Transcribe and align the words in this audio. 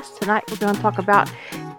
podcast. 0.00 0.18
Tonight 0.18 0.44
we're 0.50 0.56
going 0.56 0.74
to 0.74 0.80
talk 0.80 0.98
about 0.98 1.30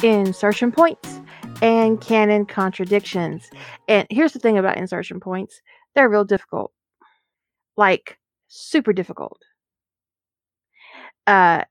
insertion 0.04 0.72
points 0.72 1.20
and 1.62 2.00
canon 2.02 2.46
contradictions. 2.46 3.50
And 3.88 4.08
here's 4.10 4.34
the 4.34 4.40
thing 4.40 4.58
about 4.58 4.78
insertion 4.78 5.20
points 5.20 5.62
they're 5.94 6.10
real 6.10 6.26
difficult, 6.26 6.72
like 7.76 8.18
super 8.48 8.94
difficult. 8.94 9.42
Uh, 11.28 11.64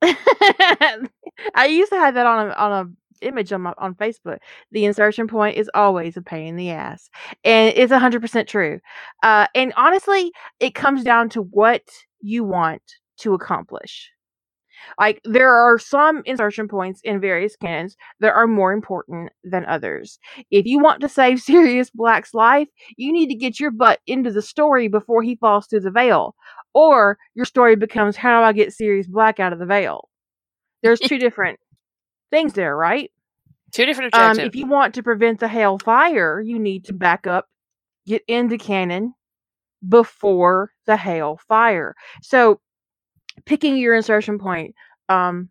I 0.02 1.66
used 1.68 1.90
to 1.90 1.98
have 1.98 2.14
that 2.14 2.26
on 2.26 2.48
a, 2.48 2.52
on 2.52 2.72
a 2.72 3.26
image 3.26 3.52
on 3.52 3.62
my, 3.62 3.74
on 3.78 3.94
Facebook. 3.94 4.38
The 4.70 4.84
insertion 4.84 5.26
point 5.26 5.56
is 5.56 5.68
always 5.74 6.16
a 6.16 6.22
pain 6.22 6.48
in 6.48 6.56
the 6.56 6.70
ass, 6.70 7.10
and 7.44 7.72
it's 7.76 7.92
hundred 7.92 8.20
percent 8.22 8.48
true. 8.48 8.80
Uh, 9.22 9.48
and 9.54 9.72
honestly, 9.76 10.32
it 10.60 10.74
comes 10.74 11.02
down 11.02 11.28
to 11.30 11.42
what 11.42 11.82
you 12.20 12.44
want 12.44 12.82
to 13.18 13.34
accomplish. 13.34 14.10
Like 14.98 15.20
there 15.24 15.52
are 15.54 15.78
some 15.78 16.22
insertion 16.24 16.68
points 16.68 17.00
in 17.04 17.20
various 17.20 17.56
canons 17.56 17.96
that 18.20 18.34
are 18.34 18.46
more 18.46 18.72
important 18.72 19.32
than 19.44 19.64
others. 19.66 20.18
If 20.50 20.66
you 20.66 20.78
want 20.78 21.00
to 21.02 21.08
save 21.08 21.40
Sirius 21.42 21.90
Black's 21.90 22.34
life, 22.34 22.68
you 22.96 23.12
need 23.12 23.28
to 23.28 23.34
get 23.34 23.60
your 23.60 23.70
butt 23.70 24.00
into 24.06 24.30
the 24.30 24.42
story 24.42 24.88
before 24.88 25.22
he 25.22 25.36
falls 25.36 25.66
through 25.66 25.80
the 25.80 25.90
veil. 25.90 26.34
Or 26.74 27.18
your 27.34 27.44
story 27.46 27.76
becomes 27.76 28.16
how 28.16 28.40
do 28.40 28.44
I 28.44 28.52
get 28.52 28.72
Sirius 28.72 29.06
Black 29.06 29.40
out 29.40 29.52
of 29.52 29.58
the 29.58 29.66
veil? 29.66 30.08
There's 30.82 31.00
two 31.00 31.18
different 31.26 31.58
things 32.30 32.52
there, 32.52 32.76
right? 32.76 33.10
Two 33.72 33.84
different 33.86 34.14
Um, 34.14 34.30
objectives. 34.30 34.48
if 34.48 34.56
you 34.56 34.66
want 34.66 34.94
to 34.94 35.02
prevent 35.02 35.40
the 35.40 35.48
Hale 35.48 35.78
fire, 35.78 36.40
you 36.40 36.58
need 36.58 36.84
to 36.86 36.92
back 36.92 37.26
up, 37.26 37.46
get 38.06 38.22
into 38.28 38.56
canon 38.58 39.14
before 39.86 40.72
the 40.86 40.96
Hale 40.96 41.38
fire. 41.48 41.94
So 42.22 42.60
picking 43.44 43.76
your 43.76 43.94
insertion 43.94 44.38
point 44.38 44.74
um, 45.08 45.48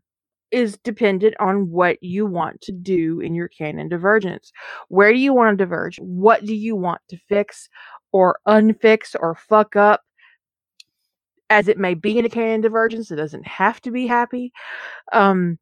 is 0.52 0.77
dependent 0.77 1.35
on 1.39 1.69
what 1.69 2.02
you 2.02 2.25
want 2.25 2.61
to 2.61 2.71
do 2.71 3.19
in 3.19 3.35
your 3.35 3.49
canon 3.49 3.89
divergence. 3.89 4.52
Where 4.88 5.11
do 5.11 5.19
you 5.19 5.33
want 5.33 5.57
to 5.57 5.66
diverge? 5.66 5.97
What 5.97 6.45
do 6.45 6.55
you 6.55 6.75
want 6.75 7.02
to 7.09 7.17
fix 7.27 7.69
or 8.11 8.39
unfix 8.47 9.15
or 9.19 9.35
fuck 9.35 9.75
up? 9.75 10.02
As 11.49 11.67
it 11.67 11.77
may 11.77 11.93
be 11.93 12.17
in 12.17 12.25
a 12.25 12.30
canon 12.30 12.61
divergence, 12.61 13.11
it 13.11 13.15
doesn't 13.15 13.47
have 13.47 13.81
to 13.81 13.91
be 13.91 14.08
happy. 14.08 14.52
Um, 15.13 15.59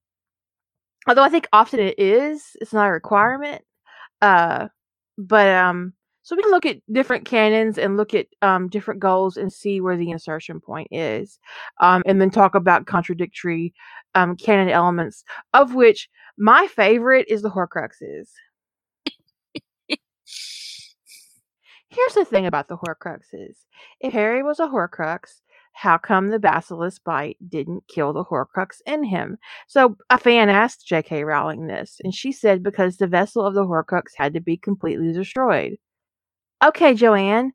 although 1.08 1.24
I 1.24 1.30
think 1.30 1.48
often 1.54 1.80
it 1.80 2.00
is, 2.00 2.44
it's 2.62 2.74
not 2.74 2.88
a 2.88 2.92
requirement. 2.92 3.64
Uh, 4.22 4.68
but 5.18 5.48
um, 5.50 5.94
so 6.26 6.36
we 6.36 6.42
can 6.42 6.52
look 6.52 6.66
at 6.66 6.82
different 6.92 7.24
canons 7.24 7.78
and 7.78 7.98
look 7.98 8.16
at 8.16 8.26
um, 8.42 8.68
different 8.68 9.00
goals 9.00 9.38
and 9.38 9.54
see 9.54 9.80
where 9.80 9.96
the 9.96 10.10
insertion 10.10 10.60
point 10.60 10.88
is, 10.90 11.38
um, 11.82 12.02
and 12.08 12.20
then 12.20 12.32
talk 12.32 12.56
about 12.56 12.88
contradictory 12.88 13.76
um, 14.16 14.36
canon 14.36 14.70
elements, 14.70 15.24
of 15.54 15.76
which 15.76 16.10
my 16.36 16.66
favorite 16.66 17.28
is 17.30 17.44
the 17.44 17.52
Horcruxes. 17.52 18.30
Here's 21.90 22.14
the 22.16 22.26
thing 22.26 22.48
about 22.48 22.70
the 22.70 22.78
Horcruxes: 22.78 23.58
if 24.00 24.12
Harry 24.12 24.42
was 24.42 24.60
a 24.60 24.66
Horcrux, 24.66 25.42
how 25.74 26.00
come 26.00 26.30
the 26.30 26.40
Basilisk 26.40 27.04
bite 27.04 27.38
didn't 27.48 27.84
kill 27.88 28.14
the 28.14 28.26
Horcrux 28.26 28.82
in 28.88 29.04
him? 29.04 29.38
So 29.68 29.96
a 30.10 30.18
fan 30.18 30.50
asked 30.50 30.88
J.K. 30.88 31.24
Rowling 31.24 31.68
this, 31.68 32.02
and 32.04 32.16
she 32.16 32.32
said 32.32 32.64
because 32.64 32.98
the 32.98 33.06
vessel 33.06 33.46
of 33.46 33.54
the 33.54 33.66
Horcrux 33.66 34.14
had 34.16 34.34
to 34.34 34.42
be 34.42 34.58
completely 34.58 35.14
destroyed. 35.14 35.78
Okay, 36.64 36.94
Joanne, 36.94 37.54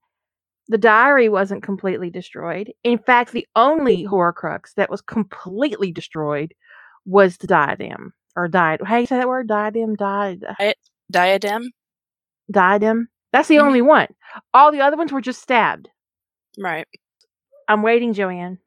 the 0.69 0.79
diary 0.79 1.29
wasn't 1.29 1.63
completely 1.63 2.11
destroyed. 2.11 2.73
In 2.85 2.99
fact, 2.99 3.33
the 3.33 3.47
only 3.57 4.05
Horcrux 4.05 4.75
that 4.77 4.91
was 4.91 5.01
completely 5.03 5.93
destroyed 5.93 6.55
was 7.05 7.37
the 7.39 7.47
diadem. 7.47 8.13
Or 8.37 8.49
died. 8.49 8.81
How 8.85 8.97
do 8.97 9.01
you 9.01 9.07
say 9.07 9.17
that 9.19 9.29
word? 9.29 9.49
Diadem? 9.49 9.97
Died. 9.97 10.45
Diadem. 11.11 11.73
Diadem. 12.51 13.09
That's 13.33 13.49
the 13.49 13.57
Mhm. 13.57 13.65
only 13.67 13.83
one. 13.83 14.09
All 14.55 14.73
the 14.73 14.81
other 14.81 14.97
ones 14.97 15.13
were 15.13 15.21
just 15.21 15.43
stabbed. 15.43 15.89
Right. 16.59 16.87
I'm 17.69 17.83
waiting, 17.83 18.13
Joanne. 18.13 18.59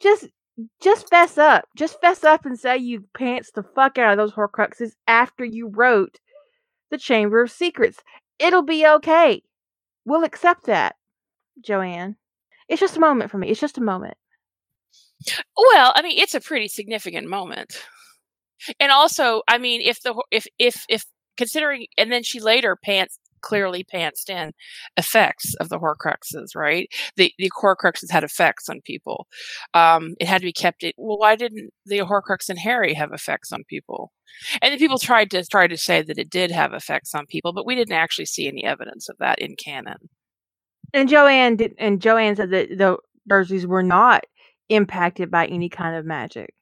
Just 0.00 0.28
just 0.80 1.08
fess 1.08 1.38
up. 1.38 1.66
Just 1.76 2.00
fess 2.00 2.24
up 2.24 2.44
and 2.46 2.58
say 2.58 2.76
you 2.78 3.04
pants 3.14 3.50
the 3.52 3.62
fuck 3.62 3.98
out 3.98 4.12
of 4.12 4.18
those 4.18 4.32
Horcruxes 4.34 4.92
after 5.06 5.44
you 5.44 5.68
wrote 5.68 6.18
the 6.90 6.98
Chamber 6.98 7.42
of 7.42 7.50
Secrets. 7.50 7.98
It'll 8.38 8.62
be 8.62 8.86
okay. 8.86 9.42
We'll 10.04 10.24
accept 10.24 10.66
that, 10.66 10.96
Joanne. 11.62 12.16
It's 12.68 12.80
just 12.80 12.96
a 12.96 13.00
moment 13.00 13.30
for 13.30 13.38
me. 13.38 13.48
It's 13.48 13.60
just 13.60 13.78
a 13.78 13.82
moment. 13.82 14.16
Well, 15.56 15.92
I 15.94 16.02
mean, 16.02 16.18
it's 16.18 16.34
a 16.34 16.40
pretty 16.40 16.68
significant 16.68 17.28
moment. 17.28 17.84
And 18.78 18.92
also, 18.92 19.42
I 19.48 19.58
mean, 19.58 19.80
if 19.82 20.02
the 20.02 20.22
if 20.30 20.46
if 20.58 20.84
if 20.88 21.04
considering, 21.36 21.86
and 21.98 22.12
then 22.12 22.22
she 22.22 22.40
later 22.40 22.76
pants 22.76 23.18
clearly 23.40 23.84
pantsed 23.84 24.28
in 24.28 24.52
effects 24.96 25.54
of 25.56 25.68
the 25.68 25.78
Horcruxes, 25.78 26.54
right? 26.54 26.88
The 27.16 27.32
the 27.38 27.50
Horcruxes 27.50 28.10
had 28.10 28.24
effects 28.24 28.68
on 28.68 28.80
people. 28.84 29.26
Um, 29.74 30.14
it 30.20 30.26
had 30.26 30.40
to 30.40 30.46
be 30.46 30.52
kept. 30.52 30.82
It, 30.82 30.94
well, 30.98 31.18
why 31.18 31.36
didn't 31.36 31.70
the 31.86 31.98
Horcrux 31.98 32.48
and 32.48 32.58
Harry 32.58 32.94
have 32.94 33.12
effects 33.12 33.52
on 33.52 33.64
people? 33.64 34.12
And 34.62 34.72
the 34.72 34.78
people 34.78 34.98
tried 34.98 35.30
to 35.32 35.44
try 35.44 35.66
to 35.66 35.76
say 35.76 36.02
that 36.02 36.18
it 36.18 36.30
did 36.30 36.50
have 36.50 36.72
effects 36.72 37.14
on 37.14 37.26
people, 37.26 37.52
but 37.52 37.66
we 37.66 37.74
didn't 37.74 37.92
actually 37.92 38.26
see 38.26 38.46
any 38.48 38.64
evidence 38.64 39.08
of 39.08 39.16
that 39.18 39.38
in 39.38 39.56
canon. 39.56 40.08
And 40.92 41.08
Joanne 41.08 41.56
did, 41.56 41.74
and 41.78 42.00
Joanne 42.00 42.36
said 42.36 42.50
that 42.50 42.68
the 42.70 42.98
Dursleys 43.28 43.66
were 43.66 43.82
not 43.82 44.24
impacted 44.68 45.30
by 45.30 45.46
any 45.46 45.68
kind 45.68 45.96
of 45.96 46.04
magic. 46.04 46.54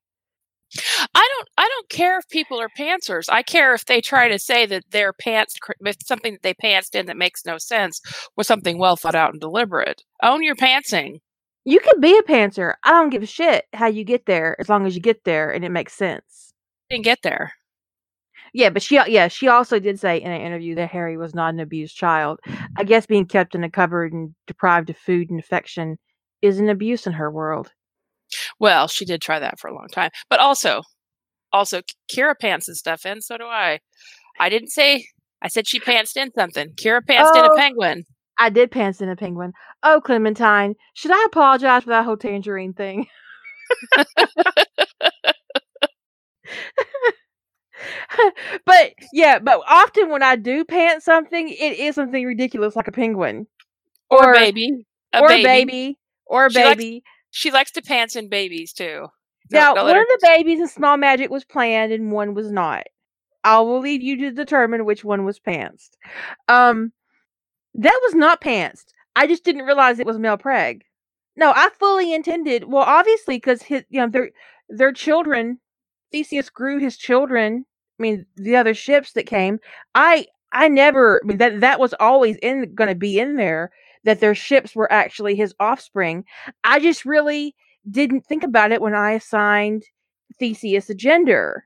I 1.14 1.28
don't 1.34 1.48
I 1.56 1.68
don't 1.68 1.88
care 1.88 2.18
if 2.18 2.28
people 2.28 2.60
are 2.60 2.68
pantsers. 2.78 3.24
I 3.28 3.42
care 3.42 3.74
if 3.74 3.86
they 3.86 4.00
try 4.00 4.28
to 4.28 4.38
say 4.38 4.66
that 4.66 4.84
their 4.90 5.12
pants 5.12 5.56
if 5.80 5.96
something 6.04 6.34
that 6.34 6.42
they 6.42 6.54
pantsed 6.54 6.94
in 6.94 7.06
that 7.06 7.16
makes 7.16 7.44
no 7.46 7.58
sense 7.58 8.00
was 8.36 8.46
something 8.46 8.78
well 8.78 8.96
thought 8.96 9.14
out 9.14 9.32
and 9.32 9.40
deliberate. 9.40 10.02
Own 10.22 10.42
your 10.42 10.56
pantsing. 10.56 11.18
You 11.64 11.80
could 11.80 12.00
be 12.00 12.16
a 12.16 12.22
pantser. 12.22 12.74
I 12.84 12.90
don't 12.90 13.10
give 13.10 13.22
a 13.22 13.26
shit 13.26 13.66
how 13.72 13.88
you 13.88 14.04
get 14.04 14.26
there, 14.26 14.56
as 14.58 14.68
long 14.68 14.86
as 14.86 14.94
you 14.94 15.02
get 15.02 15.24
there 15.24 15.50
and 15.50 15.64
it 15.64 15.70
makes 15.70 15.94
sense. 15.94 16.52
Didn't 16.90 17.04
get 17.04 17.20
there. 17.22 17.52
Yeah, 18.54 18.70
but 18.70 18.82
she 18.82 18.96
yeah, 18.96 19.28
she 19.28 19.48
also 19.48 19.78
did 19.78 20.00
say 20.00 20.20
in 20.20 20.30
an 20.30 20.40
interview 20.40 20.74
that 20.76 20.90
Harry 20.90 21.16
was 21.16 21.34
not 21.34 21.54
an 21.54 21.60
abused 21.60 21.96
child. 21.96 22.40
I 22.76 22.84
guess 22.84 23.06
being 23.06 23.26
kept 23.26 23.54
in 23.54 23.64
a 23.64 23.70
cupboard 23.70 24.12
and 24.12 24.34
deprived 24.46 24.90
of 24.90 24.96
food 24.96 25.30
and 25.30 25.38
affection 25.38 25.98
is 26.42 26.58
an 26.58 26.68
abuse 26.68 27.06
in 27.06 27.12
her 27.12 27.30
world. 27.30 27.72
Well, 28.58 28.88
she 28.88 29.04
did 29.04 29.20
try 29.20 29.38
that 29.38 29.58
for 29.58 29.68
a 29.68 29.74
long 29.74 29.88
time. 29.92 30.10
But 30.30 30.40
also 30.40 30.82
also 31.52 31.80
Kira 32.12 32.34
pants 32.38 32.68
and 32.68 32.76
stuff 32.76 33.04
in, 33.06 33.20
so 33.22 33.36
do 33.38 33.44
I. 33.44 33.80
I 34.40 34.48
didn't 34.48 34.70
say 34.70 35.06
I 35.42 35.48
said 35.48 35.66
she 35.68 35.80
pantsed 35.80 36.16
in 36.16 36.32
something. 36.32 36.70
Kira 36.74 37.00
pantsed 37.02 37.36
in 37.36 37.44
a 37.44 37.52
Oh. 37.52 37.56
penguin. 37.56 38.04
I 38.40 38.50
did 38.50 38.70
pants 38.70 39.00
in 39.00 39.08
a 39.08 39.16
penguin. 39.16 39.52
Oh, 39.82 40.00
Clementine, 40.04 40.74
should 40.94 41.10
I 41.12 41.24
apologize 41.26 41.82
for 41.84 41.90
that 41.90 42.04
whole 42.04 42.16
tangerine 42.16 42.72
thing? 42.72 43.06
but 48.64 48.92
yeah, 49.12 49.38
but 49.38 49.60
often 49.68 50.10
when 50.10 50.22
I 50.22 50.36
do 50.36 50.64
pant 50.64 51.02
something, 51.02 51.48
it 51.48 51.78
is 51.78 51.94
something 51.94 52.24
ridiculous 52.24 52.74
like 52.76 52.88
a 52.88 52.92
penguin 52.92 53.46
Or, 54.10 54.28
Or- 54.30 54.34
a 54.34 54.38
baby. 54.38 54.84
A 55.14 55.20
or 55.20 55.28
baby. 55.28 55.42
a 55.42 55.46
baby 55.46 55.98
or 56.26 56.46
a 56.46 56.50
She 56.50 56.62
likes- 56.64 56.76
baby. 56.76 57.02
She 57.30 57.50
likes 57.50 57.70
to 57.72 57.82
pants 57.82 58.16
in 58.16 58.28
babies 58.28 58.72
too. 58.72 59.06
No, 59.50 59.74
Now, 59.74 59.84
one 59.84 59.94
her- 59.94 60.02
of 60.02 60.06
the 60.08 60.18
babies 60.22 60.60
in 60.60 60.68
Small 60.68 60.96
Magic 60.96 61.30
was 61.30 61.44
planned 61.44 61.92
and 61.92 62.12
one 62.12 62.34
was 62.34 62.50
not. 62.50 62.86
I 63.44 63.60
will 63.60 63.80
leave 63.80 64.02
you 64.02 64.16
to 64.18 64.30
determine 64.30 64.84
which 64.84 65.04
one 65.04 65.24
was 65.24 65.38
pantsed. 65.40 65.90
Um, 66.48 66.92
that 67.74 67.98
was 68.04 68.14
not 68.14 68.40
pantsed. 68.40 68.86
I 69.16 69.26
just 69.26 69.44
didn't 69.44 69.64
realize 69.64 69.98
it 69.98 70.06
was 70.06 70.18
male 70.18 70.36
preg. 70.38 70.82
No, 71.36 71.52
I 71.54 71.70
fully 71.78 72.12
intended. 72.12 72.64
Well, 72.64 72.82
obviously, 72.82 73.36
because 73.36 73.62
his, 73.62 73.84
you 73.90 74.00
know, 74.00 74.08
their 74.08 74.30
their 74.68 74.92
children. 74.92 75.58
Theseus 76.10 76.48
grew 76.50 76.78
his 76.78 76.96
children. 76.96 77.64
I 77.98 78.02
mean, 78.02 78.26
the 78.36 78.56
other 78.56 78.74
ships 78.74 79.12
that 79.12 79.26
came. 79.26 79.60
I 79.94 80.26
I 80.52 80.68
never. 80.68 81.20
I 81.22 81.26
mean, 81.26 81.38
that 81.38 81.60
that 81.60 81.78
was 81.80 81.94
always 82.00 82.36
in 82.42 82.74
going 82.74 82.88
to 82.88 82.94
be 82.96 83.18
in 83.20 83.36
there. 83.36 83.70
That 84.04 84.20
their 84.20 84.34
ships 84.34 84.74
were 84.74 84.90
actually 84.92 85.36
his 85.36 85.54
offspring. 85.60 86.24
I 86.64 86.80
just 86.80 87.04
really 87.04 87.54
didn't 87.90 88.26
think 88.26 88.42
about 88.42 88.72
it 88.72 88.80
when 88.80 88.94
I 88.94 89.12
assigned 89.12 89.84
Theseus 90.38 90.90
a 90.90 90.94
gender. 90.94 91.64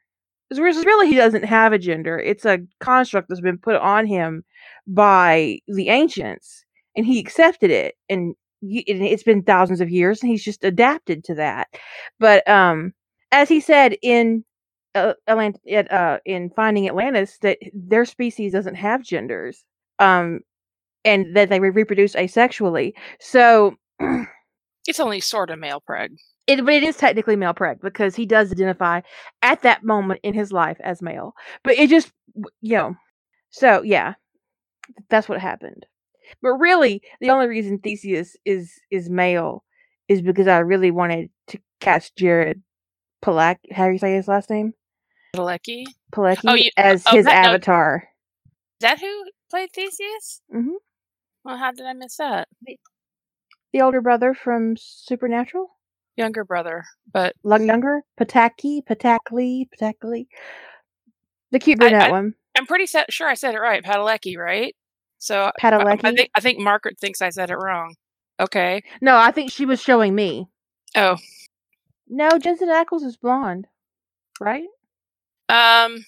Whereas 0.50 0.84
really 0.84 1.08
he 1.08 1.14
doesn't 1.14 1.44
have 1.44 1.72
a 1.72 1.78
gender. 1.78 2.18
It's 2.18 2.44
a 2.44 2.58
construct 2.80 3.28
that's 3.28 3.40
been 3.40 3.58
put 3.58 3.76
on 3.76 4.06
him 4.06 4.44
by 4.86 5.60
the 5.66 5.88
ancients, 5.88 6.64
and 6.94 7.06
he 7.06 7.18
accepted 7.18 7.70
it. 7.70 7.94
And 8.10 8.34
it's 8.60 9.22
been 9.22 9.42
thousands 9.42 9.80
of 9.80 9.90
years, 9.90 10.22
and 10.22 10.30
he's 10.30 10.44
just 10.44 10.62
adapted 10.62 11.24
to 11.24 11.34
that. 11.36 11.68
But 12.20 12.46
um, 12.48 12.92
as 13.30 13.48
he 13.48 13.60
said 13.60 13.96
in 14.02 14.44
uh, 14.94 15.14
Atlant- 15.26 15.90
uh, 15.90 16.18
in 16.26 16.50
Finding 16.50 16.86
Atlantis, 16.86 17.38
that 17.40 17.58
their 17.72 18.04
species 18.04 18.52
doesn't 18.52 18.74
have 18.74 19.02
genders. 19.02 19.64
Um, 19.98 20.40
and 21.04 21.34
that 21.36 21.48
they 21.48 21.60
re- 21.60 21.70
reproduce 21.70 22.14
asexually. 22.14 22.92
So 23.20 23.74
It's 24.86 25.00
only 25.00 25.20
sort 25.20 25.50
of 25.50 25.58
male 25.58 25.82
preg. 25.88 26.16
It, 26.46 26.64
but 26.64 26.74
it 26.74 26.82
is 26.82 26.96
technically 26.96 27.36
male 27.36 27.54
preg 27.54 27.80
because 27.80 28.16
he 28.16 28.26
does 28.26 28.50
identify 28.50 29.00
at 29.42 29.62
that 29.62 29.84
moment 29.84 30.20
in 30.22 30.34
his 30.34 30.52
life 30.52 30.76
as 30.82 31.00
male. 31.00 31.34
But 31.62 31.74
it 31.78 31.88
just, 31.88 32.10
you 32.60 32.76
know, 32.76 32.96
so 33.50 33.82
yeah, 33.82 34.14
that's 35.08 35.28
what 35.28 35.40
happened. 35.40 35.86
But 36.42 36.54
really, 36.54 37.02
the 37.20 37.30
only 37.30 37.46
reason 37.46 37.78
Theseus 37.78 38.36
is 38.44 38.72
is 38.90 39.08
male 39.08 39.64
is 40.08 40.20
because 40.22 40.48
I 40.48 40.58
really 40.58 40.90
wanted 40.90 41.30
to 41.48 41.58
cast 41.80 42.16
Jared 42.16 42.62
Palak. 43.24 43.58
How 43.70 43.86
do 43.86 43.92
you 43.92 43.98
say 43.98 44.14
his 44.14 44.26
last 44.28 44.50
name? 44.50 44.74
Padalecki? 45.36 45.84
Palecki 46.12 46.40
Oh, 46.46 46.54
you- 46.54 46.70
as 46.76 47.04
oh, 47.06 47.16
his 47.16 47.26
that- 47.26 47.42
no. 47.44 47.50
avatar. 47.50 48.08
Is 48.80 48.84
that 48.88 48.98
who 49.00 49.24
played 49.48 49.70
Theseus? 49.72 50.40
hmm 50.50 50.70
Well, 51.44 51.56
how 51.56 51.70
did 51.70 51.86
I 51.86 51.92
miss 51.92 52.16
that? 52.16 52.48
The 53.72 53.80
older 53.82 54.00
brother 54.00 54.34
from 54.34 54.76
Supernatural. 54.76 55.68
Younger 56.16 56.44
brother, 56.44 56.84
but 57.10 57.34
Lung 57.42 57.66
younger, 57.66 58.02
Pataki, 58.20 58.82
Patakli, 58.84 59.66
Patakli. 59.74 60.26
The 61.52 61.58
cute 61.58 61.78
brunette 61.78 62.08
I- 62.08 62.10
one. 62.10 62.34
I'm 62.54 62.66
pretty 62.66 62.84
set, 62.86 63.10
sure 63.10 63.26
I 63.26 63.32
said 63.32 63.54
it 63.54 63.60
right. 63.60 63.82
Padalecki, 63.82 64.36
right? 64.36 64.76
So 65.16 65.44
I, 65.46 65.52
Padalecki. 65.58 66.04
I 66.04 66.12
think 66.14 66.30
I 66.34 66.40
think 66.40 66.58
Margaret 66.58 66.98
thinks 66.98 67.22
I 67.22 67.30
said 67.30 67.48
it 67.50 67.56
wrong. 67.56 67.94
Okay. 68.38 68.82
No, 69.00 69.16
I 69.16 69.30
think 69.30 69.50
she 69.50 69.64
was 69.64 69.80
showing 69.80 70.14
me. 70.14 70.48
Oh, 70.94 71.16
No, 72.08 72.28
Jensen 72.38 72.68
Ackles 72.68 73.04
is 73.04 73.16
blonde, 73.16 73.66
right? 74.38 74.66
um, 75.48 76.04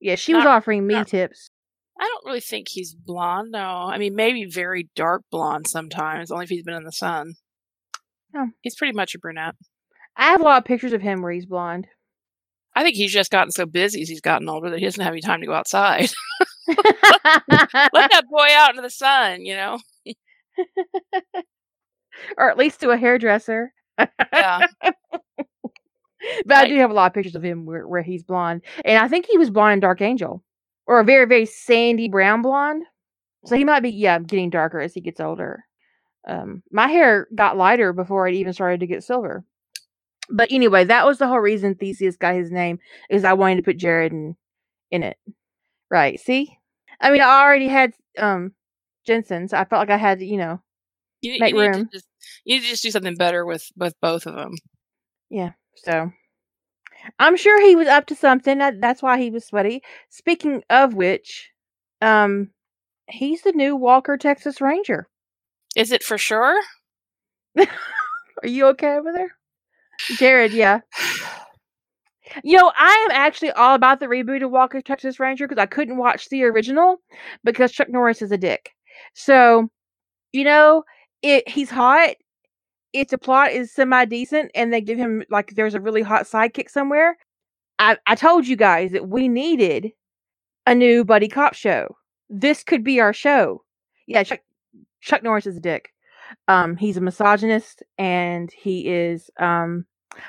Yeah, 0.00 0.16
she 0.16 0.34
was 0.34 0.44
offering 0.44 0.86
me 0.86 0.94
not- 0.94 1.08
tips. 1.08 1.48
I 2.00 2.04
don't 2.04 2.24
really 2.24 2.40
think 2.40 2.68
he's 2.68 2.94
blonde. 2.94 3.50
No, 3.52 3.60
I 3.60 3.98
mean 3.98 4.14
maybe 4.14 4.46
very 4.46 4.88
dark 4.96 5.22
blonde 5.30 5.66
sometimes. 5.68 6.30
Only 6.30 6.44
if 6.44 6.50
he's 6.50 6.64
been 6.64 6.74
in 6.74 6.84
the 6.84 6.92
sun. 6.92 7.34
Oh. 8.34 8.48
He's 8.62 8.74
pretty 8.74 8.96
much 8.96 9.14
a 9.14 9.18
brunette. 9.18 9.54
I 10.16 10.30
have 10.30 10.40
a 10.40 10.44
lot 10.44 10.58
of 10.58 10.64
pictures 10.64 10.92
of 10.92 11.02
him 11.02 11.20
where 11.20 11.32
he's 11.32 11.46
blonde. 11.46 11.88
I 12.74 12.82
think 12.82 12.96
he's 12.96 13.12
just 13.12 13.30
gotten 13.30 13.50
so 13.50 13.66
busy 13.66 14.00
as 14.00 14.08
he's 14.08 14.20
gotten 14.20 14.48
older 14.48 14.70
that 14.70 14.78
he 14.78 14.84
doesn't 14.84 15.02
have 15.02 15.12
any 15.12 15.20
time 15.20 15.40
to 15.40 15.46
go 15.46 15.52
outside. 15.52 16.10
Let 16.68 18.10
that 18.10 18.24
boy 18.30 18.46
out 18.52 18.70
into 18.70 18.82
the 18.82 18.90
sun, 18.90 19.44
you 19.44 19.56
know. 19.56 19.78
or 22.38 22.50
at 22.50 22.56
least 22.56 22.80
to 22.80 22.90
a 22.90 22.96
hairdresser. 22.96 23.72
Yeah. 24.32 24.66
But 26.44 26.56
I 26.56 26.68
do 26.68 26.76
have 26.76 26.90
a 26.90 26.94
lot 26.94 27.06
of 27.06 27.14
pictures 27.14 27.34
of 27.34 27.42
him 27.42 27.64
where, 27.66 27.86
where 27.88 28.02
he's 28.02 28.22
blonde. 28.22 28.62
And 28.84 28.98
I 28.98 29.08
think 29.08 29.26
he 29.26 29.38
was 29.38 29.50
blonde 29.50 29.74
in 29.74 29.80
Dark 29.80 30.00
Angel. 30.00 30.42
Or 30.90 30.98
a 30.98 31.04
very, 31.04 31.24
very 31.24 31.46
sandy 31.46 32.08
brown 32.08 32.42
blonde. 32.42 32.82
So 33.46 33.54
he 33.54 33.62
might 33.62 33.78
be, 33.84 33.90
yeah, 33.90 34.18
getting 34.18 34.50
darker 34.50 34.80
as 34.80 34.92
he 34.92 35.00
gets 35.00 35.20
older. 35.20 35.64
Um, 36.26 36.64
my 36.72 36.88
hair 36.88 37.28
got 37.32 37.56
lighter 37.56 37.92
before 37.92 38.26
it 38.26 38.34
even 38.34 38.52
started 38.52 38.80
to 38.80 38.88
get 38.88 39.04
silver. 39.04 39.44
But 40.28 40.50
anyway, 40.50 40.82
that 40.84 41.06
was 41.06 41.18
the 41.18 41.28
whole 41.28 41.38
reason 41.38 41.76
Theseus 41.76 42.16
got 42.16 42.34
his 42.34 42.50
name, 42.50 42.80
is 43.08 43.22
I 43.24 43.34
wanted 43.34 43.58
to 43.58 43.62
put 43.62 43.76
Jared 43.76 44.10
in, 44.10 44.34
in 44.90 45.04
it. 45.04 45.16
Right. 45.92 46.18
See? 46.18 46.58
I 47.00 47.12
mean, 47.12 47.20
I 47.20 47.40
already 47.40 47.68
had 47.68 47.92
um 48.18 48.52
Jensen, 49.06 49.46
so 49.46 49.56
I 49.56 49.64
felt 49.64 49.80
like 49.80 49.90
I 49.90 49.96
had 49.96 50.18
to, 50.18 50.24
you 50.26 50.38
know, 50.38 50.60
You, 51.22 51.34
you 51.34 51.40
Make 51.40 51.54
need 51.54 51.60
room. 51.60 51.84
to 51.86 51.90
just 51.92 52.06
you 52.44 52.56
need 52.56 52.62
to 52.64 52.68
just 52.68 52.82
do 52.82 52.90
something 52.90 53.14
better 53.14 53.46
with 53.46 53.70
with 53.76 53.94
both 54.00 54.26
of 54.26 54.34
them. 54.34 54.54
Yeah. 55.30 55.52
So 55.76 56.10
I'm 57.18 57.36
sure 57.36 57.60
he 57.60 57.76
was 57.76 57.88
up 57.88 58.06
to 58.06 58.14
something. 58.14 58.58
That, 58.58 58.80
that's 58.80 59.02
why 59.02 59.18
he 59.20 59.30
was 59.30 59.44
sweaty. 59.44 59.82
Speaking 60.08 60.62
of 60.70 60.94
which, 60.94 61.50
um, 62.02 62.50
he's 63.08 63.42
the 63.42 63.52
new 63.52 63.76
Walker 63.76 64.16
Texas 64.16 64.60
Ranger. 64.60 65.08
Is 65.76 65.92
it 65.92 66.02
for 66.02 66.18
sure? 66.18 66.60
Are 67.58 67.66
you 68.48 68.66
okay 68.68 68.96
over 68.96 69.12
there? 69.12 69.36
Jared, 70.16 70.52
yeah. 70.52 70.80
You 72.44 72.58
know, 72.58 72.72
I 72.76 73.06
am 73.08 73.16
actually 73.16 73.50
all 73.52 73.74
about 73.74 74.00
the 74.00 74.06
reboot 74.06 74.44
of 74.44 74.50
Walker 74.50 74.80
Texas 74.80 75.18
Ranger 75.18 75.48
because 75.48 75.60
I 75.60 75.66
couldn't 75.66 75.96
watch 75.96 76.28
the 76.28 76.44
original 76.44 76.98
because 77.44 77.72
Chuck 77.72 77.88
Norris 77.88 78.22
is 78.22 78.32
a 78.32 78.38
dick. 78.38 78.70
So, 79.14 79.68
you 80.32 80.44
know, 80.44 80.84
it 81.22 81.48
he's 81.48 81.70
hot. 81.70 82.14
If 82.92 83.08
the 83.08 83.18
plot 83.18 83.52
is 83.52 83.72
semi 83.72 84.04
decent 84.04 84.50
and 84.54 84.72
they 84.72 84.80
give 84.80 84.98
him 84.98 85.22
like 85.30 85.54
there's 85.54 85.74
a 85.74 85.80
really 85.80 86.02
hot 86.02 86.24
sidekick 86.24 86.70
somewhere, 86.70 87.16
I 87.78 87.96
I 88.06 88.14
told 88.14 88.46
you 88.46 88.56
guys 88.56 88.92
that 88.92 89.08
we 89.08 89.28
needed 89.28 89.92
a 90.66 90.74
new 90.74 91.04
buddy 91.04 91.28
cop 91.28 91.54
show. 91.54 91.96
This 92.28 92.62
could 92.62 92.84
be 92.84 93.00
our 93.00 93.12
show. 93.12 93.64
Yeah, 94.06 94.22
Chuck 94.22 94.40
Chuck 95.00 95.22
Norris 95.22 95.46
is 95.46 95.56
a 95.56 95.60
dick. 95.60 95.90
Um, 96.48 96.76
he's 96.76 96.96
a 96.96 97.00
misogynist 97.00 97.82
and 97.98 98.50
he 98.52 98.88
is 98.88 99.30
um 99.38 99.86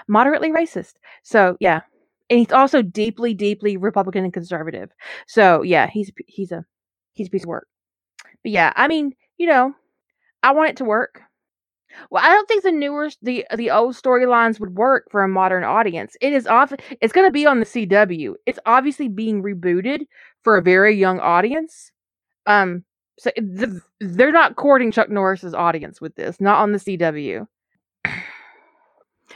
moderately 0.08 0.52
racist. 0.52 0.94
So 1.24 1.58
yeah, 1.60 1.82
and 2.30 2.40
he's 2.40 2.52
also 2.52 2.82
deeply, 2.82 3.34
deeply 3.34 3.78
Republican 3.78 4.24
and 4.24 4.34
conservative. 4.34 4.90
So 5.28 5.62
yeah, 5.64 5.88
he's 5.88 6.12
he's 6.28 6.52
a 6.52 6.66
he's 7.14 7.28
a 7.28 7.32
piece 7.32 7.44
of 7.44 7.50
work. 7.50 7.68
But 8.44 8.52
yeah, 8.52 8.74
I 8.76 8.88
mean, 8.88 9.14
you 9.38 9.48
know, 9.48 9.74
I 10.42 10.54
want 10.54 10.70
it 10.70 10.78
to 10.78 10.86
work. 10.86 11.22
Well, 12.10 12.24
I 12.24 12.30
don't 12.30 12.48
think 12.48 12.64
the 12.64 12.72
newer 12.72 13.10
the 13.22 13.46
the 13.56 13.72
old 13.72 13.96
storylines 13.96 14.60
would 14.60 14.76
work 14.78 15.08
for 15.12 15.24
a 15.24 15.28
modern 15.28 15.64
audience. 15.64 16.16
It 16.22 16.34
is 16.34 16.48
off. 16.48 16.74
It's 17.02 17.14
going 17.14 17.28
to 17.28 17.32
be 17.32 17.46
on 17.46 17.60
the 17.60 17.66
CW. 17.66 18.36
It's 18.46 18.60
obviously 18.66 19.08
being 19.08 19.44
rebooted 19.44 20.06
for 20.44 20.58
a 20.58 20.62
very 20.62 20.96
young 20.96 21.20
audience. 21.20 21.92
Um, 22.46 22.84
so 23.20 23.30
th- 23.36 23.82
they're 24.00 24.32
not 24.32 24.56
courting 24.56 24.92
Chuck 24.92 25.10
Norris's 25.10 25.54
audience 25.54 26.02
with 26.02 26.16
this. 26.16 26.40
Not 26.42 26.60
on 26.60 26.72
the 26.72 26.80
CW. 26.80 27.46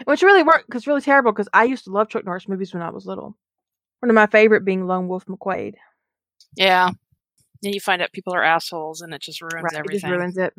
Which 0.05 0.23
really 0.23 0.43
worked 0.43 0.67
because 0.67 0.87
really 0.87 1.01
terrible 1.01 1.31
because 1.31 1.47
I 1.53 1.63
used 1.63 1.85
to 1.85 1.91
love 1.91 2.09
Chuck 2.09 2.25
Norris 2.25 2.49
movies 2.49 2.73
when 2.73 2.83
I 2.83 2.89
was 2.89 3.05
little. 3.05 3.37
One 3.99 4.09
of 4.09 4.15
my 4.15 4.27
favorite 4.27 4.65
being 4.65 4.87
Lone 4.87 5.07
Wolf 5.07 5.25
McQuade. 5.25 5.75
Yeah. 6.57 6.89
And 7.63 7.73
you 7.73 7.79
find 7.79 8.01
out 8.01 8.11
people 8.11 8.33
are 8.35 8.43
assholes 8.43 9.01
and 9.01 9.13
it 9.13 9.21
just 9.21 9.41
ruins 9.41 9.55
Right, 9.55 9.73
it 9.73 9.91
just 9.91 10.03
everything. 10.03 10.11
ruins 10.11 10.37
it. 10.37 10.53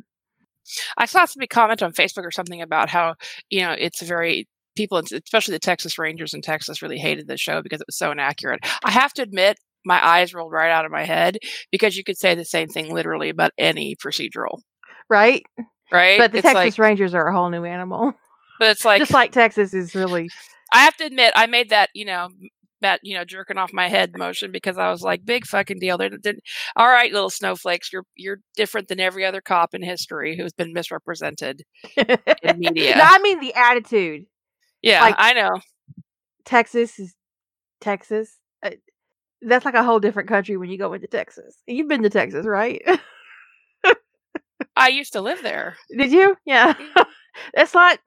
I 0.96 1.06
saw 1.06 1.24
somebody 1.24 1.48
comment 1.48 1.82
on 1.82 1.92
Facebook 1.92 2.24
or 2.24 2.30
something 2.30 2.62
about 2.62 2.88
how, 2.88 3.14
you 3.50 3.60
know, 3.62 3.72
it's 3.72 4.02
very 4.02 4.48
people, 4.76 4.98
especially 4.98 5.52
the 5.52 5.58
Texas 5.58 5.98
Rangers 5.98 6.34
in 6.34 6.42
Texas, 6.42 6.82
really 6.82 6.98
hated 6.98 7.28
the 7.28 7.36
show 7.36 7.62
because 7.62 7.80
it 7.80 7.86
was 7.88 7.96
so 7.96 8.10
inaccurate. 8.12 8.60
I 8.84 8.90
have 8.90 9.12
to 9.14 9.22
admit, 9.22 9.58
my 9.84 10.04
eyes 10.04 10.34
rolled 10.34 10.52
right 10.52 10.70
out 10.70 10.84
of 10.84 10.90
my 10.90 11.04
head 11.04 11.38
because 11.70 11.96
you 11.96 12.02
could 12.04 12.18
say 12.18 12.34
the 12.34 12.44
same 12.44 12.68
thing 12.68 12.92
literally 12.92 13.28
about 13.28 13.52
any 13.56 13.94
procedural, 13.96 14.58
Right? 15.08 15.44
right? 15.92 16.18
But 16.18 16.32
the 16.32 16.38
it's 16.38 16.42
Texas 16.44 16.76
like, 16.76 16.78
Rangers 16.78 17.14
are 17.14 17.28
a 17.28 17.32
whole 17.32 17.50
new 17.50 17.64
animal. 17.64 18.12
but 18.58 18.70
it's 18.70 18.84
like, 18.84 18.98
just 18.98 19.12
like 19.12 19.30
Texas 19.32 19.72
is 19.74 19.94
really 19.94 20.28
I 20.72 20.78
have 20.80 20.96
to 20.96 21.04
admit, 21.04 21.32
I 21.36 21.46
made 21.46 21.70
that, 21.70 21.90
you 21.94 22.04
know, 22.04 22.28
that 22.80 23.00
you 23.02 23.16
know, 23.16 23.24
jerking 23.24 23.58
off 23.58 23.72
my 23.72 23.88
head 23.88 24.16
motion 24.16 24.52
because 24.52 24.78
I 24.78 24.90
was 24.90 25.02
like, 25.02 25.24
big 25.24 25.46
fucking 25.46 25.78
deal. 25.78 25.98
They're, 25.98 26.10
they're, 26.22 26.34
all 26.76 26.88
right, 26.88 27.12
little 27.12 27.30
snowflakes, 27.30 27.92
you're 27.92 28.04
you're 28.16 28.40
different 28.56 28.88
than 28.88 29.00
every 29.00 29.24
other 29.24 29.40
cop 29.40 29.74
in 29.74 29.82
history 29.82 30.36
who's 30.36 30.52
been 30.52 30.72
misrepresented 30.72 31.62
in 31.96 32.06
media. 32.58 32.96
No, 32.96 33.04
I 33.04 33.18
mean 33.20 33.40
the 33.40 33.54
attitude. 33.54 34.24
yeah, 34.82 35.00
like- 35.02 35.14
I 35.18 35.32
know. 35.32 35.60
Texas 36.44 36.98
is 36.98 37.14
Texas. 37.80 38.36
Uh, 38.62 38.70
that's 39.42 39.64
like 39.64 39.74
a 39.74 39.82
whole 39.82 40.00
different 40.00 40.28
country 40.28 40.56
when 40.56 40.70
you 40.70 40.78
go 40.78 40.92
into 40.92 41.06
Texas. 41.06 41.56
You've 41.66 41.88
been 41.88 42.02
to 42.02 42.10
Texas, 42.10 42.46
right? 42.46 42.82
I 44.76 44.88
used 44.88 45.12
to 45.14 45.20
live 45.20 45.42
there. 45.42 45.76
Did 45.96 46.12
you? 46.12 46.36
Yeah. 46.44 46.74
it's 47.54 47.74
not. 47.74 47.98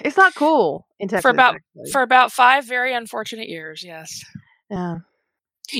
It's 0.00 0.16
not 0.16 0.34
cool 0.34 0.86
in 0.98 1.08
Texas. 1.08 1.30
about- 1.30 1.54
actually. 1.56 1.90
for 1.92 2.02
about 2.02 2.32
five 2.32 2.66
very 2.66 2.94
unfortunate 2.94 3.48
years. 3.48 3.82
Yes. 3.84 4.24
yeah. 4.70 4.96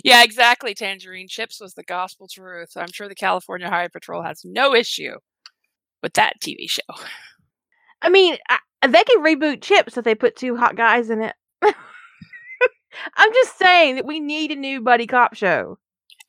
Yeah, 0.03 0.23
exactly. 0.25 0.75
Tangerine 0.75 1.29
chips 1.29 1.61
was 1.61 1.75
the 1.75 1.83
gospel 1.83 2.27
truth. 2.27 2.71
I'm 2.77 2.91
sure 2.91 3.09
the 3.09 3.15
California 3.15 3.69
Highway 3.69 3.89
Patrol 3.93 4.23
has 4.23 4.43
no 4.45 4.75
issue 4.75 5.17
with 6.03 6.15
that 6.15 6.41
TV 6.41 6.69
show. 6.69 6.83
I 8.03 8.09
mean, 8.09 8.37
I, 8.49 8.59
uh, 8.83 8.89
they 8.89 9.05
can 9.05 9.23
reboot 9.23 9.63
Chips 9.63 9.97
if 9.97 10.05
they 10.05 10.15
put 10.15 10.37
two 10.37 10.57
hot 10.57 10.77
guys 10.77 11.11
in 11.11 11.23
it. 11.23 11.35
I'm 11.63 13.33
just 13.33 13.59
saying 13.59 13.97
that 13.97 14.07
we 14.07 14.21
need 14.21 14.51
a 14.51 14.57
new 14.57 14.81
buddy 14.81 15.07
cop 15.07 15.35
show. 15.35 15.79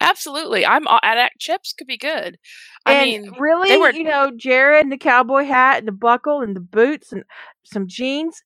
Absolutely, 0.05 0.65
I'm 0.65 0.87
all- 0.87 0.99
at 1.03 1.31
chips 1.39 1.73
could 1.73 1.87
be 1.87 1.97
good. 1.97 2.37
I 2.85 2.93
and 2.93 3.03
mean, 3.23 3.31
really, 3.39 3.69
they 3.69 3.77
were- 3.77 3.91
you 3.91 4.03
know, 4.03 4.31
Jared 4.35 4.83
and 4.83 4.91
the 4.91 4.97
cowboy 4.97 5.43
hat 5.45 5.79
and 5.79 5.87
the 5.87 5.91
buckle 5.91 6.41
and 6.41 6.55
the 6.55 6.59
boots 6.61 7.11
and 7.11 7.23
some 7.63 7.87
jeans. 7.87 8.41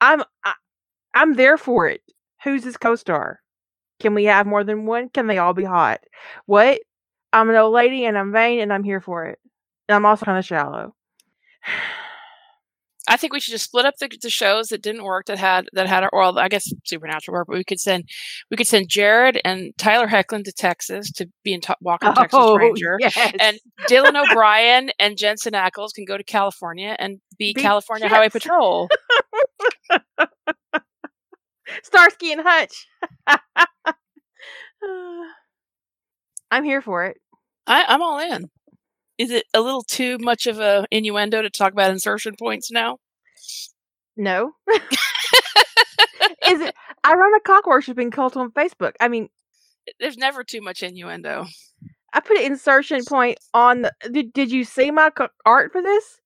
I'm 0.00 0.22
I, 0.44 0.54
I'm 1.14 1.34
there 1.34 1.58
for 1.58 1.88
it. 1.88 2.02
Who's 2.44 2.64
his 2.64 2.76
co-star? 2.76 3.40
Can 4.00 4.14
we 4.14 4.24
have 4.24 4.46
more 4.46 4.64
than 4.64 4.86
one? 4.86 5.08
Can 5.10 5.26
they 5.26 5.38
all 5.38 5.54
be 5.54 5.64
hot? 5.64 6.00
What? 6.46 6.80
I'm 7.32 7.50
an 7.50 7.56
old 7.56 7.74
lady 7.74 8.04
and 8.04 8.16
I'm 8.16 8.32
vain 8.32 8.60
and 8.60 8.72
I'm 8.72 8.84
here 8.84 9.00
for 9.00 9.26
it. 9.26 9.38
And 9.88 9.96
I'm 9.96 10.06
also 10.06 10.24
kind 10.24 10.38
of 10.38 10.44
shallow. 10.44 10.94
I 13.08 13.16
think 13.16 13.32
we 13.32 13.40
should 13.40 13.52
just 13.52 13.64
split 13.64 13.86
up 13.86 13.94
the, 13.98 14.08
the 14.20 14.30
shows 14.30 14.68
that 14.68 14.82
didn't 14.82 15.04
work 15.04 15.26
that 15.26 15.38
had 15.38 15.68
that 15.72 15.86
had 15.86 16.02
our 16.02 16.10
well, 16.12 16.38
I 16.38 16.48
guess 16.48 16.72
Supernatural 16.84 17.34
work, 17.34 17.46
but 17.48 17.56
we 17.56 17.64
could 17.64 17.80
send 17.80 18.08
we 18.50 18.56
could 18.56 18.66
send 18.66 18.88
Jared 18.88 19.40
and 19.44 19.72
Tyler 19.78 20.08
Hoechlin 20.08 20.44
to 20.44 20.52
Texas 20.52 21.10
to 21.12 21.28
be 21.44 21.54
in 21.54 21.60
to- 21.62 21.76
Walking 21.80 22.12
Texas 22.14 22.38
oh, 22.40 22.56
Ranger. 22.56 22.94
Oh, 22.94 22.98
yes. 23.00 23.32
And 23.38 23.58
Dylan 23.88 24.20
O'Brien 24.20 24.90
and 24.98 25.16
Jensen 25.16 25.52
Ackles 25.52 25.94
can 25.94 26.04
go 26.04 26.16
to 26.16 26.24
California 26.24 26.96
and 26.98 27.20
be, 27.38 27.52
Be 27.52 27.62
California 27.62 28.08
Highway. 28.08 28.28
Patrol. 28.28 28.88
Starsky 31.82 32.32
and 32.32 32.42
Hutch. 32.44 32.86
I'm 36.50 36.64
here 36.64 36.80
for 36.80 37.06
it. 37.06 37.16
I, 37.66 37.84
I'm 37.88 38.02
all 38.02 38.18
in. 38.20 38.48
Is 39.18 39.30
it 39.30 39.44
a 39.54 39.60
little 39.60 39.82
too 39.82 40.16
much 40.18 40.46
of 40.46 40.58
a 40.58 40.86
innuendo 40.90 41.42
to 41.42 41.50
talk 41.50 41.72
about 41.72 41.90
insertion 41.90 42.34
points 42.38 42.70
now? 42.70 42.98
No. 44.16 44.52
Is 46.48 46.60
it? 46.60 46.74
I 47.04 47.14
run 47.14 47.34
a 47.34 47.40
cock 47.40 47.66
worshipping 47.66 48.10
cult 48.10 48.36
on 48.36 48.50
Facebook. 48.52 48.92
I 49.00 49.08
mean, 49.08 49.28
There's 50.00 50.18
never 50.18 50.44
too 50.44 50.62
much 50.62 50.82
innuendo. 50.82 51.46
I 52.14 52.20
put 52.20 52.38
an 52.38 52.44
insertion 52.44 53.04
point 53.06 53.38
on 53.54 53.82
the. 53.82 53.92
Did, 54.12 54.32
did 54.32 54.52
you 54.52 54.64
see 54.64 54.90
my 54.92 55.10
co- 55.10 55.28
art 55.46 55.72
for 55.72 55.82
this? 55.82 56.20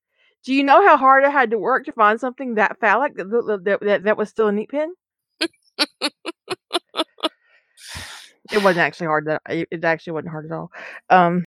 Do 0.44 0.54
you 0.54 0.64
know 0.64 0.86
how 0.86 0.96
hard 0.98 1.24
I 1.24 1.30
had 1.30 1.50
to 1.52 1.58
work 1.58 1.86
to 1.86 1.92
find 1.92 2.20
something 2.20 2.54
that 2.56 2.78
phallic 2.80 3.16
that 3.16 3.30
that, 3.64 3.80
that, 3.82 4.04
that 4.04 4.18
was 4.18 4.30
still 4.30 4.48
a 4.48 4.52
neat 4.52 4.70
pin? 4.70 4.94
it 8.52 8.62
wasn't 8.62 8.78
actually 8.78 9.06
hard. 9.06 9.26
That 9.26 9.42
it 9.48 9.68
it 9.70 9.84
actually 9.84 10.14
wasn't 10.14 10.30
hard 10.32 10.46
at 10.46 10.52
all. 10.52 10.70
Um, 11.08 11.44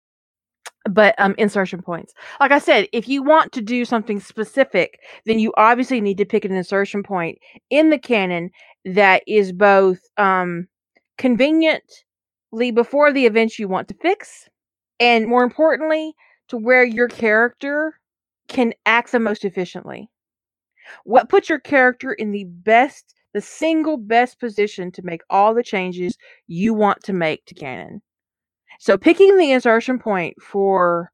but 0.89 1.15
um, 1.19 1.35
insertion 1.38 1.81
points. 1.81 2.13
Like 2.39 2.51
I 2.51 2.59
said, 2.59 2.88
if 2.91 3.07
you 3.07 3.23
want 3.23 3.51
to 3.53 3.61
do 3.61 3.85
something 3.85 4.19
specific, 4.19 5.00
then 5.25 5.39
you 5.39 5.53
obviously 5.57 6.01
need 6.01 6.17
to 6.17 6.25
pick 6.25 6.45
an 6.45 6.51
insertion 6.53 7.03
point 7.03 7.38
in 7.69 7.89
the 7.89 8.00
canon 8.00 8.50
that 8.85 9.23
is 9.27 9.51
both 9.51 10.00
um 10.17 10.67
conveniently 11.17 12.71
before 12.73 13.13
the 13.13 13.25
events 13.25 13.59
you 13.59 13.67
want 13.67 13.88
to 13.89 13.95
fix, 14.01 14.50
and 15.00 15.27
more 15.27 15.43
importantly, 15.43 16.13
to 16.47 16.57
where 16.57 16.83
your 16.83 17.07
character 17.07 18.00
can 18.47 18.73
act 18.85 19.11
the 19.11 19.19
most 19.19 19.45
efficiently. 19.45 20.09
What 21.03 21.29
puts 21.29 21.47
your 21.50 21.59
character 21.59 22.11
in 22.13 22.31
the 22.31 22.45
best, 22.45 23.13
the 23.33 23.41
single 23.41 23.97
best 23.97 24.39
position 24.39 24.91
to 24.93 25.03
make 25.03 25.21
all 25.29 25.53
the 25.53 25.63
changes 25.63 26.17
you 26.47 26.73
want 26.73 27.03
to 27.03 27.13
make 27.13 27.45
to 27.45 27.53
canon. 27.55 28.01
So 28.81 28.97
picking 28.97 29.38
the 29.38 29.51
insertion 29.51 30.00
point 30.00 30.41
for 30.41 31.11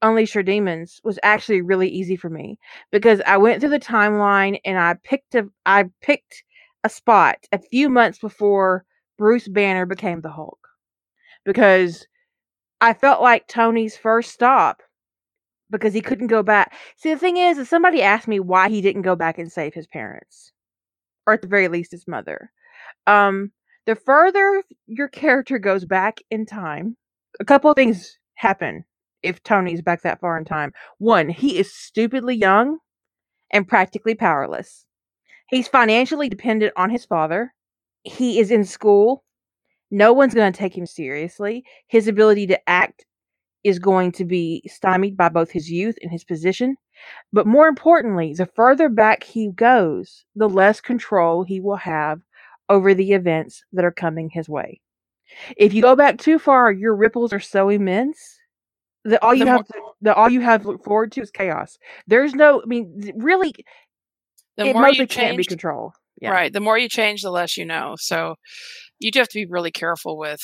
Unleash 0.00 0.34
Your 0.34 0.42
Demons 0.42 1.02
was 1.04 1.18
actually 1.22 1.60
really 1.60 1.86
easy 1.86 2.16
for 2.16 2.30
me 2.30 2.58
because 2.90 3.20
I 3.26 3.36
went 3.36 3.60
through 3.60 3.68
the 3.68 3.78
timeline 3.78 4.58
and 4.64 4.78
I 4.78 4.94
picked 5.04 5.34
a 5.34 5.46
I 5.66 5.90
picked 6.00 6.42
a 6.82 6.88
spot 6.88 7.36
a 7.52 7.58
few 7.58 7.90
months 7.90 8.18
before 8.18 8.86
Bruce 9.18 9.48
Banner 9.48 9.84
became 9.84 10.22
the 10.22 10.30
Hulk. 10.30 10.66
Because 11.44 12.06
I 12.80 12.94
felt 12.94 13.20
like 13.20 13.46
Tony's 13.46 13.98
first 13.98 14.32
stop 14.32 14.80
because 15.70 15.92
he 15.92 16.00
couldn't 16.00 16.28
go 16.28 16.42
back. 16.42 16.72
See, 16.96 17.12
the 17.12 17.20
thing 17.20 17.36
is, 17.36 17.58
if 17.58 17.68
somebody 17.68 18.00
asked 18.00 18.28
me 18.28 18.40
why 18.40 18.70
he 18.70 18.80
didn't 18.80 19.02
go 19.02 19.14
back 19.14 19.36
and 19.36 19.52
save 19.52 19.74
his 19.74 19.86
parents, 19.86 20.52
or 21.26 21.34
at 21.34 21.42
the 21.42 21.48
very 21.48 21.68
least 21.68 21.90
his 21.90 22.08
mother, 22.08 22.50
um, 23.06 23.52
the 23.84 23.94
further 23.94 24.62
your 24.86 25.08
character 25.08 25.58
goes 25.58 25.84
back 25.84 26.20
in 26.30 26.46
time, 26.46 26.96
a 27.40 27.44
couple 27.44 27.70
of 27.70 27.74
things 27.74 28.18
happen 28.34 28.84
if 29.22 29.42
Tony's 29.42 29.82
back 29.82 30.02
that 30.02 30.20
far 30.20 30.38
in 30.38 30.44
time. 30.44 30.72
One, 30.98 31.28
he 31.28 31.58
is 31.58 31.74
stupidly 31.74 32.36
young 32.36 32.78
and 33.50 33.66
practically 33.66 34.14
powerless. 34.14 34.86
He's 35.48 35.66
financially 35.66 36.28
dependent 36.28 36.72
on 36.76 36.90
his 36.90 37.04
father. 37.04 37.52
He 38.04 38.38
is 38.38 38.50
in 38.50 38.64
school. 38.64 39.24
No 39.90 40.12
one's 40.12 40.34
going 40.34 40.52
to 40.52 40.58
take 40.58 40.76
him 40.76 40.86
seriously. 40.86 41.64
His 41.88 42.06
ability 42.06 42.46
to 42.48 42.68
act 42.68 43.06
is 43.64 43.78
going 43.78 44.12
to 44.12 44.24
be 44.24 44.62
stymied 44.66 45.16
by 45.16 45.28
both 45.28 45.50
his 45.50 45.70
youth 45.70 45.96
and 46.02 46.10
his 46.10 46.24
position. 46.24 46.76
But 47.32 47.46
more 47.46 47.66
importantly, 47.66 48.34
the 48.34 48.46
further 48.46 48.88
back 48.88 49.24
he 49.24 49.50
goes, 49.50 50.24
the 50.36 50.48
less 50.48 50.80
control 50.80 51.42
he 51.42 51.60
will 51.60 51.76
have 51.76 52.20
over 52.68 52.94
the 52.94 53.12
events 53.12 53.64
that 53.72 53.84
are 53.84 53.90
coming 53.90 54.30
his 54.30 54.48
way. 54.48 54.80
If 55.56 55.72
you 55.74 55.82
go 55.82 55.96
back 55.96 56.18
too 56.18 56.38
far, 56.38 56.70
your 56.72 56.94
ripples 56.94 57.32
are 57.32 57.40
so 57.40 57.68
immense 57.68 58.38
that 59.04 59.22
all 59.22 59.34
you 59.34 59.44
The 59.44 59.50
have 59.50 59.66
to, 59.66 59.74
that 60.02 60.16
all 60.16 60.28
you 60.28 60.40
have 60.40 60.66
look 60.66 60.84
forward 60.84 61.12
to 61.12 61.20
is 61.22 61.30
chaos. 61.30 61.78
There's 62.06 62.34
no, 62.34 62.62
I 62.62 62.66
mean, 62.66 63.12
really, 63.16 63.52
The 64.56 64.66
it 64.66 64.72
more 64.74 64.82
mostly 64.82 65.04
you 65.04 65.08
can't 65.08 65.36
be 65.36 65.42
change, 65.42 65.48
controlled. 65.48 65.94
Yeah. 66.20 66.30
right? 66.30 66.52
The 66.52 66.60
more 66.60 66.76
you 66.78 66.88
change, 66.88 67.22
the 67.22 67.30
less 67.30 67.56
you 67.56 67.64
know. 67.64 67.96
So 67.98 68.36
you 68.98 69.10
do 69.10 69.20
have 69.20 69.28
to 69.28 69.38
be 69.38 69.46
really 69.46 69.70
careful 69.70 70.18
with. 70.18 70.42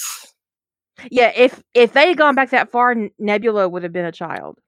Yeah, 1.11 1.33
if 1.37 1.63
if 1.75 1.93
they 1.93 2.09
had 2.09 2.17
gone 2.17 2.35
back 2.35 2.51
that 2.51 2.71
far, 2.71 2.95
Nebula 3.19 3.69
would 3.69 3.83
have 3.83 3.93
been 3.93 4.07
a 4.07 4.13
child. 4.13 4.59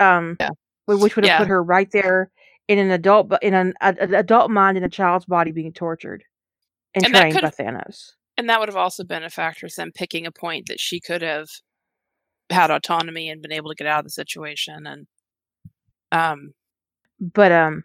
Um, 0.00 0.36
Yeah. 0.38 0.50
which 0.86 1.16
would 1.16 1.24
have 1.24 1.30
Yeah. 1.32 1.38
put 1.38 1.48
her 1.48 1.62
right 1.62 1.90
there 1.90 2.30
in 2.68 2.78
an 2.78 2.90
adult, 2.90 3.28
but 3.28 3.42
in 3.42 3.54
an 3.54 3.72
an 3.80 4.14
adult 4.14 4.50
mind 4.50 4.76
in 4.76 4.84
a 4.84 4.88
child's 4.90 5.24
body 5.24 5.52
being 5.52 5.72
tortured 5.72 6.22
and, 6.94 7.04
And 7.06 7.14
trained 7.14 7.40
by 7.40 7.48
Thanos. 7.50 8.12
And 8.38 8.48
that 8.48 8.60
would 8.60 8.70
have 8.70 8.76
also 8.76 9.04
been 9.04 9.24
a 9.24 9.30
factor 9.30 9.66
of 9.66 9.74
them 9.74 9.92
picking 9.94 10.26
a 10.26 10.32
point 10.32 10.68
that 10.68 10.80
she 10.80 11.00
could 11.00 11.22
have 11.22 11.48
had 12.50 12.70
autonomy 12.70 13.28
and 13.28 13.42
been 13.42 13.52
able 13.52 13.70
to 13.70 13.76
get 13.76 13.86
out 13.88 14.00
of 14.00 14.04
the 14.06 14.10
situation. 14.10 14.86
And 14.86 15.06
um, 16.12 16.54
But 17.20 17.52
um, 17.52 17.84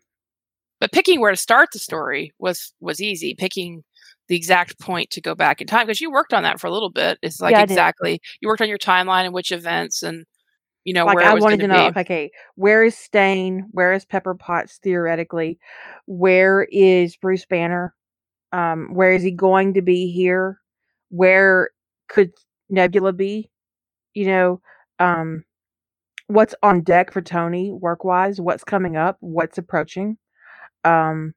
but 0.79 0.91
picking 0.91 1.19
where 1.21 1.31
to 1.31 1.37
start 1.37 1.69
the 1.73 1.79
story 1.79 2.33
was 2.39 2.73
was 2.79 3.01
easy. 3.01 3.35
Picking 3.37 3.83
the 4.29 4.35
exact 4.35 4.79
point 4.79 5.09
to 5.11 5.21
go 5.21 5.35
back 5.35 5.61
in 5.61 5.67
time 5.67 5.85
because 5.87 6.01
you 6.01 6.11
worked 6.11 6.33
on 6.33 6.43
that 6.43 6.59
for 6.59 6.67
a 6.67 6.71
little 6.71 6.91
bit. 6.91 7.17
It's 7.23 7.41
like 7.41 7.53
Yeah, 7.53 7.63
exactly 7.63 8.21
you 8.41 8.47
worked 8.47 8.61
on 8.61 8.69
your 8.69 8.77
timeline 8.77 9.25
and 9.25 9.33
which 9.33 9.51
events 9.51 10.03
and 10.03 10.25
you 10.85 10.93
know 10.93 11.05
like 11.05 11.15
where 11.15 11.23
I 11.23 11.31
it 11.31 11.35
was 11.35 11.43
wanted 11.43 11.61
to 11.61 11.67
know, 11.67 11.87
be. 11.87 11.97
okay, 11.97 12.31
where 12.55 12.83
is 12.83 12.97
Stane? 12.97 13.67
Where 13.71 13.93
is 13.93 14.05
Pepper 14.05 14.35
Potts 14.35 14.77
theoretically? 14.83 15.59
Where 16.05 16.67
is 16.71 17.17
Bruce 17.17 17.45
Banner? 17.45 17.93
Um, 18.53 18.93
where 18.93 19.13
is 19.13 19.23
he 19.23 19.31
going 19.31 19.75
to 19.75 19.83
be 19.83 20.11
here? 20.11 20.59
Where 21.09 21.71
could 22.09 22.33
Nebula 22.69 23.13
be? 23.13 23.51
You 24.15 24.27
know, 24.27 24.61
um, 24.99 25.45
what's 26.27 26.55
on 26.63 26.81
deck 26.81 27.11
for 27.13 27.21
Tony 27.21 27.71
work 27.71 28.03
wise? 28.03 28.41
What's 28.41 28.63
coming 28.63 28.97
up? 28.97 29.17
What's 29.21 29.57
approaching? 29.57 30.17
Um, 30.83 31.33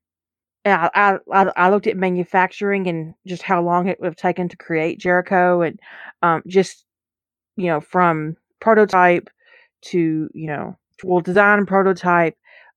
and 0.64 0.90
I, 0.94 1.18
I 1.32 1.52
I 1.56 1.70
looked 1.70 1.87
at 1.87 1.96
manufacturing 1.96 2.88
and 2.88 3.14
just 3.26 3.42
how 3.42 3.62
long 3.62 3.88
it 3.88 4.00
would 4.00 4.06
have 4.06 4.16
taken 4.16 4.49
to 4.49 4.56
create 4.56 5.00
Jericho, 5.00 5.62
and 5.62 5.80
um, 6.23 6.42
just 6.49 6.85
you 7.56 7.66
know 7.66 7.80
from 7.80 8.37
prototype 8.61 9.30
to 9.82 10.28
you 10.35 10.46
know 10.49 10.76
well 11.04 11.20
design 11.20 11.58
and 11.58 11.68
prototype 11.68 12.37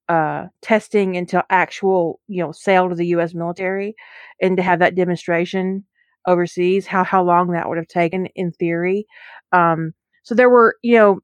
uh 0.09 0.47
testing 0.61 1.17
until 1.17 1.43
actual 1.51 2.19
you 2.27 2.43
know 2.43 2.51
sale 2.51 2.89
to 2.89 2.95
the 2.95 3.07
US 3.07 3.33
military 3.35 3.95
and 4.41 4.57
to 4.57 4.63
have 4.63 4.79
that 4.79 4.95
demonstration 4.95 5.85
overseas 6.27 6.87
how 6.87 7.03
how 7.03 7.23
long 7.23 7.51
that 7.51 7.69
would 7.69 7.77
have 7.77 7.87
taken 7.87 8.27
in 8.35 8.51
theory. 8.53 9.05
Um 9.53 9.93
so 10.23 10.35
there 10.35 10.49
were 10.49 10.77
you 10.83 10.95
know 10.97 11.19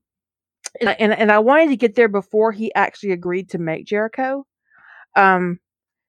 and, 0.81 0.89
and 0.99 1.13
and 1.13 1.31
I 1.31 1.39
wanted 1.39 1.69
to 1.69 1.77
get 1.77 1.95
there 1.95 2.09
before 2.09 2.51
he 2.51 2.73
actually 2.75 3.11
agreed 3.11 3.49
to 3.51 3.57
make 3.59 3.85
Jericho. 3.85 4.45
Um 5.15 5.59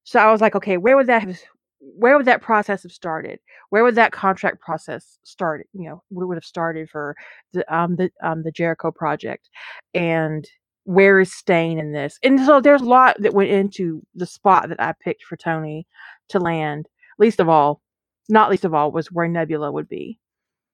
so 0.04 0.20
I 0.20 0.32
was 0.32 0.40
like 0.42 0.56
okay 0.56 0.78
where 0.78 0.96
would 0.96 1.08
that 1.08 1.22
have 1.24 1.40
where 1.80 2.16
would 2.16 2.26
that 2.26 2.42
process 2.42 2.82
have 2.84 2.92
started? 2.92 3.40
Where 3.70 3.84
would 3.84 3.96
that 3.96 4.12
contract 4.12 4.60
process 4.60 5.18
start 5.24 5.66
you 5.74 5.88
know 5.88 6.02
would 6.10 6.36
have 6.36 6.44
started 6.44 6.90
for 6.90 7.16
the 7.52 7.64
um 7.74 7.96
the 7.96 8.10
um 8.22 8.42
the 8.44 8.52
Jericho 8.52 8.90
project? 8.92 9.48
And 9.94 10.46
where 10.86 11.18
is 11.18 11.32
Stane 11.32 11.80
in 11.80 11.92
this? 11.92 12.16
And 12.22 12.38
so 12.46 12.60
there's 12.60 12.80
a 12.80 12.84
lot 12.84 13.16
that 13.18 13.34
went 13.34 13.50
into 13.50 14.02
the 14.14 14.24
spot 14.24 14.68
that 14.68 14.80
I 14.80 14.94
picked 15.02 15.24
for 15.24 15.36
Tony 15.36 15.84
to 16.28 16.38
land. 16.38 16.88
Least 17.18 17.40
of 17.40 17.48
all, 17.48 17.82
not 18.28 18.50
least 18.50 18.64
of 18.64 18.72
all, 18.72 18.92
was 18.92 19.10
where 19.10 19.26
Nebula 19.26 19.72
would 19.72 19.88
be. 19.88 20.18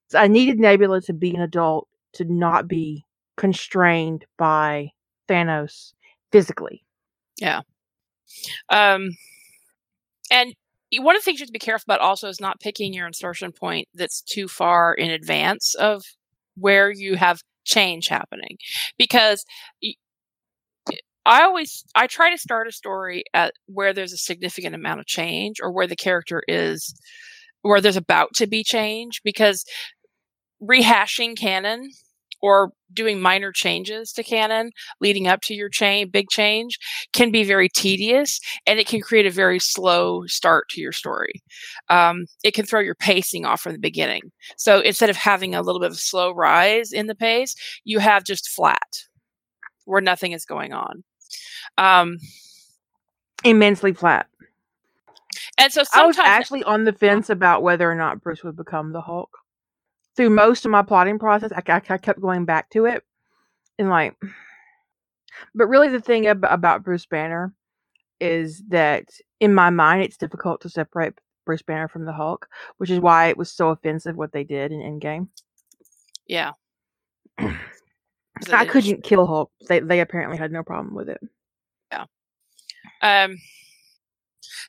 So 0.09 0.19
I 0.19 0.27
needed 0.27 0.61
Nebula 0.61 1.01
to 1.03 1.15
be 1.15 1.35
an 1.35 1.41
adult 1.41 1.89
to 2.15 2.27
not 2.27 2.69
be 2.69 3.07
constrained 3.39 4.27
by 4.37 4.91
Thanos 5.29 5.95
physically. 6.31 6.85
Yeah. 7.39 7.63
Um, 8.69 9.17
and 10.31 10.55
one 10.99 11.17
of 11.17 11.23
the 11.23 11.25
things 11.25 11.41
you 11.41 11.45
have 11.45 11.49
to 11.49 11.53
be 11.53 11.59
careful 11.59 11.85
about 11.87 12.05
also 12.05 12.29
is 12.29 12.39
not 12.39 12.61
picking 12.61 12.93
your 12.93 13.07
insertion 13.07 13.51
point 13.51 13.89
that's 13.95 14.21
too 14.21 14.47
far 14.47 14.93
in 14.93 15.11
advance 15.11 15.75
of 15.77 16.05
where 16.57 16.91
you 16.91 17.17
have 17.17 17.41
change 17.65 18.09
happening, 18.09 18.59
because 18.99 19.47
I 21.25 21.43
always 21.43 21.85
I 21.95 22.07
try 22.07 22.31
to 22.31 22.39
start 22.39 22.69
a 22.69 22.73
story 22.73 23.25
at 23.35 23.55
where 23.67 23.93
there's 23.93 24.13
a 24.13 24.19
significant 24.19 24.75
amount 24.75 25.01
of 25.01 25.07
change 25.07 25.59
or 25.63 25.71
where 25.73 25.87
the 25.87 25.97
character 25.97 26.43
is 26.49 26.95
where 27.63 27.81
there's 27.81 27.97
about 27.97 28.35
to 28.35 28.47
be 28.47 28.65
change 28.65 29.21
because 29.25 29.65
rehashing 30.63 31.37
canon 31.37 31.91
or 32.41 32.73
doing 32.93 33.21
minor 33.21 33.53
changes 33.53 34.13
to 34.13 34.23
canon 34.25 34.71
leading 35.01 35.29
up 35.29 35.41
to 35.43 35.55
your 35.55 35.69
chain 35.69 36.11
big 36.11 36.29
change 36.29 36.77
can 37.13 37.31
be 37.31 37.45
very 37.45 37.69
tedious 37.69 38.41
and 38.67 38.81
it 38.81 38.87
can 38.89 39.01
create 39.01 39.27
a 39.27 39.31
very 39.31 39.61
slow 39.61 40.27
start 40.27 40.69
to 40.71 40.81
your 40.81 40.93
story. 40.93 41.43
Um, 41.89 42.27
it 42.45 42.53
can 42.55 42.67
throw 42.67 42.81
your 42.81 42.97
pacing 42.97 43.45
off 43.47 43.61
from 43.61 43.73
the 43.73 43.79
beginning. 43.79 44.23
So 44.57 44.81
instead 44.81 45.11
of 45.11 45.17
having 45.17 45.55
a 45.55 45.63
little 45.63 45.81
bit 45.81 45.91
of 45.93 45.99
slow 45.99 46.33
rise 46.33 46.93
in 46.93 47.07
the 47.07 47.15
pace 47.15 47.55
you 47.85 48.01
have 48.01 48.25
just 48.25 48.49
flat 48.49 49.05
where 49.85 50.01
nothing 50.01 50.33
is 50.33 50.45
going 50.45 50.73
on 50.73 51.05
um, 51.79 52.19
immensely 53.45 53.93
flat. 53.93 54.29
And 55.59 55.73
so 55.73 55.83
I 55.95 56.07
was 56.07 56.19
actually 56.19 56.63
on 56.65 56.85
the 56.85 56.93
fence 56.93 57.31
about 57.31 57.63
whether 57.63 57.91
or 57.91 57.95
not 57.95 58.23
Bruce 58.23 58.43
would 58.43 58.57
become 58.57 58.93
the 58.93 59.01
Hulk. 59.01 59.31
Through 60.17 60.31
most 60.31 60.65
of 60.65 60.71
my 60.71 60.83
plotting 60.83 61.19
process, 61.19 61.53
I, 61.53 61.63
I, 61.73 61.81
I 61.89 61.99
kept 61.99 62.21
going 62.21 62.45
back 62.45 62.69
to 62.71 62.85
it, 62.85 63.03
and 63.79 63.89
like, 63.89 64.15
but 65.55 65.67
really, 65.67 65.89
the 65.89 66.01
thing 66.01 66.27
ab- 66.27 66.45
about 66.49 66.85
Bruce 66.85 67.07
Banner 67.07 67.55
is 68.21 68.63
that 68.69 69.09
in 69.41 69.55
my 69.55 69.71
mind, 69.71 70.03
it's 70.03 70.19
difficult 70.19 70.61
to 70.61 70.69
separate 70.69 71.15
Bruce 71.47 71.63
Banner 71.63 71.89
from 71.89 72.05
the 72.05 72.13
Hulk, 72.13 72.47
which 72.77 72.91
is 72.91 73.01
why 73.01 73.29
it 73.29 73.39
was 73.39 73.51
so 73.51 73.71
offensive 73.71 74.17
what 74.17 74.33
they 74.33 74.45
did 74.45 74.71
in 74.71 74.81
Endgame. 74.81 75.29
yeah. 76.27 76.53
I 78.53 78.65
couldn't 78.65 79.03
kill 79.03 79.27
Hulk. 79.27 79.51
They 79.69 79.81
they 79.81 80.01
apparently 80.01 80.37
had 80.37 80.53
no 80.53 80.63
problem 80.63 80.95
with 80.95 81.09
it. 81.09 81.21
Um, 83.03 83.37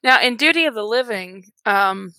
now, 0.04 0.22
in 0.22 0.36
Duty 0.36 0.66
of 0.66 0.74
the 0.75 0.84
Living, 0.84 1.46
um, 1.66 2.12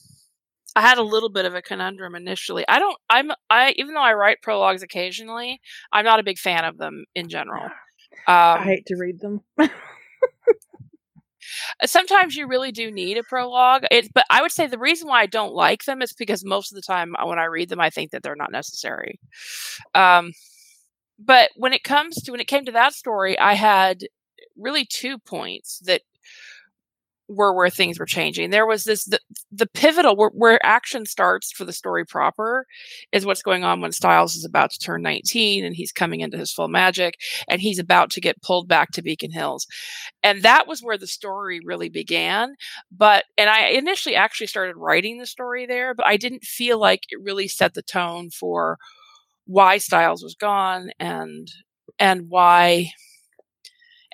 I 0.77 0.81
had 0.83 0.99
a 0.99 1.03
little 1.03 1.29
bit 1.31 1.45
of 1.45 1.55
a 1.55 1.63
conundrum 1.63 2.15
initially. 2.15 2.65
I 2.69 2.79
don't. 2.79 2.97
I'm. 3.09 3.31
I 3.51 3.75
even 3.77 3.95
though 3.95 4.03
I 4.03 4.15
write 4.15 4.43
prologues 4.43 4.83
occasionally, 4.83 5.61
I'm 5.93 6.05
not 6.05 6.21
a 6.21 6.25
big 6.25 6.39
fan 6.39 6.65
of 6.65 6.79
them 6.79 7.05
in 7.15 7.29
general. 7.29 7.69
I 8.27 8.59
Um, 8.59 8.65
hate 8.65 8.87
to 8.87 8.97
read 8.97 9.21
them. 9.21 9.41
sometimes 11.85 12.37
you 12.37 12.47
really 12.47 12.73
do 12.73 12.91
need 12.91 13.17
a 13.19 13.23
prologue. 13.23 13.85
It, 13.91 14.13
but 14.15 14.25
I 14.31 14.43
would 14.43 14.53
say 14.53 14.67
the 14.67 14.79
reason 14.79 15.09
why 15.09 15.21
I 15.21 15.27
don't 15.27 15.55
like 15.55 15.85
them 15.85 16.03
is 16.03 16.13
because 16.13 16.45
most 16.45 16.73
of 16.73 16.77
the 16.77 16.83
time 16.83 17.15
uh, 17.17 17.27
when 17.27 17.39
I 17.39 17.45
read 17.45 17.69
them, 17.69 17.81
I 17.81 17.91
think 17.91 18.11
that 18.11 18.23
they're 18.23 18.37
not 18.37 18.53
necessary. 18.53 19.19
Um, 19.95 20.33
but 21.19 21.51
when 21.57 21.73
it 21.73 21.85
comes 21.85 22.17
to 22.23 22.33
when 22.33 22.41
it 22.41 22.49
came 22.49 22.65
to 22.65 22.73
that 22.73 22.95
story, 22.95 23.39
I 23.39 23.55
had 23.55 24.05
really 24.57 24.85
two 24.85 25.19
points 25.19 25.81
that 25.81 26.03
were 27.29 27.55
where 27.55 27.71
things 27.71 27.99
were 27.99 28.07
changing. 28.07 28.51
There 28.51 28.67
was 28.67 28.85
this 28.85 29.05
the, 29.05 29.19
the 29.51 29.67
pivotal 29.67 30.15
where, 30.17 30.31
where 30.31 30.65
action 30.65 31.07
starts 31.07 31.53
for 31.53 31.65
the 31.65 31.73
story 31.73 32.05
proper 32.05 32.67
is 33.13 33.25
what's 33.25 33.43
going 33.43 33.65
on 33.65 33.81
when 33.81 33.93
Stiles 33.93 34.37
is 34.37 34.45
about 34.45 34.71
to 34.73 34.79
turn 34.79 35.03
19 35.03 35.65
and 35.65 35.75
he's 35.75 35.93
coming 35.93 36.21
into 36.21 36.37
his 36.37 36.53
full 36.53 36.69
magic 36.69 37.15
and 37.49 37.61
he's 37.61 37.79
about 37.79 38.11
to 38.11 38.21
get 38.21 38.43
pulled 38.43 38.69
back 38.69 38.91
to 38.93 39.03
Beacon 39.03 39.31
Hills. 39.31 39.67
And 40.23 40.43
that 40.43 40.67
was 40.67 40.83
where 40.83 40.99
the 40.99 41.07
story 41.07 41.61
really 41.65 41.89
began. 41.89 42.57
But 42.93 43.25
and 43.39 43.49
I 43.49 43.69
initially 43.69 44.15
actually 44.15 44.49
started 44.49 44.77
writing 44.77 45.19
the 45.19 45.27
story 45.27 45.67
there, 45.67 45.95
but 45.95 46.07
I 46.07 46.17
didn't 46.17 46.45
feel 46.45 46.79
like 46.79 47.05
it 47.09 47.23
really 47.23 47.49
set 47.49 47.75
the 47.75 47.83
tone 47.83 48.31
for 48.31 48.79
why 49.47 49.79
Stiles 49.79 50.23
was 50.23 50.35
gone 50.35 50.91
and 50.99 51.51
and 51.99 52.29
why 52.29 52.91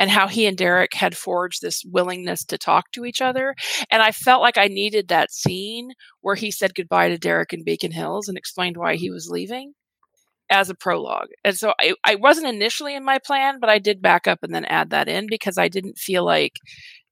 and 0.01 0.11
how 0.11 0.27
he 0.27 0.47
and 0.47 0.57
Derek 0.57 0.95
had 0.95 1.17
forged 1.17 1.61
this 1.61 1.85
willingness 1.85 2.43
to 2.47 2.59
talk 2.59 2.91
to 2.93 3.05
each 3.05 3.21
other. 3.21 3.55
And 3.91 4.03
I 4.03 4.13
felt 4.13 4.41
like 4.41 4.57
I 4.57 4.67
needed 4.67 5.09
that 5.09 5.31
scene 5.31 5.93
where 6.23 6.35
he 6.35 6.51
said 6.51 6.75
goodbye 6.75 7.11
to 7.11 7.19
Derek 7.19 7.53
in 7.53 7.63
Beacon 7.63 7.93
Hills 7.93 8.27
and 8.27 8.39
explained 8.39 8.79
why 8.79 8.97
he 8.97 9.11
was 9.11 9.29
leaving 9.31 9.75
as 10.51 10.71
a 10.71 10.75
prologue. 10.75 11.29
And 11.45 11.57
so 11.57 11.75
I, 11.79 11.95
I 12.05 12.15
wasn't 12.15 12.49
initially 12.49 12.97
in 12.97 13.05
my 13.05 13.19
plan, 13.19 13.59
but 13.61 13.69
I 13.69 13.79
did 13.79 14.01
back 14.01 14.27
up 14.27 14.39
and 14.43 14.55
then 14.55 14.65
add 14.65 14.89
that 14.91 15.07
in 15.07 15.27
because 15.29 15.59
I 15.59 15.69
didn't 15.69 15.99
feel 15.99 16.25
like 16.25 16.59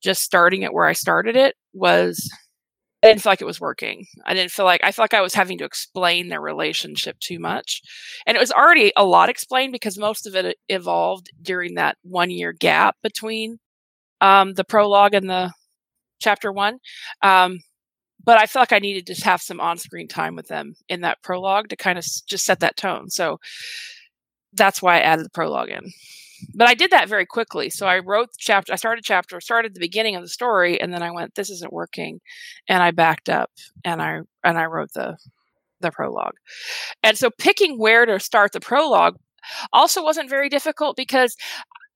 just 0.03 0.23
starting 0.23 0.63
it 0.63 0.73
where 0.73 0.87
I 0.87 0.95
started 0.95 1.37
it 1.37 1.57
was 1.75 2.31
I 3.03 3.07
didn't 3.09 3.23
feel 3.23 3.31
like 3.31 3.41
it 3.41 3.47
was 3.47 3.61
working. 3.61 4.07
I 4.27 4.35
didn't 4.35 4.51
feel 4.51 4.65
like 4.65 4.81
I 4.83 4.91
felt 4.91 5.05
like 5.05 5.19
I 5.19 5.23
was 5.23 5.35
having 5.35 5.59
to 5.59 5.65
explain 5.65 6.29
their 6.29 6.41
relationship 6.41 7.19
too 7.21 7.39
much. 7.39 7.81
And 8.27 8.37
it 8.37 8.41
was 8.41 8.51
already 8.51 8.93
a 8.97 9.05
lot 9.05 9.29
explained 9.29 9.73
because 9.73 9.97
most 9.97 10.27
of 10.27 10.35
it 10.35 10.57
evolved 10.69 11.31
during 11.41 11.75
that 11.75 11.97
one 12.03 12.31
year 12.31 12.53
gap 12.53 12.97
between 13.03 13.59
um, 14.21 14.55
the 14.55 14.65
prologue 14.65 15.15
and 15.15 15.31
the 15.31 15.53
chapter 16.21 16.53
one. 16.53 16.79
Um, 17.23 17.61
but 18.25 18.39
I 18.39 18.47
felt 18.47 18.63
like 18.63 18.77
I 18.77 18.81
needed 18.81 19.07
to 19.07 19.25
have 19.25 19.43
some 19.43 19.61
on 19.61 19.79
screen 19.79 20.09
time 20.09 20.37
with 20.37 20.49
them 20.49 20.75
in 20.89 21.03
that 21.03 21.23
prologue 21.23 21.69
to 21.71 21.77
kind 21.77 21.99
of 21.99 22.07
just 22.29 22.45
set 22.45 22.61
that 22.61 22.77
tone. 22.77 23.11
So 23.11 23.39
that's 24.53 24.83
why 24.83 24.97
I 24.97 25.01
added 25.01 25.25
the 25.27 25.31
prologue 25.31 25.71
in. 25.71 25.93
But 26.55 26.69
I 26.69 26.75
did 26.75 26.91
that 26.91 27.09
very 27.09 27.27
quickly. 27.27 27.71
So 27.71 27.87
I 27.87 27.99
wrote 27.99 28.29
the 28.33 28.39
chapter, 28.39 28.73
I 28.73 28.77
started 28.77 29.05
chapter, 29.05 29.41
started 29.41 29.75
the 29.75 29.81
beginning 29.81 30.17
of 30.17 30.23
the 30.23 30.29
story, 30.29 30.81
and 30.81 30.93
then 30.93 31.03
I 31.03 31.11
went, 31.11 31.35
this 31.35 31.51
isn't 31.51 31.73
working. 31.73 32.21
And 32.69 32.83
I 32.83 32.91
backed 32.91 33.29
up 33.29 33.51
and 33.85 34.03
I 34.03 34.21
and 34.45 34.59
I 34.59 34.67
wrote 34.67 34.93
the 34.95 35.17
the 35.81 35.91
prologue. 35.91 36.35
And 37.03 37.17
so 37.17 37.31
picking 37.31 37.79
where 37.79 38.07
to 38.07 38.21
start 38.21 38.53
the 38.53 38.61
prologue 38.61 39.17
also 39.73 40.03
wasn't 40.03 40.31
very 40.31 40.49
difficult 40.49 40.97
because 40.97 41.37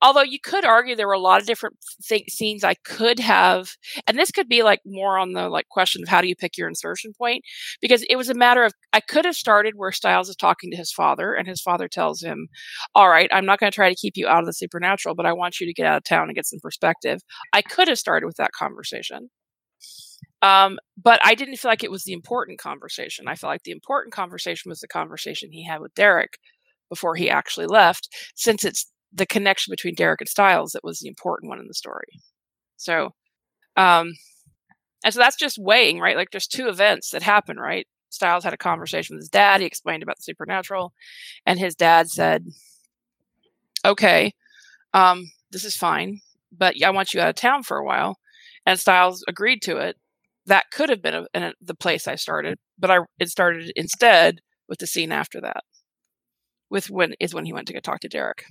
although 0.03 0.23
you 0.23 0.39
could 0.43 0.65
argue 0.65 0.95
there 0.97 1.07
were 1.07 1.13
a 1.15 1.21
lot 1.21 1.41
of 1.41 1.47
different 1.47 1.77
th- 2.07 2.31
scenes 2.31 2.65
I 2.65 2.75
could 2.85 3.19
have, 3.21 3.71
and 4.07 4.19
this 4.19 4.31
could 4.31 4.49
be 4.49 4.63
like 4.63 4.81
more 4.85 5.19
on 5.19 5.33
the 5.33 5.49
like 5.49 5.69
question 5.69 6.03
of 6.03 6.09
how 6.09 6.21
do 6.21 6.29
you 6.29 6.37
pick 6.37 6.59
your 6.59 6.69
insertion 6.69 7.13
point, 7.17 7.45
because 7.81 8.05
it 8.11 8.17
was 8.17 8.29
a 8.29 8.35
matter 8.35 8.65
of 8.65 8.73
I 8.93 9.01
could 9.01 9.25
have 9.25 9.37
started 9.37 9.75
where 9.77 9.93
Stiles 9.93 10.29
is 10.29 10.37
talking 10.37 10.71
to 10.71 10.77
his 10.77 10.93
father, 10.93 11.35
and 11.35 11.49
his 11.49 11.61
father 11.63 11.89
tells 11.89 12.23
him, 12.23 12.49
"All 12.95 13.09
right, 13.09 13.31
I'm 13.33 13.47
not 13.47 13.61
going 13.61 13.71
to 13.71 13.75
try 13.75 13.89
to 13.89 13.95
keep 13.97 14.17
you 14.17 14.29
out 14.29 14.41
of 14.41 14.47
the 14.47 14.53
supernatural, 14.53 15.15
but 15.15 15.27
I 15.27 15.33
want 15.33 15.61
you 15.61 15.67
to 15.67 15.73
get 15.75 15.87
out 15.87 15.99
of 15.99 16.05
town 16.05 16.29
and 16.29 16.35
get 16.35 16.47
some 16.47 16.61
perspective." 16.63 17.21
I 17.53 17.63
could 17.63 17.89
have 17.89 17.99
started 17.99 18.27
with 18.27 18.37
that 18.37 18.53
conversation. 18.53 19.31
Um, 20.43 20.79
but 21.01 21.21
I 21.25 21.35
didn't 21.35 21.57
feel 21.57 21.71
like 21.71 21.85
it 21.85 21.91
was 21.91 22.05
the 22.05 22.13
important 22.13 22.59
conversation. 22.59 23.29
I 23.29 23.37
felt 23.37 23.51
like 23.53 23.63
the 23.63 23.71
important 23.73 24.13
conversation 24.13 24.71
was 24.71 24.81
the 24.81 24.89
conversation 24.89 25.53
he 25.53 25.65
had 25.65 25.81
with 25.81 25.95
Derek 25.95 26.39
before 26.89 27.15
he 27.17 27.31
actually 27.31 27.67
left, 27.67 28.09
since 28.35 28.65
it's 28.65 28.92
the 29.13 29.27
connection 29.27 29.71
between 29.71 29.95
Derek 29.95 30.21
and 30.21 30.29
Stiles 30.29 30.73
that 30.73 30.85
was 30.85 31.01
the 31.01 31.09
important 31.09 31.51
one 31.51 31.59
in 31.59 31.67
the 31.69 31.75
story. 31.75 32.21
So, 32.77 33.11
um, 33.77 34.13
and 35.05 35.13
so 35.13 35.21
that's 35.21 35.37
just 35.37 35.59
weighing, 35.59 35.99
right? 35.99 36.17
Like 36.17 36.31
there's 36.31 36.47
two 36.47 36.69
events 36.69 37.11
that 37.11 37.23
happen, 37.23 37.59
right? 37.59 37.87
Stiles 38.11 38.45
had 38.45 38.53
a 38.53 38.59
conversation 38.59 39.17
with 39.17 39.23
his 39.23 39.29
dad. 39.29 39.61
He 39.61 39.67
explained 39.67 40.03
about 40.03 40.17
the 40.17 40.23
supernatural, 40.23 40.93
and 41.47 41.59
his 41.59 41.75
dad 41.75 42.11
said, 42.11 42.45
"Okay, 43.85 44.33
um, 44.95 45.31
this 45.51 45.65
is 45.65 45.77
fine, 45.77 46.21
but 46.57 46.75
I 46.85 46.91
want 46.91 47.15
you 47.15 47.21
out 47.21 47.31
of 47.31 47.37
town 47.37 47.63
for 47.63 47.79
a 47.79 47.85
while." 47.85 48.19
And 48.67 48.79
Stiles 48.79 49.25
agreed 49.29 49.63
to 49.63 49.79
it. 49.79 49.97
That 50.47 50.71
could 50.73 50.91
have 50.91 51.03
been 51.03 51.15
a, 51.15 51.27
a, 51.35 51.53
the 51.61 51.75
place 51.75 52.07
I 52.07 52.17
started, 52.17 52.59
but 52.79 52.91
I 52.91 52.99
it 53.19 53.31
started 53.31 53.73
instead 53.77 54.41
with 54.69 54.79
the 54.79 54.87
scene 54.87 55.13
after 55.13 55.41
that. 55.41 55.65
With 56.71 56.91
when 56.91 57.15
is 57.21 57.35
when 57.35 57.47
he 57.47 57.53
went 57.53 57.67
to 57.69 57.75
go 57.75 57.81
talk 57.81 58.01
to 58.01 58.09
Derek. 58.09 58.45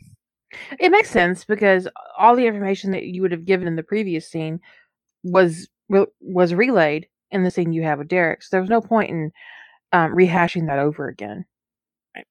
It 0.80 0.90
makes 0.90 1.10
sense 1.10 1.46
because 1.46 1.88
all 2.18 2.36
the 2.36 2.46
information 2.46 2.92
that 2.92 3.04
you 3.04 3.22
would 3.22 3.32
have 3.32 3.46
given 3.46 3.68
in 3.68 3.76
the 3.76 3.84
previous 3.84 4.30
scene 4.30 4.60
was 5.24 5.70
was 6.20 6.54
relayed 6.54 7.08
in 7.32 7.44
the 7.44 7.52
scene 7.52 7.74
you 7.74 7.84
have 7.84 8.00
with 8.00 8.08
Derek. 8.08 8.44
So 8.44 8.50
there 8.52 8.62
was 8.62 8.70
no 8.70 8.82
point 8.82 9.10
in 9.10 9.32
um, 9.94 10.14
rehashing 10.14 10.68
that 10.68 10.80
over 10.80 11.08
again. 11.08 11.46
Right. 12.16 12.26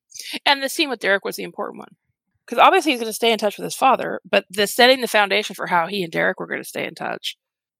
And 0.44 0.62
the 0.62 0.68
scene 0.68 0.90
with 0.90 1.00
Derek 1.00 1.24
was 1.24 1.36
the 1.36 1.42
important 1.42 1.78
one. 1.78 1.96
Because 2.46 2.58
obviously 2.58 2.92
he's 2.92 3.00
going 3.00 3.10
to 3.10 3.14
stay 3.14 3.32
in 3.32 3.38
touch 3.38 3.56
with 3.58 3.64
his 3.64 3.76
father, 3.76 4.20
but 4.28 4.44
the 4.50 4.66
setting 4.66 5.00
the 5.00 5.08
foundation 5.08 5.54
for 5.54 5.68
how 5.68 5.86
he 5.86 6.02
and 6.02 6.12
Derek 6.12 6.40
were 6.40 6.46
going 6.46 6.60
to 6.60 6.68
stay 6.68 6.86
in 6.86 6.94
touch 6.94 7.36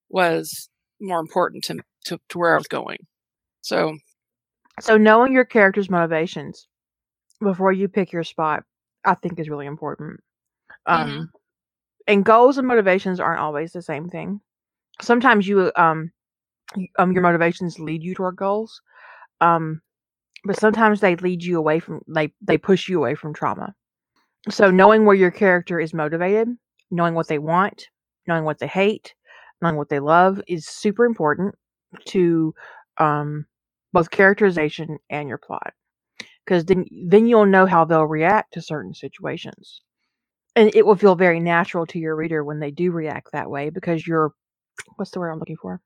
was 0.09 0.69
more 1.01 1.19
important 1.19 1.65
to, 1.65 1.81
to, 2.05 2.19
to 2.29 2.39
where 2.39 2.55
I 2.55 2.59
was 2.59 2.69
going. 2.69 2.99
So, 3.63 3.97
So 4.81 4.97
knowing 4.97 5.33
your 5.33 5.45
character's 5.45 5.91
motivations 5.91 6.67
before 7.43 7.73
you 7.73 7.89
pick 7.89 8.13
your 8.13 8.25
spot, 8.25 8.63
I 9.05 9.15
think 9.15 9.39
is 9.39 9.49
really 9.49 9.67
important. 9.67 10.21
Um, 10.91 11.09
Mhm. 11.09 11.31
And 12.09 12.25
goals 12.25 12.59
and 12.59 12.69
motivations 12.69 13.21
aren't 13.21 13.41
always 13.41 13.73
the 13.73 13.83
same 13.83 14.09
thing. 14.11 14.41
Sometimes 15.03 15.49
you 15.49 15.73
um, 15.77 16.13
um 16.99 17.13
your 17.13 17.23
motivations 17.23 17.79
lead 17.79 18.03
you 18.03 18.15
toward 18.15 18.37
goals, 18.37 18.83
um, 19.41 19.83
but 20.45 20.59
sometimes 20.59 21.01
they 21.01 21.17
lead 21.17 21.43
you 21.45 21.59
away 21.59 21.81
from 21.81 22.03
they 22.09 22.33
they 22.43 22.59
push 22.59 22.89
you 22.89 22.99
away 22.99 23.15
from 23.15 23.35
trauma. 23.35 23.75
So 24.51 24.71
knowing 24.71 25.05
where 25.07 25.17
your 25.17 25.31
character 25.33 25.81
is 25.81 25.95
motivated, 25.95 26.49
knowing 26.91 27.15
what 27.15 27.29
they 27.29 27.39
want, 27.39 27.89
knowing 28.29 28.45
what 28.45 28.59
they 28.61 28.69
hate, 28.69 29.15
knowing 29.63 29.77
what 29.77 29.91
they 29.91 30.01
love 30.01 30.41
is 30.49 30.67
super 30.67 31.05
important 31.07 31.55
to 32.07 32.55
um, 32.99 33.47
both 33.93 34.11
characterization 34.11 34.99
and 35.11 35.29
your 35.29 35.39
plot. 35.39 35.75
Because 36.45 36.65
then 36.67 36.87
then 37.09 37.27
you'll 37.27 37.47
know 37.47 37.67
how 37.67 37.85
they'll 37.85 38.07
react 38.07 38.55
to 38.55 38.63
certain 38.63 38.95
situations. 38.95 39.83
And 40.57 40.75
it 40.75 40.85
will 40.85 40.97
feel 40.97 41.15
very 41.15 41.41
natural 41.41 41.87
to 41.87 41.99
your 41.99 42.17
reader 42.17 42.45
when 42.45 42.59
they 42.59 42.71
do 42.71 42.91
react 42.91 43.33
that 43.33 43.51
way 43.51 43.71
because 43.71 44.07
you're 44.07 44.33
what's 44.97 45.11
the 45.11 45.21
word 45.21 45.31
I'm 45.31 45.39
looking 45.39 45.57
for? 45.57 45.81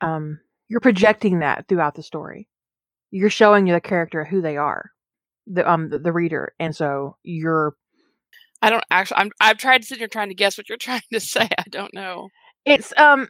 Um, 0.00 0.40
you're 0.68 0.80
projecting 0.80 1.40
that 1.40 1.68
throughout 1.68 1.94
the 1.94 2.02
story. 2.02 2.48
You're 3.10 3.30
showing 3.30 3.66
the 3.66 3.80
character 3.80 4.24
who 4.24 4.40
they 4.40 4.56
are, 4.56 4.90
the 5.46 5.70
um 5.70 5.90
the, 5.90 5.98
the 5.98 6.12
reader, 6.12 6.54
and 6.58 6.74
so 6.74 7.16
you're 7.22 7.76
I 8.62 8.70
don't 8.70 8.84
actually, 8.90 9.18
I'm, 9.18 9.30
I've 9.40 9.58
tried 9.58 9.82
to 9.82 9.86
sit 9.86 9.98
here 9.98 10.08
trying 10.08 10.28
to 10.28 10.34
guess 10.34 10.56
what 10.56 10.68
you're 10.68 10.78
trying 10.80 11.02
to 11.12 11.20
say. 11.20 11.48
I 11.58 11.64
don't 11.68 11.92
know. 11.94 12.28
it's 12.64 12.92
um 12.96 13.28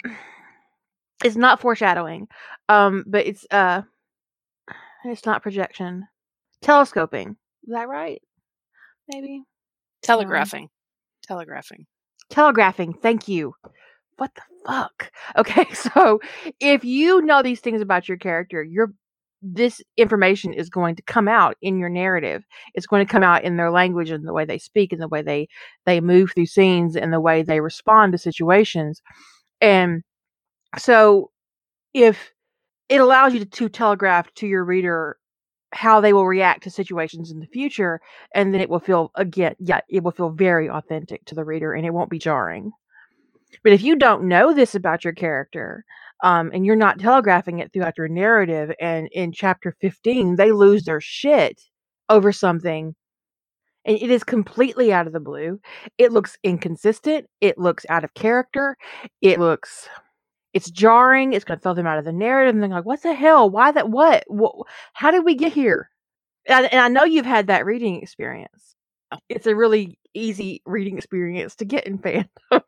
it's 1.25 1.37
not 1.37 1.61
foreshadowing, 1.61 2.29
um, 2.69 3.05
but 3.07 3.27
it's 3.27 3.47
uh 3.51 3.83
it's 5.05 5.27
not 5.27 5.43
projection, 5.43 6.07
telescoping. 6.61 7.37
Is 7.65 7.73
that 7.73 7.89
right? 7.89 8.23
Maybe 9.09 9.43
Telegraphing. 10.03 10.69
Telegraphing. 11.27 11.87
telegraphing. 12.31 12.95
Thank 12.95 13.29
you. 13.29 13.55
what 14.17 14.31
the 14.35 14.43
fuck? 14.67 15.11
Okay, 15.37 15.67
so 15.73 16.21
if 16.61 16.85
you 16.85 17.23
know 17.23 17.43
these 17.43 17.61
things 17.61 17.81
about 17.81 18.09
your 18.09 18.19
character, 18.19 18.63
you're 18.63 18.93
this 19.43 19.83
information 19.97 20.53
is 20.53 20.71
going 20.71 20.95
to 20.95 21.03
come 21.03 21.27
out 21.27 21.57
in 21.61 21.77
your 21.79 21.89
narrative. 21.89 22.45
It's 22.75 22.87
going 22.87 23.05
to 23.05 23.11
come 23.11 23.25
out 23.25 23.43
in 23.43 23.57
their 23.57 23.73
language 23.73 24.11
and 24.11 24.27
the 24.27 24.33
way 24.33 24.45
they 24.45 24.59
speak 24.59 24.93
and 24.93 25.03
the 25.03 25.09
way 25.09 25.23
they 25.23 25.49
they 25.85 26.01
move 26.01 26.33
through 26.33 26.47
scenes 26.47 26.95
and 26.97 27.13
the 27.13 27.21
way 27.21 27.43
they 27.43 27.61
respond 27.61 28.13
to 28.13 28.19
situations. 28.19 29.03
And 29.61 30.03
so 30.79 31.31
if 31.93 32.33
it 32.89 33.01
allows 33.01 33.35
you 33.35 33.41
to, 33.41 33.47
to 33.47 33.69
telegraph 33.69 34.33
to 34.35 34.47
your 34.47 34.65
reader 34.65 35.17
how 35.73 36.01
they 36.01 36.13
will 36.13 36.27
react 36.27 36.63
to 36.65 36.71
situations 36.71 37.31
in 37.31 37.41
the 37.41 37.47
future 37.47 38.01
and 38.35 38.53
then 38.53 38.61
it 38.61 38.69
will 38.69 38.81
feel 38.81 39.11
again 39.15 39.55
yeah 39.59 39.81
it 39.89 40.03
will 40.03 40.11
feel 40.11 40.31
very 40.31 40.69
authentic 40.69 41.25
to 41.25 41.35
the 41.35 41.45
reader 41.45 41.73
and 41.73 41.87
it 41.87 41.95
won't 41.95 42.11
be 42.11 42.19
jarring. 42.19 42.73
But 43.63 43.73
if 43.73 43.83
you 43.83 43.97
don't 43.97 44.29
know 44.29 44.55
this 44.55 44.75
about 44.75 45.05
your 45.05 45.13
character 45.13 45.85
um, 46.23 46.51
and 46.55 46.65
you're 46.65 46.77
not 46.77 46.99
telegraphing 46.99 47.59
it 47.59 47.73
throughout 47.73 47.99
your 47.99 48.09
narrative 48.09 48.73
and 48.81 49.09
in 49.13 49.33
chapter 49.33 49.77
15 49.81 50.37
they 50.37 50.53
lose 50.53 50.85
their 50.85 51.01
shit 51.01 51.61
over 52.09 52.33
something 52.33 52.95
and 53.85 53.97
it 53.97 54.11
is 54.11 54.25
completely 54.25 54.93
out 54.93 55.07
of 55.07 55.13
the 55.13 55.21
blue 55.21 55.61
it 55.99 56.13
looks 56.13 56.39
inconsistent 56.43 57.27
it 57.41 57.59
looks 57.59 57.85
out 57.89 58.05
of 58.05 58.15
character 58.15 58.77
it 59.21 59.39
looks 59.39 59.89
it's 60.55 60.71
jarring. 60.71 61.33
It's 61.33 61.45
going 61.45 61.59
to 61.59 61.63
throw 61.63 61.75
them 61.75 61.87
out 61.87 61.99
of 61.99 62.05
the 62.05 62.13
narrative. 62.13 62.55
And 62.55 62.63
they're 62.63 62.71
like, 62.71 62.85
what 62.85 63.03
the 63.03 63.15
hell? 63.15 63.49
Why 63.49 63.73
that? 63.73 63.89
What? 63.89 64.25
what 64.27 64.55
how 64.93 65.11
did 65.11 65.25
we 65.25 65.35
get 65.35 65.53
here? 65.53 65.91
And, 66.47 66.67
and 66.73 66.81
I 66.81 66.89
know 66.89 67.05
you've 67.05 67.27
had 67.27 67.47
that 67.47 67.65
reading 67.65 68.03
experience. 68.03 68.75
Oh. 69.11 69.19
It's 69.29 69.47
a 69.47 69.55
really 69.55 69.99
easy 70.15 70.63
reading 70.67 70.99
experience 70.99 71.55
to 71.57 71.65
get 71.65 71.87
in 71.87 71.99
fandom. 71.99 72.29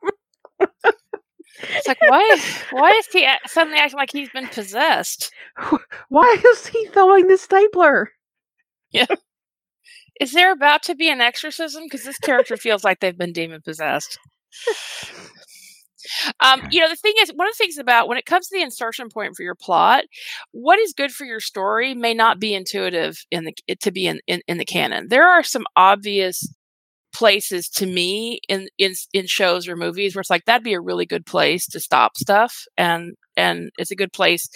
it's 0.62 1.88
like 1.88 2.00
why? 2.00 2.40
Why 2.70 2.90
is 2.90 3.06
he 3.06 3.28
suddenly 3.46 3.78
acting 3.78 3.98
like 3.98 4.12
he's 4.12 4.30
been 4.30 4.48
possessed? 4.48 5.32
Why 6.08 6.42
is 6.46 6.66
he 6.66 6.86
throwing 6.86 7.28
the 7.28 7.38
stapler? 7.38 8.10
Yeah. 8.90 9.06
Is 10.20 10.32
there 10.32 10.52
about 10.52 10.82
to 10.84 10.94
be 10.94 11.10
an 11.10 11.20
exorcism? 11.20 11.84
Because 11.84 12.04
this 12.04 12.18
character 12.18 12.56
feels 12.56 12.84
like 12.84 13.00
they've 13.00 13.18
been 13.18 13.32
demon 13.32 13.62
possessed. 13.62 14.18
Um, 16.40 16.66
you 16.70 16.80
know, 16.80 16.88
the 16.88 16.96
thing 16.96 17.14
is, 17.20 17.32
one 17.34 17.48
of 17.48 17.54
the 17.54 17.64
things 17.64 17.78
about 17.78 18.08
when 18.08 18.18
it 18.18 18.26
comes 18.26 18.48
to 18.48 18.56
the 18.56 18.62
insertion 18.62 19.08
point 19.08 19.34
for 19.36 19.42
your 19.42 19.54
plot, 19.54 20.04
what 20.52 20.78
is 20.78 20.92
good 20.92 21.12
for 21.12 21.24
your 21.24 21.40
story 21.40 21.94
may 21.94 22.14
not 22.14 22.40
be 22.40 22.54
intuitive 22.54 23.24
in 23.30 23.44
the 23.44 23.54
to 23.80 23.90
be 23.90 24.06
in, 24.06 24.20
in, 24.26 24.40
in 24.46 24.58
the 24.58 24.64
canon. 24.64 25.08
There 25.08 25.28
are 25.28 25.42
some 25.42 25.64
obvious 25.76 26.46
places 27.14 27.68
to 27.68 27.86
me 27.86 28.40
in, 28.48 28.68
in 28.76 28.92
in 29.12 29.26
shows 29.26 29.68
or 29.68 29.76
movies 29.76 30.14
where 30.14 30.20
it's 30.20 30.28
like 30.28 30.44
that'd 30.44 30.64
be 30.64 30.74
a 30.74 30.80
really 30.80 31.06
good 31.06 31.24
place 31.24 31.66
to 31.66 31.80
stop 31.80 32.16
stuff 32.16 32.64
and 32.76 33.14
and 33.36 33.70
it's 33.78 33.92
a 33.92 33.96
good 33.96 34.12
place 34.12 34.48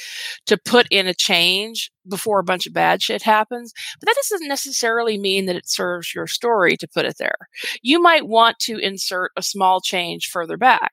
to 0.45 0.59
put 0.65 0.87
in 0.91 1.07
a 1.07 1.15
change 1.15 1.91
before 2.09 2.41
a 2.41 2.45
bunch 2.45 2.67
of 2.67 2.73
bad 2.73 3.01
shit 3.01 3.23
happens 3.23 3.73
but 4.01 4.07
that 4.07 4.17
doesn't 4.31 4.49
necessarily 4.49 5.17
mean 5.19 5.47
that 5.47 5.57
it 5.57 5.69
serves 5.69 6.13
your 6.15 6.27
story 6.27 6.77
to 6.77 6.89
put 6.89 7.07
it 7.07 7.17
there. 7.19 7.49
You 7.81 8.03
might 8.03 8.27
want 8.27 8.59
to 8.61 8.79
insert 8.79 9.31
a 9.37 9.43
small 9.43 9.81
change 9.81 10.29
further 10.29 10.57
back 10.57 10.93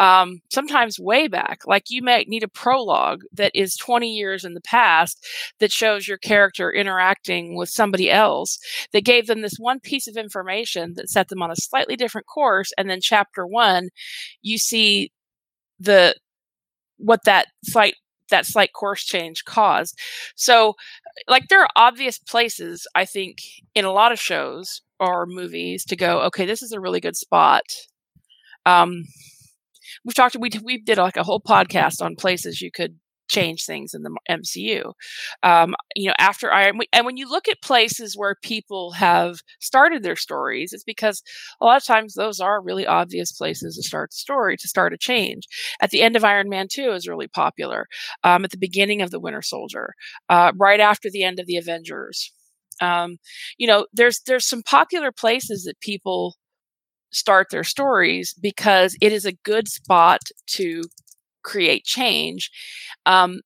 um, 0.00 0.40
sometimes 0.50 0.98
way 0.98 1.28
back. 1.28 1.60
Like 1.66 1.84
you 1.90 2.02
might 2.02 2.28
need 2.28 2.42
a 2.42 2.48
prologue 2.48 3.22
that 3.34 3.52
is 3.54 3.76
20 3.76 4.12
years 4.12 4.44
in 4.44 4.54
the 4.54 4.62
past 4.62 5.24
that 5.60 5.72
shows 5.72 6.08
your 6.08 6.18
character 6.18 6.72
interacting 6.72 7.56
with 7.56 7.70
somebody 7.70 8.10
else 8.10 8.58
that 8.94 9.04
gave 9.04 9.28
them 9.28 9.42
this 9.42 9.58
one 9.58 9.80
piece 9.80 10.08
of 10.08 10.16
information 10.16 10.94
that 10.96 11.10
set 11.10 11.28
them 11.28 11.42
on 11.42 11.52
a 11.52 11.56
slightly 11.56 11.96
different 11.96 12.26
course. 12.28 12.72
And 12.78 12.90
then 12.90 13.00
chapter 13.02 13.46
one, 13.46 13.90
you 14.42 14.58
see 14.58 15.12
the 15.80 16.14
what 16.98 17.24
that 17.24 17.46
slight 17.64 17.94
that 18.30 18.46
slight 18.46 18.72
course 18.72 19.04
change 19.04 19.44
caused. 19.44 19.98
So, 20.36 20.74
like, 21.28 21.48
there 21.48 21.62
are 21.62 21.68
obvious 21.76 22.18
places 22.18 22.86
I 22.94 23.04
think 23.04 23.38
in 23.74 23.84
a 23.84 23.92
lot 23.92 24.12
of 24.12 24.20
shows 24.20 24.82
or 25.00 25.26
movies 25.26 25.84
to 25.86 25.96
go. 25.96 26.20
Okay, 26.22 26.46
this 26.46 26.62
is 26.62 26.72
a 26.72 26.80
really 26.80 27.00
good 27.00 27.16
spot. 27.16 27.62
Um, 28.66 29.04
we've 30.04 30.14
talked 30.14 30.36
we 30.38 30.50
we 30.64 30.78
did 30.78 30.98
like 30.98 31.16
a 31.16 31.24
whole 31.24 31.40
podcast 31.40 32.02
on 32.02 32.16
places 32.16 32.60
you 32.60 32.70
could 32.70 32.96
change 33.28 33.64
things 33.64 33.94
in 33.94 34.02
the 34.02 34.14
MCU. 34.28 34.92
Um, 35.44 35.74
you 35.94 36.08
know, 36.08 36.14
after 36.18 36.52
Iron, 36.52 36.80
and 36.92 37.06
when 37.06 37.16
you 37.16 37.30
look 37.30 37.48
at 37.48 37.62
places 37.62 38.16
where 38.16 38.34
people 38.42 38.92
have 38.92 39.36
started 39.60 40.02
their 40.02 40.16
stories, 40.16 40.72
it's 40.72 40.82
because 40.84 41.22
a 41.60 41.64
lot 41.64 41.76
of 41.76 41.84
times 41.84 42.14
those 42.14 42.40
are 42.40 42.60
really 42.60 42.86
obvious 42.86 43.32
places 43.32 43.76
to 43.76 43.82
start 43.82 44.10
a 44.12 44.16
story, 44.16 44.56
to 44.56 44.68
start 44.68 44.92
a 44.92 44.98
change. 44.98 45.46
At 45.80 45.90
the 45.90 46.02
end 46.02 46.16
of 46.16 46.24
Iron 46.24 46.48
Man 46.48 46.66
2 46.68 46.90
is 46.92 47.08
really 47.08 47.28
popular. 47.28 47.86
Um, 48.24 48.44
at 48.44 48.50
the 48.50 48.58
beginning 48.58 49.00
of 49.00 49.10
the 49.10 49.20
Winter 49.20 49.42
Soldier, 49.42 49.94
uh, 50.28 50.52
right 50.56 50.80
after 50.80 51.08
the 51.10 51.22
end 51.22 51.38
of 51.38 51.46
the 51.46 51.56
Avengers. 51.56 52.32
Um, 52.80 53.18
you 53.58 53.66
know, 53.66 53.86
there's 53.92 54.20
there's 54.26 54.46
some 54.46 54.62
popular 54.62 55.12
places 55.12 55.64
that 55.64 55.80
people 55.80 56.36
start 57.10 57.48
their 57.50 57.64
stories 57.64 58.34
because 58.40 58.96
it 59.00 59.12
is 59.12 59.24
a 59.24 59.32
good 59.44 59.68
spot 59.68 60.20
to 60.46 60.82
create 61.42 61.84
change 61.84 62.50
um, 63.06 63.40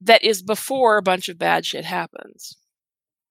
that 0.00 0.22
is 0.22 0.42
before 0.42 0.96
a 0.96 1.02
bunch 1.02 1.28
of 1.28 1.38
bad 1.38 1.66
shit 1.66 1.84
happens. 1.84 2.56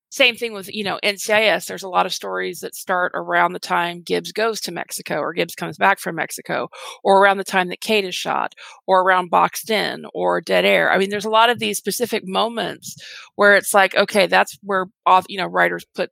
Same 0.09 0.35
thing 0.35 0.53
with, 0.53 0.73
you 0.73 0.85
know, 0.85 0.99
NCIS. 1.03 1.65
There's 1.65 1.83
a 1.83 1.89
lot 1.89 2.05
of 2.05 2.13
stories 2.13 2.61
that 2.61 2.75
start 2.75 3.11
around 3.13 3.51
the 3.51 3.59
time 3.59 4.01
Gibbs 4.01 4.31
goes 4.31 4.61
to 4.61 4.71
Mexico 4.71 5.17
or 5.17 5.33
Gibbs 5.33 5.53
comes 5.53 5.77
back 5.77 5.99
from 5.99 6.15
Mexico 6.15 6.69
or 7.03 7.21
around 7.21 7.37
the 7.37 7.43
time 7.43 7.67
that 7.69 7.81
Kate 7.81 8.05
is 8.05 8.15
shot 8.15 8.53
or 8.87 9.01
around 9.01 9.29
Boxed 9.29 9.69
In 9.69 10.05
or 10.13 10.39
Dead 10.39 10.63
Air. 10.63 10.91
I 10.91 10.97
mean, 10.97 11.09
there's 11.09 11.25
a 11.25 11.29
lot 11.29 11.49
of 11.49 11.59
these 11.59 11.77
specific 11.77 12.23
moments 12.25 12.95
where 13.35 13.57
it's 13.57 13.73
like, 13.73 13.95
okay, 13.95 14.27
that's 14.27 14.57
where, 14.63 14.85
off 15.05 15.25
you 15.27 15.37
know, 15.37 15.45
writers 15.45 15.85
put, 15.93 16.09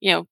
you 0.00 0.12
know, 0.12 0.26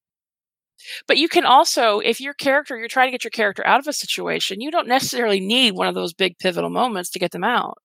but 1.06 1.18
you 1.18 1.28
can 1.28 1.44
also, 1.44 2.00
if 2.00 2.20
your 2.20 2.34
character, 2.34 2.76
you're 2.76 2.88
trying 2.88 3.08
to 3.08 3.12
get 3.12 3.24
your 3.24 3.30
character 3.30 3.66
out 3.66 3.80
of 3.80 3.88
a 3.88 3.92
situation, 3.92 4.60
you 4.60 4.70
don't 4.70 4.88
necessarily 4.88 5.40
need 5.40 5.74
one 5.74 5.88
of 5.88 5.94
those 5.94 6.12
big 6.12 6.38
pivotal 6.38 6.70
moments 6.70 7.10
to 7.10 7.18
get 7.18 7.32
them 7.32 7.44
out. 7.44 7.78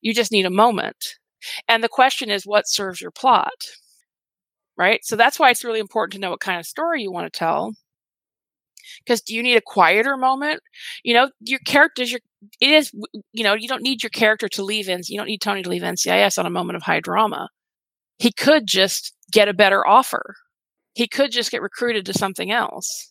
You 0.00 0.14
just 0.14 0.32
need 0.32 0.46
a 0.46 0.50
moment. 0.50 1.16
And 1.68 1.82
the 1.82 1.88
question 1.88 2.30
is, 2.30 2.46
what 2.46 2.68
serves 2.68 3.00
your 3.00 3.10
plot? 3.10 3.52
Right? 4.76 5.00
So 5.04 5.16
that's 5.16 5.38
why 5.38 5.50
it's 5.50 5.64
really 5.64 5.80
important 5.80 6.14
to 6.14 6.20
know 6.20 6.30
what 6.30 6.40
kind 6.40 6.58
of 6.58 6.66
story 6.66 7.02
you 7.02 7.12
want 7.12 7.30
to 7.30 7.38
tell. 7.38 7.72
Because 9.04 9.20
do 9.20 9.34
you 9.34 9.42
need 9.42 9.56
a 9.56 9.62
quieter 9.64 10.16
moment? 10.16 10.60
You 11.04 11.14
know, 11.14 11.30
your 11.40 11.60
characters, 11.60 12.10
your 12.10 12.20
it 12.60 12.70
is, 12.70 12.90
you 13.32 13.44
know, 13.44 13.54
you 13.54 13.68
don't 13.68 13.82
need 13.82 14.02
your 14.02 14.10
character 14.10 14.48
to 14.48 14.64
leave 14.64 14.88
in, 14.88 15.02
you 15.06 15.18
don't 15.18 15.26
need 15.26 15.42
Tony 15.42 15.62
to 15.62 15.68
leave 15.68 15.82
NCIS 15.82 16.38
on 16.38 16.46
a 16.46 16.50
moment 16.50 16.76
of 16.76 16.82
high 16.82 17.00
drama. 17.00 17.48
He 18.18 18.32
could 18.32 18.66
just 18.66 19.14
get 19.30 19.48
a 19.48 19.54
better 19.54 19.86
offer 19.86 20.36
he 20.94 21.06
could 21.08 21.30
just 21.30 21.50
get 21.50 21.62
recruited 21.62 22.06
to 22.06 22.12
something 22.12 22.50
else 22.50 23.10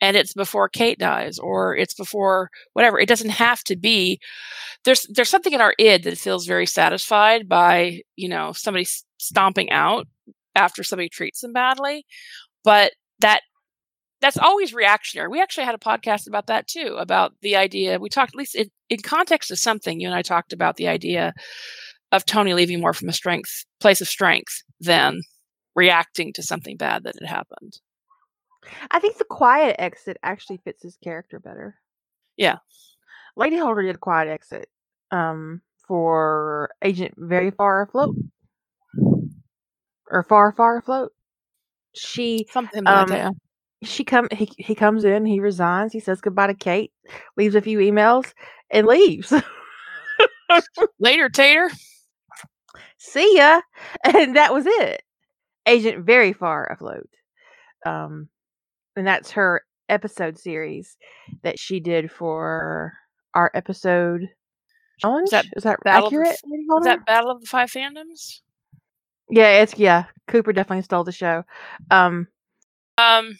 and 0.00 0.16
it's 0.16 0.32
before 0.32 0.68
Kate 0.68 0.98
dies 0.98 1.38
or 1.38 1.76
it's 1.76 1.94
before 1.94 2.50
whatever. 2.72 2.98
It 2.98 3.08
doesn't 3.08 3.30
have 3.30 3.62
to 3.64 3.76
be. 3.76 4.18
There's 4.84 5.06
there's 5.10 5.28
something 5.28 5.52
in 5.52 5.60
our 5.60 5.74
id 5.78 6.04
that 6.04 6.18
feels 6.18 6.46
very 6.46 6.66
satisfied 6.66 7.48
by 7.48 8.00
you 8.16 8.28
know 8.28 8.52
somebody 8.52 8.86
stomping 9.18 9.70
out 9.70 10.06
after 10.54 10.82
somebody 10.82 11.08
treats 11.08 11.40
them 11.40 11.52
badly, 11.52 12.04
but 12.64 12.92
that 13.20 13.42
that's 14.20 14.38
always 14.38 14.74
reactionary. 14.74 15.28
We 15.28 15.40
actually 15.40 15.64
had 15.64 15.74
a 15.74 15.78
podcast 15.78 16.26
about 16.26 16.46
that 16.48 16.66
too, 16.66 16.96
about 16.98 17.32
the 17.42 17.56
idea. 17.56 17.98
We 17.98 18.10
talked 18.10 18.32
at 18.34 18.38
least 18.38 18.54
in, 18.54 18.70
in 18.90 19.00
context 19.00 19.50
of 19.50 19.58
something. 19.58 20.00
You 20.00 20.08
and 20.08 20.16
I 20.16 20.22
talked 20.22 20.52
about 20.52 20.76
the 20.76 20.88
idea 20.88 21.32
of 22.12 22.26
Tony 22.26 22.54
leaving 22.54 22.80
more 22.80 22.92
from 22.92 23.08
a 23.08 23.12
strength 23.12 23.64
place 23.80 24.00
of 24.00 24.08
strength 24.08 24.62
than 24.80 25.20
reacting 25.74 26.32
to 26.34 26.42
something 26.42 26.76
bad 26.76 27.04
that 27.04 27.14
had 27.20 27.28
happened. 27.28 27.80
I 28.90 28.98
think 29.00 29.18
the 29.18 29.24
quiet 29.24 29.76
exit 29.78 30.18
actually 30.22 30.58
fits 30.58 30.82
his 30.82 30.96
character 31.02 31.38
better. 31.38 31.76
Yeah. 32.36 32.56
Lady 33.36 33.56
Holder 33.56 33.82
did 33.82 33.94
a 33.94 33.98
quiet 33.98 34.28
exit 34.28 34.68
um, 35.10 35.62
for 35.86 36.70
Agent 36.82 37.14
Very 37.16 37.50
Far 37.50 37.82
Afloat. 37.82 38.16
Or 40.10 40.22
Far 40.24 40.52
Far 40.52 40.78
Afloat. 40.78 41.12
She 41.94 42.46
something 42.50 42.86
um, 42.86 43.08
that. 43.08 43.32
She 43.82 44.04
come 44.04 44.28
he 44.30 44.50
he 44.58 44.74
comes 44.74 45.04
in, 45.04 45.24
he 45.24 45.40
resigns, 45.40 45.92
he 45.92 46.00
says 46.00 46.20
goodbye 46.20 46.48
to 46.48 46.54
Kate, 46.54 46.92
leaves 47.36 47.54
a 47.54 47.62
few 47.62 47.78
emails, 47.78 48.32
and 48.70 48.86
leaves. 48.86 49.32
Later, 50.98 51.28
Tater. 51.30 51.70
See 52.98 53.36
ya. 53.36 53.62
And 54.04 54.36
that 54.36 54.52
was 54.52 54.66
it 54.66 55.02
agent 55.66 56.04
very 56.04 56.32
far 56.32 56.66
afloat. 56.66 57.08
Um, 57.86 58.28
and 58.96 59.06
that's 59.06 59.32
her 59.32 59.62
episode 59.88 60.38
series 60.38 60.96
that 61.42 61.58
she 61.58 61.80
did 61.80 62.10
for 62.10 62.92
our 63.34 63.50
episode 63.54 64.28
challenge. 64.98 65.26
Is 65.26 65.30
that, 65.30 65.46
is 65.56 65.62
that 65.64 65.78
accurate? 65.86 66.28
Is 66.28 66.84
that 66.84 67.06
Battle 67.06 67.30
of 67.30 67.40
the 67.40 67.46
Five 67.46 67.70
Fandoms? 67.70 68.40
Yeah, 69.30 69.62
it's 69.62 69.78
yeah. 69.78 70.04
Cooper 70.26 70.52
definitely 70.52 70.82
stole 70.82 71.04
the 71.04 71.12
show. 71.12 71.44
Um, 71.90 72.26
um. 72.98 73.38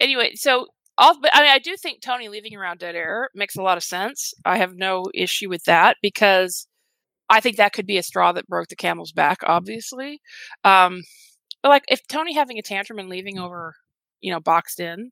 Anyway, 0.00 0.34
so 0.34 0.66
I'll, 0.96 1.18
but 1.20 1.30
I 1.32 1.42
mean, 1.42 1.50
I 1.50 1.58
do 1.60 1.76
think 1.76 2.02
Tony 2.02 2.28
leaving 2.28 2.56
around 2.56 2.80
dead 2.80 2.96
air 2.96 3.30
makes 3.34 3.56
a 3.56 3.62
lot 3.62 3.76
of 3.76 3.84
sense. 3.84 4.34
I 4.44 4.58
have 4.58 4.74
no 4.74 5.04
issue 5.14 5.48
with 5.48 5.64
that 5.64 5.96
because 6.02 6.66
I 7.30 7.40
think 7.40 7.56
that 7.56 7.72
could 7.72 7.86
be 7.86 7.98
a 7.98 8.02
straw 8.02 8.32
that 8.32 8.48
broke 8.48 8.68
the 8.68 8.76
camel's 8.76 9.12
back. 9.12 9.38
Obviously, 9.44 10.20
um, 10.64 11.02
but 11.62 11.68
like 11.70 11.84
if 11.88 12.06
Tony 12.08 12.34
having 12.34 12.58
a 12.58 12.62
tantrum 12.62 12.98
and 12.98 13.08
leaving 13.08 13.38
over, 13.38 13.74
you 14.20 14.32
know, 14.32 14.40
boxed 14.40 14.80
in, 14.80 15.10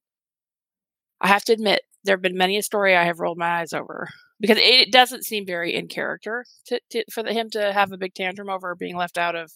I 1.20 1.28
have 1.28 1.44
to 1.44 1.52
admit 1.52 1.82
there 2.04 2.16
have 2.16 2.22
been 2.22 2.36
many 2.36 2.56
a 2.56 2.62
story 2.62 2.96
I 2.96 3.04
have 3.04 3.20
rolled 3.20 3.38
my 3.38 3.60
eyes 3.60 3.72
over 3.72 4.08
because 4.40 4.58
it 4.58 4.92
doesn't 4.92 5.24
seem 5.24 5.46
very 5.46 5.74
in 5.74 5.88
character 5.88 6.44
to, 6.66 6.80
to, 6.90 7.04
for 7.10 7.22
the, 7.22 7.32
him 7.32 7.50
to 7.50 7.72
have 7.72 7.92
a 7.92 7.98
big 7.98 8.14
tantrum 8.14 8.48
over 8.48 8.74
being 8.74 8.96
left 8.96 9.18
out 9.18 9.34
of. 9.34 9.52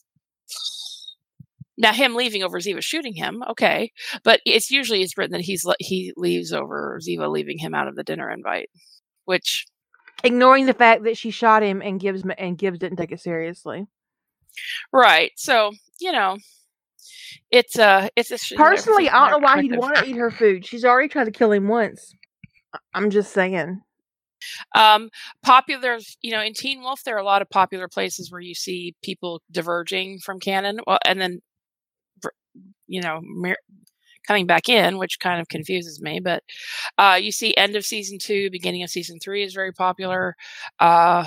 Now, 1.78 1.92
him 1.94 2.14
leaving 2.14 2.42
over 2.42 2.58
Ziva 2.58 2.82
shooting 2.82 3.14
him, 3.14 3.42
okay, 3.48 3.92
but 4.22 4.40
it's 4.44 4.70
usually 4.70 5.02
it's 5.02 5.16
written 5.16 5.32
that 5.32 5.40
he's 5.40 5.64
he 5.78 6.12
leaves 6.16 6.52
over 6.52 6.98
Ziva 7.00 7.30
leaving 7.30 7.58
him 7.58 7.74
out 7.74 7.88
of 7.88 7.96
the 7.96 8.04
dinner 8.04 8.30
invite, 8.30 8.68
which 9.24 9.66
ignoring 10.24 10.66
the 10.66 10.74
fact 10.74 11.04
that 11.04 11.16
she 11.16 11.30
shot 11.30 11.62
him 11.62 11.83
and 11.83 12.00
Gibbs 12.00 12.22
and 12.38 12.59
Gibbs 12.59 12.78
didn't 12.78 12.98
take 12.98 13.12
it 13.12 13.20
seriously. 13.20 13.87
Right. 14.92 15.33
So 15.37 15.72
you 16.00 16.12
know, 16.12 16.38
it's 17.50 17.78
uh 17.78 18.09
it's 18.16 18.30
a 18.30 18.54
personally 18.56 19.09
I 19.09 19.30
don't 19.30 19.40
know 19.40 19.46
why 19.46 19.62
he'd 19.62 19.76
want 19.76 19.96
to 19.96 20.06
eat 20.06 20.16
her 20.16 20.30
food. 20.30 20.66
She's 20.66 20.85
already 20.85 21.09
tried 21.09 21.24
to 21.24 21.30
kill 21.30 21.52
him 21.52 21.68
once. 21.68 22.14
I'm 22.94 23.11
just 23.11 23.33
saying. 23.33 23.83
Um, 24.74 25.11
popular, 25.42 25.98
you 26.22 26.33
know, 26.33 26.40
in 26.40 26.54
Teen 26.54 26.80
Wolf, 26.80 27.04
there 27.04 27.14
are 27.16 27.20
a 27.20 27.24
lot 27.24 27.42
of 27.42 27.50
popular 27.50 27.88
places 27.88 28.30
where 28.30 28.40
you 28.40 28.54
see 28.54 28.94
people 29.02 29.42
diverging 29.50 30.18
from 30.20 30.40
canon, 30.40 30.80
well, 30.87 30.98
and 31.04 31.20
then, 31.20 31.42
you 32.87 33.02
know, 33.02 33.20
coming 34.26 34.46
back 34.46 34.68
in, 34.68 34.98
which 34.98 35.20
kind 35.20 35.40
of 35.40 35.48
confuses 35.48 36.00
me. 36.00 36.20
But 36.20 36.42
uh, 36.98 37.18
you 37.20 37.33
see, 37.33 37.54
end 37.56 37.76
of 37.76 37.85
season 37.85 38.18
two, 38.18 38.50
beginning 38.50 38.83
of 38.83 38.90
season 38.90 39.18
three 39.20 39.42
is 39.44 39.54
very 39.54 39.72
popular. 39.72 40.37
Uh, 40.78 41.26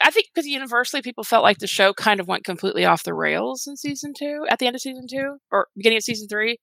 I 0.00 0.10
think 0.10 0.26
because 0.34 0.46
universally 0.46 1.00
people 1.02 1.24
felt 1.24 1.44
like 1.44 1.58
the 1.58 1.66
show 1.66 1.94
kind 1.94 2.20
of 2.20 2.28
went 2.28 2.44
completely 2.44 2.84
off 2.84 3.04
the 3.04 3.14
rails 3.14 3.66
in 3.66 3.76
season 3.76 4.12
two, 4.16 4.44
at 4.50 4.58
the 4.58 4.66
end 4.66 4.76
of 4.76 4.82
season 4.82 5.06
two, 5.08 5.38
or 5.50 5.68
beginning 5.76 5.96
of 5.96 6.04
season 6.04 6.28
three, 6.28 6.58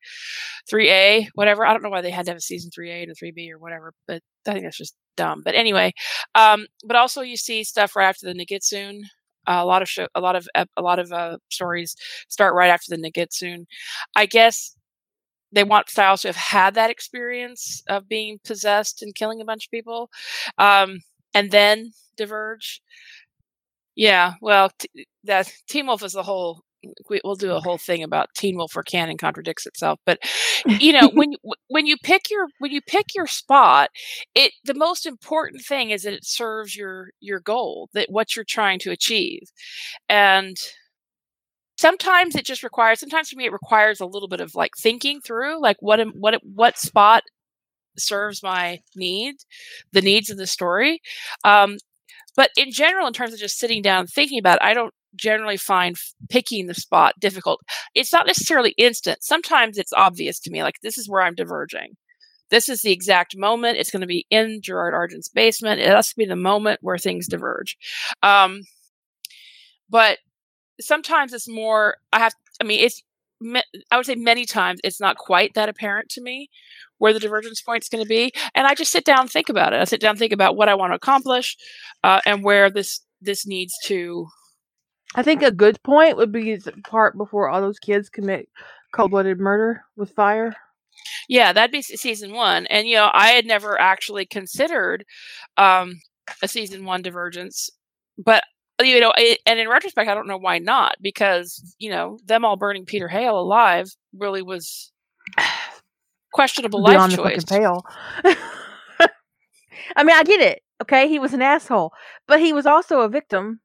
3A, 0.72 1.30
whatever. 1.34 1.66
I 1.66 1.74
don't 1.74 1.82
know 1.82 1.90
why 1.90 2.02
they 2.02 2.12
had 2.12 2.26
to 2.26 2.32
have 2.32 2.38
a 2.38 2.42
season 2.42 2.70
3A 2.78 3.08
to 3.08 3.14
3B 3.14 3.50
or 3.52 3.58
whatever, 3.58 3.94
but 4.08 4.22
I 4.48 4.54
think 4.54 4.66
that's 4.66 4.78
just 4.78 4.96
dumb. 5.18 5.42
But 5.44 5.56
anyway, 5.56 5.94
um, 6.36 6.68
but 6.86 6.98
also 6.98 7.22
you 7.22 7.38
see 7.38 7.64
stuff 7.64 7.96
right 7.96 8.08
after 8.10 8.28
the 8.28 8.34
Nogitsune. 8.34 9.02
A 9.48 9.66
lot 9.66 9.82
of 9.82 9.90
show, 9.90 10.08
a 10.16 10.22
lot 10.22 10.36
of 10.36 10.48
a 10.56 10.82
lot 10.82 11.00
of 11.00 11.12
uh, 11.12 11.38
stories 11.50 11.96
start 12.30 12.54
right 12.56 12.70
after 12.70 12.96
the 12.96 13.02
Nogitsune. 13.02 13.66
I 14.16 14.26
guess 14.28 14.76
they 15.52 15.64
want 15.64 15.90
Stiles 15.90 16.22
to 16.24 16.30
have 16.30 16.36
had 16.38 16.76
that 16.76 16.90
experience 16.92 17.84
of 17.90 18.08
being 18.10 18.40
possessed 18.46 19.02
and 19.04 19.16
killing 19.16 19.42
a 19.42 19.46
bunch 19.46 19.68
of 19.68 19.72
people, 19.72 20.10
um, 20.58 21.00
and 21.34 21.52
then 21.52 21.92
diverge. 22.18 22.82
Yeah, 23.96 24.34
well, 24.42 24.70
t- 24.78 25.08
that 25.24 25.52
Teen 25.68 25.88
Wolf 25.88 26.04
is 26.04 26.16
a 26.16 26.24
whole. 26.24 26.64
We, 27.10 27.22
will 27.24 27.36
do 27.36 27.52
a 27.52 27.60
whole 27.60 27.78
thing 27.78 28.04
about 28.04 28.30
Teen 28.36 28.58
Wolf 28.58 28.72
for 28.72 28.84
canon 28.84 29.18
contradicts 29.18 29.66
itself, 29.66 30.00
but 30.06 30.20
you 30.66 30.94
know 30.94 31.10
when 31.14 31.34
when 31.68 31.86
you 31.86 31.98
pick 32.04 32.30
your 32.30 32.48
when 32.60 32.72
you 32.72 32.82
pick 32.82 33.08
your 33.16 33.28
spot, 33.28 33.90
it 34.36 34.52
the 34.66 34.74
most 34.74 35.06
important 35.06 35.64
thing 35.64 35.92
is 35.92 36.04
that 36.04 36.14
it 36.14 36.26
serves 36.26 36.76
your 36.76 37.10
your 37.20 37.40
goal, 37.40 37.90
that 37.94 38.10
what 38.10 38.36
you're 38.36 38.46
trying 38.46 38.80
to 38.80 38.92
achieve, 38.92 39.44
and 40.10 40.58
sometimes 41.78 42.36
it 42.36 42.46
just 42.46 42.64
requires. 42.64 43.00
Sometimes 43.00 43.30
for 43.30 43.38
me, 43.38 43.46
it 43.46 43.52
requires 43.52 44.00
a 44.00 44.06
little 44.06 44.28
bit 44.28 44.42
of 44.42 44.56
like 44.56 44.72
thinking 44.80 45.20
through, 45.22 45.62
like 45.62 45.78
what 45.80 46.00
am, 46.00 46.12
what 46.12 46.40
what 46.44 46.78
spot 46.78 47.24
serves 47.98 48.44
my 48.44 48.80
need, 48.96 49.36
the 49.92 50.02
needs 50.02 50.30
of 50.30 50.38
the 50.38 50.48
story. 50.48 51.02
Um, 51.44 51.78
but 52.36 52.52
in 52.58 52.72
general, 52.72 53.08
in 53.08 53.14
terms 53.14 53.34
of 53.34 53.40
just 53.40 53.58
sitting 53.58 53.82
down 53.82 54.02
and 54.02 54.10
thinking 54.10 54.40
about 54.40 54.58
it, 54.58 54.64
I 54.64 54.74
don't 54.74 54.94
generally 55.16 55.58
find 55.58 55.98
picking 56.30 56.68
the 56.68 56.74
spot 56.74 57.20
difficult. 57.20 57.62
It's 57.96 58.14
not 58.14 58.28
necessarily 58.28 58.72
instant. 58.78 59.24
Sometimes 59.24 59.78
it's 59.78 59.94
obvious 59.94 60.40
to 60.42 60.52
me, 60.52 60.64
like 60.64 60.80
this 60.82 60.98
is 60.98 61.10
where 61.10 61.22
I'm 61.22 61.36
diverging. 61.36 61.98
This 62.50 62.68
is 62.68 62.82
the 62.82 62.92
exact 62.92 63.38
moment. 63.38 63.78
It's 63.78 63.92
going 63.92 64.02
to 64.02 64.08
be 64.08 64.28
in 64.30 64.62
Gerard 64.62 64.94
Argent's 64.94 65.30
basement. 65.30 65.80
It 65.80 65.88
has 65.88 66.10
to 66.10 66.16
be 66.18 66.26
the 66.26 66.36
moment 66.36 66.80
where 66.82 66.98
things 66.98 67.28
diverge. 67.28 67.78
Um, 68.22 68.64
but 69.90 70.20
sometimes 70.80 71.34
it's 71.34 71.50
more. 71.50 71.98
I 72.12 72.20
have. 72.20 72.34
I 72.62 72.66
mean, 72.66 72.82
it's. 72.82 73.02
I 73.90 73.98
would 73.98 74.06
say 74.06 74.16
many 74.16 74.46
times 74.46 74.80
it's 74.84 75.00
not 75.00 75.18
quite 75.18 75.56
that 75.56 75.70
apparent 75.70 76.10
to 76.10 76.22
me 76.22 76.50
where 77.00 77.12
the 77.12 77.20
divergence 77.20 77.60
point 77.60 77.84
is 77.84 77.90
going 77.90 78.04
to 78.04 78.08
be, 78.08 78.32
and 78.54 78.68
I 78.68 78.76
just 78.76 78.92
sit 78.92 79.04
down 79.04 79.22
and 79.22 79.32
think 79.32 79.50
about 79.50 79.74
it. 79.74 79.82
I 79.82 79.86
sit 79.86 80.00
down 80.00 80.12
and 80.12 80.20
think 80.20 80.34
about 80.34 80.56
what 80.56 80.70
I 80.70 80.76
want 80.76 80.92
to 80.92 80.96
accomplish, 80.96 81.58
uh, 82.04 82.22
and 82.26 82.44
where 82.44 82.70
this 82.70 83.02
this 83.22 83.48
needs 83.48 83.74
to. 83.86 84.28
I 85.16 85.24
think 85.24 85.42
a 85.42 85.52
good 85.52 85.82
point 85.84 86.18
would 86.18 86.32
be 86.32 86.56
the 86.56 86.72
part 86.84 87.18
before 87.18 87.50
all 87.50 87.62
those 87.62 87.80
kids 87.80 88.10
commit 88.10 88.48
cold 88.94 89.12
blooded 89.12 89.40
murder 89.40 89.84
with 89.96 90.12
fire. 90.12 90.56
Yeah, 91.28 91.54
that'd 91.54 91.72
be 91.72 91.82
season 91.82 92.34
one, 92.34 92.66
and 92.68 92.88
you 92.88 92.96
know 92.96 93.10
I 93.14 93.30
had 93.30 93.46
never 93.46 93.80
actually 93.80 94.26
considered 94.26 95.06
um, 95.58 96.00
a 96.42 96.48
season 96.48 96.86
one 96.86 97.02
divergence, 97.02 97.70
but 98.18 98.44
you 98.84 99.00
know, 99.00 99.14
it, 99.16 99.40
and 99.46 99.60
in 99.60 99.70
retrospect, 99.70 100.10
I 100.10 100.14
don't 100.14 100.28
know 100.28 100.38
why 100.38 100.60
not, 100.60 100.96
because 101.02 101.76
you 101.80 101.90
know 101.90 102.20
them 102.26 102.46
all 102.46 102.58
burning 102.58 102.86
Peter 102.86 103.08
Hale 103.08 103.40
alive 103.40 103.88
really 104.14 104.42
was 104.42 104.92
questionable 106.34 106.82
life 106.82 107.12
choice. 107.12 107.44
The 107.44 107.60
pale. 107.60 107.86
I 109.96 110.04
mean, 110.04 110.16
I 110.16 110.24
get 110.24 110.42
it. 110.42 110.62
Okay, 110.82 111.08
he 111.08 111.20
was 111.20 111.34
an 111.34 111.42
asshole, 111.42 111.92
but 112.28 112.40
he 112.40 112.54
was 112.54 112.66
also 112.66 113.02
a 113.02 113.10
victim. 113.10 113.60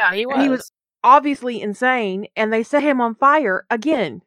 Yeah, 0.00 0.14
he 0.14 0.26
was. 0.26 0.42
He 0.42 0.48
was 0.48 0.72
obviously 1.04 1.60
insane, 1.60 2.26
and 2.36 2.52
they 2.52 2.62
set 2.62 2.82
him 2.82 3.00
on 3.00 3.14
fire 3.14 3.66
again. 3.70 4.22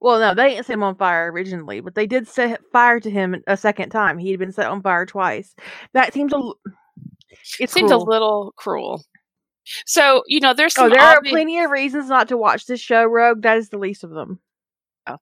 Well, 0.00 0.18
no, 0.20 0.34
they 0.34 0.50
didn't 0.50 0.66
set 0.66 0.74
him 0.74 0.82
on 0.82 0.96
fire 0.96 1.32
originally, 1.32 1.80
but 1.80 1.94
they 1.94 2.06
did 2.06 2.28
set 2.28 2.60
fire 2.72 3.00
to 3.00 3.10
him 3.10 3.42
a 3.46 3.56
second 3.56 3.88
time. 3.88 4.18
He 4.18 4.30
had 4.30 4.38
been 4.38 4.52
set 4.52 4.66
on 4.66 4.82
fire 4.82 5.06
twice. 5.06 5.54
That 5.94 6.12
seems 6.12 6.32
a. 6.34 6.40
It 7.58 7.70
seems 7.70 7.90
a 7.90 7.96
little 7.96 8.52
cruel. 8.56 9.02
So 9.86 10.22
you 10.26 10.40
know, 10.40 10.52
there's 10.52 10.74
oh, 10.76 10.82
some. 10.82 10.92
Oh, 10.92 10.94
there 10.94 11.02
are 11.02 11.22
plenty 11.22 11.58
of 11.60 11.70
reasons 11.70 12.08
not 12.08 12.28
to 12.28 12.36
watch 12.36 12.66
this 12.66 12.80
show, 12.80 13.04
Rogue. 13.04 13.42
That 13.42 13.56
is 13.56 13.70
the 13.70 13.78
least 13.78 14.04
of 14.04 14.10
them. 14.10 14.40
Oh. 15.06 15.16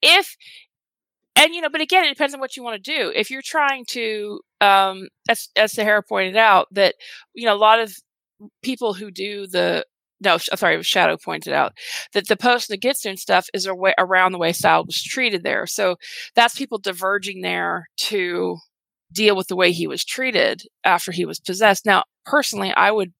If 0.00 0.36
and 1.36 1.52
you 1.52 1.60
know 1.60 1.68
but 1.68 1.80
again 1.80 2.04
it 2.04 2.10
depends 2.10 2.32
on 2.32 2.40
what 2.40 2.56
you 2.56 2.62
want 2.62 2.82
to 2.82 2.96
do 2.96 3.12
if 3.14 3.30
you're 3.30 3.42
trying 3.42 3.84
to 3.84 4.40
um 4.60 5.08
as 5.28 5.48
as 5.56 5.72
sahara 5.72 6.02
pointed 6.02 6.36
out 6.36 6.68
that 6.72 6.94
you 7.34 7.44
know 7.44 7.54
a 7.54 7.58
lot 7.58 7.80
of 7.80 7.92
people 8.62 8.94
who 8.94 9.10
do 9.10 9.46
the 9.46 9.84
no 10.20 10.38
sorry 10.38 10.82
shadow 10.82 11.16
pointed 11.16 11.52
out 11.52 11.72
that 12.12 12.28
the 12.28 12.36
post 12.36 12.70
Nogitsune 12.70 13.18
stuff 13.18 13.48
is 13.52 13.68
way, 13.70 13.94
around 13.98 14.32
the 14.32 14.38
way 14.38 14.52
Stiles 14.52 14.86
was 14.86 15.02
treated 15.02 15.42
there 15.42 15.66
so 15.66 15.96
that's 16.34 16.56
people 16.56 16.78
diverging 16.78 17.42
there 17.42 17.88
to 17.96 18.58
deal 19.12 19.36
with 19.36 19.48
the 19.48 19.56
way 19.56 19.72
he 19.72 19.86
was 19.86 20.04
treated 20.04 20.62
after 20.84 21.12
he 21.12 21.24
was 21.24 21.40
possessed 21.40 21.84
now 21.84 22.04
personally 22.24 22.72
i 22.72 22.90
would 22.90 23.12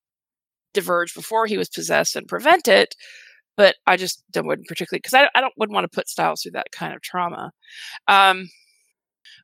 diverge 0.73 1.15
before 1.15 1.47
he 1.47 1.59
was 1.59 1.69
possessed 1.69 2.17
and 2.17 2.27
prevent 2.27 2.69
it 2.69 2.95
but 3.57 3.77
I 3.87 3.97
just 3.97 4.23
wouldn't 4.35 4.67
particularly 4.67 4.99
because 4.99 5.15
I, 5.15 5.29
I 5.35 5.41
don't 5.41 5.55
wouldn't 5.57 5.75
want 5.75 5.91
to 5.91 5.95
put 5.95 6.09
Stiles 6.09 6.43
through 6.43 6.53
that 6.53 6.73
kind 6.73 6.95
of 6.95 7.03
trauma. 7.03 7.53
Um, 8.09 8.49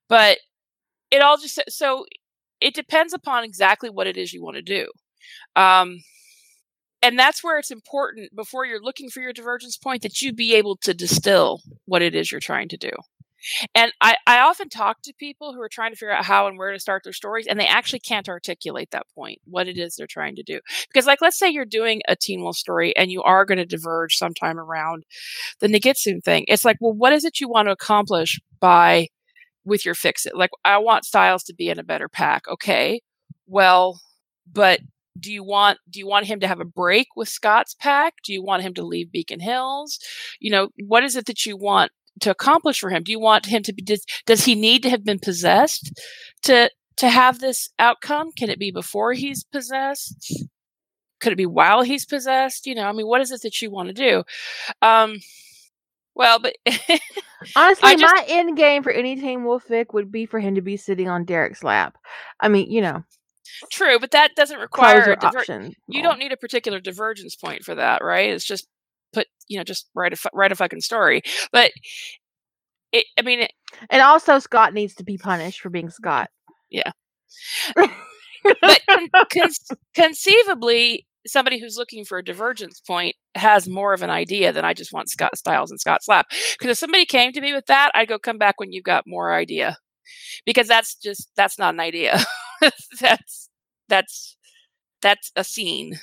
but 0.08 0.38
it 1.10 1.22
all 1.22 1.36
just 1.36 1.60
so 1.68 2.06
it 2.60 2.74
depends 2.74 3.12
upon 3.12 3.44
exactly 3.44 3.90
what 3.90 4.06
it 4.06 4.16
is 4.16 4.32
you 4.32 4.42
want 4.42 4.56
to 4.56 4.62
do. 4.62 4.86
Um, 5.56 5.98
and 7.02 7.18
that's 7.18 7.42
where 7.42 7.58
it's 7.58 7.70
important 7.70 8.34
before 8.36 8.66
you're 8.66 8.82
looking 8.82 9.08
for 9.08 9.20
your 9.20 9.32
divergence 9.32 9.76
point 9.76 10.02
that 10.02 10.20
you 10.20 10.32
be 10.32 10.54
able 10.54 10.76
to 10.78 10.92
distill 10.94 11.60
what 11.86 12.02
it 12.02 12.14
is 12.14 12.30
you're 12.30 12.40
trying 12.40 12.68
to 12.68 12.76
do. 12.76 12.90
And 13.74 13.90
I, 14.02 14.16
I 14.26 14.40
often 14.40 14.68
talk 14.68 15.00
to 15.02 15.14
people 15.18 15.54
who 15.54 15.62
are 15.62 15.68
trying 15.68 15.92
to 15.92 15.96
figure 15.96 16.12
out 16.12 16.24
how 16.26 16.46
and 16.46 16.58
where 16.58 16.72
to 16.72 16.78
start 16.78 17.04
their 17.04 17.12
stories, 17.14 17.46
and 17.46 17.58
they 17.58 17.66
actually 17.66 18.00
can't 18.00 18.28
articulate 18.28 18.90
that 18.90 19.06
point, 19.14 19.38
what 19.46 19.66
it 19.66 19.78
is 19.78 19.96
they're 19.96 20.06
trying 20.06 20.36
to 20.36 20.42
do. 20.42 20.60
Because, 20.88 21.06
like, 21.06 21.22
let's 21.22 21.38
say 21.38 21.48
you're 21.48 21.64
doing 21.64 22.02
a 22.06 22.16
Teen 22.16 22.42
Wolf 22.42 22.56
story 22.56 22.94
and 22.96 23.10
you 23.10 23.22
are 23.22 23.46
going 23.46 23.58
to 23.58 23.64
diverge 23.64 24.16
sometime 24.16 24.58
around 24.58 25.04
the 25.60 25.68
Nogitsune 25.68 26.22
thing. 26.22 26.44
It's 26.48 26.64
like, 26.66 26.76
well, 26.80 26.92
what 26.92 27.14
is 27.14 27.24
it 27.24 27.40
you 27.40 27.48
want 27.48 27.68
to 27.68 27.72
accomplish 27.72 28.38
by 28.60 29.08
with 29.64 29.86
your 29.86 29.94
fix 29.94 30.26
it? 30.26 30.36
Like, 30.36 30.50
I 30.64 30.76
want 30.76 31.06
Stiles 31.06 31.44
to 31.44 31.54
be 31.54 31.70
in 31.70 31.78
a 31.78 31.84
better 31.84 32.10
pack. 32.10 32.42
Okay. 32.46 33.00
Well, 33.46 34.00
but 34.52 34.80
do 35.18 35.32
you 35.32 35.42
want 35.42 35.78
do 35.88 35.98
you 35.98 36.06
want 36.06 36.26
him 36.26 36.40
to 36.40 36.48
have 36.48 36.60
a 36.60 36.64
break 36.64 37.08
with 37.16 37.28
Scott's 37.28 37.74
pack? 37.74 38.14
Do 38.24 38.32
you 38.32 38.42
want 38.42 38.62
him 38.62 38.74
to 38.74 38.82
leave 38.84 39.12
Beacon 39.12 39.40
Hills? 39.40 39.98
You 40.38 40.50
know, 40.50 40.68
what 40.86 41.04
is 41.04 41.16
it 41.16 41.26
that 41.26 41.46
you 41.46 41.56
want 41.56 41.92
to 42.20 42.30
accomplish 42.30 42.80
for 42.80 42.90
him? 42.90 43.02
Do 43.02 43.12
you 43.12 43.20
want 43.20 43.46
him 43.46 43.62
to 43.64 43.72
be 43.72 43.82
does, 43.82 44.04
does 44.26 44.44
he 44.44 44.54
need 44.54 44.82
to 44.82 44.90
have 44.90 45.04
been 45.04 45.18
possessed 45.18 45.92
to 46.42 46.70
to 46.98 47.08
have 47.08 47.40
this 47.40 47.70
outcome? 47.78 48.30
Can 48.32 48.50
it 48.50 48.58
be 48.58 48.70
before 48.70 49.12
he's 49.12 49.44
possessed? 49.44 50.44
Could 51.20 51.32
it 51.32 51.36
be 51.36 51.46
while 51.46 51.82
he's 51.82 52.06
possessed? 52.06 52.66
You 52.66 52.74
know, 52.74 52.84
I 52.84 52.92
mean, 52.92 53.06
what 53.06 53.20
is 53.20 53.30
it 53.30 53.42
that 53.42 53.60
you 53.60 53.70
want 53.70 53.88
to 53.88 53.94
do? 53.94 54.24
Um, 54.80 55.18
Well, 56.14 56.38
but 56.38 56.56
Honestly, 57.56 57.96
just 57.96 58.14
my 58.14 58.24
end 58.28 58.56
game 58.56 58.82
for 58.82 58.92
any 58.92 59.16
Teen 59.16 59.44
Wolf 59.44 59.66
fic 59.66 59.94
would 59.94 60.12
be 60.12 60.26
for 60.26 60.38
him 60.38 60.54
to 60.56 60.60
be 60.60 60.76
sitting 60.76 61.08
on 61.08 61.24
Derek's 61.24 61.64
lap. 61.64 61.96
I 62.40 62.48
mean, 62.48 62.70
you 62.70 62.82
know, 62.82 63.04
true, 63.72 63.98
but 63.98 64.10
that 64.12 64.34
doesn't 64.36 64.58
require 64.58 65.12
a 65.12 65.16
diver- 65.16 65.38
option. 65.38 65.74
you 65.88 66.02
don't 66.02 66.18
need 66.18 66.32
a 66.32 66.36
particular 66.36 66.80
divergence 66.80 67.36
point 67.36 67.62
for 67.64 67.74
that, 67.74 68.02
right? 68.02 68.30
It's 68.30 68.44
just 68.44 68.66
put, 69.12 69.26
you 69.48 69.58
know, 69.58 69.64
just 69.64 69.88
write 69.94 70.12
a 70.12 70.16
fu- 70.16 70.28
write 70.32 70.52
a 70.52 70.56
fucking 70.56 70.80
story. 70.80 71.22
But 71.52 71.72
it, 72.92 73.06
I 73.18 73.22
mean, 73.22 73.40
it, 73.40 73.52
And 73.90 74.02
also, 74.02 74.38
Scott 74.38 74.74
needs 74.74 74.94
to 74.96 75.04
be 75.04 75.16
punished 75.18 75.60
for 75.60 75.70
being 75.70 75.90
Scott. 75.90 76.28
Yeah. 76.70 76.90
but 77.76 77.90
con- 78.88 79.08
con- 79.32 79.50
conceivably, 79.94 81.06
somebody 81.26 81.60
who's 81.60 81.76
looking 81.76 82.04
for 82.04 82.18
a 82.18 82.24
divergence 82.24 82.80
point 82.80 83.14
has 83.34 83.68
more 83.68 83.92
of 83.92 84.02
an 84.02 84.10
idea 84.10 84.52
than 84.52 84.64
I 84.64 84.74
just 84.74 84.92
want 84.92 85.10
Scott 85.10 85.36
Stiles 85.36 85.70
and 85.70 85.78
Scott 85.80 86.02
Slap. 86.02 86.26
Because 86.58 86.72
if 86.72 86.78
somebody 86.78 87.04
came 87.04 87.32
to 87.32 87.40
me 87.40 87.52
with 87.52 87.66
that, 87.66 87.90
I'd 87.94 88.08
go 88.08 88.18
come 88.18 88.38
back 88.38 88.58
when 88.58 88.72
you've 88.72 88.84
got 88.84 89.04
more 89.06 89.32
idea, 89.32 89.76
because 90.46 90.66
that's 90.68 90.94
just 90.96 91.28
that's 91.36 91.58
not 91.58 91.74
an 91.74 91.80
idea. 91.80 92.18
that's 93.00 93.48
that's 93.88 94.36
that's 95.02 95.32
a 95.36 95.44
scene. 95.44 96.00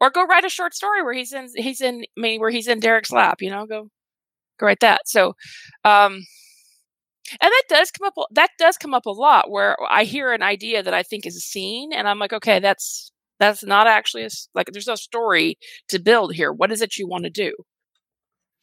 Or 0.00 0.10
go 0.10 0.24
write 0.26 0.44
a 0.44 0.50
short 0.50 0.74
story 0.74 1.02
where 1.02 1.14
he's 1.14 1.32
in 1.32 1.48
he's 1.56 1.80
in 1.80 2.04
I 2.18 2.20
mean 2.20 2.40
where 2.40 2.50
he's 2.50 2.68
in 2.68 2.80
Derek's 2.80 3.12
lap, 3.12 3.42
you 3.42 3.50
know, 3.50 3.66
go 3.66 3.90
go 4.60 4.66
write 4.66 4.80
that. 4.80 5.02
So 5.08 5.34
um 5.84 6.24
and 7.40 7.50
that 7.50 7.62
does 7.68 7.90
come 7.90 8.06
up 8.06 8.14
that 8.32 8.50
does 8.58 8.76
come 8.76 8.94
up 8.94 9.06
a 9.06 9.10
lot 9.10 9.50
where 9.50 9.76
I 9.88 10.04
hear 10.04 10.32
an 10.32 10.42
idea 10.42 10.82
that 10.82 10.94
I 10.94 11.02
think 11.02 11.26
is 11.26 11.36
a 11.36 11.40
scene 11.40 11.92
and 11.92 12.08
I'm 12.08 12.18
like, 12.18 12.32
okay, 12.32 12.60
that's 12.60 13.12
that's 13.40 13.64
not 13.64 13.86
actually 13.86 14.24
a, 14.24 14.28
like 14.54 14.68
there's 14.72 14.86
no 14.86 14.94
story 14.94 15.58
to 15.88 15.98
build 15.98 16.34
here. 16.34 16.52
What 16.52 16.70
is 16.72 16.82
it 16.82 16.96
you 16.98 17.08
want 17.08 17.24
to 17.24 17.30
do? 17.30 17.52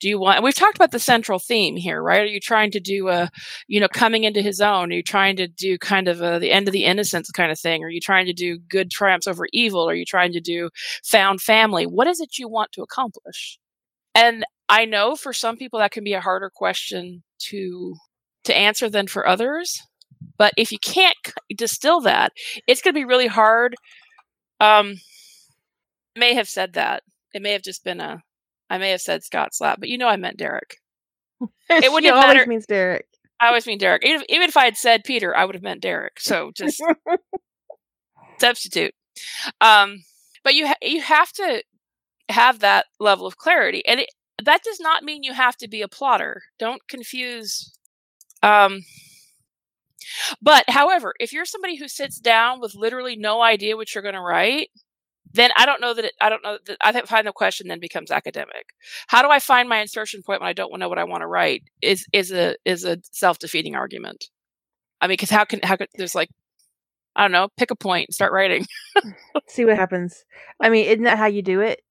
Do 0.02 0.10
you 0.10 0.20
want 0.20 0.44
we've 0.44 0.56
talked 0.56 0.76
about 0.76 0.92
the 0.92 1.00
central 1.00 1.40
theme 1.40 1.78
here, 1.78 2.02
right? 2.02 2.22
Are 2.22 2.26
you 2.26 2.40
trying 2.40 2.72
to 2.72 2.80
do 2.80 3.08
a 3.10 3.30
you 3.68 3.80
know, 3.80 3.88
coming 3.88 4.24
into 4.24 4.42
his 4.42 4.60
own? 4.60 4.92
Are 4.92 4.96
you 4.96 5.04
trying 5.04 5.36
to 5.38 5.48
do 5.48 5.78
kind 5.78 6.08
of 6.08 6.22
a, 6.22 6.40
the 6.40 6.52
end 6.52 6.68
of 6.68 6.74
the 6.74 6.86
innocence 6.86 7.30
kind 7.32 7.52
of 7.52 7.60
thing? 7.60 7.84
Are 7.84 7.90
you 7.90 8.02
trying 8.02 8.26
to 8.26 8.34
do 8.34 8.60
good 8.60 8.92
triumphs 8.92 9.28
over 9.28 9.48
evil? 9.54 9.90
Are 9.90 9.96
you 9.96 10.06
trying 10.06 10.34
to 10.34 10.42
do 10.42 10.70
found 11.04 11.42
family? 11.42 11.86
What 11.86 12.08
is 12.08 12.20
it 12.20 12.38
you 12.38 12.50
want 12.50 12.72
to 12.74 12.82
accomplish? 12.82 13.58
And 14.14 14.44
I 14.68 14.86
know 14.86 15.16
for 15.16 15.34
some 15.34 15.58
people 15.58 15.80
that 15.80 15.92
can 15.92 16.04
be 16.04 16.14
a 16.14 16.22
harder 16.22 16.52
question 16.54 17.24
to 17.50 17.96
to 18.44 18.58
answer 18.58 18.90
than 18.90 19.08
for 19.08 19.28
others. 19.28 19.80
But 20.38 20.54
if 20.58 20.72
you 20.72 20.80
can't 20.80 21.16
distill 21.56 22.02
that, 22.02 22.32
it's 22.68 22.82
going 22.82 22.94
to 22.94 23.00
be 23.00 23.06
really 23.06 23.28
hard. 23.28 23.76
Um, 24.60 24.96
I 26.16 26.20
may 26.20 26.34
have 26.34 26.50
said 26.50 26.74
that. 26.74 27.04
It 27.34 27.42
may 27.42 27.52
have 27.54 27.64
just 27.64 27.84
been 27.84 28.02
a. 28.02 28.22
I 28.72 28.78
may 28.78 28.92
have 28.92 29.02
said 29.02 29.22
Scott 29.24 29.54
Slap, 29.54 29.82
but 29.82 29.90
you 29.90 29.98
know 29.98 30.08
I 30.08 30.16
meant 30.16 30.38
Derek. 30.38 30.78
It 31.70 31.92
wouldn't 31.92 32.06
have 32.14 32.16
always 32.24 32.36
mattered- 32.36 32.48
means 32.48 32.66
Derek. 32.66 33.06
I 33.40 33.48
always 33.48 33.66
mean 33.68 33.78
Derek. 33.80 34.06
Even, 34.06 34.24
even 34.30 34.48
if 34.48 34.56
I 34.56 34.66
had 34.66 34.78
said 34.78 35.04
Peter, 35.04 35.36
I 35.36 35.46
would 35.46 35.56
have 35.56 35.64
meant 35.64 35.82
Derek. 35.82 36.20
So 36.20 36.52
just 36.56 36.82
substitute. 38.40 38.94
Um, 39.60 40.04
but 40.44 40.54
you 40.56 40.68
ha- 40.68 40.76
you 40.82 41.02
have 41.02 41.32
to 41.34 41.64
have 42.30 42.60
that 42.60 42.86
level 43.00 43.26
of 43.26 43.38
clarity, 43.38 43.84
and 43.88 44.00
it, 44.00 44.10
that 44.44 44.64
does 44.64 44.80
not 44.80 45.04
mean 45.04 45.24
you 45.24 45.34
have 45.34 45.58
to 45.58 45.68
be 45.68 45.82
a 45.82 45.88
plotter. 45.88 46.44
Don't 46.60 46.82
confuse. 46.88 47.74
Um, 48.44 48.82
but 50.42 50.66
however, 50.70 51.14
if 51.20 51.34
you're 51.34 51.46
somebody 51.46 51.76
who 51.78 51.88
sits 51.88 52.20
down 52.20 52.60
with 52.62 52.76
literally 52.76 53.16
no 53.16 53.42
idea 53.42 53.76
what 53.76 53.94
you're 53.94 54.02
going 54.02 54.16
to 54.16 54.22
write, 54.22 54.70
then 55.34 55.52
I 55.58 55.66
don't 55.66 55.82
know 55.82 55.94
that 55.94 56.06
it, 56.06 56.14
I 56.22 56.30
don't 56.30 56.44
know 56.44 56.58
that 56.66 56.78
I 56.82 56.92
think 56.92 57.08
find 57.08 57.26
the 57.26 57.32
question 57.32 57.68
then 57.68 57.80
becomes 57.80 58.12
academic. 58.12 58.68
How 59.08 59.22
do 59.22 59.30
I 59.30 59.40
find 59.40 59.70
my 59.70 59.80
insertion 59.80 60.22
point 60.24 60.42
when 60.42 60.50
I 60.50 60.54
don't 60.54 60.78
know 60.80 60.90
what 60.90 61.00
I 61.00 61.04
want 61.04 61.22
to 61.22 61.28
write? 61.28 61.64
Is 61.82 62.06
is 62.14 62.32
a 62.32 62.56
is 62.66 62.84
a 62.84 62.98
self 63.12 63.40
defeating 63.40 63.76
argument. 63.76 64.26
I 65.00 65.08
mean, 65.08 65.14
because 65.14 65.30
how 65.30 65.46
can 65.46 65.60
how 65.64 65.76
could 65.76 65.90
there's 65.98 66.16
like 66.16 66.30
I 67.16 67.24
don't 67.24 67.32
know, 67.32 67.50
pick 67.58 67.72
a 67.72 67.76
point 67.76 68.14
start 68.14 68.32
writing. 68.32 68.66
See 69.48 69.66
what 69.66 69.76
happens. 69.76 70.24
I 70.62 70.70
mean, 70.70 70.86
isn't 70.86 71.04
that 71.04 71.18
how 71.18 71.26
you 71.26 71.42
do 71.42 71.62
it? 71.62 71.82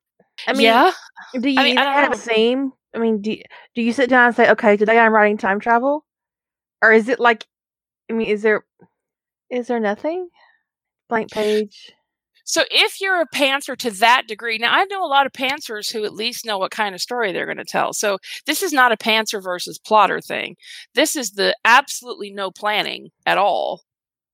I 0.47 0.55
mean, 0.55 0.63
yeah, 0.63 0.93
do 1.35 1.49
you 1.49 1.63
mean, 1.63 1.77
I 1.77 1.85
don't 1.85 1.95
have 1.95 2.15
a 2.15 2.17
theme? 2.17 2.73
I 2.95 2.99
mean, 2.99 3.21
do 3.21 3.37
do 3.75 3.83
you 3.83 3.93
sit 3.93 4.09
down 4.09 4.29
and 4.29 4.37
say, 4.37 4.51
okay, 4.51 4.77
today 4.77 4.99
I'm 4.99 5.13
writing 5.13 5.37
time 5.37 5.61
travel, 5.61 6.07
or 6.83 6.93
is 6.93 7.09
it 7.09 7.21
like, 7.21 7.47
I 8.11 8.15
mean, 8.15 8.27
is 8.27 8.43
there 8.43 8.65
is 9.51 9.67
there 9.67 9.81
nothing? 9.81 10.29
Blank 11.09 11.31
page. 11.33 11.93
So 12.51 12.65
if 12.69 13.01
you're 13.01 13.21
a 13.21 13.29
pantser 13.29 13.77
to 13.77 13.93
that 13.93 14.27
degree, 14.27 14.59
now 14.59 14.73
I 14.73 14.85
know 14.87 15.05
a 15.05 15.07
lot 15.07 15.25
of 15.25 15.31
pantsers 15.31 15.93
who 15.93 16.05
at 16.05 16.15
least 16.15 16.45
know 16.45 16.59
what 16.59 16.73
kind 16.73 16.97
of 16.97 17.01
story 17.01 17.31
they're 17.31 17.47
going 17.47 17.59
to 17.59 17.65
tell. 17.65 17.93
So 17.93 18.19
this 18.45 18.61
is 18.61 18.73
not 18.73 18.91
a 18.91 18.97
pantser 18.97 19.41
versus 19.41 19.79
plotter 19.79 20.21
thing. 20.21 20.57
This 20.97 21.15
is 21.15 21.31
the 21.31 21.55
absolutely 21.65 22.33
no 22.33 22.51
planning 22.51 23.11
at 23.25 23.39
all 23.39 23.83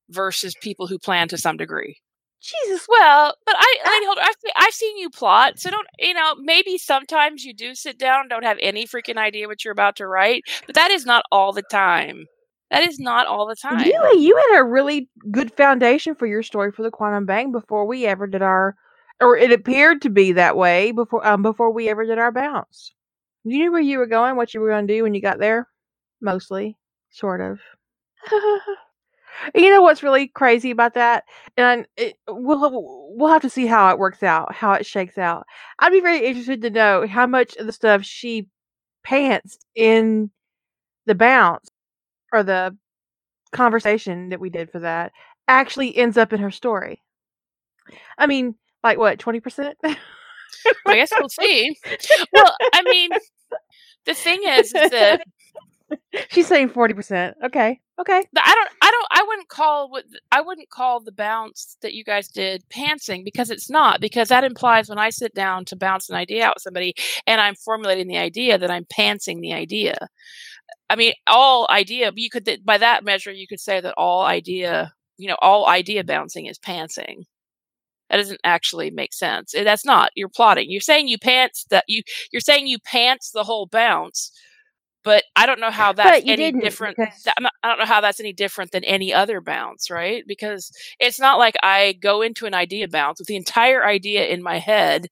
versus 0.08 0.54
people 0.62 0.86
who 0.86 0.98
plan 0.98 1.28
to 1.28 1.36
some 1.36 1.58
degree. 1.58 1.98
Jesus, 2.40 2.86
Well, 2.88 3.34
but 3.44 3.54
I, 3.54 3.76
I 3.84 4.00
ah. 4.02 4.06
hold, 4.06 4.18
I've, 4.22 4.52
I've 4.56 4.72
seen 4.72 4.96
you 4.96 5.10
plot, 5.10 5.58
so 5.58 5.68
don't 5.68 5.86
you 5.98 6.14
know? 6.14 6.36
Maybe 6.38 6.78
sometimes 6.78 7.44
you 7.44 7.52
do 7.52 7.74
sit 7.74 7.98
down, 7.98 8.28
don't 8.28 8.44
have 8.44 8.58
any 8.62 8.86
freaking 8.86 9.18
idea 9.18 9.46
what 9.46 9.62
you're 9.62 9.72
about 9.72 9.96
to 9.96 10.06
write, 10.06 10.44
but 10.64 10.74
that 10.74 10.90
is 10.90 11.04
not 11.04 11.24
all 11.30 11.52
the 11.52 11.64
time. 11.70 12.24
That 12.70 12.82
is 12.82 12.98
not 12.98 13.26
all 13.26 13.46
the 13.46 13.54
time. 13.54 13.78
you 13.86 14.18
you 14.18 14.36
had 14.36 14.60
a 14.60 14.64
really 14.64 15.08
good 15.30 15.52
foundation 15.52 16.14
for 16.14 16.26
your 16.26 16.42
story 16.42 16.72
for 16.72 16.82
the 16.82 16.90
quantum 16.90 17.24
bang 17.26 17.52
before 17.52 17.86
we 17.86 18.06
ever 18.06 18.26
did 18.26 18.42
our, 18.42 18.74
or 19.20 19.36
it 19.36 19.52
appeared 19.52 20.02
to 20.02 20.10
be 20.10 20.32
that 20.32 20.56
way 20.56 20.90
before 20.92 21.24
um 21.26 21.42
before 21.42 21.70
we 21.70 21.88
ever 21.88 22.04
did 22.04 22.18
our 22.18 22.32
bounce. 22.32 22.92
You 23.44 23.58
knew 23.58 23.72
where 23.72 23.80
you 23.80 23.98
were 23.98 24.06
going, 24.06 24.36
what 24.36 24.52
you 24.54 24.60
were 24.60 24.68
going 24.70 24.86
to 24.86 24.94
do 24.94 25.02
when 25.04 25.14
you 25.14 25.22
got 25.22 25.38
there, 25.38 25.68
mostly, 26.20 26.76
sort 27.10 27.40
of. 27.40 27.60
you 29.54 29.70
know 29.70 29.82
what's 29.82 30.02
really 30.02 30.28
crazy 30.28 30.70
about 30.70 30.94
that, 30.94 31.24
and 31.56 31.86
it, 31.96 32.16
we'll 32.28 33.14
we'll 33.16 33.30
have 33.32 33.42
to 33.42 33.50
see 33.50 33.66
how 33.66 33.90
it 33.90 33.98
works 33.98 34.22
out, 34.22 34.54
how 34.54 34.72
it 34.72 34.86
shakes 34.86 35.18
out. 35.18 35.46
I'd 35.78 35.92
be 35.92 36.00
very 36.00 36.26
interested 36.26 36.62
to 36.62 36.70
know 36.70 37.06
how 37.06 37.26
much 37.26 37.56
of 37.56 37.66
the 37.66 37.72
stuff 37.72 38.02
she 38.04 38.48
pantsed 39.06 39.58
in 39.74 40.30
the 41.06 41.14
bounce 41.14 41.70
or 42.32 42.42
the 42.42 42.76
conversation 43.52 44.30
that 44.30 44.40
we 44.40 44.50
did 44.50 44.70
for 44.70 44.80
that 44.80 45.12
actually 45.48 45.96
ends 45.96 46.16
up 46.16 46.32
in 46.32 46.40
her 46.40 46.50
story. 46.50 47.02
I 48.18 48.26
mean, 48.26 48.54
like 48.82 48.98
what, 48.98 49.18
20%? 49.18 49.74
I 50.86 50.96
guess 50.96 51.10
we'll 51.18 51.28
see. 51.28 51.76
Well, 52.32 52.56
I 52.74 52.82
mean, 52.82 53.10
the 54.06 54.14
thing 54.14 54.40
is, 54.44 54.74
is 54.74 54.90
that 54.90 55.22
She's 56.28 56.46
saying 56.46 56.70
40%. 56.70 57.34
Okay. 57.44 57.80
Okay. 57.98 58.22
I 58.36 58.54
don't, 58.54 58.70
I 58.82 58.90
don't, 58.90 59.06
I 59.10 59.24
wouldn't 59.26 59.48
call 59.48 59.90
what 59.90 60.04
I 60.30 60.40
wouldn't 60.40 60.68
call 60.68 61.00
the 61.00 61.12
bounce 61.12 61.76
that 61.80 61.94
you 61.94 62.04
guys 62.04 62.28
did 62.28 62.62
pantsing 62.68 63.24
because 63.24 63.50
it's 63.50 63.70
not 63.70 64.00
because 64.00 64.28
that 64.28 64.44
implies 64.44 64.88
when 64.88 64.98
I 64.98 65.10
sit 65.10 65.34
down 65.34 65.64
to 65.66 65.76
bounce 65.76 66.10
an 66.10 66.16
idea 66.16 66.44
out 66.44 66.56
with 66.56 66.62
somebody 66.62 66.94
and 67.26 67.40
I'm 67.40 67.54
formulating 67.54 68.08
the 68.08 68.18
idea 68.18 68.58
that 68.58 68.70
I'm 68.70 68.84
pantsing 68.84 69.40
the 69.40 69.54
idea. 69.54 69.96
I 70.90 70.96
mean, 70.96 71.14
all 71.26 71.66
idea 71.70 72.12
you 72.14 72.30
could 72.30 72.48
by 72.64 72.78
that 72.78 73.04
measure 73.04 73.32
you 73.32 73.46
could 73.46 73.60
say 73.60 73.80
that 73.80 73.94
all 73.96 74.24
idea, 74.24 74.92
you 75.16 75.28
know, 75.28 75.36
all 75.40 75.66
idea 75.66 76.04
bouncing 76.04 76.46
is 76.46 76.58
pantsing. 76.58 77.24
That 78.10 78.18
doesn't 78.18 78.40
actually 78.44 78.90
make 78.90 79.12
sense. 79.12 79.52
That's 79.52 79.84
not. 79.84 80.10
You're 80.14 80.28
plotting. 80.28 80.70
You're 80.70 80.80
saying 80.80 81.08
you 81.08 81.18
pants 81.18 81.66
that 81.70 81.84
you. 81.88 82.02
You're 82.32 82.40
saying 82.40 82.68
you 82.68 82.78
pants 82.78 83.32
the 83.32 83.42
whole 83.42 83.66
bounce, 83.66 84.30
but 85.06 85.22
I 85.36 85.46
don't 85.46 85.60
know 85.60 85.70
how 85.70 85.92
that's 85.92 86.08
any 86.32 86.50
different. 86.64 86.96
because- 86.98 87.24
not- 87.40 87.52
I 87.62 87.68
don't 87.68 87.78
know 87.78 87.84
how 87.86 88.00
that's 88.00 88.18
any 88.20 88.32
different 88.32 88.72
than 88.72 88.82
any 88.84 89.14
other 89.14 89.40
bounce, 89.40 89.88
right? 89.88 90.24
Because 90.26 90.70
it's 90.98 91.20
not 91.20 91.38
like 91.38 91.54
I 91.62 91.92
go 91.94 92.22
into 92.22 92.44
an 92.46 92.54
idea 92.54 92.88
bounce 92.88 93.20
with 93.20 93.28
the 93.28 93.36
entire 93.36 93.86
idea 93.86 94.26
in 94.26 94.42
my 94.42 94.58
head 94.58 95.06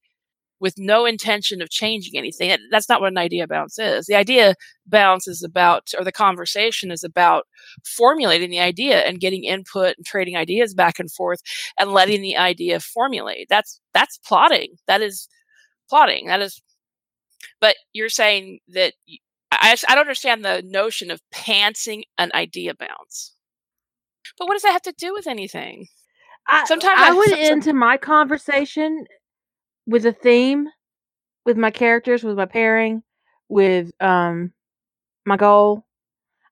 with 0.61 0.75
no 0.79 1.05
intention 1.05 1.63
of 1.63 1.71
changing 1.71 2.17
anything. 2.19 2.57
That's 2.71 2.89
not 2.89 3.01
what 3.01 3.13
an 3.13 3.19
idea 3.19 3.47
bounce 3.47 3.79
is. 3.79 4.07
The 4.07 4.15
idea 4.17 4.55
bounce 4.87 5.29
is 5.29 5.43
about, 5.45 5.91
or 5.99 6.05
the 6.05 6.13
conversation 6.13 6.91
is 6.91 7.05
about 7.05 7.45
formulating 7.85 8.51
the 8.51 8.61
idea 8.61 9.01
and 9.03 9.21
getting 9.21 9.45
input 9.45 9.97
and 9.97 10.05
trading 10.07 10.37
ideas 10.37 10.75
back 10.75 10.99
and 10.99 11.11
forth 11.13 11.41
and 11.79 11.93
letting 11.93 12.21
the 12.23 12.37
idea 12.37 12.81
formulate. 12.81 13.47
That's 13.49 13.81
that's 13.93 14.19
plotting. 14.19 14.77
That 14.89 15.03
is 15.03 15.29
plotting. 15.89 16.27
That 16.27 16.43
is. 16.43 16.61
But 17.61 17.77
you're 17.93 18.09
saying 18.09 18.61
that 18.69 18.95
I, 19.61 19.77
I 19.89 19.95
don't 19.95 20.03
understand 20.03 20.45
the 20.45 20.63
notion 20.67 21.11
of 21.11 21.21
pantsing 21.33 22.03
an 22.19 22.31
idea 22.35 22.75
bounce. 22.75 23.35
But 24.39 24.47
what 24.49 24.55
does 24.55 24.63
that 24.63 24.73
have 24.73 24.83
to 24.83 24.95
do 24.97 25.13
with 25.13 25.27
anything? 25.27 25.87
I, 26.47 26.65
Sometimes 26.67 27.01
I 27.01 27.09
I- 27.11 27.13
went 27.13 27.31
some- 27.31 27.39
into 27.41 27.73
my 27.73 27.97
conversation 27.97 29.07
with 29.87 30.05
a 30.07 30.13
theme, 30.13 30.69
with 31.45 31.57
my 31.57 31.71
characters, 31.71 32.23
with 32.25 32.37
my 32.37 32.47
pairing, 32.47 33.03
with 33.49 33.91
um 34.01 34.53
my 35.27 35.37
goal. 35.37 35.85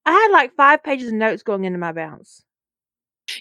I 0.04 0.12
had 0.12 0.28
like 0.32 0.54
five 0.56 0.82
pages 0.82 1.08
of 1.08 1.14
notes 1.14 1.42
going 1.42 1.64
into 1.64 1.78
my 1.78 1.92
bounce. 1.92 2.42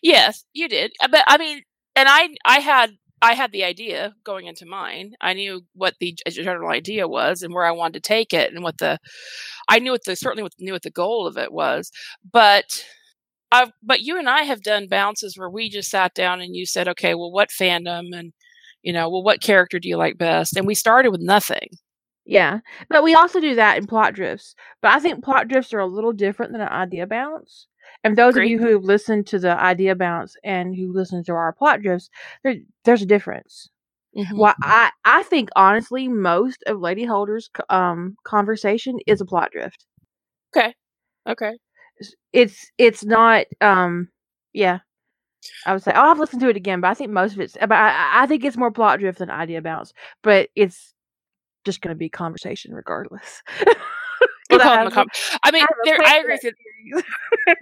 Yes, 0.02 0.46
you 0.54 0.68
did. 0.70 0.92
Uh, 1.02 1.08
But 1.10 1.24
I 1.28 1.38
mean, 1.38 1.64
and 1.96 2.08
I 2.10 2.30
I 2.46 2.60
had 2.60 2.92
I 3.22 3.34
had 3.36 3.52
the 3.52 3.64
idea 3.64 4.16
going 4.24 4.48
into 4.48 4.66
mine. 4.66 5.14
I 5.22 5.34
knew 5.34 5.62
what 5.74 5.96
the 6.00 6.18
uh, 6.26 6.32
general 6.32 6.72
idea 6.72 7.08
was 7.08 7.44
and 7.44 7.54
where 7.54 7.66
I 7.66 7.72
wanted 7.72 8.04
to 8.04 8.08
take 8.08 8.34
it, 8.34 8.54
and 8.54 8.64
what 8.64 8.78
the 8.80 9.00
I 9.70 9.80
knew 9.80 9.92
what 9.92 10.06
the 10.06 10.16
certainly 10.16 10.44
what, 10.44 10.54
knew 10.60 10.74
what 10.74 10.84
the 10.84 10.92
goal 10.92 11.28
of 11.28 11.38
it 11.38 11.52
was. 11.54 11.92
But 12.32 12.84
I, 13.52 13.72
but 13.84 14.02
you 14.02 14.18
and 14.18 14.30
I 14.30 14.44
have 14.44 14.64
done 14.64 14.88
bounces 14.88 15.38
where 15.38 15.50
we 15.50 15.70
just 15.70 15.90
sat 15.92 16.14
down 16.16 16.42
and 16.42 16.56
you 16.56 16.66
said, 16.66 16.88
okay, 16.90 17.16
well, 17.16 17.32
what 17.32 17.50
fandom 17.50 18.10
and 18.18 18.34
you 18.84 18.94
know, 18.94 19.10
well, 19.10 19.24
what 19.24 19.42
character 19.42 19.80
do 19.80 19.90
you 19.90 19.98
like 19.98 20.18
best? 20.18 20.58
And 20.58 20.66
we 20.68 20.76
started 20.76 21.12
with 21.12 21.22
nothing. 21.22 21.70
Yeah, 22.26 22.60
but 22.90 23.04
we 23.04 23.14
also 23.16 23.40
do 23.42 23.56
that 23.56 23.78
in 23.78 23.88
plot 23.88 24.14
drifts. 24.14 24.56
But 24.82 24.94
I 24.94 25.00
think 25.00 25.24
plot 25.24 25.48
drifts 25.48 25.74
are 25.74 25.80
a 25.80 25.88
little 25.88 26.14
different 26.14 26.52
than 26.54 26.62
an 26.62 26.70
idea 26.70 27.08
bounce. 27.08 27.68
And 28.04 28.18
those 28.18 28.34
Great. 28.36 28.46
of 28.46 28.50
you 28.52 28.60
who 28.60 28.74
have 28.74 28.84
listened 28.84 29.28
to 29.28 29.40
the 29.40 29.60
idea 29.60 29.96
bounce 29.96 30.36
and 30.44 30.76
who 30.76 30.92
listen 30.94 31.24
to 31.26 31.34
our 31.34 31.54
plot 31.54 31.82
drifts, 31.82 32.10
there, 32.44 32.56
there's 32.86 33.02
a 33.02 33.06
difference. 33.06 33.70
Mhm. 34.18 34.38
Well, 34.38 34.56
I 34.62 34.92
I 35.06 35.24
think 35.24 35.50
honestly, 35.56 36.08
most 36.08 36.64
of 36.68 36.80
Lady 36.80 37.06
Holder's 37.06 37.50
um 37.70 38.18
conversation 38.26 39.00
is 39.08 39.22
a 39.22 39.26
plot 39.26 39.52
drift. 39.52 39.86
Okay. 40.56 40.74
Okay. 41.28 41.58
It's- 42.34 42.72
It's 42.78 43.04
not 43.06 43.46
um 43.62 44.10
yeah. 44.54 44.80
I 45.66 45.74
would 45.74 45.84
say 45.84 45.92
oh, 45.96 46.02
I've 46.12 46.20
listened 46.20 46.42
to 46.42 46.50
it 46.50 46.58
again, 46.58 46.82
but 46.82 46.90
I 46.90 46.94
think 46.96 47.12
most 47.12 47.34
of 47.34 47.40
it's. 47.42 47.58
But 47.60 47.72
I, 47.74 48.24
I 48.24 48.28
think 48.28 48.44
it's 48.46 48.58
more 48.58 48.72
plot 48.72 49.00
drift 49.00 49.20
than 49.20 49.32
idea 49.32 49.62
bounce. 49.62 49.94
But 50.24 50.50
it's 50.56 50.94
just 51.66 51.82
going 51.82 51.96
to 51.96 52.00
be 52.00 52.10
conversation 52.10 52.74
regardless. 52.74 53.44
We'll 54.52 54.62
I 54.62 54.64
call 54.64 54.76
them 54.76 54.82
a 54.82 54.84
have- 54.86 54.94
com- 54.94 55.08
I 55.44 55.52
mean, 55.52 55.64
a 55.64 55.68
there. 55.86 55.98
I 56.04 56.18
agree 56.20 56.34
with 56.34 56.42
series. 56.42 57.04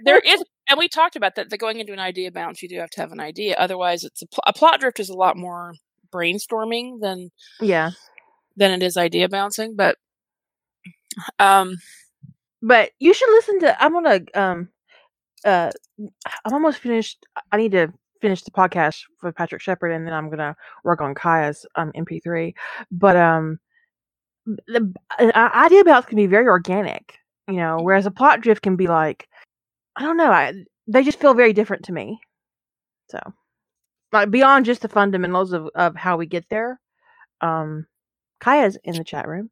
there 0.04 0.18
is, 0.26 0.44
and 0.68 0.78
we 0.78 0.88
talked 0.88 1.16
about 1.16 1.34
that. 1.36 1.50
That 1.50 1.58
going 1.58 1.80
into 1.80 1.92
an 1.92 1.98
idea 1.98 2.30
bounce, 2.30 2.62
you 2.62 2.68
do 2.68 2.78
have 2.78 2.90
to 2.90 3.00
have 3.00 3.12
an 3.12 3.20
idea. 3.20 3.54
Otherwise, 3.56 4.04
it's 4.04 4.22
a, 4.22 4.26
pl- 4.26 4.44
a 4.46 4.52
plot 4.52 4.80
drift 4.80 5.00
is 5.00 5.08
a 5.08 5.14
lot 5.14 5.36
more 5.36 5.74
brainstorming 6.12 7.00
than 7.00 7.30
yeah, 7.60 7.90
than 8.56 8.72
it 8.72 8.82
is 8.82 8.96
idea 8.96 9.28
bouncing. 9.28 9.76
But 9.76 9.96
um, 11.38 11.76
but 12.62 12.90
you 12.98 13.14
should 13.14 13.30
listen 13.30 13.60
to. 13.60 13.82
I'm 13.82 13.92
gonna 13.92 14.20
um 14.34 14.68
uh 15.44 15.70
I'm 16.44 16.52
almost 16.52 16.78
finished. 16.78 17.24
I 17.52 17.56
need 17.56 17.72
to 17.72 17.92
finish 18.20 18.42
the 18.42 18.50
podcast 18.50 19.00
for 19.18 19.32
Patrick 19.32 19.62
Shepard, 19.62 19.92
and 19.92 20.06
then 20.06 20.12
I'm 20.12 20.30
gonna 20.30 20.54
work 20.84 21.00
on 21.00 21.14
Kaya's 21.14 21.64
um 21.76 21.92
MP3. 21.96 22.54
But 22.90 23.16
um, 23.16 23.58
the 24.66 24.92
an 25.18 25.32
i- 25.34 25.64
idea 25.66 25.84
bounce 25.84 26.06
can 26.06 26.16
be 26.16 26.26
very 26.26 26.46
organic, 26.46 27.16
you 27.48 27.56
know, 27.56 27.78
whereas 27.80 28.06
a 28.06 28.10
plot 28.10 28.40
drift 28.40 28.62
can 28.62 28.76
be 28.76 28.86
like, 28.86 29.28
I 29.96 30.02
don't 30.02 30.16
know, 30.16 30.30
I 30.32 30.54
they 30.86 31.02
just 31.04 31.20
feel 31.20 31.34
very 31.34 31.52
different 31.52 31.84
to 31.86 31.92
me. 31.92 32.20
So, 33.10 33.18
like 34.12 34.30
beyond 34.30 34.66
just 34.66 34.82
the 34.82 34.88
fundamentals 34.88 35.52
of 35.52 35.68
of 35.74 35.96
how 35.96 36.16
we 36.16 36.26
get 36.26 36.46
there. 36.50 36.80
Um, 37.40 37.86
Kaya's 38.40 38.78
in 38.84 38.96
the 38.96 39.04
chat 39.04 39.28
room. 39.28 39.50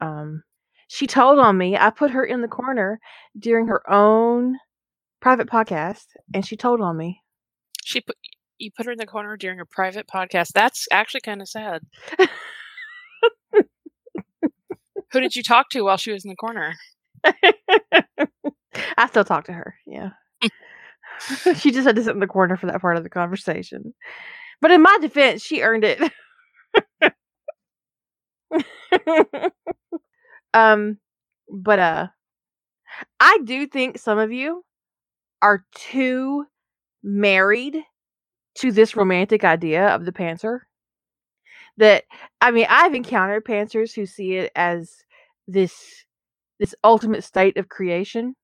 Um, 0.00 0.42
she 0.88 1.06
told 1.06 1.38
on 1.38 1.58
me. 1.58 1.76
I 1.76 1.90
put 1.90 2.12
her 2.12 2.24
in 2.24 2.42
the 2.42 2.48
corner 2.48 3.00
during 3.38 3.66
her 3.68 3.88
own 3.90 4.58
private 5.20 5.48
podcast, 5.48 6.06
and 6.34 6.46
she 6.46 6.56
told 6.56 6.80
on 6.80 6.96
me. 6.96 7.22
she 7.84 8.00
put 8.00 8.16
you 8.58 8.70
put 8.76 8.86
her 8.86 8.92
in 8.92 8.98
the 8.98 9.06
corner 9.06 9.36
during 9.36 9.60
a 9.60 9.66
private 9.66 10.06
podcast. 10.08 10.52
That's 10.54 10.86
actually 10.90 11.20
kind 11.22 11.42
of 11.42 11.48
sad. 11.48 11.82
Who 15.12 15.20
did 15.20 15.36
you 15.36 15.42
talk 15.42 15.68
to 15.70 15.82
while 15.82 15.96
she 15.96 16.12
was 16.12 16.24
in 16.24 16.30
the 16.30 16.36
corner? 16.36 16.74
I 18.98 19.06
still 19.08 19.24
talk 19.24 19.44
to 19.46 19.52
her. 19.52 19.76
Yeah. 19.86 20.10
she 21.56 21.70
just 21.70 21.86
had 21.86 21.96
to 21.96 22.02
sit 22.04 22.14
in 22.14 22.20
the 22.20 22.26
corner 22.26 22.56
for 22.56 22.66
that 22.66 22.80
part 22.80 22.96
of 22.96 23.02
the 23.02 23.10
conversation. 23.10 23.94
But 24.60 24.70
in 24.70 24.82
my 24.82 24.98
defense, 25.00 25.42
she 25.42 25.62
earned 25.62 25.84
it. 25.84 26.00
um 30.54 30.98
but 31.50 31.78
uh 31.78 32.06
I 33.20 33.38
do 33.44 33.66
think 33.66 33.98
some 33.98 34.18
of 34.18 34.32
you 34.32 34.64
are 35.42 35.64
too 35.74 36.46
married 37.02 37.78
to 38.56 38.72
this 38.72 38.96
romantic 38.96 39.44
idea 39.44 39.88
of 39.88 40.04
the 40.04 40.12
pantser 40.12 40.60
that 41.78 42.04
I 42.40 42.50
mean 42.50 42.66
I've 42.68 42.94
encountered 42.94 43.44
pantsers 43.44 43.94
who 43.94 44.06
see 44.06 44.34
it 44.36 44.52
as 44.56 44.96
this 45.48 46.04
this 46.60 46.74
ultimate 46.84 47.24
state 47.24 47.56
of 47.58 47.68
creation 47.68 48.36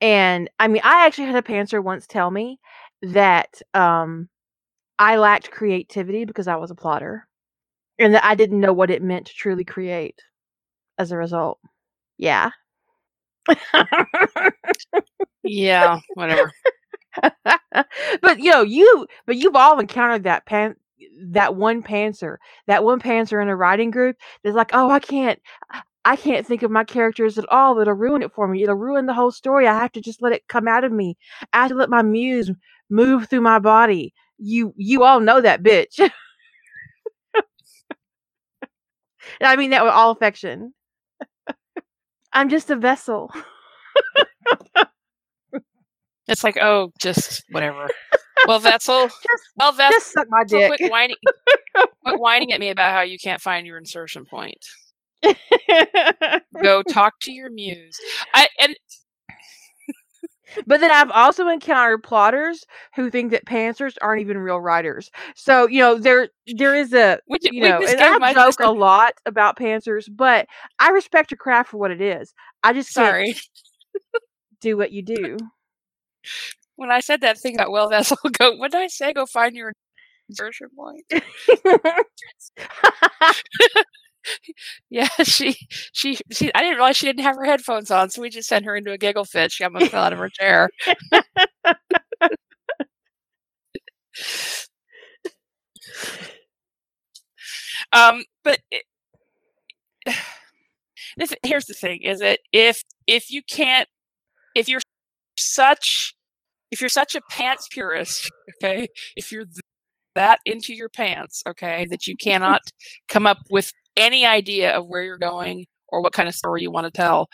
and 0.00 0.50
I 0.60 0.68
mean 0.68 0.82
I 0.84 1.06
actually 1.06 1.26
had 1.26 1.36
a 1.36 1.42
pantser 1.42 1.82
once 1.82 2.06
tell 2.06 2.30
me 2.30 2.58
that 3.02 3.62
um 3.74 4.28
I 4.98 5.16
lacked 5.18 5.50
creativity 5.50 6.24
because 6.26 6.48
I 6.48 6.56
was 6.56 6.70
a 6.70 6.74
plotter 6.76 7.26
and 7.98 8.14
that 8.14 8.24
I 8.24 8.34
didn't 8.36 8.60
know 8.60 8.72
what 8.72 8.90
it 8.90 9.02
meant 9.02 9.26
to 9.28 9.34
truly 9.34 9.64
create 9.64 10.20
as 10.98 11.12
a 11.12 11.18
result. 11.18 11.60
Yeah. 12.18 12.50
Yeah, 15.42 16.00
whatever. 16.14 16.52
but 18.22 18.38
you 18.40 18.50
know, 18.50 18.62
you 18.62 19.06
but 19.26 19.36
you've 19.36 19.56
all 19.56 19.78
encountered 19.78 20.24
that 20.24 20.46
pan 20.46 20.76
that 21.30 21.56
one 21.56 21.82
pantser, 21.82 22.36
that 22.66 22.84
one 22.84 23.00
pantser 23.00 23.42
in 23.42 23.48
a 23.48 23.56
writing 23.56 23.90
group 23.90 24.16
that's 24.44 24.56
like, 24.56 24.70
oh, 24.72 24.90
I 24.90 25.00
can't, 25.00 25.38
I 26.04 26.16
can't 26.16 26.46
think 26.46 26.62
of 26.62 26.70
my 26.70 26.84
characters 26.84 27.38
at 27.38 27.48
all. 27.50 27.78
It'll 27.78 27.94
ruin 27.94 28.22
it 28.22 28.32
for 28.32 28.48
me. 28.48 28.62
It'll 28.62 28.74
ruin 28.76 29.06
the 29.06 29.14
whole 29.14 29.32
story. 29.32 29.66
I 29.68 29.78
have 29.78 29.92
to 29.92 30.00
just 30.00 30.22
let 30.22 30.32
it 30.32 30.48
come 30.48 30.68
out 30.68 30.84
of 30.84 30.92
me. 30.92 31.16
I 31.52 31.62
have 31.62 31.70
to 31.70 31.76
let 31.76 31.90
my 31.90 32.02
muse 32.02 32.50
move 32.90 33.28
through 33.28 33.42
my 33.42 33.58
body. 33.58 34.14
You, 34.38 34.74
you 34.76 35.04
all 35.04 35.20
know 35.20 35.40
that 35.40 35.62
bitch. 35.62 36.00
I 39.42 39.56
mean 39.56 39.70
that 39.70 39.84
with 39.84 39.92
all 39.92 40.10
affection. 40.12 40.74
I'm 42.32 42.48
just 42.48 42.70
a 42.70 42.76
vessel. 42.76 43.32
It's 46.30 46.44
like, 46.44 46.56
oh, 46.60 46.92
just 47.00 47.42
whatever. 47.50 47.88
Well, 48.46 48.58
Vessel. 48.60 49.06
Just, 49.08 49.18
Well, 49.56 49.72
Vessel. 49.72 49.92
just 49.98 50.12
suck 50.12 50.26
my 50.30 50.44
Quit 50.48 50.78
dick. 50.78 50.90
whining, 50.90 51.16
quit 52.04 52.20
whining 52.20 52.52
at 52.52 52.60
me 52.60 52.70
about 52.70 52.92
how 52.92 53.02
you 53.02 53.18
can't 53.18 53.40
find 53.40 53.66
your 53.66 53.78
insertion 53.78 54.24
point. 54.24 54.58
Go 56.62 56.82
talk 56.88 57.14
to 57.22 57.32
your 57.32 57.50
muse. 57.50 57.98
I 58.34 58.48
and 58.58 58.74
But 60.66 60.80
then 60.80 60.90
I've 60.90 61.10
also 61.12 61.46
encountered 61.48 62.02
plotters 62.02 62.64
who 62.96 63.08
think 63.10 63.30
that 63.30 63.44
pantsers 63.44 63.94
aren't 64.02 64.20
even 64.22 64.38
real 64.38 64.60
writers. 64.60 65.10
So 65.36 65.68
you 65.68 65.78
know 65.80 65.98
there 65.98 66.28
there 66.56 66.74
is 66.74 66.92
a 66.92 67.20
ju- 67.42 67.50
you 67.52 67.62
know, 67.62 67.78
and 67.86 68.00
I 68.24 68.32
joke 68.34 68.46
sister- 68.46 68.64
a 68.64 68.70
lot 68.70 69.12
about 69.26 69.56
pantsers, 69.58 70.08
but 70.12 70.46
I 70.80 70.90
respect 70.90 71.30
your 71.30 71.38
craft 71.38 71.70
for 71.70 71.76
what 71.76 71.90
it 71.92 72.00
is. 72.00 72.32
I 72.64 72.72
just 72.72 72.92
can't 72.94 73.06
Sorry, 73.06 73.34
do 74.60 74.76
what 74.76 74.90
you 74.92 75.02
do. 75.02 75.36
When 76.76 76.90
I 76.90 77.00
said 77.00 77.20
that 77.22 77.38
thing 77.38 77.54
about 77.56 77.70
well, 77.72 77.88
Vessel, 77.88 78.16
go. 78.38 78.56
What 78.56 78.72
did 78.72 78.80
I 78.80 78.86
say? 78.88 79.12
Go 79.12 79.26
find 79.26 79.54
your 79.56 79.72
insertion 80.28 80.68
point. 80.76 81.04
Yeah, 84.90 85.08
she, 85.22 85.56
she, 85.92 86.18
she. 86.32 86.52
I 86.54 86.60
didn't 86.60 86.76
realize 86.76 86.96
she 86.96 87.06
didn't 87.06 87.22
have 87.24 87.36
her 87.36 87.44
headphones 87.44 87.90
on, 87.90 88.10
so 88.10 88.20
we 88.22 88.30
just 88.30 88.48
sent 88.48 88.64
her 88.64 88.76
into 88.76 88.92
a 88.92 88.98
giggle 88.98 89.24
fit. 89.24 89.52
She 89.52 89.64
almost 89.64 89.90
fell 89.90 90.02
out 90.04 90.12
of 90.12 90.18
her 90.18 90.28
chair. 90.28 90.68
um, 97.92 98.22
but 98.44 98.58
it, 98.70 98.84
this, 101.16 101.34
here's 101.42 101.66
the 101.66 101.74
thing: 101.74 102.02
is 102.02 102.20
that 102.20 102.40
if 102.52 102.82
if 103.06 103.30
you 103.30 103.42
can't, 103.42 103.88
if 104.54 104.68
you're 104.68 104.80
such, 105.40 106.14
if 106.70 106.80
you're 106.80 106.88
such 106.88 107.14
a 107.14 107.20
pants 107.30 107.68
purist, 107.70 108.30
okay, 108.62 108.88
if 109.16 109.32
you're 109.32 109.44
th- 109.44 109.60
that 110.14 110.40
into 110.44 110.74
your 110.74 110.88
pants, 110.88 111.42
okay, 111.48 111.86
that 111.90 112.06
you 112.06 112.16
cannot 112.16 112.60
come 113.08 113.26
up 113.26 113.38
with 113.50 113.72
any 113.96 114.26
idea 114.26 114.72
of 114.76 114.86
where 114.86 115.02
you're 115.02 115.18
going 115.18 115.66
or 115.88 116.02
what 116.02 116.12
kind 116.12 116.28
of 116.28 116.34
story 116.34 116.62
you 116.62 116.70
want 116.70 116.86
to 116.86 116.90
tell, 116.90 117.28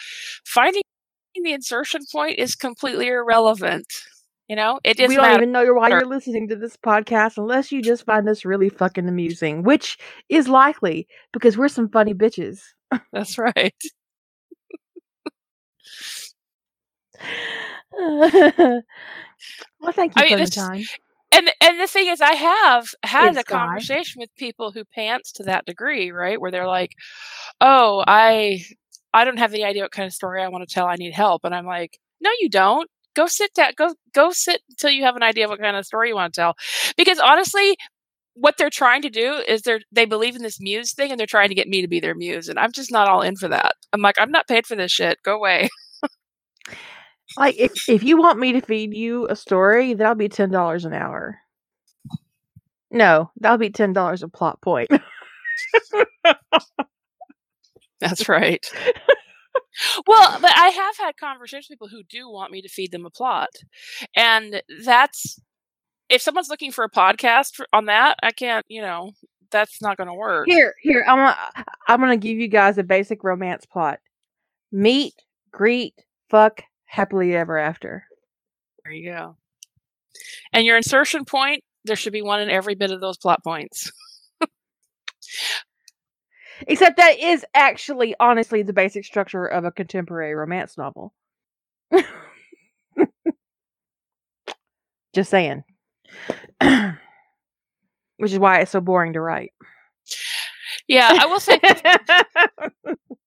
finding 0.47 0.83
the 1.43 1.53
insertion 1.53 2.01
point 2.11 2.39
is 2.39 2.55
completely 2.55 3.09
irrelevant. 3.09 3.87
You 4.49 4.57
know, 4.57 4.79
it 4.85 4.97
we 4.99 5.03
doesn't 5.05 5.17
don't 5.17 5.23
matter. 5.23 5.43
even 5.43 5.53
know 5.53 5.65
why 5.75 5.89
you're 5.89 6.07
listening 6.07 6.49
to 6.49 6.57
this 6.57 6.77
podcast 6.77 7.37
unless 7.37 7.73
you 7.73 7.83
just 7.83 8.07
find 8.07 8.29
us 8.29 8.45
really 8.45 8.69
fucking 8.69 9.09
amusing, 9.09 9.65
which 9.65 9.99
is 10.29 10.49
likely 10.49 11.09
because 11.33 11.59
we're 11.59 11.69
some 11.69 11.89
funny 11.89 12.15
bitches. 12.15 12.61
That's 13.13 13.39
right. 13.39 13.75
well, 19.81 19.93
thank 19.93 20.17
you 20.17 20.23
I 20.23 20.25
mean, 20.25 20.39
for 20.39 20.45
the 20.45 20.51
time. 20.51 20.83
and 21.33 21.51
and 21.61 21.81
the 21.81 21.87
thing 21.87 22.07
is 22.09 22.21
i 22.21 22.35
have 22.35 22.89
had 23.05 23.37
It's 23.37 23.41
a 23.41 23.45
Guy. 23.45 23.59
conversation 23.67 24.21
with 24.21 24.35
people 24.37 24.73
who 24.73 24.85
pants 24.85 25.33
to 25.33 25.43
that 25.45 25.67
degree 25.67 26.11
right? 26.11 26.41
Where 26.41 26.51
they're 26.51 26.67
like 26.67 26.93
oh 27.61 28.05
i 28.07 28.65
i 29.15 29.25
don't 29.25 29.39
have 29.39 29.53
any 29.55 29.65
idea 29.65 29.83
what 29.83 29.93
kind 29.93 30.07
of 30.07 30.13
story 30.15 30.43
i 30.43 30.49
want 30.49 30.67
to 30.69 30.73
tell. 30.75 30.87
I 30.87 30.97
need 30.97 31.13
help. 31.15 31.45
And 31.45 31.55
i'm 31.55 31.67
like 31.67 31.99
no 32.21 32.31
you 32.41 32.49
don't. 32.49 32.89
Go 33.15 33.27
sit 33.27 33.53
down 33.55 33.73
go 33.77 33.95
go 34.15 34.31
sit 34.31 34.63
until 34.71 34.91
you 34.91 35.05
have 35.05 35.17
an 35.17 35.23
idea 35.23 35.45
of 35.45 35.51
what 35.51 35.61
kind 35.61 35.77
of 35.77 35.87
story 35.87 36.09
you 36.11 36.15
want 36.15 36.35
to 36.35 36.41
tell. 36.41 36.55
Because 36.97 37.19
honestly 37.19 37.77
what 38.35 38.57
they're 38.59 38.69
trying 38.71 39.01
to 39.03 39.11
do 39.11 39.43
is 39.49 39.63
they're 39.63 39.81
they 39.93 40.05
believe 40.05 40.37
in 40.37 40.43
this 40.43 40.61
muse 40.61 40.93
thing 40.95 41.11
and 41.11 41.19
they're 41.19 41.27
trying 41.27 41.49
to 41.49 41.55
get 41.55 41.69
me 41.69 41.81
to 41.83 41.89
be 41.89 42.01
their 42.01 42.15
muse 42.15 42.49
and 42.51 42.59
i'm 42.59 42.73
just 42.73 42.93
not 42.93 43.09
all 43.09 43.23
in 43.23 43.37
for 43.37 43.49
that. 43.49 43.75
I'm 43.93 44.03
like 44.03 44.17
i'm 44.21 44.31
not 44.31 44.49
paid 44.49 44.67
for 44.67 44.77
this 44.77 44.93
shit. 44.93 45.19
Go 45.25 45.37
away 45.37 45.69
Like 47.37 47.57
if 47.59 47.89
if 47.89 48.03
you 48.03 48.17
want 48.19 48.39
me 48.39 48.53
to 48.53 48.61
feed 48.61 48.95
you 48.95 49.27
a 49.29 49.37
story, 49.37 49.95
that'll 49.95 50.15
be 50.15 50.29
ten 50.29 50.51
dollars 50.51 50.85
an 50.85 50.93
hour. 50.93 51.39
No, 52.91 53.31
that'll 53.37 53.59
be 53.59 53.71
ten 53.71 53.93
dollars 53.93 54.23
a 54.23 54.29
plot 54.29 54.61
point. 54.63 54.91
that's 58.01 58.29
right 58.29 58.71
well 60.07 60.39
but 60.41 60.53
i 60.55 60.69
have 60.69 60.97
had 60.99 61.17
conversations 61.17 61.69
with 61.71 61.79
people 61.79 61.89
who 61.89 62.03
do 62.11 62.31
want 62.31 62.53
me 62.53 62.61
to 62.61 62.69
feed 62.69 62.93
them 62.93 63.07
a 63.07 63.11
plot 63.11 63.49
and 64.15 64.63
that's 64.85 65.41
if 66.11 66.21
someone's 66.21 66.51
looking 66.51 66.71
for 66.71 66.85
a 66.85 66.91
podcast 66.91 67.59
on 67.73 67.87
that 67.87 68.17
i 68.23 68.31
can't 68.31 68.67
you 68.69 68.83
know 68.83 69.13
that's 69.51 69.81
not 69.81 69.97
going 69.97 70.09
to 70.09 70.15
work 70.15 70.47
Here, 70.47 70.75
here, 70.83 71.05
I'm 71.07 71.17
gonna 71.17 71.37
I'm 71.89 72.01
gonna 72.01 72.17
give 72.17 72.37
you 72.39 72.49
guys 72.49 72.79
a 72.79 72.83
basic 72.83 73.23
romance 73.23 73.65
plot. 73.65 74.01
Meet, 74.73 75.15
greet, 75.53 75.95
fuck, 76.29 76.63
happily 76.87 77.35
ever 77.37 77.59
after. 77.59 78.05
there 78.85 78.93
you 78.93 79.11
go 79.13 79.37
and 80.53 80.65
your 80.65 80.77
insertion 80.77 81.25
point 81.25 81.63
there 81.85 81.97
should 81.97 82.13
be 82.13 82.23
one 82.23 82.41
in 82.41 82.49
every 82.51 82.75
bit 82.75 82.91
of 82.91 83.01
those 83.01 83.19
plot 83.19 83.43
points 83.45 83.91
Except 86.67 86.97
that 86.97 87.19
is 87.19 87.45
actually 87.55 88.15
honestly 88.19 88.63
the 88.63 88.73
basic 88.73 89.05
structure 89.05 89.45
of 89.45 89.67
a 89.67 89.71
contemporary 89.71 90.35
romance 90.35 90.79
novel. 90.79 91.13
Just 95.15 95.29
saying. 95.31 95.65
Which 98.19 98.33
is 98.33 98.39
why 98.39 98.61
it's 98.61 98.71
so 98.71 98.81
boring 98.81 99.13
to 99.13 99.21
write. 99.21 99.53
yeah 100.89 101.11
i 101.21 101.27
will 101.27 101.41
say 101.41 101.61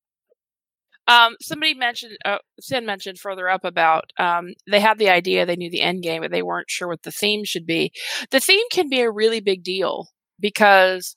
Um, 1.09 1.35
somebody 1.41 1.73
mentioned, 1.73 2.17
uh, 2.25 2.37
Sin 2.61 2.85
mentioned 2.85 3.19
further 3.19 3.49
up 3.49 3.65
about 3.65 4.13
um, 4.19 4.53
they 4.71 4.79
had 4.79 4.99
the 4.99 5.09
idea, 5.09 5.45
they 5.45 5.57
knew 5.57 5.71
the 5.71 5.81
end 5.81 6.03
game, 6.03 6.21
but 6.21 6.31
they 6.31 6.43
weren't 6.43 6.71
sure 6.71 6.87
what 6.87 7.03
the 7.03 7.11
theme 7.11 7.45
should 7.45 7.65
be. 7.65 7.91
The 8.31 8.39
theme 8.39 8.65
can 8.71 8.89
be 8.89 9.01
a 9.01 9.11
really 9.11 9.41
big 9.41 9.63
deal 9.63 10.09
because 10.39 11.15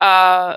uh, 0.00 0.56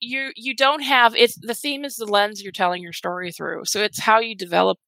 you 0.00 0.30
you 0.36 0.54
don't 0.54 0.82
have 0.82 1.14
it's 1.16 1.36
the 1.40 1.54
theme 1.54 1.84
is 1.84 1.96
the 1.96 2.06
lens 2.06 2.42
you're 2.42 2.52
telling 2.52 2.82
your 2.82 2.92
story 2.92 3.32
through. 3.32 3.64
So 3.64 3.82
it's 3.82 3.98
how 4.00 4.20
you 4.20 4.36
develop, 4.36 4.78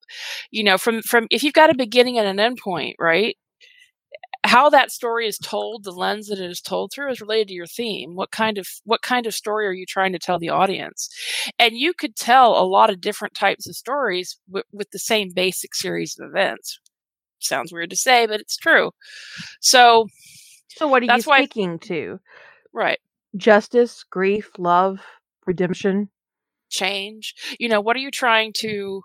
you 0.50 0.62
know, 0.62 0.78
from 0.78 1.02
from 1.02 1.26
if 1.30 1.42
you've 1.42 1.54
got 1.54 1.70
a 1.70 1.74
beginning 1.74 2.18
and 2.18 2.28
an 2.28 2.38
end 2.40 2.58
point, 2.58 2.96
right? 2.98 3.36
How 4.44 4.70
that 4.70 4.90
story 4.90 5.26
is 5.26 5.38
told 5.38 5.84
the 5.84 5.92
lens 5.92 6.28
that 6.28 6.38
it 6.38 6.50
is 6.50 6.60
told 6.60 6.92
through 6.92 7.10
is 7.12 7.20
related 7.20 7.48
to 7.48 7.54
your 7.54 7.66
theme. 7.66 8.14
What 8.14 8.30
kind 8.30 8.58
of 8.58 8.66
what 8.84 9.02
kind 9.02 9.26
of 9.26 9.34
story 9.34 9.66
are 9.66 9.72
you 9.72 9.86
trying 9.86 10.12
to 10.12 10.18
tell 10.18 10.38
the 10.38 10.48
audience? 10.50 11.08
And 11.58 11.76
you 11.76 11.92
could 11.92 12.16
tell 12.16 12.56
a 12.56 12.64
lot 12.66 12.90
of 12.90 13.00
different 13.00 13.34
types 13.34 13.68
of 13.68 13.76
stories 13.76 14.38
w- 14.48 14.64
with 14.72 14.90
the 14.90 14.98
same 14.98 15.30
basic 15.34 15.74
series 15.74 16.16
of 16.18 16.28
events. 16.30 16.78
Sounds 17.40 17.72
weird 17.72 17.90
to 17.90 17.96
say 17.96 18.26
but 18.26 18.40
it's 18.40 18.56
true. 18.56 18.90
So 19.60 20.08
So 20.76 20.88
what 20.88 21.02
are 21.02 21.06
you 21.06 21.22
speaking 21.22 21.78
to? 21.80 22.18
right. 22.72 22.98
Justice, 23.36 24.04
grief, 24.04 24.50
love, 24.58 25.00
redemption. 25.46 26.10
change. 26.70 27.34
You 27.58 27.68
know 27.68 27.80
what 27.80 27.96
are 27.96 28.00
you 28.00 28.10
trying 28.10 28.52
to 28.58 29.02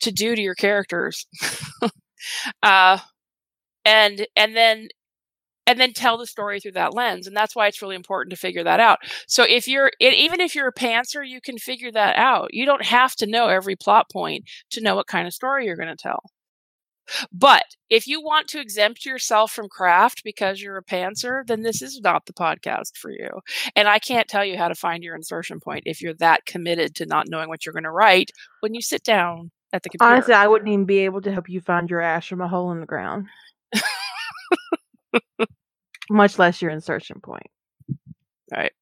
to 0.00 0.12
do 0.12 0.34
to 0.34 0.42
your 0.42 0.54
characters? 0.54 1.26
Uh 2.62 2.98
and 3.84 4.26
and 4.36 4.56
then 4.56 4.88
and 5.68 5.78
then 5.78 5.92
tell 5.92 6.16
the 6.16 6.26
story 6.26 6.60
through 6.60 6.72
that 6.72 6.94
lens 6.94 7.26
and 7.26 7.36
that's 7.36 7.54
why 7.54 7.66
it's 7.66 7.82
really 7.82 7.94
important 7.94 8.30
to 8.30 8.40
figure 8.40 8.64
that 8.64 8.80
out. 8.80 8.98
So 9.26 9.44
if 9.46 9.68
you're 9.68 9.92
and 10.00 10.14
even 10.14 10.40
if 10.40 10.54
you're 10.54 10.68
a 10.68 10.72
pantser 10.72 11.28
you 11.28 11.40
can 11.40 11.58
figure 11.58 11.92
that 11.92 12.16
out. 12.16 12.54
You 12.54 12.64
don't 12.64 12.84
have 12.84 13.14
to 13.16 13.26
know 13.26 13.48
every 13.48 13.76
plot 13.76 14.06
point 14.10 14.44
to 14.70 14.80
know 14.80 14.96
what 14.96 15.06
kind 15.06 15.26
of 15.26 15.34
story 15.34 15.66
you're 15.66 15.76
going 15.76 15.88
to 15.88 15.96
tell. 15.96 16.22
But 17.32 17.64
if 17.88 18.06
you 18.06 18.22
want 18.22 18.48
to 18.48 18.60
exempt 18.60 19.06
yourself 19.06 19.50
from 19.52 19.68
craft 19.68 20.22
because 20.24 20.60
you're 20.60 20.78
a 20.78 20.84
pantser 20.84 21.46
then 21.46 21.62
this 21.62 21.82
is 21.82 22.00
not 22.00 22.26
the 22.26 22.32
podcast 22.32 22.96
for 22.96 23.10
you. 23.10 23.28
And 23.76 23.88
i 23.88 23.98
can't 23.98 24.28
tell 24.28 24.44
you 24.44 24.56
how 24.56 24.68
to 24.68 24.74
find 24.74 25.04
your 25.04 25.16
insertion 25.16 25.60
point 25.60 25.82
if 25.84 26.00
you're 26.00 26.14
that 26.14 26.46
committed 26.46 26.94
to 26.96 27.06
not 27.06 27.28
knowing 27.28 27.48
what 27.48 27.66
you're 27.66 27.74
going 27.74 27.84
to 27.84 27.90
write 27.90 28.30
when 28.60 28.74
you 28.74 28.80
sit 28.80 29.04
down 29.04 29.50
at 29.72 29.82
the 29.82 29.90
computer. 29.90 30.14
Honestly, 30.14 30.34
I 30.34 30.46
wouldn't 30.46 30.68
even 30.68 30.86
be 30.86 31.00
able 31.00 31.20
to 31.22 31.32
help 31.32 31.48
you 31.48 31.60
find 31.60 31.90
your 31.90 32.00
ash 32.00 32.28
from 32.28 32.40
a 32.40 32.48
hole 32.48 32.72
in 32.72 32.80
the 32.80 32.86
ground. 32.86 33.26
Much 36.10 36.38
less 36.38 36.62
your 36.62 36.70
insertion 36.70 37.20
point. 37.22 37.46
Right. 38.52 38.72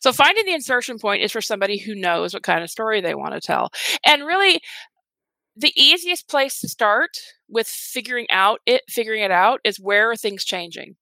So 0.00 0.12
finding 0.12 0.46
the 0.46 0.54
insertion 0.54 0.98
point 0.98 1.22
is 1.22 1.32
for 1.32 1.40
somebody 1.40 1.78
who 1.78 1.94
knows 1.94 2.34
what 2.34 2.42
kind 2.42 2.62
of 2.62 2.70
story 2.70 3.00
they 3.00 3.14
want 3.14 3.34
to 3.34 3.40
tell. 3.40 3.70
And 4.06 4.26
really 4.26 4.60
the 5.56 5.72
easiest 5.76 6.28
place 6.28 6.60
to 6.60 6.68
start 6.68 7.10
with 7.48 7.68
figuring 7.68 8.26
out 8.30 8.60
it 8.66 8.82
figuring 8.88 9.22
it 9.22 9.30
out 9.30 9.60
is 9.64 9.78
where 9.80 10.10
are 10.10 10.16
things 10.16 10.44
changing. 10.44 10.96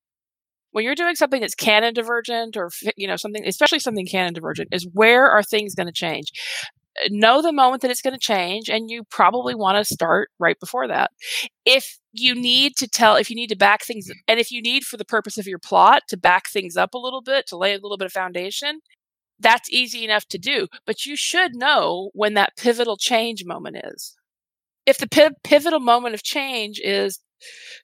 When 0.72 0.84
you're 0.84 0.94
doing 0.94 1.16
something 1.16 1.40
that's 1.40 1.54
canon 1.54 1.94
divergent 1.94 2.56
or 2.56 2.70
you 2.96 3.08
know 3.08 3.16
something 3.16 3.46
especially 3.46 3.80
something 3.80 4.06
canon 4.06 4.34
divergent 4.34 4.68
is 4.72 4.88
where 4.92 5.28
are 5.30 5.42
things 5.42 5.74
going 5.74 5.88
to 5.88 5.92
change. 5.92 6.32
Know 7.10 7.42
the 7.42 7.52
moment 7.52 7.82
that 7.82 7.90
it's 7.90 8.02
going 8.02 8.14
to 8.14 8.20
change 8.20 8.68
and 8.68 8.90
you 8.90 9.04
probably 9.04 9.54
want 9.54 9.78
to 9.78 9.94
start 9.94 10.30
right 10.38 10.58
before 10.58 10.88
that. 10.88 11.10
If 11.64 11.98
you 12.18 12.34
need 12.34 12.76
to 12.76 12.88
tell 12.88 13.16
if 13.16 13.30
you 13.30 13.36
need 13.36 13.48
to 13.48 13.56
back 13.56 13.82
things 13.84 14.10
and 14.26 14.40
if 14.40 14.50
you 14.50 14.62
need 14.62 14.84
for 14.84 14.96
the 14.96 15.04
purpose 15.04 15.38
of 15.38 15.46
your 15.46 15.58
plot 15.58 16.02
to 16.08 16.16
back 16.16 16.48
things 16.48 16.76
up 16.76 16.94
a 16.94 16.98
little 16.98 17.22
bit 17.22 17.46
to 17.46 17.56
lay 17.56 17.72
a 17.72 17.78
little 17.78 17.96
bit 17.98 18.06
of 18.06 18.12
foundation 18.12 18.80
that's 19.38 19.70
easy 19.70 20.04
enough 20.04 20.26
to 20.26 20.38
do 20.38 20.66
but 20.86 21.04
you 21.04 21.16
should 21.16 21.54
know 21.54 22.10
when 22.14 22.34
that 22.34 22.56
pivotal 22.56 22.96
change 22.96 23.44
moment 23.44 23.76
is 23.84 24.16
if 24.86 24.98
the 24.98 25.08
pi- 25.08 25.30
pivotal 25.44 25.80
moment 25.80 26.14
of 26.14 26.22
change 26.22 26.80
is 26.82 27.18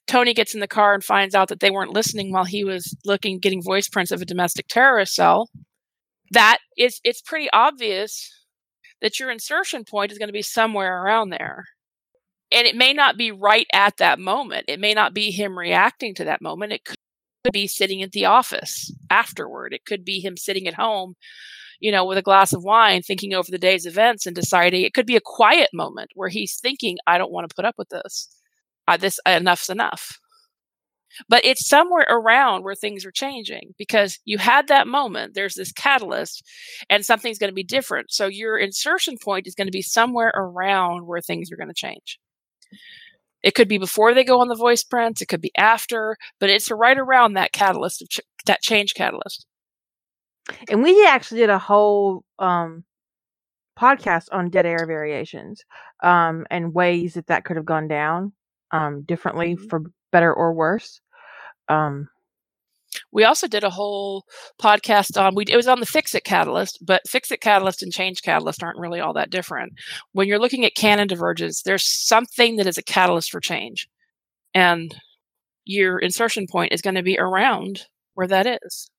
tony 0.07 0.33
gets 0.33 0.55
in 0.55 0.61
the 0.61 0.69
car 0.69 0.95
and 0.95 1.05
finds 1.05 1.35
out 1.35 1.49
that 1.49 1.61
they 1.61 1.71
weren't 1.71 1.93
listening 1.93 2.33
while 2.33 2.45
he 2.45 2.65
was 2.65 2.97
looking 3.05 3.39
getting 3.39 3.63
voice 3.63 3.89
prints 3.89 4.11
of 4.11 4.23
a 4.23 4.27
domestic 4.27 4.67
terrorist 4.69 5.15
cell 5.15 5.51
that 6.31 6.59
is 6.79 7.01
it's 7.05 7.21
pretty 7.21 7.51
obvious 7.53 8.31
that 9.03 9.21
your 9.21 9.31
insertion 9.31 9.85
point 9.85 10.13
is 10.13 10.19
going 10.19 10.29
to 10.29 10.33
be 10.33 10.43
somewhere 10.43 11.03
around 11.05 11.29
there 11.31 11.67
and 12.53 12.67
it 12.67 12.77
may 12.77 12.93
not 12.93 13.17
be 13.17 13.33
right 13.33 13.67
at 13.73 13.97
that 13.97 14.19
moment. 14.19 14.67
It 14.69 14.79
may 14.79 14.95
not 14.95 15.15
be 15.15 15.31
him 15.31 15.59
reacting 15.59 16.15
to 16.17 16.25
that 16.25 16.43
moment. 16.43 16.73
It 16.73 16.85
could 16.85 16.97
be 17.53 17.67
sitting 17.67 18.03
at 18.03 18.13
the 18.13 18.27
office 18.27 18.95
afterward. 19.11 19.73
It 19.73 19.87
could 19.87 20.05
be 20.05 20.21
him 20.21 20.37
sitting 20.37 20.69
at 20.69 20.75
home, 20.75 21.15
you 21.81 21.91
know, 21.91 22.05
with 22.05 22.19
a 22.19 22.23
glass 22.23 22.53
of 22.53 22.63
wine, 22.63 23.03
thinking 23.03 23.33
over 23.35 23.51
the 23.51 23.59
day's 23.59 23.87
events 23.87 24.27
and 24.27 24.37
deciding. 24.37 24.83
It 24.83 24.95
could 24.95 25.07
be 25.07 25.17
a 25.17 25.21
quiet 25.25 25.71
moment 25.73 26.11
where 26.15 26.29
he's 26.29 26.61
thinking, 26.61 26.99
"I 27.07 27.19
don't 27.19 27.33
want 27.33 27.49
to 27.49 27.55
put 27.55 27.65
up 27.65 27.77
with 27.79 27.89
this. 27.89 28.29
Uh, 28.87 28.99
this 28.99 29.19
enough's 29.27 29.71
enough." 29.71 30.19
But 31.29 31.45
it's 31.45 31.67
somewhere 31.69 32.07
around 32.09 32.65
where 32.65 32.75
things 32.75 33.05
are 33.05 33.11
changing 33.13 33.75
because 33.79 34.19
you 34.25 34.39
had 34.39 34.69
that 34.69 34.87
moment. 34.87 35.35
There's 35.35 35.55
this 35.55 35.73
catalyst, 35.73 36.43
and 36.91 37.05
something's 37.05 37.39
going 37.39 37.51
to 37.51 37.55
be 37.55 37.63
different. 37.65 38.11
So 38.13 38.27
your 38.27 38.59
insertion 38.59 39.17
point 39.23 39.47
is 39.47 39.55
going 39.55 39.67
to 39.69 39.73
be 39.73 39.83
somewhere 39.83 40.33
around 40.35 41.07
where 41.07 41.21
things 41.21 41.51
are 41.53 41.57
going 41.57 41.69
to 41.69 41.75
change. 41.75 42.19
It 43.43 43.55
could 43.55 43.69
be 43.69 43.79
before 43.79 44.15
they 44.15 44.25
go 44.25 44.41
on 44.41 44.49
the 44.49 44.55
voice 44.55 44.85
prints. 44.85 45.21
It 45.21 45.27
could 45.27 45.41
be 45.41 45.53
after, 45.57 46.17
but 46.39 46.51
it's 46.51 46.71
right 46.71 46.97
around 46.99 47.35
that 47.35 47.53
catalyst 47.53 48.03
of 48.03 48.09
ch- 48.09 48.21
that 48.47 48.63
change 48.63 48.95
catalyst. 48.95 49.47
And 50.69 50.83
we 50.83 51.07
actually 51.07 51.41
did 51.41 51.51
a 51.51 51.59
whole 51.59 52.25
um 52.39 52.85
podcast 53.79 54.29
on 54.33 54.51
dead 54.51 54.67
air 54.67 54.87
variations 54.87 55.63
um 56.03 56.47
and 56.51 56.75
ways 56.75 57.15
that 57.15 57.27
that 57.29 57.45
could 57.45 57.57
have 57.57 57.65
gone 57.65 57.89
down 57.89 58.33
um 58.73 59.03
differently 59.03 59.57
Mhm. 59.57 59.69
for 59.71 59.83
better 60.13 60.33
or 60.33 60.53
worse. 60.53 61.01
Um 61.69 62.09
We 63.13 63.25
also 63.25 63.47
did 63.49 63.65
a 63.65 63.71
whole 63.71 64.25
podcast 64.61 65.21
on 65.21 65.35
we 65.35 65.45
it 65.49 65.57
was 65.57 65.69
on 65.69 65.81
the 65.81 65.87
fix 65.87 66.15
it 66.15 66.25
catalyst, 66.25 66.79
but 66.85 67.09
fix 67.09 67.31
it 67.31 67.41
catalyst 67.41 67.83
and 67.83 67.93
change 67.93 68.23
catalyst 68.23 68.63
aren't 68.63 68.79
really 68.79 69.01
all 69.01 69.15
that 69.15 69.31
different. 69.31 69.73
When 70.13 70.29
you're 70.29 70.39
looking 70.39 70.65
at 70.65 70.75
canon 70.75 71.09
divergence, 71.09 71.63
there's 71.63 71.85
something 71.87 72.57
that 72.57 72.67
is 72.67 72.79
a 72.79 72.83
catalyst 72.83 73.31
for 73.31 73.41
change. 73.41 73.89
And 74.55 74.95
your 75.65 75.99
insertion 75.99 76.47
point 76.47 76.73
is 76.73 76.83
going 76.83 76.97
to 76.97 77.03
be 77.03 77.19
around 77.19 77.87
where 78.15 78.27
that 78.29 78.47
is. 78.47 78.91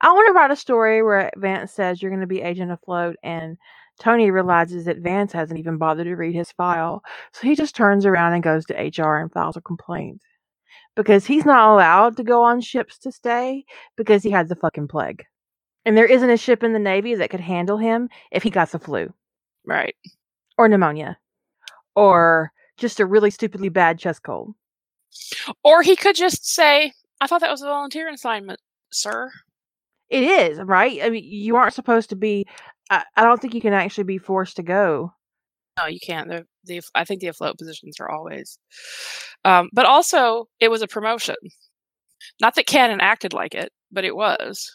I 0.00 0.12
want 0.12 0.26
to 0.28 0.32
write 0.32 0.50
a 0.50 0.56
story 0.56 1.02
where 1.02 1.30
Vance 1.36 1.72
says 1.72 2.00
you're 2.00 2.10
going 2.10 2.20
to 2.22 2.26
be 2.26 2.40
agent 2.40 2.72
afloat, 2.72 3.16
and 3.22 3.58
Tony 3.98 4.30
realizes 4.30 4.84
that 4.84 4.98
Vance 4.98 5.32
hasn't 5.32 5.58
even 5.58 5.78
bothered 5.78 6.06
to 6.06 6.14
read 6.16 6.34
his 6.34 6.52
file, 6.52 7.02
so 7.32 7.46
he 7.46 7.54
just 7.54 7.74
turns 7.74 8.04
around 8.04 8.34
and 8.34 8.42
goes 8.42 8.64
to 8.66 8.74
HR 8.74 9.16
and 9.16 9.32
files 9.32 9.56
a 9.56 9.60
complaint 9.60 10.20
because 10.94 11.26
he's 11.26 11.44
not 11.46 11.72
allowed 11.72 12.16
to 12.16 12.24
go 12.24 12.42
on 12.42 12.60
ships 12.60 12.98
to 12.98 13.12
stay 13.12 13.64
because 13.96 14.22
he 14.22 14.30
had 14.30 14.48
the 14.48 14.56
fucking 14.56 14.88
plague, 14.88 15.24
and 15.84 15.96
there 15.96 16.06
isn't 16.06 16.30
a 16.30 16.36
ship 16.36 16.62
in 16.62 16.72
the 16.72 16.78
navy 16.78 17.14
that 17.14 17.30
could 17.30 17.40
handle 17.40 17.78
him 17.78 18.08
if 18.30 18.42
he 18.42 18.50
got 18.50 18.70
the 18.70 18.78
flu 18.78 19.12
Right. 19.64 19.94
or 20.58 20.68
pneumonia 20.68 21.18
or 21.94 22.52
just 22.76 23.00
a 23.00 23.06
really 23.06 23.30
stupidly 23.30 23.70
bad 23.70 23.98
chest 23.98 24.22
cold. 24.22 24.54
Or 25.64 25.82
he 25.82 25.96
could 25.96 26.14
just 26.14 26.46
say, 26.46 26.92
I 27.20 27.26
thought 27.26 27.40
that 27.40 27.50
was 27.50 27.62
a 27.62 27.66
volunteer 27.66 28.08
assignment, 28.10 28.60
sir. 28.92 29.30
It 30.10 30.22
is, 30.22 30.58
right? 30.60 31.00
I 31.02 31.10
mean, 31.10 31.24
you 31.24 31.56
aren't 31.56 31.74
supposed 31.74 32.10
to 32.10 32.16
be. 32.16 32.46
I, 32.90 33.04
I 33.16 33.24
don't 33.24 33.40
think 33.40 33.54
you 33.54 33.60
can 33.60 33.72
actually 33.72 34.04
be 34.04 34.18
forced 34.18 34.56
to 34.56 34.62
go. 34.62 35.12
No, 35.78 35.86
you 35.86 35.98
can't. 36.04 36.28
The, 36.28 36.46
the 36.64 36.82
I 36.94 37.04
think 37.04 37.20
the 37.20 37.26
afloat 37.28 37.58
positions 37.58 38.00
are 38.00 38.10
always. 38.10 38.58
Um, 39.44 39.68
but 39.72 39.86
also, 39.86 40.48
it 40.60 40.70
was 40.70 40.82
a 40.82 40.88
promotion. 40.88 41.36
Not 42.40 42.54
that 42.54 42.66
canon 42.66 43.00
acted 43.00 43.32
like 43.32 43.54
it, 43.54 43.72
but 43.92 44.04
it 44.04 44.16
was. 44.16 44.70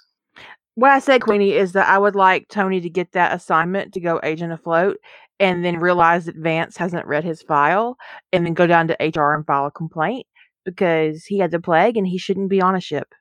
What 0.76 0.92
I 0.92 1.00
said, 1.00 1.22
Queenie, 1.22 1.54
is 1.54 1.74
that 1.74 1.90
I 1.90 1.98
would 1.98 2.16
like 2.16 2.48
Tony 2.48 2.80
to 2.80 2.90
get 2.90 3.12
that 3.12 3.34
assignment 3.34 3.94
to 3.94 4.00
go 4.00 4.20
agent 4.24 4.54
afloat 4.54 4.98
and 5.40 5.66
then 5.66 5.80
realize 5.80 6.26
that 6.26 6.36
Vance 6.38 6.78
hasn't 6.78 7.08
read 7.08 7.24
his 7.24 7.42
file 7.42 7.98
and 8.32 8.46
then 8.46 8.54
go 8.54 8.68
down 8.68 8.88
to 8.88 8.98
HR 9.00 9.34
and 9.34 9.46
file 9.46 9.66
a 9.66 9.72
complaint 9.72 10.28
because 10.64 11.26
he 11.26 11.40
had 11.40 11.52
the 11.52 11.60
plague 11.60 11.98
and 11.98 12.08
he 12.08 12.18
shouldn't 12.18 12.50
be 12.50 12.62
on 12.62 12.76
a 12.76 12.80
ship. 12.80 13.14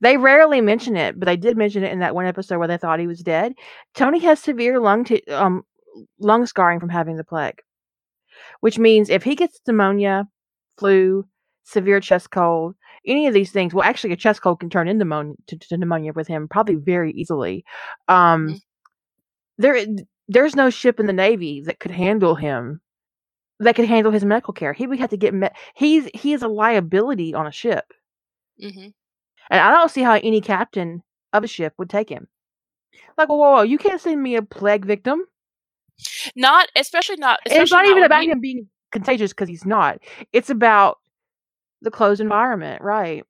They 0.00 0.16
rarely 0.16 0.60
mention 0.60 0.96
it, 0.96 1.18
but 1.18 1.26
they 1.26 1.36
did 1.36 1.56
mention 1.56 1.84
it 1.84 1.92
in 1.92 2.00
that 2.00 2.14
one 2.14 2.26
episode 2.26 2.58
where 2.58 2.68
they 2.68 2.76
thought 2.76 3.00
he 3.00 3.06
was 3.06 3.20
dead. 3.20 3.54
Tony 3.94 4.18
has 4.20 4.40
severe 4.40 4.78
lung 4.78 5.04
t- 5.04 5.22
um, 5.28 5.62
lung 6.18 6.46
scarring 6.46 6.80
from 6.80 6.90
having 6.90 7.16
the 7.16 7.24
plague, 7.24 7.60
which 8.60 8.78
means 8.78 9.08
if 9.08 9.22
he 9.22 9.34
gets 9.34 9.60
pneumonia, 9.66 10.26
flu, 10.78 11.24
severe 11.64 12.00
chest 12.00 12.30
cold, 12.30 12.74
any 13.06 13.26
of 13.26 13.34
these 13.34 13.50
things, 13.52 13.72
well, 13.72 13.84
actually, 13.84 14.12
a 14.12 14.16
chest 14.16 14.42
cold 14.42 14.60
can 14.60 14.70
turn 14.70 14.88
into 14.88 15.04
pneumonia, 15.04 15.34
to, 15.46 15.58
to 15.58 15.76
pneumonia 15.76 16.12
with 16.12 16.28
him 16.28 16.48
probably 16.48 16.74
very 16.74 17.12
easily. 17.12 17.64
Um, 18.08 18.48
mm-hmm. 18.48 18.56
There, 19.58 19.86
there's 20.28 20.56
no 20.56 20.70
ship 20.70 21.00
in 21.00 21.06
the 21.06 21.12
Navy 21.12 21.62
that 21.62 21.80
could 21.80 21.90
handle 21.90 22.34
him, 22.34 22.80
that 23.58 23.74
could 23.74 23.86
handle 23.86 24.12
his 24.12 24.24
medical 24.24 24.54
care. 24.54 24.72
He 24.72 24.86
would 24.86 24.98
have 24.98 25.10
to 25.10 25.16
get 25.16 25.34
met. 25.34 25.56
He's 25.74 26.08
he 26.14 26.32
is 26.32 26.42
a 26.42 26.48
liability 26.48 27.34
on 27.34 27.46
a 27.46 27.52
ship. 27.52 27.84
Mm-hmm. 28.62 28.88
And 29.50 29.60
I 29.60 29.70
don't 29.70 29.90
see 29.90 30.02
how 30.02 30.14
any 30.14 30.40
captain 30.40 31.02
of 31.32 31.44
a 31.44 31.48
ship 31.48 31.74
would 31.78 31.90
take 31.90 32.08
him. 32.08 32.28
Like, 33.18 33.28
whoa, 33.28 33.36
whoa, 33.36 33.52
whoa 33.52 33.62
you 33.62 33.78
can't 33.78 34.00
send 34.00 34.22
me 34.22 34.36
a 34.36 34.42
plague 34.42 34.84
victim. 34.84 35.24
Not, 36.34 36.68
especially 36.76 37.16
not. 37.16 37.40
Especially 37.44 37.62
it's 37.62 37.72
not, 37.72 37.84
not 37.84 37.90
even 37.90 38.04
about 38.04 38.24
him 38.24 38.40
being 38.40 38.68
contagious 38.92 39.32
because 39.32 39.48
he's 39.48 39.66
not. 39.66 39.98
It's 40.32 40.50
about 40.50 40.98
the 41.82 41.90
closed 41.90 42.20
environment, 42.20 42.82
right? 42.82 43.24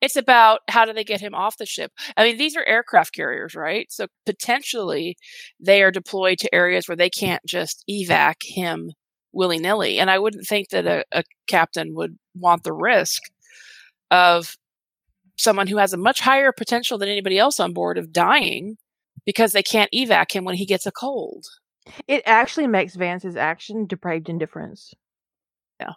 It's 0.00 0.16
about 0.16 0.60
how 0.68 0.84
do 0.84 0.92
they 0.92 1.04
get 1.04 1.20
him 1.20 1.34
off 1.34 1.56
the 1.56 1.66
ship. 1.66 1.92
I 2.16 2.24
mean, 2.24 2.36
these 2.36 2.56
are 2.56 2.64
aircraft 2.64 3.14
carriers, 3.14 3.54
right? 3.54 3.90
So 3.90 4.06
potentially 4.26 5.16
they 5.58 5.82
are 5.82 5.90
deployed 5.90 6.38
to 6.38 6.54
areas 6.54 6.86
where 6.86 6.96
they 6.96 7.10
can't 7.10 7.42
just 7.46 7.82
evac 7.90 8.36
him 8.42 8.92
willy 9.32 9.58
nilly. 9.58 9.98
And 9.98 10.10
I 10.10 10.18
wouldn't 10.18 10.46
think 10.46 10.68
that 10.70 10.86
a, 10.86 11.04
a 11.12 11.24
captain 11.46 11.94
would 11.94 12.18
want 12.34 12.62
the 12.62 12.72
risk 12.72 13.22
of 14.10 14.56
someone 15.36 15.66
who 15.66 15.78
has 15.78 15.92
a 15.92 15.98
much 15.98 16.20
higher 16.20 16.52
potential 16.52 16.98
than 16.98 17.08
anybody 17.08 17.38
else 17.38 17.58
on 17.60 17.72
board 17.72 17.98
of 17.98 18.12
dying 18.12 18.76
because 19.24 19.52
they 19.52 19.62
can't 19.62 19.90
evac 19.94 20.32
him 20.32 20.44
when 20.44 20.56
he 20.56 20.66
gets 20.66 20.86
a 20.86 20.92
cold. 20.92 21.46
It 22.08 22.22
actually 22.26 22.66
makes 22.66 22.96
Vance's 22.96 23.36
action 23.36 23.86
depraved 23.86 24.28
indifference. 24.28 24.94
Yeah. 25.80 25.92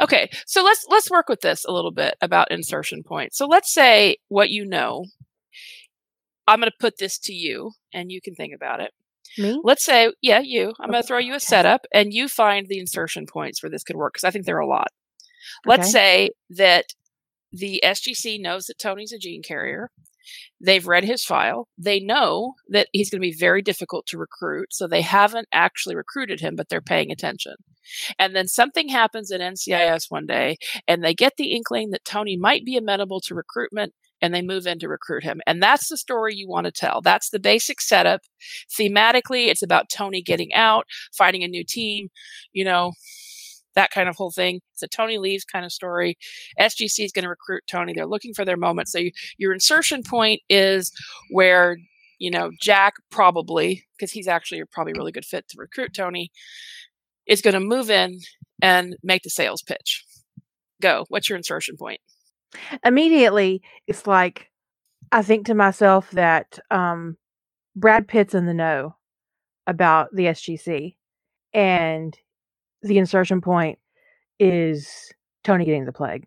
Okay, 0.00 0.30
so 0.46 0.62
let's 0.62 0.84
let's 0.88 1.10
work 1.10 1.28
with 1.28 1.40
this 1.40 1.64
a 1.64 1.72
little 1.72 1.92
bit 1.92 2.14
about 2.20 2.50
insertion 2.50 3.02
points. 3.02 3.36
So 3.38 3.46
let's 3.46 3.72
say 3.72 4.16
what 4.28 4.50
you 4.50 4.64
know. 4.64 5.04
I'm 6.48 6.58
going 6.58 6.70
to 6.70 6.76
put 6.80 6.98
this 6.98 7.18
to 7.20 7.32
you, 7.32 7.70
and 7.94 8.10
you 8.10 8.20
can 8.20 8.34
think 8.34 8.52
about 8.52 8.80
it. 8.80 8.90
Me? 9.38 9.60
Let's 9.62 9.84
say, 9.84 10.12
yeah, 10.20 10.40
you. 10.40 10.74
I'm 10.80 10.90
going 10.90 11.00
to 11.00 11.06
throw 11.06 11.18
you 11.18 11.34
a 11.34 11.40
setup, 11.40 11.86
and 11.94 12.12
you 12.12 12.28
find 12.28 12.66
the 12.66 12.80
insertion 12.80 13.26
points 13.26 13.62
where 13.62 13.70
this 13.70 13.84
could 13.84 13.96
work 13.96 14.14
because 14.14 14.24
I 14.24 14.32
think 14.32 14.44
there 14.44 14.56
are 14.56 14.60
a 14.60 14.66
lot. 14.66 14.88
Let's 15.64 15.82
okay. 15.84 15.90
say 15.90 16.30
that 16.50 16.86
the 17.52 17.80
SGC 17.84 18.40
knows 18.40 18.66
that 18.66 18.78
Tony's 18.78 19.12
a 19.12 19.18
gene 19.18 19.42
carrier. 19.42 19.90
They've 20.60 20.86
read 20.86 21.04
his 21.04 21.24
file. 21.24 21.68
They 21.76 22.00
know 22.00 22.54
that 22.68 22.88
he's 22.92 23.10
going 23.10 23.20
to 23.20 23.28
be 23.28 23.36
very 23.36 23.62
difficult 23.62 24.06
to 24.06 24.18
recruit. 24.18 24.72
So 24.72 24.86
they 24.86 25.02
haven't 25.02 25.48
actually 25.52 25.96
recruited 25.96 26.40
him, 26.40 26.56
but 26.56 26.68
they're 26.68 26.80
paying 26.80 27.10
attention. 27.10 27.54
And 28.18 28.34
then 28.34 28.46
something 28.46 28.88
happens 28.88 29.32
at 29.32 29.40
NCIS 29.40 30.06
one 30.08 30.26
day, 30.26 30.56
and 30.86 31.02
they 31.02 31.14
get 31.14 31.34
the 31.36 31.52
inkling 31.52 31.90
that 31.90 32.04
Tony 32.04 32.36
might 32.36 32.64
be 32.64 32.76
amenable 32.76 33.20
to 33.22 33.34
recruitment, 33.34 33.92
and 34.20 34.32
they 34.32 34.40
move 34.40 34.66
in 34.66 34.78
to 34.78 34.88
recruit 34.88 35.24
him. 35.24 35.40
And 35.46 35.60
that's 35.60 35.88
the 35.88 35.96
story 35.96 36.34
you 36.36 36.48
want 36.48 36.66
to 36.66 36.72
tell. 36.72 37.00
That's 37.00 37.30
the 37.30 37.40
basic 37.40 37.80
setup. 37.80 38.20
Thematically, 38.70 39.48
it's 39.48 39.62
about 39.62 39.90
Tony 39.90 40.22
getting 40.22 40.54
out, 40.54 40.86
finding 41.12 41.42
a 41.42 41.48
new 41.48 41.64
team, 41.64 42.08
you 42.52 42.64
know, 42.64 42.92
that 43.74 43.90
kind 43.90 44.08
of 44.08 44.16
whole 44.16 44.30
thing. 44.30 44.60
It's 44.72 44.82
a 44.82 44.88
Tony 44.88 45.18
leaves 45.18 45.44
kind 45.44 45.64
of 45.64 45.72
story. 45.72 46.16
SGC 46.60 47.04
is 47.04 47.12
going 47.12 47.24
to 47.24 47.28
recruit 47.28 47.64
Tony. 47.70 47.92
They're 47.92 48.06
looking 48.06 48.34
for 48.34 48.44
their 48.44 48.56
moment. 48.56 48.88
So 48.88 48.98
you, 48.98 49.10
your 49.38 49.52
insertion 49.52 50.02
point 50.02 50.40
is 50.48 50.92
where 51.30 51.78
you 52.18 52.30
know 52.30 52.50
Jack 52.60 52.94
probably 53.10 53.84
because 53.96 54.12
he's 54.12 54.28
actually 54.28 54.60
a 54.60 54.66
probably 54.66 54.92
really 54.96 55.12
good 55.12 55.24
fit 55.24 55.48
to 55.48 55.56
recruit 55.58 55.94
Tony 55.94 56.30
is 57.26 57.42
going 57.42 57.54
to 57.54 57.60
move 57.60 57.90
in 57.90 58.18
and 58.60 58.96
make 59.02 59.22
the 59.22 59.30
sales 59.30 59.62
pitch. 59.62 60.04
Go. 60.80 61.04
What's 61.08 61.28
your 61.28 61.36
insertion 61.36 61.76
point? 61.76 62.00
Immediately, 62.84 63.62
it's 63.86 64.06
like 64.06 64.50
I 65.10 65.22
think 65.22 65.46
to 65.46 65.54
myself 65.54 66.10
that 66.12 66.58
um, 66.70 67.16
Brad 67.76 68.08
Pitt's 68.08 68.34
in 68.34 68.46
the 68.46 68.54
know 68.54 68.96
about 69.66 70.08
the 70.12 70.24
SGC, 70.24 70.96
and 71.54 72.16
the 72.82 72.98
insertion 72.98 73.40
point 73.40 73.78
is 74.38 75.12
Tony 75.44 75.64
getting 75.64 75.84
the 75.84 75.92
plague. 75.92 76.26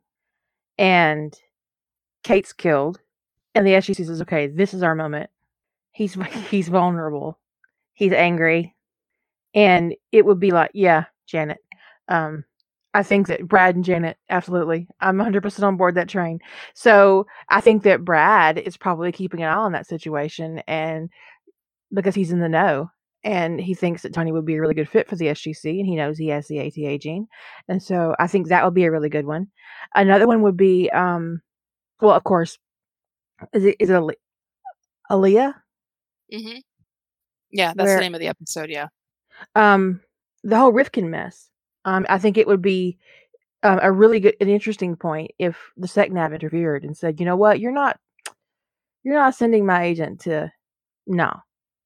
And 0.78 1.34
Kate's 2.24 2.53
killed. 2.53 2.99
And 3.53 3.66
the 3.66 3.72
SGC 3.72 4.06
says, 4.06 4.22
okay, 4.22 4.47
this 4.47 4.74
is 4.74 4.84
our 4.84 4.95
moment. 4.95 5.30
He's 5.91 6.14
he's 6.49 6.68
vulnerable. 6.68 7.39
He's 7.93 8.12
angry. 8.12 8.76
And 9.53 9.95
it 10.12 10.26
would 10.26 10.39
be 10.39 10.51
like, 10.51 10.72
yeah, 10.74 11.06
Janet. 11.28 11.60
Um, 12.10 12.43
I 12.93 13.03
think 13.03 13.28
that 13.28 13.47
Brad 13.47 13.76
and 13.76 13.84
Janet, 13.84 14.18
absolutely. 14.30 14.88
I'm 15.01 15.18
100% 15.18 15.64
on 15.64 15.76
board 15.78 15.95
that 15.95 16.08
train. 16.08 16.39
So 16.74 17.28
I 17.49 17.60
think 17.60 17.84
that 17.84 18.06
Brad 18.06 18.58
is 18.58 18.78
probably 18.78 19.12
keeping 19.12 19.43
an 19.43 19.49
eye 19.49 19.56
on 19.56 19.74
that 19.74 19.88
situation 19.88 20.62
and 20.68 21.10
because 21.93 22.16
he's 22.16 22.32
in 22.32 22.39
the 22.39 22.49
know 22.49 22.89
and 23.26 23.60
he 23.60 23.74
thinks 23.74 24.04
that 24.04 24.14
Tony 24.14 24.32
would 24.32 24.46
be 24.46 24.56
a 24.56 24.62
really 24.62 24.76
good 24.76 24.88
fit 24.88 25.10
for 25.10 25.18
the 25.18 25.26
SGC, 25.26 25.80
and 25.80 25.88
he 25.88 25.96
knows 25.96 26.18
he 26.18 26.30
has 26.30 26.48
the 26.48 26.62
ATA 26.62 26.98
gene, 27.00 27.28
and 27.68 27.84
so 27.84 28.16
I 28.20 28.28
think 28.28 28.48
that 28.48 28.64
would 28.64 28.76
be 28.76 28.86
a 28.86 28.92
really 28.92 29.10
good 29.10 29.26
one. 29.26 29.48
Another 29.96 30.28
one 30.28 30.42
would 30.44 30.56
be, 30.56 30.90
um, 30.92 31.42
well, 32.00 32.14
of 32.14 32.24
course, 32.24 32.58
is 33.52 33.66
it 33.66 33.76
is 33.80 33.90
it 33.90 34.02
Aliyah? 35.12 35.54
Mm-hmm. 36.34 36.60
Yeah, 37.52 37.74
that's 37.76 37.88
Where, 37.88 37.98
the 37.98 38.02
name 38.02 38.16
of 38.16 38.22
the 38.22 38.28
episode. 38.28 38.70
Yeah. 38.70 38.88
Um, 39.56 40.02
the 40.44 40.58
whole 40.58 40.72
Rivkin 40.72 41.10
mess. 41.10 41.50
Um, 41.84 42.06
I 42.10 42.18
think 42.18 42.38
it 42.38 42.48
would 42.48 42.62
be 42.62 42.98
um, 43.64 43.80
a 43.82 43.92
really 43.92 44.20
good, 44.20 44.36
an 44.40 44.50
interesting 44.50 44.96
point 44.96 45.32
if 45.40 45.58
the 45.78 45.88
SecNav 45.88 46.34
interfered 46.34 46.84
and 46.84 46.98
said, 46.98 47.20
you 47.20 47.26
know 47.26 47.36
what, 47.36 47.60
you're 47.60 47.72
not, 47.72 48.00
you're 49.04 49.16
not 49.16 49.36
sending 49.36 49.66
my 49.66 49.84
agent 49.84 50.22
to, 50.22 50.52
no, 51.06 51.32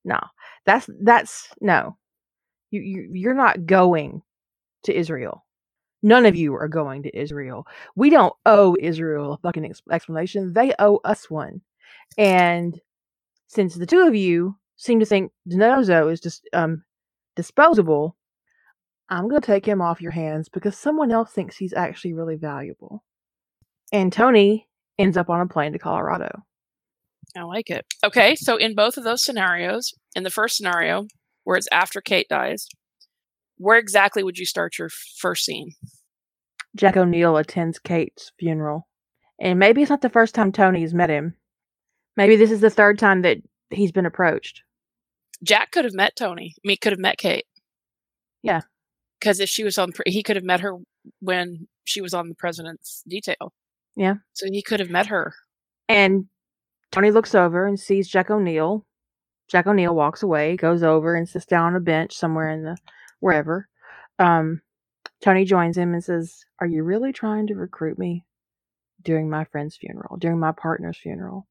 no. 0.06 0.20
That's 0.66 0.90
that's 1.02 1.50
no. 1.62 1.98
You, 2.72 2.82
you 2.82 3.10
you're 3.14 3.34
not 3.34 3.66
going 3.66 4.22
to 4.84 4.98
Israel. 4.98 5.46
None 6.02 6.26
of 6.26 6.36
you 6.36 6.54
are 6.56 6.68
going 6.68 7.04
to 7.04 7.18
Israel. 7.20 7.68
We 7.96 8.10
don't 8.10 8.34
owe 8.46 8.78
Israel 8.80 9.34
a 9.34 9.38
fucking 9.38 9.66
ex- 9.66 9.82
explanation. 9.92 10.54
They 10.54 10.74
owe 10.80 11.00
us 11.04 11.30
one. 11.30 11.62
And 12.18 12.80
since 13.48 13.76
the 13.76 13.86
two 13.86 14.08
of 14.08 14.16
you 14.16 14.58
seem 14.78 15.00
to 15.02 15.06
think 15.06 15.32
DiNozzo 15.50 16.12
is 16.12 16.22
just 16.22 16.48
um 16.54 16.84
disposable, 17.36 18.16
I'm 19.10 19.28
going 19.28 19.42
to 19.42 19.46
take 19.46 19.66
him 19.66 19.82
off 19.82 20.02
your 20.02 20.12
hands 20.12 20.50
because 20.50 20.78
someone 20.78 21.12
else 21.12 21.32
thinks 21.32 21.58
he's 21.58 21.74
actually 21.74 22.14
really 22.14 22.36
valuable. 22.36 23.04
And 23.92 24.14
Tony 24.14 24.68
ends 25.00 25.18
up 25.18 25.30
on 25.30 25.42
a 25.42 25.48
plane 25.48 25.74
to 25.74 25.80
Colorado. 25.80 26.44
I 27.36 27.44
like 27.44 27.70
it. 27.70 27.86
Okay, 28.04 28.36
so 28.36 28.56
in 28.56 28.76
both 28.76 28.98
of 28.98 29.04
those 29.04 29.24
scenarios, 29.24 29.94
in 30.16 30.24
the 30.24 30.30
first 30.30 30.58
scenario, 30.58 31.08
where 31.44 31.58
it's 31.58 31.68
after 31.72 32.02
Kate 32.02 32.28
dies, 32.30 32.68
where 33.58 33.78
exactly 33.78 34.24
would 34.24 34.38
you 34.38 34.46
start 34.46 34.78
your 34.78 34.90
first 35.18 35.46
scene? 35.46 35.74
Jack 36.76 36.98
O'Neill 36.98 37.38
attends 37.38 37.80
Kate's 37.80 38.32
funeral. 38.40 38.88
And 39.42 39.60
maybe 39.60 39.82
it's 39.82 39.90
not 39.90 40.02
the 40.02 40.10
first 40.10 40.36
time 40.36 40.52
Tony's 40.52 40.94
met 40.94 41.10
him. 41.10 41.36
Maybe 42.18 42.36
this 42.36 42.52
is 42.52 42.62
the 42.62 42.70
third 42.70 43.00
time 43.00 43.22
that 43.22 43.38
he's 43.70 43.92
been 43.92 44.06
approached. 44.06 44.64
Jack 45.44 45.72
could 45.72 45.86
have 45.86 45.94
met 45.94 46.16
Tony. 46.16 46.54
I 46.58 46.68
mean, 46.68 46.78
could 46.82 46.92
have 46.92 47.00
met 47.00 47.18
Kate. 47.18 47.46
Yeah. 48.44 48.62
Because 49.20 49.40
if 49.40 49.50
she 49.50 49.64
was 49.64 49.78
on, 49.78 49.92
he 50.06 50.24
could 50.24 50.36
have 50.36 50.46
met 50.46 50.60
her 50.62 50.76
when 51.22 51.68
she 51.86 52.02
was 52.02 52.14
on 52.14 52.30
the 52.30 52.36
president's 52.36 53.04
detail. 53.08 53.54
Yeah. 53.96 54.16
So 54.34 54.48
he 54.52 54.62
could 54.62 54.80
have 54.80 54.90
met 54.90 55.08
her. 55.08 55.34
And 55.88 56.26
Tony 56.92 57.12
looks 57.12 57.36
over 57.36 57.66
and 57.66 57.80
sees 57.80 58.08
Jack 58.08 58.30
O'Neill. 58.30 58.86
Jack 59.48 59.68
O'Neill 59.68 59.96
walks 59.96 60.24
away, 60.24 60.56
goes 60.56 60.84
over 60.84 61.16
and 61.16 61.28
sits 61.28 61.46
down 61.46 61.68
on 61.68 61.76
a 61.76 61.80
bench 61.80 62.14
somewhere 62.14 62.50
in 62.50 62.64
the 62.64 62.78
wherever. 63.20 63.68
Um, 64.20 64.62
Tony 65.22 65.46
joins 65.46 65.78
him 65.78 65.94
and 65.94 66.04
says, 66.04 66.46
Are 66.60 66.68
you 66.68 66.84
really 66.84 67.14
trying 67.14 67.48
to 67.48 67.56
recruit 67.56 67.98
me? 67.98 68.26
during 69.04 69.30
my 69.30 69.46
friend's 69.46 69.78
funeral, 69.78 70.18
during 70.18 70.40
my 70.40 70.52
partner's 70.52 70.98
funeral. 70.98 71.48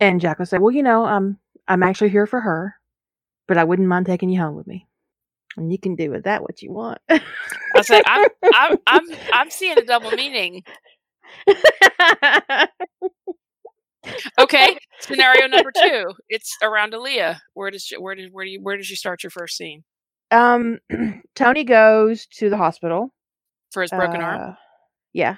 And 0.00 0.20
Jack 0.20 0.38
would 0.38 0.48
say, 0.48 0.58
Well, 0.58 0.72
you 0.72 0.82
know, 0.82 1.06
um, 1.06 1.38
I'm 1.68 1.82
actually 1.82 2.10
here 2.10 2.26
for 2.26 2.40
her, 2.40 2.74
but 3.48 3.58
I 3.58 3.64
wouldn't 3.64 3.88
mind 3.88 4.06
taking 4.06 4.28
you 4.28 4.40
home 4.40 4.56
with 4.56 4.66
me. 4.66 4.86
And 5.56 5.72
you 5.72 5.78
can 5.78 5.94
do 5.94 6.10
with 6.10 6.24
that 6.24 6.42
what 6.42 6.60
you 6.60 6.70
want. 6.70 6.98
I 7.08 7.20
say, 7.80 8.02
I'm, 8.04 8.28
I'm, 8.54 8.78
I'm, 8.86 9.02
I'm 9.32 9.50
seeing 9.50 9.78
a 9.78 9.84
double 9.84 10.10
meaning. 10.10 10.64
okay, 14.38 14.78
scenario 15.00 15.46
number 15.46 15.72
two. 15.72 16.12
It's 16.28 16.56
around 16.62 16.92
Aliyah. 16.92 17.38
Where 17.54 17.70
does 17.70 17.92
where 17.98 18.14
did 18.14 18.32
where 18.32 18.44
do 18.44 18.50
you 18.50 18.60
where 18.62 18.76
did 18.76 18.88
you 18.88 18.96
start 18.96 19.22
your 19.22 19.30
first 19.30 19.56
scene? 19.56 19.84
Um, 20.30 20.78
Tony 21.34 21.64
goes 21.64 22.26
to 22.38 22.50
the 22.50 22.56
hospital 22.56 23.12
for 23.72 23.82
his 23.82 23.90
broken 23.90 24.20
uh, 24.20 24.24
arm. 24.24 24.56
Yeah, 25.12 25.36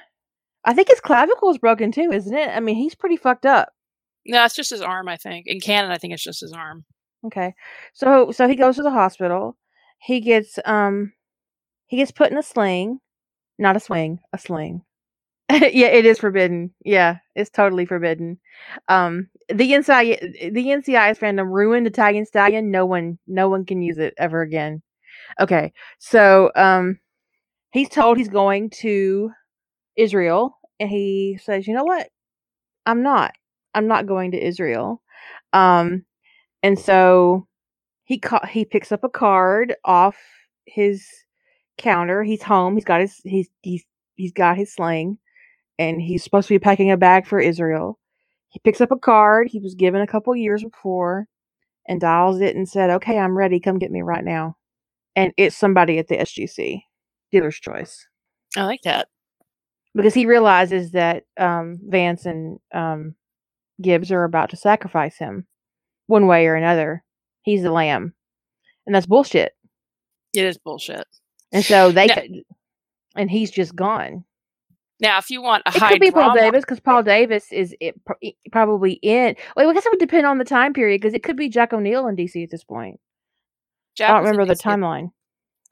I 0.64 0.74
think 0.74 0.88
his 0.88 1.00
clavicle 1.00 1.50
is 1.50 1.58
broken 1.58 1.92
too, 1.92 2.10
isn't 2.12 2.36
it? 2.36 2.50
I 2.50 2.60
mean, 2.60 2.76
he's 2.76 2.94
pretty 2.94 3.16
fucked 3.16 3.46
up. 3.46 3.72
No, 4.26 4.44
it's 4.44 4.56
just 4.56 4.70
his 4.70 4.82
arm. 4.82 5.08
I 5.08 5.16
think 5.16 5.46
in 5.46 5.60
canon, 5.60 5.90
I 5.90 5.98
think 5.98 6.12
it's 6.12 6.22
just 6.22 6.40
his 6.40 6.52
arm. 6.52 6.84
Okay, 7.26 7.54
so 7.94 8.30
so 8.30 8.48
he 8.48 8.56
goes 8.56 8.76
to 8.76 8.82
the 8.82 8.90
hospital. 8.90 9.56
He 10.00 10.20
gets 10.20 10.58
um, 10.64 11.12
he 11.86 11.96
gets 11.96 12.10
put 12.10 12.30
in 12.30 12.38
a 12.38 12.42
sling, 12.42 13.00
not 13.58 13.76
a 13.76 13.80
swing, 13.80 14.20
a 14.32 14.38
sling. 14.38 14.82
yeah, 15.52 15.88
it 15.88 16.06
is 16.06 16.18
forbidden. 16.18 16.72
Yeah, 16.84 17.18
it's 17.36 17.50
totally 17.50 17.86
forbidden. 17.86 18.38
Um, 18.88 19.28
the 19.48 19.74
inside, 19.74 20.18
the 20.42 20.66
NCIS 20.66 21.18
fandom 21.18 21.52
ruined 21.52 21.86
Italian 21.86 22.26
Stallion. 22.26 22.70
No 22.70 22.84
one, 22.86 23.18
no 23.28 23.48
one 23.48 23.64
can 23.64 23.80
use 23.82 23.98
it 23.98 24.14
ever 24.18 24.42
again. 24.42 24.82
Okay, 25.40 25.72
so 25.98 26.52
um, 26.56 26.98
he's 27.72 27.90
told 27.90 28.18
he's 28.18 28.28
going 28.30 28.70
to 28.82 29.32
Israel, 29.96 30.58
and 30.80 30.90
he 30.90 31.38
says, 31.42 31.66
"You 31.68 31.74
know 31.74 31.84
what? 31.84 32.08
I'm 32.86 33.02
not. 33.02 33.32
I'm 33.74 33.88
not 33.88 34.06
going 34.06 34.32
to 34.32 34.44
Israel." 34.46 35.02
Um, 35.54 36.04
and 36.62 36.78
so 36.78 37.46
he 38.04 38.18
ca- 38.18 38.46
he 38.46 38.64
picks 38.64 38.92
up 38.92 39.04
a 39.04 39.10
card 39.10 39.76
off 39.84 40.16
his 40.66 41.06
counter. 41.78 42.22
He's 42.24 42.42
home. 42.42 42.74
He's 42.76 42.84
got 42.86 43.00
his 43.02 43.20
he's 43.24 43.48
he's 43.62 43.84
he's 44.16 44.32
got 44.32 44.56
his 44.58 44.74
sling 44.74 45.18
and 45.78 46.00
he's 46.02 46.24
supposed 46.24 46.48
to 46.48 46.54
be 46.54 46.58
packing 46.58 46.90
a 46.90 46.96
bag 46.96 47.26
for 47.26 47.40
Israel. 47.40 47.98
He 48.48 48.60
picks 48.60 48.80
up 48.80 48.90
a 48.90 48.98
card 48.98 49.48
he 49.48 49.60
was 49.60 49.74
given 49.74 50.00
a 50.00 50.06
couple 50.06 50.34
years 50.34 50.64
before 50.64 51.28
and 51.86 52.00
dials 52.00 52.40
it 52.40 52.56
and 52.56 52.68
said, 52.68 52.90
Okay, 52.90 53.18
I'm 53.18 53.36
ready. 53.36 53.60
Come 53.60 53.78
get 53.78 53.90
me 53.90 54.02
right 54.02 54.24
now. 54.24 54.56
And 55.16 55.32
it's 55.36 55.56
somebody 55.56 55.98
at 55.98 56.08
the 56.08 56.16
SGC, 56.16 56.82
dealer's 57.32 57.58
choice. 57.58 58.06
I 58.56 58.64
like 58.64 58.82
that. 58.82 59.08
Because 59.94 60.14
he 60.14 60.26
realizes 60.26 60.92
that 60.92 61.24
um, 61.38 61.80
Vance 61.88 62.24
and 62.26 62.58
um, 62.72 63.14
Gibbs 63.82 64.12
are 64.12 64.24
about 64.24 64.50
to 64.50 64.56
sacrifice 64.56 65.16
him 65.16 65.46
one 66.06 66.26
way 66.26 66.46
or 66.46 66.54
another. 66.54 67.02
He's 67.42 67.62
the 67.62 67.72
lamb. 67.72 68.14
And 68.86 68.94
that's 68.94 69.06
bullshit. 69.06 69.52
It 70.34 70.44
is 70.44 70.58
bullshit. 70.58 71.06
And 71.52 71.64
so 71.64 71.90
they, 71.90 72.06
now, 72.06 72.22
and 73.16 73.30
he's 73.30 73.50
just 73.50 73.74
gone. 73.74 74.24
Now, 75.00 75.18
if 75.18 75.30
you 75.30 75.40
want 75.40 75.62
a 75.66 75.68
it 75.68 75.78
high 75.78 75.92
could 75.92 76.00
be 76.00 76.10
drama, 76.10 76.34
Paul 76.34 76.36
Davis 76.36 76.64
because 76.64 76.80
Paul 76.80 77.02
Davis 77.02 77.52
is 77.52 77.74
it, 77.80 77.94
probably 78.50 78.94
in. 78.94 79.36
Well, 79.56 79.70
I 79.70 79.72
guess 79.72 79.86
it 79.86 79.92
would 79.92 80.00
depend 80.00 80.26
on 80.26 80.38
the 80.38 80.44
time 80.44 80.72
period 80.72 81.00
because 81.00 81.14
it 81.14 81.22
could 81.22 81.36
be 81.36 81.48
Jack 81.48 81.72
O'Neill 81.72 82.08
in 82.08 82.16
DC 82.16 82.42
at 82.42 82.50
this 82.50 82.64
point. 82.64 82.98
Jack 83.96 84.10
I 84.10 84.14
don't 84.14 84.24
remember 84.24 84.46
the 84.46 84.60
timeline. 84.60 85.10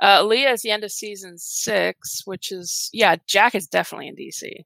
Uh, 0.03 0.22
Leah 0.22 0.53
is 0.53 0.62
the 0.62 0.70
end 0.70 0.85
of 0.85 0.93
season 0.93 1.39
six, 1.39 2.22
which 2.24 2.53
is 2.53 2.91
yeah. 2.93 3.16
Jack 3.27 3.55
is 3.55 3.66
definitely 3.66 4.09
in 4.09 4.16
DC. 4.16 4.64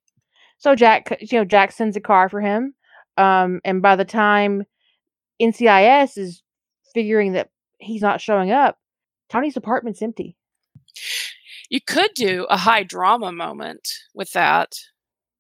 So 0.59 0.75
Jack, 0.75 1.17
you 1.21 1.39
know, 1.39 1.45
Jack 1.45 1.73
sends 1.73 1.97
a 1.97 2.01
car 2.01 2.29
for 2.29 2.41
him, 2.41 2.75
um, 3.17 3.61
and 3.65 3.81
by 3.81 3.97
the 3.97 4.05
time 4.05 4.65
NCIS 5.41 6.19
is 6.19 6.43
figuring 6.93 7.33
that 7.33 7.49
he's 7.79 8.03
not 8.03 8.21
showing 8.21 8.51
up, 8.51 8.77
Tony's 9.31 9.57
apartment's 9.57 10.03
empty. 10.03 10.37
You 11.71 11.81
could 11.81 12.11
do 12.15 12.47
a 12.51 12.59
high 12.59 12.83
drama 12.83 13.31
moment 13.33 13.89
with 14.13 14.33
that 14.33 14.73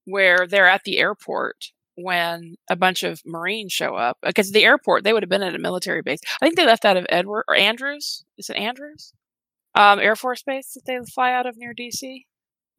where 0.05 0.47
they're 0.47 0.68
at 0.68 0.85
the 0.85 0.99
airport 0.99 1.57
when 1.97 2.55
a 2.70 2.76
bunch 2.76 3.03
of 3.03 3.20
Marines 3.26 3.72
show 3.72 3.97
up. 3.97 4.16
Because 4.22 4.53
the 4.53 4.64
airport, 4.64 5.03
they 5.03 5.12
would 5.12 5.24
have 5.24 5.28
been 5.28 5.43
at 5.43 5.57
a 5.57 5.59
military 5.59 6.03
base. 6.03 6.20
I 6.41 6.47
think 6.47 6.57
they 6.57 6.64
left 6.64 6.85
out 6.85 6.97
of 6.97 7.05
Edward 7.09 7.45
or 7.49 7.57
Andrews. 7.57 8.24
Is 8.39 8.49
it 8.49 8.57
Andrews? 8.57 9.12
Um, 9.74 9.99
Air 9.99 10.16
Force 10.16 10.43
Base 10.43 10.72
that 10.74 10.83
they 10.87 10.99
fly 11.12 11.33
out 11.33 11.47
of 11.47 11.57
near 11.59 11.74
DC. 11.74 12.24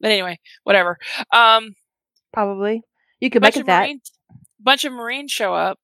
But 0.00 0.10
anyway, 0.10 0.40
whatever. 0.64 0.98
Um, 1.32 1.74
Probably. 2.32 2.82
You 3.20 3.28
could 3.30 3.42
make 3.42 3.56
it 3.56 3.66
that. 3.66 3.82
Marines, 3.82 4.12
bunch 4.58 4.84
of 4.84 4.94
Marines 4.94 5.30
show 5.30 5.54
up 5.54 5.78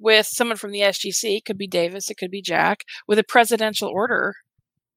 with 0.00 0.26
someone 0.26 0.56
from 0.56 0.72
the 0.72 0.80
SGC. 0.80 1.36
It 1.36 1.44
could 1.44 1.58
be 1.58 1.68
Davis. 1.68 2.10
It 2.10 2.16
could 2.16 2.30
be 2.30 2.42
Jack 2.42 2.80
with 3.06 3.20
a 3.20 3.24
presidential 3.24 3.88
order 3.88 4.34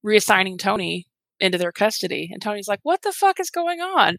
reassigning 0.03 0.57
Tony 0.59 1.07
into 1.39 1.57
their 1.57 1.71
custody. 1.71 2.29
And 2.31 2.41
Tony's 2.41 2.67
like, 2.67 2.79
what 2.83 3.01
the 3.01 3.11
fuck 3.11 3.39
is 3.39 3.49
going 3.49 3.81
on? 3.81 4.17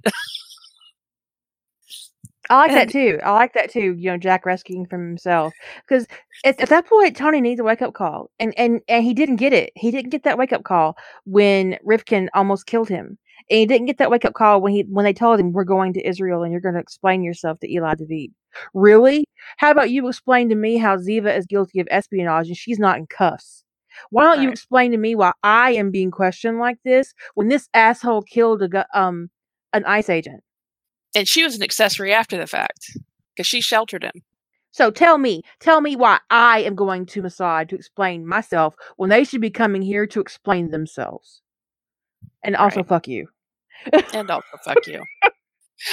I 2.50 2.58
like 2.58 2.70
and, 2.70 2.78
that 2.78 2.88
too. 2.90 3.18
I 3.24 3.32
like 3.32 3.54
that 3.54 3.70
too. 3.70 3.94
You 3.98 4.10
know, 4.10 4.18
Jack 4.18 4.46
rescuing 4.46 4.86
from 4.86 5.06
himself 5.06 5.52
because 5.86 6.06
at, 6.44 6.60
at, 6.60 6.68
that 6.68 6.86
point, 6.86 7.16
Tony 7.16 7.40
needs 7.40 7.60
a 7.60 7.64
wake 7.64 7.82
up 7.82 7.94
call, 7.94 8.30
and 8.38 8.54
and 8.56 8.80
and 8.88 9.04
he 9.04 9.14
didn't 9.14 9.36
get 9.36 9.52
it. 9.52 9.72
He 9.74 9.90
didn't 9.90 10.10
get 10.10 10.22
that 10.24 10.38
wake 10.38 10.52
up 10.52 10.64
call 10.64 10.96
when 11.24 11.76
Rivkin 11.86 12.28
almost 12.34 12.66
killed 12.66 12.88
him, 12.88 13.18
and 13.50 13.58
he 13.58 13.66
didn't 13.66 13.86
get 13.86 13.98
that 13.98 14.10
wake 14.10 14.24
up 14.24 14.34
call 14.34 14.60
when 14.60 14.72
he 14.72 14.82
when 14.88 15.04
they 15.04 15.12
told 15.12 15.40
him 15.40 15.52
we're 15.52 15.64
going 15.64 15.92
to 15.94 16.06
Israel 16.06 16.42
and 16.42 16.52
you're 16.52 16.60
going 16.60 16.74
to 16.74 16.80
explain 16.80 17.22
yourself 17.22 17.58
to 17.60 17.72
Eli 17.72 17.94
David. 17.94 18.32
Really? 18.74 19.24
How 19.58 19.70
about 19.70 19.90
you 19.90 20.08
explain 20.08 20.48
to 20.48 20.54
me 20.54 20.78
how 20.78 20.96
Ziva 20.96 21.36
is 21.36 21.46
guilty 21.46 21.80
of 21.80 21.88
espionage 21.90 22.48
and 22.48 22.56
she's 22.56 22.78
not 22.78 22.98
in 22.98 23.06
cuffs? 23.06 23.64
Why 24.10 24.24
don't 24.24 24.38
right. 24.38 24.42
you 24.44 24.50
explain 24.50 24.90
to 24.92 24.98
me 24.98 25.14
why 25.14 25.32
I 25.42 25.72
am 25.72 25.90
being 25.90 26.10
questioned 26.10 26.58
like 26.58 26.78
this 26.84 27.14
when 27.34 27.48
this 27.48 27.68
asshole 27.74 28.22
killed 28.22 28.62
a 28.62 28.86
um 28.98 29.30
an 29.72 29.84
ICE 29.84 30.08
agent? 30.08 30.42
And 31.14 31.26
she 31.26 31.44
was 31.44 31.56
an 31.56 31.62
accessory 31.62 32.12
after 32.12 32.36
the 32.36 32.46
fact 32.46 32.96
because 33.34 33.46
she 33.46 33.60
sheltered 33.60 34.04
him. 34.04 34.22
So 34.70 34.90
tell 34.90 35.16
me, 35.16 35.42
tell 35.58 35.80
me 35.80 35.96
why 35.96 36.18
I 36.28 36.60
am 36.60 36.74
going 36.74 37.06
to 37.06 37.22
Mossad 37.22 37.70
to 37.70 37.76
explain 37.76 38.26
myself 38.26 38.74
when 38.96 39.08
they 39.08 39.24
should 39.24 39.40
be 39.40 39.50
coming 39.50 39.80
here 39.80 40.06
to 40.08 40.20
explain 40.20 40.70
themselves. 40.70 41.40
And 42.44 42.54
also 42.54 42.80
right. 42.80 42.88
fuck 42.88 43.08
you. 43.08 43.28
and 44.12 44.30
also 44.30 44.46
fuck 44.64 44.86
you. 44.86 45.02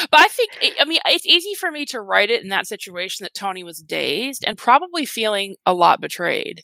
But 0.09 0.21
I 0.21 0.27
think, 0.27 0.51
I 0.79 0.85
mean, 0.85 0.99
it's 1.05 1.25
easy 1.25 1.53
for 1.55 1.71
me 1.71 1.85
to 1.87 2.01
write 2.01 2.29
it 2.29 2.41
in 2.41 2.49
that 2.49 2.67
situation 2.67 3.23
that 3.23 3.33
Tony 3.33 3.63
was 3.63 3.79
dazed 3.79 4.43
and 4.47 4.57
probably 4.57 5.05
feeling 5.05 5.55
a 5.65 5.73
lot 5.73 5.99
betrayed 5.99 6.63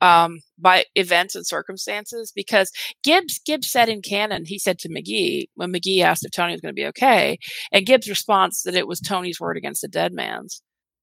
um, 0.00 0.40
by 0.58 0.84
events 0.94 1.34
and 1.34 1.46
circumstances 1.46 2.32
because 2.34 2.70
Gibbs 3.02 3.40
Gibbs 3.44 3.70
said 3.70 3.88
in 3.88 4.02
canon, 4.02 4.44
he 4.44 4.58
said 4.58 4.78
to 4.80 4.88
McGee 4.88 5.46
when 5.54 5.72
McGee 5.72 6.02
asked 6.02 6.24
if 6.24 6.32
Tony 6.32 6.52
was 6.52 6.60
going 6.60 6.74
to 6.74 6.80
be 6.80 6.86
okay, 6.86 7.38
and 7.72 7.86
Gibbs' 7.86 8.08
response 8.08 8.62
that 8.62 8.74
it 8.74 8.86
was 8.86 9.00
Tony's 9.00 9.40
word 9.40 9.56
against 9.56 9.80
the 9.80 9.88
dead 9.88 10.12
man's. 10.12 10.62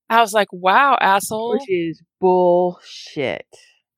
I 0.10 0.22
was 0.22 0.34
like, 0.34 0.48
wow, 0.52 0.98
asshole. 1.02 1.54
Which 1.54 1.70
is 1.70 2.02
bullshit. 2.22 3.46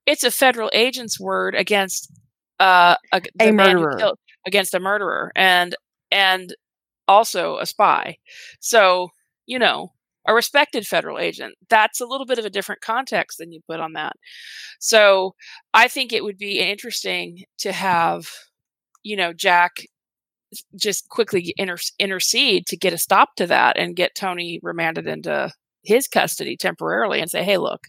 It's 0.06 0.24
a 0.24 0.32
federal 0.32 0.72
agent's 0.74 1.20
word 1.20 1.56
against 1.56 2.12
uh, 2.60 2.96
a, 3.12 3.22
a 3.40 3.52
murderer. 3.52 3.98
Killed, 3.98 4.20
against 4.48 4.74
a 4.74 4.80
murderer. 4.80 5.32
And 5.36 5.76
and 6.12 6.56
also 7.10 7.58
a 7.60 7.66
spy. 7.68 8.18
So, 8.62 9.10
you 9.48 9.60
know, 9.60 9.94
a 10.28 10.34
respected 10.34 10.88
federal 10.88 11.20
agent. 11.20 11.56
That's 11.70 12.02
a 12.02 12.06
little 12.06 12.28
bit 12.28 12.40
of 12.40 12.46
a 12.46 12.52
different 12.52 12.82
context 12.82 13.40
than 13.40 13.52
you 13.52 13.62
put 13.68 13.82
on 13.82 13.94
that. 13.94 14.14
So, 14.80 15.36
I 15.74 15.88
think 15.90 16.14
it 16.14 16.24
would 16.24 16.38
be 16.40 16.60
interesting 16.60 17.44
to 17.60 17.72
have, 17.74 18.30
you 19.04 19.18
know, 19.18 19.34
Jack 19.34 19.74
just 20.76 21.10
quickly 21.10 21.54
inter- 21.58 21.78
intercede 22.00 22.66
to 22.68 22.78
get 22.78 22.94
a 22.94 22.98
stop 22.98 23.36
to 23.38 23.48
that 23.48 23.78
and 23.78 23.96
get 23.96 24.16
Tony 24.16 24.60
remanded 24.64 25.08
into 25.08 25.52
his 25.84 26.08
custody 26.08 26.58
temporarily 26.58 27.22
and 27.22 27.30
say, 27.30 27.44
hey, 27.44 27.58
look, 27.58 27.82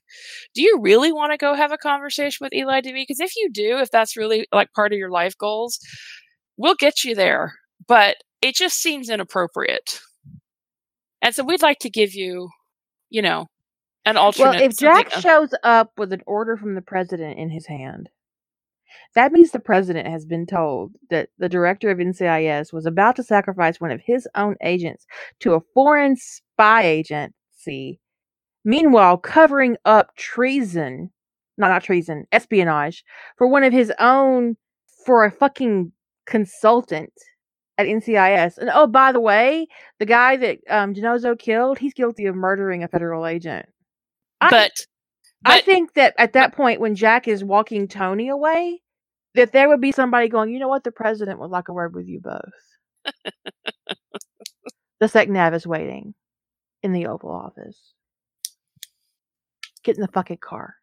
do 0.55 0.63
you 0.63 0.79
really 0.81 1.13
want 1.13 1.33
to 1.33 1.39
go 1.39 1.55
have 1.55 1.73
a 1.73 1.79
conversation 1.79 2.45
with 2.45 2.55
Eli 2.55 2.81
David? 2.81 3.05
Because 3.09 3.21
if 3.21 3.33
you 3.37 3.51
do, 3.51 3.79
if 3.79 3.91
that's 3.91 4.17
really 4.17 4.47
like 4.53 4.73
part 4.75 4.93
of 4.93 4.99
your 4.99 5.11
life 5.11 5.37
goals, 5.39 5.79
we'll 6.57 6.77
get 6.77 7.05
you 7.05 7.15
there. 7.15 7.55
But 7.89 8.17
it 8.43 8.55
just 8.55 8.77
seems 8.77 9.09
inappropriate. 9.09 10.01
And 11.23 11.35
so 11.35 11.45
we'd 11.45 11.63
like 11.63 11.81
to 11.81 11.91
give 11.91 12.15
you, 12.15 12.49
you 13.11 13.23
know, 13.23 13.47
an 14.05 14.17
alternate. 14.17 14.51
Well, 14.51 14.63
if 14.63 14.79
Jack 14.79 15.11
shows 15.11 15.51
up 15.63 15.93
with 15.99 16.13
an 16.13 16.23
order 16.27 16.57
from 16.57 16.75
the 16.75 16.83
president 16.83 17.39
in 17.39 17.51
his 17.51 17.67
hand, 17.67 18.09
that 19.15 19.33
means 19.33 19.51
the 19.51 19.59
president 19.59 20.07
has 20.09 20.25
been 20.25 20.47
told 20.47 20.93
that 21.11 21.29
the 21.39 21.49
director 21.49 21.91
of 21.91 21.99
NCIS 21.99 22.73
was 22.73 22.87
about 22.87 23.17
to 23.17 23.23
sacrifice 23.23 23.81
one 23.81 23.91
of 23.91 24.01
his 24.01 24.27
own 24.35 24.57
agents 24.63 25.07
to 25.41 25.55
a 25.55 25.61
foreign 25.75 26.17
spy 26.17 26.83
agency, 26.83 28.01
meanwhile 28.65 29.19
covering 29.19 29.77
up 29.85 30.17
treason, 30.17 31.11
not 31.59 31.69
not 31.69 31.83
treason, 31.83 32.25
espionage 32.33 33.05
for 33.37 33.47
one 33.47 33.65
of 33.65 33.73
his 33.73 33.93
own 33.99 34.57
for 35.05 35.25
a 35.25 35.31
fucking 35.31 35.93
consultant 36.27 37.13
at 37.81 37.87
NCIS. 37.87 38.59
And 38.59 38.71
oh, 38.73 38.87
by 38.87 39.13
the 39.13 39.21
way, 39.21 39.67
the 39.99 40.07
guy 40.07 40.37
that 40.37 40.59
um, 40.69 40.95
DiNozzo 40.95 41.39
killed, 41.39 41.79
he's 41.79 41.95
guilty 41.95 42.27
of 42.27 42.35
murdering 42.35 42.83
a 42.83 42.89
federal 42.89 43.27
agent. 43.27 43.67
I, 44.41 44.51
But 44.51 44.87
I 45.45 45.61
think 45.61 45.95
that 45.95 46.15
at 46.19 46.35
that 46.35 46.55
point, 46.55 46.81
when 46.81 46.95
Jack 46.95 47.29
is 47.29 47.43
walking 47.43 47.89
Tony 47.89 48.29
away, 48.29 48.81
that 49.35 49.53
there 49.53 49.69
would 49.69 49.81
be 49.81 49.93
somebody 49.93 50.29
going, 50.29 50.51
you 50.51 50.59
know 50.59 50.69
what, 50.69 50.85
the 50.85 50.93
president 50.93 51.39
would 51.41 51.51
like 51.51 51.69
a 51.69 51.73
word 51.73 51.95
with 51.95 52.07
you 52.07 52.21
both. 52.21 53.15
the 55.01 55.07
SecNav 55.07 55.55
is 55.55 55.67
waiting 55.67 56.15
in 56.83 56.93
the 56.93 57.07
Oval 57.07 57.31
Office. 57.31 57.79
Get 59.83 59.97
in 59.97 60.03
the 60.03 60.09
fucking 60.09 60.39
car. 60.39 60.75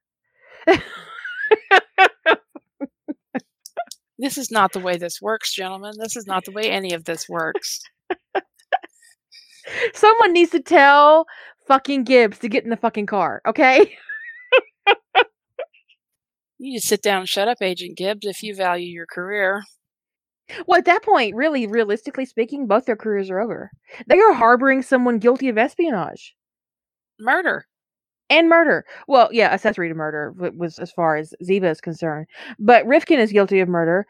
this 4.20 4.38
is 4.38 4.52
not 4.52 4.74
the 4.74 4.80
way 4.80 4.98
this 4.98 5.22
works, 5.22 5.54
gentlemen. 5.54 5.94
This 6.00 6.16
is 6.16 6.26
not 6.28 6.46
the 6.46 6.52
way 6.52 6.70
any 6.70 6.94
of 6.94 7.06
this 7.06 7.28
works. 7.30 7.82
Someone 9.94 10.34
needs 10.34 10.52
to 10.52 10.62
tell 10.62 11.26
fucking 11.68 12.04
Gibbs 12.04 12.40
to 12.40 12.50
get 12.50 12.64
in 12.64 12.70
the 12.70 12.78
fucking 12.78 13.06
car, 13.06 13.42
okay? 13.46 13.96
You 16.60 16.80
to 16.80 16.88
sit 16.88 17.04
down 17.04 17.20
and 17.20 17.30
shut 17.30 17.48
up, 17.48 17.62
Agent 17.62 17.98
Gibbs, 17.98 18.26
if 18.26 18.42
you 18.42 18.56
value 18.56 18.88
your 18.88 19.06
career. 19.06 19.64
Well, 20.66 20.80
at 20.80 20.86
that 20.86 21.04
point, 21.04 21.36
really, 21.36 21.68
realistically 21.68 22.26
speaking, 22.26 22.66
both 22.66 22.86
their 22.86 22.96
careers 22.96 23.30
are 23.30 23.40
over. 23.40 23.70
They 24.08 24.20
are 24.20 24.34
harboring 24.34 24.82
someone 24.82 25.20
guilty 25.20 25.50
of 25.50 25.58
espionage 25.58 26.34
Murder. 27.20 27.68
And 28.30 28.50
murder. 28.50 28.86
Well, 29.08 29.30
yeah, 29.32 29.48
accessory 29.50 29.88
to 29.88 29.96
murder 29.96 30.34
was 30.36 30.80
as 30.80 30.92
far 30.92 31.16
as 31.16 31.34
Ziva 31.44 31.72
is 31.72 31.80
concerned. 31.80 32.28
But 32.60 32.86
Rivkin 32.86 33.20
is 33.20 33.32
guilty 33.32 33.60
of 33.62 33.70
murder. 33.70 34.06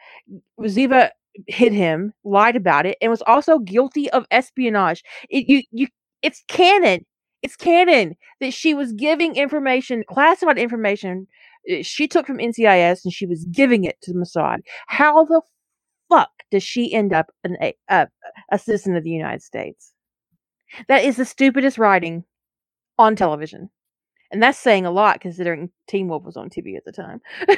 Ziva 0.61 1.11
hid 1.45 1.71
him, 1.71 2.13
lied 2.23 2.55
about 2.55 2.87
it, 2.87 2.97
and 2.99 3.11
was 3.11 3.21
also 3.27 3.59
guilty 3.59 4.09
of 4.09 4.25
espionage. 4.31 5.03
It, 5.29 5.47
you, 5.47 5.61
you, 5.71 5.87
it's 6.23 6.43
canon. 6.47 7.05
It's 7.43 7.55
canon 7.55 8.15
that 8.41 8.53
she 8.53 8.73
was 8.73 8.91
giving 8.93 9.35
information, 9.35 10.03
classified 10.09 10.57
information, 10.57 11.27
uh, 11.69 11.81
she 11.81 12.07
took 12.07 12.25
from 12.25 12.37
NCIS 12.37 13.03
and 13.03 13.13
she 13.13 13.25
was 13.25 13.45
giving 13.45 13.83
it 13.83 13.97
to 14.03 14.13
Mossad. 14.13 14.59
How 14.87 15.25
the 15.25 15.41
fuck 16.09 16.31
does 16.51 16.63
she 16.63 16.93
end 16.93 17.13
up 17.13 17.27
an, 17.43 17.57
a, 17.61 17.75
a, 17.89 18.07
a 18.51 18.59
citizen 18.59 18.95
of 18.95 19.03
the 19.03 19.09
United 19.09 19.41
States? 19.41 19.93
That 20.87 21.03
is 21.03 21.17
the 21.17 21.25
stupidest 21.25 21.77
writing 21.77 22.23
on 22.97 23.15
television. 23.15 23.69
And 24.31 24.43
that's 24.43 24.59
saying 24.59 24.85
a 24.85 24.91
lot 24.91 25.21
considering 25.21 25.69
Teen 25.87 26.07
Wolf 26.07 26.23
was 26.23 26.37
on 26.37 26.49
TV 26.49 26.75
at 26.75 26.85
the 26.85 26.91
time. 26.91 27.21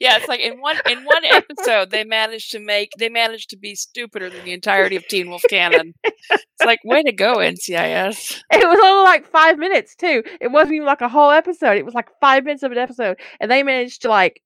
Yeah, 0.00 0.16
it's 0.16 0.28
like 0.28 0.40
in 0.40 0.60
one 0.60 0.76
in 0.88 1.04
one 1.04 1.24
episode 1.24 1.90
they 1.90 2.04
managed 2.04 2.52
to 2.52 2.60
make 2.60 2.90
they 2.98 3.08
managed 3.08 3.50
to 3.50 3.56
be 3.56 3.74
stupider 3.74 4.30
than 4.30 4.44
the 4.44 4.52
entirety 4.52 4.96
of 4.96 5.06
Teen 5.08 5.28
Wolf 5.28 5.42
canon. 5.50 5.94
It's 6.04 6.64
like 6.64 6.80
way 6.84 7.02
to 7.02 7.12
go, 7.12 7.36
NCIS. 7.36 8.40
It 8.52 8.68
was 8.68 8.80
only 8.82 9.02
like 9.04 9.26
five 9.30 9.58
minutes 9.58 9.94
too. 9.94 10.22
It 10.40 10.50
wasn't 10.50 10.74
even 10.74 10.86
like 10.86 11.00
a 11.00 11.08
whole 11.08 11.30
episode. 11.30 11.76
It 11.76 11.84
was 11.84 11.94
like 11.94 12.08
five 12.20 12.44
minutes 12.44 12.62
of 12.62 12.72
an 12.72 12.78
episode, 12.78 13.18
and 13.40 13.50
they 13.50 13.62
managed 13.62 14.02
to 14.02 14.08
like 14.08 14.42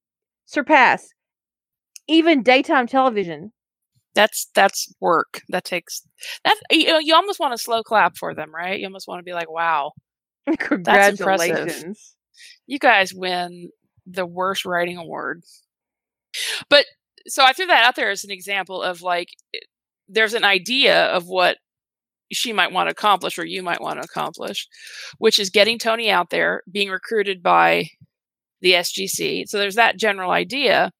surpass 0.46 1.08
even 2.08 2.42
daytime 2.42 2.86
television. 2.86 3.52
That's 4.14 4.48
that's 4.54 4.92
work. 5.00 5.42
That 5.48 5.64
takes 5.64 6.02
that 6.44 6.56
you 6.70 6.86
know 6.86 6.98
you 6.98 7.14
almost 7.14 7.40
want 7.40 7.56
to 7.56 7.62
slow 7.62 7.82
clap 7.82 8.16
for 8.16 8.34
them, 8.34 8.54
right? 8.54 8.78
You 8.78 8.86
almost 8.86 9.08
want 9.08 9.20
to 9.20 9.24
be 9.24 9.32
like, 9.32 9.50
wow, 9.50 9.92
impressive. 10.46 10.68
Congratulations! 10.68 12.14
you 12.66 12.78
guys 12.78 13.12
win 13.14 13.70
the 14.06 14.26
worst 14.26 14.64
writing 14.64 14.96
award. 14.96 15.42
But 16.68 16.86
so 17.26 17.44
I 17.44 17.52
threw 17.52 17.66
that 17.66 17.84
out 17.84 17.96
there 17.96 18.10
as 18.10 18.24
an 18.24 18.30
example 18.30 18.82
of 18.82 19.02
like 19.02 19.28
there's 20.08 20.34
an 20.34 20.44
idea 20.44 21.06
of 21.06 21.26
what 21.26 21.58
she 22.32 22.52
might 22.52 22.72
want 22.72 22.88
to 22.88 22.92
accomplish 22.92 23.38
or 23.38 23.44
you 23.44 23.62
might 23.62 23.80
want 23.80 24.00
to 24.00 24.04
accomplish, 24.04 24.66
which 25.18 25.38
is 25.38 25.50
getting 25.50 25.78
Tony 25.78 26.10
out 26.10 26.30
there, 26.30 26.62
being 26.70 26.88
recruited 26.88 27.42
by 27.42 27.88
the 28.62 28.72
SGC. 28.72 29.44
So 29.46 29.58
there's 29.58 29.74
that 29.74 29.98
general 29.98 30.30
idea 30.30 30.90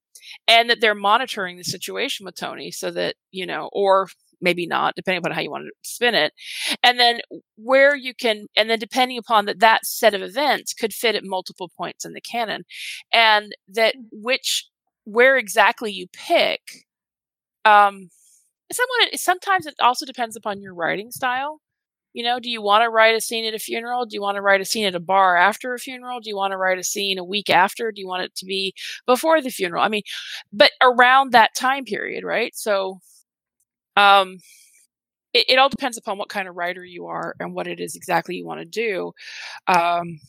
and 0.53 0.69
that 0.69 0.83
they're 0.83 0.95
monitoring 0.95 1.57
the 1.57 1.65
situation 1.65 2.27
with 2.27 2.37
Tony 2.37 2.71
so 2.71 2.91
that, 2.91 3.15
you 3.31 3.47
know, 3.47 3.71
or 3.73 4.09
maybe 4.43 4.67
not, 4.67 4.95
depending 4.95 5.19
upon 5.19 5.33
how 5.33 5.41
you 5.41 5.51
want 5.51 5.65
to 5.65 5.73
spin 5.89 6.15
it. 6.15 6.33
And 6.83 7.01
then 7.01 7.21
where 7.57 7.97
you 7.97 8.13
can, 8.15 8.49
and 8.55 8.69
then 8.69 8.79
depending 8.79 9.17
upon 9.17 9.47
that, 9.47 9.61
that 9.61 9.87
set 9.87 10.13
of 10.13 10.21
events 10.21 10.75
could 10.75 10.93
fit 10.93 11.15
at 11.15 11.25
multiple 11.25 11.71
points 11.75 12.05
in 12.05 12.13
the 12.13 12.21
canon. 12.21 12.65
And 13.15 13.53
that 13.69 13.95
which, 14.11 14.69
where 15.05 15.39
exactly 15.39 15.91
you 15.91 16.07
pick, 16.13 16.61
um, 17.65 18.11
someone, 18.71 19.17
sometimes 19.17 19.65
it 19.65 19.75
also 19.81 20.05
depends 20.05 20.37
upon 20.37 20.61
your 20.61 20.75
writing 20.75 21.13
style. 21.13 21.61
You 22.13 22.23
know, 22.23 22.39
do 22.39 22.51
you 22.51 22.61
want 22.63 22.83
to 22.83 22.91
write 22.91 23.15
a 23.15 23.21
scene 23.21 23.45
at 23.45 23.55
a 23.55 23.59
funeral? 23.59 24.05
Do 24.07 24.15
you 24.15 24.23
want 24.23 24.37
to 24.37 24.43
write 24.43 24.61
a 24.61 24.65
scene 24.65 24.85
at 24.85 24.95
a 24.95 25.01
bar 25.01 25.37
after 25.37 25.75
a 25.75 25.79
funeral? 25.79 26.21
Do 26.21 26.29
you 26.29 26.37
want 26.37 26.53
to 26.53 26.59
write 26.59 26.79
a 26.79 26.85
scene 26.85 27.19
a 27.19 27.25
week 27.25 27.51
after? 27.51 27.91
Do 27.91 28.01
you 28.01 28.07
want 28.09 28.25
it 28.25 28.35
to 28.37 28.45
be 28.47 28.75
before 29.07 29.41
the 29.41 29.51
funeral? 29.51 29.83
I 29.83 29.89
mean, 29.89 30.03
but 30.53 30.73
around 30.83 31.33
that 31.33 31.55
time 31.55 31.85
period, 31.85 32.25
right? 32.25 32.55
So, 32.55 33.01
um, 33.97 34.39
it, 35.35 35.47
it 35.51 35.59
all 35.59 35.69
depends 35.69 35.97
upon 35.97 36.19
what 36.19 36.29
kind 36.29 36.49
of 36.49 36.57
writer 36.57 36.85
you 36.85 37.07
are 37.07 37.35
and 37.41 37.55
what 37.55 37.67
it 37.67 37.81
is 37.81 37.97
exactly 37.97 38.37
you 38.37 38.47
want 38.47 38.61
to 38.61 38.67
do. 38.67 39.13
Um, 39.69 40.21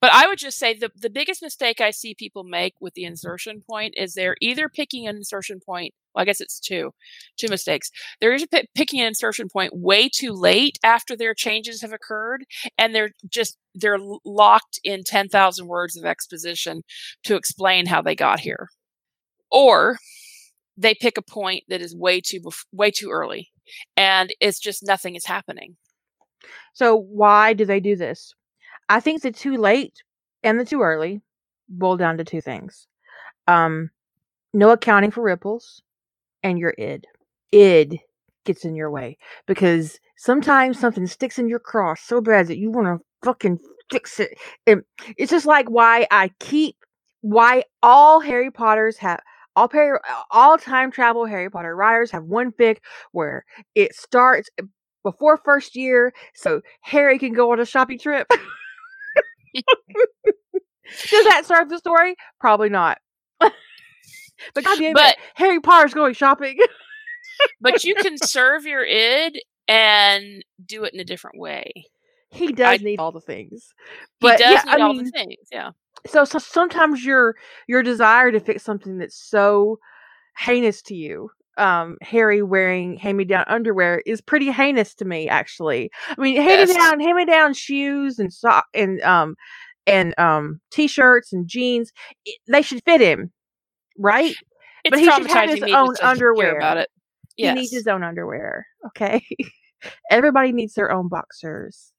but 0.00 0.12
I 0.12 0.26
would 0.26 0.38
just 0.38 0.58
say 0.58 0.74
the, 0.74 0.90
the 0.96 1.10
biggest 1.10 1.42
mistake 1.42 1.80
I 1.80 1.90
see 1.90 2.14
people 2.14 2.44
make 2.44 2.74
with 2.80 2.94
the 2.94 3.04
insertion 3.04 3.62
point 3.68 3.94
is 3.96 4.14
they're 4.14 4.36
either 4.40 4.68
picking 4.68 5.06
an 5.06 5.16
insertion 5.16 5.60
point. 5.64 5.94
Well, 6.14 6.22
I 6.22 6.24
guess 6.24 6.40
it's 6.40 6.58
two, 6.58 6.92
two 7.38 7.48
mistakes. 7.48 7.90
They're 8.20 8.34
either 8.34 8.46
pi- 8.50 8.64
picking 8.74 9.00
an 9.00 9.08
insertion 9.08 9.48
point 9.52 9.72
way 9.74 10.08
too 10.08 10.32
late 10.32 10.78
after 10.82 11.16
their 11.16 11.34
changes 11.34 11.82
have 11.82 11.92
occurred, 11.92 12.44
and 12.76 12.94
they're 12.94 13.10
just 13.28 13.58
they're 13.74 13.98
locked 14.24 14.80
in 14.84 15.02
ten 15.04 15.28
thousand 15.28 15.66
words 15.68 15.96
of 15.96 16.04
exposition 16.04 16.82
to 17.24 17.36
explain 17.36 17.86
how 17.86 18.02
they 18.02 18.14
got 18.14 18.40
here, 18.40 18.68
or 19.50 19.98
they 20.76 20.94
pick 20.94 21.18
a 21.18 21.22
point 21.22 21.64
that 21.68 21.82
is 21.82 21.94
way 21.94 22.20
too 22.20 22.40
bef- 22.40 22.64
way 22.72 22.90
too 22.90 23.10
early, 23.10 23.50
and 23.96 24.32
it's 24.40 24.60
just 24.60 24.86
nothing 24.86 25.14
is 25.14 25.26
happening. 25.26 25.76
So 26.72 26.96
why 26.96 27.52
do 27.52 27.64
they 27.64 27.80
do 27.80 27.96
this? 27.96 28.32
I 28.88 29.00
think 29.00 29.22
the 29.22 29.32
too 29.32 29.56
late 29.56 30.02
and 30.42 30.58
the 30.58 30.64
too 30.64 30.82
early 30.82 31.20
boil 31.68 31.96
down 31.96 32.16
to 32.18 32.24
two 32.24 32.40
things. 32.40 32.86
Um, 33.46 33.90
no 34.54 34.70
accounting 34.70 35.10
for 35.10 35.22
ripples 35.22 35.82
and 36.42 36.58
your 36.58 36.74
id. 36.78 37.06
Id 37.52 38.00
gets 38.44 38.64
in 38.64 38.74
your 38.74 38.90
way 38.90 39.18
because 39.46 39.98
sometimes 40.16 40.78
something 40.78 41.06
sticks 41.06 41.38
in 41.38 41.48
your 41.48 41.58
cross 41.58 42.00
so 42.00 42.20
bad 42.20 42.46
that 42.46 42.58
you 42.58 42.70
want 42.70 42.86
to 42.86 43.04
fucking 43.24 43.58
fix 43.90 44.20
it. 44.20 44.38
And 44.66 44.82
it's 45.16 45.30
just 45.30 45.46
like 45.46 45.68
why 45.68 46.06
I 46.10 46.30
keep 46.40 46.76
why 47.20 47.64
all 47.82 48.20
Harry 48.20 48.50
Potters 48.50 48.96
have 48.98 49.20
all 49.56 49.68
Perry, 49.68 49.98
all 50.30 50.56
time 50.56 50.90
travel 50.90 51.26
Harry 51.26 51.50
Potter 51.50 51.74
writers 51.74 52.10
have 52.12 52.24
one 52.24 52.52
fic 52.52 52.78
where 53.12 53.44
it 53.74 53.94
starts 53.94 54.48
before 55.02 55.36
first 55.38 55.74
year 55.74 56.12
so 56.34 56.60
Harry 56.82 57.18
can 57.18 57.32
go 57.32 57.52
on 57.52 57.60
a 57.60 57.66
shopping 57.66 57.98
trip. 57.98 58.30
Does 61.10 61.24
that 61.24 61.42
serve 61.46 61.68
the 61.68 61.78
story? 61.78 62.14
Probably 62.40 62.68
not. 62.68 62.98
but 63.40 63.52
goddamn 64.64 64.94
But- 64.94 65.12
it, 65.14 65.18
Harry 65.34 65.60
Potter's 65.60 65.94
going 65.94 66.14
shopping. 66.14 66.58
but 67.60 67.84
you 67.84 67.94
can 67.94 68.16
serve 68.18 68.64
your 68.64 68.84
id 68.84 69.42
and 69.66 70.44
do 70.64 70.84
it 70.84 70.94
in 70.94 71.00
a 71.00 71.04
different 71.04 71.38
way. 71.38 71.72
he 72.30 72.52
does 72.52 72.80
I- 72.80 72.84
need 72.84 72.98
all 72.98 73.12
the 73.12 73.20
things. 73.20 73.72
He 74.20 74.28
does 74.28 74.40
yeah, 74.40 74.62
need 74.64 74.80
I 74.80 74.84
all 74.84 74.94
mean- 74.94 75.04
the 75.04 75.10
things. 75.10 75.36
Yeah. 75.52 75.70
So, 76.06 76.24
so 76.24 76.38
sometimes 76.38 77.04
your 77.04 77.34
your 77.66 77.82
desire 77.82 78.30
to 78.30 78.38
fix 78.40 78.62
something 78.62 78.98
that's 78.98 79.16
so 79.16 79.78
heinous 80.38 80.80
to 80.82 80.94
you 80.94 81.30
um 81.58 81.96
harry 82.02 82.42
wearing 82.42 82.96
hand-me-down 82.96 83.44
underwear 83.48 84.02
is 84.06 84.20
pretty 84.20 84.50
heinous 84.50 84.94
to 84.94 85.04
me 85.04 85.28
actually 85.28 85.90
i 86.16 86.20
mean 86.20 86.34
Yes. 86.36 86.70
hand-me-down 86.70 87.00
hand-me-down 87.00 87.54
shoes 87.54 88.18
and 88.18 88.32
so 88.32 88.60
and 88.74 89.00
um 89.02 89.34
and 89.86 90.14
um 90.18 90.60
t-shirts 90.70 91.32
and 91.32 91.46
jeans 91.48 91.92
i- 92.26 92.32
they 92.48 92.62
should 92.62 92.82
fit 92.84 93.00
him 93.00 93.32
right 93.98 94.34
It's 94.84 94.90
But 94.90 94.98
he 95.00 95.04
should 95.10 95.26
have 95.30 95.50
his 95.50 95.62
own 95.62 95.88
just 95.88 96.00
to 96.00 96.02
hear 96.04 96.10
underwear. 96.10 96.56
about 96.56 96.76
it. 96.78 96.88
he 97.36 97.50
needs 97.52 97.72
his 97.72 97.86
own 97.86 98.02
underwear 98.04 98.66
okay 98.86 99.24
everybody 100.10 100.52
needs 100.52 100.74
their 100.74 100.90
own 100.92 101.08
boxers 101.08 101.92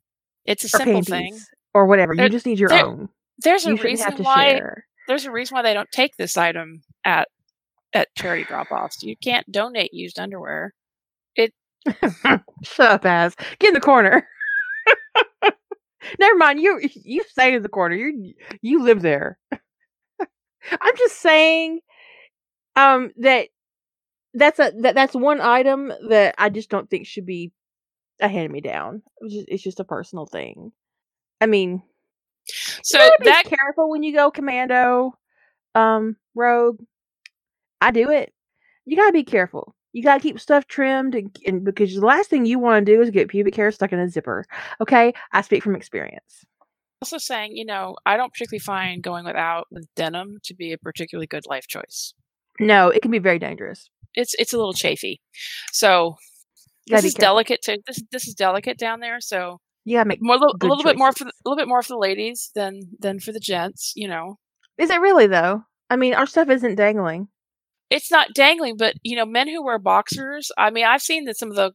it's 0.45 0.63
a 0.63 0.69
simple 0.69 1.01
thing. 1.03 1.37
or 1.73 1.85
whatever 1.85 2.15
There- 2.15 2.25
you 2.25 2.31
just 2.31 2.45
need 2.45 2.59
your 2.59 2.69
there- 2.69 2.85
own 2.85 3.09
There's 3.43 3.65
a 3.65 3.69
you 3.71 3.77
shouldn't 3.77 4.01
reason 4.01 4.23
why 4.23 4.49
share 4.51 4.85
there's 5.07 5.25
a 5.25 5.31
reason 5.31 5.55
why 5.55 5.61
they 5.63 5.73
don't 5.73 5.89
take 5.91 6.15
this 6.17 6.37
item 6.37 6.81
at 7.03 7.27
at 7.93 8.13
charity 8.15 8.43
drop 8.43 8.71
offs. 8.71 9.03
You 9.03 9.15
can't 9.17 9.49
donate 9.51 9.93
used 9.93 10.19
underwear. 10.19 10.73
It 11.35 11.53
Shut 12.63 12.91
up, 12.91 13.05
ass. 13.05 13.35
Get 13.59 13.69
in 13.69 13.73
the 13.73 13.79
corner. 13.81 14.27
Never 16.19 16.37
mind. 16.37 16.59
You 16.59 16.79
you 16.93 17.23
stay 17.27 17.53
in 17.53 17.61
the 17.61 17.69
corner. 17.69 17.95
You 17.95 18.33
you 18.61 18.83
live 18.83 19.01
there. 19.01 19.37
I'm 19.51 20.97
just 20.97 21.19
saying, 21.21 21.79
um, 22.75 23.11
that 23.17 23.49
that's 24.33 24.59
a 24.59 24.71
that, 24.81 24.95
that's 24.95 25.15
one 25.15 25.41
item 25.41 25.91
that 26.09 26.35
I 26.37 26.49
just 26.49 26.69
don't 26.69 26.89
think 26.89 27.07
should 27.07 27.25
be 27.25 27.51
a 28.21 28.27
hand 28.27 28.51
me 28.51 28.61
down. 28.61 29.01
It's 29.21 29.33
just, 29.33 29.49
it's 29.49 29.63
just 29.63 29.79
a 29.79 29.85
personal 29.85 30.25
thing. 30.25 30.71
I 31.41 31.45
mean, 31.45 31.81
So 32.83 32.97
that 32.97 33.43
careful 33.45 33.89
when 33.89 34.03
you 34.03 34.13
go 34.13 34.31
commando, 34.31 35.13
um, 35.75 36.17
rogue. 36.35 36.79
I 37.81 37.91
do 37.91 38.09
it. 38.09 38.33
You 38.85 38.97
gotta 38.97 39.13
be 39.13 39.23
careful. 39.23 39.75
You 39.93 40.03
gotta 40.03 40.21
keep 40.21 40.39
stuff 40.39 40.67
trimmed, 40.67 41.15
and, 41.15 41.35
and 41.45 41.63
because 41.63 41.95
the 41.95 42.05
last 42.05 42.29
thing 42.29 42.45
you 42.45 42.59
want 42.59 42.85
to 42.85 42.91
do 42.91 43.01
is 43.01 43.09
get 43.09 43.27
pubic 43.27 43.55
hair 43.55 43.71
stuck 43.71 43.91
in 43.91 43.99
a 43.99 44.09
zipper. 44.09 44.45
Okay, 44.81 45.13
I 45.31 45.41
speak 45.41 45.63
from 45.63 45.75
experience. 45.75 46.45
also 47.01 47.17
saying, 47.17 47.55
you 47.55 47.65
know, 47.65 47.95
I 48.05 48.17
don't 48.17 48.31
particularly 48.31 48.59
find 48.59 49.01
going 49.01 49.25
without 49.25 49.67
with 49.71 49.87
denim 49.95 50.37
to 50.43 50.53
be 50.53 50.73
a 50.73 50.77
particularly 50.77 51.27
good 51.27 51.45
life 51.47 51.67
choice. 51.67 52.13
No, 52.59 52.89
it 52.89 53.01
can 53.01 53.11
be 53.11 53.19
very 53.19 53.39
dangerous. 53.39 53.89
It's 54.13 54.35
it's 54.37 54.53
a 54.53 54.57
little 54.57 54.73
chafy. 54.73 55.21
So 55.71 56.15
this 56.87 57.03
is 57.05 57.13
careful. 57.13 57.33
delicate 57.33 57.61
to 57.63 57.79
this 57.87 58.01
this 58.11 58.27
is 58.27 58.33
delicate 58.33 58.77
down 58.77 58.99
there. 58.99 59.21
So 59.21 59.59
yeah, 59.85 60.03
make. 60.03 60.19
more 60.21 60.35
a 60.35 60.39
little, 60.39 60.55
a 60.61 60.65
little 60.65 60.83
bit 60.83 60.97
more 60.97 61.13
for 61.13 61.23
the, 61.23 61.31
a 61.31 61.43
little 61.45 61.57
bit 61.57 61.67
more 61.67 61.81
for 61.81 61.93
the 61.93 61.97
ladies 61.97 62.51
than 62.53 62.81
than 62.99 63.19
for 63.19 63.31
the 63.31 63.39
gents. 63.39 63.93
You 63.95 64.07
know, 64.07 64.37
Is 64.77 64.89
it 64.89 64.99
really 64.99 65.27
though? 65.27 65.63
I 65.89 65.95
mean, 65.95 66.13
our 66.13 66.27
stuff 66.27 66.49
isn't 66.49 66.75
dangling. 66.75 67.27
It's 67.89 68.11
not 68.11 68.33
dangling, 68.33 68.77
but 68.77 68.95
you 69.03 69.15
know, 69.15 69.25
men 69.25 69.47
who 69.47 69.63
wear 69.63 69.79
boxers. 69.79 70.51
I 70.57 70.69
mean, 70.69 70.85
I've 70.85 71.01
seen 71.01 71.25
that 71.25 71.37
some 71.37 71.49
of 71.49 71.55
the 71.55 71.71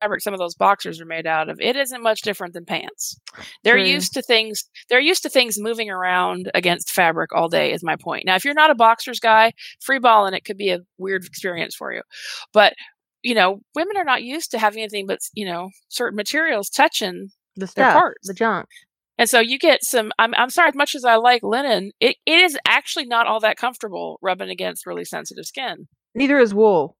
fabric 0.00 0.20
some 0.20 0.34
of 0.34 0.38
those 0.38 0.54
boxers 0.54 1.00
are 1.00 1.06
made 1.06 1.26
out 1.26 1.48
of. 1.48 1.60
It 1.60 1.76
isn't 1.76 2.02
much 2.02 2.22
different 2.22 2.52
than 2.54 2.64
pants. 2.64 3.18
They're 3.62 3.76
True. 3.76 3.84
used 3.84 4.12
to 4.14 4.22
things. 4.22 4.64
They're 4.88 5.00
used 5.00 5.22
to 5.22 5.30
things 5.30 5.58
moving 5.58 5.90
around 5.90 6.50
against 6.54 6.90
fabric 6.92 7.32
all 7.34 7.48
day. 7.48 7.72
Is 7.72 7.82
my 7.82 7.96
point. 7.96 8.24
Now, 8.26 8.36
if 8.36 8.44
you're 8.44 8.54
not 8.54 8.70
a 8.70 8.74
boxers 8.74 9.20
guy, 9.20 9.52
free 9.80 9.98
balling 9.98 10.34
it 10.34 10.44
could 10.44 10.58
be 10.58 10.70
a 10.70 10.80
weird 10.98 11.24
experience 11.24 11.74
for 11.74 11.92
you. 11.92 12.02
But 12.52 12.74
you 13.22 13.34
know, 13.34 13.60
women 13.74 13.96
are 13.96 14.04
not 14.04 14.22
used 14.22 14.50
to 14.50 14.58
having 14.58 14.80
anything 14.82 15.06
but 15.06 15.20
you 15.32 15.46
know 15.46 15.70
certain 15.88 16.16
materials 16.16 16.68
touching 16.68 17.30
The 17.56 17.60
Their 17.60 17.68
stuff, 17.68 17.94
parts. 17.94 18.28
the 18.28 18.34
junk. 18.34 18.66
And 19.16 19.28
so 19.28 19.40
you 19.40 19.58
get 19.58 19.84
some. 19.84 20.12
I'm 20.18 20.34
I'm 20.34 20.50
sorry. 20.50 20.68
As 20.68 20.74
much 20.74 20.94
as 20.94 21.04
I 21.04 21.16
like 21.16 21.42
linen, 21.42 21.92
it, 22.00 22.16
it 22.26 22.38
is 22.40 22.58
actually 22.66 23.06
not 23.06 23.26
all 23.26 23.40
that 23.40 23.56
comfortable 23.56 24.18
rubbing 24.22 24.50
against 24.50 24.86
really 24.86 25.04
sensitive 25.04 25.44
skin. 25.44 25.86
Neither 26.14 26.38
is 26.38 26.54
wool. 26.54 26.96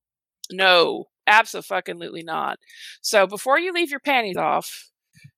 No, 0.53 1.07
absolutely 1.27 2.23
not. 2.23 2.59
So 3.03 3.27
before 3.27 3.59
you 3.59 3.73
leave 3.73 3.91
your 3.91 4.01
panties 4.01 4.37
off, 4.37 4.91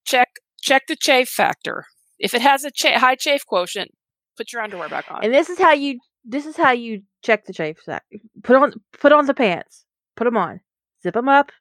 check 0.05 0.29
check 0.61 0.83
the 0.87 0.97
chafe 0.97 1.29
factor. 1.29 1.87
If 2.19 2.35
it 2.35 2.43
has 2.43 2.65
a 2.65 2.71
cha- 2.71 2.99
high 2.99 3.15
chafe 3.15 3.47
quotient, 3.47 3.91
put 4.37 4.53
your 4.53 4.63
underwear 4.63 4.89
back 4.89 5.11
on. 5.11 5.25
And 5.25 5.33
this 5.33 5.49
is 5.49 5.59
how 5.59 5.73
you 5.73 5.99
this 6.25 6.45
is 6.45 6.57
how 6.57 6.73
you 6.73 7.03
check 7.23 7.47
the 7.47 7.53
chafe 7.53 7.79
factor. 7.79 8.19
Put 8.43 8.57
on 8.57 8.73
put 9.01 9.13
on 9.13 9.27
the 9.27 9.35
pants. 9.35 9.85
Put 10.17 10.25
them 10.25 10.37
on. 10.37 10.61
Zip 11.03 11.15
them 11.15 11.29
up. 11.29 11.53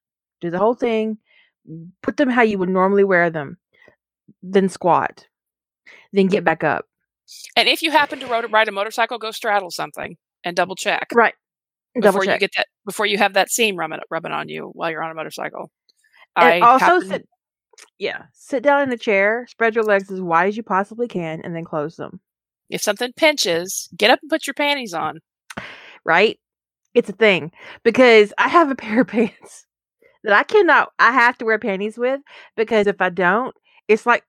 Do 0.41 0.49
the 0.49 0.59
whole 0.59 0.75
thing. 0.75 1.17
Put 2.01 2.17
them 2.17 2.29
how 2.29 2.41
you 2.41 2.57
would 2.57 2.69
normally 2.69 3.03
wear 3.03 3.29
them. 3.29 3.57
Then 4.51 4.69
squat. 4.69 5.27
Then 6.13 6.27
get 6.27 6.39
mm-hmm. 6.39 6.45
back 6.45 6.63
up. 6.63 6.85
And 7.55 7.67
if 7.67 7.81
you 7.81 7.91
happen 7.91 8.19
to 8.19 8.27
ride, 8.27 8.51
ride 8.51 8.67
a 8.67 8.71
motorcycle, 8.71 9.17
go 9.17 9.31
straddle 9.31 9.71
something 9.71 10.15
and 10.43 10.55
double 10.55 10.75
check 10.75 11.07
Right. 11.13 11.33
Double 11.95 12.19
before 12.19 12.33
you 12.33 12.37
get 12.39 12.51
that 12.57 12.67
before 12.85 13.05
you 13.05 13.17
have 13.17 13.33
that 13.33 13.49
seam 13.49 13.77
rubbing 13.77 13.99
rubbing 14.09 14.33
on 14.33 14.49
you 14.49 14.69
while 14.73 14.91
you're 14.91 15.01
on 15.01 15.11
a 15.11 15.15
motorcycle. 15.15 15.71
and 16.35 16.63
also 16.63 16.85
happen- 16.85 17.09
sit 17.09 17.25
yeah. 17.99 18.23
Sit 18.33 18.63
down 18.63 18.83
in 18.83 18.91
a 18.91 18.97
chair, 18.97 19.45
spread 19.49 19.75
your 19.75 19.83
legs 19.83 20.11
as 20.11 20.21
wide 20.21 20.49
as 20.49 20.57
you 20.57 20.63
possibly 20.63 21.07
can, 21.07 21.41
and 21.43 21.55
then 21.55 21.63
close 21.63 21.95
them. 21.95 22.19
if 22.69 22.81
something 22.81 23.13
pinches, 23.15 23.87
get 23.95 24.09
up 24.09 24.19
and 24.21 24.29
put 24.29 24.47
your 24.47 24.53
panties 24.55 24.93
on. 24.93 25.19
Right? 26.03 26.39
It's 26.93 27.09
a 27.09 27.13
thing. 27.13 27.51
Because 27.83 28.33
I 28.37 28.47
have 28.47 28.71
a 28.71 28.75
pair 28.75 29.01
of 29.01 29.07
pants 29.09 29.65
that 30.23 30.33
I 30.33 30.43
cannot 30.43 30.91
I 30.99 31.11
have 31.11 31.37
to 31.39 31.45
wear 31.45 31.59
panties 31.59 31.97
with 31.97 32.21
because 32.57 32.87
if 32.87 33.01
I 33.01 33.09
don't, 33.09 33.55
it's 33.87 34.05
like 34.05 34.23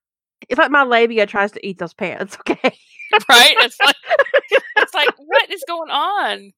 it's 0.49 0.59
like 0.59 0.71
my 0.71 0.85
labia 0.85 1.27
tries 1.27 1.53
to 1.53 1.67
eat 1.67 1.79
those 1.79 1.95
pants, 1.95 2.37
okay? 2.41 2.59
right? 3.29 3.55
It's 3.61 3.79
like 3.81 3.97
it's 4.77 4.95
like 4.95 5.11
what 5.19 5.51
is 5.51 5.63
going 5.67 5.91
on? 5.91 6.53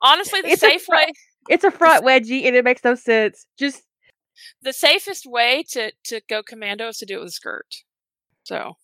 Honestly, 0.00 0.40
the 0.42 0.48
It's 0.50 0.60
safe 0.60 0.86
way, 0.88 1.06
It's 1.48 1.64
a 1.64 1.70
front 1.70 2.04
wedgie 2.04 2.46
and 2.46 2.56
it 2.56 2.64
makes 2.64 2.82
no 2.84 2.94
sense. 2.94 3.46
Just 3.58 3.82
the 4.62 4.72
safest 4.72 5.26
way 5.26 5.64
to 5.70 5.92
to 6.06 6.20
go 6.28 6.42
commando 6.42 6.88
is 6.88 6.98
to 6.98 7.06
do 7.06 7.16
it 7.16 7.20
with 7.20 7.28
a 7.28 7.32
skirt. 7.32 7.66
So 8.44 8.74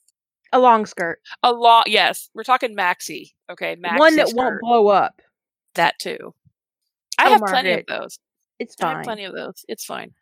a 0.52 0.58
long 0.58 0.86
skirt. 0.86 1.20
a 1.42 1.52
long, 1.52 1.84
yes, 1.86 2.30
we're 2.34 2.44
talking 2.44 2.76
maxi. 2.76 3.32
Okay, 3.50 3.76
maxi 3.76 3.98
One 3.98 4.16
that 4.16 4.28
skirt, 4.28 4.36
won't 4.36 4.60
blow 4.60 4.88
up. 4.88 5.20
that 5.74 5.98
too. 5.98 6.34
I 7.18 7.26
Oh, 7.26 7.30
have 7.30 7.40
plenty 7.46 7.72
of 7.72 7.86
those. 7.86 8.18
It's 8.60 8.74
fine. 8.76 8.88
I 8.88 8.98
have 8.98 9.04
plenty 9.04 9.24
of 9.24 9.34
those. 9.34 9.64
It's 9.68 9.84
fine. 9.84 10.12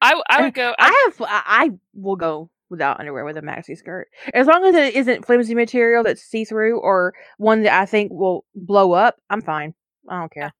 I 0.00 0.20
I 0.28 0.42
would 0.42 0.54
go. 0.54 0.74
I, 0.78 0.88
I 0.88 1.04
have 1.10 1.26
I 1.28 1.70
will 1.94 2.16
go 2.16 2.50
without 2.70 3.00
underwear 3.00 3.24
with 3.24 3.36
a 3.36 3.42
maxi 3.42 3.76
skirt. 3.76 4.08
As 4.34 4.46
long 4.46 4.64
as 4.64 4.74
it 4.74 4.94
isn't 4.94 5.24
flimsy 5.26 5.54
material 5.54 6.02
that's 6.04 6.22
see 6.22 6.44
through 6.44 6.80
or 6.80 7.14
one 7.38 7.62
that 7.62 7.72
I 7.80 7.86
think 7.86 8.12
will 8.12 8.44
blow 8.54 8.92
up, 8.92 9.16
I'm 9.30 9.40
fine. 9.42 9.74
I 10.08 10.20
don't 10.20 10.32
care. 10.32 10.52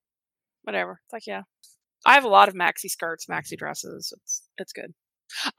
whatever. 0.63 0.99
It's 1.05 1.13
like 1.13 1.27
yeah, 1.27 1.43
I 2.05 2.13
have 2.13 2.25
a 2.25 2.29
lot 2.29 2.49
of 2.49 2.55
maxi 2.55 2.89
skirts, 2.89 3.25
maxi 3.27 3.57
dresses. 3.57 4.13
It's 4.21 4.43
it's 4.57 4.73
good. 4.73 4.93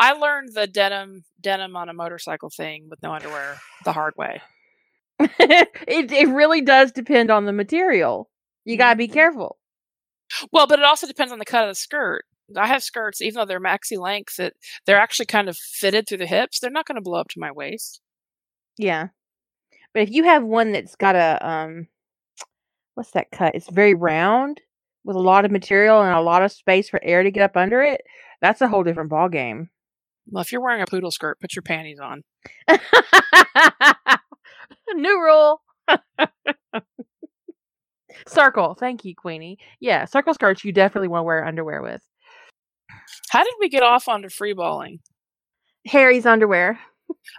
I 0.01 0.13
learned 0.13 0.51
the 0.55 0.67
denim 0.67 1.25
denim 1.41 1.77
on 1.77 1.89
a 1.89 1.95
motorcycle 1.95 2.51
thing 2.51 2.89
with 2.91 3.03
no 3.03 3.13
underwear 3.13 3.59
the 3.85 3.93
hard 3.93 4.15
way. 4.17 4.41
it 5.21 6.11
it 6.13 6.29
really 6.29 6.61
does 6.63 6.93
depend 6.93 7.31
on 7.31 7.45
the 7.47 7.53
material. 7.53 8.31
You 8.65 8.77
gotta 8.77 8.97
be 8.97 9.09
Mhm. 9.09 9.13
careful. 9.13 9.59
Well, 10.53 10.67
but 10.67 10.79
it 10.79 10.85
also 10.85 11.07
depends 11.07 11.33
on 11.33 11.39
the 11.39 11.45
cut 11.45 11.65
of 11.65 11.71
the 11.71 11.75
skirt. 11.75 12.25
I 12.57 12.67
have 12.67 12.83
skirts, 12.83 13.21
even 13.21 13.37
though 13.37 13.45
they're 13.47 13.61
maxi 13.61 13.99
length, 13.99 14.37
that 14.37 14.55
they're 14.87 14.99
actually 14.99 15.27
kind 15.27 15.49
of 15.49 15.57
fitted 15.57 16.09
through 16.09 16.19
the 16.19 16.27
hips. 16.27 16.61
They're 16.61 16.71
not 16.71 16.87
going 16.87 16.97
to 16.97 17.03
blow 17.03 17.21
up 17.21 17.29
to 17.29 17.41
my 17.41 17.51
waist. 17.51 18.01
Yeah. 18.79 19.09
But 19.93 20.03
if 20.03 20.11
you 20.11 20.25
have 20.25 20.45
one 20.45 20.73
that's 20.73 20.97
got 20.97 21.17
a 21.17 21.47
um 21.47 21.89
what's 22.95 23.13
that 23.13 23.31
cut? 23.31 23.55
It's 23.55 23.71
very 23.71 23.95
round 23.95 24.61
with 25.05 25.17
a 25.17 25.21
lot 25.21 25.45
of 25.45 25.51
material 25.51 26.03
and 26.03 26.15
a 26.15 26.21
lot 26.21 26.43
of 26.43 26.53
space 26.53 26.89
for 26.89 27.01
air 27.03 27.23
to 27.23 27.31
get 27.31 27.43
up 27.43 27.57
under 27.57 27.83
it. 27.83 28.03
That's 28.41 28.61
a 28.61 28.69
whole 28.69 28.85
different 28.85 29.11
ball 29.11 29.29
game. 29.29 29.71
Well, 30.29 30.43
if 30.43 30.53
you're 30.53 30.61
wearing 30.61 30.83
a 30.83 30.87
poodle 30.87 31.11
skirt, 31.11 31.41
put 31.41 31.55
your 31.57 31.63
panties 31.63 31.99
on. 31.99 32.23
New 34.95 35.21
rule. 35.21 35.63
circle. 38.27 38.75
Thank 38.75 39.05
you, 39.05 39.15
Queenie. 39.15 39.59
Yeah, 39.81 40.05
circle 40.05 40.35
skirts 40.35 40.65
you 40.65 40.73
definitely 40.73 41.09
want 41.09 41.21
to 41.21 41.27
wear 41.27 41.45
underwear 41.45 41.83
with. 41.83 42.03
How 43.31 43.45
did 43.45 43.55
we 43.61 43.69
get 43.69 43.83
off 43.83 44.09
onto 44.09 44.29
free 44.29 44.53
balling? 44.53 45.01
Harry's 45.87 46.27
underwear. 46.27 46.79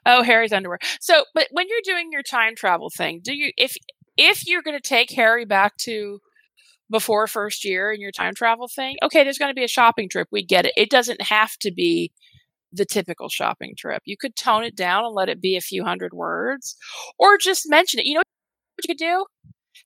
Oh, 0.05 0.21
Harry's 0.23 0.51
underwear. 0.51 0.79
So, 0.99 1.25
but 1.33 1.47
when 1.51 1.67
you're 1.69 1.95
doing 1.95 2.09
your 2.11 2.23
time 2.23 2.55
travel 2.55 2.89
thing, 2.89 3.21
do 3.23 3.33
you 3.33 3.51
if 3.57 3.75
if 4.17 4.45
you're 4.45 4.61
going 4.61 4.77
to 4.77 4.87
take 4.87 5.11
Harry 5.11 5.45
back 5.45 5.77
to 5.77 6.19
before 6.89 7.25
first 7.25 7.63
year 7.63 7.91
in 7.91 8.01
your 8.01 8.11
time 8.11 8.33
travel 8.33 8.67
thing, 8.67 8.97
okay, 9.01 9.23
there's 9.23 9.37
going 9.37 9.49
to 9.49 9.55
be 9.55 9.63
a 9.63 9.69
shopping 9.69 10.09
trip. 10.09 10.27
We 10.31 10.43
get 10.43 10.65
it. 10.65 10.73
It 10.75 10.89
doesn't 10.89 11.21
have 11.21 11.53
to 11.61 11.71
be 11.71 12.11
the 12.73 12.85
typical 12.85 13.29
shopping 13.29 13.73
trip. 13.77 14.01
You 14.05 14.17
could 14.17 14.35
tone 14.35 14.63
it 14.63 14.75
down 14.75 15.05
and 15.05 15.13
let 15.15 15.29
it 15.29 15.41
be 15.41 15.55
a 15.55 15.61
few 15.61 15.83
hundred 15.83 16.13
words, 16.13 16.75
or 17.17 17.37
just 17.37 17.69
mention 17.69 17.99
it. 17.99 18.05
You 18.05 18.15
know 18.15 18.19
what 18.19 18.87
you 18.87 18.93
could 18.93 18.97
do? 18.97 19.25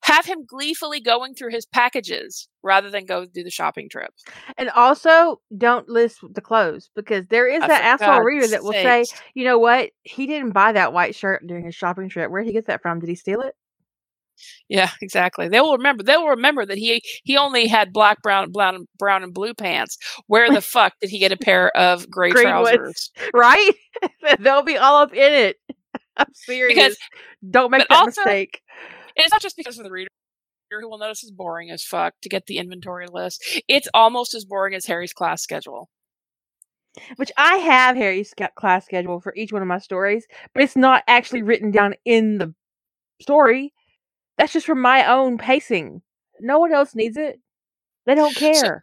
Have 0.03 0.25
him 0.25 0.45
gleefully 0.45 0.99
going 0.99 1.33
through 1.33 1.51
his 1.51 1.65
packages 1.65 2.47
rather 2.63 2.89
than 2.89 3.05
go 3.05 3.25
do 3.25 3.43
the 3.43 3.49
shopping 3.51 3.89
trip. 3.89 4.11
And 4.57 4.69
also, 4.69 5.41
don't 5.57 5.87
list 5.89 6.19
the 6.33 6.41
clothes 6.41 6.89
because 6.95 7.25
there 7.29 7.47
is 7.47 7.61
that 7.61 7.83
asshole 7.83 8.15
God's 8.17 8.25
reader 8.25 8.47
that 8.47 8.63
will 8.63 8.73
say, 8.73 9.05
you 9.33 9.43
know 9.43 9.57
what? 9.57 9.91
He 10.03 10.27
didn't 10.27 10.51
buy 10.51 10.71
that 10.73 10.93
white 10.93 11.15
shirt 11.15 11.45
during 11.47 11.65
his 11.65 11.75
shopping 11.75 12.09
trip. 12.09 12.31
Where 12.31 12.41
did 12.41 12.47
he 12.47 12.53
get 12.53 12.67
that 12.67 12.81
from? 12.81 12.99
Did 12.99 13.09
he 13.09 13.15
steal 13.15 13.41
it? 13.41 13.55
Yeah, 14.67 14.89
exactly. 15.01 15.47
They 15.47 15.61
will 15.61 15.77
remember. 15.77 16.03
They 16.03 16.17
will 16.17 16.27
remember 16.29 16.65
that 16.65 16.77
he 16.77 17.01
he 17.23 17.37
only 17.37 17.67
had 17.67 17.93
black, 17.93 18.21
brown, 18.21 18.51
brown, 18.51 18.87
brown, 18.97 19.23
and 19.23 19.33
blue 19.33 19.53
pants. 19.53 19.97
Where 20.27 20.51
the 20.51 20.61
fuck 20.61 20.93
did 21.01 21.09
he 21.09 21.19
get 21.19 21.31
a 21.31 21.37
pair 21.37 21.75
of 21.77 22.09
gray 22.09 22.31
trousers? 22.31 23.11
Right? 23.33 23.71
They'll 24.39 24.63
be 24.63 24.77
all 24.77 25.01
up 25.01 25.13
in 25.13 25.33
it. 25.33 25.57
I'm 26.17 26.27
serious. 26.33 26.95
don't 27.49 27.71
make 27.71 27.87
that 27.87 27.95
also- 27.95 28.21
mistake. 28.21 28.61
It's 29.15 29.31
not 29.31 29.41
just 29.41 29.57
because 29.57 29.77
of 29.77 29.83
the 29.83 29.91
reader 29.91 30.09
who 30.71 30.89
will 30.89 30.97
notice 30.97 31.23
is 31.23 31.31
boring 31.31 31.71
as 31.71 31.83
fuck 31.83 32.15
to 32.21 32.29
get 32.29 32.47
the 32.47 32.57
inventory 32.57 33.07
list. 33.07 33.61
It's 33.67 33.87
almost 33.93 34.33
as 34.33 34.43
boring 34.45 34.73
as 34.73 34.85
Harry's 34.85 35.13
class 35.13 35.41
schedule. 35.41 35.89
Which 37.17 37.31
I 37.37 37.57
have 37.57 37.95
Harry's 37.95 38.33
class 38.55 38.85
schedule 38.85 39.19
for 39.19 39.33
each 39.35 39.51
one 39.51 39.61
of 39.61 39.67
my 39.67 39.79
stories, 39.79 40.25
but 40.53 40.63
it's 40.63 40.75
not 40.75 41.03
actually 41.07 41.43
written 41.43 41.71
down 41.71 41.95
in 42.05 42.37
the 42.37 42.53
story. 43.21 43.73
That's 44.37 44.53
just 44.53 44.65
from 44.65 44.81
my 44.81 45.05
own 45.05 45.37
pacing. 45.37 46.01
No 46.39 46.59
one 46.59 46.73
else 46.73 46.95
needs 46.95 47.17
it. 47.17 47.39
They 48.05 48.15
don't 48.15 48.35
care. 48.35 48.53
So 48.53 48.79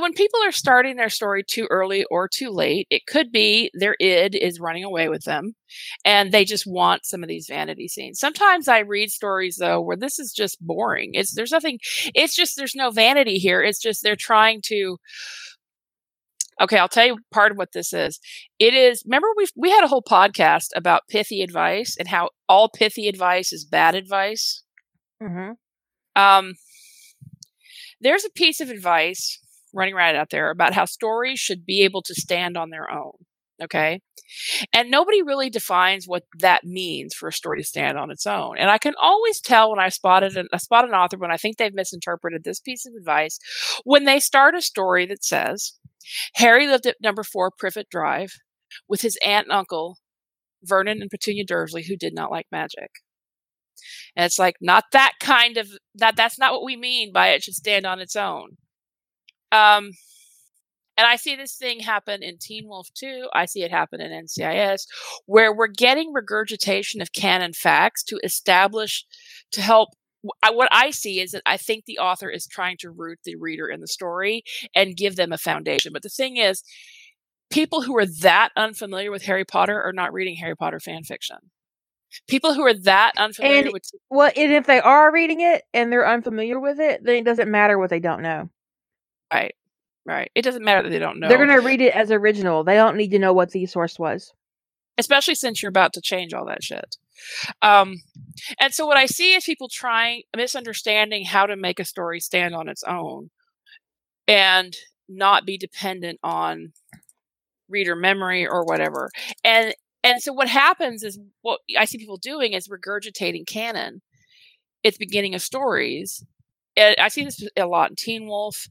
when 0.00 0.12
people 0.12 0.40
are 0.44 0.52
starting 0.52 0.96
their 0.96 1.08
story 1.08 1.42
too 1.42 1.66
early 1.70 2.04
or 2.10 2.28
too 2.28 2.50
late, 2.50 2.86
it 2.90 3.06
could 3.06 3.32
be 3.32 3.70
their 3.74 3.96
id 4.00 4.36
is 4.36 4.60
running 4.60 4.84
away 4.84 5.08
with 5.08 5.24
them 5.24 5.54
and 6.04 6.32
they 6.32 6.44
just 6.44 6.66
want 6.66 7.04
some 7.04 7.22
of 7.22 7.28
these 7.28 7.46
vanity 7.48 7.88
scenes. 7.88 8.18
Sometimes 8.18 8.68
I 8.68 8.80
read 8.80 9.10
stories 9.10 9.56
though 9.56 9.80
where 9.80 9.96
this 9.96 10.18
is 10.18 10.32
just 10.32 10.58
boring. 10.60 11.10
It's 11.14 11.34
there's 11.34 11.52
nothing 11.52 11.78
it's 12.14 12.36
just 12.36 12.56
there's 12.56 12.74
no 12.74 12.90
vanity 12.90 13.38
here. 13.38 13.62
It's 13.62 13.80
just 13.80 14.02
they're 14.02 14.16
trying 14.16 14.60
to 14.66 14.98
Okay, 16.60 16.78
I'll 16.78 16.88
tell 16.88 17.06
you 17.06 17.18
part 17.32 17.50
of 17.50 17.58
what 17.58 17.72
this 17.72 17.92
is. 17.92 18.20
It 18.58 18.74
is 18.74 19.02
remember 19.04 19.28
we 19.36 19.46
we 19.56 19.70
had 19.70 19.84
a 19.84 19.88
whole 19.88 20.02
podcast 20.02 20.68
about 20.76 21.08
pithy 21.08 21.42
advice 21.42 21.96
and 21.98 22.08
how 22.08 22.30
all 22.48 22.68
pithy 22.68 23.08
advice 23.08 23.52
is 23.52 23.64
bad 23.64 23.94
advice. 23.94 24.62
Mm-hmm. 25.22 25.52
Um, 26.20 26.54
there's 28.00 28.24
a 28.24 28.30
piece 28.30 28.60
of 28.60 28.70
advice 28.70 29.40
running 29.74 29.94
around 29.94 30.16
out 30.16 30.30
there 30.30 30.50
about 30.50 30.74
how 30.74 30.84
stories 30.84 31.38
should 31.38 31.66
be 31.66 31.82
able 31.82 32.02
to 32.02 32.14
stand 32.14 32.56
on 32.56 32.70
their 32.70 32.90
own. 32.90 33.12
Okay. 33.62 34.00
And 34.72 34.90
nobody 34.90 35.22
really 35.22 35.48
defines 35.48 36.06
what 36.06 36.24
that 36.40 36.64
means 36.64 37.14
for 37.14 37.28
a 37.28 37.32
story 37.32 37.60
to 37.60 37.66
stand 37.66 37.96
on 37.98 38.10
its 38.10 38.26
own. 38.26 38.58
And 38.58 38.68
I 38.68 38.78
can 38.78 38.94
always 39.00 39.40
tell 39.40 39.70
when 39.70 39.78
I 39.78 39.90
spotted 39.90 40.36
an, 40.36 40.48
I 40.52 40.56
spot 40.56 40.84
an 40.84 40.94
author 40.94 41.18
when 41.18 41.30
I 41.30 41.36
think 41.36 41.56
they've 41.56 41.74
misinterpreted 41.74 42.42
this 42.42 42.58
piece 42.58 42.84
of 42.84 42.94
advice 42.98 43.38
when 43.84 44.04
they 44.04 44.18
start 44.18 44.56
a 44.56 44.62
story 44.62 45.06
that 45.06 45.24
says 45.24 45.74
Harry 46.34 46.66
lived 46.66 46.86
at 46.86 46.96
number 47.00 47.22
four 47.22 47.52
Privet 47.56 47.88
Drive 47.90 48.32
with 48.88 49.02
his 49.02 49.16
aunt 49.24 49.46
and 49.46 49.56
uncle, 49.56 49.98
Vernon 50.62 51.00
and 51.00 51.10
Petunia 51.10 51.44
Dursley, 51.44 51.84
who 51.84 51.96
did 51.96 52.14
not 52.14 52.30
like 52.30 52.46
magic. 52.50 52.90
And 54.16 54.24
it's 54.24 54.38
like 54.38 54.56
not 54.60 54.84
that 54.92 55.12
kind 55.20 55.56
of 55.56 55.68
that 55.94 56.16
that's 56.16 56.38
not 56.38 56.52
what 56.52 56.64
we 56.64 56.76
mean 56.76 57.12
by 57.12 57.28
it 57.28 57.42
should 57.42 57.54
stand 57.54 57.86
on 57.86 58.00
its 58.00 58.16
own. 58.16 58.56
Um 59.54 59.92
and 60.96 61.06
I 61.06 61.16
see 61.16 61.34
this 61.34 61.56
thing 61.56 61.80
happen 61.80 62.22
in 62.22 62.38
Teen 62.38 62.68
Wolf 62.68 62.88
too. 62.94 63.28
I 63.32 63.46
see 63.46 63.62
it 63.62 63.70
happen 63.70 64.00
in 64.00 64.12
NCIS, 64.12 64.86
where 65.26 65.54
we're 65.54 65.66
getting 65.66 66.12
regurgitation 66.12 67.00
of 67.00 67.12
canon 67.12 67.52
facts 67.52 68.02
to 68.04 68.20
establish, 68.22 69.04
to 69.52 69.60
help. 69.60 69.90
What 70.22 70.68
I 70.72 70.90
see 70.90 71.20
is 71.20 71.32
that 71.32 71.42
I 71.44 71.56
think 71.56 71.84
the 71.84 71.98
author 71.98 72.30
is 72.30 72.46
trying 72.46 72.76
to 72.78 72.90
root 72.90 73.18
the 73.24 73.36
reader 73.36 73.68
in 73.68 73.80
the 73.80 73.88
story 73.88 74.42
and 74.74 74.96
give 74.96 75.16
them 75.16 75.32
a 75.32 75.38
foundation. 75.38 75.92
But 75.92 76.02
the 76.02 76.08
thing 76.08 76.36
is, 76.36 76.62
people 77.50 77.82
who 77.82 77.96
are 77.98 78.06
that 78.06 78.50
unfamiliar 78.56 79.10
with 79.10 79.24
Harry 79.24 79.44
Potter 79.44 79.82
are 79.82 79.92
not 79.92 80.12
reading 80.12 80.36
Harry 80.36 80.56
Potter 80.56 80.80
fan 80.80 81.02
fiction. 81.02 81.36
People 82.28 82.54
who 82.54 82.62
are 82.62 82.74
that 82.74 83.12
unfamiliar 83.18 83.64
And 83.64 83.72
with 83.72 83.90
well, 84.08 84.30
and 84.36 84.52
if 84.52 84.66
they 84.66 84.80
are 84.80 85.12
reading 85.12 85.40
it 85.40 85.62
and 85.74 85.92
they're 85.92 86.08
unfamiliar 86.08 86.60
with 86.60 86.78
it, 86.78 87.02
then 87.02 87.16
it 87.16 87.24
doesn't 87.24 87.50
matter 87.50 87.78
what 87.78 87.90
they 87.90 88.00
don't 88.00 88.22
know. 88.22 88.48
Right, 89.34 89.54
right, 90.06 90.30
it 90.34 90.42
doesn't 90.42 90.64
matter 90.64 90.82
that 90.82 90.90
they 90.90 90.98
don't 90.98 91.20
know. 91.20 91.28
They're 91.28 91.38
gonna 91.38 91.60
read 91.60 91.80
it 91.80 91.94
as 91.94 92.10
original. 92.10 92.64
They 92.64 92.74
don't 92.76 92.96
need 92.96 93.10
to 93.10 93.18
know 93.18 93.32
what 93.32 93.50
the 93.50 93.66
source 93.66 93.98
was. 93.98 94.32
especially 94.98 95.34
since 95.34 95.62
you're 95.62 95.70
about 95.70 95.92
to 95.94 96.00
change 96.00 96.32
all 96.32 96.46
that 96.46 96.62
shit. 96.62 96.96
Um, 97.62 97.96
and 98.60 98.72
so 98.74 98.86
what 98.86 98.96
I 98.96 99.06
see 99.06 99.34
is 99.34 99.44
people 99.44 99.68
trying 99.68 100.22
misunderstanding 100.36 101.24
how 101.24 101.46
to 101.46 101.56
make 101.56 101.80
a 101.80 101.84
story 101.84 102.20
stand 102.20 102.54
on 102.54 102.68
its 102.68 102.84
own 102.84 103.30
and 104.28 104.74
not 105.08 105.46
be 105.46 105.58
dependent 105.58 106.18
on 106.22 106.72
reader 107.68 107.96
memory 107.96 108.46
or 108.46 108.64
whatever. 108.64 109.10
And 109.42 109.74
and 110.02 110.22
so 110.22 110.32
what 110.32 110.48
happens 110.48 111.02
is 111.02 111.18
what 111.42 111.60
I 111.78 111.86
see 111.86 111.98
people 111.98 112.18
doing 112.18 112.52
is 112.52 112.68
regurgitating 112.68 113.46
canon. 113.46 114.02
It's 114.82 114.98
beginning 114.98 115.34
of 115.34 115.42
stories. 115.42 116.24
And 116.76 116.96
I 116.98 117.08
see 117.08 117.24
this 117.24 117.46
a 117.56 117.66
lot 117.66 117.90
in 117.90 117.96
Teen 117.96 118.26
Wolf. 118.26 118.68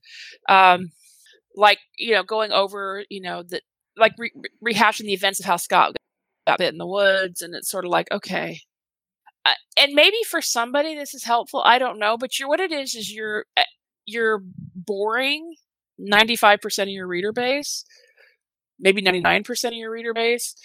Um, 0.49 0.91
like, 1.55 1.79
you 1.97 2.13
know, 2.13 2.23
going 2.23 2.51
over, 2.51 3.03
you 3.09 3.21
know, 3.21 3.43
the 3.43 3.61
like 3.95 4.13
re- 4.17 4.31
re- 4.61 4.73
rehashing 4.73 5.05
the 5.05 5.13
events 5.13 5.39
of 5.39 5.45
how 5.45 5.57
Scott 5.57 5.95
got 6.45 6.57
bit 6.57 6.73
in 6.73 6.77
the 6.77 6.87
woods 6.87 7.41
and 7.41 7.55
it's 7.55 7.69
sort 7.69 7.85
of 7.85 7.91
like 7.91 8.11
okay 8.11 8.59
uh, 9.45 9.53
and 9.77 9.93
maybe 9.93 10.17
for 10.29 10.41
somebody 10.41 10.95
this 10.95 11.13
is 11.13 11.23
helpful 11.23 11.61
i 11.65 11.77
don't 11.77 11.99
know 11.99 12.17
but 12.17 12.37
you're 12.37 12.47
what 12.49 12.59
it 12.59 12.71
is 12.71 12.95
is 12.95 13.13
you're 13.13 13.45
uh, 13.57 13.63
you're 14.05 14.41
boring 14.75 15.55
95% 16.01 16.83
of 16.83 16.89
your 16.89 17.07
reader 17.07 17.31
base 17.31 17.85
maybe 18.79 19.01
99% 19.01 19.65
of 19.65 19.73
your 19.73 19.91
reader 19.91 20.13
base 20.13 20.55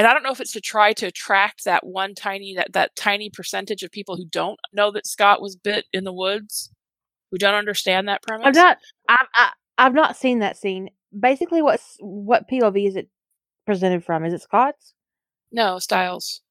and 0.00 0.06
i 0.06 0.14
don't 0.14 0.22
know 0.22 0.32
if 0.32 0.40
it's 0.40 0.52
to 0.52 0.60
try 0.60 0.92
to 0.94 1.06
attract 1.06 1.64
that 1.64 1.86
one 1.86 2.14
tiny 2.14 2.54
that 2.54 2.72
that 2.72 2.96
tiny 2.96 3.28
percentage 3.28 3.82
of 3.82 3.90
people 3.90 4.16
who 4.16 4.24
don't 4.24 4.58
know 4.72 4.90
that 4.90 5.06
scott 5.06 5.42
was 5.42 5.56
bit 5.56 5.84
in 5.92 6.04
the 6.04 6.12
woods 6.12 6.70
who 7.30 7.38
don't 7.38 7.54
understand 7.54 8.08
that 8.08 8.22
premise 8.22 8.46
I've 8.46 8.54
not. 8.54 8.78
I've 9.08 9.28
I, 9.34 9.50
I've 9.78 9.94
not 9.94 10.16
seen 10.16 10.40
that 10.40 10.56
scene. 10.56 10.90
Basically, 11.18 11.62
what's 11.62 11.96
what 12.00 12.48
POV 12.48 12.86
is 12.86 12.96
it 12.96 13.08
presented 13.66 14.04
from? 14.04 14.24
Is 14.24 14.34
it 14.34 14.42
Scott's? 14.42 14.94
No, 15.52 15.78
Stiles. 15.78 16.42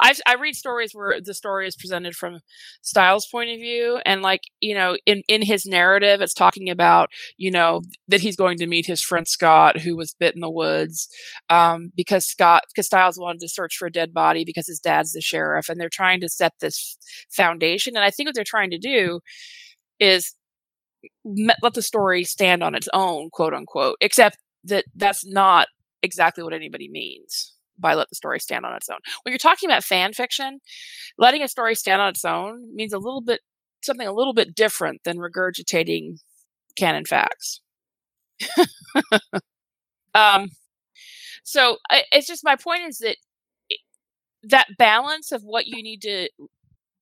I 0.00 0.14
I 0.26 0.34
read 0.34 0.54
stories 0.54 0.92
where 0.92 1.20
the 1.20 1.34
story 1.34 1.66
is 1.66 1.76
presented 1.76 2.14
from 2.16 2.40
Stiles' 2.82 3.26
point 3.30 3.50
of 3.50 3.58
view, 3.58 4.00
and 4.04 4.22
like 4.22 4.42
you 4.60 4.74
know, 4.74 4.96
in 5.06 5.22
in 5.28 5.42
his 5.42 5.66
narrative, 5.66 6.20
it's 6.20 6.34
talking 6.34 6.70
about 6.70 7.10
you 7.36 7.50
know 7.50 7.82
that 8.08 8.20
he's 8.20 8.36
going 8.36 8.58
to 8.58 8.66
meet 8.66 8.86
his 8.86 9.02
friend 9.02 9.26
Scott, 9.26 9.78
who 9.80 9.96
was 9.96 10.14
bit 10.18 10.34
in 10.34 10.40
the 10.40 10.50
woods, 10.50 11.08
um, 11.48 11.92
because 11.96 12.26
Scott 12.26 12.62
because 12.68 12.86
Stiles 12.86 13.18
wanted 13.18 13.40
to 13.40 13.48
search 13.48 13.76
for 13.76 13.86
a 13.86 13.92
dead 13.92 14.12
body 14.12 14.44
because 14.44 14.66
his 14.66 14.80
dad's 14.80 15.12
the 15.12 15.20
sheriff, 15.20 15.68
and 15.68 15.80
they're 15.80 15.88
trying 15.88 16.20
to 16.20 16.28
set 16.28 16.52
this 16.60 16.96
foundation. 17.30 17.96
And 17.96 18.04
I 18.04 18.10
think 18.10 18.28
what 18.28 18.34
they're 18.34 18.44
trying 18.44 18.70
to 18.70 18.78
do 18.78 19.20
is 19.98 20.34
let 21.24 21.74
the 21.74 21.82
story 21.82 22.24
stand 22.24 22.62
on 22.62 22.74
its 22.74 22.88
own, 22.92 23.30
quote 23.30 23.54
unquote. 23.54 23.96
Except 24.00 24.38
that 24.64 24.84
that's 24.94 25.26
not 25.26 25.68
exactly 26.02 26.42
what 26.44 26.52
anybody 26.52 26.88
means 26.88 27.54
by 27.80 27.94
let 27.94 28.08
the 28.08 28.16
story 28.16 28.40
stand 28.40 28.64
on 28.64 28.74
its 28.74 28.88
own. 28.88 28.98
When 29.22 29.32
you're 29.32 29.38
talking 29.38 29.68
about 29.68 29.84
fan 29.84 30.12
fiction, 30.12 30.60
letting 31.18 31.42
a 31.42 31.48
story 31.48 31.74
stand 31.74 32.00
on 32.00 32.08
its 32.10 32.24
own 32.24 32.74
means 32.74 32.92
a 32.92 32.98
little 32.98 33.20
bit 33.22 33.40
something 33.82 34.06
a 34.06 34.12
little 34.12 34.34
bit 34.34 34.54
different 34.54 35.02
than 35.04 35.16
regurgitating 35.18 36.18
canon 36.76 37.04
facts. 37.04 37.60
um, 40.14 40.48
so 41.44 41.78
I, 41.90 42.04
it's 42.12 42.26
just 42.26 42.44
my 42.44 42.56
point 42.56 42.82
is 42.88 42.98
that 42.98 43.16
that 44.42 44.68
balance 44.78 45.32
of 45.32 45.42
what 45.42 45.66
you 45.66 45.82
need 45.82 46.02
to 46.02 46.28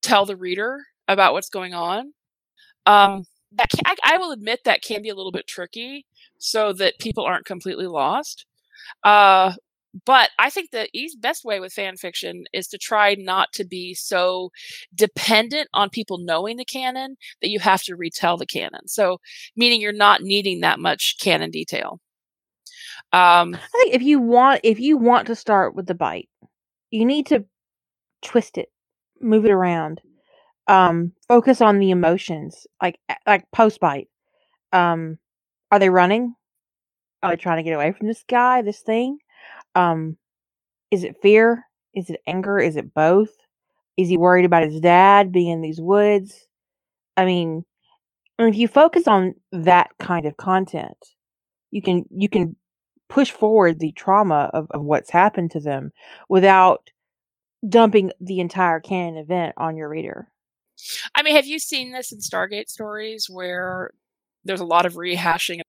tell 0.03 0.25
the 0.27 0.37
reader 0.37 0.85
about 1.07 1.33
what's 1.33 1.49
going 1.49 1.75
on. 1.75 2.13
Um, 2.87 3.25
that 3.53 3.71
can, 3.71 3.81
I, 3.87 4.15
I 4.15 4.19
will 4.19 4.33
admit 4.33 4.61
that 4.65 4.83
can 4.83 5.03
be 5.03 5.09
a 5.09 5.15
little 5.15 5.33
bit 5.33 5.47
tricky, 5.47 6.07
so 6.39 6.73
that 6.75 6.99
people 6.99 7.25
aren't 7.25 7.45
completely 7.45 7.87
lost. 7.87 8.47
Uh, 9.05 9.53
but 10.05 10.31
I 10.39 10.51
think 10.51 10.71
the 10.71 10.89
best 11.21 11.45
way 11.45 11.61
with 11.61 11.73
fan 11.73 11.97
fiction 11.97 12.45
is 12.53 12.69
to 12.69 12.79
try 12.79 13.15
not 13.15 13.53
to 13.55 13.65
be 13.65 13.95
so 13.95 14.51
dependent 14.95 15.69
on 15.73 15.91
people 15.91 16.19
knowing 16.19 16.57
the 16.57 16.65
canon 16.65 17.17
that 17.43 17.49
you 17.49 17.59
have 17.61 17.83
to 17.85 17.97
retell 17.97 18.37
the 18.37 18.47
canon. 18.47 18.87
So, 18.87 19.21
meaning 19.57 19.81
you're 19.81 19.93
not 19.93 20.23
needing 20.23 20.61
that 20.61 20.79
much 20.79 21.17
canon 21.21 21.51
detail. 21.51 22.01
Um, 23.13 23.55
I 23.55 23.79
think 23.83 23.95
if 23.95 24.03
you 24.03 24.21
want, 24.21 24.61
if 24.65 24.81
you 24.81 24.97
want 24.97 25.27
to 25.29 25.35
start 25.35 25.75
with 25.75 25.87
the 25.87 25.95
bite, 25.95 26.29
you 26.91 27.05
need 27.05 27.27
to 27.27 27.45
twist 28.23 28.59
it, 28.59 28.69
move 29.21 29.45
it 29.45 29.51
around, 29.51 30.01
um, 30.67 31.13
focus 31.27 31.61
on 31.61 31.79
the 31.79 31.91
emotions, 31.91 32.67
like 32.83 32.99
like 33.27 33.45
post 33.53 33.81
bite. 33.81 34.09
Um, 34.73 35.19
are 35.71 35.79
they 35.79 35.91
running? 35.91 36.35
Are 37.23 37.31
they 37.31 37.37
trying 37.37 37.57
to 37.59 37.63
get 37.63 37.75
away 37.75 37.93
from 37.93 38.07
this 38.07 38.25
guy, 38.29 38.63
this 38.63 38.81
thing? 38.81 39.19
Um, 39.75 40.17
is 40.91 41.05
it 41.05 41.21
fear? 41.21 41.65
Is 41.95 42.11
it 42.11 42.21
anger? 42.27 42.59
Is 42.59 42.77
it 42.77 42.95
both? 42.95 43.31
Is 43.97 44.09
he 44.09 44.17
worried 44.17 44.45
about 44.45 44.65
his 44.65 44.81
dad 44.81 45.33
being 45.33 45.49
in 45.49 45.61
these 45.61 45.81
woods? 45.81 46.47
I 47.17 47.25
mean, 47.25 47.65
if 48.39 48.57
you 48.57 48.69
focus 48.69 49.09
on 49.09 49.35
that 49.53 49.91
kind 49.99 50.27
of 50.27 50.37
content, 50.37 50.97
you 51.71 51.83
can 51.83 52.05
you 52.11 52.29
can 52.29 52.57
push 53.09 53.31
forward 53.31 53.81
the 53.81 53.93
trauma 53.93 54.51
of, 54.53 54.69
of 54.71 54.83
what's 54.83 55.11
happened 55.11 55.51
to 55.51 55.61
them 55.61 55.91
without 56.29 56.91
dumping 57.69 58.13
the 58.21 58.41
entire 58.41 58.81
canon 58.81 59.17
event 59.17 59.55
on 59.57 59.77
your 59.77 59.89
reader. 59.89 60.29
I 61.15 61.23
mean, 61.23 61.35
have 61.35 61.47
you 61.47 61.59
seen 61.59 61.93
this 61.93 62.13
in 62.13 62.19
Stargate 62.19 62.69
stories 62.69 63.27
where 63.29 63.91
there's 64.45 64.61
a 64.61 64.65
lot 64.65 64.87
of 64.87 64.95
rehashing 64.95 65.61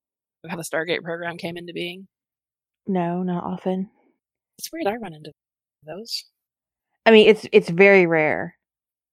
of 0.44 0.52
how 0.52 0.58
the 0.58 0.64
Stargate 0.64 1.02
program 1.02 1.38
came 1.38 1.58
into 1.58 1.74
being? 1.74 2.08
No, 2.88 3.24
not 3.24 3.44
often. 3.44 3.90
It's 4.58 4.72
weird. 4.74 4.88
I 4.88 4.96
run 4.98 5.14
into 5.14 5.34
those. 5.86 6.26
I 7.06 7.12
mean, 7.12 7.28
it's 7.28 7.46
it's 7.52 7.70
very 7.70 8.06
rare. 8.06 8.56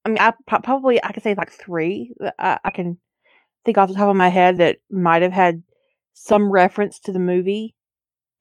I 0.04 0.10
mean, 0.10 0.18
I 0.20 0.34
probably 0.62 1.02
I 1.04 1.12
could 1.12 1.22
say 1.22 1.34
like 1.36 1.52
three 1.52 2.12
I, 2.38 2.58
I 2.64 2.70
can 2.70 2.98
think 3.64 3.78
off 3.78 3.88
the 3.88 3.94
top 3.96 4.10
of 4.10 4.16
my 4.16 4.28
head 4.30 4.58
that 4.58 4.78
might 4.90 5.22
have 5.22 5.32
had 5.32 5.62
some 6.14 6.50
reference 6.50 7.00
to 7.00 7.12
the 7.12 7.20
movie 7.20 7.74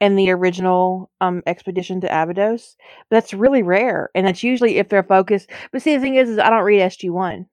and 0.01 0.17
the 0.19 0.31
original 0.31 1.11
um 1.21 1.43
expedition 1.47 2.01
to 2.01 2.07
Abydos. 2.23 2.77
But 3.09 3.17
that's 3.17 3.33
really 3.33 3.63
rare, 3.63 4.09
and 4.15 4.27
that's 4.27 4.43
usually 4.43 4.77
if 4.79 4.89
they're 4.89 5.03
focused. 5.03 5.49
But 5.71 5.81
see, 5.83 5.95
the 5.95 6.01
thing 6.01 6.15
is, 6.15 6.29
is 6.29 6.39
I 6.39 6.49
don't 6.51 6.65
read 6.65 6.81
SG 6.81 7.09
one. 7.11 7.47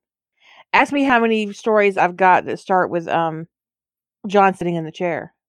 Ask 0.74 0.92
me 0.92 1.04
how 1.04 1.20
many 1.20 1.52
stories 1.54 1.98
I've 1.98 2.16
got 2.16 2.46
that 2.46 2.60
start 2.60 2.90
with 2.90 3.08
um 3.08 3.48
Jon 4.28 4.54
sitting 4.54 4.76
in 4.76 4.84
the 4.84 4.92
chair. 4.92 5.34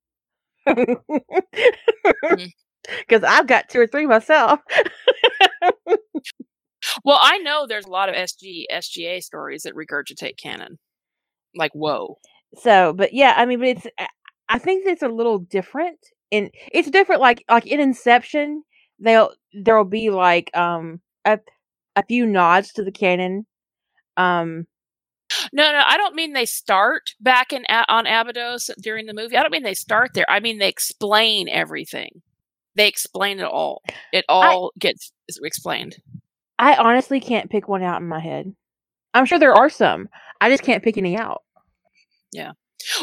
Because 3.07 3.23
I've 3.27 3.47
got 3.47 3.69
two 3.69 3.79
or 3.79 3.87
three 3.87 4.05
myself. 4.05 4.59
Well, 7.03 7.19
I 7.21 7.37
know 7.39 7.65
there's 7.65 7.85
a 7.85 7.89
lot 7.89 8.09
of 8.09 8.15
SG 8.15 8.65
SGA 8.71 9.21
stories 9.21 9.63
that 9.63 9.73
regurgitate 9.75 10.37
canon. 10.37 10.77
Like, 11.55 11.71
whoa. 11.73 12.17
So, 12.59 12.93
but 12.93 13.13
yeah, 13.13 13.33
I 13.37 13.45
mean, 13.45 13.59
but 13.59 13.69
it's 13.69 13.87
I- 13.99 14.07
I 14.49 14.59
think 14.59 14.85
it's 14.85 15.03
a 15.03 15.07
little 15.07 15.39
different. 15.39 15.99
In 16.31 16.51
it's 16.71 16.89
different, 16.89 17.21
like 17.21 17.43
like 17.49 17.65
in 17.67 17.79
Inception, 17.79 18.63
they'll 18.99 19.31
there'll 19.53 19.85
be 19.85 20.09
like 20.09 20.51
um 20.55 21.01
a 21.25 21.39
a 21.95 22.03
few 22.05 22.25
nods 22.25 22.73
to 22.73 22.83
the 22.83 22.91
canon. 22.91 23.45
Um, 24.17 24.67
No, 25.51 25.71
no, 25.71 25.83
I 25.85 25.97
don't 25.97 26.15
mean 26.15 26.33
they 26.33 26.45
start 26.45 27.11
back 27.19 27.51
in 27.51 27.65
on 27.89 28.07
Abydos 28.07 28.69
during 28.81 29.05
the 29.05 29.13
movie. 29.13 29.35
I 29.35 29.41
don't 29.41 29.51
mean 29.51 29.63
they 29.63 29.73
start 29.73 30.11
there. 30.13 30.29
I 30.29 30.39
mean 30.39 30.59
they 30.59 30.69
explain 30.69 31.49
everything. 31.49 32.21
They 32.75 32.87
explain 32.87 33.39
it 33.39 33.45
all. 33.45 33.81
It 34.11 34.25
all 34.29 34.71
gets 34.79 35.11
explained. 35.41 35.97
I 36.57 36.75
honestly 36.75 37.19
can't 37.19 37.49
pick 37.49 37.67
one 37.67 37.83
out 37.83 38.01
in 38.01 38.07
my 38.07 38.19
head. 38.19 38.55
I'm 39.13 39.25
sure 39.25 39.37
there 39.39 39.53
are 39.53 39.69
some. 39.69 40.09
I 40.41 40.49
just 40.49 40.63
can't 40.63 40.83
pick 40.83 40.97
any 40.97 41.17
out. 41.17 41.43
Yeah. 42.31 42.51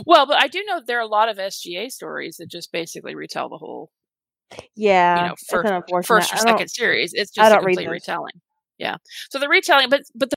Well, 0.06 0.26
but 0.26 0.42
I 0.42 0.48
do 0.48 0.62
know 0.66 0.80
there 0.84 0.98
are 0.98 1.02
a 1.02 1.06
lot 1.06 1.28
of 1.28 1.36
SGA 1.38 1.90
stories 1.90 2.36
that 2.36 2.50
just 2.50 2.72
basically 2.72 3.14
retell 3.14 3.48
the 3.48 3.58
whole 3.58 3.90
Yeah, 4.74 5.22
you 5.22 5.28
know 5.28 5.34
first 5.48 6.06
first 6.06 6.34
or 6.34 6.36
second 6.38 6.68
series. 6.68 7.12
It's 7.14 7.30
just 7.30 7.52
a 7.52 7.60
complete 7.60 7.88
retelling. 7.88 8.40
Yeah. 8.78 8.96
So 9.30 9.38
the 9.38 9.48
retelling, 9.48 9.88
but 9.88 10.02
but 10.14 10.30
the, 10.30 10.36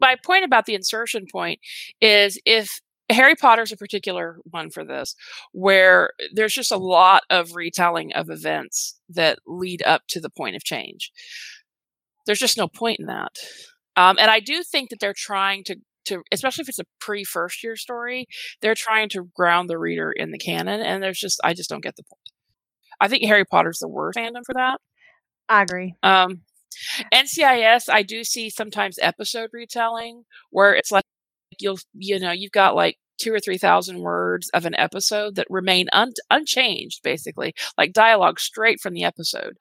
my 0.00 0.16
point 0.24 0.44
about 0.44 0.66
the 0.66 0.74
insertion 0.74 1.26
point 1.30 1.60
is 2.00 2.40
if 2.44 2.80
Harry 3.10 3.36
Potter's 3.36 3.72
a 3.72 3.76
particular 3.76 4.38
one 4.50 4.70
for 4.70 4.84
this, 4.84 5.14
where 5.52 6.10
there's 6.32 6.54
just 6.54 6.72
a 6.72 6.76
lot 6.76 7.22
of 7.30 7.54
retelling 7.54 8.12
of 8.14 8.30
events 8.30 8.98
that 9.08 9.38
lead 9.46 9.82
up 9.84 10.02
to 10.08 10.20
the 10.20 10.30
point 10.30 10.56
of 10.56 10.64
change. 10.64 11.12
There's 12.26 12.40
just 12.40 12.58
no 12.58 12.66
point 12.66 12.98
in 12.98 13.06
that. 13.06 13.30
Um, 13.96 14.16
and 14.18 14.30
I 14.30 14.40
do 14.40 14.62
think 14.62 14.90
that 14.90 14.98
they're 15.00 15.14
trying 15.16 15.64
to 15.64 15.76
to 16.06 16.22
especially 16.30 16.62
if 16.62 16.68
it's 16.68 16.78
a 16.78 16.84
pre 17.00 17.24
first 17.24 17.62
year 17.64 17.76
story, 17.76 18.26
they're 18.60 18.74
trying 18.76 19.08
to 19.10 19.28
ground 19.34 19.68
the 19.68 19.78
reader 19.78 20.12
in 20.12 20.30
the 20.30 20.38
canon, 20.38 20.80
and 20.80 21.02
there's 21.02 21.18
just 21.18 21.40
I 21.44 21.52
just 21.54 21.70
don't 21.70 21.82
get 21.82 21.96
the 21.96 22.04
point. 22.04 22.30
I 23.00 23.08
think 23.08 23.24
Harry 23.24 23.44
Potter's 23.44 23.78
the 23.78 23.88
worst 23.88 24.18
fandom 24.18 24.42
for 24.44 24.54
that. 24.54 24.80
I 25.48 25.62
agree. 25.62 25.94
Um, 26.02 26.42
NCIS, 27.12 27.88
I 27.88 28.02
do 28.02 28.24
see 28.24 28.50
sometimes 28.50 28.98
episode 29.00 29.50
retelling 29.52 30.24
where 30.50 30.74
it's 30.74 30.90
like 30.92 31.04
you'll 31.60 31.78
you 31.94 32.18
know 32.18 32.32
you've 32.32 32.52
got 32.52 32.74
like 32.74 32.96
two 33.18 33.32
or 33.32 33.40
three 33.40 33.58
thousand 33.58 34.00
words 34.00 34.50
of 34.52 34.66
an 34.66 34.74
episode 34.74 35.36
that 35.36 35.46
remain 35.48 35.88
un- 35.92 36.12
unchanged, 36.30 37.00
basically 37.02 37.54
like 37.78 37.92
dialogue 37.92 38.38
straight 38.38 38.80
from 38.80 38.94
the 38.94 39.04
episode, 39.04 39.56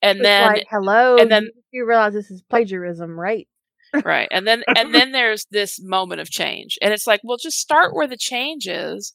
and 0.00 0.18
It's 0.18 0.26
then 0.26 0.46
like, 0.46 0.66
hello, 0.70 1.16
and 1.16 1.30
then- 1.30 1.48
you, 1.72 1.86
realize 1.86 2.12
this 2.12 2.30
is 2.30 2.42
plagiarism, 2.48 3.18
right? 3.18 3.48
right 4.06 4.28
and 4.30 4.46
then 4.46 4.62
and 4.74 4.94
then 4.94 5.12
there's 5.12 5.44
this 5.50 5.78
moment 5.82 6.18
of 6.18 6.30
change 6.30 6.78
and 6.80 6.94
it's 6.94 7.06
like 7.06 7.20
well 7.22 7.36
just 7.36 7.58
start 7.58 7.94
where 7.94 8.06
the 8.06 8.16
change 8.16 8.66
is 8.66 9.12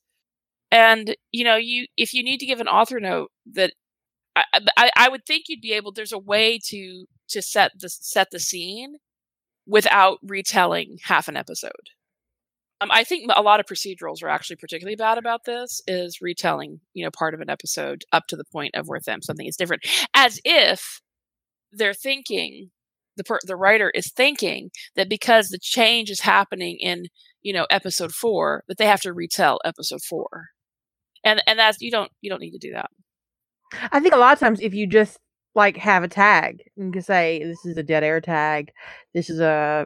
and 0.69 1.15
you 1.31 1.43
know 1.43 1.55
you 1.55 1.87
if 1.97 2.13
you 2.13 2.21
need 2.21 2.37
to 2.37 2.45
give 2.45 2.59
an 2.59 2.67
author 2.67 2.99
note 2.99 3.31
that 3.51 3.73
I, 4.35 4.43
I 4.77 4.91
i 4.95 5.09
would 5.09 5.25
think 5.25 5.45
you'd 5.47 5.61
be 5.61 5.73
able 5.73 5.91
there's 5.91 6.11
a 6.11 6.19
way 6.19 6.59
to 6.65 7.05
to 7.29 7.41
set 7.41 7.71
the 7.79 7.89
set 7.89 8.31
the 8.31 8.39
scene 8.39 8.95
without 9.65 10.19
retelling 10.23 10.97
half 11.03 11.27
an 11.27 11.37
episode. 11.37 11.71
Um, 12.79 12.89
i 12.91 13.03
think 13.03 13.31
a 13.35 13.41
lot 13.41 13.59
of 13.59 13.65
procedurals 13.65 14.21
are 14.21 14.29
actually 14.29 14.57
particularly 14.57 14.95
bad 14.95 15.17
about 15.17 15.45
this 15.45 15.81
is 15.87 16.21
retelling 16.21 16.79
you 16.93 17.03
know 17.03 17.09
part 17.09 17.33
of 17.33 17.41
an 17.41 17.49
episode 17.49 18.03
up 18.13 18.27
to 18.27 18.35
the 18.35 18.45
point 18.45 18.75
of 18.75 18.87
where 18.87 18.99
them 18.99 19.21
something 19.21 19.47
is 19.47 19.57
different. 19.57 19.83
As 20.13 20.39
if 20.45 21.01
they're 21.71 21.93
thinking 21.93 22.71
the 23.17 23.23
per- 23.23 23.39
the 23.45 23.55
writer 23.55 23.91
is 23.95 24.11
thinking 24.11 24.69
that 24.95 25.09
because 25.09 25.49
the 25.49 25.59
change 25.59 26.09
is 26.09 26.21
happening 26.21 26.77
in 26.79 27.07
you 27.41 27.53
know 27.53 27.65
episode 27.69 28.13
4 28.13 28.63
that 28.67 28.77
they 28.77 28.85
have 28.85 29.01
to 29.01 29.13
retell 29.13 29.59
episode 29.65 30.01
4 30.01 30.27
and 31.23 31.41
and 31.47 31.59
that's 31.59 31.81
you 31.81 31.91
don't 31.91 32.11
you 32.21 32.29
don't 32.29 32.41
need 32.41 32.51
to 32.51 32.57
do 32.57 32.73
that. 32.73 32.89
I 33.91 33.99
think 33.99 34.13
a 34.13 34.17
lot 34.17 34.33
of 34.33 34.39
times 34.39 34.59
if 34.61 34.73
you 34.73 34.87
just 34.87 35.19
like 35.57 35.75
have 35.77 36.03
a 36.03 36.07
tag, 36.07 36.63
you 36.77 36.91
can 36.91 37.01
say 37.01 37.43
this 37.43 37.65
is 37.65 37.77
a 37.77 37.84
dead 37.84 38.03
air 38.03 38.21
tag, 38.21 38.71
this 39.13 39.29
is 39.29 39.39
a 39.39 39.85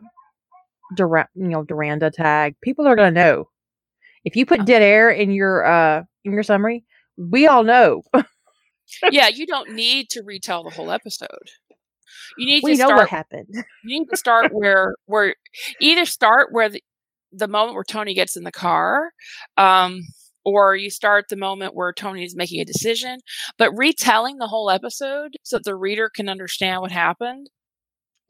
Dura- 0.96 1.30
you 1.36 1.48
know 1.48 1.64
Duranda 1.64 2.12
tag. 2.12 2.56
People 2.62 2.88
are 2.88 2.96
gonna 2.96 3.12
know. 3.12 3.50
If 4.24 4.36
you 4.36 4.46
put 4.46 4.66
dead 4.66 4.84
air 4.84 5.10
in 5.10 5.32
your 5.32 5.66
uh 5.66 6.04
in 6.26 6.34
your 6.34 6.44
summary, 6.44 6.84
we 7.18 7.48
all 7.48 7.64
know. 7.64 8.04
yeah 9.10 9.30
you 9.30 9.48
don't 9.48 9.72
need 9.72 10.10
to 10.10 10.22
retell 10.22 10.64
the 10.64 10.70
whole 10.70 10.92
episode 10.92 11.50
you 12.38 12.46
need 12.46 12.64
we 12.64 12.76
to 12.76 12.80
know 12.80 12.90
what 12.90 13.08
happened. 13.08 13.48
you 13.84 14.00
need 14.00 14.10
to 14.10 14.18
start 14.18 14.52
where 14.54 14.96
where 15.06 15.36
either 15.80 16.06
start 16.06 16.52
where 16.52 16.70
the, 16.70 16.84
the 17.32 17.48
moment 17.48 17.76
where 17.76 17.84
Tony 17.84 18.14
gets 18.14 18.36
in 18.36 18.44
the 18.44 18.52
car, 18.52 19.12
um, 19.58 20.02
or 20.44 20.76
you 20.76 20.90
start 20.90 21.26
the 21.30 21.36
moment 21.36 21.76
where 21.76 21.94
Tony 21.94 22.24
is 22.24 22.36
making 22.36 22.62
a 22.62 22.66
decision, 22.66 23.20
but 23.58 23.72
retelling 23.78 24.38
the 24.38 24.48
whole 24.48 24.70
episode 24.70 25.38
so 25.44 25.58
that 25.58 25.64
the 25.64 25.76
reader 25.76 26.10
can 26.10 26.30
understand 26.30 26.82
what 26.82 26.92
happened. 26.92 27.50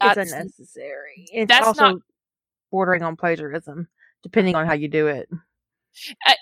It's 0.00 0.16
unnecessary. 0.16 1.28
It's 1.32 1.48
that's 1.48 1.66
also 1.66 1.84
not- 1.84 2.02
bordering 2.70 3.02
on 3.02 3.16
plagiarism, 3.16 3.88
depending 4.22 4.54
on 4.56 4.66
how 4.66 4.74
you 4.74 4.88
do 4.88 5.06
it. 5.06 5.28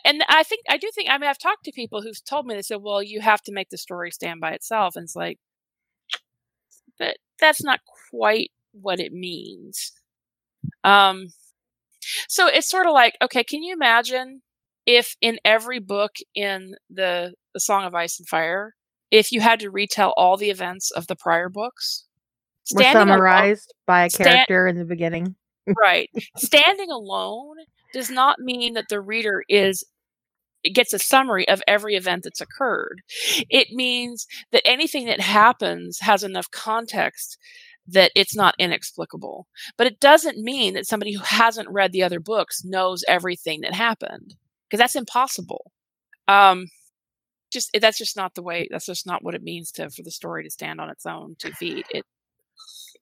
And 0.05 0.23
I 0.29 0.45
think 0.45 0.63
I 0.69 0.77
do 0.77 0.89
think 0.95 1.11
I 1.11 1.19
mean 1.19 1.29
I've 1.29 1.39
talked 1.39 1.65
to 1.65 1.73
people 1.73 2.03
who've 2.03 2.25
told 2.25 2.47
me 2.47 2.55
they 2.55 2.63
said, 2.63 2.83
"Well, 2.83 3.03
you 3.03 3.21
have 3.21 3.43
to 3.43 3.53
make 3.53 3.69
the 3.71 3.79
story 3.79 4.11
stand 4.13 4.41
by 4.41 4.53
itself," 4.53 4.95
and 4.97 5.05
it's 5.05 5.17
like, 5.17 5.39
but 6.99 7.17
that's 7.41 7.63
not 7.63 7.81
quite 8.11 8.53
what 8.73 9.01
it 9.01 9.13
means. 9.13 9.93
Um, 10.85 11.33
so 12.29 12.47
it's 12.47 12.69
sort 12.71 12.87
of 12.87 12.93
like, 12.93 13.17
okay, 13.23 13.43
can 13.45 13.63
you 13.63 13.75
imagine 13.75 14.43
if 14.91 15.17
in 15.21 15.39
every 15.45 15.79
book 15.79 16.17
in 16.35 16.75
the 16.91 17.35
the 17.55 17.61
Song 17.61 17.85
of 17.85 17.95
Ice 17.95 18.19
and 18.19 18.29
Fire, 18.29 18.75
if 19.11 19.31
you 19.31 19.41
had 19.41 19.61
to 19.61 19.71
retell 19.71 20.13
all 20.17 20.37
the 20.37 20.51
events 20.51 20.91
of 20.91 21.07
the 21.07 21.17
prior 21.17 21.49
books, 21.49 22.07
Were 22.73 22.83
standing 22.83 23.03
alone- 23.03 23.19
summarized 23.19 23.75
by 23.87 24.05
a 24.05 24.11
character 24.11 24.67
in 24.67 24.77
the 24.77 24.85
beginning. 24.85 25.37
right. 25.81 26.11
Standing 26.37 26.91
alone 26.91 27.57
does 27.93 28.11
not 28.11 28.41
mean 28.41 28.75
that 28.75 28.87
the 28.89 29.01
reader 29.01 29.45
is 29.49 29.85
gets 30.75 30.93
a 30.93 30.99
summary 30.99 31.49
of 31.49 31.63
every 31.69 31.95
event 31.95 32.25
that's 32.25 32.41
occurred. 32.41 33.01
It 33.49 33.69
means 33.71 34.27
that 34.53 34.67
anything 34.67 35.07
that 35.07 35.21
happens 35.21 36.01
has 36.01 36.23
enough 36.23 36.51
context 36.51 37.39
that 37.87 38.13
it's 38.15 38.37
not 38.37 38.55
inexplicable. 38.59 39.47
But 39.79 39.87
it 39.87 40.01
doesn't 40.01 40.39
mean 40.39 40.75
that 40.75 40.87
somebody 40.87 41.15
who 41.15 41.23
hasn't 41.23 41.71
read 41.71 41.93
the 41.93 42.03
other 42.03 42.21
books 42.21 42.63
knows 42.65 43.05
everything 43.09 43.61
that 43.63 43.75
happened 43.75 44.35
because 44.71 44.81
that's 44.81 44.97
impossible 44.97 45.73
um 46.29 46.67
just 47.53 47.71
that's 47.81 47.99
just 47.99 48.17
not 48.17 48.35
the 48.35 48.43
way 48.43 48.69
that's 48.71 48.87
just 48.87 49.07
not 49.07 49.25
what 49.25 49.35
it 49.35 49.43
means 49.43 49.73
to 49.73 49.91
for 49.91 50.03
the 50.03 50.11
story 50.11 50.45
to 50.45 50.51
stand 50.51 50.81
on 50.81 50.91
its 50.91 51.07
own 51.07 51.37
two 51.39 51.53
feet 51.53 51.87
it 51.91 52.05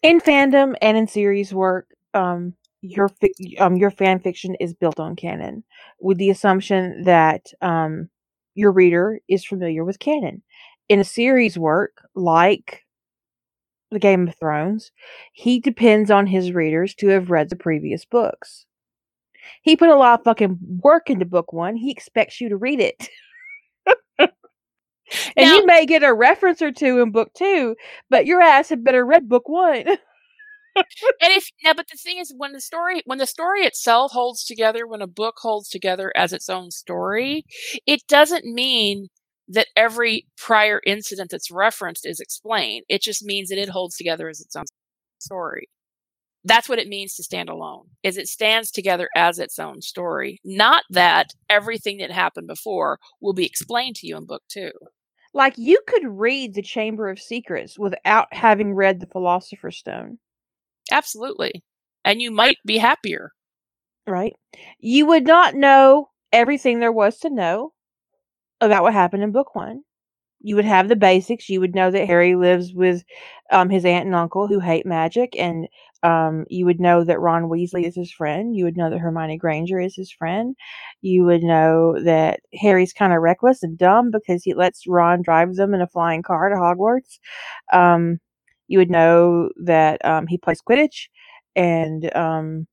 in 0.02 0.20
fandom 0.20 0.74
and 0.80 0.96
in 0.96 1.06
series 1.06 1.52
work, 1.52 1.88
um, 2.14 2.54
your 2.80 3.08
fic- 3.08 3.60
um 3.60 3.76
your 3.76 3.90
fan 3.90 4.20
fiction 4.20 4.54
is 4.60 4.72
built 4.74 5.00
on 5.00 5.16
canon, 5.16 5.64
with 6.00 6.18
the 6.18 6.30
assumption 6.30 7.02
that 7.04 7.52
um 7.60 8.08
your 8.54 8.72
reader 8.72 9.20
is 9.28 9.44
familiar 9.44 9.84
with 9.84 9.98
canon. 9.98 10.42
In 10.88 11.00
a 11.00 11.04
series 11.04 11.58
work 11.58 12.02
like 12.14 12.84
the 13.90 13.98
Game 13.98 14.28
of 14.28 14.36
Thrones, 14.38 14.92
he 15.32 15.60
depends 15.60 16.10
on 16.10 16.26
his 16.26 16.52
readers 16.52 16.94
to 16.96 17.08
have 17.08 17.30
read 17.30 17.50
the 17.50 17.56
previous 17.56 18.04
books. 18.04 18.66
He 19.62 19.76
put 19.76 19.88
a 19.90 19.96
lot 19.96 20.20
of 20.20 20.24
fucking 20.24 20.58
work 20.82 21.10
into 21.10 21.24
book 21.24 21.52
one. 21.52 21.76
He 21.76 21.90
expects 21.90 22.40
you 22.40 22.48
to 22.50 22.56
read 22.56 22.80
it. 22.80 23.08
and 24.18 24.30
Now- 25.36 25.54
you 25.56 25.66
may 25.66 25.86
get 25.86 26.02
a 26.02 26.12
reference 26.12 26.60
or 26.62 26.72
two 26.72 27.00
in 27.00 27.10
book 27.12 27.30
two, 27.36 27.76
but 28.10 28.26
your 28.26 28.40
ass 28.40 28.68
had 28.68 28.84
better 28.84 29.04
read 29.04 29.28
book 29.28 29.48
one. 29.48 29.84
and 30.76 31.32
if 31.32 31.50
now 31.64 31.74
but 31.74 31.86
the 31.90 31.96
thing 31.96 32.18
is 32.18 32.32
when 32.36 32.52
the 32.52 32.60
story 32.60 33.02
when 33.04 33.18
the 33.18 33.26
story 33.26 33.62
itself 33.62 34.12
holds 34.12 34.44
together 34.44 34.86
when 34.86 35.02
a 35.02 35.06
book 35.08 35.34
holds 35.38 35.68
together 35.68 36.12
as 36.16 36.32
its 36.32 36.48
own 36.48 36.70
story 36.70 37.44
it 37.86 38.00
doesn't 38.06 38.44
mean 38.44 39.08
that 39.48 39.66
every 39.74 40.26
prior 40.36 40.80
incident 40.86 41.30
that's 41.30 41.50
referenced 41.50 42.06
is 42.06 42.20
explained 42.20 42.84
it 42.88 43.02
just 43.02 43.24
means 43.24 43.48
that 43.48 43.58
it 43.58 43.68
holds 43.70 43.96
together 43.96 44.28
as 44.28 44.40
its 44.40 44.54
own 44.54 44.66
story 45.18 45.68
that's 46.44 46.68
what 46.68 46.78
it 46.78 46.88
means 46.88 47.14
to 47.14 47.22
stand 47.22 47.48
alone 47.48 47.86
is 48.02 48.16
it 48.16 48.28
stands 48.28 48.70
together 48.70 49.08
as 49.16 49.38
its 49.38 49.58
own 49.58 49.80
story 49.80 50.40
not 50.44 50.84
that 50.90 51.28
everything 51.48 51.98
that 51.98 52.10
happened 52.10 52.46
before 52.46 52.98
will 53.20 53.34
be 53.34 53.46
explained 53.46 53.96
to 53.96 54.06
you 54.06 54.16
in 54.16 54.24
book 54.26 54.42
two 54.48 54.72
like 55.34 55.54
you 55.58 55.78
could 55.86 56.04
read 56.06 56.54
the 56.54 56.62
Chamber 56.62 57.10
of 57.10 57.18
Secrets 57.18 57.78
without 57.78 58.28
having 58.32 58.74
read 58.74 58.98
the 58.98 59.06
Philosopher's 59.06 59.76
Stone, 59.76 60.18
absolutely 60.90 61.62
and 62.02 62.22
you 62.22 62.30
might 62.30 62.56
be 62.64 62.78
happier 62.78 63.32
right? 64.08 64.34
You 64.80 65.06
would 65.06 65.26
not 65.26 65.54
know 65.54 66.10
everything 66.32 66.80
there 66.80 66.92
was 66.92 67.18
to 67.20 67.30
know, 67.30 67.72
about 68.60 68.82
what 68.82 68.92
happened 68.92 69.22
in 69.22 69.32
book 69.32 69.54
one. 69.54 69.82
You 70.40 70.56
would 70.56 70.64
have 70.64 70.88
the 70.88 70.96
basics. 70.96 71.48
You 71.48 71.60
would 71.60 71.74
know 71.74 71.90
that 71.90 72.06
Harry 72.06 72.36
lives 72.36 72.72
with 72.74 73.04
um, 73.50 73.70
his 73.70 73.84
aunt 73.84 74.06
and 74.06 74.14
uncle 74.14 74.46
who 74.46 74.60
hate 74.60 74.86
magic, 74.86 75.34
and 75.38 75.68
um, 76.02 76.44
you 76.48 76.64
would 76.64 76.80
know 76.80 77.04
that 77.04 77.20
Ron 77.20 77.44
Weasley 77.44 77.84
is 77.84 77.96
his 77.96 78.12
friend. 78.12 78.54
You 78.54 78.64
would 78.64 78.76
know 78.76 78.90
that 78.90 78.98
Hermione 78.98 79.36
Granger 79.36 79.80
is 79.80 79.96
his 79.96 80.12
friend. 80.12 80.54
You 81.00 81.24
would 81.24 81.42
know 81.42 81.96
that 82.04 82.40
Harry's 82.54 82.92
kind 82.92 83.12
of 83.12 83.20
reckless 83.20 83.62
and 83.62 83.76
dumb 83.76 84.10
because 84.10 84.44
he 84.44 84.54
lets 84.54 84.86
Ron 84.86 85.22
drive 85.22 85.56
them 85.56 85.74
in 85.74 85.80
a 85.80 85.88
flying 85.88 86.22
car 86.22 86.48
to 86.48 86.56
Hogwarts. 86.56 87.18
Um, 87.72 88.18
you 88.68 88.78
would 88.78 88.90
know 88.90 89.50
that 89.64 90.04
um, 90.04 90.26
he 90.26 90.38
plays 90.38 90.60
Quidditch, 90.60 91.08
and 91.56 92.14
um, 92.14 92.66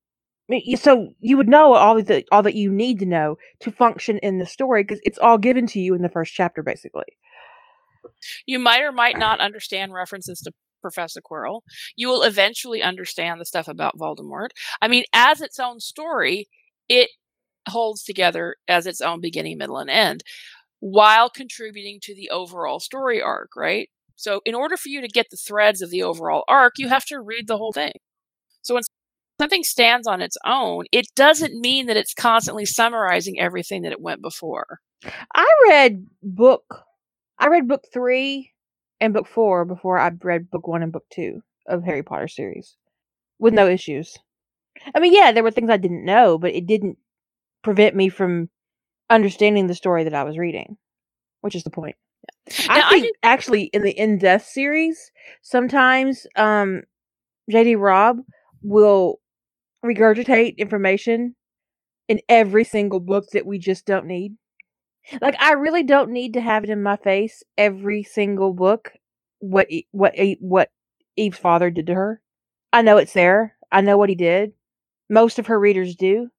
so 0.76 1.10
you 1.19 1.38
would 1.38 1.49
know 1.49 1.73
all 1.73 2.02
all 2.31 2.43
that 2.43 2.56
you 2.56 2.72
need 2.72 2.99
to 2.99 3.06
know 3.06 3.38
to 3.61 3.72
function 3.72 4.19
in 4.19 4.38
the 4.38 4.45
story 4.45 4.84
because 4.84 5.02
it's 5.03 5.18
all 5.18 5.38
given 5.38 5.65
to 5.68 5.80
you 5.80 5.95
in 5.95 6.02
the 6.02 6.10
first 6.10 6.34
chapter, 6.34 6.61
basically. 6.61 7.06
You 8.45 8.60
might 8.60 8.81
or 8.81 8.91
might 8.91 9.18
not 9.18 9.39
understand 9.39 9.93
references 9.93 10.41
to 10.41 10.52
Professor 10.86 11.20
Quirrell. 11.20 11.62
You 11.95 12.10
will 12.10 12.22
eventually 12.22 12.84
understand 12.84 13.41
the 13.41 13.45
stuff 13.45 13.68
about 13.68 13.98
Voldemort. 13.98 14.49
I 14.82 14.88
mean, 14.88 15.03
as 15.14 15.41
its 15.41 15.60
own 15.60 15.80
story, 15.80 16.48
it 16.88 17.10
holds 17.68 18.03
together 18.03 18.57
as 18.68 18.86
its 18.86 19.02
own 19.02 19.20
beginning, 19.20 19.57
middle, 19.57 19.80
and 19.80 19.90
end, 19.90 20.22
while 20.80 21.30
contributing 21.30 21.99
to 22.03 22.14
the 22.14 22.30
overall 22.30 22.80
story 22.80 23.20
arc, 23.22 23.49
right? 23.56 23.90
So, 24.16 24.41
in 24.45 24.53
order 24.53 24.78
for 24.78 24.90
you 24.90 25.02
to 25.02 25.07
get 25.07 25.28
the 25.32 25.38
threads 25.38 25.82
of 25.82 25.90
the 25.90 26.03
overall 26.03 26.44
arc, 26.48 26.74
you 26.78 26.88
have 26.90 27.06
to 27.06 27.20
read 27.20 27.48
the 27.48 27.57
whole 27.57 27.74
thing. 27.74 27.94
So, 28.62 28.76
when 28.76 28.84
something 29.41 29.64
stands 29.64 30.07
on 30.07 30.22
its 30.22 30.38
own, 30.45 30.86
it 30.91 31.07
doesn't 31.16 31.60
mean 31.60 31.88
that 31.88 31.98
it's 31.98 32.14
constantly 32.14 32.66
summarizing 32.66 33.40
everything 33.40 33.82
that 33.82 33.91
it 33.91 34.02
went 34.02 34.22
before. 34.22 34.80
I 35.36 35.48
read 35.70 36.06
book 36.22 36.86
I 37.40 37.48
read 37.48 37.68
book 37.68 37.84
3 37.94 38.52
and 39.01 39.13
book 39.13 39.27
4 39.27 39.65
before 39.65 39.99
I 39.99 40.11
read 40.23 40.49
book 40.49 40.67
1 40.67 40.84
and 40.84 40.91
book 40.91 41.05
2 41.11 41.41
of 41.67 41.84
Harry 41.84 42.03
Potter 42.03 42.27
series 42.27 42.76
with 43.39 43.53
no 43.53 43.67
issues. 43.67 44.17
I 44.95 44.99
mean, 44.99 45.13
yeah, 45.13 45.31
there 45.31 45.43
were 45.43 45.51
things 45.51 45.69
I 45.69 45.77
didn't 45.77 46.05
know, 46.05 46.38
but 46.38 46.53
it 46.53 46.65
didn't 46.65 46.97
prevent 47.63 47.95
me 47.95 48.09
from 48.09 48.49
understanding 49.09 49.67
the 49.67 49.76
story 49.76 50.03
that 50.05 50.15
I 50.15 50.23
was 50.23 50.38
reading, 50.38 50.77
which 51.41 51.55
is 51.55 51.63
the 51.63 51.72
point. 51.72 51.95
I 52.69 52.80
Now, 52.80 52.88
I 52.88 52.91
think 52.91 53.03
did 53.03 53.15
actually 53.23 53.63
in 53.65 53.84
the 53.84 53.91
In 53.97 54.17
Death 54.17 54.45
series, 54.45 55.11
sometimes 55.41 56.27
um 56.35 56.84
JD 57.51 57.80
Robb 57.80 58.19
will 58.63 59.19
regurgitate 59.85 60.57
information 60.57 61.35
in 62.07 62.22
every 62.30 62.63
single 62.63 62.99
book 62.99 63.26
that 63.34 63.45
we 63.45 63.59
just 63.59 63.85
don't 63.85 64.07
need. 64.07 64.35
Like 65.22 65.36
I 65.40 65.53
really 65.53 65.84
don't 65.84 66.11
need 66.11 66.34
to 66.34 66.41
have 66.41 66.64
it 66.64 66.69
in 66.69 66.82
my 66.82 66.95
face 66.98 67.44
every 67.57 68.03
single 68.03 68.53
book 68.53 68.94
what 69.40 69.68
what 69.91 70.15
what 70.40 70.69
Eve's 71.15 71.38
father 71.38 71.69
did 71.69 71.88
to 71.88 71.94
her. 71.94 72.22
I 72.73 72.82
know 72.82 72.98
it's 72.98 73.14
there. 73.14 73.56
I 73.72 73.82
know 73.82 73.98
what 73.98 74.10
he 74.10 74.15
did. 74.15 74.53
Most 75.10 75.40
of 75.40 75.48
her 75.48 75.60
readers 75.60 75.95
do. 75.95 76.30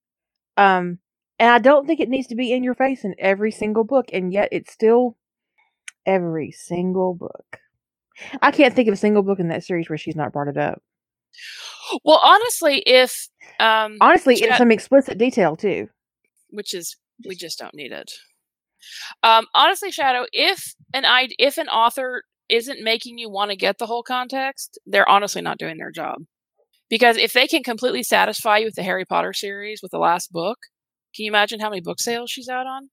Um 0.57 0.99
and 1.39 1.51
I 1.51 1.59
don't 1.59 1.87
think 1.87 2.01
it 2.01 2.09
needs 2.09 2.29
to 2.29 2.35
be 2.35 2.53
in 2.53 2.65
your 2.65 2.75
face 2.75 3.05
in 3.05 3.15
every 3.19 3.53
single 3.53 3.85
book 3.85 4.07
and 4.13 4.33
yet 4.33 4.49
it's 4.53 4.73
still 4.73 5.17
every 6.07 6.51
single 6.51 7.15
book. 7.15 7.59
I 8.41 8.51
can't 8.51 8.75
think 8.75 8.89
of 8.89 8.95
a 8.95 8.97
single 8.97 9.23
book 9.23 9.39
in 9.39 9.49
that 9.49 9.65
series 9.65 9.89
where 9.89 9.99
she's 9.99 10.17
not 10.17 10.33
brought 10.33 10.49
it 10.49 10.57
up. 10.57 10.83
well, 12.05 12.21
honestly, 12.25 12.79
if 12.87 13.29
um, 13.61 13.99
Honestly, 14.01 14.43
in 14.43 14.55
some 14.57 14.71
explicit 14.71 15.19
detail 15.19 15.57
too. 15.57 15.89
which 16.51 16.73
is 16.75 16.97
we 17.27 17.35
just 17.35 17.59
don't 17.59 17.75
need 17.75 17.93
it. 17.93 18.11
Um, 19.23 19.47
honestly, 19.55 19.91
Shadow, 19.91 20.27
if 20.33 20.75
an 20.93 21.05
if 21.39 21.59
an 21.59 21.69
author 21.69 22.23
isn't 22.49 22.83
making 22.83 23.19
you 23.19 23.29
want 23.29 23.51
to 23.51 23.57
get 23.57 23.79
the 23.79 23.87
whole 23.87 24.03
context, 24.03 24.79
they're 24.87 25.09
honestly 25.09 25.43
not 25.43 25.59
doing 25.59 25.79
their 25.79 25.91
job. 25.91 26.23
Because 26.89 27.17
if 27.17 27.33
they 27.33 27.49
can 27.49 27.65
completely 27.65 28.03
satisfy 28.03 28.59
you 28.59 28.67
with 28.67 28.77
the 28.77 28.83
Harry 28.83 29.05
Potter 29.05 29.33
series 29.33 29.81
with 29.83 29.91
the 29.91 29.99
last 29.99 30.33
book, 30.33 30.59
can 31.15 31.25
you 31.25 31.31
imagine 31.31 31.59
how 31.59 31.71
many 31.71 31.81
book 31.81 31.99
sales 31.99 32.31
she's 32.31 32.49
out 32.49 32.67
on? 32.67 32.91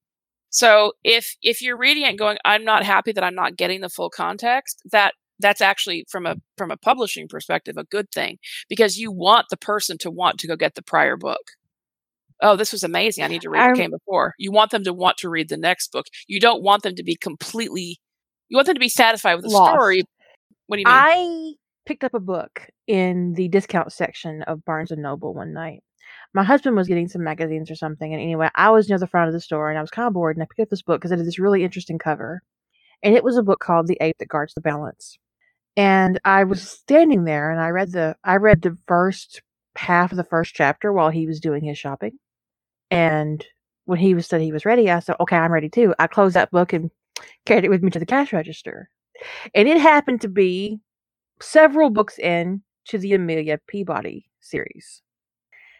So 0.49 0.93
if 1.03 1.35
if 1.41 1.61
you're 1.61 1.77
reading 1.77 2.03
it 2.03 2.09
and 2.09 2.17
going, 2.17 2.37
I'm 2.45 2.63
not 2.63 2.83
happy 2.83 3.11
that 3.11 3.23
I'm 3.23 3.35
not 3.35 3.57
getting 3.57 3.81
the 3.81 3.89
full 3.89 4.09
context, 4.09 4.81
that 4.91 5.13
that's 5.39 5.61
actually 5.61 6.05
from 6.09 6.25
a 6.25 6.35
from 6.57 6.71
a 6.71 6.77
publishing 6.77 7.27
perspective 7.27 7.75
a 7.77 7.83
good 7.83 8.11
thing 8.11 8.37
because 8.69 8.97
you 8.97 9.11
want 9.11 9.47
the 9.49 9.57
person 9.57 9.97
to 9.99 10.11
want 10.11 10.39
to 10.39 10.47
go 10.47 10.55
get 10.55 10.75
the 10.75 10.83
prior 10.83 11.17
book. 11.17 11.41
Oh, 12.43 12.55
this 12.55 12.71
was 12.71 12.83
amazing. 12.83 13.23
I 13.23 13.27
need 13.27 13.41
to 13.41 13.49
read 13.49 13.67
what 13.69 13.77
came 13.77 13.91
before. 13.91 14.35
You 14.37 14.51
want 14.51 14.71
them 14.71 14.83
to 14.83 14.93
want 14.93 15.17
to 15.19 15.29
read 15.29 15.49
the 15.49 15.57
next 15.57 15.91
book. 15.91 16.05
You 16.27 16.39
don't 16.39 16.61
want 16.61 16.83
them 16.83 16.95
to 16.95 17.03
be 17.03 17.15
completely 17.15 17.99
you 18.53 18.57
want 18.57 18.67
them 18.67 18.75
to 18.75 18.79
be 18.79 18.89
satisfied 18.89 19.33
with 19.33 19.45
the 19.45 19.49
Lost. 19.49 19.73
story. 19.73 20.03
What 20.67 20.77
do 20.77 20.81
you 20.81 20.85
mean? 20.85 20.95
I 20.95 21.53
picked 21.87 22.03
up 22.03 22.13
a 22.13 22.19
book 22.19 22.67
in 22.85 23.33
the 23.33 23.47
discount 23.47 23.91
section 23.91 24.43
of 24.43 24.63
Barnes 24.63 24.91
and 24.91 25.01
Noble 25.01 25.33
one 25.33 25.53
night. 25.53 25.81
My 26.35 26.43
husband 26.43 26.75
was 26.75 26.87
getting 26.87 27.07
some 27.07 27.23
magazines 27.23 27.71
or 27.71 27.75
something, 27.75 28.13
and 28.13 28.21
anyway, 28.21 28.49
I 28.53 28.69
was 28.69 28.87
near 28.87 28.99
the 28.99 29.07
front 29.07 29.27
of 29.27 29.33
the 29.33 29.41
store 29.41 29.69
and 29.69 29.77
I 29.79 29.81
was 29.81 29.89
kind 29.89 30.07
of 30.07 30.13
bored, 30.13 30.35
and 30.35 30.43
I 30.43 30.45
picked 30.45 30.59
up 30.59 30.69
this 30.69 30.83
book 30.83 31.01
because 31.01 31.11
it 31.11 31.17
had 31.17 31.25
this 31.25 31.39
really 31.39 31.63
interesting 31.63 31.97
cover, 31.97 32.41
and 33.01 33.15
it 33.15 33.23
was 33.23 33.37
a 33.37 33.43
book 33.43 33.59
called 33.59 33.87
"The 33.87 33.97
Ape 34.01 34.17
That 34.19 34.27
Guards 34.29 34.53
the 34.53 34.61
Balance." 34.61 35.17
And 35.75 36.19
I 36.23 36.43
was 36.43 36.61
standing 36.69 37.23
there, 37.23 37.49
and 37.49 37.59
I 37.59 37.69
read 37.69 37.91
the 37.91 38.15
I 38.23 38.35
read 38.35 38.61
the 38.61 38.77
first 38.87 39.41
half 39.75 40.11
of 40.11 40.17
the 40.17 40.23
first 40.23 40.53
chapter 40.53 40.93
while 40.93 41.09
he 41.09 41.25
was 41.25 41.39
doing 41.39 41.63
his 41.63 41.79
shopping, 41.79 42.19
and 42.93 43.45
when 43.85 43.99
he 43.99 44.13
was 44.13 44.27
said 44.27 44.41
he 44.41 44.51
was 44.51 44.65
ready, 44.65 44.89
I 44.89 44.99
said, 44.99 45.15
"Okay, 45.19 45.35
I'm 45.35 45.51
ready 45.51 45.69
too." 45.69 45.93
I 45.99 46.07
closed 46.07 46.35
that 46.35 46.51
book 46.51 46.73
and 46.73 46.91
carried 47.45 47.65
it 47.65 47.69
with 47.69 47.83
me 47.83 47.89
to 47.91 47.99
the 47.99 48.05
cash 48.05 48.31
register, 48.33 48.89
and 49.53 49.67
it 49.67 49.79
happened 49.81 50.21
to 50.21 50.29
be 50.29 50.79
several 51.41 51.89
books 51.89 52.19
in 52.19 52.61
to 52.85 52.97
the 52.97 53.13
Amelia 53.13 53.59
Peabody 53.67 54.29
series. 54.41 55.01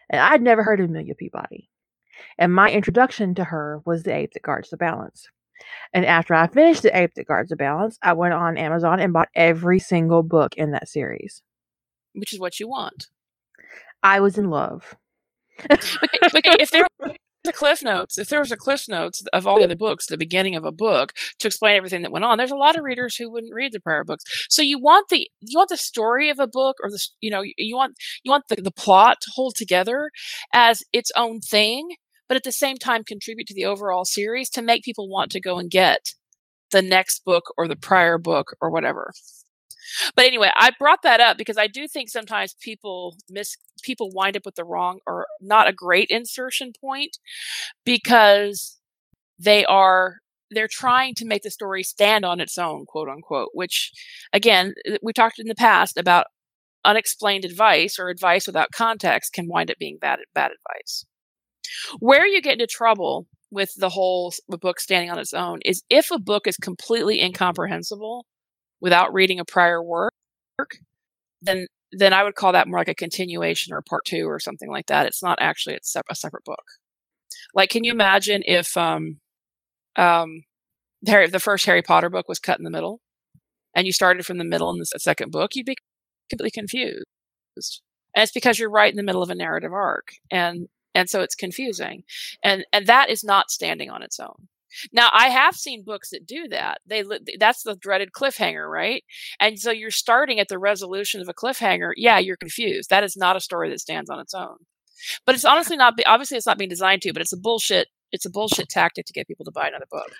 And 0.10 0.22
I'd 0.22 0.42
never 0.42 0.64
heard 0.64 0.80
of 0.80 0.90
Amelia 0.90 1.16
Peabody. 1.16 1.70
And 2.38 2.54
my 2.54 2.72
introduction 2.72 3.36
to 3.36 3.44
her 3.44 3.82
was 3.86 4.04
The 4.04 4.16
Ape 4.16 4.34
That 4.34 4.44
Guards 4.44 4.70
the 4.70 4.78
Balance. 4.78 5.28
And 5.94 6.06
after 6.06 6.34
I 6.34 6.48
finished 6.48 6.84
The 6.84 6.96
Ape 6.98 7.14
That 7.16 7.28
Guards 7.28 7.50
the 7.50 7.56
Balance, 7.56 7.98
I 8.02 8.14
went 8.14 8.34
on 8.34 8.58
Amazon 8.58 9.00
and 9.00 9.14
bought 9.14 9.30
every 9.36 9.80
single 9.80 10.24
book 10.24 10.56
in 10.56 10.72
that 10.72 10.88
series. 10.88 11.42
Which 12.14 12.34
is 12.34 12.40
what 12.40 12.60
you 12.60 12.68
want. 12.68 13.08
I 14.04 14.20
was 14.20 14.38
in 14.38 14.50
love. 14.50 14.96
If 15.70 16.72
there 16.72 16.88
was 17.00 17.16
a 17.48 17.52
cliff 17.54 17.84
notes, 17.84 18.18
if 18.18 18.30
there 18.30 18.40
was 18.40 18.52
a 18.52 18.58
cliff 18.58 18.88
notes 18.88 19.24
of 19.34 19.46
all 19.46 19.58
the 19.58 19.64
other 19.66 19.76
books, 19.76 20.06
the 20.06 20.18
beginning 20.18 20.56
of 20.56 20.66
a 20.66 20.72
book 20.72 21.14
to 21.40 21.48
explain 21.48 21.76
everything 21.76 22.02
that 22.04 22.12
went 22.12 22.26
on, 22.26 22.38
there's 22.38 22.52
a 22.52 22.56
lot 22.56 22.78
of 22.78 22.84
readers 22.84 23.16
who 23.16 23.30
wouldn't 23.32 23.54
read 23.54 23.74
the 23.74 23.80
prior 23.80 24.04
books. 24.04 24.24
So 24.50 24.62
you 24.62 24.80
want 24.80 25.10
the 25.10 25.30
you 25.42 25.58
want 25.58 25.70
the 25.70 25.78
story 25.78 26.30
of 26.30 26.40
a 26.40 26.48
book, 26.48 26.78
or 26.84 26.90
the 26.90 27.06
you 27.22 27.30
know 27.30 27.44
you 27.58 27.76
want 27.76 27.96
you 28.24 28.32
want 28.32 28.46
the, 28.50 28.62
the 28.62 28.72
plot 28.72 29.18
to 29.22 29.32
hold 29.36 29.56
together 29.56 30.10
as 30.54 30.84
its 30.94 31.12
own 31.16 31.40
thing, 31.42 31.96
but 32.28 32.38
at 32.38 32.44
the 32.44 32.52
same 32.52 32.78
time 32.78 33.04
contribute 33.04 33.48
to 33.48 33.54
the 33.54 33.66
overall 33.66 34.06
series 34.06 34.50
to 34.52 34.62
make 34.62 34.84
people 34.84 35.10
want 35.10 35.32
to 35.32 35.42
go 35.42 35.58
and 35.58 35.70
get 35.70 36.14
the 36.72 36.82
next 36.82 37.24
book 37.24 37.54
or 37.58 37.68
the 37.68 37.76
prior 37.76 38.18
book 38.18 38.56
or 38.62 38.70
whatever. 38.70 39.14
But 40.16 40.26
anyway, 40.26 40.52
I 40.56 40.72
brought 40.78 41.02
that 41.04 41.20
up 41.20 41.38
because 41.38 41.58
I 41.58 41.68
do 41.68 41.88
think 41.88 42.10
sometimes 42.10 42.56
people 42.62 43.16
miss 43.30 43.56
people 43.82 44.12
wind 44.14 44.38
up 44.38 44.46
with 44.46 44.56
the 44.56 44.64
wrong 44.64 45.00
or 45.06 45.28
not 45.42 45.68
a 45.68 45.74
great 45.74 46.10
insertion 46.10 46.72
point 46.80 47.18
because 47.86 48.80
they 49.40 49.66
are 49.66 50.18
they're 50.52 50.68
trying 50.68 51.16
to 51.16 51.26
make 51.26 51.44
the 51.44 51.50
story 51.50 51.84
stand 51.84 52.26
on 52.26 52.40
its 52.40 52.58
own, 52.58 52.86
quote 52.86 53.10
unquote, 53.10 53.50
which 53.54 53.92
again, 54.32 54.74
we 55.02 55.14
talked 55.14 55.40
in 55.40 55.48
the 55.48 55.56
past 55.56 55.98
about 55.98 56.28
unexplained 56.86 57.46
advice 57.46 57.98
or 57.98 58.10
advice 58.10 58.46
without 58.46 58.72
context 58.74 59.34
can 59.34 59.48
wind 59.48 59.72
up 59.72 59.78
being 59.80 59.98
bad 60.00 60.20
bad 60.34 60.52
advice. 60.52 61.06
Where 62.00 62.28
you 62.28 62.42
get 62.42 62.54
into 62.54 62.68
trouble 62.68 63.28
with 63.52 63.72
the 63.78 63.90
whole 63.90 64.34
book 64.50 64.80
standing 64.80 65.12
on 65.12 65.20
its 65.20 65.34
own 65.34 65.60
is 65.64 65.84
if 65.90 66.12
a 66.12 66.20
book 66.20 66.48
is 66.48 66.58
completely 66.58 67.22
incomprehensible 67.22 68.26
without 68.84 69.14
reading 69.14 69.40
a 69.40 69.46
prior 69.46 69.82
work, 69.82 70.12
then 71.42 71.68
then 71.92 72.14
I 72.14 72.24
would 72.24 72.36
call 72.36 72.52
that 72.52 72.68
more 72.68 72.80
like 72.80 72.88
a 72.90 72.96
continuation 72.96 73.74
or 73.74 73.78
a 73.78 73.84
part 73.84 74.04
two 74.06 74.28
or 74.28 74.40
something 74.40 74.70
like 74.70 74.88
that. 74.88 75.06
It's 75.06 75.24
not 75.24 75.38
actually 75.42 75.76
it's 75.76 75.96
a 75.96 76.16
separate 76.16 76.44
book. 76.44 76.64
Like, 77.56 77.70
can 77.70 77.84
you 77.84 77.92
imagine 77.92 78.44
if 78.46 78.78
um 78.78 79.20
um 79.96 80.44
Harry 81.08 81.30
the 81.30 81.40
first 81.40 81.66
Harry 81.66 81.82
Potter 81.82 82.10
book 82.10 82.28
was 82.28 82.40
cut 82.40 82.60
in 82.60 82.66
the 82.66 82.70
middle, 82.70 83.00
and 83.76 83.88
you 83.88 83.94
started 83.94 84.26
from 84.26 84.38
the 84.38 84.44
middle 84.44 84.70
in 84.72 84.80
the 84.80 84.86
second 84.86 85.32
book, 85.32 85.56
you'd 85.56 85.66
be 85.66 85.78
completely 86.30 86.52
confused. 86.52 87.06
And 88.16 88.24
it's 88.24 88.32
because 88.32 88.60
you're 88.60 88.70
right 88.70 88.92
in 88.92 88.98
the 88.98 89.04
middle 89.04 89.24
of 89.24 89.30
a 89.30 89.36
narrative 89.36 89.74
arc, 89.74 90.14
and 90.32 90.68
and 90.96 91.10
so 91.10 91.22
it's 91.22 91.36
confusing, 91.36 92.04
and 92.44 92.66
and 92.74 92.88
that 92.88 93.10
is 93.10 93.24
not 93.24 93.52
standing 93.52 93.90
on 93.90 94.04
its 94.04 94.20
own. 94.20 94.50
Now, 94.92 95.10
I 95.12 95.30
have 95.30 95.56
seen 95.56 95.84
books 95.84 96.10
that 96.12 96.26
do 96.26 96.48
that. 96.50 96.80
They 96.86 97.04
that's 97.40 97.64
the 97.64 97.76
dreaded 97.76 98.12
cliffhanger, 98.12 98.70
right? 98.70 99.04
And 99.40 99.60
so 99.60 99.72
you're 99.72 99.92
starting 99.92 100.40
at 100.40 100.48
the 100.48 100.60
resolution 100.60 101.22
of 101.22 101.30
a 101.30 101.34
cliffhanger. 101.34 101.92
Yeah, 101.96 102.20
you're 102.20 102.38
confused. 102.38 102.90
That 102.90 103.04
is 103.04 103.16
not 103.18 103.36
a 103.36 103.42
story 103.42 103.70
that 103.70 103.80
stands 103.80 104.10
on 104.10 104.20
its 104.20 104.34
own. 104.34 104.58
But 105.26 105.36
it's 105.36 105.46
honestly 105.46 105.78
not. 105.78 105.94
Obviously, 106.06 106.38
it's 106.38 106.48
not 106.48 106.58
being 106.58 106.70
designed 106.70 107.02
to. 107.04 107.14
But 107.14 107.22
it's 107.22 107.34
a 107.34 107.40
bullshit. 107.40 107.88
It's 108.12 108.26
a 108.26 108.30
bullshit 108.30 108.70
tactic 108.70 109.06
to 109.06 109.14
get 109.14 109.28
people 109.28 109.46
to 109.46 109.52
buy 109.52 109.68
another 109.68 109.88
book. 109.90 110.12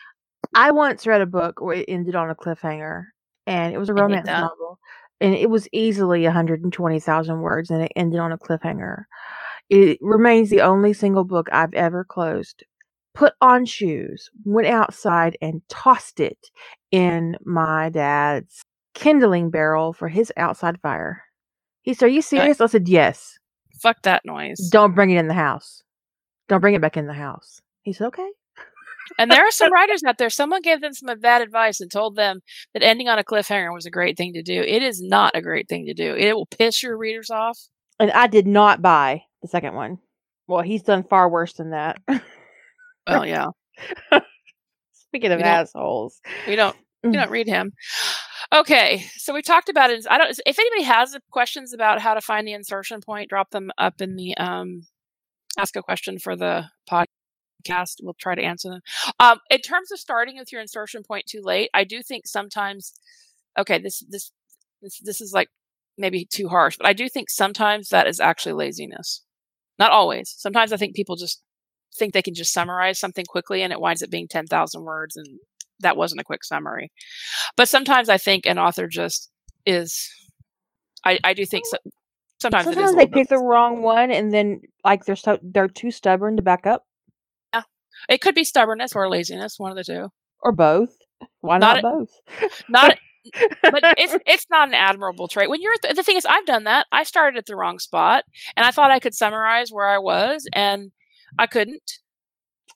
I 0.56 0.72
once 0.72 1.08
read 1.08 1.22
a 1.22 1.26
book 1.26 1.62
where 1.62 1.78
it 1.78 1.86
ended 1.88 2.16
on 2.16 2.30
a 2.30 2.36
cliffhanger, 2.36 3.06
and 3.48 3.74
it 3.74 3.78
was 3.78 3.90
a 3.90 3.94
romance 3.94 4.28
novel, 4.28 4.78
and 5.22 5.34
it 5.34 5.50
was 5.50 5.68
easily 5.72 6.24
120,000 6.24 7.42
words, 7.42 7.70
and 7.70 7.84
it 7.84 7.92
ended 7.96 8.20
on 8.20 8.32
a 8.32 8.38
cliffhanger. 8.38 9.04
It 9.70 9.98
remains 10.02 10.50
the 10.50 10.62
only 10.62 10.94
single 10.94 11.24
book 11.24 11.48
I've 11.52 11.74
ever 11.74 12.04
closed. 12.04 12.64
Put 13.14 13.34
on 13.42 13.66
shoes, 13.66 14.30
went 14.44 14.68
outside, 14.68 15.38
and 15.42 15.62
tossed 15.70 16.20
it 16.20 16.50
in 16.92 17.38
my 17.44 17.90
dad's 17.90 18.62
kindling 18.94 19.50
barrel 19.50 19.94
for 19.94 20.10
his 20.10 20.32
outside 20.38 20.80
fire. 20.82 21.24
He 21.84 21.94
said, 21.94 22.08
Are 22.08 22.10
you 22.10 22.22
serious? 22.22 22.60
I 22.62 22.68
said, 22.68 22.88
Yes. 22.88 23.38
Fuck 23.82 24.02
that 24.04 24.24
noise. 24.26 24.70
Don't 24.72 24.96
bring 24.96 25.12
it 25.12 25.18
in 25.18 25.28
the 25.28 25.34
house. 25.34 25.84
Don't 26.48 26.62
bring 26.62 26.76
it 26.76 26.82
back 26.82 26.98
in 26.98 27.08
the 27.08 27.14
house. 27.14 27.62
He 27.84 27.94
said, 27.94 28.08
Okay. 28.08 28.30
And 29.18 29.30
there 29.30 29.46
are 29.46 29.52
some 29.52 29.72
writers 29.72 30.04
out 30.04 30.18
there. 30.18 30.30
Someone 30.30 30.62
gave 30.62 30.82
them 30.82 30.94
some 30.94 31.20
bad 31.20 31.42
advice 31.42 31.82
and 31.82 31.92
told 31.92 32.16
them 32.16 32.40
that 32.74 32.84
ending 32.84 33.10
on 33.10 33.20
a 33.20 33.24
cliffhanger 33.24 33.74
was 33.74 33.86
a 33.86 33.92
great 33.92 34.18
thing 34.18 34.34
to 34.34 34.42
do. 34.42 34.62
It 34.62 34.82
is 34.82 35.02
not 35.02 35.36
a 35.36 35.42
great 35.42 35.68
thing 35.68 35.86
to 35.88 35.94
do. 35.94 36.16
It 36.16 36.34
will 36.34 36.46
piss 36.46 36.82
your 36.82 36.98
readers 36.98 37.30
off. 37.30 37.60
And 38.00 38.12
I 38.12 38.28
did 38.28 38.48
not 38.48 38.82
buy 38.82 39.24
the 39.42 39.48
second 39.48 39.76
one. 39.76 40.00
Well, 40.48 40.62
he's 40.62 40.84
done 40.84 41.04
far 41.04 41.30
worse 41.30 41.54
than 41.54 41.72
that. 41.72 41.98
Well, 43.08 43.26
yeah, 43.26 43.48
Speaking 44.94 45.32
of 45.32 45.38
We 45.40 45.44
assholes. 45.44 46.20
we 46.48 46.56
don't 46.56 46.76
we 47.04 47.10
Mm. 47.10 47.14
don't 47.14 47.32
read 47.32 47.48
him. 47.48 47.74
Okay, 48.54 49.06
so 49.18 49.34
we 49.34 49.42
talked 49.42 49.68
about 49.70 49.90
it. 49.90 50.06
I 50.10 50.18
don't. 50.18 50.40
If 50.46 50.58
anybody 50.58 50.84
has 50.84 51.18
questions 51.32 51.74
about 51.74 52.00
how 52.02 52.14
to 52.14 52.22
find 52.22 52.48
the 52.48 52.54
insertion 52.54 53.02
point, 53.02 53.30
drop 53.30 53.50
them 53.52 53.72
up 53.78 54.02
in 54.02 54.16
the 54.16 54.36
um, 54.38 54.84
ask 55.58 55.76
a 55.76 55.82
question 55.82 56.18
for 56.20 56.36
the 56.36 56.66
podcast. 56.90 57.96
We'll 58.02 58.16
try 58.20 58.36
to 58.36 58.42
answer 58.42 58.70
them. 58.70 58.82
Um, 59.20 59.40
in 59.50 59.60
terms 59.60 59.92
of 59.92 60.00
starting 60.00 60.38
with 60.38 60.52
your 60.52 60.62
insertion 60.62 61.04
point 61.04 61.26
too 61.28 61.42
late, 61.44 61.70
I 61.74 61.84
do 61.84 62.02
think 62.02 62.26
sometimes. 62.28 62.94
Okay, 63.60 63.80
this 63.80 64.00
this 64.10 64.32
this 64.82 65.00
this 65.04 65.20
is 65.22 65.34
like 65.34 65.50
maybe 65.98 66.26
too 66.26 66.48
harsh, 66.48 66.78
but 66.78 66.88
I 66.88 66.94
do 66.94 67.10
think 67.10 67.30
sometimes 67.30 67.90
that 67.90 68.08
is 68.08 68.20
actually 68.20 68.54
laziness. 68.54 69.24
Not 69.78 69.92
always. 69.92 70.34
Sometimes 70.38 70.72
I 70.72 70.78
think 70.78 70.96
people 70.96 71.16
just 71.18 71.42
think 71.98 72.14
they 72.14 72.22
can 72.22 72.34
just 72.34 72.54
summarize 72.54 73.00
something 73.00 73.26
quickly 73.26 73.62
and 73.62 73.72
it 73.74 73.80
winds 73.82 74.02
up 74.04 74.10
being 74.10 74.28
10,000 74.28 74.84
words 74.84 75.16
and 75.16 75.28
that 75.80 75.98
wasn't 75.98 76.22
a 76.22 76.24
quick 76.24 76.44
summary. 76.44 76.92
But 77.58 77.70
sometimes 77.70 78.10
I 78.10 78.18
think 78.18 78.46
an 78.46 78.58
author 78.60 78.88
just 78.88 79.30
is 79.66 80.10
I, 81.06 81.20
I 81.24 81.34
do 81.34 81.46
think 81.46 81.66
so, 81.66 81.78
sometimes, 82.42 82.68
it 82.68 82.72
is 82.72 82.76
Sometimes 82.76 82.96
they 82.96 83.08
pick 83.08 83.28
the 83.30 83.38
wrong 83.38 83.82
one, 83.82 84.10
and 84.12 84.34
then 84.34 84.62
like 84.86 85.04
they're 85.06 85.16
so 85.18 85.38
they're 85.42 85.68
too 85.68 85.92
stubborn 85.92 86.38
to 86.38 86.42
back 86.42 86.66
up, 86.66 86.84
Yeah. 87.54 87.64
it 88.08 88.22
could 88.22 88.36
be 88.36 88.44
stubbornness 88.46 88.96
or 88.96 89.10
laziness, 89.10 89.56
one 89.60 89.72
of 89.72 89.78
the 89.78 89.84
two. 89.84 90.10
or 90.42 90.52
both. 90.54 90.96
Why 91.42 91.58
Not 91.58 91.82
not, 91.82 91.84
both? 91.84 92.10
Not 92.70 92.98
but 93.64 93.82
it's 93.98 94.16
it's 94.26 94.46
not 94.50 94.68
an 94.68 94.74
admirable 94.74 95.28
trait. 95.28 95.50
When 95.50 95.62
you're 95.62 95.74
the 95.94 96.04
thing 96.04 96.18
is 96.18 96.26
I've 96.26 96.46
done 96.46 96.66
that. 96.66 96.88
I 96.92 97.04
started 97.04 97.38
at 97.38 97.46
the 97.46 97.56
wrong 97.56 97.80
spot 97.80 98.24
and 98.58 98.66
I 98.66 98.72
thought 98.72 98.92
I 98.92 99.00
could 99.00 99.14
summarize 99.14 99.70
where 99.72 99.88
I 99.88 99.98
was 100.00 100.46
and 100.54 100.92
I 101.38 101.48
couldn't. 101.48 102.00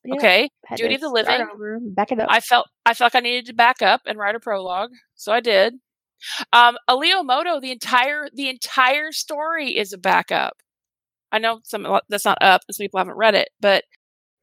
Yeah, 0.04 0.16
Okay. 0.16 0.50
duty 0.76 0.96
of 0.96 1.02
the 1.02 1.10
living. 1.10 1.42
over, 1.54 1.80
back 1.82 2.12
it 2.12 2.20
up. 2.20 2.28
I 2.32 2.40
felt 2.40 2.68
I 2.86 2.94
felt 2.94 3.14
like 3.14 3.22
I 3.22 3.24
needed 3.24 3.46
to 3.48 3.54
back 3.54 3.82
up 3.82 4.02
and 4.06 4.18
write 4.18 4.36
a 4.36 4.40
prologue, 4.40 4.92
so 5.16 5.32
I 5.32 5.40
did. 5.40 5.76
Um, 6.54 6.78
Aleo 6.90 7.24
Moto, 7.24 7.60
the 7.60 7.72
entire 7.72 8.28
the 8.34 8.50
entire 8.50 9.12
story 9.12 9.76
is 9.78 9.94
a 9.94 9.98
backup. 9.98 10.58
I 11.32 11.40
know 11.40 11.60
some 11.64 11.86
that's 12.10 12.26
not 12.26 12.38
up, 12.42 12.62
and 12.68 12.76
some 12.76 12.84
people 12.84 13.00
haven't 13.00 13.18
read 13.18 13.36
it, 13.36 13.50
but 13.60 13.84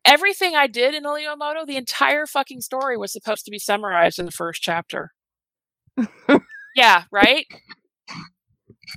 everything 0.05 0.55
I 0.55 0.67
did 0.67 0.95
in 0.95 1.05
Aleo 1.05 1.37
Moto, 1.37 1.65
the 1.65 1.77
entire 1.77 2.27
fucking 2.27 2.61
story 2.61 2.97
was 2.97 3.13
supposed 3.13 3.45
to 3.47 3.51
be 3.51 3.59
summarized 3.59 4.19
in 4.19 4.27
the 4.27 4.33
first 4.33 4.63
chapter. 4.63 5.13
yeah, 6.77 7.05
right. 7.11 7.47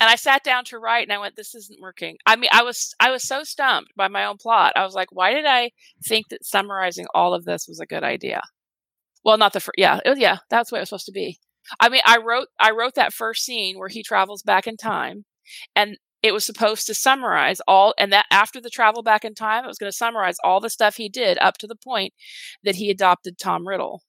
And 0.02 0.10
I 0.10 0.16
sat 0.16 0.44
down 0.44 0.66
to 0.66 0.80
write, 0.80 1.04
and 1.04 1.14
I 1.14 1.20
went, 1.20 1.36
"This 1.36 1.56
isn't 1.56 1.82
working." 1.82 2.18
I 2.26 2.36
mean, 2.36 2.50
I 2.54 2.64
was 2.64 2.94
I 3.00 3.12
was 3.12 3.24
so 3.24 3.44
stumped 3.44 3.96
by 3.96 4.08
my 4.08 4.26
own 4.26 4.38
plot. 4.38 4.74
I 4.76 4.84
was 4.84 4.94
like, 4.96 5.10
"Why 5.12 5.34
did 5.34 5.46
I 5.46 5.72
think 6.06 6.30
that 6.30 6.46
summarizing 6.46 7.08
all 7.14 7.34
of 7.34 7.46
this 7.46 7.68
was 7.68 7.80
a 7.80 7.86
good 7.86 8.04
idea?" 8.04 8.42
Well, 9.24 9.38
not 9.38 9.54
the 9.54 9.60
first. 9.60 9.76
Yeah, 9.78 10.00
was, 10.06 10.20
yeah, 10.20 10.38
that's 10.50 10.72
what 10.72 10.80
it 10.80 10.82
was 10.82 10.90
supposed 10.90 11.06
to 11.08 11.12
be. 11.12 11.40
I 11.80 11.90
mean, 11.90 12.02
I 12.06 12.18
wrote 12.18 12.48
I 12.60 12.72
wrote 12.72 12.96
that 12.96 13.14
first 13.14 13.44
scene 13.46 13.78
where 13.78 13.90
he 13.90 14.04
travels 14.04 14.44
back 14.44 14.68
in 14.68 14.78
time, 14.78 15.26
and 15.76 15.98
it 16.24 16.34
was 16.34 16.46
supposed 16.46 16.88
to 16.88 16.94
summarize 16.96 17.62
all. 17.68 17.94
And 18.00 18.12
that 18.14 18.26
after 18.32 18.62
the 18.62 18.70
travel 18.70 19.04
back 19.04 19.26
in 19.26 19.36
time, 19.36 19.64
it 19.66 19.68
was 19.68 19.78
going 19.78 19.92
to 19.92 19.98
summarize 19.98 20.38
all 20.44 20.60
the 20.60 20.70
stuff 20.70 20.96
he 20.98 21.10
did 21.10 21.38
up 21.40 21.58
to 21.60 21.68
the 21.68 21.76
point 21.76 22.14
that 22.64 22.76
he 22.76 22.90
adopted 22.90 23.38
Tom 23.38 23.68
Riddle, 23.68 24.04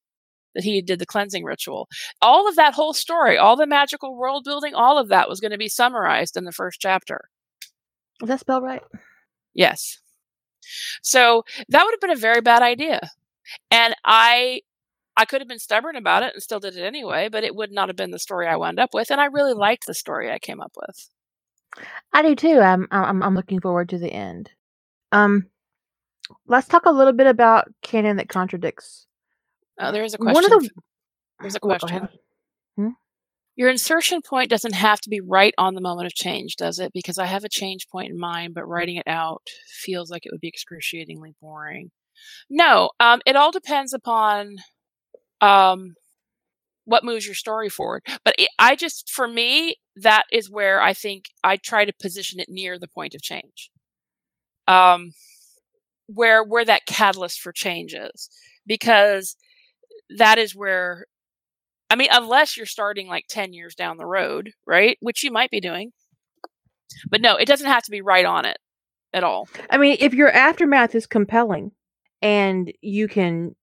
that 0.59 0.65
he 0.65 0.83
did 0.83 0.99
the 0.99 1.07
cleansing 1.07 1.45
ritual. 1.45 1.89
All 2.21 2.49
of 2.49 2.57
that 2.57 2.75
whole 2.75 2.93
story, 2.93 3.39
all 3.39 3.55
the 3.55 3.67
magical 3.67 4.17
world 4.17 4.43
building, 4.45 4.75
all 4.75 4.99
of 4.99 5.09
that 5.09 5.29
was 5.29 5.39
going 5.39 5.53
to 5.53 5.59
be 5.59 5.69
summarized 5.69 6.37
in 6.37 6.43
the 6.43 6.53
first 6.53 6.81
chapter. 6.81 7.29
Is 8.21 8.29
that 8.29 8.41
spelled 8.41 8.65
right? 8.65 8.83
Yes. 9.55 10.01
So 11.01 11.45
that 11.69 11.85
would 11.85 11.93
have 11.93 12.01
been 12.01 12.11
a 12.11 12.17
very 12.17 12.41
bad 12.41 12.63
idea. 12.63 13.09
And 13.71 13.95
I 14.05 14.63
I 15.17 15.27
could 15.27 15.41
have 15.41 15.49
been 15.49 15.61
stubborn 15.61 15.95
about 15.95 16.25
it 16.25 16.35
and 16.35 16.43
still 16.43 16.59
did 16.59 16.77
it 16.77 16.83
anyway, 16.83 17.29
but 17.29 17.45
it 17.45 17.55
would 17.55 17.71
not 17.71 17.89
have 17.89 17.97
been 17.97 18.11
the 18.11 18.19
story 18.19 18.49
I 18.49 18.57
wound 18.57 18.81
up 18.81 18.91
with. 18.93 19.11
And 19.11 19.21
I 19.21 19.27
really 19.27 19.55
liked 19.55 19.87
the 19.87 19.95
story 19.95 20.31
I 20.33 20.41
came 20.41 20.61
up 20.61 20.73
with. 20.77 21.09
I 22.13 22.23
do 22.23 22.35
too. 22.35 22.59
I'm 22.59 22.89
I'm 22.91 23.23
I'm 23.23 23.37
looking 23.37 23.61
forward 23.61 23.89
to 23.91 23.99
the 23.99 24.13
end. 24.13 24.51
Um, 25.13 25.47
let's 26.47 26.67
talk 26.67 26.87
a 26.87 26.91
little 26.91 27.13
bit 27.13 27.29
about 27.29 27.69
canon 27.83 28.17
that 28.17 28.29
contradicts. 28.29 29.08
Uh, 29.79 29.93
there 29.93 30.05
is 30.05 30.15
a 30.15 30.19
One 30.19 30.33
question. 30.35 30.53
of 30.53 30.63
the 30.63 30.71
There's 31.41 31.55
a 31.55 31.59
Oh, 31.63 31.69
question. 31.69 31.97
ahead. 31.97 32.19
Your 33.57 33.71
insertion 33.71 34.23
point 34.23 34.51
doesn't 34.51 34.75
have 34.75 35.01
to 35.01 35.11
be 35.11 35.21
right 35.21 35.53
on 35.59 35.75
the 35.75 35.81
moment 35.81 36.07
of 36.07 36.15
change, 36.15 36.55
does 36.55 36.79
it? 36.79 36.93
Because 36.93 37.19
I 37.19 37.27
have 37.27 37.43
a 37.43 37.49
change 37.49 37.89
point 37.89 38.09
in 38.09 38.17
mind, 38.17 38.55
but 38.55 38.69
writing 38.69 38.97
it 38.97 39.09
out 39.09 39.43
feels 39.67 40.11
like 40.11 40.25
it 40.25 40.31
would 40.31 40.41
be 40.41 40.47
excruciatingly 40.47 41.35
boring. 41.41 41.91
No, 42.49 42.91
um, 43.01 43.21
it 43.27 43.35
all 43.35 43.51
depends 43.51 43.93
upon 43.93 44.59
um, 45.41 45.97
what 46.85 47.03
moves 47.03 47.27
your 47.27 47.35
story 47.35 47.69
forward. 47.69 48.03
But 48.25 48.37
it, 48.39 48.49
I 48.61 48.77
just, 48.77 49.11
for 49.11 49.27
me, 49.27 49.77
that 49.97 50.25
is 50.31 50.49
where 50.49 50.81
I 50.81 50.93
think 50.93 51.25
I 51.43 51.57
try 51.57 51.85
to 51.85 51.93
position 52.01 52.39
it 52.39 52.49
near 52.49 52.79
the 52.79 52.87
point 52.87 53.17
of 53.17 53.23
change, 53.23 53.71
um, 54.69 55.15
where 56.07 56.45
where 56.45 56.65
that 56.65 56.87
catalyst 56.87 57.41
for 57.41 57.51
change 57.53 57.93
is, 57.93 58.31
because 58.67 59.35
that 60.17 60.39
is 60.39 60.55
where 60.55 61.07
I 61.91 61.97
mean, 61.97 62.09
unless 62.13 62.57
you're 62.57 62.67
starting 62.67 63.09
like 63.09 63.27
10 63.29 63.55
years 63.55 63.75
down 63.75 63.97
the 63.97 64.07
road, 64.07 64.53
right? 64.67 64.99
Which 65.01 65.25
you 65.25 65.31
might 65.31 65.51
be 65.51 65.61
doing. 65.61 65.93
But 67.11 67.23
no, 67.23 67.37
it 67.37 67.47
doesn't 67.47 67.67
have 67.67 67.83
to 67.85 67.91
be 67.91 68.03
right 68.03 68.27
on 68.27 68.45
it 68.45 68.59
at 69.13 69.25
all. 69.25 69.49
I 69.71 69.79
mean, 69.79 69.97
if 70.01 70.13
your 70.13 70.31
aftermath 70.31 70.95
is 70.95 71.07
compelling, 71.07 71.73
and 72.21 72.73
you 72.81 73.09
can 73.09 73.55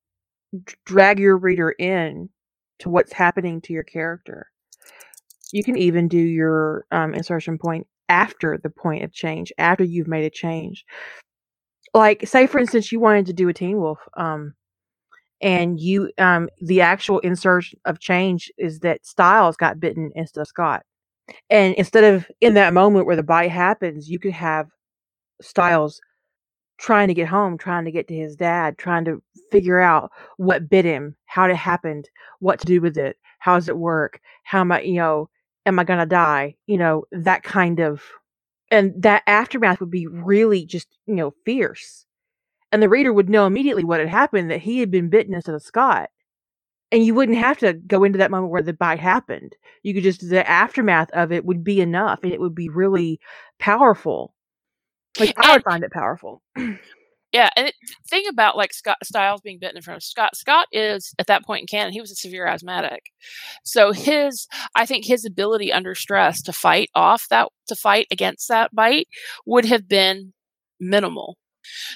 drag 0.85 1.19
your 1.19 1.37
reader 1.37 1.71
in 1.71 2.29
to 2.79 2.89
what's 2.89 3.13
happening 3.13 3.61
to 3.61 3.73
your 3.73 3.83
character, 3.83 4.49
you 5.51 5.63
can 5.63 5.77
even 5.77 6.07
do 6.07 6.17
your 6.17 6.85
um, 6.91 7.13
insertion 7.13 7.57
point 7.57 7.87
after 8.09 8.57
the 8.57 8.69
point 8.69 9.03
of 9.03 9.13
change, 9.13 9.51
after 9.57 9.83
you've 9.83 10.07
made 10.07 10.25
a 10.25 10.29
change. 10.29 10.85
Like, 11.93 12.27
say 12.27 12.47
for 12.47 12.59
instance, 12.59 12.91
you 12.91 12.99
wanted 12.99 13.25
to 13.27 13.33
do 13.33 13.49
a 13.49 13.53
Teen 13.53 13.77
Wolf, 13.77 13.99
um, 14.17 14.53
and 15.41 15.79
you 15.79 16.11
um, 16.17 16.49
the 16.61 16.81
actual 16.81 17.19
insertion 17.19 17.79
of 17.85 17.99
change 17.99 18.51
is 18.57 18.79
that 18.79 19.05
Stiles 19.05 19.57
got 19.57 19.79
bitten 19.79 20.11
instead 20.15 20.41
of 20.41 20.47
Scott, 20.47 20.83
and 21.49 21.75
instead 21.75 22.03
of 22.03 22.29
in 22.41 22.53
that 22.55 22.73
moment 22.73 23.05
where 23.05 23.15
the 23.15 23.23
bite 23.23 23.51
happens, 23.51 24.09
you 24.09 24.19
could 24.19 24.33
have 24.33 24.67
Stiles 25.41 25.99
trying 26.77 27.07
to 27.07 27.13
get 27.13 27.27
home, 27.27 27.57
trying 27.57 27.85
to 27.85 27.91
get 27.91 28.07
to 28.07 28.15
his 28.15 28.35
dad, 28.35 28.77
trying 28.77 29.05
to 29.05 29.21
figure 29.51 29.79
out 29.79 30.11
what 30.37 30.69
bit 30.69 30.85
him, 30.85 31.15
how 31.25 31.45
it 31.45 31.55
happened, 31.55 32.09
what 32.39 32.59
to 32.59 32.65
do 32.65 32.81
with 32.81 32.97
it, 32.97 33.17
how 33.39 33.55
does 33.55 33.69
it 33.69 33.77
work, 33.77 34.19
how 34.43 34.61
am 34.61 34.71
I, 34.71 34.81
you 34.81 34.95
know, 34.95 35.29
am 35.65 35.79
I 35.79 35.83
gonna 35.83 36.05
die, 36.05 36.55
you 36.67 36.77
know, 36.77 37.05
that 37.11 37.43
kind 37.43 37.79
of, 37.79 38.03
and 38.71 38.93
that 39.01 39.23
aftermath 39.27 39.79
would 39.79 39.91
be 39.91 40.07
really 40.07 40.65
just, 40.65 40.87
you 41.05 41.15
know, 41.15 41.33
fierce, 41.45 42.05
and 42.75 42.83
the 42.83 42.89
reader 42.89 43.13
would 43.13 43.29
know 43.29 43.47
immediately 43.47 43.85
what 43.85 44.01
had 44.01 44.09
happened 44.09 44.51
that 44.51 44.59
he 44.59 44.79
had 44.79 44.91
been 44.91 45.07
bitten 45.07 45.33
instead 45.33 45.55
of 45.55 45.63
Scott. 45.63 46.09
And 46.91 47.05
you 47.05 47.15
wouldn't 47.15 47.37
have 47.37 47.57
to 47.59 47.71
go 47.71 48.03
into 48.03 48.17
that 48.17 48.31
moment 48.31 48.51
where 48.51 48.61
the 48.61 48.73
bite 48.73 48.99
happened. 48.99 49.55
You 49.81 49.93
could 49.93 50.03
just 50.03 50.29
the 50.29 50.45
aftermath 50.45 51.09
of 51.11 51.31
it 51.31 51.45
would 51.45 51.63
be 51.63 51.79
enough, 51.79 52.19
and 52.21 52.33
it 52.33 52.41
would 52.41 52.53
be 52.53 52.67
really 52.67 53.21
powerful. 53.59 54.35
Like 55.17 55.33
I 55.37 55.53
would 55.53 55.63
find 55.63 55.85
it 55.85 55.91
powerful. 55.93 56.43
Yeah, 57.31 57.49
and 57.55 57.67
it, 57.67 57.75
thing 58.09 58.25
about 58.29 58.57
like 58.57 58.73
Scott 58.73 58.97
Stiles 59.05 59.39
being 59.39 59.57
bitten 59.57 59.77
in 59.77 59.83
front 59.83 59.97
of 59.97 60.03
Scott. 60.03 60.35
Scott 60.35 60.67
is 60.73 61.13
at 61.17 61.27
that 61.27 61.45
point 61.45 61.61
in 61.61 61.67
canon, 61.67 61.93
he 61.93 62.01
was 62.01 62.11
a 62.11 62.15
severe 62.15 62.45
asthmatic, 62.45 63.11
so 63.63 63.93
his 63.93 64.47
I 64.75 64.85
think 64.85 65.05
his 65.05 65.23
ability 65.23 65.71
under 65.71 65.95
stress 65.95 66.41
to 66.41 66.51
fight 66.51 66.89
off 66.93 67.27
that 67.29 67.47
to 67.67 67.75
fight 67.75 68.07
against 68.11 68.49
that 68.49 68.75
bite 68.75 69.07
would 69.45 69.63
have 69.63 69.87
been 69.87 70.33
minimal. 70.79 71.37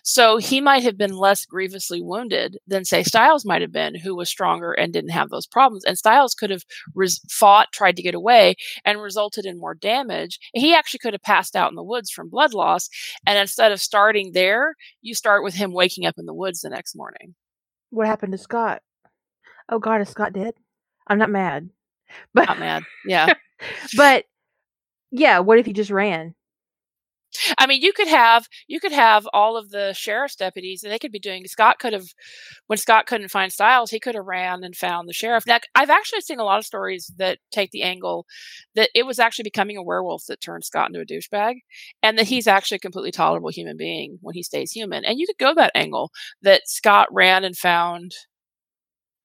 So 0.03 0.37
he 0.37 0.61
might 0.61 0.83
have 0.83 0.97
been 0.97 1.13
less 1.13 1.45
grievously 1.45 2.01
wounded 2.01 2.57
than, 2.67 2.85
say, 2.85 3.03
Stiles 3.03 3.45
might 3.45 3.61
have 3.61 3.71
been, 3.71 3.95
who 3.95 4.15
was 4.15 4.29
stronger 4.29 4.73
and 4.73 4.93
didn't 4.93 5.11
have 5.11 5.29
those 5.29 5.47
problems. 5.47 5.83
And 5.85 5.97
Stiles 5.97 6.33
could 6.33 6.49
have 6.49 6.63
res- 6.95 7.21
fought, 7.29 7.71
tried 7.71 7.95
to 7.95 8.01
get 8.01 8.15
away, 8.15 8.55
and 8.85 9.01
resulted 9.01 9.45
in 9.45 9.59
more 9.59 9.75
damage. 9.75 10.39
He 10.53 10.73
actually 10.73 10.99
could 10.99 11.13
have 11.13 11.21
passed 11.21 11.55
out 11.55 11.69
in 11.69 11.75
the 11.75 11.83
woods 11.83 12.11
from 12.11 12.29
blood 12.29 12.53
loss. 12.53 12.89
And 13.25 13.37
instead 13.37 13.71
of 13.71 13.81
starting 13.81 14.31
there, 14.33 14.75
you 15.01 15.13
start 15.15 15.43
with 15.43 15.53
him 15.53 15.73
waking 15.73 16.05
up 16.05 16.15
in 16.17 16.25
the 16.25 16.33
woods 16.33 16.61
the 16.61 16.69
next 16.69 16.95
morning. 16.95 17.35
What 17.89 18.07
happened 18.07 18.31
to 18.33 18.37
Scott? 18.37 18.81
Oh 19.69 19.79
God, 19.79 20.01
is 20.01 20.09
Scott 20.09 20.33
dead? 20.33 20.53
I'm 21.07 21.17
not 21.17 21.29
mad, 21.29 21.69
but 22.33 22.47
Not 22.47 22.59
mad. 22.59 22.83
Yeah. 23.05 23.33
but 23.97 24.25
yeah, 25.11 25.39
what 25.39 25.59
if 25.59 25.65
he 25.65 25.73
just 25.73 25.91
ran? 25.91 26.35
I 27.57 27.67
mean, 27.67 27.81
you 27.81 27.93
could 27.93 28.07
have 28.07 28.47
you 28.67 28.79
could 28.79 28.91
have 28.91 29.27
all 29.33 29.57
of 29.57 29.69
the 29.69 29.93
sheriff's 29.93 30.35
deputies, 30.35 30.83
and 30.83 30.91
they 30.91 30.99
could 30.99 31.11
be 31.11 31.19
doing. 31.19 31.45
Scott 31.45 31.79
could 31.79 31.93
have, 31.93 32.07
when 32.67 32.77
Scott 32.77 33.05
couldn't 33.05 33.29
find 33.29 33.51
Stiles, 33.51 33.91
he 33.91 33.99
could 33.99 34.15
have 34.15 34.25
ran 34.25 34.63
and 34.63 34.75
found 34.75 35.07
the 35.07 35.13
sheriff. 35.13 35.45
Now, 35.45 35.59
I've 35.75 35.89
actually 35.89 36.21
seen 36.21 36.39
a 36.39 36.43
lot 36.43 36.59
of 36.59 36.65
stories 36.65 37.11
that 37.17 37.39
take 37.51 37.71
the 37.71 37.83
angle 37.83 38.25
that 38.75 38.89
it 38.95 39.05
was 39.05 39.19
actually 39.19 39.43
becoming 39.43 39.77
a 39.77 39.83
werewolf 39.83 40.23
that 40.27 40.41
turned 40.41 40.65
Scott 40.65 40.89
into 40.89 41.01
a 41.01 41.05
douchebag, 41.05 41.55
and 42.03 42.17
that 42.17 42.25
mm. 42.25 42.29
he's 42.29 42.47
actually 42.47 42.77
a 42.77 42.79
completely 42.79 43.11
tolerable 43.11 43.49
human 43.49 43.77
being 43.77 44.17
when 44.21 44.35
he 44.35 44.43
stays 44.43 44.71
human. 44.71 45.05
And 45.05 45.19
you 45.19 45.27
could 45.27 45.37
go 45.37 45.53
that 45.55 45.71
angle 45.75 46.11
that 46.41 46.67
Scott 46.67 47.07
ran 47.11 47.43
and 47.43 47.57
found 47.57 48.13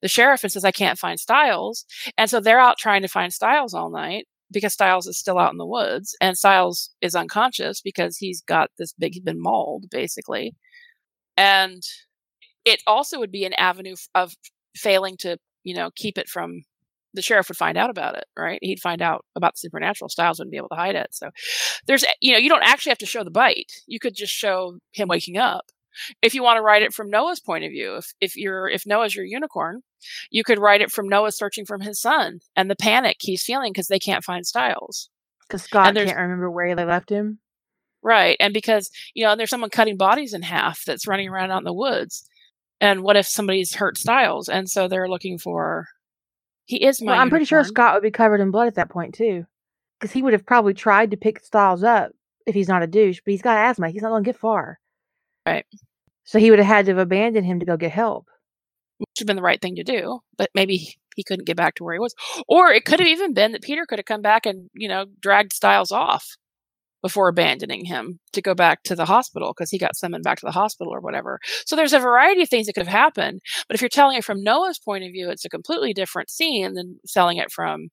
the 0.03 0.09
sheriff 0.09 0.43
and 0.43 0.53
says, 0.53 0.65
"I 0.65 0.73
can't 0.73 0.99
find 0.99 1.19
Stiles," 1.19 1.87
and 2.19 2.29
so 2.29 2.41
they're 2.41 2.61
out 2.61 2.77
trying 2.79 3.03
to 3.03 3.09
find 3.09 3.33
Stiles 3.33 3.75
all 3.75 3.91
night 3.91 4.27
because 4.55 4.73
Stiles 4.73 5.07
is 5.07 5.19
still 5.19 5.39
out 5.39 5.53
in 5.53 5.59
the 5.59 5.67
woods 5.67 6.17
and 6.21 6.39
Stiles 6.39 6.91
is 7.03 7.15
unconscious 7.15 7.81
because 7.83 8.17
he's 8.17 8.41
got 8.41 8.71
this 8.79 8.95
big, 8.99 9.15
he's 9.15 9.23
been 9.23 9.43
mauled 9.43 9.87
basically. 9.91 10.55
And 11.37 11.83
it 12.65 12.81
also 12.87 13.19
would 13.19 13.33
be 13.33 13.45
an 13.45 13.53
avenue 13.55 13.97
of 14.15 14.35
failing 14.77 15.17
to, 15.19 15.37
you 15.65 15.75
know, 15.75 15.91
keep 15.95 16.17
it 16.17 16.29
from 16.29 16.63
the 17.13 17.23
sheriff 17.23 17.49
would 17.49 17.57
find 17.57 17.79
out 17.79 17.91
about 17.91 18.17
it, 18.17 18.25
right? 18.37 18.59
He'd 18.61 18.81
find 18.81 19.01
out 19.01 19.25
about 19.37 19.55
the 19.55 19.59
supernatural. 19.59 20.09
Stiles 20.09 20.39
wouldn't 20.39 20.51
be 20.51 20.57
able 20.57 20.71
to 20.71 20.75
hide 20.75 20.97
it. 20.97 21.09
So 21.13 21.31
there's, 21.87 22.05
you 22.21 22.33
know, 22.33 22.39
you 22.39 22.49
don't 22.49 22.65
actually 22.65 22.91
have 22.91 22.99
to 22.99 23.07
show 23.07 23.23
the 23.23 23.31
bite. 23.31 23.71
You 23.87 24.01
could 24.01 24.17
just 24.17 24.33
show 24.33 24.79
him 24.93 25.09
waking 25.09 25.37
up 25.37 25.67
if 26.23 26.35
you 26.35 26.43
want 26.43 26.57
to 26.59 26.63
write 26.63 26.83
it 26.83 26.93
from 26.93 27.11
Noah's 27.11 27.41
point 27.41 27.65
of 27.65 27.71
view, 27.71 27.97
if 27.97 28.13
if 28.21 28.37
you're 28.37 28.69
if 28.69 28.87
Noah's 28.87 29.15
your 29.15 29.25
unicorn, 29.25 29.83
you 30.31 30.45
could 30.45 30.59
write 30.59 30.81
it 30.81 30.93
from 30.93 31.09
Noah 31.09 31.33
searching 31.33 31.65
from 31.65 31.81
his 31.81 32.01
son 32.01 32.41
and 32.57 32.71
the 32.71 32.77
panic 32.77 33.17
he's 33.21 33.43
feeling 33.43 33.73
because 33.73 33.89
they 33.89 33.99
can't 33.99 34.25
find 34.25 34.47
Stiles. 34.47 35.09
Because 35.47 35.63
Scott 35.63 35.95
can't 35.95 36.17
remember 36.17 36.51
where 36.51 36.75
they 36.75 36.85
left 36.85 37.11
him. 37.11 37.39
Right, 38.03 38.37
and 38.39 38.53
because 38.53 38.91
you 39.15 39.25
know 39.25 39.35
there's 39.35 39.51
someone 39.51 39.71
cutting 39.71 39.97
bodies 39.97 40.35
in 40.35 40.43
half 40.43 40.85
that's 40.85 41.07
running 41.07 41.29
around 41.29 41.51
out 41.51 41.59
in 41.59 41.65
the 41.65 41.73
woods, 41.73 42.29
and 42.81 43.03
what 43.03 43.17
if 43.17 43.27
somebody's 43.27 43.75
hurt 43.75 43.97
Stiles? 43.97 44.49
and 44.49 44.69
so 44.69 44.89
they're 44.89 45.09
looking 45.09 45.39
for. 45.39 45.87
He 46.67 46.85
is 46.85 47.01
my. 47.01 47.13
Well, 47.13 47.15
I'm 47.15 47.27
unicorn. 47.27 47.31
pretty 47.31 47.45
sure 47.47 47.65
Scott 47.65 47.95
would 47.95 48.03
be 48.03 48.11
covered 48.11 48.41
in 48.41 48.51
blood 48.51 48.67
at 48.67 48.75
that 48.75 48.91
point 48.91 49.15
too, 49.15 49.45
because 49.99 50.13
he 50.13 50.23
would 50.23 50.35
have 50.35 50.47
probably 50.47 50.75
tried 50.75 51.11
to 51.13 51.17
pick 51.17 51.43
Stiles 51.43 51.83
up 51.83 52.13
if 52.47 52.55
he's 52.55 52.69
not 52.69 52.83
a 52.83 52.87
douche, 52.87 53.21
but 53.25 53.33
he's 53.33 53.43
got 53.43 53.57
asthma. 53.57 53.91
He's 53.91 54.03
not 54.03 54.11
going 54.11 54.25
to 54.25 54.29
get 54.29 54.39
far. 54.39 54.79
Right. 55.47 55.67
So 56.25 56.39
he 56.39 56.51
would 56.51 56.59
have 56.59 56.69
had 56.69 56.87
to 56.87 56.93
have 56.93 56.99
abandoned 56.99 57.47
him 57.47 57.61
to 57.61 57.67
go 57.67 57.77
get 57.77 57.93
help. 57.93 58.29
Which 58.99 59.19
have 59.19 59.27
been 59.27 59.37
the 59.37 59.43
right 59.43 59.61
thing 59.61 59.77
to 59.77 59.85
do, 59.85 60.21
but 60.39 60.51
maybe 60.55 60.97
he 61.17 61.25
couldn't 61.25 61.47
get 61.47 61.57
back 61.57 61.75
to 61.77 61.85
where 61.85 61.95
he 61.95 62.01
was. 62.01 62.15
Or 62.49 62.71
it 62.71 62.85
could 62.85 63.01
have 63.01 63.09
even 63.09 63.35
been 63.35 63.53
that 63.53 63.63
Peter 63.63 63.87
could 63.87 63.99
have 63.99 64.07
come 64.07 64.23
back 64.23 64.47
and, 64.47 64.71
you 64.75 64.89
know, 64.89 65.07
dragged 65.21 65.53
Stiles 65.53 65.91
off 65.91 66.37
before 67.03 67.29
abandoning 67.29 67.85
him 67.85 68.19
to 68.33 68.41
go 68.41 68.55
back 68.55 68.83
to 68.85 68.97
the 68.97 69.05
hospital 69.05 69.53
because 69.53 69.71
he 69.71 69.79
got 69.79 69.95
summoned 69.95 70.25
back 70.25 70.39
to 70.39 70.47
the 70.47 70.53
hospital 70.53 70.93
or 70.93 71.01
whatever. 71.01 71.39
So 71.67 71.77
there's 71.77 71.93
a 71.93 71.99
variety 71.99 72.43
of 72.43 72.49
things 72.49 72.67
that 72.67 72.73
could 72.73 72.87
have 72.87 72.99
happened. 72.99 73.41
But 73.69 73.75
if 73.75 73.83
you're 73.83 73.91
telling 73.91 74.17
it 74.17 74.25
from 74.25 74.43
Noah's 74.43 74.79
point 74.79 75.05
of 75.05 75.13
view, 75.13 75.29
it's 75.29 75.45
a 75.45 75.51
completely 75.51 75.93
different 75.93 76.31
scene 76.31 76.73
than 76.75 76.99
selling 77.05 77.37
it 77.37 77.53
from 77.53 77.89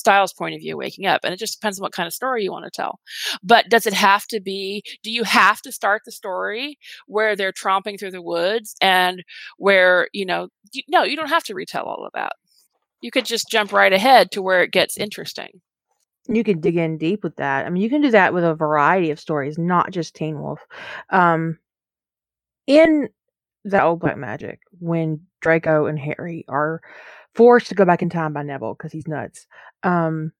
Stiles' 0.00 0.32
point 0.32 0.54
of 0.54 0.60
view 0.60 0.76
waking 0.76 1.06
up. 1.06 1.20
And 1.22 1.32
it 1.32 1.38
just 1.38 1.60
depends 1.60 1.78
on 1.78 1.82
what 1.82 1.92
kind 1.92 2.06
of 2.06 2.12
story 2.12 2.42
you 2.42 2.50
want 2.50 2.64
to 2.64 2.70
tell. 2.70 2.98
But 3.42 3.68
does 3.68 3.86
it 3.86 3.92
have 3.92 4.26
to 4.28 4.40
be, 4.40 4.82
do 5.02 5.10
you 5.10 5.22
have 5.24 5.60
to 5.62 5.70
start 5.70 6.02
the 6.04 6.12
story 6.12 6.78
where 7.06 7.36
they're 7.36 7.52
tromping 7.52 7.98
through 7.98 8.10
the 8.10 8.22
woods 8.22 8.74
and 8.80 9.22
where, 9.58 10.08
you 10.12 10.26
know, 10.26 10.48
you, 10.72 10.82
no, 10.88 11.04
you 11.04 11.16
don't 11.16 11.28
have 11.28 11.44
to 11.44 11.54
retell 11.54 11.84
all 11.84 12.04
of 12.04 12.12
that. 12.14 12.32
You 13.00 13.10
could 13.10 13.24
just 13.24 13.48
jump 13.48 13.72
right 13.72 13.92
ahead 13.92 14.30
to 14.32 14.42
where 14.42 14.62
it 14.62 14.72
gets 14.72 14.98
interesting. 14.98 15.60
You 16.28 16.44
can 16.44 16.60
dig 16.60 16.76
in 16.76 16.98
deep 16.98 17.24
with 17.24 17.36
that. 17.36 17.66
I 17.66 17.70
mean, 17.70 17.82
you 17.82 17.90
can 17.90 18.02
do 18.02 18.10
that 18.10 18.34
with 18.34 18.44
a 18.44 18.54
variety 18.54 19.10
of 19.10 19.18
stories, 19.18 19.58
not 19.58 19.90
just 19.90 20.14
Teen 20.14 20.40
Wolf. 20.40 20.60
Um, 21.10 21.58
in 22.66 23.08
the 23.64 23.82
old 23.82 24.00
Black 24.00 24.16
Magic, 24.16 24.60
when 24.78 25.20
Draco 25.40 25.86
and 25.86 25.98
Harry 25.98 26.44
are 26.48 26.80
forced 27.34 27.68
to 27.68 27.74
go 27.74 27.84
back 27.84 28.02
in 28.02 28.10
time 28.10 28.32
by 28.32 28.42
Neville 28.42 28.74
because 28.74 28.92
he's 28.92 29.08
nuts. 29.08 29.46
Um, 29.82 30.32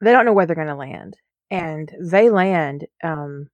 they 0.00 0.12
don't 0.12 0.26
know 0.26 0.32
where 0.32 0.46
they're 0.46 0.56
going 0.56 0.68
to 0.68 0.74
land, 0.74 1.16
and 1.50 1.92
they 2.00 2.30
land 2.30 2.86
um, 3.04 3.48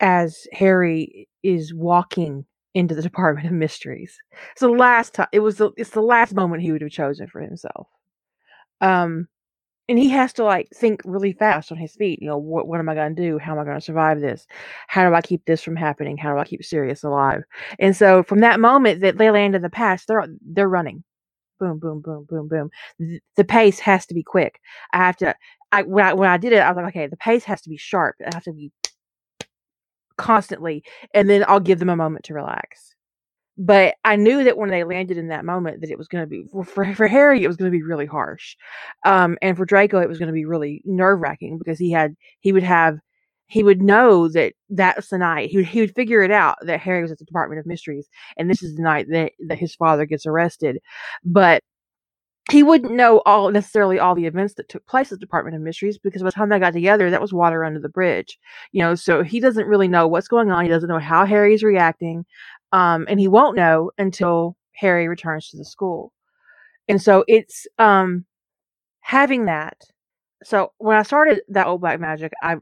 as 0.00 0.46
Harry 0.52 1.28
is 1.42 1.74
walking 1.74 2.46
into 2.74 2.94
the 2.94 3.02
Department 3.10 3.46
of 3.46 3.52
Mysteries. 3.52 4.18
It's 4.52 4.60
the 4.60 4.68
last 4.68 5.14
time 5.14 5.28
it 5.32 5.40
was, 5.40 5.56
the, 5.56 5.70
it's 5.76 5.90
the 5.90 6.00
last 6.02 6.34
moment 6.34 6.62
he 6.62 6.72
would 6.72 6.82
have 6.82 6.90
chosen 6.90 7.26
for 7.26 7.40
himself. 7.40 7.88
Um, 8.80 9.28
and 9.88 9.98
he 9.98 10.08
has 10.10 10.32
to 10.34 10.44
like 10.44 10.68
think 10.74 11.02
really 11.04 11.32
fast 11.32 11.72
on 11.72 11.78
his 11.78 11.94
feet. 11.94 12.20
You 12.22 12.28
know, 12.28 12.38
what 12.38 12.66
what 12.66 12.80
am 12.80 12.88
I 12.88 12.94
going 12.94 13.14
to 13.14 13.22
do? 13.22 13.38
How 13.38 13.52
am 13.52 13.58
I 13.58 13.64
going 13.64 13.78
to 13.78 13.84
survive 13.84 14.20
this? 14.20 14.46
How 14.86 15.08
do 15.08 15.14
I 15.14 15.20
keep 15.20 15.44
this 15.44 15.62
from 15.62 15.76
happening? 15.76 16.16
How 16.16 16.32
do 16.32 16.38
I 16.40 16.44
keep 16.44 16.64
Sirius 16.64 17.02
alive? 17.02 17.42
And 17.78 17.96
so 17.96 18.22
from 18.22 18.40
that 18.40 18.60
moment 18.60 19.00
that 19.00 19.18
they 19.18 19.30
land 19.30 19.54
in 19.54 19.62
the 19.62 19.70
past, 19.70 20.08
they're 20.08 20.26
they're 20.40 20.68
running 20.68 21.04
boom, 21.62 21.78
boom, 21.78 22.00
boom, 22.00 22.26
boom, 22.28 22.48
boom. 22.48 23.20
The, 23.36 23.44
pace 23.44 23.78
has 23.78 24.06
to 24.06 24.14
be 24.14 24.22
quick. 24.22 24.60
I 24.92 24.98
have 24.98 25.16
to. 25.18 25.34
I 25.70 25.82
when 25.82 26.04
I 26.04 26.12
when 26.12 26.28
I 26.28 26.36
did 26.36 26.52
it, 26.52 26.58
I 26.58 26.70
was 26.70 26.76
like, 26.76 26.94
okay, 26.94 27.06
the 27.06 27.16
pace 27.16 27.44
has 27.44 27.62
to 27.62 27.70
be 27.70 27.76
sharp. 27.76 28.16
It 28.18 28.34
has 28.34 28.44
to 28.44 28.52
be 28.52 28.72
constantly, 30.16 30.82
and 31.14 31.30
then 31.30 31.44
I'll 31.46 31.60
give 31.60 31.78
them 31.78 31.88
a 31.88 31.96
moment 31.96 32.24
to 32.26 32.34
relax. 32.34 32.94
But 33.58 33.94
I 34.04 34.16
knew 34.16 34.44
that 34.44 34.56
when 34.56 34.70
they 34.70 34.82
landed 34.82 35.18
in 35.18 35.28
that 35.28 35.44
moment, 35.44 35.82
that 35.82 35.90
it 35.90 35.98
was 35.98 36.08
going 36.08 36.24
to 36.24 36.26
be 36.28 36.44
for 36.52 36.94
for 36.94 37.06
Harry, 37.06 37.44
it 37.44 37.48
was 37.48 37.56
going 37.56 37.70
to 37.70 37.76
be 37.76 37.82
really 37.82 38.06
harsh, 38.06 38.56
um, 39.04 39.38
and 39.40 39.56
for 39.56 39.64
Draco, 39.64 40.00
it 40.00 40.08
was 40.08 40.18
going 40.18 40.28
to 40.28 40.32
be 40.32 40.46
really 40.46 40.82
nerve 40.84 41.20
wracking 41.20 41.58
because 41.58 41.78
he 41.78 41.92
had 41.92 42.16
he 42.40 42.52
would 42.52 42.64
have 42.64 42.98
he 43.52 43.62
would 43.62 43.82
know 43.82 44.28
that 44.28 44.54
that's 44.70 45.10
the 45.10 45.18
night 45.18 45.50
he 45.50 45.58
would, 45.58 45.66
he 45.66 45.80
would 45.82 45.94
figure 45.94 46.22
it 46.22 46.30
out 46.30 46.56
that 46.62 46.80
Harry 46.80 47.02
was 47.02 47.12
at 47.12 47.18
the 47.18 47.24
Department 47.26 47.58
of 47.58 47.66
Mysteries 47.66 48.08
and 48.38 48.48
this 48.48 48.62
is 48.62 48.76
the 48.76 48.82
night 48.82 49.08
that, 49.10 49.32
that 49.46 49.58
his 49.58 49.74
father 49.74 50.06
gets 50.06 50.24
arrested. 50.24 50.78
But 51.22 51.62
he 52.50 52.62
wouldn't 52.62 52.92
know 52.92 53.20
all 53.26 53.50
necessarily 53.50 53.98
all 53.98 54.14
the 54.14 54.24
events 54.24 54.54
that 54.54 54.70
took 54.70 54.86
place 54.86 55.12
at 55.12 55.20
the 55.20 55.26
Department 55.26 55.54
of 55.54 55.60
Mysteries 55.60 55.98
because 55.98 56.22
by 56.22 56.28
the 56.28 56.32
time 56.32 56.48
they 56.48 56.58
got 56.58 56.72
together, 56.72 57.10
that 57.10 57.20
was 57.20 57.34
water 57.34 57.62
under 57.62 57.78
the 57.78 57.90
bridge. 57.90 58.38
You 58.72 58.82
know, 58.82 58.94
so 58.94 59.22
he 59.22 59.38
doesn't 59.38 59.66
really 59.66 59.86
know 59.86 60.08
what's 60.08 60.28
going 60.28 60.50
on. 60.50 60.64
He 60.64 60.70
doesn't 60.70 60.88
know 60.88 60.98
how 60.98 61.26
Harry's 61.26 61.62
reacting. 61.62 62.24
Um, 62.72 63.06
and 63.06 63.20
he 63.20 63.28
won't 63.28 63.54
know 63.54 63.90
until 63.98 64.56
Harry 64.72 65.08
returns 65.08 65.50
to 65.50 65.58
the 65.58 65.64
school. 65.64 66.10
And 66.88 67.02
so 67.02 67.22
it's 67.28 67.66
um 67.78 68.24
having 69.00 69.44
that. 69.44 69.76
So 70.42 70.72
when 70.78 70.96
I 70.96 71.02
started 71.02 71.42
that 71.48 71.66
old 71.66 71.82
black 71.82 72.00
magic, 72.00 72.32
I 72.42 72.56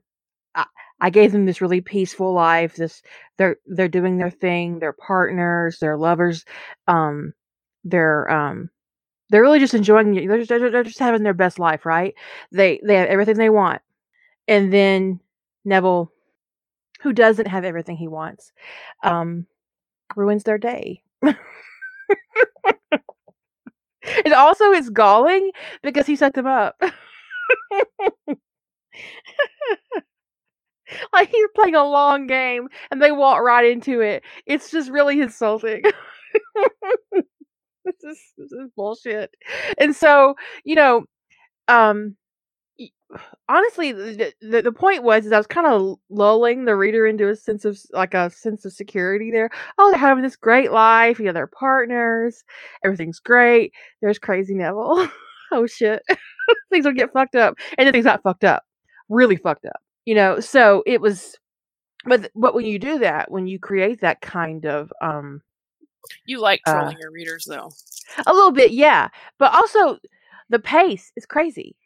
I, 0.55 1.11
gave 1.11 1.33
them 1.33 1.47
this 1.47 1.61
really 1.61 1.81
peaceful 1.81 2.33
life. 2.35 2.77
This 2.77 3.03
they're 3.39 3.57
they're 3.67 3.89
doing 3.89 4.19
their 4.19 4.31
thing. 4.31 4.79
They're 4.79 4.93
partners. 4.93 5.79
They're 5.81 5.97
lovers. 5.97 6.45
Um, 6.89 7.33
they're 7.85 8.31
um, 8.31 8.71
they're 9.31 9.43
really 9.43 9.61
just 9.61 9.75
enjoying. 9.75 10.15
They're 10.27 10.39
just, 10.45 10.49
they're 10.51 10.83
just 10.83 10.99
having 10.99 11.23
their 11.23 11.35
best 11.35 11.59
life, 11.59 11.87
right? 11.87 12.15
They 12.53 12.81
they 12.85 12.97
have 12.97 13.09
everything 13.09 13.37
they 13.37 13.51
want, 13.51 13.83
and 14.49 14.73
then 14.73 15.21
Neville, 15.65 16.13
who 17.03 17.13
doesn't 17.13 17.47
have 17.49 17.65
everything 17.65 17.97
he 17.97 18.09
wants, 18.09 18.53
um, 19.03 19.47
ruins 20.17 20.45
their 20.45 20.59
day. 20.59 21.03
it 24.03 24.33
also 24.33 24.73
is 24.73 24.91
galling 24.91 25.51
because 25.83 26.07
he 26.07 26.17
set 26.17 26.35
them 26.35 26.47
up. 26.47 26.81
like 31.13 31.31
he's 31.31 31.49
playing 31.55 31.75
a 31.75 31.85
long 31.85 32.27
game 32.27 32.69
and 32.91 33.01
they 33.01 33.13
walk 33.13 33.41
right 33.41 33.71
into 33.71 34.01
it. 34.01 34.23
It's 34.47 34.71
just 34.71 34.91
really 34.91 35.21
insulting. 35.21 35.83
this 37.13 37.95
is 38.05 38.19
this 38.37 38.53
is 38.53 38.71
bullshit. 38.77 39.35
And 39.79 39.95
so, 39.95 40.35
you 40.65 40.75
know, 40.75 41.05
um 41.69 42.17
honestly 43.49 43.93
the, 43.93 44.33
the, 44.41 44.63
the 44.63 44.73
point 44.73 45.03
was 45.03 45.27
is 45.27 45.33
I 45.33 45.39
was 45.39 45.47
kind 45.47 45.67
of 45.67 45.99
lulling 46.11 46.65
the 46.65 46.77
reader 46.77 47.07
into 47.07 47.29
a 47.29 47.37
sense 47.37 47.65
of 47.65 47.79
like 47.93 48.15
a 48.15 48.31
sense 48.31 48.65
of 48.65 48.73
security 48.73 49.31
there. 49.31 49.51
Oh, 49.79 49.91
they're 49.91 49.99
having 49.99 50.23
this 50.23 50.37
great 50.37 50.73
life, 50.73 51.19
you 51.19 51.27
know, 51.27 51.33
they're 51.33 51.47
partners, 51.47 52.45
everything's 52.85 53.21
great. 53.21 53.73
There's 54.01 54.19
crazy 54.19 54.55
Neville. 54.55 55.09
oh 55.53 55.67
shit. 55.67 56.03
things 56.71 56.85
will 56.85 56.93
get 56.93 57.13
fucked 57.13 57.35
up. 57.35 57.55
And 57.79 57.87
then 57.87 57.93
things 57.93 58.05
got 58.05 58.23
fucked 58.23 58.45
up. 58.45 58.65
Really 59.09 59.37
fucked 59.37 59.67
up 59.67 59.81
you 60.05 60.15
know 60.15 60.41
so 60.41 60.83
it 60.87 61.01
was 61.01 61.37
but 62.07 62.31
but 62.35 62.55
when 62.55 62.65
you 62.65 62.79
do 62.79 62.99
that, 63.01 63.31
when 63.31 63.47
you 63.47 63.59
create 63.59 64.01
that 64.01 64.21
kind 64.23 64.65
of 64.65 64.91
um 65.03 65.43
You 66.27 66.41
like 66.41 66.63
Uh, 66.67 66.73
trolling 66.73 66.97
your 66.99 67.11
readers, 67.11 67.45
though. 67.47 67.71
a 68.27 68.33
little 68.33 68.53
bit, 68.53 68.71
yeah, 68.71 69.09
but 69.39 69.53
also 69.53 69.99
the 70.49 70.59
pace 70.59 71.13
is 71.17 71.27
crazy. 71.27 71.77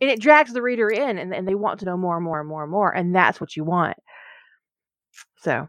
And 0.00 0.10
it 0.10 0.20
drags 0.20 0.52
the 0.52 0.62
reader 0.62 0.90
in 0.90 1.18
and, 1.18 1.34
and 1.34 1.46
they 1.46 1.54
want 1.54 1.80
to 1.80 1.86
know 1.86 1.96
more 1.96 2.16
and 2.16 2.24
more 2.24 2.40
and 2.40 2.48
more 2.48 2.62
and 2.62 2.70
more, 2.70 2.90
and 2.94 3.14
that's 3.14 3.40
what 3.40 3.56
you 3.56 3.64
want. 3.64 3.96
So 5.38 5.68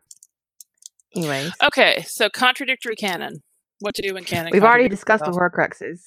anyway 1.15 1.49
Okay, 1.63 2.03
so 2.07 2.29
contradictory 2.29 2.95
canon. 2.95 3.41
What 3.79 3.95
to 3.95 4.01
do 4.01 4.13
when 4.13 4.23
canon? 4.25 4.51
We've 4.51 4.63
already 4.63 4.89
discussed 4.89 5.23
the. 5.23 5.31
Horcruxes. 5.31 6.01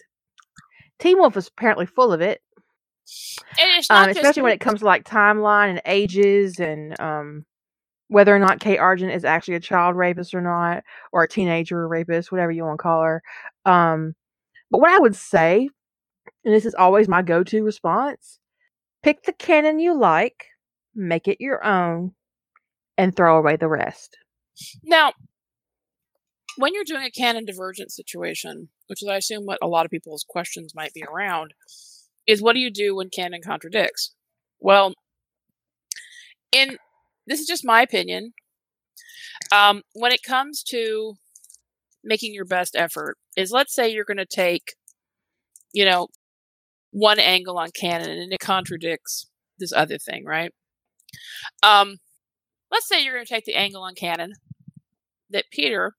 Teen 0.99 1.19
Wolf 1.19 1.37
is 1.37 1.49
apparently 1.49 1.87
full 1.87 2.13
of 2.13 2.21
it, 2.21 2.41
um, 3.91 3.97
not 3.97 4.07
just 4.09 4.19
especially 4.19 4.43
when 4.43 4.53
it 4.53 4.61
comes 4.61 4.81
to 4.81 4.87
like 4.87 5.05
timeline 5.05 5.71
and 5.71 5.83
ages 5.87 6.59
and 6.59 6.99
um, 7.01 7.45
whether 8.09 8.35
or 8.35 8.39
not 8.39 8.61
Kate 8.61 8.79
Argent 8.79 9.13
is 9.13 9.25
actually 9.25 9.55
a 9.55 9.61
child 9.61 9.97
rapist 9.97 10.35
or 10.35 10.41
not, 10.41 10.83
or 11.13 11.23
a 11.23 11.29
teenager 11.29 11.87
rapist, 11.87 12.31
whatever 12.31 12.53
you 12.53 12.65
want 12.65 12.79
to 12.79 12.83
call 12.83 13.03
her. 13.03 13.23
Um, 13.65 14.15
but 14.71 14.81
what 14.81 14.91
I 14.91 14.99
would 14.99 15.17
say, 15.17 15.69
and 16.45 16.55
this 16.55 16.67
is 16.67 16.75
always 16.75 17.09
my 17.09 17.23
go-to 17.23 17.63
response: 17.63 18.39
pick 19.03 19.23
the 19.23 19.33
canon 19.33 19.79
you 19.79 19.99
like, 19.99 20.47
make 20.95 21.29
it 21.29 21.41
your 21.41 21.65
own, 21.65 22.13
and 22.97 23.15
throw 23.15 23.39
away 23.39 23.57
the 23.57 23.69
rest. 23.69 24.17
Now, 24.85 25.13
when 26.57 26.75
you're 26.75 26.85
doing 26.85 27.05
a 27.05 27.11
canon 27.11 27.45
divergent 27.45 27.93
situation, 27.93 28.69
which 28.87 29.03
is, 29.03 29.09
I 29.09 29.17
assume, 29.17 29.45
what 29.45 29.59
a 29.63 29.69
lot 29.69 29.85
of 29.85 29.91
people's 29.91 30.25
questions 30.27 30.75
might 30.75 30.95
be 30.95 31.05
around, 31.05 31.53
is 32.27 32.43
what 32.43 32.55
do 32.55 32.61
you 32.61 32.71
do 32.71 32.97
when 32.97 33.11
canon 33.11 33.41
contradicts? 33.45 34.15
Well, 34.61 34.95
in 36.53 36.79
this 37.27 37.41
is 37.41 37.47
just 37.47 37.65
my 37.65 37.83
opinion. 37.83 38.33
Um, 39.53 39.83
when 39.95 40.13
it 40.13 40.23
comes 40.23 40.63
to 40.71 41.15
making 42.03 42.35
your 42.35 42.45
best 42.45 42.75
effort, 42.77 43.17
is 43.37 43.51
let's 43.51 43.75
say 43.75 43.89
you're 43.89 44.05
going 44.05 44.17
to 44.17 44.27
take, 44.27 44.75
you 45.73 45.85
know, 45.85 46.09
one 46.91 47.19
angle 47.19 47.59
on 47.59 47.69
canon 47.79 48.11
and 48.11 48.33
it 48.33 48.39
contradicts 48.41 49.29
this 49.59 49.73
other 49.73 49.99
thing, 49.99 50.25
right? 50.25 50.53
Um, 51.63 51.97
let's 52.71 52.89
say 52.89 53.03
you're 53.03 53.15
going 53.15 53.27
to 53.27 53.35
take 53.35 53.45
the 53.45 53.55
angle 53.55 53.83
on 53.83 53.95
canon 53.95 54.35
that 55.31 55.45
Peter 55.53 55.95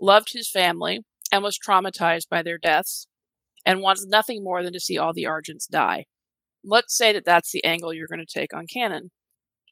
loved 0.00 0.32
his 0.32 0.50
family 0.50 1.00
and 1.30 1.42
was 1.42 1.58
traumatized 1.58 2.28
by 2.30 2.42
their 2.42 2.58
deaths 2.58 3.06
and 3.66 3.80
wants 3.80 4.06
nothing 4.06 4.42
more 4.42 4.62
than 4.62 4.72
to 4.72 4.80
see 4.80 4.98
all 4.98 5.12
the 5.12 5.24
Argents 5.24 5.68
die. 5.68 6.06
Let's 6.64 6.96
say 6.96 7.12
that 7.12 7.24
that's 7.24 7.52
the 7.52 7.64
angle 7.64 7.92
you're 7.92 8.08
going 8.08 8.24
to 8.24 8.40
take 8.40 8.54
on 8.54 8.66
canon. 8.66 9.10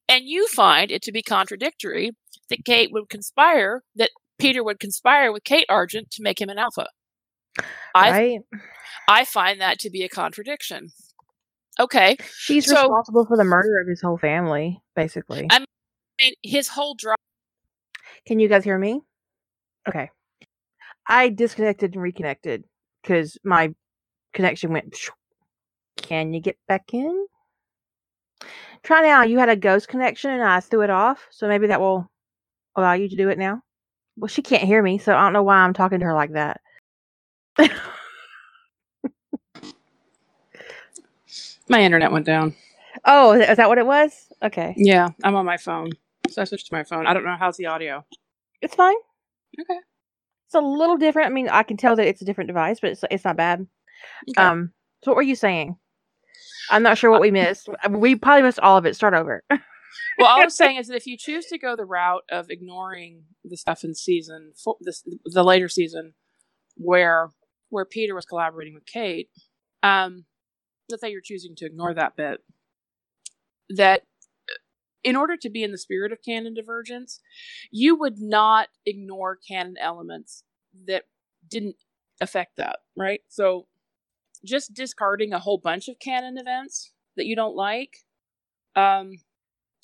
And 0.09 0.25
you 0.27 0.47
find 0.49 0.91
it 0.91 1.03
to 1.03 1.13
be 1.13 1.23
contradictory 1.23 2.13
that 2.51 2.65
Kate 2.65 2.91
would 2.93 3.09
conspire, 3.09 3.83
that 3.97 4.11
Peter 4.39 4.63
would 4.63 4.81
conspire 4.81 5.33
with 5.33 5.45
Kate 5.45 5.67
Argent 5.69 6.11
to 6.13 6.23
make 6.23 6.41
him 6.41 6.49
an 6.49 6.59
alpha. 6.59 6.87
I, 7.95 8.11
right? 8.11 8.41
I 9.09 9.25
find 9.25 9.61
that 9.61 9.79
to 9.81 9.91
be 9.91 10.03
a 10.03 10.09
contradiction. 10.09 10.91
Okay. 11.81 12.17
She's 12.37 12.67
so- 12.67 12.75
responsible 12.75 13.27
for 13.27 13.37
the 13.37 13.45
murder 13.45 13.81
of 13.81 13.89
his 13.89 14.01
whole 14.01 14.19
family, 14.19 14.83
basically. 14.95 15.47
I 15.51 15.65
mean, 16.21 16.35
his 16.43 16.69
whole 16.69 16.95
drive. 16.95 17.17
Can 18.27 18.39
you 18.39 18.49
guys 18.49 18.65
hear 18.65 18.79
me? 18.79 19.01
Okay. 19.89 20.11
I 21.09 21.29
disconnected 21.31 21.95
and 21.95 22.03
reconnected 22.03 22.65
because 23.03 23.37
my 23.45 23.75
connection 24.33 24.73
went. 24.73 24.97
Can 25.97 26.33
you 26.33 26.41
get 26.41 26.57
back 26.69 26.93
in? 26.95 27.27
Try 28.83 29.03
now. 29.03 29.23
You 29.23 29.39
had 29.39 29.49
a 29.49 29.57
ghost 29.57 29.89
connection 29.89 30.31
and 30.31 30.43
I 30.43 30.61
threw 30.61 30.83
it 30.83 30.91
off, 30.91 31.27
so 31.31 31.47
maybe 31.49 31.69
that 31.69 31.81
will 31.81 32.11
allow 32.77 32.95
you 32.95 33.09
to 33.09 33.17
do 33.17 33.29
it 33.29 33.39
now. 33.39 33.63
Well, 34.17 34.29
she 34.29 34.43
can't 34.43 34.65
hear 34.65 34.83
me, 34.83 34.99
so 34.99 35.15
I 35.17 35.23
don't 35.23 35.33
know 35.33 35.43
why 35.43 35.57
I'm 35.57 35.73
talking 35.73 36.01
to 36.01 36.05
her 36.07 36.15
like 36.15 36.33
that. 36.33 36.61
My 41.69 41.81
internet 41.83 42.13
went 42.13 42.27
down. 42.27 42.55
oh, 43.05 43.33
is 43.33 43.57
that 43.57 43.69
what 43.69 43.79
it 43.79 43.87
was? 43.87 44.29
Okay, 44.43 44.75
Yeah, 44.77 45.11
I'm 45.23 45.37
on 45.37 45.47
my 45.47 45.57
phone. 45.57 45.91
So 46.29 46.43
I 46.43 46.45
switched 46.45 46.67
to 46.67 46.75
my 46.75 46.83
phone. 46.85 47.07
I 47.07 47.15
don't 47.15 47.25
know 47.25 47.37
how's 47.39 47.57
the 47.57 47.67
audio. 47.67 48.05
it's 48.61 48.75
fine. 48.75 48.97
Okay. 49.61 49.79
It's 50.47 50.55
a 50.55 50.61
little 50.61 50.97
different. 50.97 51.29
I 51.29 51.33
mean, 51.33 51.49
I 51.49 51.63
can 51.63 51.77
tell 51.77 51.97
that 51.97 52.07
it's 52.07 52.21
a 52.21 52.25
different 52.25 52.49
device, 52.49 52.81
but 52.81 52.91
it's 52.91 53.05
it's 53.11 53.25
not 53.25 53.37
bad. 53.37 53.67
Okay. 54.31 54.43
Um, 54.43 54.73
so 55.03 55.11
what 55.11 55.17
were 55.17 55.23
you 55.23 55.37
saying? 55.37 55.77
I'm 56.71 56.83
not 56.83 56.99
sure 56.99 57.11
what 57.11 57.21
we 57.21 57.31
missed. 57.31 57.69
We 57.91 58.17
probably 58.17 58.43
missed 58.43 58.61
all 58.61 58.77
of 58.77 58.87
it. 58.87 58.95
Start 58.97 59.15
over. 59.15 59.43
well, 59.51 59.61
all 60.29 60.43
I'm 60.43 60.51
saying 60.51 60.77
is 60.77 60.89
that 60.89 60.97
if 60.97 61.07
you 61.07 61.17
choose 61.19 61.47
to 61.47 61.59
go 61.59 61.77
the 61.77 61.85
route 61.85 62.23
of 62.31 62.51
ignoring 62.51 63.25
the 63.45 63.57
stuff 63.57 63.85
in 63.85 63.95
season 63.95 64.53
four, 64.63 64.77
this, 64.81 65.03
the 65.25 65.45
later 65.45 65.69
season, 65.69 66.15
where 66.77 67.31
where 67.69 67.85
Peter 67.85 68.15
was 68.15 68.27
collaborating 68.27 68.75
with 68.75 68.87
Kate, 68.87 69.29
um, 69.83 70.25
let's 70.89 71.01
say 71.01 71.11
you're 71.11 71.21
choosing 71.23 71.55
to 71.57 71.67
ignore 71.67 71.95
that 71.95 72.17
bit, 72.17 72.41
that 73.71 74.03
in 75.03 75.17
order 75.17 75.37
to 75.37 75.51
be 75.51 75.63
in 75.63 75.73
the 75.73 75.79
spirit 75.79 76.13
of 76.13 76.19
canon 76.25 76.55
divergence, 76.55 77.21
you 77.71 77.97
would 77.97 78.19
not 78.19 78.69
ignore 78.87 79.37
canon 79.37 79.75
elements 79.81 80.45
that 80.87 81.05
didn't 81.49 81.77
affect 82.21 82.57
that, 82.57 82.79
right? 82.97 83.21
So 83.29 83.67
just 84.45 84.75
discarding 84.75 85.33
a 85.33 85.39
whole 85.39 85.59
bunch 85.59 85.89
of 85.89 85.99
canon 85.99 86.39
events 86.39 86.93
that 87.17 87.27
you 87.27 87.37
don't 87.37 87.57
like, 87.57 87.99
um, 88.77 89.13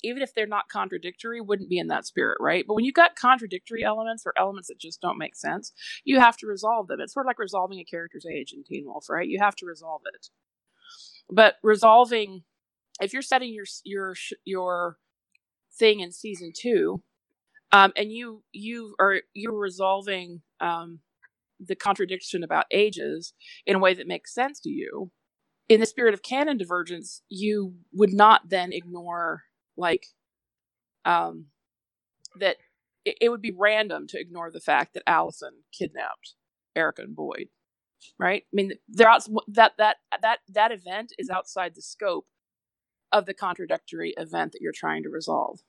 even 0.03 0.21
if 0.21 0.33
they're 0.33 0.47
not 0.47 0.69
contradictory, 0.69 1.41
wouldn't 1.41 1.69
be 1.69 1.77
in 1.79 1.87
that 1.87 2.05
spirit, 2.05 2.37
right? 2.39 2.65
But 2.67 2.75
when 2.75 2.85
you've 2.85 2.95
got 2.95 3.15
contradictory 3.15 3.83
elements 3.83 4.23
or 4.25 4.33
elements 4.37 4.69
that 4.69 4.79
just 4.79 5.01
don't 5.01 5.17
make 5.17 5.35
sense, 5.35 5.73
you 6.05 6.19
have 6.19 6.37
to 6.37 6.47
resolve 6.47 6.87
them. 6.87 6.99
It's 7.01 7.13
sort 7.13 7.25
of 7.25 7.29
like 7.29 7.39
resolving 7.39 7.79
a 7.79 7.85
character's 7.85 8.25
age 8.25 8.53
in 8.53 8.63
Teen 8.63 8.85
Wolf, 8.85 9.09
right? 9.09 9.27
You 9.27 9.39
have 9.41 9.55
to 9.57 9.65
resolve 9.65 10.01
it. 10.13 10.27
But 11.29 11.55
resolving, 11.63 12.43
if 13.01 13.13
you're 13.13 13.21
setting 13.21 13.53
your 13.53 13.65
your 13.83 14.15
your 14.45 14.97
thing 15.77 15.99
in 16.01 16.11
season 16.11 16.51
two, 16.57 17.03
um, 17.71 17.93
and 17.95 18.11
you 18.11 18.43
you 18.51 18.95
are 18.99 19.21
you're 19.33 19.57
resolving 19.57 20.41
um, 20.61 20.99
the 21.59 21.75
contradiction 21.75 22.43
about 22.43 22.65
ages 22.71 23.33
in 23.65 23.75
a 23.75 23.79
way 23.79 23.93
that 23.93 24.07
makes 24.07 24.33
sense 24.33 24.59
to 24.61 24.69
you, 24.69 25.11
in 25.69 25.79
the 25.79 25.85
spirit 25.85 26.13
of 26.13 26.23
canon 26.23 26.57
divergence, 26.57 27.21
you 27.29 27.75
would 27.93 28.13
not 28.13 28.49
then 28.49 28.73
ignore 28.73 29.43
like 29.77 30.07
um 31.05 31.45
that 32.39 32.57
it, 33.05 33.17
it 33.21 33.29
would 33.29 33.41
be 33.41 33.53
random 33.57 34.07
to 34.07 34.19
ignore 34.19 34.51
the 34.51 34.59
fact 34.59 34.93
that 34.93 35.03
Allison 35.07 35.51
kidnapped 35.77 36.35
Erica 36.75 37.03
and 37.03 37.15
Boyd. 37.15 37.47
Right? 38.19 38.43
I 38.45 38.53
mean 38.53 38.73
they're 38.89 39.09
out 39.09 39.25
that 39.49 39.73
that 39.77 39.97
that 40.21 40.39
that 40.49 40.71
event 40.71 41.13
is 41.17 41.29
outside 41.29 41.75
the 41.75 41.81
scope 41.81 42.27
of 43.11 43.25
the 43.25 43.33
contradictory 43.33 44.13
event 44.17 44.51
that 44.53 44.61
you're 44.61 44.71
trying 44.75 45.03
to 45.03 45.09
resolve. 45.09 45.59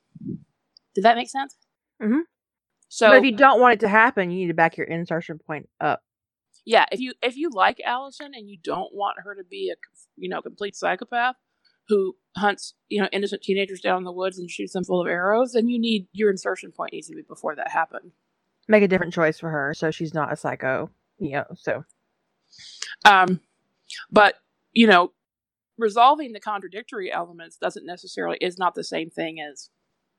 Did 0.95 1.05
that 1.05 1.17
make 1.17 1.31
sense? 1.31 1.57
Mhm. 2.03 2.23
So 2.93 3.09
but 3.09 3.19
if 3.19 3.25
you 3.25 3.37
don't 3.37 3.61
want 3.61 3.75
it 3.75 3.81
to 3.81 3.89
happen, 3.89 4.31
you 4.33 4.41
need 4.41 4.49
to 4.49 4.55
back 4.55 4.77
your 4.77 4.87
insertion 4.87 5.39
point 5.39 5.69
up. 5.81 6.03
yeah, 6.67 6.87
if 6.91 6.99
you 6.99 7.13
if 7.23 7.37
you 7.37 7.49
like 7.51 7.81
Allison 7.87 8.33
and 8.35 8.51
you 8.51 8.59
don't 8.63 8.93
want 8.93 9.19
her 9.23 9.35
to 9.37 9.45
be 9.45 9.73
a 9.73 9.77
you 10.17 10.29
know 10.29 10.43
complete 10.43 10.75
psychopath 10.75 11.37
who 11.87 12.17
hunts 12.37 12.75
you 12.89 13.01
know 13.01 13.09
innocent 13.13 13.43
teenagers 13.43 13.81
down 13.81 13.99
in 13.99 14.05
the 14.05 14.13
woods 14.13 14.39
and 14.41 14.51
shoots 14.51 14.73
them 14.73 14.85
full 14.85 15.01
of 15.01 15.07
arrows, 15.07 15.53
then 15.53 15.69
you 15.69 15.79
need 15.79 16.09
your 16.13 16.31
insertion 16.31 16.73
point 16.73 16.93
needs 16.93 17.07
to 17.07 17.15
be 17.15 17.23
before 17.23 17.55
that 17.55 17.71
happened. 17.71 18.11
Make 18.67 18.83
a 18.83 18.89
different 18.89 19.15
choice 19.15 19.39
for 19.39 19.51
her, 19.51 19.73
so 19.73 19.93
she's 19.93 20.13
not 20.13 20.33
a 20.33 20.37
psycho. 20.37 20.91
You 21.19 21.33
know, 21.33 21.45
so 21.55 21.85
Um, 23.05 23.41
but 24.11 24.35
you 24.73 24.89
know, 24.89 25.13
resolving 25.79 26.33
the 26.33 26.41
contradictory 26.41 27.13
elements 27.13 27.57
doesn't 27.57 27.87
necessarily 27.87 28.39
is 28.41 28.59
not 28.59 28.75
the 28.75 28.85
same 28.85 29.11
thing 29.11 29.39
as 29.41 29.71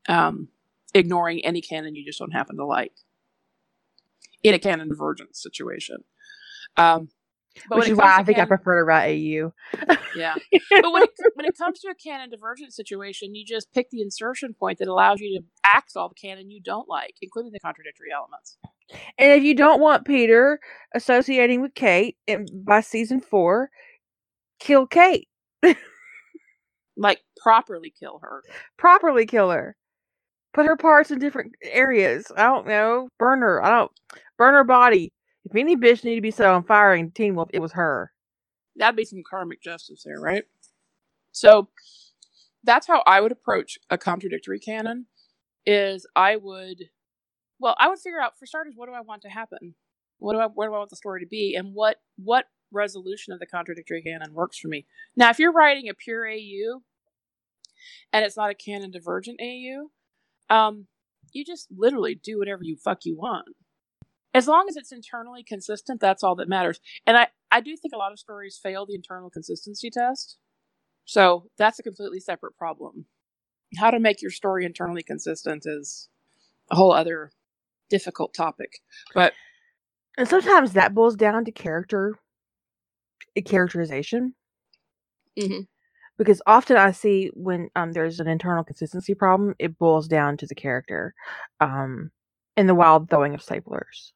um, 0.07 0.48
ignoring 0.93 1.43
any 1.45 1.61
canon 1.61 1.95
you 1.95 2.05
just 2.05 2.19
don't 2.19 2.31
happen 2.31 2.57
to 2.57 2.65
like 2.65 2.93
in 4.43 4.53
a 4.53 4.59
canon 4.59 4.89
divergence 4.89 5.41
situation. 5.41 5.97
Um, 6.77 7.09
but 7.69 7.80
which 7.80 7.89
is 7.89 7.97
why 7.97 8.18
I 8.18 8.23
think 8.23 8.39
I 8.39 8.45
prefer 8.45 8.77
to 8.80 8.84
write 8.84 9.09
AU. 9.09 9.53
Yeah. 10.13 10.35
but 10.51 10.91
when 10.91 11.03
it, 11.03 11.09
when 11.35 11.45
it 11.45 11.57
comes 11.57 11.80
to 11.80 11.88
a 11.88 11.95
canon 11.95 12.30
divergent 12.30 12.73
situation, 12.73 13.34
you 13.34 13.45
just 13.45 13.72
pick 13.72 13.89
the 13.91 14.01
insertion 14.01 14.53
point 14.53 14.80
that 14.80 14.89
allows 14.89 15.22
you 15.22 15.39
to 15.39 15.45
axe 15.63 15.95
all 15.95 16.09
the 16.09 16.15
canon 16.15 16.51
you 16.51 16.61
don't 16.61 16.89
like, 16.89 17.15
including 17.22 17.53
the 17.53 17.61
contradictory 17.61 18.09
elements. 18.13 18.57
And 19.18 19.31
if 19.31 19.43
you 19.43 19.55
don't 19.55 19.80
want 19.80 20.05
Peter 20.05 20.59
associating 20.93 21.61
with 21.61 21.76
Kate 21.76 22.18
in, 22.27 22.45
by 22.53 22.81
season 22.81 23.22
four, 23.22 23.69
kill 24.59 24.85
Kate. 24.85 25.30
Like 26.97 27.22
properly 27.41 27.93
kill 27.97 28.19
her. 28.22 28.43
Properly 28.77 29.26
kill 29.26 29.49
her. 29.49 29.76
Put 30.53 30.65
her 30.65 30.75
parts 30.75 31.11
in 31.11 31.19
different 31.19 31.53
areas. 31.63 32.25
I 32.35 32.43
don't 32.43 32.67
know. 32.67 33.07
Burn 33.17 33.39
her. 33.39 33.63
I 33.63 33.69
don't 33.69 33.91
burn 34.37 34.53
her 34.53 34.63
body. 34.63 35.11
If 35.45 35.55
any 35.55 35.75
bitch 35.75 36.03
needed 36.03 36.17
to 36.17 36.21
be 36.21 36.31
set 36.31 36.47
on 36.47 36.63
fire 36.63 36.93
in 36.95 37.11
Teen 37.11 37.35
Wolf, 37.35 37.49
it 37.53 37.59
was 37.59 37.71
her. 37.73 38.11
That'd 38.75 38.95
be 38.95 39.05
some 39.05 39.23
karmic 39.27 39.61
justice 39.61 40.03
there, 40.05 40.19
right? 40.19 40.43
So 41.31 41.69
that's 42.63 42.87
how 42.87 43.03
I 43.07 43.21
would 43.21 43.31
approach 43.31 43.79
a 43.89 43.97
contradictory 43.97 44.59
canon. 44.59 45.07
is 45.65 46.05
I 46.15 46.35
would, 46.35 46.89
well, 47.59 47.75
I 47.79 47.87
would 47.87 47.99
figure 47.99 48.19
out 48.21 48.37
for 48.37 48.45
starters 48.45 48.73
what 48.75 48.87
do 48.87 48.93
I 48.93 49.01
want 49.01 49.21
to 49.23 49.29
happen, 49.29 49.75
what 50.19 50.33
do 50.33 50.39
I 50.39 50.47
where 50.47 50.69
do 50.69 50.75
I 50.75 50.79
want 50.79 50.89
the 50.89 50.95
story 50.95 51.21
to 51.21 51.27
be, 51.27 51.55
and 51.55 51.73
what 51.73 51.97
what 52.17 52.45
resolution 52.71 53.33
of 53.33 53.39
the 53.39 53.45
contradictory 53.45 54.01
canon 54.01 54.33
works 54.33 54.57
for 54.57 54.67
me. 54.67 54.85
Now, 55.15 55.29
if 55.29 55.39
you're 55.39 55.51
writing 55.51 55.89
a 55.89 55.93
pure 55.93 56.27
AU 56.27 56.81
and 58.13 58.25
it's 58.25 58.37
not 58.37 58.49
a 58.49 58.55
canon 58.55 58.91
divergent 58.91 59.39
AU, 59.41 59.89
um, 60.51 60.87
you 61.31 61.45
just 61.45 61.67
literally 61.75 62.13
do 62.13 62.37
whatever 62.37 62.63
you 62.63 62.75
fuck 62.75 62.99
you 63.05 63.17
want. 63.17 63.47
As 64.33 64.47
long 64.47 64.65
as 64.69 64.75
it's 64.75 64.91
internally 64.91 65.43
consistent, 65.43 65.99
that's 65.99 66.23
all 66.23 66.35
that 66.35 66.47
matters. 66.47 66.79
And 67.07 67.17
I, 67.17 67.27
I 67.49 67.61
do 67.61 67.75
think 67.75 67.93
a 67.93 67.97
lot 67.97 68.11
of 68.11 68.19
stories 68.19 68.59
fail 68.61 68.85
the 68.85 68.95
internal 68.95 69.29
consistency 69.29 69.89
test. 69.89 70.37
So 71.05 71.47
that's 71.57 71.79
a 71.79 71.83
completely 71.83 72.19
separate 72.19 72.57
problem. 72.57 73.05
How 73.77 73.91
to 73.91 73.99
make 73.99 74.21
your 74.21 74.31
story 74.31 74.65
internally 74.65 75.03
consistent 75.03 75.63
is 75.65 76.09
a 76.69 76.75
whole 76.75 76.91
other 76.91 77.31
difficult 77.89 78.33
topic. 78.33 78.79
But 79.13 79.33
and 80.17 80.27
sometimes 80.27 80.73
that 80.73 80.93
boils 80.93 81.15
down 81.15 81.45
to 81.45 81.51
character 81.51 82.15
eh, 83.35 83.41
characterization. 83.41 84.35
mm-hmm. 85.39 85.61
Because 86.22 86.39
often 86.45 86.77
I 86.77 86.91
see 86.91 87.31
when 87.34 87.72
um, 87.76 87.93
there's 87.93 88.19
an 88.19 88.27
internal 88.27 88.64
consistency 88.64 89.15
problem, 89.15 89.56
it 89.57 89.80
boils 89.80 90.07
down 90.07 90.38
to 90.38 90.45
the 90.45 90.53
character, 90.53 91.15
um, 91.60 92.11
in 92.56 92.68
the 92.68 92.76
wild 92.76 93.10
throwing 93.10 93.34
of 93.34 93.41
staplers. 93.41 94.11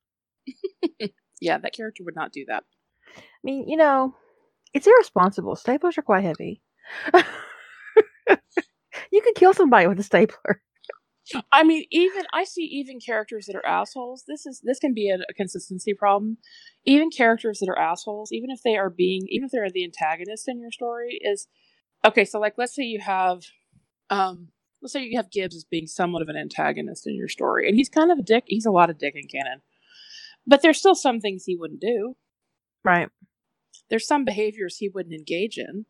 yeah, 1.42 1.58
that 1.58 1.74
character 1.74 2.04
would 2.04 2.16
not 2.16 2.32
do 2.32 2.46
that. 2.48 2.64
I 3.18 3.22
mean, 3.44 3.68
you 3.68 3.76
know, 3.76 4.14
it's 4.72 4.86
irresponsible. 4.86 5.56
Staplers 5.56 5.98
are 5.98 6.04
quite 6.04 6.24
heavy. 6.24 6.62
you 9.12 9.22
could 9.22 9.34
kill 9.34 9.56
somebody 9.56 9.88
with 9.88 10.00
a 10.00 10.04
stapler. 10.04 10.62
I 11.52 11.64
mean, 11.64 11.86
even 11.90 12.26
I 12.34 12.44
see 12.44 12.62
even 12.66 13.00
characters 13.00 13.48
that 13.48 13.56
are 13.56 13.66
assholes. 13.66 14.26
This 14.28 14.46
is 14.46 14.62
this 14.64 14.78
can 14.78 14.94
be 14.94 15.10
a, 15.10 15.16
a, 15.28 15.34
consistency 15.34 15.96
problem. 15.96 16.38
Even 16.86 17.10
characters 17.10 17.58
that 17.62 17.70
are 17.70 17.80
assholes, 17.80 18.32
even 18.32 18.52
if 18.52 18.60
they 18.64 18.76
are 18.76 18.92
being, 18.92 19.24
even 19.30 19.46
if 19.46 19.52
they're 19.52 19.72
the 19.72 19.84
antagonist 19.84 20.48
in 20.48 20.62
your 20.62 20.72
story, 20.72 21.20
is 21.24 21.48
okay. 22.06 22.26
So, 22.26 22.40
like, 22.40 22.56
let's 22.58 22.76
say 22.76 22.84
you 22.84 23.00
have, 23.02 23.44
um, 24.10 24.50
let's 24.82 24.94
say 24.94 25.04
you 25.04 25.18
have 25.18 25.32
Gibbs 25.32 25.56
as 25.56 25.64
being 25.64 25.88
somewhat 25.88 26.22
of 26.22 26.30
an 26.30 26.38
antagonist 26.38 27.08
in 27.08 27.16
your 27.16 27.28
story, 27.28 27.68
and 27.68 27.76
he's 27.76 27.90
kind 27.90 28.12
of 28.12 28.20
a 28.20 28.24
dick. 28.24 28.46
He's 28.48 28.66
a 28.66 28.72
lot 28.72 28.90
of 28.90 28.98
dick 28.98 29.16
in 29.16 29.28
canon, 29.28 29.62
but 30.46 30.62
there's 30.62 30.80
still 30.80 30.96
some 30.96 31.20
things 31.20 31.44
he 31.46 31.56
wouldn't 31.56 31.82
do. 31.82 32.16
Right. 32.84 33.10
There's 33.90 34.08
some 34.08 34.26
behaviors 34.26 34.78
he 34.78 34.90
wouldn't 34.90 35.16
engage 35.16 35.58
in, 35.58 35.86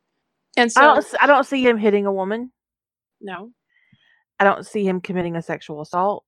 and 0.57 0.71
so 0.71 0.81
I 0.81 0.85
don't, 0.85 1.05
I 1.21 1.27
don't 1.27 1.45
see 1.45 1.65
him 1.65 1.77
hitting 1.77 2.05
a 2.05 2.13
woman. 2.13 2.51
No. 3.21 3.51
I 4.39 4.43
don't 4.43 4.65
see 4.65 4.85
him 4.85 4.99
committing 5.01 5.35
a 5.35 5.41
sexual 5.41 5.81
assault. 5.81 6.25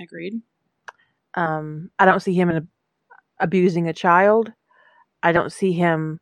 Agreed. 0.00 0.34
Um, 1.34 1.90
I 1.98 2.04
don't 2.04 2.20
see 2.20 2.34
him 2.34 2.48
in 2.50 2.56
a, 2.56 2.62
abusing 3.40 3.88
a 3.88 3.92
child. 3.92 4.52
I 5.22 5.32
don't 5.32 5.50
see 5.50 5.72
him 5.72 6.20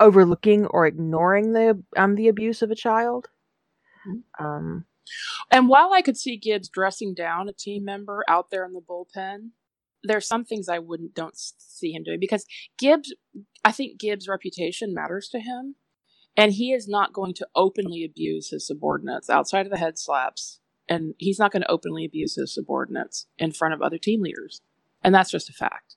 overlooking 0.00 0.66
or 0.66 0.86
ignoring 0.86 1.52
the 1.52 1.82
um 1.96 2.14
the 2.14 2.28
abuse 2.28 2.62
of 2.62 2.70
a 2.70 2.76
child. 2.76 3.28
Mm-hmm. 4.06 4.44
Um, 4.44 4.84
and 5.50 5.68
while 5.68 5.92
I 5.92 6.02
could 6.02 6.16
see 6.16 6.36
Gibbs 6.36 6.68
dressing 6.68 7.14
down 7.14 7.48
a 7.48 7.52
team 7.52 7.84
member 7.84 8.24
out 8.28 8.50
there 8.50 8.64
in 8.64 8.72
the 8.72 8.80
bullpen, 8.80 9.50
there's 10.02 10.26
some 10.26 10.44
things 10.44 10.68
I 10.68 10.78
wouldn't 10.78 11.14
don't 11.14 11.36
see 11.36 11.92
him 11.92 12.02
doing 12.02 12.20
because 12.20 12.46
Gibbs. 12.78 13.14
I 13.64 13.72
think 13.72 13.98
Gibbs' 13.98 14.28
reputation 14.28 14.94
matters 14.94 15.28
to 15.30 15.40
him. 15.40 15.76
And 16.36 16.52
he 16.52 16.72
is 16.72 16.86
not 16.86 17.14
going 17.14 17.32
to 17.34 17.48
openly 17.54 18.04
abuse 18.04 18.50
his 18.50 18.66
subordinates 18.66 19.30
outside 19.30 19.64
of 19.64 19.72
the 19.72 19.78
head 19.78 19.98
slaps. 19.98 20.60
And 20.88 21.14
he's 21.18 21.38
not 21.38 21.50
going 21.50 21.62
to 21.62 21.70
openly 21.70 22.04
abuse 22.04 22.36
his 22.36 22.54
subordinates 22.54 23.26
in 23.38 23.52
front 23.52 23.74
of 23.74 23.82
other 23.82 23.98
team 23.98 24.22
leaders. 24.22 24.60
And 25.02 25.14
that's 25.14 25.30
just 25.30 25.48
a 25.48 25.54
fact. 25.54 25.96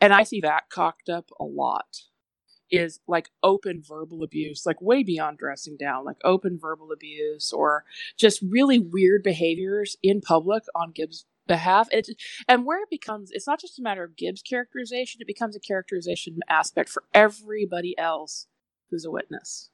And 0.00 0.12
I 0.12 0.22
see 0.24 0.40
that 0.42 0.68
cocked 0.70 1.08
up 1.08 1.30
a 1.40 1.44
lot 1.44 2.02
is 2.72 2.98
like 3.06 3.30
open 3.42 3.82
verbal 3.86 4.24
abuse, 4.24 4.64
like 4.66 4.80
way 4.80 5.02
beyond 5.02 5.38
dressing 5.38 5.76
down, 5.76 6.04
like 6.04 6.16
open 6.24 6.58
verbal 6.58 6.90
abuse 6.90 7.52
or 7.52 7.84
just 8.16 8.42
really 8.42 8.78
weird 8.78 9.22
behaviors 9.22 9.96
in 10.02 10.20
public 10.20 10.64
on 10.74 10.90
Gibbs' 10.90 11.26
behalf. 11.46 11.88
And, 11.92 12.04
and 12.48 12.64
where 12.64 12.82
it 12.82 12.90
becomes, 12.90 13.30
it's 13.30 13.46
not 13.46 13.60
just 13.60 13.78
a 13.78 13.82
matter 13.82 14.02
of 14.02 14.16
Gibbs' 14.16 14.42
characterization, 14.42 15.20
it 15.20 15.26
becomes 15.26 15.54
a 15.54 15.60
characterization 15.60 16.40
aspect 16.48 16.88
for 16.88 17.04
everybody 17.12 17.96
else 17.98 18.46
who's 18.90 19.04
a 19.04 19.10
witness. 19.10 19.68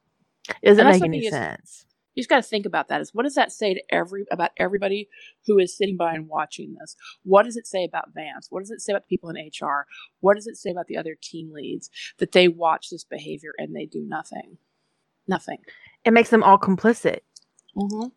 It 0.61 0.71
doesn't 0.71 0.87
make 0.87 1.05
any 1.05 1.31
sense. 1.31 1.87
You 2.19 2.23
just 2.23 2.31
got 2.31 2.43
to 2.43 2.49
think 2.49 2.67
about 2.67 2.89
that. 2.89 3.01
Is 3.01 3.15
what 3.15 3.23
does 3.23 3.37
that 3.37 3.53
say 3.53 3.75
to 3.75 3.83
every 3.91 4.25
about 4.33 4.51
everybody 4.57 5.09
who 5.47 5.57
is 5.61 5.77
sitting 5.77 5.97
by 5.97 6.15
and 6.15 6.27
watching 6.27 6.75
this? 6.75 6.97
What 7.23 7.45
does 7.45 7.57
it 7.57 7.65
say 7.65 7.85
about 7.85 8.13
Vance? 8.13 8.49
What 8.51 8.59
does 8.59 8.73
it 8.73 8.81
say 8.81 8.93
about 8.93 9.05
the 9.09 9.17
people 9.17 9.31
in 9.31 9.37
HR? 9.37 9.87
What 10.19 10.35
does 10.35 10.49
it 10.49 10.57
say 10.57 10.71
about 10.71 10.89
the 10.89 10.97
other 10.97 11.15
team 11.15 11.53
leads 11.53 11.91
that 12.19 12.33
they 12.33 12.49
watch 12.49 12.91
this 12.91 13.05
behavior 13.05 13.53
and 13.57 13.73
they 13.73 13.87
do 13.87 14.05
nothing? 14.05 14.59
Nothing. 15.29 15.59
It 16.05 16.13
makes 16.13 16.31
them 16.31 16.43
all 16.43 16.59
complicit. 16.59 17.21
Mm-hmm. 17.77 18.09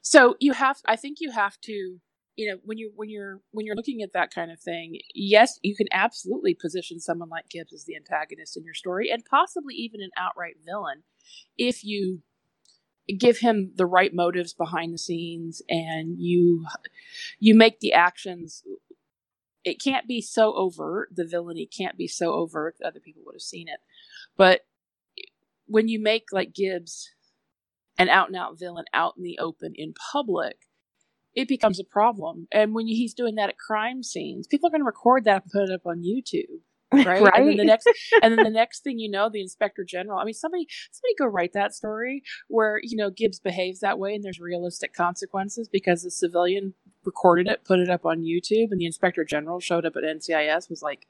So 0.00 0.34
you 0.40 0.52
have, 0.54 0.78
I 0.84 0.96
think 0.96 1.18
you 1.20 1.30
have 1.30 1.60
to 1.60 2.00
you 2.34 2.50
know 2.50 2.58
when 2.64 2.76
you 2.76 2.90
when 2.96 3.08
you're 3.08 3.40
when 3.52 3.66
you're 3.66 3.76
looking 3.76 4.02
at 4.02 4.14
that 4.14 4.34
kind 4.34 4.50
of 4.50 4.58
thing 4.58 4.98
yes 5.14 5.60
you 5.60 5.76
can 5.76 5.86
absolutely 5.92 6.54
position 6.54 6.98
someone 6.98 7.28
like 7.28 7.50
gibbs 7.50 7.74
as 7.74 7.84
the 7.84 7.94
antagonist 7.94 8.56
in 8.56 8.64
your 8.64 8.72
story 8.72 9.10
and 9.10 9.22
possibly 9.26 9.74
even 9.74 10.00
an 10.00 10.08
outright 10.16 10.54
villain 10.64 11.02
if 11.58 11.84
you 11.84 12.22
give 13.18 13.38
him 13.38 13.72
the 13.76 13.86
right 13.86 14.14
motives 14.14 14.52
behind 14.52 14.92
the 14.92 14.98
scenes 14.98 15.62
and 15.68 16.18
you 16.18 16.66
you 17.38 17.54
make 17.54 17.80
the 17.80 17.92
actions 17.92 18.62
it 19.64 19.82
can't 19.82 20.06
be 20.06 20.20
so 20.20 20.54
overt 20.54 21.08
the 21.14 21.26
villainy 21.26 21.66
can't 21.66 21.96
be 21.96 22.06
so 22.06 22.32
overt 22.34 22.76
that 22.78 22.86
other 22.86 23.00
people 23.00 23.22
would 23.24 23.34
have 23.34 23.42
seen 23.42 23.68
it 23.68 23.80
but 24.36 24.60
when 25.66 25.88
you 25.88 26.00
make 26.00 26.26
like 26.32 26.54
gibbs 26.54 27.10
an 27.98 28.08
out 28.08 28.28
and 28.28 28.36
out 28.36 28.58
villain 28.58 28.84
out 28.94 29.14
in 29.16 29.22
the 29.22 29.38
open 29.38 29.72
in 29.74 29.94
public 30.12 30.56
it 31.34 31.48
becomes 31.48 31.80
a 31.80 31.84
problem. 31.84 32.46
And 32.52 32.74
when 32.74 32.86
he's 32.86 33.14
doing 33.14 33.36
that 33.36 33.48
at 33.48 33.58
crime 33.58 34.02
scenes, 34.02 34.46
people 34.46 34.68
are 34.68 34.70
going 34.70 34.82
to 34.82 34.86
record 34.86 35.24
that 35.24 35.44
and 35.44 35.52
put 35.52 35.70
it 35.70 35.74
up 35.74 35.86
on 35.86 36.02
YouTube. 36.02 36.60
Right? 36.92 37.06
right? 37.22 37.34
And 37.34 37.48
then 37.48 37.56
the 37.56 37.64
next 37.64 37.88
and 38.22 38.36
then 38.36 38.44
the 38.44 38.50
next 38.50 38.84
thing 38.84 38.98
you 38.98 39.10
know, 39.10 39.28
the 39.28 39.40
inspector 39.40 39.84
general 39.84 40.18
I 40.18 40.24
mean 40.24 40.34
somebody 40.34 40.66
somebody 40.90 41.14
go 41.18 41.26
write 41.26 41.52
that 41.52 41.74
story 41.74 42.22
where, 42.48 42.80
you 42.82 42.96
know, 42.96 43.10
Gibbs 43.10 43.40
behaves 43.40 43.80
that 43.80 43.98
way 43.98 44.14
and 44.14 44.24
there's 44.24 44.40
realistic 44.40 44.94
consequences 44.94 45.68
because 45.68 46.02
the 46.02 46.10
civilian 46.10 46.74
recorded 47.04 47.48
it, 47.48 47.64
put 47.64 47.80
it 47.80 47.90
up 47.90 48.06
on 48.06 48.22
YouTube, 48.22 48.70
and 48.70 48.80
the 48.80 48.86
inspector 48.86 49.24
general 49.24 49.60
showed 49.60 49.84
up 49.84 49.96
at 49.96 50.04
NCIS 50.04 50.70
was 50.70 50.82
like, 50.82 51.06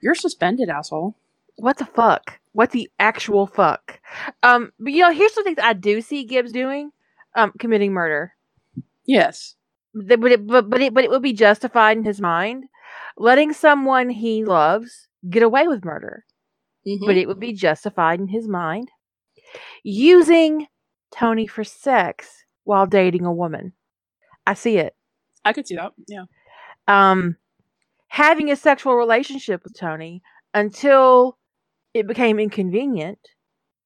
You're 0.00 0.14
suspended, 0.14 0.68
asshole. 0.68 1.16
What 1.56 1.78
the 1.78 1.86
fuck? 1.86 2.40
What 2.52 2.70
the 2.70 2.90
actual 2.98 3.46
fuck? 3.46 4.00
Um, 4.42 4.72
but 4.78 4.92
you 4.92 5.02
know, 5.02 5.12
here's 5.12 5.34
the 5.34 5.42
things 5.42 5.58
I 5.62 5.72
do 5.72 6.00
see 6.00 6.24
Gibbs 6.24 6.52
doing. 6.52 6.92
Um, 7.34 7.52
committing 7.58 7.92
murder. 7.92 8.32
Yes 9.04 9.56
but 9.96 10.30
it, 10.30 10.46
but 10.46 10.68
but 10.68 10.80
it, 10.80 10.94
but 10.94 11.04
it 11.04 11.10
would 11.10 11.22
be 11.22 11.32
justified 11.32 11.96
in 11.96 12.04
his 12.04 12.20
mind, 12.20 12.64
letting 13.16 13.52
someone 13.52 14.10
he 14.10 14.44
loves 14.44 15.05
get 15.28 15.42
away 15.42 15.68
with 15.68 15.84
murder. 15.84 16.24
Mm-hmm. 16.86 17.06
But 17.06 17.16
it 17.16 17.26
would 17.26 17.40
be 17.40 17.52
justified 17.52 18.20
in 18.20 18.28
his 18.28 18.46
mind, 18.46 18.90
using 19.82 20.66
Tony 21.10 21.46
for 21.46 21.64
sex 21.64 22.44
while 22.64 22.86
dating 22.86 23.24
a 23.24 23.32
woman. 23.32 23.72
I 24.46 24.54
see 24.54 24.78
it. 24.78 24.94
I 25.44 25.52
could 25.52 25.66
see 25.66 25.76
that. 25.76 25.92
Yeah. 26.06 26.24
Um, 26.88 27.36
having 28.08 28.50
a 28.50 28.56
sexual 28.56 28.94
relationship 28.94 29.64
with 29.64 29.76
Tony 29.76 30.22
until 30.54 31.38
it 31.94 32.06
became 32.06 32.38
inconvenient, 32.38 33.18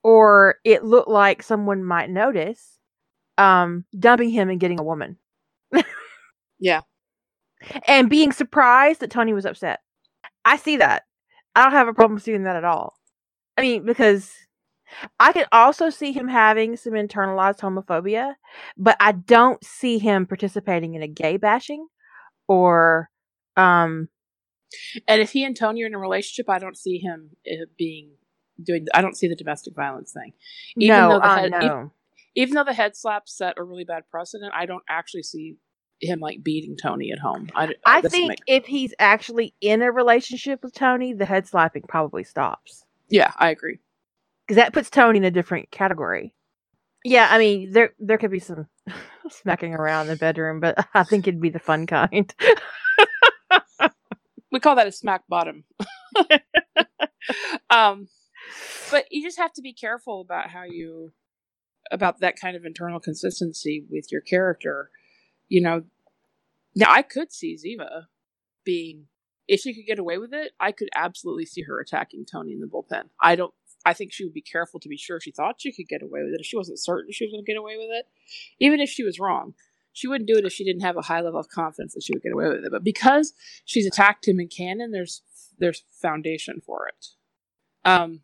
or 0.02 0.56
it 0.64 0.84
looked 0.84 1.08
like 1.08 1.42
someone 1.42 1.84
might 1.84 2.10
notice. 2.10 2.78
Um, 3.38 3.86
dumping 3.98 4.28
him 4.28 4.50
and 4.50 4.60
getting 4.60 4.78
a 4.78 4.84
woman. 4.84 5.16
Yeah. 6.58 6.82
And 7.86 8.10
being 8.10 8.32
surprised 8.32 9.00
that 9.00 9.10
Tony 9.10 9.32
was 9.32 9.46
upset. 9.46 9.80
I 10.44 10.58
see 10.58 10.76
that. 10.76 11.04
I 11.54 11.64
don't 11.64 11.72
have 11.72 11.88
a 11.88 11.94
problem 11.94 12.18
seeing 12.18 12.44
that 12.44 12.56
at 12.56 12.64
all. 12.64 12.94
I 13.56 13.62
mean, 13.62 13.84
because 13.84 14.32
I 15.18 15.32
could 15.32 15.46
also 15.52 15.90
see 15.90 16.12
him 16.12 16.28
having 16.28 16.76
some 16.76 16.94
internalized 16.94 17.60
homophobia, 17.60 18.34
but 18.76 18.96
I 19.00 19.12
don't 19.12 19.62
see 19.64 19.98
him 19.98 20.26
participating 20.26 20.94
in 20.94 21.02
a 21.02 21.08
gay 21.08 21.36
bashing 21.36 21.86
or 22.48 23.10
um 23.56 24.08
and 25.08 25.20
if 25.20 25.32
he 25.32 25.44
and 25.44 25.56
Tony 25.56 25.82
are 25.82 25.86
in 25.86 25.94
a 25.94 25.98
relationship, 25.98 26.48
I 26.48 26.58
don't 26.58 26.76
see 26.76 26.98
him 26.98 27.30
uh, 27.50 27.66
being 27.76 28.12
doing 28.62 28.86
I 28.94 29.02
don't 29.02 29.16
see 29.16 29.28
the 29.28 29.36
domestic 29.36 29.74
violence 29.74 30.12
thing. 30.12 30.32
Even 30.76 30.96
no, 30.96 31.08
though 31.08 31.18
the 31.18 31.24
uh, 31.24 31.36
head, 31.36 31.50
no. 31.50 31.58
even, 31.58 31.90
even 32.36 32.54
though 32.54 32.64
the 32.64 32.72
head 32.72 32.96
slap 32.96 33.28
set 33.28 33.58
a 33.58 33.64
really 33.64 33.84
bad 33.84 34.04
precedent, 34.10 34.52
I 34.54 34.66
don't 34.66 34.84
actually 34.88 35.24
see 35.24 35.56
him 36.00 36.20
like 36.20 36.42
beating 36.42 36.76
Tony 36.76 37.12
at 37.12 37.18
home. 37.18 37.48
I, 37.54 37.74
I 37.84 38.00
think 38.00 38.28
make... 38.28 38.40
if 38.46 38.66
he's 38.66 38.94
actually 38.98 39.54
in 39.60 39.82
a 39.82 39.92
relationship 39.92 40.62
with 40.62 40.74
Tony, 40.74 41.12
the 41.12 41.26
head 41.26 41.46
slapping 41.46 41.82
probably 41.82 42.24
stops. 42.24 42.84
Yeah, 43.08 43.32
I 43.36 43.50
agree. 43.50 43.78
Because 44.46 44.56
that 44.56 44.72
puts 44.72 44.90
Tony 44.90 45.18
in 45.18 45.24
a 45.24 45.30
different 45.30 45.70
category. 45.70 46.34
Yeah, 47.04 47.28
I 47.30 47.38
mean 47.38 47.72
there 47.72 47.94
there 47.98 48.18
could 48.18 48.30
be 48.30 48.40
some 48.40 48.66
smacking 49.30 49.74
around 49.74 50.06
in 50.06 50.12
the 50.12 50.16
bedroom, 50.16 50.60
but 50.60 50.86
I 50.94 51.04
think 51.04 51.26
it'd 51.26 51.40
be 51.40 51.50
the 51.50 51.58
fun 51.58 51.86
kind. 51.86 52.32
we 54.52 54.60
call 54.60 54.76
that 54.76 54.86
a 54.86 54.92
smack 54.92 55.22
bottom. 55.28 55.64
um, 57.70 58.08
but 58.90 59.06
you 59.10 59.22
just 59.22 59.38
have 59.38 59.52
to 59.54 59.62
be 59.62 59.72
careful 59.72 60.20
about 60.20 60.50
how 60.50 60.64
you 60.64 61.12
about 61.90 62.20
that 62.20 62.38
kind 62.38 62.56
of 62.56 62.64
internal 62.64 63.00
consistency 63.00 63.84
with 63.90 64.06
your 64.12 64.20
character. 64.20 64.90
You 65.50 65.60
know, 65.60 65.82
now 66.74 66.90
I 66.90 67.02
could 67.02 67.30
see 67.30 67.58
Ziva 67.58 68.04
being 68.64 69.08
if 69.46 69.60
she 69.60 69.74
could 69.74 69.86
get 69.86 69.98
away 69.98 70.16
with 70.16 70.32
it, 70.32 70.52
I 70.60 70.70
could 70.70 70.88
absolutely 70.94 71.44
see 71.44 71.62
her 71.62 71.80
attacking 71.80 72.24
Tony 72.24 72.52
in 72.52 72.60
the 72.60 72.66
bullpen. 72.66 73.10
I 73.20 73.36
don't 73.36 73.52
I 73.84 73.92
think 73.92 74.12
she 74.12 74.24
would 74.24 74.34
be 74.34 74.42
careful 74.42 74.80
to 74.80 74.88
be 74.88 74.96
sure 74.96 75.20
she 75.20 75.32
thought 75.32 75.60
she 75.60 75.72
could 75.72 75.88
get 75.88 76.02
away 76.02 76.22
with 76.22 76.34
it. 76.34 76.40
If 76.40 76.46
she 76.46 76.56
wasn't 76.56 76.78
certain 76.78 77.12
she 77.12 77.24
was 77.24 77.32
going 77.32 77.44
to 77.44 77.50
get 77.50 77.58
away 77.58 77.76
with 77.76 77.88
it, 77.90 78.06
even 78.58 78.80
if 78.80 78.88
she 78.88 79.02
was 79.02 79.18
wrong, 79.18 79.54
she 79.92 80.06
wouldn't 80.06 80.28
do 80.28 80.36
it 80.36 80.44
if 80.44 80.52
she 80.52 80.64
didn't 80.64 80.82
have 80.82 80.96
a 80.96 81.02
high 81.02 81.20
level 81.20 81.40
of 81.40 81.48
confidence 81.48 81.94
that 81.94 82.02
she 82.02 82.12
would 82.12 82.22
get 82.22 82.32
away 82.32 82.48
with 82.48 82.64
it. 82.64 82.70
But 82.70 82.84
because 82.84 83.32
she's 83.64 83.86
attacked 83.86 84.28
him 84.28 84.40
in 84.40 84.48
canon, 84.48 84.92
there's 84.92 85.22
there's 85.58 85.82
foundation 86.00 86.60
for 86.64 86.88
it. 86.88 87.06
Um, 87.84 88.20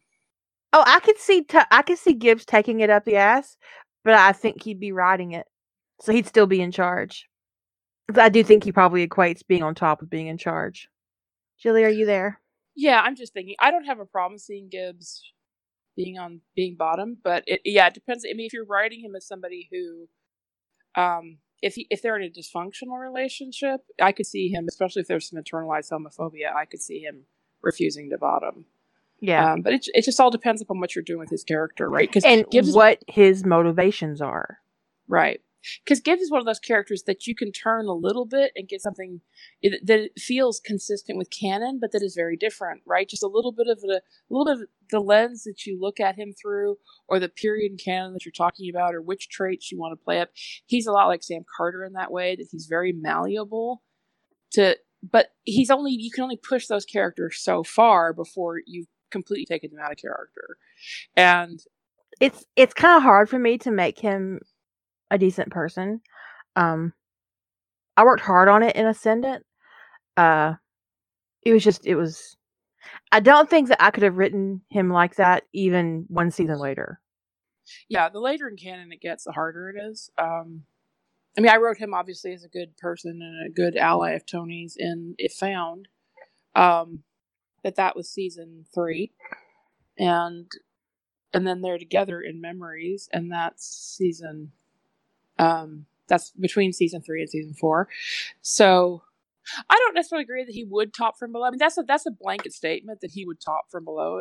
oh, 0.73 0.85
I 0.87 1.01
could 1.01 1.19
see 1.19 1.43
t- 1.43 1.59
I 1.71 1.83
could 1.83 1.99
see 1.99 2.15
Gibbs 2.15 2.45
taking 2.45 2.81
it 2.81 2.91
up 2.91 3.05
the 3.05 3.17
ass, 3.17 3.57
but 4.05 4.15
I 4.15 4.33
think 4.33 4.63
he'd 4.63 4.81
be 4.81 4.93
riding 4.93 5.33
it, 5.33 5.47
so 6.01 6.13
he'd 6.13 6.27
still 6.27 6.47
be 6.47 6.61
in 6.61 6.73
charge. 6.73 7.29
I 8.15 8.29
do 8.29 8.45
think 8.45 8.65
he 8.65 8.73
probably 8.73 9.07
equates 9.07 9.47
being 9.47 9.63
on 9.63 9.75
top 9.75 10.01
with 10.01 10.11
being 10.11 10.29
in 10.29 10.39
charge. 10.39 10.89
Julie, 11.59 11.85
are 11.85 11.91
you 11.91 12.07
there? 12.07 12.41
Yeah, 12.77 13.01
I'm 13.01 13.17
just 13.17 13.33
thinking. 13.33 13.57
I 13.59 13.71
don't 13.71 13.85
have 13.85 14.01
a 14.01 14.05
problem 14.05 14.39
seeing 14.39 14.69
Gibbs 14.69 15.23
being 15.97 16.19
on 16.19 16.43
being 16.55 16.77
bottom, 16.77 17.17
but 17.25 17.43
it, 17.47 17.63
yeah, 17.65 17.87
it 17.87 17.95
depends. 17.95 18.25
I 18.31 18.35
mean, 18.35 18.47
if 18.47 18.53
you're 18.53 18.67
writing 18.67 19.01
him 19.01 19.17
as 19.17 19.27
somebody 19.27 19.69
who, 19.73 20.09
um, 21.01 21.39
if 21.63 21.75
he, 21.75 21.87
if 21.91 22.03
they're 22.03 22.19
in 22.19 22.23
a 22.23 22.29
dysfunctional 22.29 23.01
relationship, 23.01 23.81
I 24.01 24.13
could 24.13 24.27
see 24.27 24.49
him, 24.49 24.67
especially 24.69 25.01
if 25.01 25.09
there's 25.09 25.29
some 25.29 25.43
internalized 25.43 25.91
homophobia, 25.91 26.55
I 26.55 26.67
could 26.67 26.83
see 26.83 27.01
him 27.01 27.23
refusing 27.63 28.11
to 28.11 28.19
bottom. 28.19 28.67
Yeah, 29.21 29.53
um, 29.53 29.63
but 29.63 29.73
it 29.73 29.87
it 29.95 30.05
just 30.05 30.21
all 30.21 30.31
depends 30.31 30.61
upon 30.61 30.79
what 30.79 30.95
you're 30.95 31.03
doing 31.03 31.21
with 31.21 31.31
his 31.31 31.43
character, 31.43 31.89
right? 31.89 32.07
Because 32.07 32.25
and 32.25 32.45
what 32.75 33.03
his 33.09 33.47
motivations 33.47 34.21
are, 34.21 34.59
right? 35.09 35.41
Because 35.85 36.01
Gibbs 36.01 36.23
is 36.23 36.31
one 36.31 36.41
of 36.41 36.47
those 36.47 36.59
characters 36.59 37.05
that 37.07 37.27
you 37.27 37.35
can 37.35 37.53
turn 37.53 37.87
a 37.87 37.95
little 37.95 38.27
bit 38.27 38.53
and 38.57 38.69
get 38.69 38.83
something 38.83 39.21
that 39.63 40.11
feels 40.19 40.61
consistent 40.65 41.19
with 41.19 41.31
canon, 41.31 41.79
but 41.81 41.93
that 41.93 42.03
is 42.03 42.15
very 42.15 42.37
different, 42.37 42.83
right? 42.87 43.09
Just 43.09 43.23
a 43.23 43.29
little 43.29 43.53
bit 43.53 43.67
of 43.69 43.81
the, 43.81 44.01
a 44.01 44.31
little 44.31 44.45
bit 44.45 44.63
of 44.63 44.69
the 44.91 45.01
lens 45.01 45.45
that 45.45 45.67
you 45.67 45.79
look 45.81 46.01
at 46.01 46.17
him 46.17 46.33
through, 46.41 46.77
or 47.09 47.19
the 47.19 47.29
period 47.29 47.73
in 47.73 47.79
canon 47.79 48.13
that 48.13 48.25
you're 48.25 48.33
talking 48.33 48.71
about, 48.71 48.95
or 48.95 49.03
which 49.03 49.29
traits 49.29 49.71
you 49.71 49.79
want 49.79 49.93
to 49.93 50.05
play 50.05 50.21
up. 50.21 50.31
He's 50.67 50.87
a 50.87 50.93
lot 50.93 51.07
like 51.07 51.23
Sam 51.23 51.45
Carter 51.57 51.85
in 51.85 51.93
that 51.95 52.13
way 52.13 52.37
that 52.37 52.49
he's 52.51 52.67
very 52.67 52.93
malleable. 52.93 53.83
To, 54.53 54.77
but 55.03 55.33
he's 55.43 55.71
only 55.71 55.93
you 55.93 56.11
can 56.11 56.23
only 56.23 56.37
push 56.39 56.67
those 56.67 56.85
characters 56.85 57.39
so 57.41 57.63
far 57.63 58.13
before 58.13 58.61
you've 58.65 58.87
completely 59.11 59.45
taken 59.45 59.71
them 59.71 59.81
out 59.85 59.93
of 59.93 59.99
character, 59.99 60.57
and 61.17 61.61
it's 62.21 62.45
it's 62.55 62.75
kind 62.75 62.97
of 62.97 63.03
hard 63.03 63.29
for 63.29 63.39
me 63.39 63.59
to 63.59 63.71
make 63.71 63.99
him 63.99 64.41
a 65.11 65.19
decent 65.19 65.51
person. 65.51 66.01
Um, 66.55 66.93
I 67.97 68.05
worked 68.05 68.23
hard 68.23 68.49
on 68.49 68.63
it 68.63 68.77
in 68.77 68.87
Ascendant. 68.87 69.45
Uh, 70.17 70.55
it 71.45 71.53
was 71.53 71.65
just, 71.65 71.87
it 71.87 71.95
was. 71.95 72.37
I 73.11 73.21
don't 73.21 73.51
think 73.51 73.69
that 73.69 73.83
I 73.83 73.91
could 73.91 74.05
have 74.05 74.17
written 74.17 74.63
him 74.71 74.91
like 74.91 75.17
that 75.17 75.45
even 75.53 76.07
one 76.09 76.31
season 76.31 76.59
later. 76.59 77.01
Yeah, 77.89 78.09
the 78.09 78.21
later 78.21 78.49
in 78.49 78.57
canon 78.57 78.93
it 78.93 79.01
gets, 79.01 79.25
the 79.25 79.33
harder 79.33 79.71
it 79.71 79.77
is. 79.91 80.11
Um, 80.19 80.63
I 81.37 81.41
mean, 81.41 81.51
I 81.51 81.57
wrote 81.57 81.79
him 81.79 81.95
obviously 81.95 82.33
as 82.33 82.45
a 82.45 82.49
good 82.49 82.77
person 82.77 83.21
and 83.23 83.47
a 83.47 83.53
good 83.53 83.77
ally 83.77 84.13
of 84.13 84.25
Tony's, 84.25 84.77
and 84.79 85.15
it 85.19 85.33
found 85.33 85.89
um, 86.55 87.03
that 87.63 87.77
that 87.77 87.97
was 87.97 88.09
season 88.09 88.65
three, 88.75 89.13
and 89.99 90.51
and 91.35 91.47
then 91.47 91.61
they're 91.61 91.79
together 91.79 92.21
in 92.21 92.41
memories, 92.41 93.09
and 93.13 93.31
that's 93.31 93.67
season 93.97 94.53
um, 95.39 95.87
that's 96.09 96.31
between 96.33 96.73
season 96.73 97.03
three 97.03 97.21
and 97.21 97.31
season 97.31 97.55
four. 97.55 97.89
So 98.43 99.03
I 99.69 99.77
don't 99.77 99.95
necessarily 99.95 100.25
agree 100.25 100.45
that 100.45 100.53
he 100.53 100.65
would 100.65 100.93
top 100.93 101.19
from 101.19 101.33
below. 101.33 101.47
I 101.47 101.51
mean, 101.51 101.59
that's 101.59 101.79
a 101.79 101.83
that's 101.83 102.07
a 102.07 102.11
blanket 102.11 102.53
statement 102.53 103.01
that 103.01 103.13
he 103.13 103.25
would 103.25 103.41
top 103.41 103.71
from 103.71 103.85
below. 103.85 104.21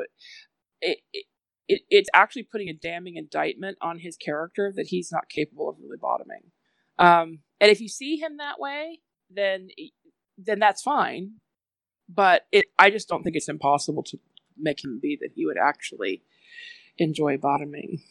It, 0.81 0.99
it, 1.13 1.25
it 1.67 1.81
it's 1.89 2.09
actually 2.13 2.43
putting 2.43 2.69
a 2.69 2.73
damning 2.73 3.15
indictment 3.15 3.77
on 3.81 3.99
his 3.99 4.17
character 4.17 4.71
that 4.75 4.87
he's 4.87 5.11
not 5.11 5.29
capable 5.29 5.69
of 5.69 5.77
really 5.81 5.97
bottoming. 5.99 6.51
Um, 6.97 7.39
and 7.59 7.71
if 7.71 7.81
you 7.81 7.89
see 7.89 8.17
him 8.17 8.37
that 8.37 8.59
way, 8.59 8.99
then 9.29 9.69
then 10.37 10.59
that's 10.59 10.81
fine. 10.81 11.35
But 12.07 12.43
it, 12.51 12.65
I 12.77 12.91
just 12.91 13.07
don't 13.07 13.23
think 13.23 13.35
it's 13.35 13.49
impossible 13.49 14.03
to 14.03 14.19
make 14.57 14.83
him 14.83 14.99
be 15.01 15.17
that 15.21 15.31
he 15.35 15.45
would 15.45 15.57
actually 15.57 16.21
enjoy 16.97 17.37
bottoming. 17.37 18.01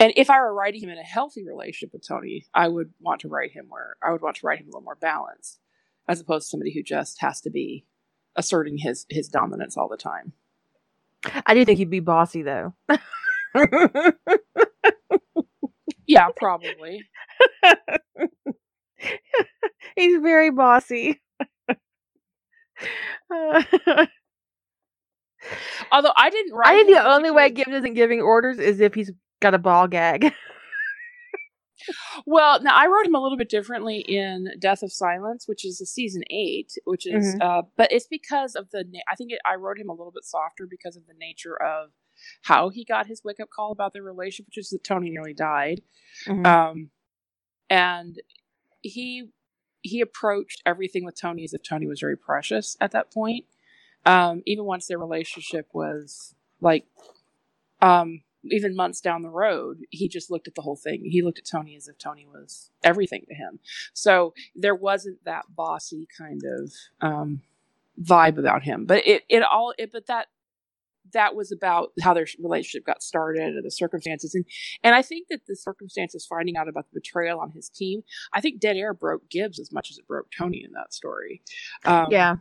And 0.00 0.12
if 0.16 0.30
I 0.30 0.40
were 0.40 0.54
writing 0.54 0.82
him 0.82 0.90
in 0.90 0.98
a 0.98 1.02
healthy 1.02 1.44
relationship 1.44 1.92
with 1.92 2.06
Tony, 2.06 2.46
I 2.54 2.68
would 2.68 2.92
want 3.00 3.20
to 3.22 3.28
write 3.28 3.50
him 3.52 3.66
where 3.68 3.96
I 4.02 4.12
would 4.12 4.22
want 4.22 4.36
to 4.36 4.46
write 4.46 4.60
him 4.60 4.66
a 4.66 4.68
little 4.68 4.82
more 4.82 4.94
balanced, 4.94 5.58
as 6.06 6.20
opposed 6.20 6.46
to 6.46 6.50
somebody 6.50 6.72
who 6.72 6.82
just 6.82 7.20
has 7.20 7.40
to 7.42 7.50
be 7.50 7.84
asserting 8.36 8.78
his 8.78 9.06
his 9.08 9.28
dominance 9.28 9.76
all 9.76 9.88
the 9.88 9.96
time. 9.96 10.32
I 11.46 11.54
do 11.54 11.64
think 11.64 11.78
he'd 11.78 11.90
be 11.90 11.98
bossy 12.00 12.42
though. 12.42 12.74
yeah, 16.06 16.28
probably. 16.36 17.04
He's 19.96 20.20
very 20.20 20.50
bossy. 20.50 21.20
Although 25.90 26.12
I 26.16 26.30
didn't 26.30 26.52
write. 26.52 26.68
I 26.68 26.76
think 26.76 26.88
the 26.88 27.04
only 27.04 27.30
way 27.30 27.50
Gibbs 27.50 27.72
isn't 27.72 27.94
giving 27.94 28.20
orders 28.20 28.58
is 28.58 28.80
if 28.80 28.94
he's 28.94 29.10
got 29.40 29.54
a 29.54 29.58
ball 29.58 29.88
gag. 29.88 30.32
well, 32.26 32.62
now 32.62 32.74
I 32.74 32.86
wrote 32.86 33.06
him 33.06 33.14
a 33.14 33.20
little 33.20 33.38
bit 33.38 33.48
differently 33.48 33.98
in 34.00 34.48
Death 34.58 34.82
of 34.82 34.92
Silence, 34.92 35.46
which 35.46 35.64
is 35.64 35.80
a 35.80 35.86
season 35.86 36.22
eight, 36.30 36.72
which 36.84 37.06
is, 37.06 37.34
mm-hmm. 37.34 37.42
uh, 37.42 37.62
but 37.76 37.92
it's 37.92 38.06
because 38.06 38.54
of 38.54 38.70
the. 38.70 38.84
I 39.10 39.14
think 39.14 39.32
it, 39.32 39.40
I 39.44 39.54
wrote 39.54 39.78
him 39.78 39.88
a 39.88 39.94
little 39.94 40.12
bit 40.12 40.24
softer 40.24 40.66
because 40.68 40.96
of 40.96 41.06
the 41.06 41.14
nature 41.14 41.60
of 41.60 41.90
how 42.42 42.68
he 42.68 42.84
got 42.84 43.06
his 43.06 43.22
wake 43.24 43.40
up 43.40 43.48
call 43.50 43.72
about 43.72 43.92
their 43.92 44.02
relationship, 44.02 44.46
which 44.46 44.58
is 44.58 44.70
that 44.70 44.84
Tony 44.84 45.10
nearly 45.10 45.34
died, 45.34 45.82
mm-hmm. 46.26 46.44
um, 46.44 46.90
and 47.70 48.20
he 48.82 49.28
he 49.82 50.00
approached 50.00 50.62
everything 50.66 51.04
with 51.04 51.18
Tony 51.18 51.44
as 51.44 51.54
if 51.54 51.62
Tony 51.62 51.86
was 51.86 52.00
very 52.00 52.16
precious 52.16 52.76
at 52.80 52.90
that 52.92 53.12
point. 53.12 53.44
Um, 54.06 54.42
even 54.46 54.64
once 54.64 54.86
their 54.86 54.98
relationship 54.98 55.68
was 55.72 56.34
like 56.60 56.86
um, 57.80 58.22
even 58.52 58.76
months 58.76 59.00
down 59.00 59.22
the 59.22 59.28
road, 59.28 59.78
he 59.90 60.08
just 60.08 60.30
looked 60.30 60.48
at 60.48 60.54
the 60.54 60.62
whole 60.62 60.76
thing. 60.76 61.02
He 61.04 61.22
looked 61.22 61.38
at 61.38 61.46
Tony 61.46 61.76
as 61.76 61.88
if 61.88 61.98
Tony 61.98 62.26
was 62.26 62.70
everything 62.82 63.24
to 63.28 63.34
him. 63.34 63.60
So 63.92 64.34
there 64.54 64.74
wasn't 64.74 65.24
that 65.24 65.44
bossy 65.54 66.06
kind 66.16 66.42
of 66.44 66.72
um, 67.00 67.42
vibe 68.02 68.38
about 68.38 68.62
him. 68.62 68.86
But 68.86 69.06
it, 69.06 69.22
it 69.28 69.42
all, 69.42 69.74
it, 69.78 69.90
but 69.92 70.06
that, 70.06 70.26
that 71.14 71.34
was 71.34 71.50
about 71.50 71.92
how 72.02 72.12
their 72.12 72.26
relationship 72.38 72.84
got 72.84 73.02
started 73.02 73.42
and 73.42 73.64
the 73.64 73.70
circumstances. 73.70 74.34
And, 74.34 74.44
and 74.84 74.94
I 74.94 75.00
think 75.00 75.28
that 75.30 75.46
the 75.46 75.56
circumstances 75.56 76.26
finding 76.26 76.56
out 76.56 76.68
about 76.68 76.84
the 76.92 77.00
betrayal 77.00 77.40
on 77.40 77.50
his 77.52 77.70
team, 77.70 78.02
I 78.34 78.42
think 78.42 78.60
Dead 78.60 78.76
Air 78.76 78.92
broke 78.92 79.30
Gibbs 79.30 79.58
as 79.58 79.72
much 79.72 79.90
as 79.90 79.96
it 79.96 80.06
broke 80.06 80.26
Tony 80.36 80.62
in 80.62 80.72
that 80.72 80.92
story. 80.92 81.40
Um, 81.86 82.08
yeah, 82.10 82.36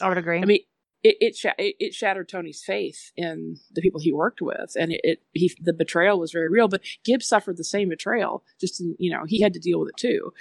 I 0.00 0.08
would 0.08 0.18
agree. 0.18 0.40
I 0.40 0.44
mean, 0.44 0.60
it 1.06 1.16
it, 1.20 1.36
sh- 1.36 1.46
it, 1.58 1.94
shattered 1.94 2.28
Tony's 2.28 2.62
faith 2.62 3.12
in 3.16 3.56
the 3.72 3.80
people 3.80 4.00
he 4.00 4.12
worked 4.12 4.40
with, 4.40 4.76
and 4.78 4.92
it, 4.92 5.00
it, 5.04 5.22
he 5.32 5.52
the 5.60 5.72
betrayal 5.72 6.18
was 6.18 6.32
very 6.32 6.48
real. 6.48 6.68
But 6.68 6.82
Gibbs 7.04 7.28
suffered 7.28 7.56
the 7.56 7.64
same 7.64 7.88
betrayal. 7.90 8.44
Just 8.60 8.80
in, 8.80 8.96
you 8.98 9.10
know, 9.10 9.24
he 9.26 9.40
had 9.40 9.52
to 9.54 9.60
deal 9.60 9.78
with 9.78 9.90
it 9.90 9.96
too. 9.96 10.32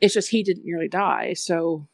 It's 0.00 0.14
just 0.14 0.30
he 0.30 0.42
didn't 0.42 0.64
nearly 0.64 0.88
die, 0.88 1.32
so 1.34 1.88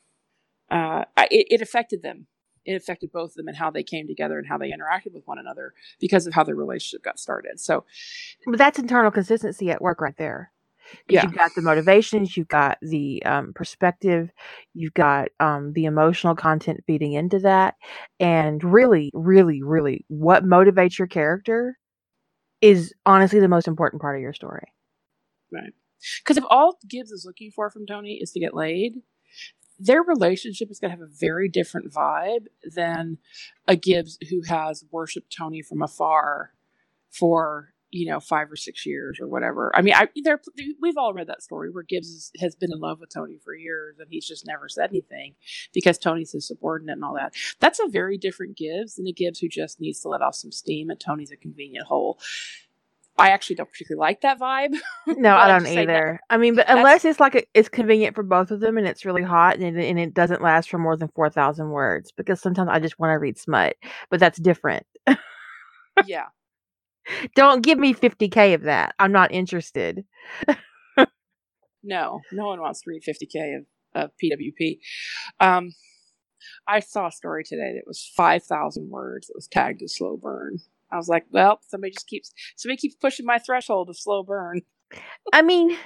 uh, 0.71 1.05
it, 1.31 1.47
it 1.51 1.61
affected 1.61 2.03
them. 2.03 2.27
It 2.65 2.75
affected 2.75 3.13
both 3.13 3.31
of 3.31 3.37
them 3.37 3.47
and 3.47 3.57
how 3.57 3.71
they 3.71 3.85
came 3.85 4.09
together 4.09 4.39
and 4.39 4.49
how 4.49 4.59
they 4.59 4.73
interacted 4.73 5.15
with 5.15 5.27
one 5.27 5.39
another 5.39 5.73
because 6.01 6.27
of 6.27 6.35
how 6.35 6.43
their 6.43 6.57
relationship 6.57 7.05
got 7.05 7.21
started. 7.21 7.61
So, 7.61 7.85
but 8.45 8.59
that's 8.59 8.81
internal 8.81 9.13
consistency 9.13 9.71
at 9.71 9.81
work 9.81 10.01
right 10.01 10.17
there 10.17 10.51
yeah. 11.09 11.23
you've 11.23 11.35
got 11.35 11.55
the 11.55 11.63
motivations, 11.63 12.37
you've 12.37 12.49
got 12.49 12.79
the 12.83 13.23
um, 13.25 13.53
perspective, 13.55 14.31
you've 14.75 14.95
got 14.95 15.29
um, 15.41 15.73
the 15.73 15.85
emotional 15.85 16.35
content 16.35 16.83
feeding 16.87 17.13
into 17.13 17.39
that, 17.41 17.75
and 18.21 18.63
really, 18.63 19.11
really, 19.15 19.63
really, 19.63 20.05
what 20.09 20.45
motivates 20.45 20.99
your 20.99 21.09
character 21.09 21.79
is 22.61 22.93
honestly 23.05 23.41
the 23.41 23.49
most 23.49 23.69
important 23.69 24.01
part 24.01 24.17
of 24.17 24.23
your 24.23 24.33
story. 24.33 24.73
Right. 25.53 25.73
Because 26.23 26.37
if 26.37 26.45
all 26.51 26.79
Gibbs 26.89 27.11
is 27.11 27.25
looking 27.27 27.51
for 27.51 27.71
from 27.71 27.87
Tony 27.87 28.19
is 28.21 28.33
to 28.33 28.41
get 28.41 28.55
laid, 28.55 28.95
their 29.79 30.03
relationship 30.03 30.71
is 30.71 30.79
going 30.79 30.91
to 30.91 30.99
have 30.99 31.07
a 31.07 31.13
very 31.13 31.49
different 31.49 31.93
vibe 31.93 32.47
than 32.75 33.19
a 33.67 33.77
Gibbs 33.77 34.19
who 34.31 34.43
has 34.43 34.85
worshipped 34.91 35.35
Tony 35.37 35.63
from 35.63 35.83
afar 35.83 36.53
for 37.11 37.75
you 37.97 38.07
know, 38.07 38.21
five 38.21 38.51
or 38.53 38.57
six 38.57 38.85
years 38.85 39.19
or 39.21 39.27
whatever. 39.27 39.73
I 39.75 39.83
mean, 39.83 39.95
I 39.95 40.09
there 40.23 40.41
we've 40.81 40.99
all 40.99 41.15
read 41.15 41.29
that 41.29 41.43
story 41.43 41.71
where 41.71 41.83
Gibbs 41.83 42.31
has 42.41 42.55
been 42.55 42.73
in 42.73 42.79
love 42.79 43.01
with 43.01 43.11
Tony 43.13 43.39
for 43.43 43.55
years 43.55 43.97
and 43.99 44.09
he's 44.11 44.27
just 44.27 44.47
never 44.47 44.69
said 44.69 44.91
anything 44.91 45.35
because 45.73 45.99
Tony's 45.99 46.33
his 46.33 46.47
subordinate 46.47 46.97
and 46.97 47.05
all 47.05 47.15
that. 47.15 47.35
That's 47.59 47.81
a 47.81 47.89
very 47.89 48.19
different 48.19 48.57
Gibbs 48.57 48.97
than 48.97 49.07
a 49.07 49.13
Gibbs 49.13 49.39
who 49.39 49.49
just 49.49 49.81
needs 49.81 50.01
to 50.01 50.09
let 50.09 50.21
off 50.21 50.35
some 50.35 50.53
steam 50.53 50.91
and 50.91 51.01
Tony's 51.01 51.33
a 51.33 51.37
convenient 51.37 51.87
hole. 51.87 52.19
I 53.19 53.31
actually 53.31 53.57
don't 53.57 53.71
particularly 53.71 54.01
like 54.01 54.21
that 54.21 54.39
vibe. 54.39 54.75
No, 55.17 55.35
I 55.37 55.49
don't 55.49 55.67
either. 55.67 56.21
I 56.29 56.37
mean, 56.37 56.57
but 56.57 56.69
unless 56.69 57.05
it's 57.05 57.21
like 57.21 57.37
a, 57.37 57.43
it's 57.55 57.69
convenient 57.69 58.15
for 58.17 58.25
both 58.25 58.51
of 58.51 58.61
them 58.61 58.77
and 58.77 58.87
it's 58.87 59.05
really 59.05 59.23
hot 59.23 59.57
and 59.57 59.79
it, 59.79 59.89
and 59.89 59.99
it 59.99 60.13
doesn't 60.13 60.43
last 60.43 60.69
for 60.69 60.79
more 60.79 60.97
than 60.97 61.09
four 61.15 61.31
thousand 61.31 61.71
words, 61.71 62.13
because 62.13 62.41
sometimes 62.41 62.69
I 62.71 62.81
just 62.81 62.99
want 62.99 63.13
to 63.13 63.19
read 63.19 63.39
smut, 63.39 63.77
but 64.11 64.21
that's 64.21 64.39
different. 64.39 64.85
yeah. 66.07 66.27
Don't 67.35 67.63
give 67.63 67.79
me 67.79 67.93
fifty 67.93 68.29
k 68.29 68.55
of 68.55 68.63
that. 68.63 68.95
I'm 68.99 69.13
not 69.13 69.33
interested. 69.33 70.05
No, 71.87 72.21
no 72.33 72.47
one 72.47 72.61
wants 72.61 72.83
to 72.83 72.91
read 72.91 73.03
50k 73.03 73.59
of, 73.59 73.67
of 73.95 74.11
PWP. 74.23 74.79
Um, 75.41 75.73
I 76.69 76.81
saw 76.81 77.07
a 77.07 77.13
story 77.13 77.45
today 77.45 77.75
that 77.75 77.87
was 77.87 78.11
5,000 78.17 78.91
words 78.91 79.31
It 79.31 79.37
was 79.37 79.49
tagged 79.49 79.83
as 79.83 79.97
slow 79.97 80.17
burn. 80.17 80.59
I 80.91 80.97
was 80.97 81.09
like, 81.09 81.27
well, 81.31 81.61
somebody 81.69 81.93
just 81.93 82.07
keeps 82.07 82.33
somebody 82.57 82.77
keeps 82.77 82.95
pushing 82.97 83.27
my 83.27 83.39
threshold 83.39 83.89
of 83.89 83.99
slow 83.99 84.23
burn. 84.23 84.63
I 85.33 85.43
mean, 85.43 85.77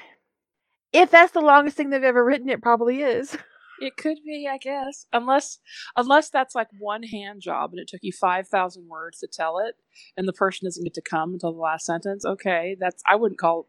if 0.92 1.10
that's 1.10 1.32
the 1.32 1.40
longest 1.40 1.76
thing 1.76 1.90
they've 1.90 2.02
ever 2.02 2.24
written, 2.24 2.50
it 2.50 2.62
probably 2.62 3.00
is. 3.00 3.36
It 3.80 3.96
could 3.96 4.18
be, 4.24 4.48
I 4.50 4.58
guess, 4.58 5.06
unless 5.12 5.58
unless 5.96 6.30
that's 6.30 6.54
like 6.54 6.68
one 6.78 7.02
hand 7.02 7.40
job 7.40 7.70
and 7.72 7.80
it 7.80 7.88
took 7.88 8.00
you 8.02 8.12
five 8.12 8.48
thousand 8.48 8.88
words 8.88 9.18
to 9.20 9.26
tell 9.26 9.58
it, 9.58 9.74
and 10.16 10.28
the 10.28 10.32
person 10.32 10.66
doesn't 10.66 10.84
get 10.84 10.94
to 10.94 11.02
come 11.02 11.32
until 11.32 11.52
the 11.52 11.58
last 11.58 11.86
sentence. 11.86 12.24
Okay, 12.24 12.76
that's 12.78 13.02
I 13.06 13.16
wouldn't 13.16 13.40
call. 13.40 13.68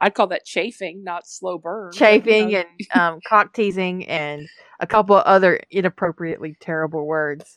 I'd 0.00 0.14
call 0.14 0.26
that 0.28 0.44
chafing, 0.44 1.04
not 1.04 1.26
slow 1.26 1.58
burn. 1.58 1.92
Chafing 1.92 2.50
you 2.50 2.58
know. 2.58 2.64
and 2.92 3.00
um, 3.00 3.20
cock 3.28 3.52
teasing 3.52 4.06
and 4.08 4.48
a 4.80 4.86
couple 4.86 5.16
of 5.16 5.24
other 5.24 5.60
inappropriately 5.70 6.56
terrible 6.58 7.06
words. 7.06 7.56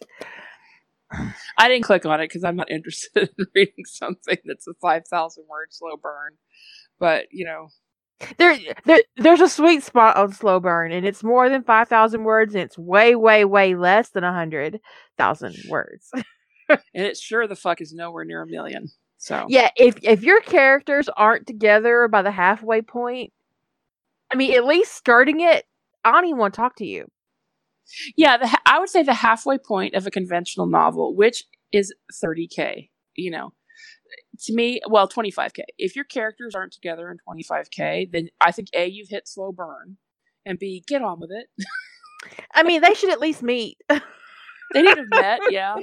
I 1.58 1.68
didn't 1.70 1.86
click 1.86 2.06
on 2.06 2.20
it 2.20 2.26
because 2.26 2.44
I'm 2.44 2.56
not 2.56 2.70
interested 2.70 3.30
in 3.38 3.46
reading 3.56 3.86
something 3.86 4.38
that's 4.46 4.68
a 4.68 4.74
five 4.82 5.08
thousand 5.08 5.46
word 5.50 5.68
slow 5.72 5.98
burn. 6.02 6.34
But 7.00 7.26
you 7.32 7.46
know, 7.46 7.70
there, 8.38 8.58
there, 8.86 9.02
there's 9.18 9.42
a 9.42 9.50
sweet 9.50 9.84
spot 9.84 10.16
on 10.18 10.32
slow 10.32 10.60
burn, 10.60 10.92
and 10.92 11.06
it's 11.06 11.24
more 11.24 11.50
than 11.50 11.64
five 11.64 11.90
thousand 11.90 12.24
words, 12.24 12.56
and 12.56 12.64
it's 12.64 12.78
way, 12.78 13.16
way, 13.16 13.46
way 13.46 13.76
less 13.76 14.10
than 14.10 14.24
a 14.24 14.34
hundred 14.34 14.80
thousand 15.18 15.56
words. 15.70 16.12
and 16.70 16.80
it 16.94 17.18
sure 17.18 17.48
the 17.48 17.56
fuck 17.56 17.82
is 17.82 17.94
nowhere 17.94 18.26
near 18.26 18.42
a 18.42 18.48
million. 18.48 18.88
So 19.18 19.46
yeah, 19.50 19.70
if 19.76 19.96
if 20.04 20.24
your 20.24 20.42
characters 20.42 21.10
aren't 21.10 21.48
together 21.48 22.08
by 22.08 22.22
the 22.22 22.32
halfway 22.32 22.82
point, 22.82 23.34
I 24.32 24.36
mean, 24.36 24.54
at 24.54 24.66
least 24.66 24.94
starting 24.94 25.42
it, 25.42 25.66
I 26.04 26.12
don't 26.12 26.26
even 26.26 26.38
want 26.38 26.54
to 26.54 26.62
talk 26.62 26.76
to 26.78 26.86
you. 26.86 27.08
Yeah, 28.16 28.38
the, 28.38 28.60
I 28.66 28.80
would 28.80 28.90
say 28.90 29.04
the 29.04 29.14
halfway 29.14 29.58
point 29.58 29.94
of 29.94 30.08
a 30.08 30.12
conventional 30.12 30.68
novel, 30.68 31.16
which 31.16 31.44
is 31.72 31.94
30k. 32.24 32.90
You 33.16 33.32
know, 33.32 33.54
to 34.44 34.54
me, 34.54 34.82
well, 34.90 35.08
25k. 35.08 35.62
If 35.78 35.96
your 35.96 36.06
characters 36.06 36.56
aren't 36.56 36.74
together 36.74 37.10
in 37.12 37.18
25k, 37.28 38.12
then 38.12 38.30
I 38.42 38.52
think 38.52 38.70
a 38.74 38.88
you've 38.88 39.10
hit 39.10 39.28
slow 39.28 39.52
burn, 39.52 39.98
and 40.46 40.60
b 40.60 40.84
get 40.88 41.02
on 41.02 41.20
with 41.20 41.32
it. 41.32 41.48
I 42.54 42.64
mean, 42.64 42.82
they 42.82 42.94
should 42.94 43.12
at 43.12 43.20
least 43.20 43.44
meet. 43.44 43.78
they 43.90 44.82
need 44.82 44.96
to 44.96 45.02
have 45.02 45.10
met, 45.10 45.40
yeah. 45.52 45.76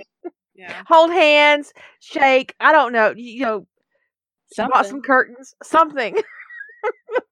Yeah. 0.55 0.83
Hold 0.87 1.11
hands, 1.11 1.73
shake. 2.01 2.55
I 2.61 2.73
don't 2.73 2.93
know. 2.93 3.15
You 3.17 3.45
know, 3.45 3.67
something. 4.53 4.85
some 4.85 5.01
curtains, 5.03 5.55
something. 5.63 6.17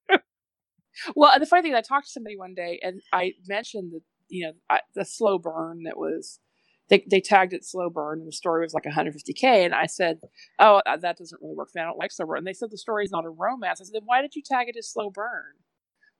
well, 1.15 1.39
the 1.39 1.47
funny 1.47 1.63
thing, 1.63 1.73
is 1.73 1.79
I 1.79 1.83
talked 1.83 2.07
to 2.07 2.13
somebody 2.13 2.37
one 2.37 2.55
day, 2.55 2.81
and 2.83 3.03
I 3.13 3.35
mentioned 3.47 3.93
that 3.93 4.01
you 4.29 4.47
know 4.47 4.53
I, 4.71 4.81
the 4.95 5.05
slow 5.05 5.39
burn 5.39 5.83
that 5.85 5.99
was 5.99 6.41
they, 6.91 7.05
they 7.09 7.21
tagged 7.21 7.53
it 7.53 7.65
slow 7.65 7.89
burn 7.89 8.19
and 8.19 8.29
the 8.29 8.33
story 8.33 8.65
was 8.65 8.75
like 8.75 8.85
150k 8.85 9.45
and 9.45 9.75
i 9.75 9.87
said 9.87 10.21
oh 10.59 10.83
uh, 10.87 10.97
that 10.97 11.17
doesn't 11.17 11.41
really 11.41 11.55
work 11.55 11.71
for 11.71 11.79
me. 11.79 11.83
I 11.83 11.87
don't 11.87 11.99
like 11.99 12.13
slow 12.13 12.27
burn. 12.27 12.39
And 12.39 12.47
they 12.47 12.53
said 12.53 12.71
the 12.71 12.79
story 12.79 13.05
is 13.05 13.11
not 13.11 13.25
a 13.25 13.31
romance. 13.31 13.81
I 13.81 13.85
said 13.85 13.95
then 13.95 14.03
why 14.05 14.23
did 14.23 14.35
you 14.35 14.43
tag 14.45 14.69
it 14.69 14.77
as 14.77 14.91
slow 14.91 15.11
burn? 15.11 15.55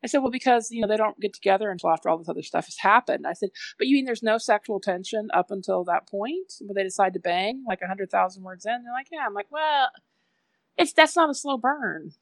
I 0.03 0.07
said 0.07 0.19
well 0.19 0.31
because 0.31 0.71
you 0.71 0.81
know 0.81 0.89
they 0.89 0.97
don't 0.97 1.21
get 1.21 1.35
together 1.35 1.71
until 1.71 1.91
after 1.91 2.09
all 2.09 2.19
this 2.19 2.29
other 2.29 2.43
stuff 2.43 2.67
has 2.67 2.79
happened. 2.79 3.27
I 3.27 3.35
said 3.35 3.51
but 3.79 3.87
you 3.87 3.95
mean 3.95 4.05
there's 4.05 4.23
no 4.23 4.39
sexual 4.39 4.81
tension 4.81 5.29
up 5.35 5.51
until 5.51 5.85
that 5.85 6.09
point 6.09 6.53
where 6.61 6.75
they 6.75 6.85
decide 6.85 7.15
to 7.15 7.21
bang? 7.21 7.65
Like 7.69 7.81
100000 7.81 8.43
words 8.43 8.65
in 8.65 8.83
they're 8.85 8.93
like 8.93 9.09
yeah. 9.11 9.25
I'm 9.27 9.35
like 9.35 9.51
well 9.51 9.91
it's 10.77 10.93
that's 10.93 11.17
not 11.17 11.31
a 11.31 11.35
slow 11.35 11.59
burn 11.59 12.13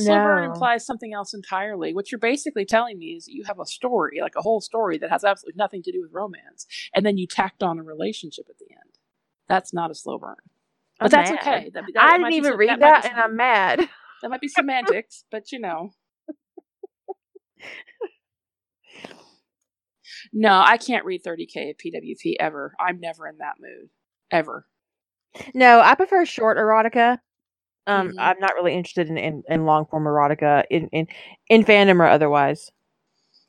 Slow 0.00 0.16
no. 0.16 0.24
burn 0.24 0.44
implies 0.44 0.84
something 0.84 1.12
else 1.12 1.34
entirely. 1.34 1.94
What 1.94 2.10
you're 2.10 2.18
basically 2.18 2.64
telling 2.64 2.98
me 2.98 3.06
is 3.16 3.26
that 3.26 3.32
you 3.32 3.44
have 3.44 3.60
a 3.60 3.66
story, 3.66 4.20
like 4.20 4.36
a 4.36 4.42
whole 4.42 4.60
story 4.60 4.98
that 4.98 5.10
has 5.10 5.24
absolutely 5.24 5.58
nothing 5.58 5.82
to 5.82 5.92
do 5.92 6.00
with 6.02 6.12
romance, 6.12 6.66
and 6.94 7.04
then 7.04 7.18
you 7.18 7.26
tacked 7.26 7.62
on 7.62 7.78
a 7.78 7.82
relationship 7.82 8.46
at 8.48 8.58
the 8.58 8.70
end. 8.70 8.98
That's 9.48 9.72
not 9.72 9.90
a 9.90 9.94
slow 9.94 10.18
burn. 10.18 10.36
But 10.98 11.06
I'm 11.06 11.10
that's 11.10 11.30
mad. 11.30 11.40
okay. 11.40 11.70
That, 11.70 11.84
that, 11.94 12.02
I 12.02 12.18
didn't 12.18 12.32
even 12.34 12.54
read 12.54 12.70
that, 12.70 12.80
that 12.80 13.06
and 13.06 13.20
I'm 13.20 13.36
mad. 13.36 13.88
That 14.22 14.30
might 14.30 14.40
be 14.40 14.48
semantics, 14.48 15.24
but 15.30 15.50
you 15.50 15.58
know. 15.58 15.92
No, 20.32 20.62
I 20.64 20.76
can't 20.76 21.04
read 21.04 21.24
30k 21.24 21.70
at 21.70 21.78
PWP 21.78 22.36
ever. 22.38 22.74
I'm 22.78 23.00
never 23.00 23.26
in 23.26 23.38
that 23.38 23.56
mood. 23.60 23.90
Ever. 24.30 24.66
No, 25.54 25.80
I 25.80 25.94
prefer 25.94 26.24
short 26.24 26.56
erotica. 26.56 27.18
Um, 27.90 28.08
mm-hmm. 28.08 28.18
I'm 28.20 28.38
not 28.40 28.54
really 28.54 28.74
interested 28.74 29.08
in, 29.08 29.18
in, 29.18 29.42
in 29.48 29.64
long 29.66 29.86
form 29.86 30.04
erotica 30.04 30.64
in, 30.70 30.88
in 30.88 31.08
in 31.48 31.64
fandom 31.64 32.00
or 32.00 32.06
otherwise. 32.06 32.70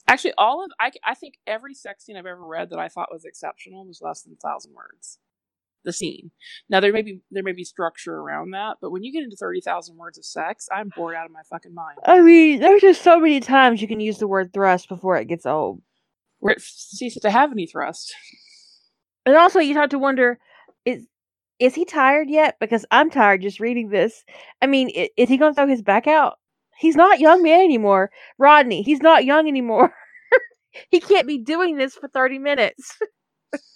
Actually, 0.07 0.33
all 0.37 0.63
of 0.63 0.71
I 0.79 0.91
I 1.03 1.13
think 1.13 1.35
every 1.45 1.73
sex 1.73 2.05
scene 2.05 2.17
I've 2.17 2.25
ever 2.25 2.45
read 2.45 2.69
that 2.71 2.79
I 2.79 2.87
thought 2.87 3.11
was 3.11 3.25
exceptional 3.25 3.85
was 3.85 4.01
less 4.01 4.23
than 4.23 4.33
a 4.33 4.47
thousand 4.47 4.73
words. 4.73 5.19
The 5.83 5.93
scene. 5.93 6.29
Now 6.69 6.79
there 6.79 6.93
may 6.93 7.01
be 7.01 7.21
there 7.31 7.41
may 7.43 7.53
be 7.53 7.63
structure 7.63 8.15
around 8.15 8.51
that, 8.51 8.77
but 8.81 8.91
when 8.91 9.03
you 9.03 9.11
get 9.11 9.23
into 9.23 9.35
thirty 9.35 9.61
thousand 9.61 9.97
words 9.97 10.17
of 10.17 10.25
sex, 10.25 10.67
I'm 10.71 10.91
bored 10.95 11.15
out 11.15 11.25
of 11.25 11.31
my 11.31 11.41
fucking 11.49 11.73
mind. 11.73 11.97
I 12.05 12.21
mean, 12.21 12.59
there's 12.59 12.81
just 12.81 13.01
so 13.01 13.19
many 13.19 13.39
times 13.39 13.81
you 13.81 13.87
can 13.87 13.99
use 13.99 14.19
the 14.19 14.27
word 14.27 14.53
thrust 14.53 14.89
before 14.89 15.17
it 15.17 15.25
gets 15.25 15.45
old. 15.45 15.81
Where 16.39 16.53
it 16.53 16.61
ceases 16.61 17.21
to 17.21 17.31
have 17.31 17.51
any 17.51 17.65
thrust. 17.65 18.13
And 19.25 19.35
also, 19.35 19.59
you 19.59 19.75
have 19.75 19.89
to 19.89 19.99
wonder: 19.99 20.37
is 20.85 21.07
is 21.61 21.75
he 21.75 21.85
tired 21.85 22.29
yet? 22.29 22.57
Because 22.59 22.85
I'm 22.91 23.11
tired 23.11 23.43
just 23.43 23.59
reading 23.59 23.89
this. 23.89 24.25
I 24.61 24.67
mean, 24.67 24.89
is, 24.89 25.09
is 25.15 25.29
he 25.29 25.37
going 25.37 25.53
to 25.53 25.55
throw 25.55 25.67
his 25.67 25.83
back 25.83 26.07
out? 26.07 26.39
He's 26.77 26.95
not 26.95 27.19
young 27.19 27.43
man 27.43 27.61
anymore. 27.61 28.09
Rodney, 28.39 28.81
he's 28.81 29.01
not 29.01 29.25
young 29.25 29.47
anymore. 29.47 29.93
he 30.89 30.99
can't 30.99 31.27
be 31.27 31.37
doing 31.37 31.77
this 31.77 31.93
for 31.93 32.07
30 32.09 32.39
minutes. 32.39 32.97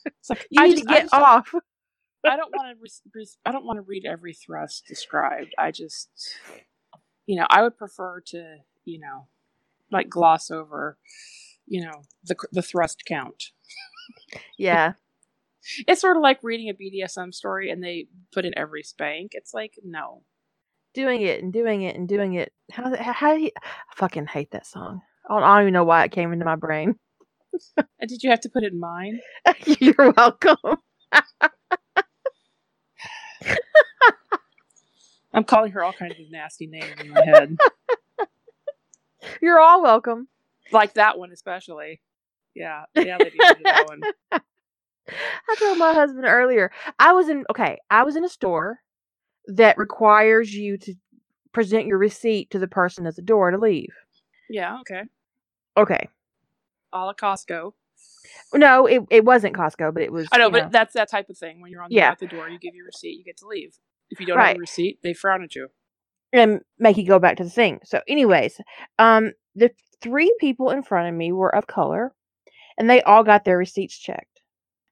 It's 0.06 0.30
like, 0.32 0.48
you 0.52 0.64
I 0.64 0.68
need 0.68 0.72
just, 0.78 0.88
to 0.88 0.94
get 0.94 1.10
I 1.14 1.22
off. 1.22 1.53
I 2.26 2.36
don't 2.36 2.52
want 2.53 2.76
to. 2.76 2.82
Re- 3.14 3.28
I 3.45 3.52
don't 3.52 3.66
want 3.66 3.78
to 3.78 3.84
read 3.84 4.06
every 4.06 4.34
thrust 4.34 4.86
described. 4.88 5.53
I 5.60 5.72
just, 5.72 6.10
you 7.28 7.36
know, 7.38 7.45
I 7.52 7.62
would 7.62 7.78
prefer 7.78 8.22
to, 8.28 8.57
you 8.84 8.99
know, 8.99 9.28
like 9.91 10.10
gloss 10.10 10.49
over, 10.49 10.98
you 11.68 11.84
know, 11.84 12.02
the 12.24 12.36
the 12.52 12.64
thrust 12.64 13.03
count. 13.07 13.52
Yeah, 14.57 14.94
it's 15.87 16.01
sort 16.01 16.17
of 16.17 16.23
like 16.23 16.39
reading 16.43 16.69
a 16.69 16.73
BDSM 16.73 17.33
story 17.33 17.69
and 17.69 17.83
they 17.83 18.07
put 18.33 18.45
in 18.45 18.57
every 18.57 18.83
spank. 18.83 19.31
It's 19.33 19.53
like 19.53 19.73
no, 19.83 20.23
doing 20.93 21.21
it 21.21 21.43
and 21.43 21.53
doing 21.53 21.83
it 21.83 21.95
and 21.95 22.07
doing 22.07 22.33
it. 22.33 22.51
How 22.71 22.95
how 22.95 23.35
do 23.35 23.41
you? 23.41 23.51
I 23.55 23.95
fucking 23.95 24.27
hate 24.27 24.51
that 24.51 24.65
song. 24.65 25.01
I 25.29 25.33
don't, 25.33 25.43
I 25.43 25.55
don't 25.55 25.63
even 25.63 25.73
know 25.73 25.83
why 25.83 26.03
it 26.03 26.11
came 26.11 26.31
into 26.33 26.45
my 26.45 26.55
brain. 26.55 26.95
and 27.77 28.09
did 28.09 28.23
you 28.23 28.29
have 28.29 28.41
to 28.41 28.49
put 28.49 28.63
it 28.63 28.73
in 28.73 28.79
mine? 28.79 29.19
You're 29.65 30.11
welcome. 30.11 30.57
I'm 35.33 35.43
calling 35.43 35.71
her 35.73 35.83
all 35.83 35.93
kinds 35.93 36.19
of 36.19 36.31
nasty 36.31 36.67
names 36.67 36.93
in 36.99 37.09
my 37.09 37.25
head. 37.25 37.57
You're 39.41 39.59
all 39.59 39.83
welcome. 39.83 40.27
Like 40.71 40.93
that 40.93 41.19
one 41.19 41.31
especially. 41.31 42.01
Yeah, 42.55 42.85
yeah, 42.95 43.17
they 43.17 43.31
do 43.31 43.37
that 43.63 43.85
one. 43.87 44.41
I 45.10 45.56
told 45.60 45.77
my 45.77 45.94
husband 45.94 46.26
earlier. 46.26 46.72
I 46.99 47.14
was 47.14 47.30
in 47.30 47.45
okay, 47.49 47.77
I 47.90 48.03
was 48.03 48.15
in 48.15 48.23
a 48.23 48.30
store 48.30 48.80
that 49.48 49.77
requires 49.77 50.53
you 50.53 50.77
to 50.80 50.94
present 51.53 51.88
your 51.88 51.98
receipt 51.98 52.49
to 52.52 52.60
the 52.60 52.68
person 52.68 53.06
at 53.06 53.15
the 53.15 53.22
door 53.22 53.52
to 53.52 53.57
leave. 53.57 53.94
Yeah, 54.49 54.80
okay. 54.82 55.03
Okay. 55.77 56.10
A 56.94 57.06
la 57.06 57.14
Costco. 57.14 57.73
No, 58.53 58.86
it, 58.86 59.02
it 59.10 59.26
wasn't 59.26 59.56
Costco, 59.56 59.94
but 59.94 60.03
it 60.03 60.11
was. 60.11 60.27
I 60.32 60.38
know, 60.38 60.49
but 60.49 60.65
know. 60.65 60.69
that's 60.72 60.94
that 60.94 61.10
type 61.10 61.30
of 61.30 61.38
thing. 61.38 61.61
When 61.61 61.72
you're 61.72 61.82
on 61.82 61.90
the, 61.90 61.95
yeah. 61.95 62.11
at 62.11 62.19
the 62.19 62.27
door, 62.27 62.49
you 62.49 62.60
give 62.60 62.76
your 62.76 62.86
receipt, 62.86 63.18
you 63.18 63.23
get 63.23 63.38
to 63.38 63.48
leave. 63.48 63.77
If 64.10 64.19
you 64.19 64.26
don't 64.26 64.38
right. 64.38 64.49
have 64.49 64.57
a 64.57 64.60
receipt, 64.60 64.99
they 65.03 65.14
frown 65.14 65.44
at 65.44 65.56
you 65.56 65.69
and 66.32 66.61
make 66.77 66.98
you 66.98 67.06
go 67.06 67.19
back 67.19 67.38
to 67.38 67.44
the 67.44 67.49
thing. 67.49 67.80
So, 67.84 68.02
anyways, 68.07 68.60
um, 68.99 69.32
the 69.56 69.72
three 70.02 70.36
people 70.40 70.69
in 70.69 70.84
front 70.84 71.07
of 71.10 71.15
me 71.15 71.32
were 71.32 71.53
of 71.53 71.68
color, 71.68 72.14
and 72.77 72.90
they 72.90 73.02
all 73.02 73.23
got 73.23 73.45
their 73.45 73.57
receipts 73.57 73.98
checked. 73.98 74.35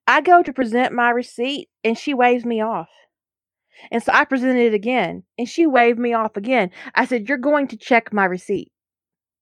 I 0.08 0.22
go 0.22 0.44
to 0.44 0.54
present 0.54 0.94
my 0.94 1.10
receipt 1.10 1.70
and 1.84 1.98
she 1.98 2.14
waves 2.14 2.46
me 2.46 2.62
off. 2.62 2.90
And 3.92 4.02
so 4.02 4.12
I 4.14 4.26
presented 4.26 4.68
it 4.68 4.74
again, 4.74 5.24
and 5.38 5.50
she 5.50 5.66
waved 5.66 6.00
me 6.00 6.14
off 6.14 6.38
again. 6.38 6.70
I 6.96 7.06
said, 7.06 7.28
You're 7.28 7.38
going 7.38 7.68
to 7.70 7.78
check 7.78 8.14
my 8.14 8.26
receipt. 8.26 8.72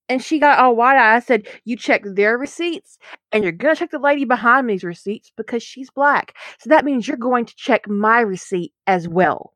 And 0.09 0.21
she 0.21 0.39
got 0.39 0.59
all 0.59 0.75
wide 0.75 0.97
eyed. 0.97 1.15
I 1.15 1.19
said, 1.19 1.47
You 1.63 1.77
check 1.77 2.03
their 2.05 2.37
receipts, 2.37 2.97
and 3.31 3.43
you're 3.43 3.51
going 3.51 3.75
to 3.75 3.79
check 3.79 3.91
the 3.91 3.99
lady 3.99 4.25
behind 4.25 4.67
me's 4.67 4.83
receipts 4.83 5.31
because 5.35 5.63
she's 5.63 5.89
black. 5.89 6.35
So 6.59 6.69
that 6.69 6.85
means 6.85 7.07
you're 7.07 7.17
going 7.17 7.45
to 7.45 7.55
check 7.55 7.87
my 7.87 8.19
receipt 8.21 8.73
as 8.87 9.07
well. 9.07 9.53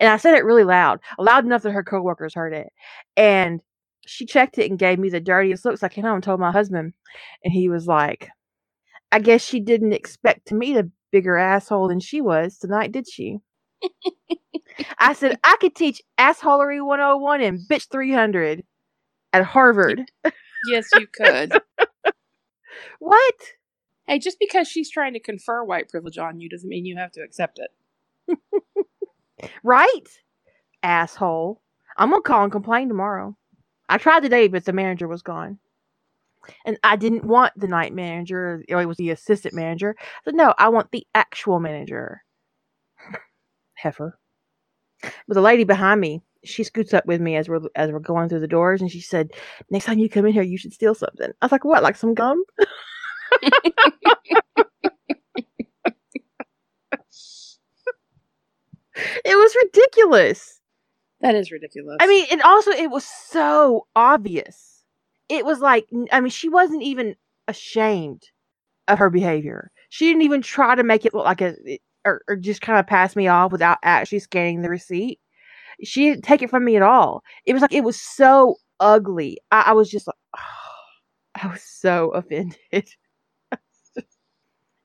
And 0.00 0.10
I 0.10 0.16
said 0.16 0.34
it 0.34 0.44
really 0.44 0.64
loud, 0.64 1.00
loud 1.18 1.44
enough 1.44 1.62
that 1.62 1.72
her 1.72 1.84
coworkers 1.84 2.34
heard 2.34 2.54
it. 2.54 2.72
And 3.16 3.60
she 4.06 4.24
checked 4.24 4.58
it 4.58 4.70
and 4.70 4.78
gave 4.78 4.98
me 4.98 5.10
the 5.10 5.20
dirtiest 5.20 5.64
looks. 5.64 5.82
I 5.82 5.88
came 5.88 6.04
home 6.04 6.14
and 6.14 6.22
told 6.22 6.40
my 6.40 6.52
husband, 6.52 6.94
and 7.44 7.52
he 7.52 7.68
was 7.68 7.86
like, 7.86 8.30
I 9.12 9.18
guess 9.18 9.44
she 9.44 9.60
didn't 9.60 9.92
expect 9.92 10.48
to 10.48 10.54
meet 10.54 10.76
a 10.76 10.90
bigger 11.12 11.36
asshole 11.36 11.88
than 11.88 12.00
she 12.00 12.20
was 12.20 12.58
tonight, 12.58 12.92
did 12.92 13.06
she? 13.10 13.38
I 14.98 15.12
said, 15.12 15.38
I 15.44 15.56
could 15.60 15.74
teach 15.74 16.02
assholery 16.18 16.84
101 16.84 17.40
and 17.40 17.60
bitch 17.68 17.88
300 17.90 18.64
at 19.32 19.44
Harvard. 19.44 20.02
Yes, 20.68 20.88
you 20.94 21.06
could. 21.06 21.52
what? 22.98 23.34
hey, 24.06 24.18
just 24.18 24.38
because 24.38 24.68
she's 24.68 24.90
trying 24.90 25.12
to 25.14 25.20
confer 25.20 25.64
white 25.64 25.88
privilege 25.88 26.18
on 26.18 26.40
you 26.40 26.48
doesn't 26.48 26.68
mean 26.68 26.84
you 26.84 26.96
have 26.96 27.12
to 27.12 27.22
accept 27.22 27.58
it. 27.58 28.38
Right? 29.62 30.08
Asshole. 30.82 31.60
I'm 31.96 32.10
going 32.10 32.22
to 32.22 32.26
call 32.26 32.44
and 32.44 32.52
complain 32.52 32.88
tomorrow. 32.88 33.36
I 33.88 33.98
tried 33.98 34.22
today, 34.22 34.48
but 34.48 34.64
the 34.64 34.72
manager 34.72 35.08
was 35.08 35.22
gone. 35.22 35.58
And 36.64 36.78
I 36.82 36.96
didn't 36.96 37.24
want 37.24 37.52
the 37.56 37.68
night 37.68 37.92
manager, 37.92 38.62
or 38.70 38.80
it 38.80 38.86
was 38.86 38.96
the 38.96 39.10
assistant 39.10 39.54
manager. 39.54 39.94
I 39.98 40.04
said, 40.24 40.34
no, 40.34 40.54
I 40.58 40.68
want 40.68 40.90
the 40.90 41.06
actual 41.14 41.60
manager. 41.60 42.22
Heifer. 43.74 44.18
But 45.02 45.34
the 45.34 45.40
lady 45.40 45.64
behind 45.64 46.00
me, 46.00 46.22
she 46.44 46.64
scoots 46.64 46.94
up 46.94 47.06
with 47.06 47.20
me 47.20 47.36
as 47.36 47.48
we're 47.48 47.60
as 47.74 47.90
we're 47.90 47.98
going 47.98 48.28
through 48.28 48.40
the 48.40 48.48
doors, 48.48 48.80
and 48.80 48.90
she 48.90 49.00
said, 49.00 49.30
"Next 49.70 49.84
time 49.84 49.98
you 49.98 50.08
come 50.08 50.26
in 50.26 50.32
here, 50.32 50.42
you 50.42 50.58
should 50.58 50.72
steal 50.72 50.94
something." 50.94 51.30
I 51.40 51.44
was 51.44 51.52
like, 51.52 51.64
"What? 51.64 51.82
Like 51.82 51.96
some 51.96 52.14
gum?" 52.14 52.42
it 53.42 53.64
was 59.26 59.56
ridiculous. 59.64 60.60
That 61.20 61.34
is 61.34 61.50
ridiculous. 61.50 61.96
I 62.00 62.06
mean, 62.06 62.26
and 62.30 62.42
also 62.42 62.70
it 62.70 62.90
was 62.90 63.04
so 63.04 63.86
obvious. 63.96 64.75
It 65.28 65.44
was 65.44 65.60
like, 65.60 65.86
I 66.12 66.20
mean, 66.20 66.30
she 66.30 66.48
wasn't 66.48 66.82
even 66.82 67.16
ashamed 67.48 68.22
of 68.88 68.98
her 68.98 69.10
behavior. 69.10 69.70
She 69.88 70.06
didn't 70.06 70.22
even 70.22 70.42
try 70.42 70.74
to 70.74 70.84
make 70.84 71.04
it 71.04 71.14
look 71.14 71.24
like 71.24 71.40
a, 71.40 71.54
or, 72.04 72.22
or 72.28 72.36
just 72.36 72.60
kind 72.60 72.78
of 72.78 72.86
pass 72.86 73.16
me 73.16 73.26
off 73.28 73.52
without 73.52 73.78
actually 73.82 74.20
scanning 74.20 74.62
the 74.62 74.70
receipt. 74.70 75.18
She 75.84 76.08
didn't 76.08 76.24
take 76.24 76.42
it 76.42 76.50
from 76.50 76.64
me 76.64 76.76
at 76.76 76.82
all. 76.82 77.22
It 77.44 77.52
was 77.52 77.62
like, 77.62 77.72
it 77.72 77.84
was 77.84 78.00
so 78.00 78.56
ugly. 78.80 79.38
I, 79.50 79.64
I 79.68 79.72
was 79.72 79.90
just 79.90 80.06
like, 80.06 80.16
I 81.42 81.48
was 81.48 81.62
so 81.62 82.10
offended. 82.10 82.56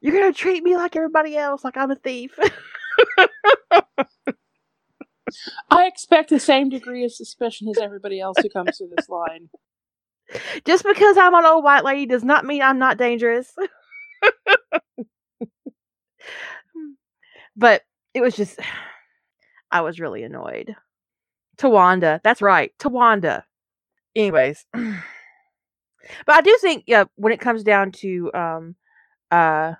You're 0.01 0.31
to 0.31 0.33
treat 0.33 0.63
me 0.63 0.75
like 0.75 0.95
everybody 0.95 1.37
else, 1.37 1.63
like 1.63 1.77
I'm 1.77 1.91
a 1.91 1.95
thief. 1.95 2.37
I 5.69 5.85
expect 5.85 6.29
the 6.29 6.39
same 6.39 6.69
degree 6.69 7.05
of 7.05 7.13
suspicion 7.13 7.67
as 7.69 7.77
everybody 7.77 8.19
else 8.19 8.37
who 8.41 8.49
comes 8.49 8.77
through 8.77 8.91
this 8.95 9.07
line. 9.09 9.49
Just 10.65 10.83
because 10.83 11.17
I'm 11.17 11.33
an 11.35 11.45
old 11.45 11.63
white 11.63 11.83
lady 11.83 12.05
does 12.05 12.23
not 12.23 12.45
mean 12.45 12.61
I'm 12.61 12.79
not 12.79 12.97
dangerous. 12.97 13.53
but 17.55 17.81
it 18.13 18.21
was 18.21 18.35
just, 18.35 18.59
I 19.71 19.81
was 19.81 19.99
really 19.99 20.23
annoyed. 20.23 20.75
Towanda, 21.57 22.19
that's 22.23 22.41
right, 22.41 22.71
Towanda. 22.79 23.43
Anyways, 24.15 24.65
but 24.73 24.95
I 26.27 26.41
do 26.41 26.57
think, 26.59 26.83
yeah, 26.87 27.05
when 27.15 27.31
it 27.31 27.39
comes 27.39 27.63
down 27.63 27.91
to 27.93 28.31
um, 28.33 28.75
uh, 29.29 29.73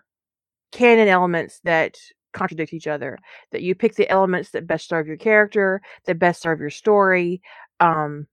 canon 0.72 1.08
elements 1.08 1.60
that 1.64 1.98
contradict 2.34 2.74
each 2.74 2.88
other, 2.88 3.18
that 3.52 3.62
you 3.62 3.76
pick 3.76 3.96
the 3.96 4.10
elements 4.10 4.52
that 4.52 4.68
best 4.68 4.88
serve 4.88 5.08
your 5.08 5.18
character, 5.18 5.82
that 6.06 6.20
best 6.20 6.42
serve 6.42 6.60
your 6.60 6.70
story, 6.70 7.42
um, 7.80 8.28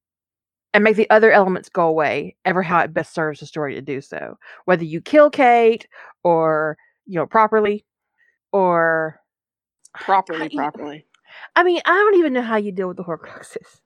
and 0.78 0.84
make 0.84 0.94
the 0.94 1.10
other 1.10 1.32
elements 1.32 1.68
go 1.68 1.88
away 1.88 2.36
ever 2.44 2.62
how 2.62 2.78
it 2.78 2.94
best 2.94 3.12
serves 3.12 3.40
the 3.40 3.46
story 3.46 3.74
to 3.74 3.80
do 3.82 4.00
so. 4.00 4.38
Whether 4.64 4.84
you 4.84 5.00
kill 5.00 5.28
Kate 5.28 5.88
or 6.22 6.78
you 7.04 7.16
know 7.18 7.26
properly 7.26 7.84
or 8.52 9.18
Properly, 9.92 10.42
I- 10.44 10.54
properly. 10.54 11.04
I 11.56 11.64
mean, 11.64 11.80
I 11.84 11.90
don't 11.90 12.14
even 12.14 12.32
know 12.32 12.42
how 12.42 12.58
you 12.58 12.70
deal 12.70 12.86
with 12.86 12.96
the 12.96 13.02
Horcruxes. 13.02 13.80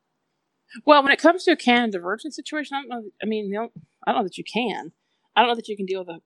Well, 0.84 1.02
when 1.02 1.12
it 1.12 1.18
comes 1.18 1.44
to 1.44 1.52
a 1.52 1.56
canon 1.56 1.88
divergent 1.88 2.34
situation, 2.34 2.76
I 2.76 2.82
don't 2.82 2.88
know. 2.90 3.10
I 3.22 3.24
mean, 3.24 3.50
I 3.56 4.12
don't 4.12 4.18
know 4.20 4.24
that 4.24 4.36
you 4.36 4.44
can. 4.44 4.92
I 5.34 5.40
don't 5.40 5.48
know 5.48 5.54
that 5.54 5.68
you 5.68 5.76
can 5.78 5.86
deal 5.86 6.00
with 6.00 6.10
a. 6.10 6.20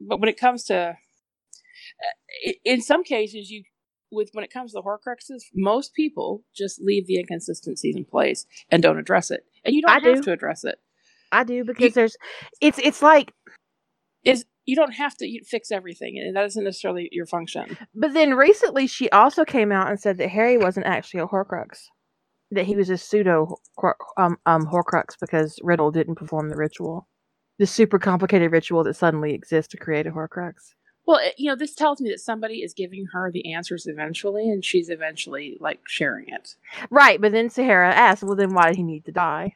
But 0.00 0.20
when 0.20 0.28
it 0.28 0.38
comes 0.38 0.62
to, 0.66 0.96
uh, 2.46 2.52
in 2.64 2.80
some 2.80 3.02
cases, 3.02 3.50
you 3.50 3.64
with 4.12 4.30
when 4.32 4.44
it 4.44 4.52
comes 4.52 4.70
to 4.72 4.76
the 4.76 4.82
Horcruxes, 4.82 5.42
most 5.52 5.94
people 5.94 6.44
just 6.54 6.80
leave 6.80 7.06
the 7.08 7.18
inconsistencies 7.18 7.96
in 7.96 8.04
place 8.04 8.46
and 8.70 8.82
don't 8.82 8.98
address 8.98 9.30
it, 9.30 9.44
and 9.64 9.74
you 9.74 9.82
don't 9.82 9.90
I 9.90 9.94
have 10.08 10.16
do. 10.16 10.22
to 10.22 10.32
address 10.32 10.64
it. 10.64 10.78
I 11.32 11.44
do 11.44 11.64
because 11.64 11.94
there's, 11.94 12.16
it's 12.60 12.78
it's 12.78 13.02
like, 13.02 13.32
Is 14.24 14.44
you 14.66 14.76
don't 14.76 14.92
have 14.92 15.16
to 15.18 15.44
fix 15.44 15.70
everything, 15.70 16.18
and 16.18 16.36
that 16.36 16.44
isn't 16.46 16.64
necessarily 16.64 17.08
your 17.12 17.26
function. 17.26 17.76
but 17.94 18.12
then 18.14 18.34
recently 18.34 18.86
she 18.86 19.08
also 19.10 19.44
came 19.44 19.72
out 19.72 19.88
and 19.88 19.98
said 20.00 20.18
that 20.18 20.28
Harry 20.30 20.58
wasn't 20.58 20.86
actually 20.86 21.20
a 21.20 21.26
Horcrux, 21.26 21.84
that 22.50 22.66
he 22.66 22.76
was 22.76 22.90
a 22.90 22.98
pseudo 22.98 23.56
um, 24.16 24.36
um, 24.46 24.66
Horcrux 24.66 25.14
because 25.20 25.58
Riddle 25.62 25.90
didn't 25.90 26.16
perform 26.16 26.48
the 26.50 26.56
ritual, 26.56 27.08
the 27.58 27.66
super 27.66 27.98
complicated 27.98 28.50
ritual 28.52 28.84
that 28.84 28.94
suddenly 28.94 29.32
exists 29.34 29.70
to 29.70 29.76
create 29.76 30.06
a 30.06 30.10
Horcrux. 30.10 30.74
Well, 31.10 31.20
you 31.36 31.48
know, 31.48 31.56
this 31.56 31.74
tells 31.74 32.00
me 32.00 32.08
that 32.10 32.20
somebody 32.20 32.62
is 32.62 32.72
giving 32.72 33.06
her 33.06 33.32
the 33.32 33.52
answers 33.52 33.88
eventually, 33.88 34.48
and 34.48 34.64
she's 34.64 34.90
eventually 34.90 35.58
like 35.58 35.80
sharing 35.88 36.28
it. 36.28 36.54
Right, 36.88 37.20
but 37.20 37.32
then 37.32 37.50
Sahara 37.50 37.92
asked, 37.92 38.22
well, 38.22 38.36
then 38.36 38.54
why 38.54 38.68
did 38.68 38.76
he 38.76 38.84
need 38.84 39.04
to 39.06 39.10
die? 39.10 39.54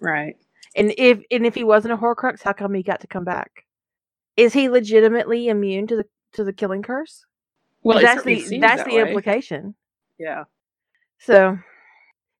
Right. 0.00 0.36
And 0.74 0.92
if 0.98 1.20
and 1.30 1.46
if 1.46 1.54
he 1.54 1.62
wasn't 1.62 1.94
a 1.94 1.96
Horcrux, 1.96 2.42
how 2.42 2.54
come 2.54 2.74
he 2.74 2.82
got 2.82 3.02
to 3.02 3.06
come 3.06 3.22
back? 3.22 3.66
Is 4.36 4.52
he 4.52 4.68
legitimately 4.68 5.46
immune 5.46 5.86
to 5.86 5.94
the 5.94 6.06
to 6.32 6.42
the 6.42 6.52
killing 6.52 6.82
curse? 6.82 7.24
Well, 7.84 8.00
that's 8.00 8.24
the 8.24 8.58
that's 8.58 8.82
that 8.82 8.86
the 8.86 8.96
way. 8.96 9.02
implication. 9.02 9.76
Yeah. 10.18 10.46
So 11.20 11.56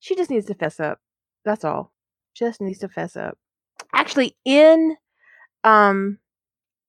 she 0.00 0.16
just 0.16 0.28
needs 0.28 0.46
to 0.46 0.54
fess 0.54 0.80
up. 0.80 0.98
That's 1.44 1.64
all. 1.64 1.92
Just 2.34 2.60
needs 2.60 2.80
to 2.80 2.88
fess 2.88 3.16
up. 3.16 3.38
Actually, 3.92 4.34
in 4.44 4.96
um 5.62 6.18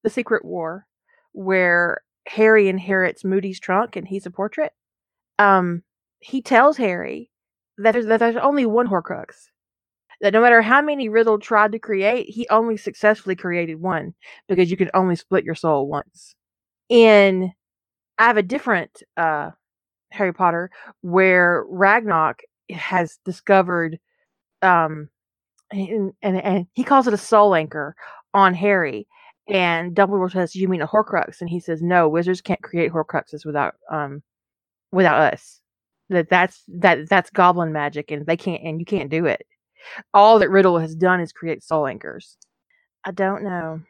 the 0.02 0.10
Secret 0.10 0.44
War, 0.44 0.88
where 1.34 2.02
Harry 2.28 2.68
inherits 2.68 3.24
Moody's 3.24 3.60
trunk 3.60 3.96
and 3.96 4.08
he's 4.08 4.26
a 4.26 4.32
portrait, 4.32 4.74
um, 5.40 5.84
he 6.20 6.42
tells 6.42 6.78
Harry 6.78 7.30
that 7.78 7.94
there's, 7.94 8.06
that 8.08 8.20
there's 8.20 8.36
only 8.36 8.66
one 8.66 8.88
Horcrux. 8.88 9.48
That 10.22 10.34
no 10.34 10.42
matter 10.42 10.62
how 10.62 10.84
many 10.84 11.10
Riddle 11.10 11.40
tried 11.40 11.72
to 11.72 11.80
create, 11.80 12.30
he 12.30 12.48
only 12.50 12.78
successfully 12.78 13.36
created 13.36 13.82
one 13.82 14.14
because 14.48 14.70
you 14.70 14.78
can 14.78 14.92
only 14.94 15.16
split 15.16 15.44
your 15.44 15.56
soul 15.56 15.88
once. 15.88 16.36
In 16.90 17.54
I 18.20 18.26
have 18.26 18.38
a 18.38 18.44
different 18.44 19.02
uh 19.18 19.52
Harry 20.12 20.34
Potter 20.34 20.70
where 21.02 21.66
Ragnarok 21.70 22.42
has 22.72 23.18
discovered 23.26 24.00
um 24.62 25.10
and, 25.72 26.14
and 26.22 26.38
and 26.42 26.68
he 26.74 26.84
calls 26.84 27.08
it 27.08 27.14
a 27.14 27.18
soul 27.18 27.56
anchor 27.56 27.96
on 28.34 28.54
Harry 28.54 29.08
and 29.50 29.96
Dumbledore 29.96 30.32
says 30.32 30.56
you 30.56 30.68
mean 30.68 30.82
a 30.82 30.88
Horcrux? 30.88 31.42
And 31.42 31.50
he 31.50 31.60
says 31.60 31.82
no 31.82 32.08
wizards 32.10 32.42
can't 32.42 32.62
create 32.62 32.92
Horcruxes 32.92 33.46
without 33.46 33.76
um 33.92 34.24
without 34.92 35.34
us. 35.34 35.62
That 36.10 36.30
that's 36.30 36.64
that 36.68 37.10
that's 37.10 37.30
goblin 37.30 37.72
magic 37.74 38.12
and 38.12 38.26
they 38.26 38.38
can't 38.38 38.64
and 38.64 38.80
you 38.80 38.86
can't 38.86 39.10
do 39.10 39.26
it. 39.26 39.46
All 40.14 40.40
that 40.40 40.50
Riddle 40.50 40.80
has 40.80 40.96
done 40.96 41.22
is 41.22 41.34
create 41.34 41.64
soul 41.64 41.88
anchors. 41.88 42.38
I 43.06 43.12
don't 43.12 43.44
know 43.44 43.82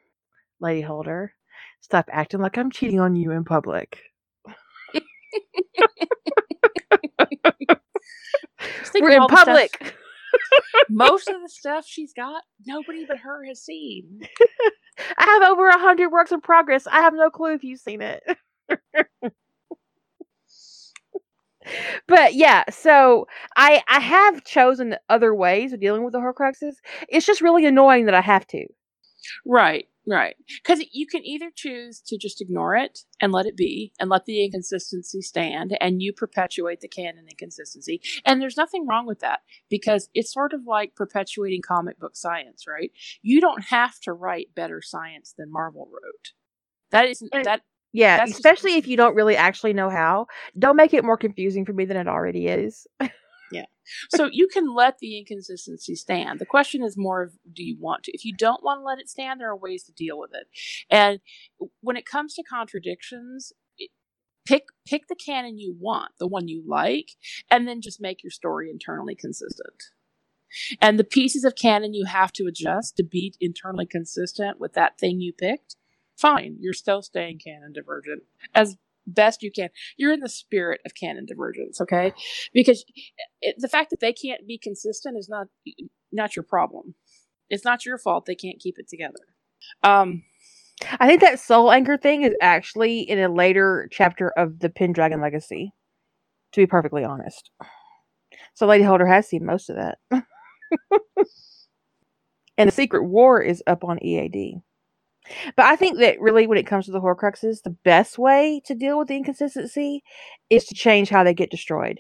Lady 0.60 0.82
Holder. 0.82 1.34
Stop 1.82 2.08
acting 2.12 2.42
like 2.42 2.58
I'm 2.58 2.72
cheating 2.72 3.00
on 3.00 3.16
you 3.16 3.32
in 3.32 3.44
public. 3.44 4.00
We're 9.00 9.12
in 9.12 9.28
public 9.28 9.96
most 10.90 11.30
of 11.30 11.42
the 11.42 11.50
stuff 11.50 11.86
she's 11.88 12.14
got, 12.14 12.44
nobody 12.66 13.06
but 13.06 13.18
her 13.20 13.46
has 13.46 13.62
seen. 13.62 14.22
I 15.18 15.26
have 15.26 15.44
over 15.52 15.68
a 15.70 15.80
hundred 15.80 16.10
works 16.12 16.32
in 16.32 16.42
progress. 16.42 16.88
I 16.88 17.02
have 17.02 17.14
no 17.14 17.30
clue 17.30 17.54
if 17.54 17.64
you've 17.64 17.80
seen 17.80 18.02
it. 18.02 18.24
but 22.08 22.34
yeah, 22.34 22.64
so 22.70 23.28
I 23.56 23.82
I 23.88 24.00
have 24.00 24.44
chosen 24.44 24.96
other 25.10 25.34
ways 25.34 25.74
of 25.74 25.80
dealing 25.80 26.04
with 26.04 26.14
the 26.14 26.20
Horcruxes. 26.20 26.76
It's 27.10 27.26
just 27.26 27.42
really 27.42 27.66
annoying 27.66 28.06
that 28.06 28.16
I 28.16 28.22
have 28.22 28.46
to. 28.48 28.66
Right, 29.46 29.88
right. 30.08 30.36
Because 30.64 30.84
you 30.92 31.08
can 31.08 31.26
either 31.26 31.52
choose 31.54 32.02
to 32.08 32.18
just 32.18 32.42
ignore 32.42 32.76
it 32.76 33.00
and 33.20 33.32
let 33.32 33.46
it 33.46 33.56
be 33.58 33.94
and 34.00 34.10
let 34.10 34.26
the 34.26 34.44
inconsistency 34.44 35.22
stand 35.22 35.78
and 35.80 36.02
you 36.02 36.14
perpetuate 36.14 36.82
the 36.82 36.88
canon 36.88 37.26
inconsistency. 37.30 38.02
And 38.26 38.42
there's 38.42 38.58
nothing 38.58 38.88
wrong 38.88 39.06
with 39.06 39.20
that 39.20 39.42
because 39.70 40.10
it's 40.14 40.34
sort 40.34 40.54
of 40.54 40.62
like 40.66 40.96
perpetuating 40.96 41.62
comic 41.62 42.00
book 42.00 42.16
science, 42.16 42.66
right? 42.68 42.92
You 43.22 43.42
don't 43.42 43.66
have 43.66 44.00
to 44.02 44.14
write 44.14 44.56
better 44.56 44.82
science 44.82 45.34
than 45.38 45.52
Marvel 45.52 45.88
wrote. 45.92 46.32
That 46.92 47.08
isn't 47.10 47.32
that 47.44 47.62
Yeah, 47.94 48.18
That's 48.18 48.32
just- 48.32 48.40
especially 48.40 48.76
if 48.78 48.88
you 48.88 48.98
don't 48.98 49.16
really 49.16 49.36
actually 49.36 49.74
know 49.74 49.90
how. 49.90 50.28
Don't 50.58 50.76
make 50.78 50.94
it 50.94 51.04
more 51.04 51.18
confusing 51.18 51.66
for 51.66 51.74
me 51.74 51.86
than 51.86 51.98
it 51.98 52.08
already 52.08 52.48
is. 52.48 52.88
so 54.10 54.30
you 54.32 54.48
can 54.48 54.74
let 54.74 55.00
the 55.00 55.18
inconsistency 55.18 55.96
stand. 55.96 56.40
The 56.40 56.46
question 56.46 56.84
is 56.84 56.98
more 56.98 57.24
of 57.24 57.34
do 57.52 57.64
you 57.64 57.78
want 57.80 58.04
to? 58.04 58.12
If 58.14 58.26
you 58.26 58.34
don't 58.36 58.64
want 58.64 58.80
to 58.80 58.84
let 58.84 59.00
it 59.00 59.10
stand, 59.10 59.40
there 59.40 59.50
are 59.50 59.58
ways 59.58 59.84
to 59.84 59.92
deal 59.92 60.20
with 60.20 60.32
it. 60.34 60.48
And 60.90 61.20
when 61.82 61.98
it 61.98 62.06
comes 62.06 62.34
to 62.36 62.44
contradictions, 62.44 63.54
pick 64.46 64.66
pick 64.86 65.08
the 65.08 65.16
canon 65.16 65.58
you 65.58 65.76
want, 65.80 66.14
the 66.20 66.28
one 66.28 66.48
you 66.48 66.64
like, 66.66 67.12
and 67.50 67.68
then 67.68 67.82
just 67.82 68.02
make 68.02 68.24
your 68.24 68.32
story 68.32 68.70
internally 68.70 69.16
consistent. 69.16 69.84
And 70.82 71.00
the 71.00 71.06
pieces 71.06 71.44
of 71.46 71.56
canon 71.56 71.94
you 71.94 72.06
have 72.06 72.34
to 72.34 72.46
adjust 72.46 72.98
to 72.98 73.04
be 73.04 73.34
internally 73.40 73.86
consistent 73.86 74.60
with 74.60 74.74
that 74.74 75.00
thing 75.00 75.22
you 75.22 75.32
picked, 75.32 75.78
fine, 76.18 76.58
you're 76.60 76.74
still 76.74 77.02
staying 77.02 77.40
canon 77.40 77.72
divergent 77.74 78.24
as 78.54 78.78
best 79.14 79.42
you 79.42 79.52
can. 79.52 79.70
You're 79.98 80.14
in 80.14 80.20
the 80.20 80.30
spirit 80.30 80.82
of 80.86 80.94
canon 80.96 81.26
divergence, 81.26 81.80
okay? 81.82 82.14
Because 82.54 82.86
it, 83.42 83.56
the 83.60 83.68
fact 83.68 83.90
that 83.92 84.00
they 84.00 84.14
can't 84.14 84.48
be 84.48 84.58
consistent 84.58 85.18
is 85.18 85.30
not 85.30 85.48
not 86.12 86.36
your 86.36 86.44
problem. 86.44 86.96
It's 87.50 87.66
not 87.66 87.86
your 87.86 87.98
fault 87.98 88.26
they 88.26 88.36
can't 88.36 88.60
keep 88.60 88.76
it 88.78 88.88
together. 88.88 89.20
Um, 89.84 90.24
I 91.00 91.08
think 91.08 91.22
that 91.22 91.40
soul 91.40 91.72
anchor 91.72 91.98
thing 91.98 92.24
is 92.24 92.34
actually 92.42 93.02
in 93.02 93.20
a 93.20 93.32
later 93.32 93.88
chapter 93.92 94.30
of 94.38 94.60
the 94.60 94.70
Pendragon 94.70 95.22
Legacy, 95.22 95.74
to 96.54 96.62
be 96.62 96.66
perfectly 96.66 97.04
honest. 97.04 97.52
So 98.54 98.66
Lady 98.66 98.84
Holder 98.84 99.06
has 99.06 99.28
seen 99.28 99.46
most 99.46 99.70
of 99.70 99.76
that. 99.78 99.98
and 102.58 102.68
the 102.68 102.72
Secret 102.72 103.04
War 103.04 103.42
is 103.42 103.64
up 103.68 103.84
on 103.84 104.04
EAD. 104.04 104.62
But 105.56 105.66
I 105.66 105.76
think 105.76 106.00
that 106.00 106.20
really, 106.20 106.48
when 106.48 106.58
it 106.58 106.68
comes 106.68 106.86
to 106.86 106.92
the 106.92 107.02
Horcruxes, 107.02 107.64
the 107.64 107.76
best 107.84 108.18
way 108.18 108.62
to 108.66 108.76
deal 108.76 108.98
with 108.98 109.08
the 109.08 109.16
inconsistency 109.16 110.04
is 110.50 110.66
to 110.66 110.76
change 110.76 111.10
how 111.10 111.24
they 111.24 111.34
get 111.34 111.52
destroyed, 111.52 112.00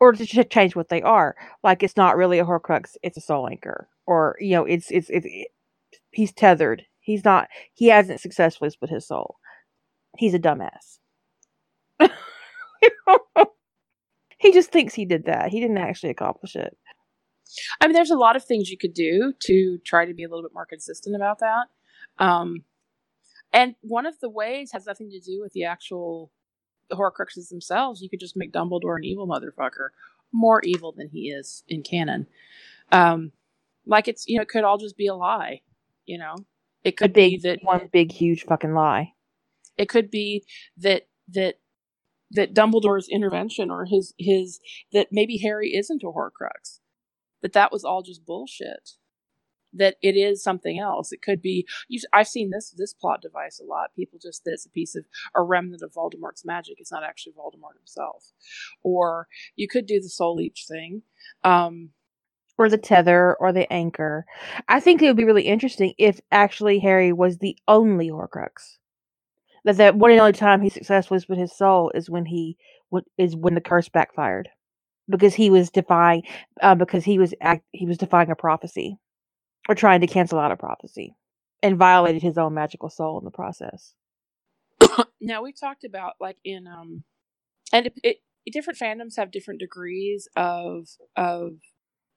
or 0.00 0.12
to 0.12 0.26
ch- 0.26 0.50
change 0.50 0.76
what 0.76 0.88
they 0.88 1.02
are. 1.02 1.36
Like 1.62 1.82
it's 1.82 1.96
not 1.96 2.16
really 2.16 2.38
a 2.38 2.44
Horcrux; 2.44 2.96
it's 3.02 3.16
a 3.16 3.20
Soul 3.20 3.48
Anchor, 3.48 3.88
or 4.06 4.36
you 4.40 4.52
know, 4.52 4.64
it's 4.64 4.90
it's 4.90 5.10
it's 5.10 5.26
he's 6.10 6.32
tethered. 6.32 6.84
He's 7.00 7.24
not. 7.24 7.48
He 7.74 7.86
hasn't 7.88 8.20
successfully 8.20 8.70
split 8.70 8.90
his 8.90 9.06
soul. 9.06 9.36
He's 10.18 10.34
a 10.34 10.38
dumbass. 10.38 10.98
he 14.38 14.52
just 14.52 14.70
thinks 14.70 14.94
he 14.94 15.04
did 15.04 15.26
that. 15.26 15.50
He 15.50 15.60
didn't 15.60 15.78
actually 15.78 16.10
accomplish 16.10 16.56
it. 16.56 16.76
I 17.80 17.86
mean, 17.86 17.94
there's 17.94 18.10
a 18.10 18.16
lot 18.16 18.36
of 18.36 18.44
things 18.44 18.70
you 18.70 18.78
could 18.78 18.94
do 18.94 19.32
to 19.42 19.78
try 19.84 20.04
to 20.04 20.14
be 20.14 20.24
a 20.24 20.28
little 20.28 20.42
bit 20.42 20.54
more 20.54 20.66
consistent 20.66 21.14
about 21.14 21.38
that. 21.40 21.66
Um, 22.18 22.64
and 23.52 23.74
one 23.82 24.06
of 24.06 24.18
the 24.20 24.30
ways 24.30 24.72
has 24.72 24.86
nothing 24.86 25.10
to 25.10 25.20
do 25.20 25.40
with 25.40 25.52
the 25.52 25.64
actual 25.64 26.32
Horcruxes 26.92 27.48
themselves. 27.48 28.02
You 28.02 28.10
could 28.10 28.20
just 28.20 28.36
make 28.36 28.52
Dumbledore 28.52 28.96
an 28.96 29.04
evil 29.04 29.26
motherfucker, 29.28 29.88
more 30.32 30.60
evil 30.64 30.92
than 30.96 31.08
he 31.08 31.30
is 31.30 31.64
in 31.68 31.82
canon. 31.82 32.26
Um, 32.92 33.32
like 33.86 34.08
it's 34.08 34.26
you 34.28 34.36
know, 34.36 34.42
it 34.42 34.48
could 34.48 34.64
all 34.64 34.78
just 34.78 34.96
be 34.96 35.06
a 35.06 35.14
lie. 35.14 35.62
You 36.06 36.18
know, 36.18 36.36
it 36.84 36.96
could 36.96 37.12
be 37.12 37.38
that 37.44 37.60
one, 37.62 37.88
big 37.92 38.12
huge 38.12 38.44
fucking 38.44 38.74
lie. 38.74 39.14
it 39.76 39.88
could 39.88 40.10
be 40.10 40.44
that 40.76 41.08
that 41.28 41.56
that 42.32 42.54
Dumbledore's 42.54 43.08
intervention 43.08 43.70
or 43.70 43.86
his 43.86 44.14
his 44.18 44.60
that 44.92 45.08
maybe 45.12 45.38
Harry 45.38 45.74
isn't 45.74 46.02
a 46.02 46.06
Horcrux. 46.06 46.80
That 47.42 47.52
that 47.54 47.72
was 47.72 47.84
all 47.84 48.02
just 48.02 48.26
bullshit. 48.26 48.92
That 49.76 49.96
it 50.02 50.16
is 50.16 50.42
something 50.42 50.78
else. 50.78 51.12
It 51.12 51.22
could 51.22 51.42
be. 51.42 51.66
I've 52.12 52.28
seen 52.28 52.50
this 52.50 52.70
this 52.76 52.94
plot 52.94 53.22
device 53.22 53.60
a 53.60 53.64
lot. 53.64 53.94
People 53.94 54.18
just 54.20 54.44
that 54.44 54.52
it's 54.52 54.66
a 54.66 54.70
piece 54.70 54.96
of 54.96 55.04
a 55.34 55.42
remnant 55.42 55.82
of 55.82 55.92
Voldemort's 55.92 56.44
magic. 56.44 56.76
It's 56.78 56.92
not 56.92 57.04
actually 57.04 57.32
Voldemort 57.34 57.76
himself. 57.78 58.32
Or 58.82 59.28
you 59.56 59.68
could 59.68 59.86
do 59.86 60.00
the 60.00 60.08
Soul 60.08 60.36
Leech 60.36 60.64
thing. 60.68 61.02
Um, 61.44 61.90
or 62.58 62.68
the 62.68 62.78
tether 62.78 63.36
or 63.38 63.52
the 63.52 63.70
anchor. 63.72 64.24
I 64.68 64.80
think 64.80 65.02
it 65.02 65.08
would 65.08 65.16
be 65.16 65.24
really 65.24 65.42
interesting 65.46 65.94
if 65.98 66.20
actually 66.32 66.78
Harry 66.78 67.12
was 67.12 67.38
the 67.38 67.56
only 67.68 68.10
Horcrux. 68.10 68.78
That 69.64 69.76
that 69.78 69.96
one 69.96 70.12
and 70.12 70.20
only 70.20 70.32
time 70.32 70.62
he 70.62 70.70
successfully 70.70 71.20
split 71.20 71.38
his 71.38 71.56
soul 71.56 71.90
is 71.94 72.08
when 72.08 72.24
he 72.26 72.56
is 73.18 73.36
when 73.36 73.54
the 73.54 73.60
curse 73.60 73.88
backfired, 73.88 74.48
because 75.08 75.34
he 75.34 75.50
was 75.50 75.70
defying, 75.70 76.22
uh, 76.62 76.76
because 76.76 77.04
he 77.04 77.18
was 77.18 77.34
act, 77.40 77.64
he 77.72 77.84
was 77.86 77.98
defying 77.98 78.30
a 78.30 78.36
prophecy, 78.36 78.96
or 79.68 79.74
trying 79.74 80.00
to 80.00 80.06
cancel 80.06 80.38
out 80.38 80.52
a 80.52 80.56
prophecy, 80.56 81.16
and 81.62 81.76
violated 81.76 82.22
his 82.22 82.38
own 82.38 82.54
magical 82.54 82.90
soul 82.90 83.18
in 83.18 83.24
the 83.24 83.30
process. 83.30 83.94
now 85.20 85.42
we've 85.42 85.58
talked 85.58 85.84
about 85.84 86.14
like 86.20 86.36
in 86.44 86.66
um 86.66 87.04
and 87.72 87.86
it, 87.86 87.94
it 88.02 88.52
different 88.52 88.78
fandoms 88.78 89.16
have 89.16 89.30
different 89.30 89.60
degrees 89.60 90.28
of 90.36 90.88
of 91.16 91.52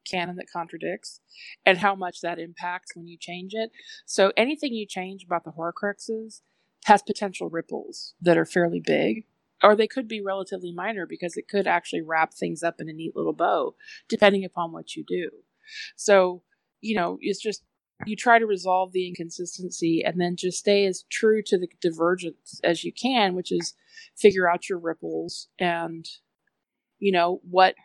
canon 0.10 0.36
that 0.38 0.50
contradicts 0.52 1.22
and 1.66 1.78
how 1.80 1.96
much 1.96 2.22
that 2.22 2.40
impacts 2.40 2.96
when 2.96 3.08
you 3.08 3.18
change 3.20 3.54
it 3.54 3.72
so 4.06 4.32
anything 4.36 4.74
you 4.74 4.86
change 4.86 5.24
about 5.24 5.44
the 5.44 5.52
horcruxes 5.52 6.42
has 6.86 7.02
potential 7.02 7.50
ripples 7.50 8.14
that 8.22 8.38
are 8.38 8.46
fairly 8.46 8.80
big 8.80 9.26
or 9.62 9.76
they 9.76 9.88
could 9.88 10.08
be 10.08 10.22
relatively 10.22 10.72
minor 10.72 11.06
because 11.06 11.36
it 11.36 11.48
could 11.48 11.68
actually 11.68 12.02
wrap 12.02 12.34
things 12.34 12.64
up 12.64 12.76
in 12.80 12.90
a 12.90 12.94
neat 12.94 13.16
little 13.16 13.34
bow 13.34 13.76
depending 14.08 14.44
upon 14.46 14.72
what 14.72 14.96
you 14.96 15.04
do 15.08 15.30
so 15.96 16.42
you 16.82 16.96
know 16.96 17.18
it's 17.22 17.42
just 17.42 17.64
you 18.06 18.16
try 18.16 18.40
to 18.40 18.46
resolve 18.46 18.94
the 18.94 19.08
inconsistency 19.08 20.02
and 20.06 20.22
then 20.22 20.36
just 20.38 20.60
stay 20.60 20.86
as 20.86 21.04
true 21.12 21.42
to 21.46 21.58
the 21.58 21.68
divergence 21.82 22.60
as 22.64 22.84
you 22.84 22.94
can 22.94 23.36
which 23.36 23.52
is 23.52 23.74
figure 24.18 24.50
out 24.50 24.70
your 24.70 24.80
ripples 24.80 25.50
and 25.60 26.08
you 27.00 27.12
know 27.12 27.42
what 27.50 27.76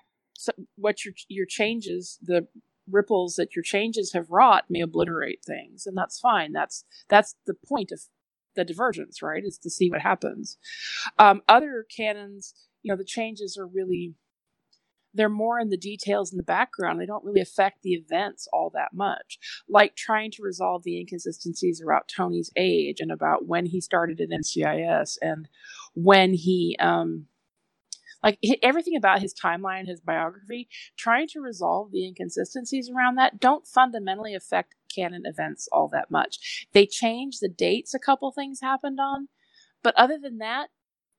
what 0.77 1.05
your 1.05 1.15
your 1.29 1.47
changes 1.47 2.19
the 2.23 2.47
ripples 2.91 3.37
that 3.37 3.57
your 3.57 3.63
changes 3.63 4.13
have 4.13 4.31
wrought 4.31 4.65
may 4.69 4.81
obliterate 4.81 5.41
things 5.45 5.87
and 5.87 5.97
that's 5.97 6.21
fine. 6.21 6.53
That's 6.53 6.85
that's 7.09 7.35
the 7.47 7.55
point 7.55 7.91
of 7.93 8.01
the 8.57 8.65
divergence 8.65 9.23
right 9.23 9.43
is 9.45 9.59
to 9.59 9.71
see 9.71 9.91
what 9.91 10.03
happens. 10.03 10.59
Um, 11.19 11.43
other 11.49 11.87
canons 11.95 12.55
you 12.83 12.93
know 12.93 12.97
the 12.97 13.05
changes 13.05 13.57
are 13.57 13.67
really 13.67 14.15
they're 15.15 15.29
more 15.29 15.59
in 15.59 15.71
the 15.71 15.77
details 15.77 16.33
in 16.33 16.37
the 16.37 16.43
background. 16.43 17.01
They 17.01 17.07
don't 17.07 17.25
really 17.25 17.41
affect 17.41 17.83
the 17.83 17.95
events 17.95 18.49
all 18.53 18.71
that 18.75 18.93
much. 18.93 19.39
Like 19.69 19.97
trying 19.97 20.31
to 20.33 20.43
resolve 20.43 20.83
the 20.83 20.99
inconsistencies 20.99 21.81
about 21.81 22.09
Tony's 22.09 22.51
age 22.57 23.01
and 23.01 23.13
about 23.13 23.47
when 23.47 23.67
he 23.67 23.81
started 23.81 24.21
at 24.21 24.31
NCIS 24.31 25.19
and 25.23 25.49
when 25.95 26.35
he, 26.35 26.77
um, 26.81 27.27
like 28.23 28.39
everything 28.63 28.97
about 28.97 29.21
his 29.21 29.35
timeline, 29.35 29.87
his 29.87 30.01
biography, 30.01 30.69
trying 30.97 31.29
to 31.29 31.41
resolve 31.41 31.93
the 31.93 32.07
inconsistencies 32.07 32.91
around 32.91 33.17
that 33.17 33.39
don't 33.39 33.67
fundamentally 33.67 34.35
affect 34.35 34.75
canon 34.95 35.23
events 35.27 35.69
all 35.73 35.89
that 35.89 36.11
much. 36.11 36.67
They 36.73 36.87
change 36.87 37.39
the 37.39 37.49
dates 37.49 37.93
a 37.95 37.99
couple 37.99 38.33
things 38.33 38.61
happened 38.61 38.99
on, 38.99 39.29
but 39.83 39.95
other 39.97 40.19
than 40.19 40.39
that, 40.39 40.71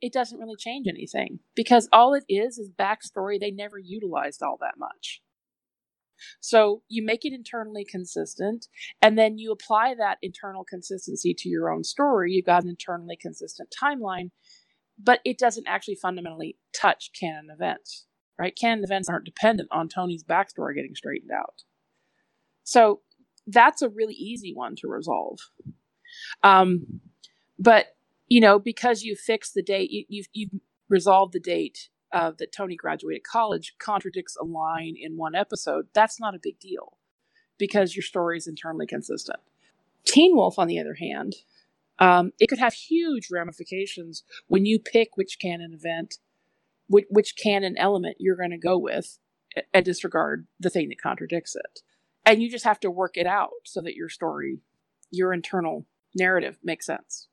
it 0.06 0.14
doesn't 0.14 0.38
really 0.38 0.56
change 0.56 0.86
anything 0.88 1.40
because 1.56 1.90
all 1.92 2.14
it 2.14 2.26
is 2.30 2.60
is 2.60 2.70
backstory 2.70 3.40
they 3.40 3.50
never 3.50 3.80
utilized 3.80 4.44
all 4.44 4.56
that 4.62 4.76
much. 4.78 5.24
So 6.40 6.84
you 6.88 7.04
make 7.04 7.26
it 7.26 7.34
internally 7.34 7.84
consistent, 7.84 8.68
and 9.02 9.18
then 9.18 9.40
you 9.40 9.52
apply 9.52 9.96
that 9.96 10.20
internal 10.22 10.64
consistency 10.64 11.34
to 11.40 11.50
your 11.50 11.72
own 11.72 11.84
story. 11.84 12.34
You've 12.34 12.46
got 12.46 12.64
an 12.64 12.70
internally 12.70 13.18
consistent 13.20 13.74
timeline, 13.84 14.30
but 15.04 15.22
it 15.26 15.40
doesn't 15.40 15.68
actually 15.68 15.96
fundamentally 15.96 16.60
touch 16.72 17.10
canon 17.20 17.48
events, 17.52 18.06
right? 18.38 18.56
Canon 18.56 18.84
events 18.84 19.10
aren't 19.10 19.26
dependent 19.26 19.70
on 19.72 19.90
Tony's 19.90 20.24
backstory 20.24 20.76
getting 20.76 20.94
straightened 20.94 21.32
out. 21.36 21.64
So 22.64 23.02
that's 23.48 23.82
a 23.82 23.90
really 23.90 24.14
easy 24.14 24.54
one 24.54 24.76
to 24.78 24.88
resolve. 24.88 25.40
Um, 26.44 27.02
but 27.58 27.88
you 28.28 28.42
know, 28.42 28.60
because 28.60 29.04
you 29.04 29.16
fixed 29.16 29.54
the 29.54 29.64
date, 29.64 29.92
you, 29.92 30.06
you've 30.10 30.28
you've 30.34 30.62
resolved 30.90 31.34
the 31.34 31.40
date 31.40 31.90
uh, 32.12 32.32
that 32.38 32.52
Tony 32.52 32.76
graduated 32.76 33.24
college 33.24 33.76
contradicts 33.80 34.36
a 34.40 34.46
line 34.46 34.96
in 35.00 35.18
one 35.18 35.36
episode. 35.36 35.88
That's 35.94 36.20
not 36.20 36.36
a 36.36 36.40
big 36.42 36.60
deal 36.60 36.98
because 37.58 37.96
your 37.96 38.04
story 38.04 38.38
is 38.38 38.48
internally 38.48 38.88
consistent. 38.88 39.40
Teen 40.06 40.36
Wolf, 40.36 40.60
on 40.60 40.68
the 40.68 40.80
other 40.80 40.96
hand, 40.96 41.36
um, 42.00 42.32
it 42.40 42.48
could 42.48 42.60
have 42.60 42.74
huge 42.74 43.30
ramifications 43.32 44.24
when 44.48 44.66
you 44.66 44.80
pick 44.80 45.16
which 45.16 45.40
canon 45.40 45.74
event, 45.74 46.16
which, 46.88 47.06
which 47.10 47.36
canon 47.36 47.76
element 47.78 48.18
you're 48.20 48.36
going 48.36 48.52
to 48.52 48.58
go 48.58 48.78
with, 48.78 49.18
and 49.74 49.86
disregard 49.86 50.48
the 50.60 50.70
thing 50.70 50.90
that 50.90 51.02
contradicts 51.02 51.56
it. 51.56 51.80
And 52.26 52.42
you 52.42 52.50
just 52.50 52.66
have 52.66 52.80
to 52.82 52.92
work 52.92 53.18
it 53.18 53.28
out 53.28 53.52
so 53.64 53.82
that 53.82 53.96
your 53.96 54.10
story 54.10 54.60
your 55.12 55.34
internal 55.34 55.86
narrative 56.16 56.58
makes 56.64 56.86
sense. 56.86 57.28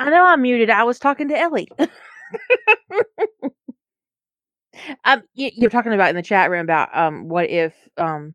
I 0.00 0.10
know 0.10 0.24
I'm 0.24 0.42
muted. 0.42 0.70
I 0.70 0.84
was 0.84 0.98
talking 0.98 1.28
to 1.28 1.38
Ellie. 1.38 1.68
um, 5.04 5.22
you, 5.34 5.50
you're 5.54 5.70
talking 5.70 5.92
about 5.92 6.10
in 6.10 6.16
the 6.16 6.22
chat 6.22 6.50
room 6.50 6.62
about 6.62 6.96
um, 6.96 7.28
what 7.28 7.50
if 7.50 7.74
um, 7.98 8.34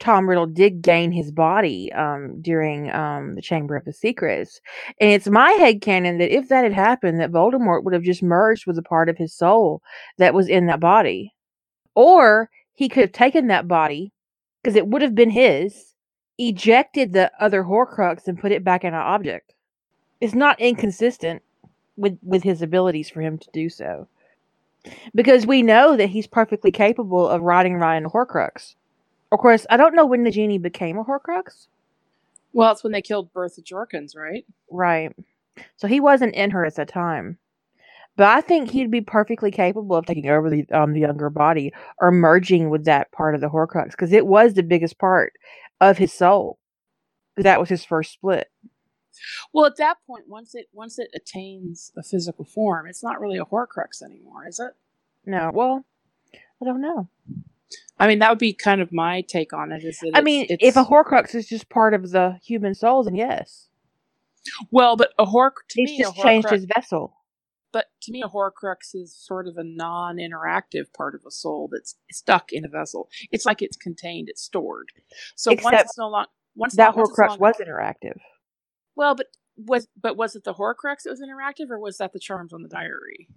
Tom 0.00 0.28
Riddle 0.28 0.46
did 0.46 0.82
gain 0.82 1.12
his 1.12 1.30
body 1.32 1.92
um 1.92 2.40
during 2.42 2.90
um 2.92 3.36
the 3.36 3.42
Chamber 3.42 3.76
of 3.76 3.84
the 3.84 3.92
Secrets. 3.92 4.60
And 5.00 5.10
it's 5.10 5.28
my 5.28 5.50
head 5.52 5.80
canon 5.82 6.18
that 6.18 6.36
if 6.36 6.48
that 6.48 6.64
had 6.64 6.72
happened, 6.74 7.20
that 7.20 7.30
Voldemort 7.30 7.84
would 7.84 7.94
have 7.94 8.02
just 8.02 8.22
merged 8.22 8.66
with 8.66 8.76
a 8.78 8.82
part 8.82 9.08
of 9.08 9.16
his 9.16 9.34
soul 9.34 9.82
that 10.18 10.34
was 10.34 10.48
in 10.48 10.66
that 10.66 10.80
body. 10.80 11.32
Or 11.94 12.50
he 12.74 12.88
could 12.88 13.02
have 13.02 13.12
taken 13.12 13.48
that 13.48 13.68
body, 13.68 14.12
because 14.62 14.76
it 14.76 14.88
would 14.88 15.02
have 15.02 15.14
been 15.14 15.30
his, 15.30 15.94
ejected 16.38 17.12
the 17.12 17.30
other 17.40 17.62
Horcrux 17.64 18.26
and 18.28 18.38
put 18.38 18.52
it 18.52 18.64
back 18.64 18.84
in 18.84 18.94
an 18.94 19.00
object. 19.00 19.54
It's 20.24 20.34
not 20.34 20.58
inconsistent 20.58 21.42
with 21.98 22.18
with 22.22 22.42
his 22.42 22.62
abilities 22.62 23.10
for 23.10 23.20
him 23.20 23.36
to 23.36 23.48
do 23.52 23.68
so. 23.68 24.08
Because 25.14 25.46
we 25.46 25.60
know 25.60 25.98
that 25.98 26.08
he's 26.08 26.26
perfectly 26.26 26.70
capable 26.70 27.28
of 27.28 27.42
riding 27.42 27.74
Ryan 27.74 28.06
a 28.06 28.08
Horcrux. 28.08 28.74
Of 29.30 29.38
course, 29.38 29.66
I 29.68 29.76
don't 29.76 29.94
know 29.94 30.06
when 30.06 30.24
Nagini 30.24 30.60
became 30.60 30.96
a 30.96 31.04
Horcrux. 31.04 31.66
Well, 32.54 32.72
it's 32.72 32.82
when 32.82 32.94
they 32.94 33.02
killed 33.02 33.34
Bertha 33.34 33.60
Jorkins, 33.60 34.16
right? 34.16 34.46
Right. 34.70 35.14
So 35.76 35.88
he 35.88 36.00
wasn't 36.00 36.34
in 36.34 36.52
her 36.52 36.64
at 36.64 36.76
the 36.76 36.86
time. 36.86 37.36
But 38.16 38.28
I 38.28 38.40
think 38.40 38.70
he'd 38.70 38.90
be 38.90 39.02
perfectly 39.02 39.50
capable 39.50 39.94
of 39.94 40.06
taking 40.06 40.30
over 40.30 40.48
the 40.48 40.66
um 40.70 40.94
the 40.94 41.00
younger 41.00 41.28
body 41.28 41.74
or 42.00 42.10
merging 42.10 42.70
with 42.70 42.86
that 42.86 43.12
part 43.12 43.34
of 43.34 43.42
the 43.42 43.50
Horcrux 43.50 43.90
because 43.90 44.12
it 44.12 44.26
was 44.26 44.54
the 44.54 44.62
biggest 44.62 44.98
part 44.98 45.34
of 45.82 45.98
his 45.98 46.14
soul. 46.14 46.58
That 47.36 47.60
was 47.60 47.68
his 47.68 47.84
first 47.84 48.10
split. 48.10 48.48
Well, 49.52 49.66
at 49.66 49.76
that 49.76 49.98
point, 50.06 50.24
once 50.28 50.54
it 50.54 50.66
once 50.72 50.98
it 50.98 51.08
attains 51.14 51.92
a 51.96 52.02
physical 52.02 52.44
form, 52.44 52.86
it's 52.86 53.02
not 53.02 53.20
really 53.20 53.38
a 53.38 53.44
Horcrux 53.44 54.02
anymore, 54.04 54.46
is 54.46 54.60
it? 54.60 54.72
No, 55.26 55.50
well, 55.54 55.84
I 56.34 56.64
don't 56.64 56.80
know. 56.80 57.08
I 57.98 58.06
mean, 58.08 58.18
that 58.18 58.30
would 58.30 58.38
be 58.38 58.52
kind 58.52 58.80
of 58.80 58.92
my 58.92 59.20
take 59.22 59.52
on 59.52 59.72
it. 59.72 59.84
Is 59.84 59.98
that 60.00 60.06
I 60.14 60.18
it's- 60.18 60.24
mean, 60.24 60.46
it's, 60.48 60.62
if 60.64 60.76
a 60.76 60.84
Horcrux 60.84 61.34
is 61.34 61.46
just 61.48 61.68
part 61.68 61.94
of 61.94 62.10
the 62.10 62.38
human 62.44 62.74
soul, 62.74 63.04
then 63.04 63.14
yes, 63.14 63.68
well, 64.70 64.96
but 64.96 65.12
a 65.18 65.24
Horc 65.24 65.66
to 65.70 65.80
he's 65.80 65.90
me, 65.90 66.00
a 66.00 66.04
just 66.04 66.16
changed 66.16 66.48
Horcrux, 66.48 66.52
his 66.52 66.66
vessel. 66.74 67.16
but 67.72 67.86
to 68.02 68.12
me, 68.12 68.20
a 68.22 68.28
Horcrux 68.28 68.94
is 68.94 69.16
sort 69.16 69.48
of 69.48 69.56
a 69.56 69.64
non-interactive 69.64 70.92
part 70.92 71.14
of 71.14 71.22
a 71.26 71.30
soul 71.30 71.68
that's 71.72 71.96
stuck 72.12 72.52
in 72.52 72.64
a 72.64 72.68
vessel. 72.68 73.08
It's 73.32 73.46
like 73.46 73.62
it's 73.62 73.76
contained, 73.76 74.28
it's 74.28 74.42
stored. 74.42 74.90
So 75.36 75.52
once 75.62 75.80
it's 75.80 75.96
no 75.98 76.08
longer 76.10 76.28
once 76.56 76.74
That 76.76 76.94
once 76.96 77.10
Horcrux 77.10 77.28
long- 77.30 77.38
was 77.40 77.54
interactive. 77.56 78.18
Well, 78.96 79.14
but 79.14 79.26
was 79.56 79.88
but 80.00 80.16
was 80.16 80.34
it 80.34 80.44
the 80.44 80.54
Horcrux 80.54 81.02
that 81.04 81.10
was 81.10 81.20
interactive, 81.22 81.70
or 81.70 81.78
was 81.78 81.98
that 81.98 82.12
the 82.12 82.18
charms 82.18 82.52
on 82.52 82.62
the 82.62 82.68
diary? 82.68 83.28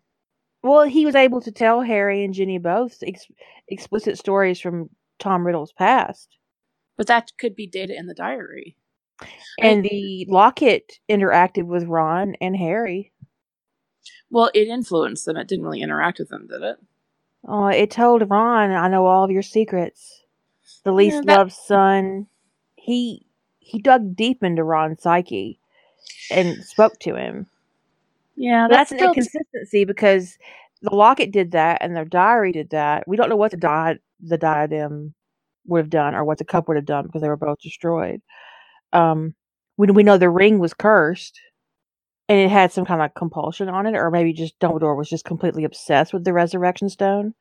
Well, 0.63 0.83
he 0.83 1.05
was 1.05 1.15
able 1.15 1.41
to 1.41 1.51
tell 1.51 1.81
Harry 1.81 2.23
and 2.23 2.33
Ginny 2.33 2.57
both 2.57 2.97
ex- 3.05 3.27
explicit 3.67 4.17
stories 4.17 4.59
from 4.59 4.89
Tom 5.19 5.45
Riddle's 5.45 5.71
past. 5.71 6.37
But 6.97 7.07
that 7.07 7.31
could 7.37 7.55
be 7.55 7.67
data 7.67 7.95
in 7.95 8.07
the 8.07 8.15
diary. 8.15 8.75
And 9.59 9.83
the 9.83 10.25
locket 10.29 10.99
interacted 11.09 11.63
with 11.63 11.85
Ron 11.85 12.35
and 12.41 12.55
Harry. 12.55 13.13
Well, 14.29 14.49
it 14.53 14.67
influenced 14.67 15.25
them. 15.25 15.37
It 15.37 15.47
didn't 15.47 15.63
really 15.63 15.81
interact 15.81 16.19
with 16.19 16.29
them, 16.29 16.47
did 16.47 16.61
it? 16.61 16.77
Oh, 17.47 17.67
it 17.67 17.91
told 17.91 18.29
Ron, 18.29 18.71
"I 18.71 18.87
know 18.89 19.05
all 19.05 19.23
of 19.23 19.31
your 19.31 19.43
secrets." 19.43 20.23
The 20.83 20.91
least 20.91 21.25
that- 21.25 21.37
loved 21.37 21.53
son. 21.53 22.27
He 22.75 23.26
he 23.67 23.79
dug 23.79 24.15
deep 24.15 24.43
into 24.43 24.63
Ron's 24.63 25.01
psyche 25.03 25.59
and 26.31 26.63
spoke 26.63 26.99
to 27.01 27.15
him. 27.15 27.47
Yeah, 28.35 28.67
But 28.67 28.77
that's 28.77 28.91
an 28.91 28.99
inconsistency 28.99 29.85
because 29.85 30.37
the 30.81 30.95
locket 30.95 31.31
did 31.31 31.51
that 31.51 31.79
and 31.81 31.95
the 31.95 32.05
diary 32.05 32.51
did 32.51 32.69
that. 32.71 33.07
We 33.07 33.17
don't 33.17 33.29
know 33.29 33.35
what 33.35 33.51
the 33.51 33.57
di- 33.57 33.99
the 34.21 34.37
diadem 34.37 35.13
would 35.65 35.79
have 35.79 35.89
done 35.89 36.15
or 36.15 36.23
what 36.23 36.37
the 36.37 36.45
cup 36.45 36.67
would 36.67 36.77
have 36.77 36.85
done 36.85 37.05
because 37.05 37.21
they 37.21 37.29
were 37.29 37.37
both 37.37 37.59
destroyed. 37.61 38.21
Um, 38.93 39.35
we 39.77 39.87
we 39.87 40.03
know 40.03 40.17
the 40.17 40.29
ring 40.29 40.59
was 40.59 40.73
cursed 40.73 41.39
and 42.29 42.39
it 42.39 42.49
had 42.49 42.71
some 42.71 42.85
kind 42.85 43.01
of 43.01 43.13
compulsion 43.13 43.69
on 43.69 43.85
it, 43.87 43.95
or 43.95 44.11
maybe 44.11 44.33
just 44.33 44.59
Dumbledore 44.59 44.97
was 44.97 45.09
just 45.09 45.25
completely 45.25 45.63
obsessed 45.63 46.13
with 46.13 46.23
the 46.25 46.33
resurrection 46.33 46.89
stone. 46.89 47.33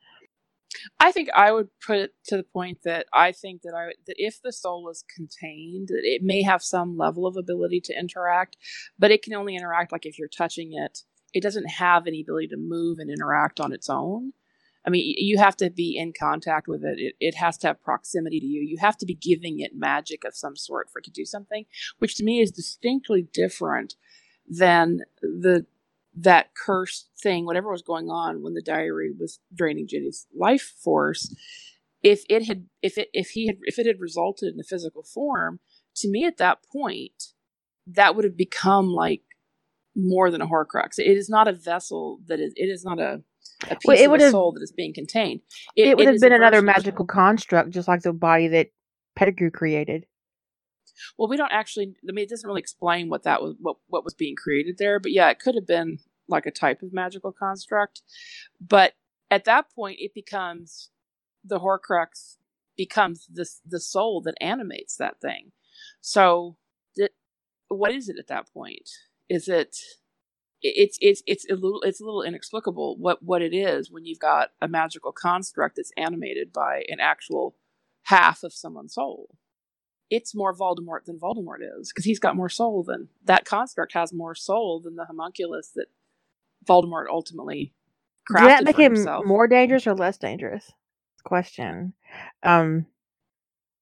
I 1.01 1.13
think 1.13 1.29
I 1.35 1.53
would 1.53 1.69
put 1.85 1.99
it 1.99 2.15
to 2.27 2.37
the 2.37 2.43
point 2.43 2.79
that 2.85 3.07
I 3.13 3.33
think 3.33 3.63
that 3.63 3.75
I 3.75 3.93
that 4.07 4.17
if 4.19 4.41
the 4.43 4.53
soul 4.53 4.89
is 4.91 5.05
contained, 5.15 5.89
that 5.89 6.03
it 6.05 6.23
may 6.23 6.43
have 6.43 6.63
some 6.63 6.97
level 6.97 7.27
of 7.27 7.37
ability 7.37 7.81
to 7.83 7.99
interact, 7.99 8.57
but 8.99 9.11
it 9.11 9.23
can 9.23 9.35
only 9.35 9.57
interact 9.57 9.93
like 9.93 10.07
if 10.07 10.19
you're 10.19 10.29
touching 10.29 10.73
it. 10.75 11.01
It 11.33 11.43
doesn't 11.43 11.69
have 11.69 12.07
any 12.07 12.23
ability 12.23 12.49
to 12.49 12.57
move 12.57 12.99
and 12.99 13.11
interact 13.11 13.61
on 13.61 13.73
its 13.73 13.91
own. 13.91 14.33
I 14.87 14.91
mean, 14.91 15.15
you 15.19 15.39
have 15.39 15.57
to 15.57 15.69
be 15.69 15.97
in 15.99 16.13
contact 16.19 16.69
with 16.69 16.85
it. 16.85 16.99
it. 16.99 17.15
It 17.19 17.35
has 17.35 17.59
to 17.59 17.67
have 17.67 17.83
proximity 17.83 18.39
to 18.39 18.47
you. 18.47 18.63
You 18.63 18.79
have 18.79 18.97
to 18.99 19.07
be 19.07 19.15
giving 19.15 19.59
it 19.59 19.73
magic 19.75 20.25
of 20.25 20.37
some 20.37 20.57
sort 20.57 20.89
for 20.91 21.01
it 21.01 21.05
to 21.07 21.11
do 21.11 21.25
something, 21.25 21.67
which 21.99 22.15
to 22.17 22.25
me 22.25 22.41
is 22.41 22.53
distinctly 22.53 23.27
different 23.33 23.97
than 24.49 25.01
the 25.21 25.67
that 26.17 26.49
cursed 26.57 27.11
thing, 27.23 27.45
whatever 27.45 27.71
was 27.71 27.83
going 27.83 28.09
on 28.09 28.43
when 28.43 28.55
the 28.55 28.63
diary 28.63 29.13
was 29.19 29.39
draining 29.55 29.87
Ginny's 29.87 30.27
life 30.35 30.75
force, 30.83 31.35
if 32.03 32.25
it 32.29 32.47
had 32.47 32.67
if 32.83 32.97
it 32.99 33.09
if 33.13 33.31
he 33.31 33.47
had 33.47 33.57
if 33.63 33.79
it 33.79 33.87
had 33.87 34.01
resulted 34.01 34.55
in 34.55 34.61
a 34.61 34.65
physical 34.65 35.03
form, 35.03 35.61
to 35.97 36.09
me 36.09 36.25
at 36.25 36.39
that 36.39 36.59
point, 36.73 37.33
that 37.87 38.15
would 38.17 38.25
have 38.25 38.37
become 38.37 38.89
like 38.89 39.23
more 39.95 40.31
than 40.31 40.41
a 40.41 40.47
Horcrux. 40.47 40.99
It 40.99 41.17
is 41.17 41.29
not 41.29 41.49
a 41.49 41.53
vessel 41.53 42.21
that 42.27 42.41
is 42.41 42.53
it 42.57 42.67
is 42.67 42.85
not 42.85 42.99
a, 42.99 43.23
a 43.71 43.77
piece 43.77 43.79
Well, 43.85 43.97
it 43.99 44.05
of 44.05 44.11
would 44.13 44.21
a 44.21 44.25
have- 44.25 44.33
soul 44.33 44.53
that 44.53 44.63
is 44.63 44.73
being 44.73 44.95
contained. 44.95 45.41
It, 45.75 45.97
would 45.97 46.07
have 46.07 46.21
been 46.21 46.33
another 46.33 46.63
magical 46.63 47.05
construct, 47.07 47.71
just 47.71 47.89
like 47.89 48.03
the 48.03 48.13
body 48.13 48.49
that 48.49 48.69
Pettigrew 49.17 49.51
created. 49.51 50.07
Well, 51.19 51.29
we 51.29 51.37
don't 51.37 51.53
actually. 51.53 51.95
I 52.09 52.13
mean, 52.13 52.23
it 52.25 52.31
doesn't 52.31 52.47
really 52.47 52.61
explain 52.61 53.09
what 53.11 53.25
that 53.25 53.43
was, 53.43 53.55
what 53.59 53.77
what 53.89 54.05
was 54.05 54.15
being 54.15 54.35
created 54.35 54.79
there. 54.79 54.99
But 54.99 55.13
yeah, 55.13 55.29
it 55.29 55.39
could 55.41 55.55
have 55.55 55.67
been 55.67 55.99
like 56.29 56.47
a 56.47 56.51
type 56.51 56.83
of 56.83 56.93
magical 56.93 57.33
construct. 57.33 58.03
But 58.61 58.95
at 59.31 59.45
that 59.45 59.67
point, 59.75 59.99
it 60.01 60.15
becomes 60.15 60.91
the 61.45 61.61
Horcrux 61.61 62.37
becomes 62.77 63.27
the 63.33 63.47
the 63.65 63.81
soul 63.81 64.21
that 64.23 64.35
animates 64.41 64.97
that 64.97 65.21
thing. 65.21 65.53
So, 66.01 66.57
what 67.69 67.93
is 67.93 68.09
it 68.09 68.17
at 68.19 68.29
that 68.29 68.53
point? 68.53 68.89
Is 69.29 69.49
it? 69.49 69.77
It's 70.63 70.97
it's 71.01 71.23
it's 71.27 71.49
a 71.51 71.55
little 71.55 71.83
it's 71.83 72.01
a 72.01 72.05
little 72.05 72.23
inexplicable 72.23 72.97
what 72.99 73.23
what 73.23 73.43
it 73.43 73.55
is 73.55 73.91
when 73.91 74.07
you've 74.07 74.19
got 74.19 74.51
a 74.61 74.67
magical 74.67 75.13
construct 75.13 75.77
that's 75.77 75.93
animated 75.99 76.53
by 76.53 76.83
an 76.89 76.99
actual 76.99 77.55
half 78.05 78.43
of 78.43 78.55
someone's 78.55 78.95
soul 78.95 79.37
it's 80.11 80.35
more 80.35 80.55
Voldemort 80.55 81.05
than 81.05 81.19
Voldemort 81.19 81.59
is 81.79 81.91
because 81.93 82.05
he's 82.05 82.19
got 82.19 82.37
more 82.37 82.49
soul 82.49 82.83
than 82.83 83.09
that 83.25 83.45
construct 83.45 83.93
has 83.93 84.13
more 84.13 84.35
soul 84.35 84.81
than 84.81 84.97
the 84.97 85.05
homunculus 85.05 85.71
that 85.75 85.87
Voldemort 86.65 87.07
ultimately 87.11 87.73
crafted 88.31 88.41
Did 88.41 88.49
that 88.51 88.65
make 88.65 88.77
him 88.79 88.95
himself. 88.95 89.25
more 89.27 89.47
dangerous 89.47 89.87
or 89.87 89.95
less 89.95 90.19
dangerous? 90.19 90.73
Question. 91.25 91.93
Um, 92.43 92.87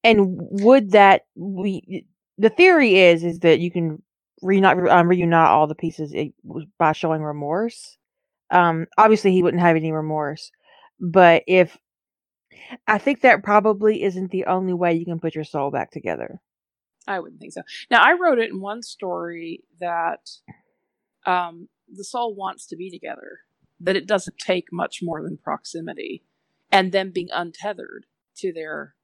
and 0.03 0.37
would 0.39 0.93
that 0.93 1.27
we? 1.35 2.07
The 2.39 2.51
theory 2.51 2.99
is 2.99 3.25
is 3.25 3.41
that 3.41 3.61
you 3.61 3.71
can 3.71 4.03
reunite 4.43 4.79
um, 4.89 5.09
reunite 5.09 5.49
all 5.49 5.67
the 5.67 5.75
pieces 5.75 6.13
it, 6.13 6.33
by 6.79 6.93
showing 6.93 7.23
remorse. 7.23 7.97
Um, 8.51 8.87
obviously 8.99 9.33
he 9.33 9.43
wouldn't 9.43 9.63
have 9.63 9.77
any 9.77 9.93
remorse, 9.93 10.51
but 11.01 11.43
if 11.47 11.77
I 12.87 12.99
think 12.99 13.21
that 13.23 13.43
probably 13.43 14.03
isn't 14.03 14.31
the 14.31 14.47
only 14.47 14.73
way 14.73 14.95
you 14.95 15.05
can 15.05 15.21
put 15.21 15.35
your 15.35 15.45
soul 15.45 15.71
back 15.71 15.91
together. 15.91 16.41
I 17.07 17.21
wouldn't 17.21 17.41
think 17.41 17.53
so. 17.53 17.63
Now 17.91 18.03
I 18.03 18.15
wrote 18.15 18.39
it 18.39 18.51
in 18.51 18.61
one 18.61 18.83
story 18.83 19.61
that 19.81 20.31
um, 21.27 21.69
the 21.97 22.05
soul 22.05 22.35
wants 22.35 22.67
to 22.67 22.77
be 22.77 22.91
together, 22.91 23.41
that 23.81 23.97
it 23.97 24.07
doesn't 24.07 24.39
take 24.39 24.73
much 24.73 25.01
more 25.03 25.23
than 25.23 25.37
proximity, 25.37 26.25
and 26.71 26.93
them 26.93 27.11
being 27.11 27.29
untethered 27.33 28.07
to 28.39 28.53
their 28.53 28.95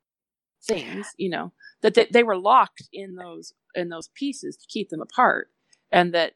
things. 0.62 1.06
You 1.16 1.30
know 1.30 1.52
that 1.82 1.94
they, 1.94 2.06
they 2.10 2.22
were 2.22 2.36
locked 2.36 2.88
in 2.92 3.16
those 3.16 3.54
in 3.74 3.88
those 3.88 4.08
pieces 4.14 4.56
to 4.56 4.66
keep 4.68 4.90
them 4.90 5.00
apart, 5.00 5.48
and 5.90 6.14
that 6.14 6.34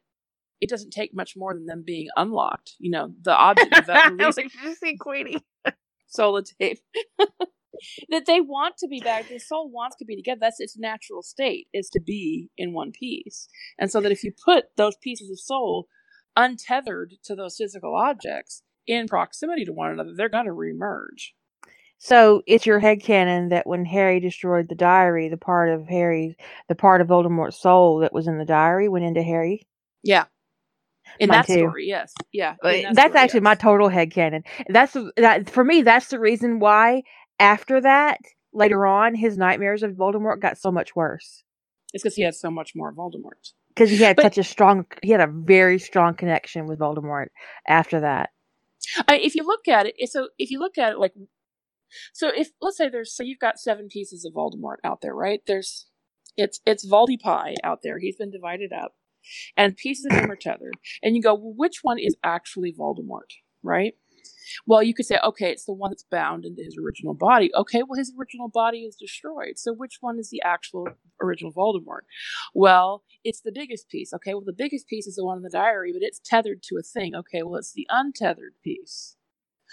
it 0.60 0.70
doesn't 0.70 0.90
take 0.90 1.14
much 1.14 1.34
more 1.36 1.54
than 1.54 1.66
them 1.66 1.82
being 1.86 2.08
unlocked. 2.16 2.74
You 2.78 2.90
know 2.90 3.14
the 3.22 3.34
object 3.36 3.76
of 3.76 3.86
that 3.86 4.12
release 4.12 4.36
see 4.80 4.96
Queenie. 4.96 5.44
solotape. 6.16 6.78
that 8.08 8.26
they 8.26 8.40
want 8.40 8.76
to 8.78 8.88
be 8.88 9.00
back. 9.00 9.28
The 9.28 9.38
soul 9.38 9.70
wants 9.70 9.96
to 9.96 10.04
be 10.04 10.16
together. 10.16 10.38
That's 10.40 10.60
its 10.60 10.78
natural 10.78 11.22
state 11.22 11.68
is 11.72 11.88
to 11.90 12.00
be 12.00 12.50
in 12.56 12.72
one 12.72 12.92
piece. 12.92 13.48
And 13.78 13.90
so 13.90 14.00
that 14.00 14.12
if 14.12 14.24
you 14.24 14.32
put 14.44 14.66
those 14.76 14.96
pieces 14.96 15.30
of 15.30 15.40
soul 15.40 15.88
untethered 16.36 17.14
to 17.24 17.34
those 17.34 17.56
physical 17.56 17.94
objects 17.94 18.62
in 18.86 19.08
proximity 19.08 19.64
to 19.64 19.72
one 19.72 19.90
another, 19.90 20.14
they're 20.16 20.28
going 20.28 20.46
to 20.46 20.52
remerge. 20.52 21.32
So 21.98 22.42
it's 22.46 22.66
your 22.66 22.80
head 22.80 23.00
headcanon 23.00 23.50
that 23.50 23.66
when 23.66 23.84
Harry 23.86 24.20
destroyed 24.20 24.68
the 24.68 24.74
diary, 24.74 25.28
the 25.28 25.36
part 25.36 25.70
of 25.70 25.86
Harry, 25.88 26.36
the 26.68 26.74
part 26.74 27.00
of 27.00 27.08
Voldemort's 27.08 27.60
soul 27.60 28.00
that 28.00 28.12
was 28.12 28.26
in 28.26 28.38
the 28.38 28.44
diary 28.44 28.88
went 28.88 29.04
into 29.06 29.22
Harry. 29.22 29.66
Yeah. 30.02 30.24
In 31.18 31.28
Mine 31.28 31.38
that 31.38 31.46
too. 31.46 31.54
story, 31.54 31.86
yes. 31.86 32.12
Yeah. 32.32 32.56
Uh, 32.62 32.72
that 32.72 32.94
that's 32.94 33.10
story, 33.10 33.20
actually 33.20 33.40
my 33.40 33.52
yes. 33.52 33.60
total 33.60 33.88
headcanon. 33.88 34.42
That's 34.68 34.96
that 35.16 35.48
for 35.48 35.64
me. 35.64 35.82
That's 35.82 36.08
the 36.08 36.18
reason 36.18 36.58
why 36.58 37.04
after 37.38 37.80
that, 37.80 38.18
later 38.52 38.86
on, 38.86 39.14
his 39.14 39.38
nightmares 39.38 39.82
of 39.82 39.92
Voldemort 39.92 40.40
got 40.40 40.58
so 40.58 40.70
much 40.70 40.94
worse 40.94 41.42
It's 41.92 42.02
because 42.02 42.16
he 42.16 42.22
had 42.22 42.34
so 42.34 42.50
much 42.50 42.72
more 42.74 42.92
Voldemort. 42.92 43.52
Because 43.74 43.90
he 43.90 43.96
had 43.98 44.16
But- 44.16 44.22
such 44.22 44.38
a 44.38 44.44
strong, 44.44 44.86
he 45.02 45.10
had 45.10 45.20
a 45.20 45.26
very 45.26 45.78
strong 45.78 46.14
connection 46.14 46.66
with 46.66 46.78
Voldemort 46.78 47.26
after 47.66 48.00
that. 48.00 48.30
I, 49.08 49.16
if 49.16 49.34
you 49.34 49.44
look 49.44 49.66
at 49.66 49.86
it, 49.86 49.94
so 50.10 50.28
if 50.38 50.50
you 50.50 50.58
look 50.58 50.76
at 50.78 50.92
it 50.92 50.98
like, 50.98 51.14
so 52.12 52.28
if 52.34 52.50
let's 52.60 52.76
say 52.76 52.88
there's 52.88 53.14
so 53.14 53.22
you've 53.22 53.38
got 53.38 53.58
seven 53.58 53.88
pieces 53.88 54.24
of 54.24 54.34
Voldemort 54.34 54.76
out 54.84 55.00
there, 55.00 55.14
right? 55.14 55.40
There's 55.46 55.86
it's 56.36 56.60
it's 56.66 56.86
Voldy 56.86 57.18
Pie 57.18 57.54
out 57.64 57.80
there. 57.82 57.98
He's 57.98 58.16
been 58.16 58.30
divided 58.30 58.72
up, 58.72 58.94
and 59.56 59.76
pieces 59.76 60.06
of 60.10 60.18
him 60.18 60.30
are 60.30 60.36
tethered. 60.36 60.74
And 61.02 61.16
you 61.16 61.22
go, 61.22 61.34
well, 61.34 61.54
which 61.56 61.78
one 61.82 61.98
is 61.98 62.16
actually 62.22 62.72
Voldemort, 62.72 63.30
right? 63.62 63.94
Well, 64.66 64.82
you 64.82 64.94
could 64.94 65.06
say, 65.06 65.18
okay, 65.24 65.50
it's 65.50 65.64
the 65.64 65.72
one 65.72 65.90
that's 65.90 66.04
bound 66.10 66.44
into 66.44 66.62
his 66.62 66.76
original 66.82 67.14
body. 67.14 67.50
Okay, 67.54 67.82
well, 67.82 67.98
his 67.98 68.12
original 68.18 68.48
body 68.48 68.80
is 68.80 68.96
destroyed. 68.96 69.54
So 69.58 69.72
which 69.72 69.98
one 70.00 70.18
is 70.18 70.30
the 70.30 70.42
actual 70.42 70.88
original 71.22 71.52
Voldemort? 71.52 72.02
Well, 72.54 73.02
it's 73.24 73.40
the 73.40 73.52
biggest 73.52 73.88
piece. 73.88 74.12
Okay, 74.12 74.34
well, 74.34 74.44
the 74.44 74.52
biggest 74.52 74.86
piece 74.88 75.06
is 75.06 75.16
the 75.16 75.24
one 75.24 75.36
in 75.38 75.42
the 75.42 75.50
diary, 75.50 75.92
but 75.92 76.02
it's 76.02 76.20
tethered 76.24 76.62
to 76.64 76.76
a 76.78 76.82
thing. 76.82 77.14
Okay, 77.14 77.42
well, 77.42 77.56
it's 77.56 77.72
the 77.72 77.86
untethered 77.90 78.54
piece. 78.62 79.16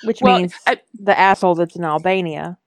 Which 0.03 0.21
Well, 0.21 0.39
means 0.39 0.53
I- 0.65 0.81
the 0.93 1.17
asshole 1.17 1.55
that's 1.55 1.75
in 1.75 1.83
Albania. 1.83 2.57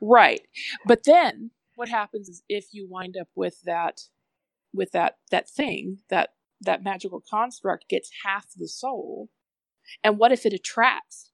Right. 0.00 0.40
But 0.86 1.04
then 1.04 1.50
what 1.76 1.88
happens 1.88 2.28
is 2.28 2.42
if 2.48 2.66
you 2.72 2.88
wind 2.88 3.16
up 3.20 3.28
with 3.34 3.60
that 3.64 4.00
with 4.72 4.90
that 4.92 5.18
that 5.30 5.48
thing, 5.48 5.98
that 6.10 6.30
that 6.60 6.82
magical 6.82 7.22
construct 7.30 7.88
gets 7.88 8.10
half 8.24 8.46
the 8.56 8.66
soul. 8.66 9.28
And 10.02 10.18
what 10.18 10.32
if 10.32 10.46
it 10.46 10.52
attracts 10.52 11.30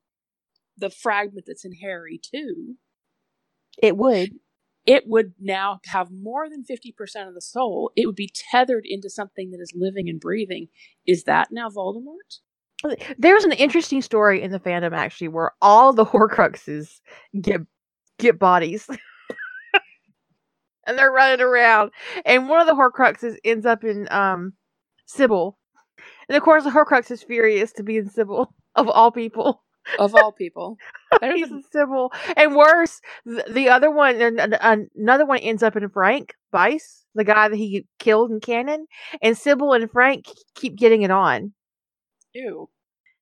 the 0.76 0.90
fragment 0.90 1.44
that's 1.46 1.64
in 1.64 1.74
Harry 1.82 2.20
too? 2.22 2.76
It 3.82 3.96
would. 3.96 4.30
It 4.86 5.04
would 5.06 5.34
now 5.38 5.80
have 5.86 6.10
more 6.10 6.48
than 6.48 6.64
50% 6.64 7.28
of 7.28 7.34
the 7.34 7.40
soul. 7.40 7.92
It 7.96 8.06
would 8.06 8.16
be 8.16 8.32
tethered 8.50 8.84
into 8.86 9.10
something 9.10 9.50
that 9.50 9.60
is 9.60 9.72
living 9.74 10.08
and 10.08 10.18
breathing. 10.18 10.68
Is 11.06 11.24
that 11.24 11.48
now 11.52 11.68
Voldemort? 11.68 12.40
There's 13.18 13.44
an 13.44 13.52
interesting 13.52 14.00
story 14.00 14.42
in 14.42 14.52
the 14.52 14.58
fandom 14.58 14.92
actually 14.92 15.28
where 15.28 15.52
all 15.60 15.92
the 15.92 16.04
Horcruxes 16.06 17.00
get 17.40 17.60
get 18.18 18.38
bodies. 18.38 18.88
and 20.86 20.98
they're 20.98 21.12
running 21.12 21.40
around. 21.40 21.90
And 22.24 22.48
one 22.48 22.60
of 22.60 22.66
the 22.66 22.74
Horcruxes 22.74 23.36
ends 23.44 23.66
up 23.66 23.84
in 23.84 24.08
um 24.10 24.54
Sybil. 25.06 25.58
And 26.30 26.36
of 26.38 26.42
course 26.44 26.64
the 26.64 26.70
Horcrux 26.70 27.10
is 27.10 27.22
furious 27.22 27.72
to 27.74 27.82
be 27.82 27.98
in 27.98 28.08
Sybil, 28.08 28.54
of 28.76 28.88
all 28.88 29.10
people. 29.12 29.62
Of 29.98 30.14
all 30.14 30.32
people. 30.32 30.78
He's 31.22 31.50
in 31.50 31.62
Sybil. 31.72 32.12
And 32.36 32.56
worse, 32.56 33.00
the, 33.26 33.44
the 33.50 33.68
other 33.70 33.90
one 33.90 34.20
an- 34.20 34.38
an- 34.38 34.90
another 34.96 35.26
one 35.26 35.40
ends 35.40 35.62
up 35.62 35.76
in 35.76 35.88
Frank 35.90 36.34
Bryce, 36.52 37.04
the 37.14 37.24
guy 37.24 37.48
that 37.48 37.56
he 37.56 37.86
killed 37.98 38.30
in 38.30 38.40
canon. 38.40 38.86
And 39.22 39.36
Sybil 39.36 39.72
and 39.74 39.90
Frank 39.90 40.26
keep 40.54 40.76
getting 40.76 41.02
it 41.02 41.10
on. 41.10 41.52
ew. 42.34 42.68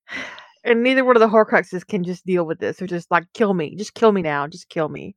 and 0.63 0.83
neither 0.83 1.05
one 1.05 1.15
of 1.15 1.21
the 1.21 1.27
Horcruxes 1.29 1.87
can 1.87 2.03
just 2.03 2.25
deal 2.25 2.45
with 2.45 2.59
this. 2.59 2.77
They're 2.77 2.87
just 2.87 3.11
like, 3.11 3.25
kill 3.33 3.53
me, 3.53 3.75
just 3.75 3.93
kill 3.95 4.11
me 4.11 4.21
now, 4.21 4.47
just 4.47 4.69
kill 4.69 4.89
me. 4.89 5.15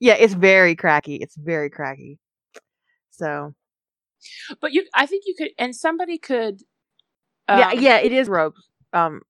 Yeah, 0.00 0.14
it's 0.14 0.34
very 0.34 0.76
cracky. 0.76 1.16
It's 1.16 1.36
very 1.36 1.70
cracky. 1.70 2.18
So 3.10 3.54
But 4.60 4.72
you 4.72 4.86
I 4.94 5.06
think 5.06 5.24
you 5.26 5.34
could 5.36 5.50
and 5.58 5.74
somebody 5.74 6.18
could 6.18 6.62
um, 7.54 7.80
yeah, 7.80 7.98
it 7.98 8.12
is 8.12 8.28
robes. 8.28 8.68
Um, 8.92 9.22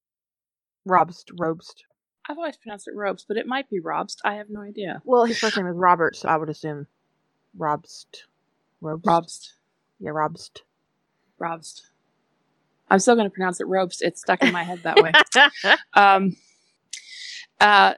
robst, 0.89 1.33
robst. 1.39 1.83
I've 2.29 2.39
always 2.39 2.57
pronounced 2.57 2.87
it 2.87 2.95
Robst, 2.95 3.25
but 3.27 3.37
it 3.37 3.47
might 3.47 3.69
be 3.69 3.81
Robst. 3.81 4.19
I 4.25 4.35
have 4.35 4.49
no 4.49 4.61
idea. 4.61 5.03
Well, 5.05 5.25
his 5.25 5.39
first 5.39 5.57
name 5.57 5.67
is 5.67 5.77
Robert, 5.77 6.15
so 6.17 6.29
I 6.29 6.37
would 6.37 6.49
assume 6.49 6.87
robst, 7.59 8.25
robst. 8.83 9.03
Robst. 9.03 9.49
Yeah, 9.99 10.11
robst. 10.11 10.61
Robst. 11.41 11.83
I'm 12.89 12.99
still 12.99 13.15
going 13.17 13.29
to 13.29 13.35
pronounce 13.35 13.61
it 13.61 13.67
Robst. 13.67 13.99
It's 14.01 14.21
stuck 14.21 14.43
in 14.43 14.53
my 14.53 14.63
head 14.63 14.83
that 14.85 15.03
way. 15.03 15.13
Um, 15.95 16.37
uh, 17.61 17.95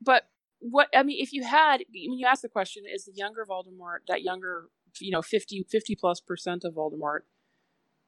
but 0.00 0.28
what 0.60 0.88
I 0.96 1.02
mean, 1.02 1.20
if 1.20 1.32
you 1.32 1.44
had 1.44 1.84
when 1.92 2.18
you 2.18 2.26
ask 2.26 2.42
the 2.42 2.48
question, 2.48 2.84
is 2.90 3.04
the 3.04 3.12
younger 3.14 3.44
Voldemort 3.48 3.98
that 4.08 4.22
younger, 4.22 4.68
you 4.98 5.10
know, 5.10 5.20
50, 5.20 5.66
50 5.70 5.96
plus 5.96 6.20
percent 6.20 6.64
of 6.64 6.74
Voldemort 6.74 7.20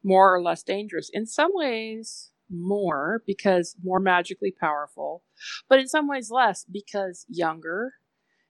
more 0.07 0.35
or 0.35 0.41
less 0.41 0.63
dangerous? 0.63 1.11
In 1.13 1.27
some 1.27 1.51
ways, 1.53 2.31
more 2.51 3.23
because 3.27 3.77
more 3.83 4.01
magically 4.01 4.53
powerful, 4.53 5.23
but 5.69 5.79
in 5.79 5.89
some 5.89 6.09
ways 6.09 6.31
less 6.31 6.65
because 6.65 7.27
younger. 7.29 7.95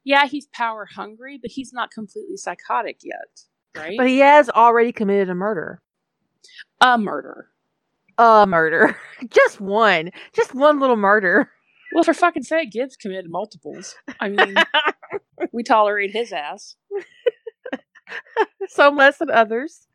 Yeah, 0.05 0.27
he's 0.27 0.47
power 0.47 0.87
hungry, 0.95 1.39
but 1.41 1.51
he's 1.51 1.73
not 1.73 1.91
completely 1.91 2.37
psychotic 2.37 2.99
yet, 3.03 3.41
right? 3.77 3.97
but 3.99 4.07
he 4.07 4.19
has 4.19 4.49
already 4.51 4.93
committed 4.93 5.29
a 5.31 5.35
murder. 5.35 5.83
a 6.81 6.97
murder. 6.97 7.49
A 8.19 8.47
murder. 8.47 8.97
just 9.29 9.61
one. 9.61 10.11
Just 10.33 10.55
one 10.55 10.79
little 10.79 10.97
murder. 10.97 11.51
Well, 11.93 12.05
for 12.05 12.15
fucking 12.15 12.43
sake, 12.43 12.73
Gibbs 12.73 12.97
committed 12.97 13.31
multiples. 13.31 13.97
I 14.21 14.29
mean, 14.29 14.55
we 15.53 15.63
tolerate 15.63 16.11
his 16.13 16.33
ass. 16.33 16.77
Some 18.69 18.97
less 18.97 19.19
than 19.19 19.31
others. 19.31 19.87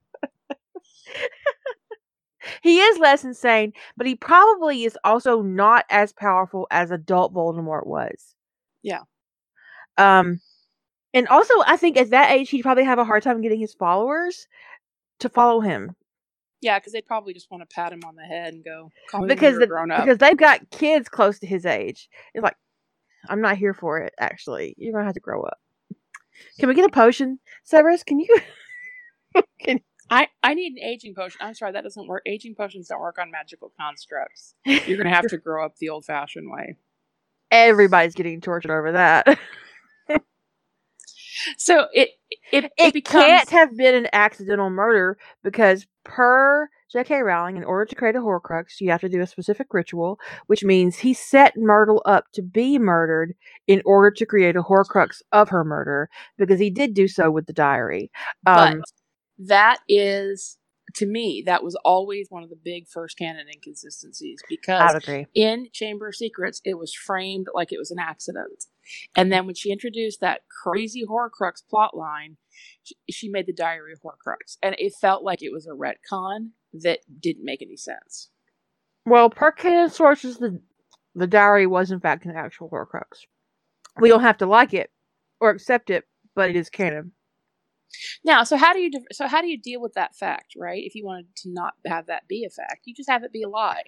He 2.61 2.80
is 2.80 2.97
less 2.99 3.23
insane, 3.23 3.73
but 3.97 4.07
he 4.07 4.15
probably 4.15 4.84
is 4.84 4.97
also 5.03 5.41
not 5.41 5.85
as 5.89 6.13
powerful 6.13 6.68
as 6.72 6.91
adult 6.91 7.34
Voldemort 7.34 7.85
was. 7.85 8.35
Yeah. 8.84 9.01
Um 9.97 10.39
and 11.13 11.27
also 11.27 11.53
I 11.68 11.77
think 11.77 11.97
at 11.97 12.11
that 12.11 12.31
age 12.31 12.49
he'd 12.49 12.63
probably 12.63 12.85
have 12.85 12.99
a 12.99 13.05
hard 13.05 13.23
time 13.23 13.41
getting 13.41 13.59
his 13.59 13.73
followers 13.73 14.47
to 15.19 15.30
follow 15.30 15.59
him 15.61 15.95
Yeah, 16.61 16.80
because 16.80 16.93
they 16.93 17.01
probably 17.01 17.34
just 17.34 17.51
want 17.51 17.61
to 17.68 17.73
pat 17.76 17.91
him 17.93 18.01
on 18.05 18.15
the 18.15 18.23
head 18.23 18.53
and 18.53 18.63
go, 18.63 18.89
"Call 19.09 19.27
because 19.27 19.57
the, 19.59 19.68
grown 19.68 19.91
up." 19.91 20.03
because 20.03 20.18
they've 20.19 20.38
got 20.38 20.69
kids 20.72 21.09
close 21.09 21.39
to 21.39 21.47
his 21.47 21.65
age. 21.65 22.09
It's 22.34 22.43
like 22.43 22.55
I'm 23.30 23.41
not 23.41 23.57
here 23.57 23.73
for 23.73 23.99
it 23.99 24.13
actually. 24.19 24.73
You're 24.77 24.93
going 24.93 25.03
to 25.03 25.07
have 25.07 25.13
to 25.15 25.19
grow 25.19 25.43
up. 25.43 25.59
Can 26.59 26.69
we 26.69 26.76
get 26.76 26.85
a 26.85 26.89
potion? 26.89 27.39
Severus, 27.63 28.03
can 28.03 28.19
you 28.19 28.27
can 29.61 29.80
I 30.11 30.27
I 30.43 30.53
need 30.53 30.73
an 30.73 30.79
aging 30.79 31.15
potion. 31.15 31.39
I'm 31.41 31.53
sorry, 31.55 31.71
that 31.71 31.83
doesn't 31.83 32.07
work. 32.07 32.21
Aging 32.27 32.53
potions 32.55 32.88
don't 32.89 32.99
work 32.99 33.17
on 33.17 33.31
magical 33.31 33.71
constructs. 33.79 34.53
You're 34.65 34.97
gonna 34.97 35.09
have 35.15 35.27
to 35.27 35.38
grow 35.39 35.65
up 35.65 35.77
the 35.77 35.89
old-fashioned 35.89 36.51
way. 36.51 36.75
everybody's 37.49 38.13
getting 38.13 38.41
tortured 38.41 38.71
over 38.71 38.91
that. 38.91 39.39
So 41.57 41.88
it 41.93 42.09
it 42.51 42.65
it, 42.65 42.71
it 42.77 42.93
becomes 42.93 43.25
can't 43.25 43.49
have 43.49 43.75
been 43.75 43.95
an 43.95 44.07
accidental 44.13 44.69
murder 44.69 45.17
because 45.43 45.88
per 46.03 46.69
J.K. 46.91 47.21
Rowling, 47.21 47.55
in 47.57 47.63
order 47.63 47.85
to 47.85 47.95
create 47.95 48.15
a 48.15 48.19
Horcrux, 48.19 48.81
you 48.81 48.91
have 48.91 49.01
to 49.01 49.09
do 49.09 49.21
a 49.21 49.25
specific 49.27 49.73
ritual, 49.73 50.19
which 50.47 50.63
means 50.63 50.97
he 50.97 51.13
set 51.13 51.53
Myrtle 51.55 52.01
up 52.05 52.25
to 52.33 52.41
be 52.41 52.77
murdered 52.77 53.33
in 53.65 53.81
order 53.85 54.11
to 54.11 54.25
create 54.25 54.57
a 54.57 54.61
Horcrux 54.61 55.21
of 55.31 55.49
her 55.49 55.63
murder 55.63 56.09
because 56.38 56.59
he 56.59 56.69
did 56.69 56.93
do 56.93 57.07
so 57.07 57.31
with 57.31 57.45
the 57.47 57.53
diary. 57.53 58.11
but 58.43 58.73
Um, 58.73 58.83
that 59.47 59.80
is 59.88 60.57
to 60.95 61.05
me 61.05 61.43
that 61.45 61.63
was 61.63 61.76
always 61.85 62.27
one 62.30 62.43
of 62.43 62.49
the 62.49 62.59
big 62.61 62.88
first 62.88 63.18
canon 63.18 63.47
inconsistencies 63.47 64.41
because 64.49 64.95
agree. 64.95 65.26
in 65.34 65.68
Chamber 65.72 66.09
of 66.09 66.15
Secrets, 66.15 66.61
it 66.65 66.77
was 66.77 66.93
framed 66.93 67.47
like 67.53 67.72
it 67.72 67.80
was 67.80 67.91
an 67.91 67.99
accident. 67.99 68.65
And 69.15 69.31
then 69.31 69.45
when 69.45 69.55
she 69.55 69.72
introduced 69.72 70.19
that 70.22 70.41
crazy 70.63 71.03
Horcrux 71.05 71.63
plot 71.69 71.95
line, 71.95 72.38
she, 72.84 72.95
she 73.09 73.30
made 73.30 73.45
the 73.45 73.53
diary 73.53 73.93
a 73.93 73.95
Horcrux. 73.95 74.57
And 74.61 74.76
it 74.80 74.93
felt 74.99 75.23
like 75.23 75.41
it 75.41 75.51
was 75.51 75.65
a 75.65 75.69
retcon 75.69 76.49
that 76.73 76.99
didn't 77.19 77.45
make 77.45 77.61
any 77.61 77.77
sense. 77.77 78.30
Well, 79.05 79.30
per 79.30 79.51
canon 79.51 79.89
sources, 79.89 80.38
the 80.38 80.61
the 81.13 81.27
diary 81.27 81.68
was 81.68 81.91
in 81.91 81.99
fact 81.99 82.26
an 82.26 82.35
actual 82.35 82.69
Horcrux. 82.69 83.26
We 83.99 84.09
don't 84.09 84.22
have 84.22 84.38
to 84.38 84.45
like 84.45 84.73
it 84.73 84.91
or 85.39 85.49
accept 85.49 85.89
it, 85.89 86.05
but 86.35 86.49
it 86.49 86.55
is 86.55 86.69
canon. 86.69 87.11
Now, 88.26 88.43
so 88.43 88.57
how 88.57 88.73
do 88.73 88.80
you 88.80 88.91
so 89.11 89.27
how 89.27 89.41
do 89.41 89.47
you 89.49 89.59
deal 89.59 89.81
with 89.81 89.93
that 89.93 90.15
fact, 90.15 90.53
right? 90.57 90.84
If 90.85 90.95
you 90.95 91.05
wanted 91.05 91.35
to 91.38 91.49
not 91.51 91.73
have 91.85 92.07
that 92.07 92.27
be 92.27 92.45
a 92.45 92.49
fact, 92.49 92.81
you 92.85 92.93
just 92.95 93.09
have 93.09 93.23
it 93.23 93.34
be 93.34 93.43
a 93.43 93.49
lie, 93.49 93.84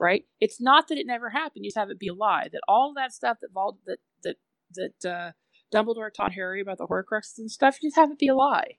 right? 0.00 0.24
It's 0.40 0.60
not 0.60 0.88
that 0.88 0.98
it 0.98 1.06
never 1.06 1.30
happened; 1.30 1.64
you 1.64 1.70
just 1.70 1.78
have 1.78 1.90
it 1.90 1.98
be 2.00 2.08
a 2.08 2.14
lie. 2.14 2.48
That 2.52 2.62
all 2.68 2.94
that 2.96 3.12
stuff 3.12 3.38
that 3.42 3.52
Vol- 3.52 3.78
that 3.86 3.98
that 4.24 4.36
that 4.74 5.10
uh, 5.10 5.32
Dumbledore 5.74 6.12
taught 6.14 6.32
Harry 6.34 6.60
about 6.60 6.78
the 6.78 6.86
Horcruxes 6.86 7.38
and 7.38 7.50
stuff, 7.50 7.78
you 7.82 7.88
just 7.88 7.96
have 7.98 8.10
it 8.12 8.18
be 8.18 8.28
a 8.28 8.34
lie. 8.36 8.76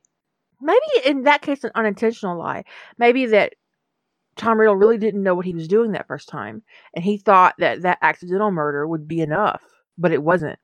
maybe 0.62 0.80
in 1.06 1.24
that 1.24 1.42
case 1.42 1.64
an 1.64 1.72
unintentional 1.76 2.38
lie 2.38 2.64
maybe 2.98 3.26
that 3.28 3.54
tom 4.38 4.60
riddle 4.60 4.76
really 4.76 4.98
didn't 4.98 5.24
know 5.24 5.36
what 5.36 5.46
he 5.46 5.54
was 5.54 5.68
doing 5.68 5.92
that 5.94 6.08
first 6.08 6.30
time 6.30 6.64
and 6.96 7.04
he 7.06 7.18
thought 7.18 7.56
that 7.60 7.82
that 7.84 8.00
accidental 8.02 8.52
murder 8.52 8.88
would 8.88 9.08
be 9.08 9.22
enough 9.22 9.62
but 9.98 10.12
it 10.14 10.24
wasn't 10.24 10.58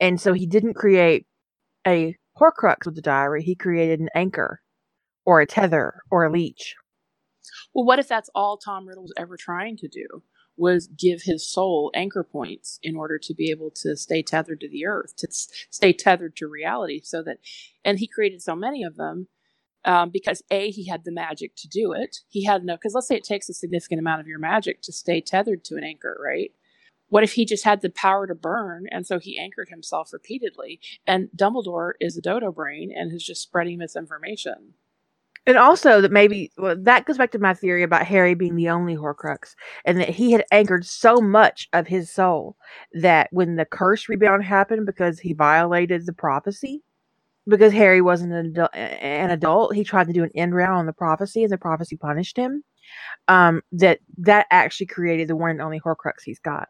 And 0.00 0.20
so 0.20 0.32
he 0.32 0.46
didn't 0.46 0.74
create 0.74 1.26
a 1.86 2.16
Horcrux 2.40 2.86
with 2.86 2.94
the 2.94 3.02
diary. 3.02 3.42
He 3.42 3.54
created 3.54 4.00
an 4.00 4.08
anchor, 4.14 4.62
or 5.24 5.40
a 5.40 5.46
tether, 5.46 6.02
or 6.10 6.24
a 6.24 6.32
leech. 6.32 6.74
Well, 7.74 7.84
what 7.84 7.98
if 7.98 8.08
that's 8.08 8.30
all 8.34 8.56
Tom 8.56 8.88
Riddle 8.88 9.04
was 9.04 9.14
ever 9.16 9.36
trying 9.36 9.76
to 9.78 9.88
do? 9.88 10.22
Was 10.56 10.88
give 10.88 11.22
his 11.22 11.50
soul 11.50 11.90
anchor 11.94 12.22
points 12.22 12.78
in 12.82 12.96
order 12.96 13.18
to 13.22 13.34
be 13.34 13.50
able 13.50 13.70
to 13.76 13.96
stay 13.96 14.22
tethered 14.22 14.60
to 14.60 14.68
the 14.68 14.86
earth, 14.86 15.16
to 15.18 15.28
stay 15.30 15.92
tethered 15.92 16.36
to 16.36 16.48
reality, 16.48 17.00
so 17.02 17.22
that, 17.22 17.38
and 17.84 17.98
he 17.98 18.06
created 18.06 18.42
so 18.42 18.54
many 18.54 18.82
of 18.82 18.96
them 18.96 19.28
um, 19.84 20.10
because 20.10 20.42
a 20.50 20.70
he 20.70 20.86
had 20.86 21.04
the 21.04 21.12
magic 21.12 21.54
to 21.56 21.68
do 21.68 21.92
it. 21.92 22.18
He 22.28 22.44
had 22.44 22.64
no 22.64 22.76
because 22.76 22.94
let's 22.94 23.08
say 23.08 23.16
it 23.16 23.24
takes 23.24 23.48
a 23.48 23.54
significant 23.54 24.00
amount 24.00 24.20
of 24.20 24.26
your 24.26 24.38
magic 24.38 24.82
to 24.82 24.92
stay 24.92 25.20
tethered 25.20 25.64
to 25.64 25.76
an 25.76 25.84
anchor, 25.84 26.18
right? 26.22 26.52
What 27.10 27.24
if 27.24 27.32
he 27.32 27.44
just 27.44 27.64
had 27.64 27.82
the 27.82 27.90
power 27.90 28.26
to 28.26 28.34
burn, 28.34 28.86
and 28.90 29.06
so 29.06 29.18
he 29.18 29.38
anchored 29.38 29.68
himself 29.68 30.12
repeatedly? 30.12 30.80
And 31.06 31.28
Dumbledore 31.36 31.92
is 32.00 32.16
a 32.16 32.22
dodo 32.22 32.52
brain 32.52 32.92
and 32.96 33.12
is 33.12 33.24
just 33.24 33.42
spreading 33.42 33.78
misinformation. 33.78 34.74
And 35.46 35.56
also 35.56 36.00
that 36.00 36.12
maybe 36.12 36.52
well, 36.58 36.76
that 36.78 37.06
goes 37.06 37.18
back 37.18 37.32
to 37.32 37.38
my 37.38 37.54
theory 37.54 37.82
about 37.82 38.06
Harry 38.06 38.34
being 38.34 38.56
the 38.56 38.68
only 38.68 38.96
Horcrux, 38.96 39.54
and 39.84 39.98
that 39.98 40.10
he 40.10 40.32
had 40.32 40.44
anchored 40.52 40.86
so 40.86 41.16
much 41.16 41.68
of 41.72 41.86
his 41.88 42.10
soul 42.10 42.56
that 42.92 43.28
when 43.32 43.56
the 43.56 43.64
curse 43.64 44.08
rebound 44.08 44.44
happened 44.44 44.86
because 44.86 45.18
he 45.18 45.32
violated 45.32 46.06
the 46.06 46.12
prophecy, 46.12 46.82
because 47.48 47.72
Harry 47.72 48.02
wasn't 48.02 48.32
an 48.32 48.46
adult, 48.46 48.74
an 48.74 49.30
adult 49.30 49.74
he 49.74 49.82
tried 49.82 50.06
to 50.08 50.12
do 50.12 50.22
an 50.22 50.30
end 50.34 50.54
round 50.54 50.78
on 50.78 50.86
the 50.86 50.92
prophecy, 50.92 51.42
and 51.42 51.52
the 51.52 51.58
prophecy 51.58 51.96
punished 51.96 52.36
him. 52.36 52.62
Um, 53.28 53.62
that 53.72 54.00
that 54.18 54.46
actually 54.50 54.86
created 54.86 55.28
the 55.28 55.36
one 55.36 55.52
and 55.52 55.62
only 55.62 55.80
Horcrux 55.80 56.22
he's 56.24 56.40
got. 56.40 56.68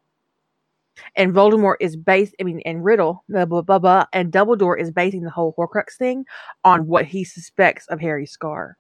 And 1.17 1.35
Voldemort 1.35 1.77
is 1.81 1.97
based, 1.97 2.35
I 2.41 2.45
mean, 2.45 2.61
and 2.65 2.85
Riddle, 2.85 3.25
blah, 3.29 3.45
blah, 3.45 3.63
blah, 3.63 3.79
blah, 3.79 4.05
and 4.13 4.33
Dumbledore 4.33 4.81
is 4.81 4.91
basing 4.91 5.23
the 5.23 5.31
whole 5.31 5.55
Horcrux 5.59 5.97
thing 5.99 6.25
on 6.65 6.87
what 6.87 7.07
he 7.07 7.25
suspects 7.25 7.87
of 7.89 8.01
Harry's 8.01 8.31
scar. 8.31 8.79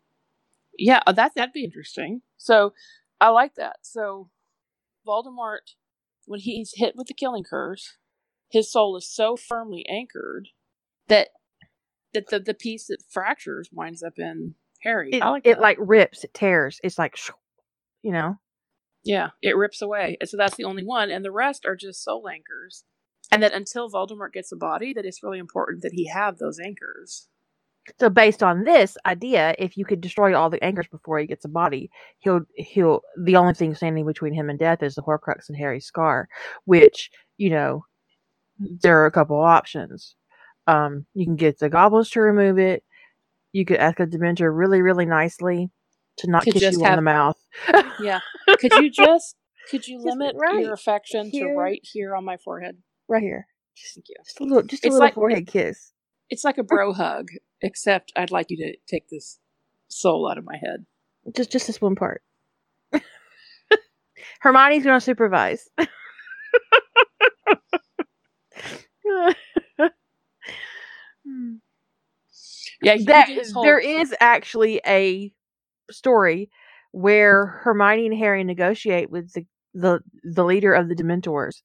Yeah, 0.79 1.01
uh, 1.07 1.13
that 1.13 1.33
that'd 1.35 1.53
be 1.53 1.65
interesting. 1.65 2.23
So 2.39 2.73
I 3.21 3.29
like 3.29 3.55
that. 3.57 3.77
So 3.83 4.31
Voldemort, 5.07 5.75
when 6.27 6.41
he's 6.41 6.73
hit 6.77 6.95
with 6.97 7.07
the 7.07 7.15
killing 7.15 7.45
curse, 7.45 7.97
his 8.51 8.71
soul 8.71 8.97
is 8.97 9.09
so 9.09 9.37
firmly 9.37 9.85
anchored 9.89 10.49
that 11.09 11.29
that 12.13 12.29
the, 12.29 12.41
the 12.41 12.55
piece 12.55 12.87
that 12.87 13.03
fractures 13.09 13.69
winds 13.73 14.03
up 14.03 14.15
in 14.19 14.55
Harry. 14.83 15.11
It, 15.13 15.23
I 15.23 15.31
like 15.31 15.47
it 15.47 15.57
that. 15.57 15.61
like 15.61 15.77
rips, 15.81 16.25
it 16.25 16.35
tears. 16.35 16.81
It's 16.83 16.99
like, 16.99 17.17
you 18.03 18.13
know, 18.13 18.39
yeah, 19.05 19.31
it 19.43 19.57
rips 19.57 19.83
away. 19.83 20.17
And 20.21 20.29
so 20.29 20.37
that's 20.37 20.57
the 20.57 20.65
only 20.65 20.85
one, 20.85 21.11
and 21.11 21.25
the 21.25 21.33
rest 21.33 21.65
are 21.67 21.77
just 21.77 22.05
soul 22.05 22.29
anchors. 22.29 22.85
And 23.33 23.43
that 23.43 23.53
until 23.53 23.89
Voldemort 23.89 24.33
gets 24.33 24.51
a 24.51 24.57
body, 24.57 24.93
that 24.93 25.05
it's 25.05 25.23
really 25.23 25.39
important 25.39 25.83
that 25.83 25.93
he 25.93 26.09
have 26.09 26.39
those 26.39 26.59
anchors. 26.59 27.29
So 27.99 28.11
based 28.11 28.43
on 28.43 28.65
this 28.65 28.97
idea, 29.07 29.55
if 29.59 29.77
you 29.77 29.85
could 29.85 30.01
destroy 30.01 30.37
all 30.37 30.51
the 30.51 30.63
anchors 30.63 30.87
before 30.89 31.19
he 31.19 31.27
gets 31.27 31.45
a 31.45 31.49
body, 31.49 31.91
he'll 32.19 32.41
he'll 32.57 33.03
the 33.19 33.37
only 33.37 33.55
thing 33.55 33.75
standing 33.75 34.07
between 34.07 34.35
him 34.35 34.51
and 34.51 34.59
death 34.59 34.83
is 34.83 34.95
the 34.95 35.03
Horcrux 35.03 35.49
and 35.49 35.57
Harry's 35.57 35.87
scar, 35.87 36.29
which 36.65 37.11
you 37.37 37.51
know 37.51 37.85
there 38.59 39.01
are 39.01 39.07
a 39.07 39.13
couple 39.13 39.39
options. 39.41 40.15
Um, 40.67 41.07
you 41.15 41.25
can 41.25 41.37
get 41.37 41.59
the 41.59 41.69
goblins 41.69 42.11
to 42.11 42.21
remove 42.21 42.59
it. 42.59 42.85
You 43.53 43.65
could 43.65 43.79
ask 43.79 43.99
a 43.99 44.07
Dementor 44.07 44.57
really, 44.57 44.83
really 44.83 45.07
nicely 45.07 45.71
to 46.19 46.31
not 46.31 46.45
Could 46.45 46.55
kiss 46.55 46.77
you 46.77 46.85
on 46.85 46.97
the 46.97 47.03
mouth. 47.03 47.40
Yeah. 48.01 48.21
Could 48.59 48.73
you 48.75 48.91
just 48.91 49.37
could 49.71 49.87
you 49.87 49.97
Just 49.99 50.07
limit 50.07 50.35
right 50.37 50.61
your 50.65 50.73
affection 50.73 51.29
here. 51.31 51.49
to 51.49 51.55
right 51.55 51.81
here 51.83 52.15
on 52.17 52.25
my 52.25 52.37
forehead? 52.39 52.79
right 53.09 53.23
here, 53.23 53.47
just, 53.77 53.95
Thank 53.95 54.07
you. 54.09 54.15
just 54.25 54.41
a 54.41 54.45
little, 54.45 54.63
just 54.63 54.85
a 54.85 54.87
It's 54.87 54.93
little 54.95 55.07
like- 55.07 55.15
forehead 55.15 55.47
kiss. 55.47 55.93
It's 56.29 56.45
like 56.45 56.59
a 56.59 56.63
bro 56.63 56.93
hug, 56.93 57.29
except 57.61 58.13
I'd 58.17 58.31
like 58.31 58.47
you 58.51 58.57
to 58.59 58.77
take 58.89 59.09
this 59.09 59.39
soul 59.89 60.29
out 60.31 60.39
of 60.39 60.45
my 60.45 60.57
head. 60.57 60.87
Just, 61.37 61.51
just 61.53 61.67
this 61.67 61.81
one 61.81 61.95
part. 61.97 62.23
Hermione's 64.41 64.85
gonna 64.85 65.01
supervise. 65.01 65.69
Yeah, 72.83 72.97
that 73.07 73.27
can 73.27 73.35
do 73.35 73.41
this 73.43 73.53
whole- 73.53 73.63
there 73.63 73.79
is 73.79 74.15
actually 74.21 74.81
a 74.87 75.33
story 75.91 76.51
where 76.93 77.47
Hermione 77.47 78.07
and 78.07 78.19
Harry 78.19 78.45
negotiate 78.45 79.11
with 79.11 79.33
the 79.33 79.47
the, 79.73 80.01
the 80.25 80.45
leader 80.45 80.75
of 80.75 80.89
the 80.89 80.97
Dementors, 80.97 81.63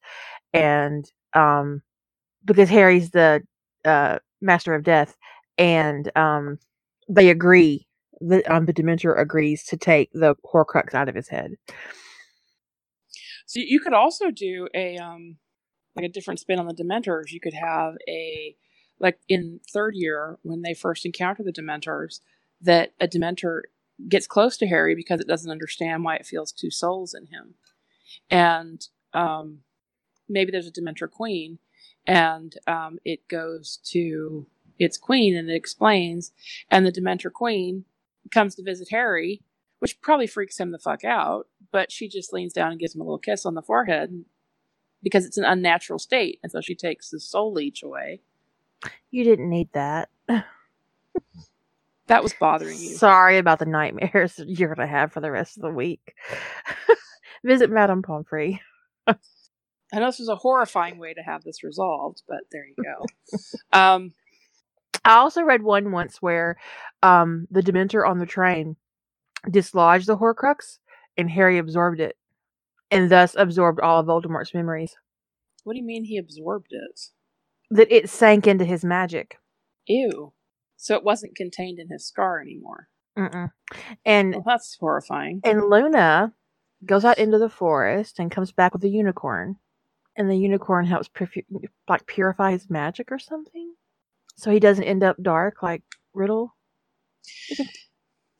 and 0.52 1.04
um, 1.34 1.82
because 2.44 2.68
Harry's 2.68 3.10
the 3.10 3.42
uh, 3.84 4.18
Master 4.40 4.74
of 4.74 4.84
Death, 4.84 5.16
and 5.58 6.10
um, 6.16 6.58
they 7.08 7.30
agree. 7.30 7.86
that 8.20 8.48
um, 8.50 8.66
the 8.66 8.72
Dementor 8.72 9.18
agrees 9.18 9.64
to 9.64 9.76
take 9.76 10.10
the 10.12 10.36
Horcrux 10.44 10.94
out 10.94 11.08
of 11.08 11.14
his 11.14 11.28
head. 11.28 11.52
So 13.46 13.60
you 13.60 13.80
could 13.80 13.92
also 13.92 14.30
do 14.30 14.68
a 14.74 14.96
um 14.98 15.36
like 15.94 16.04
a 16.04 16.10
different 16.10 16.40
spin 16.40 16.58
on 16.58 16.66
the 16.66 16.74
Dementors. 16.74 17.30
You 17.30 17.40
could 17.40 17.54
have 17.54 17.94
a 18.08 18.56
like 18.98 19.18
in 19.28 19.60
third 19.72 19.94
year 19.94 20.38
when 20.42 20.62
they 20.62 20.74
first 20.74 21.06
encounter 21.06 21.42
the 21.42 21.52
Dementors, 21.52 22.20
that 22.60 22.92
a 23.00 23.06
Dementor 23.06 23.62
gets 24.08 24.26
close 24.26 24.56
to 24.58 24.66
Harry 24.66 24.94
because 24.94 25.20
it 25.20 25.28
doesn't 25.28 25.50
understand 25.50 26.04
why 26.04 26.16
it 26.16 26.26
feels 26.26 26.52
two 26.52 26.70
souls 26.70 27.14
in 27.14 27.26
him, 27.26 27.54
and 28.30 28.86
um, 29.12 29.60
maybe 30.28 30.50
there's 30.50 30.66
a 30.66 30.72
Dementor 30.72 31.10
queen, 31.10 31.58
and 32.06 32.54
um, 32.66 32.98
it 33.04 33.26
goes 33.28 33.78
to 33.84 34.46
its 34.78 34.98
queen 34.98 35.34
and 35.36 35.48
it 35.50 35.54
explains, 35.54 36.32
and 36.70 36.86
the 36.86 36.92
Dementor 36.92 37.32
queen 37.32 37.84
comes 38.32 38.54
to 38.54 38.62
visit 38.62 38.88
Harry, 38.90 39.42
which 39.78 40.00
probably 40.00 40.26
freaks 40.26 40.58
him 40.58 40.70
the 40.70 40.78
fuck 40.78 41.04
out, 41.04 41.48
but 41.70 41.90
she 41.92 42.08
just 42.08 42.32
leans 42.32 42.52
down 42.52 42.70
and 42.70 42.80
gives 42.80 42.94
him 42.94 43.00
a 43.00 43.04
little 43.04 43.18
kiss 43.18 43.46
on 43.46 43.54
the 43.54 43.62
forehead 43.62 44.24
because 45.02 45.24
it's 45.24 45.38
an 45.38 45.44
unnatural 45.44 45.98
state, 45.98 46.38
and 46.42 46.50
so 46.50 46.60
she 46.60 46.74
takes 46.74 47.10
the 47.10 47.20
soul 47.20 47.52
leech 47.52 47.82
away. 47.82 48.20
You 49.10 49.24
didn't 49.24 49.48
need 49.48 49.68
that. 49.72 50.10
That 52.08 52.22
was 52.22 52.34
bothering 52.34 52.78
you. 52.78 52.96
Sorry 52.96 53.38
about 53.38 53.58
the 53.58 53.66
nightmares 53.66 54.38
you're 54.46 54.74
gonna 54.74 54.86
have 54.86 55.12
for 55.12 55.20
the 55.20 55.30
rest 55.30 55.56
of 55.56 55.62
the 55.62 55.70
week. 55.70 56.14
Visit 57.44 57.70
Madame 57.70 58.02
Pomfrey. 58.02 58.60
I 59.92 60.00
know 60.00 60.06
this 60.06 60.18
was 60.18 60.28
a 60.28 60.36
horrifying 60.36 60.98
way 60.98 61.14
to 61.14 61.22
have 61.22 61.44
this 61.44 61.62
resolved, 61.62 62.22
but 62.28 62.40
there 62.50 62.66
you 62.66 62.74
go. 62.82 63.06
um, 63.78 64.12
I 65.04 65.16
also 65.16 65.42
read 65.42 65.62
one 65.62 65.92
once 65.92 66.20
where 66.20 66.56
um, 67.02 67.46
the 67.50 67.62
Dementor 67.62 68.08
on 68.08 68.18
the 68.18 68.26
train 68.26 68.76
dislodged 69.48 70.06
the 70.06 70.16
Horcrux, 70.16 70.78
and 71.16 71.30
Harry 71.30 71.58
absorbed 71.58 72.00
it, 72.00 72.16
and 72.90 73.10
thus 73.10 73.36
absorbed 73.38 73.78
all 73.80 74.00
of 74.00 74.06
Voldemort's 74.06 74.54
memories. 74.54 74.96
what 75.62 75.74
do 75.74 75.78
you 75.78 75.86
mean 75.86 76.04
he 76.04 76.18
absorbed 76.18 76.68
it? 76.70 77.00
That 77.70 77.92
it 77.92 78.10
sank 78.10 78.46
into 78.46 78.64
his 78.64 78.84
magic. 78.84 79.38
Ew. 79.86 80.32
So 80.76 80.94
it 80.94 81.04
wasn't 81.04 81.36
contained 81.36 81.78
in 81.78 81.88
his 81.88 82.06
scar 82.06 82.40
anymore. 82.40 82.88
Mm-mm. 83.18 83.50
And 84.04 84.34
Well, 84.34 84.44
that's 84.46 84.76
horrifying. 84.78 85.40
and 85.44 85.70
Luna 85.70 86.34
goes 86.84 87.04
out 87.04 87.18
into 87.18 87.38
the 87.38 87.48
forest 87.48 88.18
and 88.18 88.30
comes 88.30 88.52
back 88.52 88.74
with 88.74 88.84
a 88.84 88.88
unicorn, 88.88 89.56
and 90.16 90.28
the 90.28 90.36
unicorn 90.36 90.84
helps 90.86 91.08
like 91.88 92.06
purify 92.06 92.52
his 92.52 92.68
magic 92.68 93.10
or 93.10 93.18
something, 93.18 93.74
so 94.36 94.50
he 94.50 94.60
doesn't 94.60 94.84
end 94.84 95.02
up 95.02 95.16
dark 95.22 95.62
like 95.62 95.82
Riddle. 96.12 96.54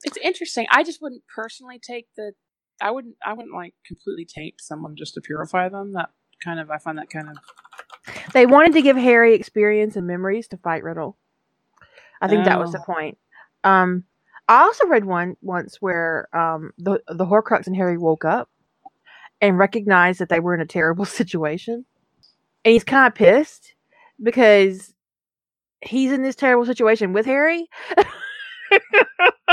It's 0.05 0.19
interesting. 0.23 0.67
I 0.71 0.85
just 0.85 1.01
wouldn't 1.03 1.23
personally 1.35 1.81
take 1.81 2.07
the. 2.17 2.33
I 2.81 2.91
wouldn't. 2.91 3.17
I 3.25 3.33
wouldn't 3.33 3.55
like 3.55 3.75
completely 3.87 4.27
take 4.27 4.57
someone 4.61 4.95
just 4.97 5.15
to 5.15 5.21
purify 5.21 5.69
them. 5.69 5.95
That 5.95 6.11
kind 6.45 6.61
of. 6.61 6.71
I 6.71 6.79
find 6.79 6.99
that 6.99 7.11
kind 7.11 7.29
of. 7.31 7.37
They 8.33 8.47
wanted 8.47 8.75
to 8.75 8.83
give 8.83 8.97
Harry 8.97 9.35
experience 9.35 9.97
and 9.97 10.07
memories 10.07 10.47
to 10.49 10.59
fight 10.59 10.85
Riddle. 10.85 11.19
I 12.21 12.29
think 12.29 12.45
that 12.45 12.61
was 12.61 12.73
the 12.73 12.81
Oh. 12.81 12.85
point. 12.85 13.19
Um, 13.65 14.05
I 14.49 14.63
also 14.63 14.87
read 14.87 15.05
one 15.05 15.37
once 15.43 15.77
where 15.81 16.29
um, 16.37 16.73
the 16.79 17.01
the 17.09 17.27
Horcrux 17.27 17.67
and 17.67 17.77
Harry 17.77 17.99
woke 17.99 18.25
up 18.25 18.49
and 19.41 19.59
recognized 19.59 20.21
that 20.21 20.29
they 20.31 20.41
were 20.41 20.55
in 20.55 20.61
a 20.61 20.67
terrible 20.67 21.05
situation, 21.21 21.85
and 22.65 22.73
he's 22.73 22.85
kind 22.85 23.07
of 23.07 23.15
pissed 23.15 23.75
because 24.23 24.95
he's 25.83 26.13
in 26.13 26.23
this 26.23 26.37
terrible 26.37 26.67
situation 26.67 27.13
with 27.13 27.27
Harry. 27.27 27.69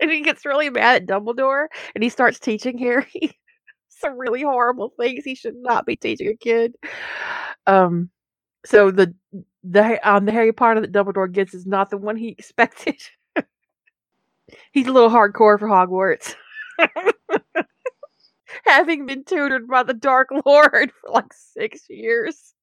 and 0.00 0.10
he 0.10 0.22
gets 0.22 0.44
really 0.46 0.70
mad 0.70 1.02
at 1.02 1.08
Dumbledore 1.08 1.66
and 1.94 2.02
he 2.02 2.10
starts 2.10 2.38
teaching 2.38 2.78
Harry 2.78 3.06
some 3.88 4.18
really 4.18 4.42
horrible 4.42 4.92
things 4.98 5.24
he 5.24 5.34
should 5.34 5.56
not 5.56 5.86
be 5.86 5.96
teaching 5.96 6.28
a 6.28 6.36
kid. 6.36 6.74
Um 7.66 8.10
so 8.66 8.90
the 8.90 9.14
the 9.62 10.08
um 10.08 10.24
the 10.24 10.32
Harry 10.32 10.52
Potter 10.52 10.80
that 10.80 10.92
Dumbledore 10.92 11.30
gets 11.30 11.54
is 11.54 11.66
not 11.66 11.90
the 11.90 11.96
one 11.96 12.16
he 12.16 12.28
expected. 12.38 12.96
He's 14.72 14.86
a 14.88 14.92
little 14.92 15.10
hardcore 15.10 15.58
for 15.58 15.68
Hogwarts. 15.68 16.34
Having 18.66 19.06
been 19.06 19.24
tutored 19.24 19.68
by 19.68 19.84
the 19.84 19.94
Dark 19.94 20.28
Lord 20.44 20.92
for 21.00 21.10
like 21.10 21.32
six 21.32 21.88
years. 21.88 22.54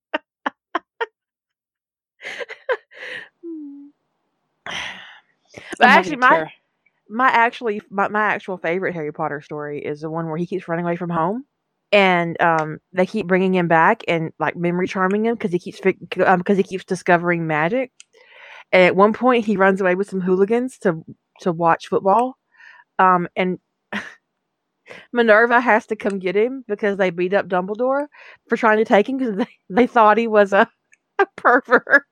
actually, 5.82 6.18
my 6.18 6.52
my 7.10 7.28
actually 7.28 7.82
my, 7.90 8.10
my 8.10 8.22
actual 8.22 8.58
favorite 8.58 8.94
Harry 8.94 9.14
Potter 9.14 9.42
story 9.42 9.80
is 9.80 10.02
the 10.02 10.10
one 10.10 10.28
where 10.28 10.38
he 10.38 10.46
keeps 10.46 10.68
running 10.68 10.86
away 10.86 10.98
from 10.98 11.10
home 11.10 11.46
and 11.92 12.40
um 12.42 12.80
they 12.94 13.06
keep 13.06 13.28
bringing 13.28 13.56
him 13.56 13.68
back 13.68 14.04
and 14.08 14.32
like 14.40 14.56
memory 14.58 14.88
charming 14.88 15.26
him 15.26 15.36
because 15.36 15.52
he 15.52 15.60
keeps 15.60 15.80
fi- 15.80 15.98
um 16.26 16.40
because 16.40 16.58
he 16.58 16.64
keeps 16.64 16.86
discovering 16.86 17.48
magic. 17.48 17.92
And 18.72 18.84
at 18.84 18.96
one 18.96 19.14
point, 19.14 19.46
he 19.46 19.58
runs 19.58 19.82
away 19.82 19.96
with 19.96 20.10
some 20.10 20.22
hooligans 20.22 20.78
to 20.80 21.04
to 21.42 21.52
watch 21.52 21.88
football, 21.88 22.38
um 23.00 23.28
and. 23.36 23.60
Minerva 25.12 25.60
has 25.60 25.86
to 25.88 25.96
come 25.96 26.20
get 26.20 26.36
him 26.36 26.64
because 26.68 26.98
they 26.98 27.10
beat 27.10 27.34
up 27.34 27.48
Dumbledore 27.48 28.08
for 28.48 28.56
trying 28.58 28.78
to 28.78 28.86
take 28.86 29.10
him 29.10 29.18
because 29.18 29.36
they, 29.36 29.48
they 29.70 29.88
thought 29.88 30.18
he 30.18 30.28
was 30.28 30.54
a, 30.54 30.70
a 31.20 31.26
pervert. 31.36 32.06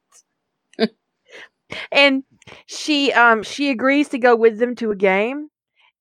and 1.91 2.23
she 2.67 3.11
um 3.13 3.43
she 3.43 3.69
agrees 3.69 4.09
to 4.09 4.19
go 4.19 4.35
with 4.35 4.59
them 4.59 4.75
to 4.75 4.91
a 4.91 4.95
game 4.95 5.49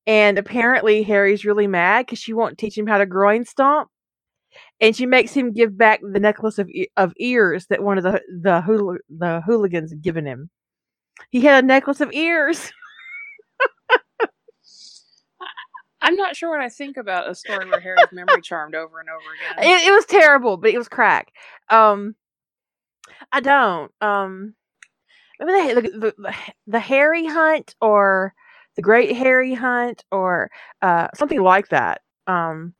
and 0.06 0.38
apparently 0.38 1.02
harry's 1.02 1.44
really 1.44 1.66
mad 1.66 2.04
because 2.06 2.18
she 2.18 2.32
won't 2.32 2.58
teach 2.58 2.76
him 2.76 2.86
how 2.86 2.98
to 2.98 3.06
groin 3.06 3.44
stomp 3.44 3.88
and 4.80 4.94
she 4.94 5.06
makes 5.06 5.32
him 5.32 5.52
give 5.52 5.76
back 5.76 6.00
the 6.02 6.20
necklace 6.20 6.58
of 6.58 6.68
e- 6.68 6.88
of 6.96 7.12
ears 7.18 7.66
that 7.68 7.82
one 7.82 7.98
of 7.98 8.04
the 8.04 8.20
the 8.42 8.60
hool- 8.60 8.98
the 9.08 9.40
hooligans 9.42 9.90
had 9.90 10.02
given 10.02 10.24
him. 10.26 10.48
He 11.30 11.40
had 11.40 11.64
a 11.64 11.66
necklace 11.66 12.00
of 12.00 12.12
ears. 12.12 12.70
I'm 16.00 16.16
not 16.16 16.36
sure 16.36 16.50
what 16.50 16.60
I 16.60 16.68
think 16.68 16.96
about 16.98 17.30
a 17.30 17.34
story 17.34 17.68
where 17.70 17.80
Harry's 17.80 18.12
memory 18.12 18.42
charmed 18.42 18.74
over 18.74 19.00
and 19.00 19.08
over 19.08 19.62
again. 19.62 19.70
it, 19.72 19.88
it 19.88 19.92
was 19.92 20.04
terrible 20.04 20.56
but 20.56 20.70
it 20.70 20.78
was 20.78 20.88
crack. 20.88 21.32
Um 21.70 22.14
i 23.32 23.40
don't 23.40 23.92
um 24.00 24.54
maybe 25.40 25.74
the, 25.74 25.80
the, 25.82 26.14
the, 26.18 26.34
the 26.66 26.78
harry 26.80 27.26
hunt 27.26 27.74
or 27.80 28.34
the 28.76 28.82
great 28.82 29.14
harry 29.16 29.54
hunt 29.54 30.04
or 30.10 30.50
uh 30.82 31.08
something 31.14 31.40
like 31.42 31.68
that 31.68 32.00
um 32.26 32.74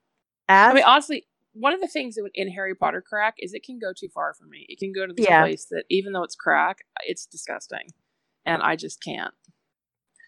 as 0.49 0.71
I 0.73 0.75
mean, 0.75 0.85
honestly, 0.85 1.27
one 1.55 1.73
of 1.73 1.81
the 1.81 1.89
things 1.89 2.17
that 2.17 2.29
in 2.35 2.51
Harry 2.51 2.75
Potter 2.75 3.01
crack 3.01 3.37
is 3.39 3.55
it 3.55 3.63
can 3.65 3.79
go 3.79 3.93
too 3.99 4.09
far 4.13 4.35
for 4.35 4.45
me. 4.45 4.67
It 4.69 4.79
can 4.79 4.93
go 4.93 5.07
to 5.07 5.13
this 5.15 5.25
Yeah. 5.25 5.41
place 5.41 5.67
that 5.71 5.85
even 5.89 6.13
though 6.13 6.23
it's 6.23 6.35
crack, 6.35 6.79
it's 7.07 7.25
disgusting, 7.25 7.89
and 8.45 8.61
I 8.63 8.77
just 8.77 9.03
can't. 9.03 9.33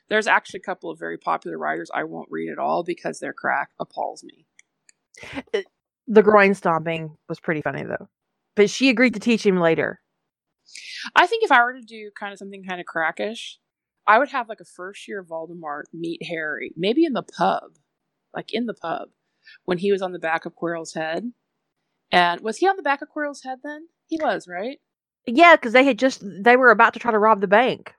There's 0.08 0.26
actually 0.26 0.60
a 0.60 0.62
couple 0.62 0.90
of 0.90 0.98
very 0.98 1.18
popular 1.18 1.58
writers 1.58 1.90
I 1.92 2.04
won't 2.04 2.28
read 2.30 2.50
at 2.50 2.58
all 2.58 2.82
because 2.82 3.18
their 3.18 3.34
crack 3.34 3.70
appalls 3.78 4.24
me. 4.24 4.46
the 6.06 6.22
groin 6.22 6.54
stomping 6.54 7.16
was 7.28 7.40
pretty 7.40 7.60
funny 7.62 7.82
though 7.82 8.08
but 8.54 8.70
she 8.70 8.88
agreed 8.88 9.14
to 9.14 9.20
teach 9.20 9.44
him 9.44 9.58
later 9.58 10.00
I 11.14 11.26
think 11.26 11.42
if 11.44 11.52
I 11.52 11.62
were 11.62 11.74
to 11.74 11.80
do 11.82 12.10
kind 12.18 12.32
of 12.32 12.38
something 12.38 12.64
kind 12.64 12.80
of 12.80 12.86
crackish, 12.86 13.58
I 14.06 14.18
would 14.18 14.28
have 14.30 14.48
like 14.48 14.60
a 14.60 14.64
first 14.64 15.08
year 15.08 15.24
Voldemort 15.24 15.84
meet 15.92 16.24
Harry, 16.26 16.72
maybe 16.76 17.04
in 17.04 17.12
the 17.12 17.22
pub, 17.22 17.78
like 18.34 18.52
in 18.52 18.66
the 18.66 18.74
pub, 18.74 19.08
when 19.64 19.78
he 19.78 19.92
was 19.92 20.02
on 20.02 20.12
the 20.12 20.18
back 20.18 20.46
of 20.46 20.54
Quirrell's 20.54 20.94
head. 20.94 21.32
And 22.12 22.40
was 22.40 22.58
he 22.58 22.68
on 22.68 22.76
the 22.76 22.82
back 22.82 23.02
of 23.02 23.08
Quirrell's 23.08 23.42
head 23.42 23.58
then? 23.64 23.88
He 24.06 24.18
was, 24.22 24.46
right? 24.48 24.78
yeah 25.28 25.56
because 25.56 25.72
they 25.72 25.82
had 25.82 25.98
just 25.98 26.22
they 26.44 26.56
were 26.56 26.70
about 26.70 26.92
to 26.92 27.00
try 27.00 27.10
to 27.10 27.18
rob 27.18 27.40
the 27.40 27.48
bank 27.48 27.96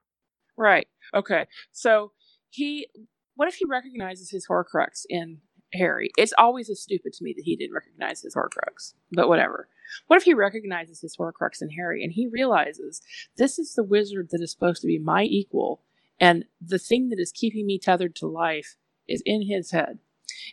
Right. 0.58 0.88
Okay. 1.14 1.46
So 1.72 2.12
he, 2.50 2.88
what 3.36 3.48
if 3.48 3.56
he 3.56 3.66
recognizes 3.66 4.32
his 4.32 4.48
Horcrux 4.48 5.04
in 5.08 5.38
Harry? 5.74 6.10
It's 6.18 6.34
always 6.38 6.70
as 6.70 6.82
stupid 6.82 7.14
to 7.14 7.24
me 7.24 7.34
that 7.38 7.46
he 7.46 7.56
didn't 7.56 7.76
recognize 7.76 8.22
his 8.22 8.36
Horcrux, 8.36 8.96
but 9.12 9.30
whatever. 9.30 9.70
What 10.08 10.18
if 10.18 10.24
he 10.24 10.34
recognizes 10.34 11.00
his 11.00 11.16
Horcrux 11.16 11.62
in 11.62 11.70
Harry 11.70 12.04
and 12.04 12.12
he 12.12 12.28
realizes 12.28 13.02
this 13.38 13.60
is 13.60 13.76
the 13.76 13.84
wizard 13.84 14.30
that 14.32 14.42
is 14.42 14.52
supposed 14.52 14.82
to 14.82 14.88
be 14.88 15.00
my 15.00 15.24
equal, 15.24 15.84
and 16.20 16.46
the 16.62 16.80
thing 16.80 17.10
that 17.10 17.20
is 17.20 17.32
keeping 17.32 17.66
me 17.66 17.80
tethered 17.80 18.16
to 18.18 18.28
life 18.28 18.76
is 19.08 19.22
in 19.26 19.48
his 19.48 19.72
head? 19.72 20.00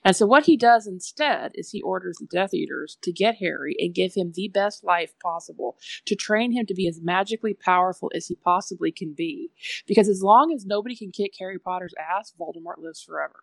And 0.05 0.17
so 0.17 0.27
what 0.27 0.47
he 0.47 0.57
does 0.57 0.87
instead 0.87 1.53
is 1.55 1.71
he 1.71 1.83
orders 1.83 2.19
the 2.19 2.27
Death 2.27 2.55
Eaters 2.55 2.99
to 3.03 3.13
get 3.13 3.37
Harry 3.37 3.77
and 3.79 3.95
give 3.95 4.15
him 4.15 4.33
the 4.35 4.49
best 4.49 4.83
life 4.85 5.13
possible, 5.23 5.77
to 6.07 6.15
train 6.15 6.53
him 6.53 6.67
to 6.67 6.75
be 6.75 6.89
as 6.89 7.01
magically 7.03 7.55
powerful 7.55 8.11
as 8.15 8.27
he 8.27 8.35
possibly 8.37 8.93
can 8.93 9.15
be. 9.15 9.51
Because 9.87 10.09
as 10.09 10.23
long 10.23 10.53
as 10.55 10.67
nobody 10.67 10.97
can 10.97 11.11
kick 11.11 11.33
Harry 11.39 11.59
Potter's 11.59 11.95
ass, 11.99 12.33
Voldemort 12.39 12.79
lives 12.79 13.03
forever. 13.03 13.41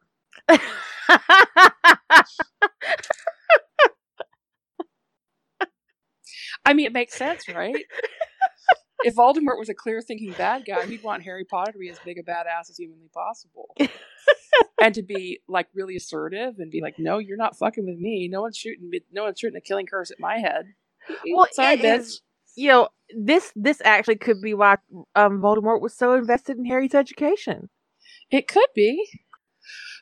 I 6.66 6.74
mean, 6.74 6.86
it 6.86 6.94
makes 6.94 7.16
sense, 7.16 7.48
right? 7.50 7.76
if 9.04 9.16
Voldemort 9.16 9.58
was 9.60 9.70
a 9.70 9.74
clear 9.74 10.02
thinking 10.02 10.32
bad 10.34 10.64
guy, 10.66 10.86
he'd 10.86 11.04
want 11.04 11.24
Harry 11.24 11.44
Potter 11.46 11.72
to 11.74 11.78
be 11.80 11.90
as 11.90 12.00
big 12.06 12.18
a 12.18 12.24
badass 12.24 12.70
as 12.70 12.78
humanly 12.78 13.10
possible. 13.14 13.76
and 14.82 14.94
to 14.96 15.02
be 15.04 15.40
like 15.48 15.68
really 15.74 15.96
assertive 15.96 16.56
and 16.60 16.72
be 16.72 16.82
like, 16.82 16.96
no, 17.00 17.18
you're 17.18 17.38
not 17.38 17.58
fucking 17.58 17.86
with 17.86 17.98
me. 17.98 18.28
No 18.28 18.42
one's 18.42 18.58
shooting 18.58 18.90
me. 18.90 19.02
No 19.12 19.24
one's 19.24 19.40
shooting 19.40 19.58
a 19.58 19.62
killing 19.62 19.86
curse 19.86 20.12
at 20.12 20.20
my 20.20 20.38
head. 20.38 20.66
Well, 21.34 21.48
Sorry, 21.52 21.74
it 21.76 21.82
bitch. 21.82 21.98
is- 22.00 22.22
you 22.56 22.68
know 22.68 22.90
this 23.18 23.54
this 23.56 23.82
actually 23.86 24.18
could 24.18 24.42
be 24.42 24.54
why 24.54 24.76
um 25.16 25.40
voldemort 25.42 25.80
was 25.82 25.94
so 25.96 26.16
invested 26.16 26.58
in 26.58 26.66
harry's 26.66 26.94
education 26.94 27.70
It 28.30 28.50
could 28.50 28.68
be. 28.76 29.08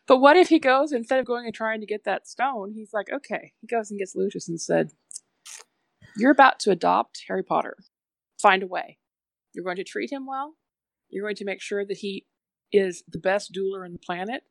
But 0.07 0.17
what 0.17 0.35
if 0.35 0.49
he 0.49 0.57
goes, 0.57 0.91
instead 0.91 1.19
of 1.19 1.27
going 1.27 1.45
and 1.45 1.53
trying 1.53 1.79
to 1.81 1.85
get 1.85 2.05
that 2.05 2.27
stone, 2.27 2.73
he's 2.73 2.91
like, 2.91 3.05
okay. 3.13 3.53
He 3.61 3.67
goes 3.67 3.91
and 3.91 3.99
gets 3.99 4.15
Lucius 4.15 4.49
and 4.49 4.59
said, 4.59 4.89
You're 6.17 6.31
about 6.31 6.59
to 6.61 6.71
adopt 6.71 7.23
Harry 7.27 7.43
Potter. 7.43 7.77
Find 8.41 8.63
a 8.63 8.67
way. 8.67 8.97
You're 9.53 9.63
going 9.65 9.75
to 9.77 9.83
treat 9.83 10.11
him 10.11 10.25
well. 10.27 10.55
You're 11.09 11.25
going 11.25 11.35
to 11.37 11.45
make 11.45 11.61
sure 11.61 11.85
that 11.85 11.97
he 11.97 12.25
is 12.71 13.03
the 13.07 13.19
best 13.19 13.53
dueler 13.53 13.83
on 13.85 13.93
the 13.93 13.99
planet. 13.99 14.43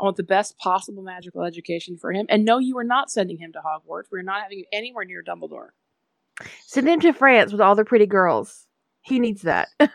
I 0.00 0.04
want 0.04 0.16
the 0.16 0.22
best 0.22 0.56
possible 0.58 1.02
magical 1.02 1.42
education 1.42 1.98
for 1.98 2.12
him. 2.12 2.26
And 2.28 2.44
no, 2.44 2.58
you 2.58 2.78
are 2.78 2.84
not 2.84 3.10
sending 3.10 3.38
him 3.38 3.52
to 3.52 3.58
Hogwarts. 3.60 4.04
We're 4.10 4.22
not 4.22 4.42
having 4.42 4.60
him 4.60 4.64
anywhere 4.72 5.04
near 5.04 5.22
Dumbledore. 5.22 5.68
send 6.66 6.88
him 6.88 7.00
to 7.00 7.12
france 7.12 7.50
with 7.52 7.60
all 7.60 7.74
the 7.74 7.84
pretty 7.84 8.06
girls 8.06 8.66
he 9.02 9.18
needs 9.18 9.42
that 9.42 9.68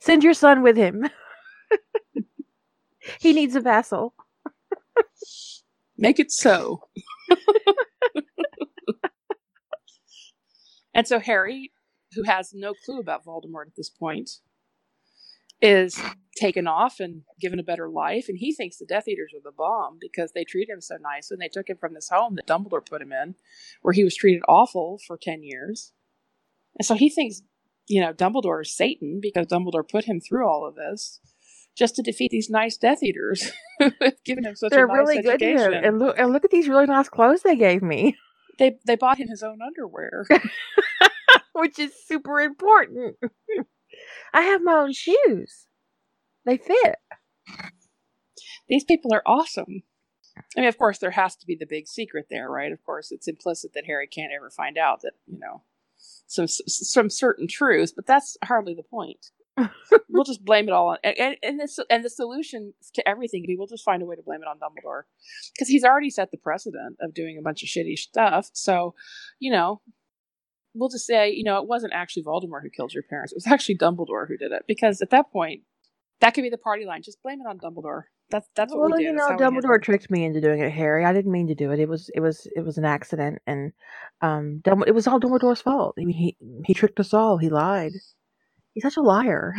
send 0.00 0.22
your 0.22 0.34
son 0.34 0.62
with 0.62 0.76
him 0.76 1.08
he 3.20 3.32
needs 3.32 3.56
a 3.56 3.60
vassal 3.60 4.14
Make 5.98 6.18
it 6.18 6.32
so. 6.32 6.88
and 10.94 11.06
so 11.06 11.18
Harry, 11.18 11.72
who 12.14 12.24
has 12.24 12.52
no 12.54 12.74
clue 12.84 13.00
about 13.00 13.24
Voldemort 13.24 13.66
at 13.68 13.76
this 13.76 13.90
point, 13.90 14.30
is 15.60 15.98
taken 16.36 16.66
off 16.66 16.98
and 16.98 17.22
given 17.40 17.58
a 17.58 17.64
better 17.64 17.88
life. 17.88 18.26
And 18.28 18.38
he 18.38 18.52
thinks 18.52 18.76
the 18.76 18.86
Death 18.86 19.06
Eaters 19.06 19.32
are 19.34 19.42
the 19.42 19.56
bomb 19.56 19.98
because 20.00 20.32
they 20.32 20.44
treat 20.44 20.68
him 20.68 20.80
so 20.80 20.96
nice 21.00 21.30
when 21.30 21.38
they 21.38 21.48
took 21.48 21.68
him 21.68 21.76
from 21.78 21.94
this 21.94 22.08
home 22.10 22.34
that 22.36 22.46
Dumbledore 22.46 22.84
put 22.84 23.02
him 23.02 23.12
in, 23.12 23.36
where 23.82 23.92
he 23.92 24.04
was 24.04 24.16
treated 24.16 24.42
awful 24.48 24.98
for 25.06 25.16
10 25.16 25.42
years. 25.42 25.92
And 26.78 26.86
so 26.86 26.94
he 26.94 27.08
thinks, 27.08 27.42
you 27.86 28.00
know, 28.00 28.12
Dumbledore 28.12 28.62
is 28.62 28.74
Satan 28.74 29.20
because 29.22 29.46
Dumbledore 29.46 29.88
put 29.88 30.04
him 30.04 30.20
through 30.20 30.48
all 30.48 30.66
of 30.66 30.74
this 30.74 31.20
just 31.76 31.96
to 31.96 32.02
defeat 32.02 32.30
these 32.30 32.50
nice 32.50 32.76
Death 32.76 33.02
Eaters 33.02 33.50
who 33.78 33.90
have 34.00 34.24
given 34.24 34.44
him 34.44 34.56
such 34.56 34.70
they're 34.70 34.86
a 34.86 34.88
nice 34.88 34.98
really 34.98 35.22
good 35.22 35.38
to 35.38 35.46
him 35.46 35.72
and 35.72 35.98
look 35.98 36.18
and 36.18 36.32
look 36.32 36.44
at 36.44 36.50
these 36.50 36.68
really 36.68 36.86
nice 36.86 37.08
clothes 37.08 37.42
they 37.42 37.56
gave 37.56 37.82
me 37.82 38.16
They 38.58 38.78
they 38.86 38.96
bought 38.96 39.18
him 39.18 39.28
his 39.28 39.42
own 39.42 39.60
underwear. 39.62 40.26
which 41.54 41.78
is 41.78 41.92
super 42.06 42.40
important 42.40 43.16
i 44.32 44.42
have 44.42 44.62
my 44.62 44.72
own 44.72 44.92
shoes 44.92 45.66
they 46.46 46.56
fit 46.56 46.96
These 48.68 48.84
people 48.84 49.12
are 49.12 49.22
awesome. 49.26 49.82
I 50.56 50.60
mean, 50.60 50.68
of 50.68 50.78
course, 50.78 50.98
there 50.98 51.10
has 51.10 51.36
to 51.36 51.46
be 51.46 51.54
the 51.54 51.66
big 51.66 51.86
secret 51.86 52.26
there, 52.30 52.48
right? 52.50 52.72
Of 52.72 52.82
course, 52.84 53.12
it's 53.12 53.28
implicit 53.28 53.74
that 53.74 53.86
Harry 53.86 54.06
can't 54.06 54.32
ever 54.34 54.50
find 54.50 54.78
out 54.78 55.02
that 55.02 55.12
you 55.26 55.38
know 55.38 55.62
some 56.26 56.48
some 56.48 57.10
certain 57.10 57.46
truths, 57.46 57.92
but 57.92 58.06
that's 58.06 58.36
hardly 58.44 58.74
the 58.74 58.82
point. 58.82 59.30
we'll 60.08 60.24
just 60.24 60.44
blame 60.44 60.68
it 60.68 60.72
all 60.72 60.88
on 60.88 60.98
and 61.04 61.16
and, 61.18 61.36
and, 61.42 61.60
this, 61.60 61.78
and 61.90 62.04
the 62.04 62.10
solution 62.10 62.74
to 62.94 63.08
everything. 63.08 63.44
We 63.46 63.56
will 63.56 63.66
just 63.66 63.84
find 63.84 64.02
a 64.02 64.06
way 64.06 64.16
to 64.16 64.22
blame 64.22 64.40
it 64.42 64.48
on 64.48 64.58
Dumbledore 64.58 65.02
because 65.54 65.68
he's 65.68 65.84
already 65.84 66.10
set 66.10 66.30
the 66.30 66.38
precedent 66.38 66.96
of 67.00 67.14
doing 67.14 67.38
a 67.38 67.42
bunch 67.42 67.62
of 67.62 67.68
shitty 67.68 67.96
stuff. 67.96 68.50
So, 68.52 68.94
you 69.38 69.50
know, 69.50 69.80
we'll 70.74 70.88
just 70.88 71.06
say, 71.06 71.30
you 71.30 71.44
know, 71.44 71.58
it 71.58 71.68
wasn't 71.68 71.92
actually 71.92 72.24
Voldemort 72.24 72.62
who 72.62 72.70
killed 72.70 72.92
your 72.92 73.02
parents. 73.02 73.32
It 73.32 73.36
was 73.36 73.46
actually 73.46 73.78
Dumbledore 73.78 74.28
who 74.28 74.36
did 74.36 74.52
it. 74.52 74.64
Because 74.66 75.00
at 75.02 75.10
that 75.10 75.30
point, 75.32 75.62
that 76.20 76.34
could 76.34 76.42
be 76.42 76.50
the 76.50 76.58
party 76.58 76.84
line. 76.84 77.02
Just 77.02 77.22
blame 77.22 77.40
it 77.40 77.48
on 77.48 77.58
Dumbledore. 77.58 78.04
That's 78.30 78.48
that's 78.54 78.72
what 78.72 78.80
well, 78.80 78.90
we 78.96 78.98
do. 78.98 79.04
you 79.04 79.12
know, 79.12 79.28
how 79.28 79.36
we 79.36 79.42
handle 79.42 79.60
Dumbledore 79.60 79.82
tricked 79.82 80.10
me 80.10 80.24
into 80.24 80.40
doing 80.40 80.60
it, 80.60 80.72
Harry. 80.72 81.04
I 81.04 81.12
didn't 81.12 81.32
mean 81.32 81.48
to 81.48 81.54
do 81.54 81.70
it. 81.70 81.78
It 81.78 81.88
was, 81.88 82.10
it 82.14 82.20
was, 82.20 82.48
it 82.56 82.62
was 82.62 82.78
an 82.78 82.84
accident, 82.84 83.42
and 83.46 83.72
um, 84.22 84.62
Dumbledore, 84.64 84.88
it 84.88 84.94
was 84.94 85.06
all 85.06 85.20
Dumbledore's 85.20 85.60
fault. 85.60 85.96
I 85.98 86.04
mean, 86.04 86.16
he 86.16 86.36
he 86.64 86.72
tricked 86.72 86.98
us 86.98 87.12
all. 87.12 87.36
He 87.36 87.50
lied. 87.50 87.92
He's 88.72 88.82
such 88.82 88.96
a 88.96 89.02
liar. 89.02 89.54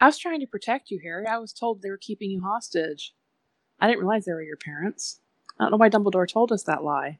I 0.00 0.06
was 0.06 0.18
trying 0.18 0.40
to 0.40 0.46
protect 0.46 0.90
you, 0.90 1.00
Harry. 1.02 1.26
I 1.26 1.38
was 1.38 1.52
told 1.52 1.82
they 1.82 1.90
were 1.90 1.98
keeping 1.98 2.30
you 2.30 2.42
hostage. 2.42 3.14
I 3.80 3.86
didn't 3.86 4.00
realize 4.00 4.24
they 4.24 4.32
were 4.32 4.42
your 4.42 4.56
parents. 4.56 5.20
I 5.58 5.64
don't 5.64 5.70
know 5.70 5.76
why 5.78 5.88
Dumbledore 5.88 6.28
told 6.28 6.52
us 6.52 6.64
that 6.64 6.84
lie. 6.84 7.18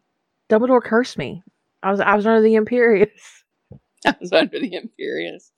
Dumbledore 0.49 0.83
cursed 0.83 1.17
me. 1.17 1.43
I 1.83 1.91
was, 1.91 2.01
I 2.01 2.15
was 2.15 2.27
under 2.27 2.43
the 2.43 2.55
Imperius. 2.55 3.09
I 4.07 4.15
was 4.20 4.33
under 4.33 4.59
the 4.59 4.73
Imperius. 4.73 5.51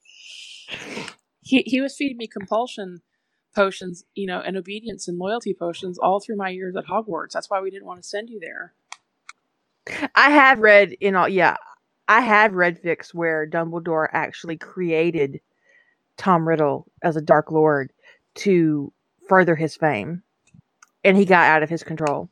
He 1.42 1.62
he 1.66 1.80
was 1.80 1.96
feeding 1.96 2.18
me 2.18 2.26
compulsion 2.26 3.00
potions, 3.54 4.04
you 4.14 4.26
know, 4.26 4.40
and 4.40 4.56
obedience 4.56 5.08
and 5.08 5.18
loyalty 5.18 5.54
potions 5.58 5.98
all 5.98 6.20
through 6.20 6.36
my 6.36 6.50
years 6.50 6.76
at 6.76 6.86
Hogwarts. 6.86 7.32
That's 7.32 7.50
why 7.50 7.60
we 7.60 7.70
didn't 7.70 7.86
want 7.86 8.02
to 8.02 8.08
send 8.08 8.28
you 8.30 8.38
there. 8.38 8.74
I 10.14 10.30
have 10.30 10.60
read 10.60 10.92
in 11.00 11.16
all 11.16 11.28
yeah, 11.28 11.56
I 12.08 12.22
have 12.22 12.54
read 12.54 12.82
fics 12.82 13.12
where 13.12 13.46
Dumbledore 13.46 14.08
actually 14.12 14.56
created 14.56 15.40
Tom 16.16 16.48
Riddle 16.48 16.90
as 17.02 17.16
a 17.16 17.22
Dark 17.22 17.52
Lord 17.52 17.92
to 18.36 18.92
further 19.28 19.54
his 19.54 19.76
fame. 19.76 20.22
And 21.04 21.16
he 21.16 21.24
got 21.24 21.44
out 21.44 21.62
of 21.62 21.70
his 21.70 21.84
control. 21.84 22.30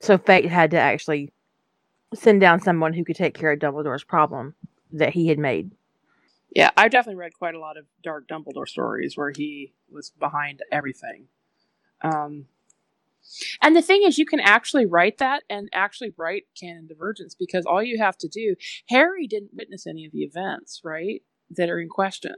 So 0.00 0.18
fate 0.18 0.46
had 0.46 0.70
to 0.72 0.78
actually 0.78 1.32
send 2.14 2.40
down 2.40 2.60
someone 2.60 2.92
who 2.92 3.04
could 3.04 3.16
take 3.16 3.34
care 3.34 3.52
of 3.52 3.58
Dumbledore's 3.58 4.04
problem 4.04 4.54
that 4.92 5.14
he 5.14 5.28
had 5.28 5.38
made. 5.38 5.72
Yeah, 6.54 6.70
I've 6.76 6.92
definitely 6.92 7.18
read 7.18 7.34
quite 7.34 7.54
a 7.54 7.60
lot 7.60 7.76
of 7.76 7.86
dark 8.02 8.28
Dumbledore 8.28 8.68
stories 8.68 9.16
where 9.16 9.32
he 9.34 9.72
was 9.90 10.10
behind 10.10 10.60
everything. 10.70 11.26
Um, 12.02 12.46
and 13.62 13.74
the 13.74 13.82
thing 13.82 14.02
is, 14.04 14.18
you 14.18 14.26
can 14.26 14.40
actually 14.40 14.86
write 14.86 15.18
that 15.18 15.42
and 15.48 15.68
actually 15.72 16.12
write 16.16 16.44
canon 16.58 16.86
divergence 16.86 17.34
because 17.34 17.64
all 17.66 17.82
you 17.82 17.98
have 17.98 18.16
to 18.18 18.28
do, 18.28 18.56
Harry 18.88 19.26
didn't 19.26 19.54
witness 19.54 19.86
any 19.86 20.04
of 20.04 20.12
the 20.12 20.22
events, 20.22 20.80
right, 20.84 21.22
that 21.50 21.70
are 21.70 21.80
in 21.80 21.88
question. 21.88 22.34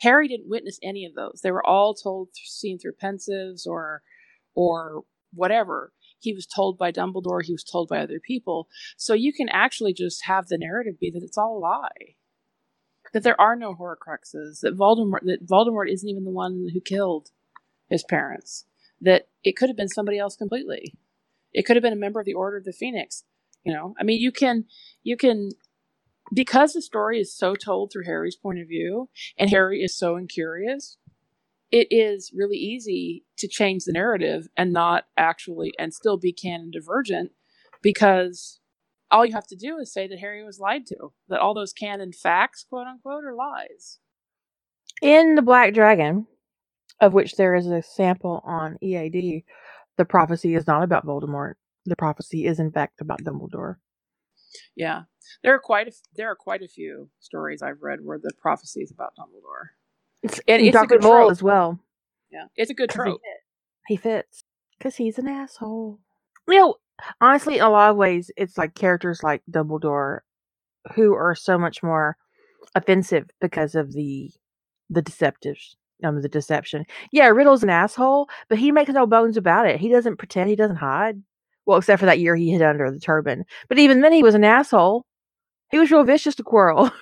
Harry 0.00 0.28
didn't 0.28 0.48
witness 0.48 0.78
any 0.82 1.04
of 1.04 1.14
those. 1.14 1.40
They 1.42 1.50
were 1.50 1.66
all 1.66 1.94
told, 1.94 2.28
seen 2.34 2.78
through 2.78 2.92
Pensieves 3.02 3.66
or, 3.66 4.02
or 4.54 5.04
whatever. 5.32 5.92
He 6.18 6.34
was 6.34 6.46
told 6.46 6.76
by 6.78 6.92
Dumbledore. 6.92 7.44
He 7.44 7.52
was 7.52 7.64
told 7.64 7.88
by 7.88 7.98
other 7.98 8.20
people. 8.20 8.68
So 8.96 9.14
you 9.14 9.32
can 9.32 9.48
actually 9.48 9.94
just 9.94 10.26
have 10.26 10.48
the 10.48 10.58
narrative 10.58 11.00
be 11.00 11.10
that 11.10 11.22
it's 11.22 11.38
all 11.38 11.56
a 11.56 11.60
lie 11.60 12.16
that 13.12 13.22
there 13.22 13.40
are 13.40 13.56
no 13.56 13.74
Horcruxes, 13.74 14.60
that 14.60 14.76
Voldemort 14.76 15.20
that 15.22 15.46
Voldemort 15.46 15.90
isn't 15.90 16.08
even 16.08 16.24
the 16.24 16.30
one 16.30 16.68
who 16.72 16.80
killed 16.80 17.30
his 17.88 18.04
parents, 18.04 18.66
that 19.00 19.28
it 19.44 19.56
could 19.56 19.68
have 19.68 19.76
been 19.76 19.88
somebody 19.88 20.18
else 20.18 20.36
completely. 20.36 20.94
It 21.52 21.64
could 21.64 21.76
have 21.76 21.82
been 21.82 21.92
a 21.92 21.96
member 21.96 22.20
of 22.20 22.26
the 22.26 22.34
Order 22.34 22.58
of 22.58 22.64
the 22.64 22.72
Phoenix. 22.72 23.24
You 23.64 23.72
know, 23.72 23.94
I 23.98 24.04
mean, 24.04 24.20
you 24.20 24.30
can 24.30 24.64
you 25.02 25.16
can 25.16 25.50
because 26.32 26.72
the 26.72 26.82
story 26.82 27.20
is 27.20 27.36
so 27.36 27.54
told 27.54 27.92
through 27.92 28.04
Harry's 28.04 28.36
point 28.36 28.60
of 28.60 28.68
view, 28.68 29.08
and 29.38 29.50
Harry 29.50 29.80
is 29.82 29.96
so 29.96 30.16
incurious. 30.16 30.98
It 31.72 31.88
is 31.90 32.30
really 32.34 32.56
easy 32.56 33.24
to 33.38 33.48
change 33.48 33.84
the 33.84 33.92
narrative 33.92 34.46
and 34.56 34.72
not 34.72 35.04
actually 35.16 35.72
and 35.78 35.92
still 35.92 36.16
be 36.16 36.32
canon 36.32 36.70
divergent 36.70 37.32
because 37.82 38.60
all 39.10 39.26
you 39.26 39.34
have 39.34 39.46
to 39.48 39.56
do 39.56 39.78
is 39.78 39.92
say 39.92 40.06
that 40.06 40.18
Harry 40.20 40.44
was 40.44 40.60
lied 40.60 40.86
to, 40.86 41.12
that 41.28 41.40
all 41.40 41.54
those 41.54 41.72
canon 41.72 42.12
facts, 42.12 42.64
quote 42.68 42.86
unquote, 42.86 43.24
are 43.24 43.34
lies. 43.34 43.98
In 45.02 45.34
The 45.34 45.42
Black 45.42 45.74
Dragon, 45.74 46.26
of 47.00 47.12
which 47.12 47.36
there 47.36 47.54
is 47.54 47.66
a 47.66 47.82
sample 47.82 48.42
on 48.44 48.78
EAD, 48.80 49.44
the 49.96 50.04
prophecy 50.04 50.54
is 50.54 50.66
not 50.66 50.82
about 50.82 51.06
Voldemort. 51.06 51.54
The 51.84 51.96
prophecy 51.96 52.46
is, 52.46 52.58
in 52.58 52.70
fact, 52.70 53.00
about 53.00 53.22
Dumbledore. 53.22 53.76
Yeah, 54.74 55.02
there 55.42 55.54
are 55.54 55.58
quite 55.58 55.88
a, 55.88 55.92
there 56.14 56.30
are 56.30 56.36
quite 56.36 56.62
a 56.62 56.68
few 56.68 57.08
stories 57.20 57.62
I've 57.62 57.82
read 57.82 58.00
where 58.02 58.18
the 58.18 58.32
prophecy 58.40 58.80
is 58.80 58.90
about 58.90 59.12
Dumbledore. 59.18 59.68
It's, 60.22 60.40
and 60.48 60.62
it's 60.62 60.72
Dr. 60.72 60.98
Vole 60.98 61.30
as 61.30 61.42
well. 61.42 61.78
Yeah, 62.30 62.46
it's 62.56 62.70
a 62.70 62.74
good 62.74 62.90
trope. 62.90 63.20
He 63.86 63.96
fits 63.96 64.42
because 64.78 64.96
he's 64.96 65.18
an 65.18 65.28
asshole. 65.28 66.00
You 66.48 66.58
know, 66.58 66.74
honestly, 67.20 67.56
in 67.56 67.62
a 67.62 67.70
lot 67.70 67.90
of 67.90 67.96
ways, 67.96 68.30
it's 68.36 68.58
like 68.58 68.74
characters 68.74 69.22
like 69.22 69.42
Dumbledore, 69.50 70.20
who 70.94 71.14
are 71.14 71.34
so 71.34 71.58
much 71.58 71.82
more 71.82 72.16
offensive 72.74 73.30
because 73.40 73.74
of 73.74 73.92
the 73.92 74.30
the 74.88 75.02
deceptive 75.02 75.58
um 76.04 76.20
the 76.20 76.28
deception. 76.28 76.84
Yeah, 77.12 77.28
Riddle's 77.28 77.62
an 77.62 77.70
asshole, 77.70 78.28
but 78.48 78.58
he 78.58 78.72
makes 78.72 78.90
no 78.90 79.06
bones 79.06 79.36
about 79.36 79.66
it. 79.66 79.80
He 79.80 79.88
doesn't 79.88 80.16
pretend. 80.16 80.50
He 80.50 80.56
doesn't 80.56 80.76
hide. 80.76 81.22
Well, 81.66 81.78
except 81.78 82.00
for 82.00 82.06
that 82.06 82.20
year 82.20 82.36
he 82.36 82.50
hid 82.52 82.62
under 82.62 82.90
the 82.90 83.00
turban. 83.00 83.44
But 83.68 83.78
even 83.78 84.00
then, 84.00 84.12
he 84.12 84.22
was 84.22 84.34
an 84.34 84.44
asshole. 84.44 85.04
He 85.70 85.78
was 85.78 85.90
real 85.90 86.04
vicious 86.04 86.36
to 86.36 86.44
Quirrell. 86.44 86.92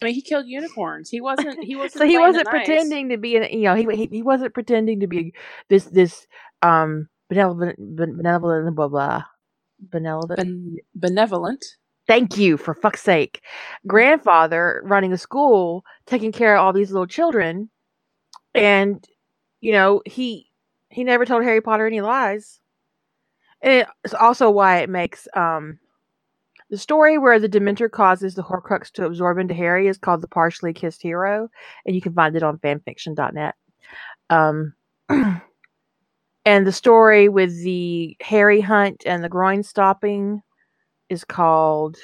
I 0.00 0.04
mean, 0.04 0.14
he 0.14 0.22
killed 0.22 0.46
unicorns. 0.46 1.10
He 1.10 1.20
wasn't. 1.20 1.62
He 1.64 1.74
wasn't. 1.76 2.00
so 2.00 2.06
he 2.06 2.18
wasn't 2.18 2.48
pretending 2.48 3.08
to 3.08 3.16
be 3.16 3.36
an. 3.36 3.44
You 3.50 3.64
know, 3.64 3.74
he, 3.74 3.84
he 3.96 4.06
he 4.06 4.22
wasn't 4.22 4.54
pretending 4.54 5.00
to 5.00 5.06
be 5.06 5.34
this 5.68 5.84
this 5.84 6.26
um 6.62 7.08
benevolent, 7.28 7.76
benevolent, 7.78 8.74
blah 8.76 8.88
blah, 8.88 9.24
benevolent, 9.80 10.36
ben- 10.36 10.76
benevolent. 10.94 11.64
Thank 12.08 12.38
you 12.38 12.56
for 12.56 12.74
fuck's 12.74 13.02
sake, 13.02 13.42
grandfather 13.86 14.80
running 14.84 15.12
a 15.12 15.18
school, 15.18 15.84
taking 16.06 16.32
care 16.32 16.56
of 16.56 16.62
all 16.62 16.72
these 16.72 16.90
little 16.90 17.06
children, 17.06 17.68
and 18.54 19.04
you 19.60 19.72
know 19.72 20.02
he 20.06 20.50
he 20.90 21.04
never 21.04 21.26
told 21.26 21.44
Harry 21.44 21.60
Potter 21.60 21.86
any 21.86 22.00
lies. 22.00 22.60
And 23.62 23.86
it's 24.04 24.14
also 24.14 24.50
why 24.50 24.78
it 24.78 24.88
makes 24.90 25.28
um 25.34 25.78
the 26.70 26.78
story 26.78 27.18
where 27.18 27.38
the 27.40 27.48
Dementor 27.48 27.90
causes 27.90 28.34
the 28.34 28.42
Horcrux 28.42 28.90
to 28.92 29.06
absorb 29.06 29.38
into 29.38 29.54
Harry 29.54 29.88
is 29.88 29.98
called 29.98 30.20
the 30.22 30.28
Partially 30.28 30.72
Kissed 30.74 31.02
Hero, 31.02 31.48
and 31.86 31.94
you 31.94 32.02
can 32.02 32.14
find 32.14 32.36
it 32.36 32.42
on 32.42 32.58
fanfiction.net. 32.58 33.54
Um, 34.30 34.74
And 36.44 36.66
the 36.66 36.72
story 36.72 37.28
with 37.28 37.54
the 37.62 38.16
Harry 38.22 38.62
hunt 38.62 39.02
and 39.04 39.22
the 39.22 39.28
groin 39.28 39.62
stopping 39.62 40.42
is 41.08 41.24
called 41.24 41.96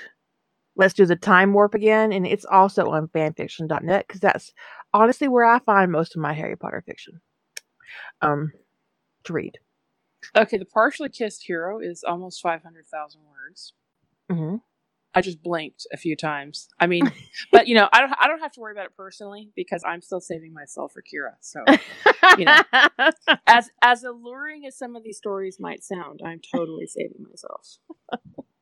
Let's 0.76 0.94
Do 0.94 1.07
the 1.07 1.16
Time 1.16 1.52
Warp 1.52 1.74
Again. 1.74 2.12
And 2.12 2.26
it's 2.26 2.44
also 2.44 2.91
on 2.91 3.08
fanfiction.net 3.08 4.07
because 4.07 4.20
that's 4.20 4.52
honestly 4.92 5.28
where 5.28 5.44
I 5.44 5.58
find 5.60 5.92
most 5.92 6.15
of 6.15 6.23
my 6.23 6.33
Harry 6.33 6.57
Potter 6.57 6.83
fiction 6.84 7.20
um, 8.20 8.52
to 9.24 9.33
read. 9.33 9.58
Okay, 10.36 10.57
the 10.57 10.65
partially 10.65 11.10
kissed 11.10 11.44
hero 11.44 11.78
is 11.81 12.02
almost 12.02 12.41
500,000 12.41 13.20
words. 13.20 13.74
Mm-hmm. 14.31 14.57
I 15.16 15.20
just 15.20 15.42
blinked 15.42 15.86
a 15.92 15.97
few 15.97 16.16
times. 16.16 16.68
I 16.81 16.86
mean, 16.86 17.10
but 17.52 17.68
you 17.68 17.74
know, 17.76 17.89
I 17.92 18.00
don't 18.00 18.12
I 18.18 18.26
don't 18.26 18.41
have 18.41 18.52
to 18.52 18.60
worry 18.60 18.73
about 18.73 18.86
it 18.86 18.97
personally 18.97 19.50
because 19.55 19.83
I'm 19.86 20.02
still 20.02 20.20
saving 20.20 20.52
myself 20.52 20.92
for 20.92 21.02
Kira. 21.02 21.34
So, 21.41 21.60
you 22.36 22.47
know, 22.47 22.60
as 23.47 23.70
as 23.81 24.02
alluring 24.02 24.66
as 24.66 24.76
some 24.76 24.97
of 24.97 25.05
these 25.05 25.18
stories 25.18 25.58
might 25.60 25.84
sound, 25.84 26.20
I'm 26.24 26.41
totally 26.41 26.86
saving 26.86 27.26
myself. 27.28 27.78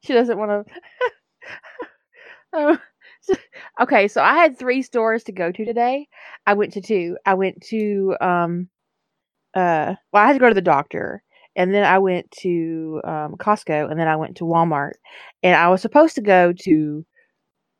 she 0.00 0.12
doesn't 0.12 0.38
want 0.38 0.66
to. 0.66 0.74
oh. 2.54 2.78
okay, 3.80 4.08
so 4.08 4.22
I 4.22 4.34
had 4.34 4.58
three 4.58 4.82
stores 4.82 5.24
to 5.24 5.32
go 5.32 5.52
to 5.52 5.64
today. 5.64 6.08
I 6.46 6.54
went 6.54 6.72
to 6.74 6.80
two. 6.80 7.16
I 7.26 7.34
went 7.34 7.62
to 7.68 8.16
um 8.20 8.68
uh 9.54 9.94
well 10.12 10.22
I 10.22 10.26
had 10.26 10.34
to 10.34 10.38
go 10.38 10.48
to 10.48 10.54
the 10.54 10.60
doctor 10.60 11.22
and 11.58 11.74
then 11.74 11.84
I 11.84 11.98
went 11.98 12.30
to 12.42 13.00
um, 13.04 13.34
Costco, 13.36 13.90
and 13.90 13.98
then 13.98 14.06
I 14.06 14.14
went 14.14 14.36
to 14.36 14.44
Walmart, 14.44 14.92
and 15.42 15.56
I 15.56 15.68
was 15.68 15.82
supposed 15.82 16.14
to 16.14 16.20
go 16.20 16.52
to 16.52 17.04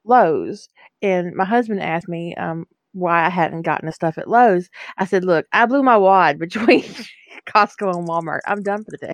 Lowe's, 0.05 0.68
and 1.02 1.35
my 1.36 1.44
husband 1.44 1.81
asked 1.81 2.09
me 2.09 2.35
um, 2.35 2.67
why 2.93 3.25
I 3.25 3.31
hadn't 3.31 3.62
gotten 3.62 3.86
the 3.86 3.93
stuff 3.93 4.18
at 4.18 4.28
Lowe's. 4.28 4.68
I 4.99 5.05
said, 5.07 5.25
"Look, 5.25 5.47
I 5.52 5.67
blew 5.67 5.85
my 5.85 5.97
wad 5.97 6.39
between 6.41 6.83
Costco 7.49 7.97
and 7.97 8.09
Walmart. 8.09 8.41
I'm 8.47 8.62
done 8.62 8.85
for 8.85 8.91
the 8.91 8.99
day." 8.99 9.12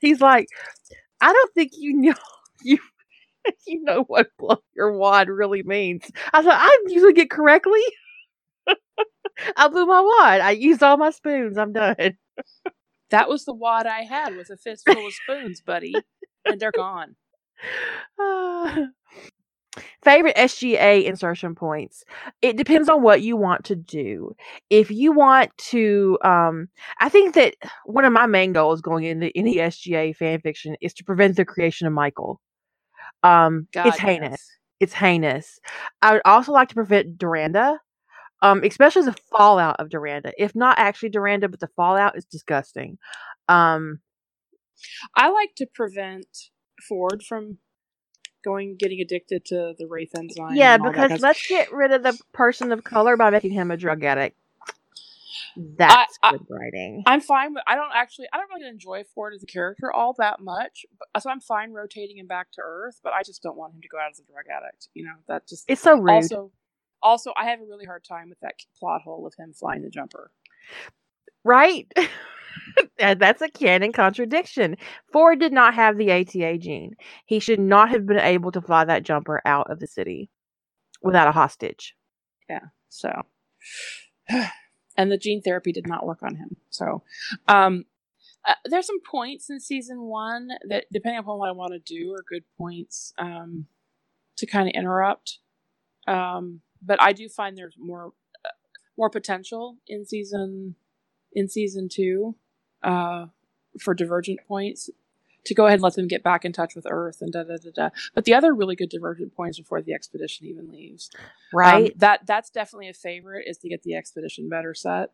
He's 0.00 0.20
like, 0.20 0.48
"I 1.24 1.32
don't 1.32 1.54
think 1.54 1.72
you 1.76 1.94
know 1.94 2.14
you." 2.64 2.78
You 3.66 3.82
know 3.82 4.04
what 4.04 4.28
blow 4.38 4.58
your 4.76 4.92
wad 4.96 5.28
really 5.28 5.62
means. 5.62 6.10
I 6.32 6.42
thought 6.42 6.58
I'm 6.60 6.92
using 6.92 7.16
it 7.16 7.30
correctly. 7.30 7.80
I 9.56 9.68
blew 9.68 9.86
my 9.86 10.00
wad. 10.00 10.40
I 10.40 10.52
used 10.52 10.82
all 10.82 10.96
my 10.96 11.10
spoons. 11.10 11.58
I'm 11.58 11.72
done. 11.72 11.96
That 13.10 13.28
was 13.28 13.44
the 13.44 13.54
wad 13.54 13.86
I 13.86 14.02
had 14.02 14.36
with 14.36 14.50
a 14.50 14.56
fistful 14.56 15.06
of 15.06 15.14
spoons, 15.14 15.60
buddy, 15.60 15.94
and 16.46 16.60
they're 16.60 16.72
gone. 16.72 17.16
Uh, 18.18 18.86
favorite 20.02 20.36
SGA 20.36 21.04
insertion 21.04 21.54
points. 21.54 22.04
It 22.42 22.56
depends 22.56 22.88
on 22.88 23.02
what 23.02 23.22
you 23.22 23.36
want 23.36 23.64
to 23.66 23.76
do. 23.76 24.34
If 24.70 24.90
you 24.90 25.12
want 25.12 25.56
to, 25.70 26.18
um, 26.22 26.68
I 27.00 27.08
think 27.08 27.34
that 27.34 27.54
one 27.84 28.04
of 28.04 28.12
my 28.12 28.26
main 28.26 28.52
goals 28.52 28.80
going 28.80 29.04
into 29.04 29.30
any 29.36 29.56
SGA 29.56 30.14
fan 30.16 30.40
fiction 30.40 30.76
is 30.80 30.94
to 30.94 31.04
prevent 31.04 31.36
the 31.36 31.44
creation 31.44 31.86
of 31.86 31.92
Michael. 31.92 32.40
Um, 33.22 33.68
God, 33.72 33.86
it's 33.86 33.98
heinous. 33.98 34.30
Yes. 34.30 34.48
It's 34.80 34.92
heinous. 34.92 35.58
I 36.02 36.12
would 36.12 36.22
also 36.24 36.52
like 36.52 36.68
to 36.68 36.74
prevent 36.74 37.16
Doranda 37.16 37.78
um, 38.44 38.62
especially 38.62 39.02
the 39.02 39.16
fallout 39.30 39.76
of 39.78 39.88
Doranda. 39.88 40.32
If 40.36 40.54
not 40.54 40.78
actually 40.78 41.10
Doranda, 41.10 41.50
but 41.50 41.60
the 41.60 41.70
fallout 41.76 42.16
is 42.16 42.26
disgusting. 42.26 42.98
Um, 43.48 44.00
I 45.16 45.30
like 45.30 45.54
to 45.56 45.66
prevent 45.66 46.26
Ford 46.86 47.22
from 47.26 47.56
going 48.44 48.76
getting 48.76 49.00
addicted 49.00 49.44
to 49.46 49.74
the 49.78 49.86
Wraith 49.86 50.12
enzyme. 50.16 50.54
Yeah, 50.54 50.76
because 50.76 51.20
let's 51.20 51.46
get 51.46 51.72
rid 51.72 51.92
of 51.92 52.02
the 52.02 52.18
person 52.32 52.72
of 52.72 52.84
color 52.84 53.16
by 53.16 53.30
making 53.30 53.52
him 53.52 53.70
a 53.70 53.76
drug 53.76 54.04
addict. 54.04 54.36
That's 55.56 56.18
I- 56.22 56.32
good 56.32 56.46
writing. 56.48 57.02
I'm 57.06 57.20
fine 57.20 57.54
with. 57.54 57.62
I 57.66 57.74
don't 57.76 57.90
actually. 57.94 58.26
I 58.32 58.38
don't 58.38 58.48
really 58.52 58.68
enjoy 58.68 59.04
Ford 59.14 59.34
as 59.34 59.42
a 59.42 59.46
character 59.46 59.92
all 59.92 60.14
that 60.18 60.40
much, 60.40 60.84
but, 60.98 61.22
so 61.22 61.30
I'm 61.30 61.40
fine 61.40 61.72
rotating 61.72 62.18
him 62.18 62.26
back 62.26 62.50
to 62.52 62.60
Earth. 62.64 63.00
But 63.02 63.12
I 63.12 63.22
just 63.22 63.42
don't 63.42 63.56
want 63.56 63.74
him 63.74 63.80
to 63.80 63.88
go 63.88 63.98
out 63.98 64.10
as 64.10 64.18
a 64.18 64.24
drug 64.24 64.44
addict. 64.50 64.88
You 64.94 65.04
know, 65.04 65.14
that 65.28 65.46
just 65.48 65.64
it's 65.68 65.80
so 65.80 65.96
rude. 65.96 66.10
also. 66.10 66.52
Also, 67.02 67.32
I 67.36 67.50
have 67.50 67.60
a 67.60 67.64
really 67.64 67.84
hard 67.84 68.02
time 68.02 68.30
with 68.30 68.40
that 68.40 68.54
plot 68.78 69.02
hole 69.02 69.26
of 69.26 69.34
him 69.38 69.52
flying 69.52 69.82
the 69.82 69.90
jumper. 69.90 70.30
Right? 71.44 71.86
That's 72.98 73.42
a 73.42 73.48
canon 73.48 73.92
contradiction. 73.92 74.76
Ford 75.12 75.38
did 75.38 75.52
not 75.52 75.74
have 75.74 75.96
the 75.96 76.12
ATA 76.12 76.58
gene. 76.58 76.94
He 77.26 77.38
should 77.40 77.60
not 77.60 77.90
have 77.90 78.06
been 78.06 78.18
able 78.18 78.52
to 78.52 78.60
fly 78.60 78.84
that 78.84 79.02
jumper 79.02 79.40
out 79.44 79.70
of 79.70 79.80
the 79.80 79.86
city 79.86 80.30
without 81.02 81.28
a 81.28 81.32
hostage. 81.32 81.94
Yeah. 82.48 82.66
So, 82.88 83.22
and 84.96 85.10
the 85.10 85.18
gene 85.18 85.42
therapy 85.42 85.72
did 85.72 85.86
not 85.86 86.06
work 86.06 86.22
on 86.22 86.36
him. 86.36 86.56
So, 86.70 87.02
um, 87.48 87.84
uh, 88.46 88.54
there's 88.66 88.86
some 88.86 89.00
points 89.00 89.48
in 89.48 89.58
season 89.58 90.02
one 90.02 90.48
that, 90.68 90.84
depending 90.92 91.18
upon 91.18 91.38
what 91.38 91.48
I 91.48 91.52
want 91.52 91.72
to 91.72 91.78
do, 91.78 92.12
are 92.12 92.22
good 92.28 92.44
points 92.58 93.14
um, 93.18 93.66
to 94.36 94.46
kind 94.46 94.68
of 94.68 94.74
interrupt. 94.74 95.38
Um, 96.06 96.60
but 96.82 97.00
I 97.00 97.12
do 97.12 97.28
find 97.28 97.56
there's 97.56 97.76
more 97.78 98.12
uh, 98.44 98.50
more 98.98 99.08
potential 99.08 99.78
in 99.86 100.04
season 100.04 100.74
in 101.32 101.48
season 101.48 101.88
two 101.90 102.36
uh, 102.84 103.26
for 103.80 103.94
divergent 103.94 104.40
points 104.46 104.90
to 105.46 105.54
go 105.54 105.66
ahead 105.66 105.74
and 105.74 105.82
let 105.82 105.94
them 105.94 106.08
get 106.08 106.22
back 106.22 106.44
in 106.44 106.52
touch 106.52 106.74
with 106.74 106.86
Earth 106.88 107.18
and 107.20 107.32
da 107.32 107.42
da 107.42 107.56
da 107.56 107.70
da. 107.74 107.88
But 108.14 108.24
the 108.24 108.34
other 108.34 108.54
really 108.54 108.76
good 108.76 108.88
divergent 108.88 109.34
points 109.34 109.58
before 109.58 109.82
the 109.82 109.92
expedition 109.92 110.46
even 110.46 110.70
leaves. 110.70 111.10
Um, 111.14 111.20
Right? 111.52 111.98
that 111.98 112.26
that's 112.26 112.50
definitely 112.50 112.88
a 112.88 112.94
favorite 112.94 113.44
is 113.46 113.58
to 113.58 113.68
get 113.68 113.82
the 113.82 113.94
expedition 113.94 114.48
better 114.48 114.74
set. 114.74 115.10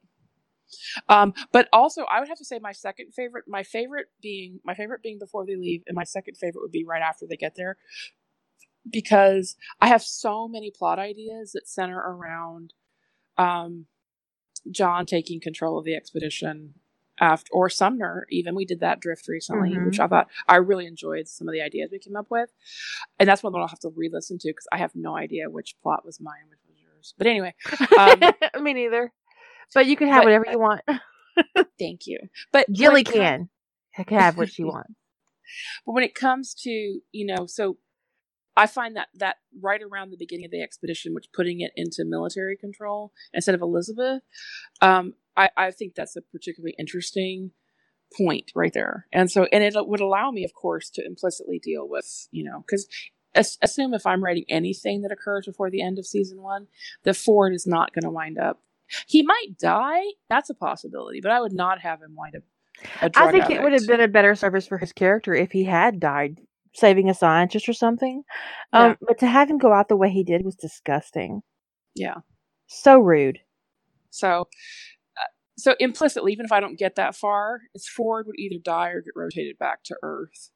Um, 1.09 1.35
but 1.51 1.69
also, 1.73 2.05
I 2.05 2.21
would 2.21 2.29
have 2.29 2.39
to 2.39 2.45
say 2.45 2.61
my 2.61 2.73
second 2.73 3.13
favorite, 3.13 3.45
my 3.49 3.65
favorite 3.65 4.07
being 4.23 4.61
my 4.65 4.75
favorite 4.75 5.03
being 5.03 5.19
before 5.19 5.45
they 5.45 5.57
leave, 5.57 5.83
and 5.87 5.97
my 5.97 6.05
second 6.05 6.37
favorite 6.37 6.63
would 6.63 6.71
be 6.71 6.85
right 6.85 7.03
after 7.03 7.27
they 7.27 7.37
get 7.37 7.57
there, 7.57 7.77
because 8.89 9.57
I 9.81 9.89
have 9.89 10.03
so 10.03 10.47
many 10.47 10.71
plot 10.71 10.99
ideas 10.99 11.53
that 11.53 11.69
center 11.69 11.99
around 11.99 12.73
um, 13.37 13.87
John 14.71 15.07
taking 15.07 15.41
control 15.41 15.79
of 15.79 15.85
the 15.85 15.97
expedition 15.97 16.75
after, 17.21 17.49
or 17.53 17.69
Sumner. 17.69 18.27
Even 18.31 18.55
we 18.55 18.65
did 18.65 18.81
that 18.81 19.01
drift 19.01 19.29
recently, 19.29 19.71
Mhm. 19.75 19.87
which 19.87 20.01
I 20.01 20.07
thought 20.09 20.29
I 20.49 20.57
really 20.57 20.87
enjoyed 20.87 21.29
some 21.29 21.49
of 21.49 21.53
the 21.53 21.61
ideas 21.63 21.91
we 21.93 21.99
came 21.99 22.17
up 22.17 22.31
with, 22.31 22.51
and 23.19 23.29
that's 23.29 23.43
one 23.43 23.53
that 23.53 23.59
I'll 23.61 23.69
have 23.69 23.79
to 23.81 23.91
re-listen 23.95 24.39
to 24.39 24.49
because 24.49 24.67
I 24.73 24.79
have 24.79 24.95
no 24.95 25.17
idea 25.17 25.51
which 25.51 25.77
plot 25.83 26.05
was 26.05 26.21
mine, 26.21 26.49
which 26.49 26.61
was 26.69 26.77
yours. 26.83 27.15
But 27.19 27.27
anyway, 27.27 27.55
um, 27.99 28.21
Me 28.65 28.73
neither. 28.73 29.13
But 29.75 29.87
you 29.87 29.97
can 29.97 30.09
have 30.09 30.21
but- 30.23 30.25
whatever 30.25 30.47
you 30.51 30.59
want. 30.59 30.81
thank 31.79 32.07
you. 32.07 32.19
But 32.53 32.67
it 32.69 32.79
com- 33.05 33.05
can. 33.05 33.49
Can 33.95 34.19
have 34.19 34.37
what 34.37 34.51
she 34.53 34.65
wants. 34.65 34.93
But 35.85 35.93
when 35.93 36.05
it 36.05 36.15
comes 36.15 36.55
to 36.63 36.71
you 36.71 37.27
know, 37.27 37.47
so 37.47 37.79
I 38.57 38.67
find 38.67 38.97
that 38.97 39.09
that 39.15 39.37
right 39.61 39.81
around 39.83 40.11
the 40.11 40.17
beginning 40.17 40.45
of 40.45 40.51
the 40.51 40.61
expedition, 40.63 41.15
which 41.15 41.33
putting 41.33 41.61
it 41.61 41.73
into 41.77 42.05
military 42.05 42.57
control 42.57 43.13
instead 43.33 43.55
of 43.55 43.63
Elizabeth, 43.63 44.23
um, 44.81 45.15
I, 45.41 45.51
I 45.57 45.71
think 45.71 45.95
that's 45.95 46.17
a 46.17 46.23
particularly 46.23 46.75
interesting 46.79 47.53
point 48.17 48.51
right 48.55 48.73
there. 48.73 49.07
And 49.13 49.31
so, 49.31 49.47
and 49.53 49.63
it 49.63 49.75
would 49.77 50.01
allow 50.01 50.31
me, 50.31 50.45
of 50.45 50.53
course, 50.55 50.91
to 50.91 51.05
implicitly 51.05 51.59
deal 51.59 51.89
with 51.89 52.29
you 52.31 52.45
know, 52.45 52.65
because 52.67 52.87
assume 53.35 53.95
if 53.95 54.07
I'm 54.07 54.25
writing 54.25 54.45
anything 54.49 55.03
that 55.03 55.13
occurs 55.13 55.47
before 55.47 55.71
the 55.71 55.83
end 55.83 55.99
of 55.99 56.07
season 56.07 56.43
one, 56.43 56.67
that 57.05 57.17
Ford 57.17 57.55
is 57.55 57.67
not 57.67 57.93
going 57.93 58.05
to 58.05 58.11
wind 58.11 58.39
up. 58.39 58.61
He 59.07 59.23
might 59.23 59.57
die. 59.59 60.03
That's 60.29 60.51
a 60.51 60.55
possibility, 60.55 61.21
but 61.21 61.31
I 61.31 61.41
would 61.41 61.53
not 61.53 61.81
have 61.81 62.03
him 62.03 62.17
wind 62.17 62.37
up. 62.37 62.43
a 63.03 63.11
I 63.15 63.31
think 63.31 63.51
it 63.51 63.63
would 63.63 63.73
have 63.73 63.87
been 63.87 64.01
a 64.01 64.09
better 64.09 64.35
service 64.35 64.67
for 64.67 64.79
his 64.79 64.93
character 64.93 65.33
if 65.35 65.53
he 65.53 65.65
had 65.65 66.01
died 66.01 66.41
saving 66.75 67.09
a 67.09 67.15
scientist 67.15 67.69
or 67.69 67.73
something. 67.73 68.23
Um, 68.73 68.91
Yeah. 68.91 68.95
But 69.07 69.19
to 69.19 69.27
have 69.27 69.51
him 69.51 69.59
go 69.59 69.73
out 69.73 69.89
the 69.89 69.97
way 69.97 70.11
he 70.11 70.25
did 70.25 70.45
was 70.45 70.57
disgusting. 70.57 71.43
Yeah. 71.95 72.19
So 72.67 72.99
rude. 72.99 73.41
So, 74.11 74.29
uh, 74.41 74.45
so 75.61 75.75
implicitly, 75.79 76.33
even 76.33 76.45
if 76.45 76.53
I 76.53 76.61
don't 76.61 76.79
get 76.79 76.97
that 76.97 77.15
far, 77.15 77.63
it's 77.75 77.89
Ford 77.89 78.27
would 78.27 78.39
either 78.39 78.61
die 78.63 78.91
or 78.91 79.01
get 79.01 79.15
rotated 79.17 79.59
back 79.59 79.83
to 79.85 79.97
Earth. 80.03 80.51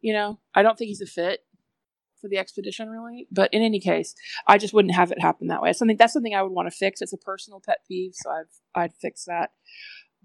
You 0.00 0.12
know, 0.12 0.40
I 0.54 0.62
don't 0.62 0.78
think 0.78 0.88
he's 0.88 1.00
a 1.00 1.06
fit 1.06 1.40
for 2.20 2.28
the 2.28 2.38
expedition, 2.38 2.88
really. 2.88 3.26
But 3.30 3.52
in 3.52 3.62
any 3.62 3.80
case, 3.80 4.14
I 4.46 4.58
just 4.58 4.74
wouldn't 4.74 4.94
have 4.94 5.12
it 5.12 5.20
happen 5.20 5.48
that 5.48 5.62
way. 5.62 5.72
Something 5.72 5.96
that's 5.96 6.12
something 6.12 6.34
I 6.34 6.42
would 6.42 6.52
want 6.52 6.70
to 6.70 6.76
fix. 6.76 7.00
It's 7.00 7.12
a 7.12 7.18
personal 7.18 7.60
pet 7.64 7.78
peeve, 7.86 8.12
so 8.14 8.30
I've 8.30 8.60
I'd 8.74 8.94
fix 8.94 9.24
that. 9.24 9.50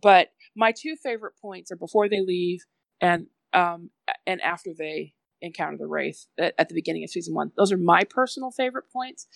But 0.01 0.29
my 0.55 0.71
two 0.71 0.95
favorite 0.95 1.33
points 1.41 1.71
are 1.71 1.77
before 1.77 2.09
they 2.09 2.21
leave 2.21 2.61
and 3.01 3.27
um 3.53 3.89
and 4.25 4.41
after 4.41 4.71
they 4.77 5.13
encounter 5.41 5.77
the 5.77 5.87
wraith 5.87 6.25
at, 6.39 6.53
at 6.57 6.69
the 6.69 6.75
beginning 6.75 7.03
of 7.03 7.09
season 7.09 7.35
one. 7.35 7.51
Those 7.57 7.71
are 7.71 7.77
my 7.77 8.03
personal 8.03 8.49
favorite 8.51 8.85
points 8.91 9.27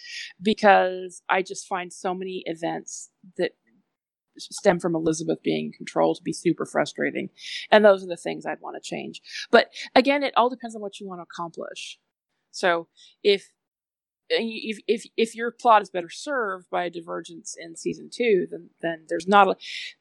because 0.41 1.21
I 1.29 1.41
just 1.41 1.67
find 1.67 1.91
so 1.91 2.13
many 2.13 2.43
events 2.45 3.09
that 3.37 3.51
stem 4.39 4.79
from 4.79 4.95
Elizabeth 4.95 5.41
being 5.43 5.67
in 5.67 5.71
control 5.71 6.15
to 6.15 6.23
be 6.23 6.33
super 6.33 6.65
frustrating. 6.65 7.29
And 7.71 7.83
those 7.83 8.03
are 8.03 8.07
the 8.07 8.17
things 8.17 8.45
I'd 8.45 8.61
want 8.61 8.75
to 8.81 8.87
change. 8.87 9.21
But 9.51 9.71
again, 9.95 10.23
it 10.23 10.33
all 10.37 10.49
depends 10.49 10.75
on 10.75 10.81
what 10.81 10.99
you 10.99 11.07
want 11.07 11.19
to 11.19 11.23
accomplish. 11.23 11.99
So 12.51 12.87
if 13.23 13.49
eh, 14.31 14.37
if 14.41 14.79
if 14.87 15.03
if 15.15 15.35
your 15.35 15.51
plot 15.51 15.81
is 15.81 15.89
better 15.89 16.09
served 16.09 16.69
by 16.69 16.85
a 16.85 16.89
divergence 16.89 17.55
in 17.59 17.75
season 17.75 18.09
two, 18.11 18.47
then 18.49 18.69
then 18.81 19.05
there's 19.09 19.27
not 19.27 19.47
a 19.47 19.55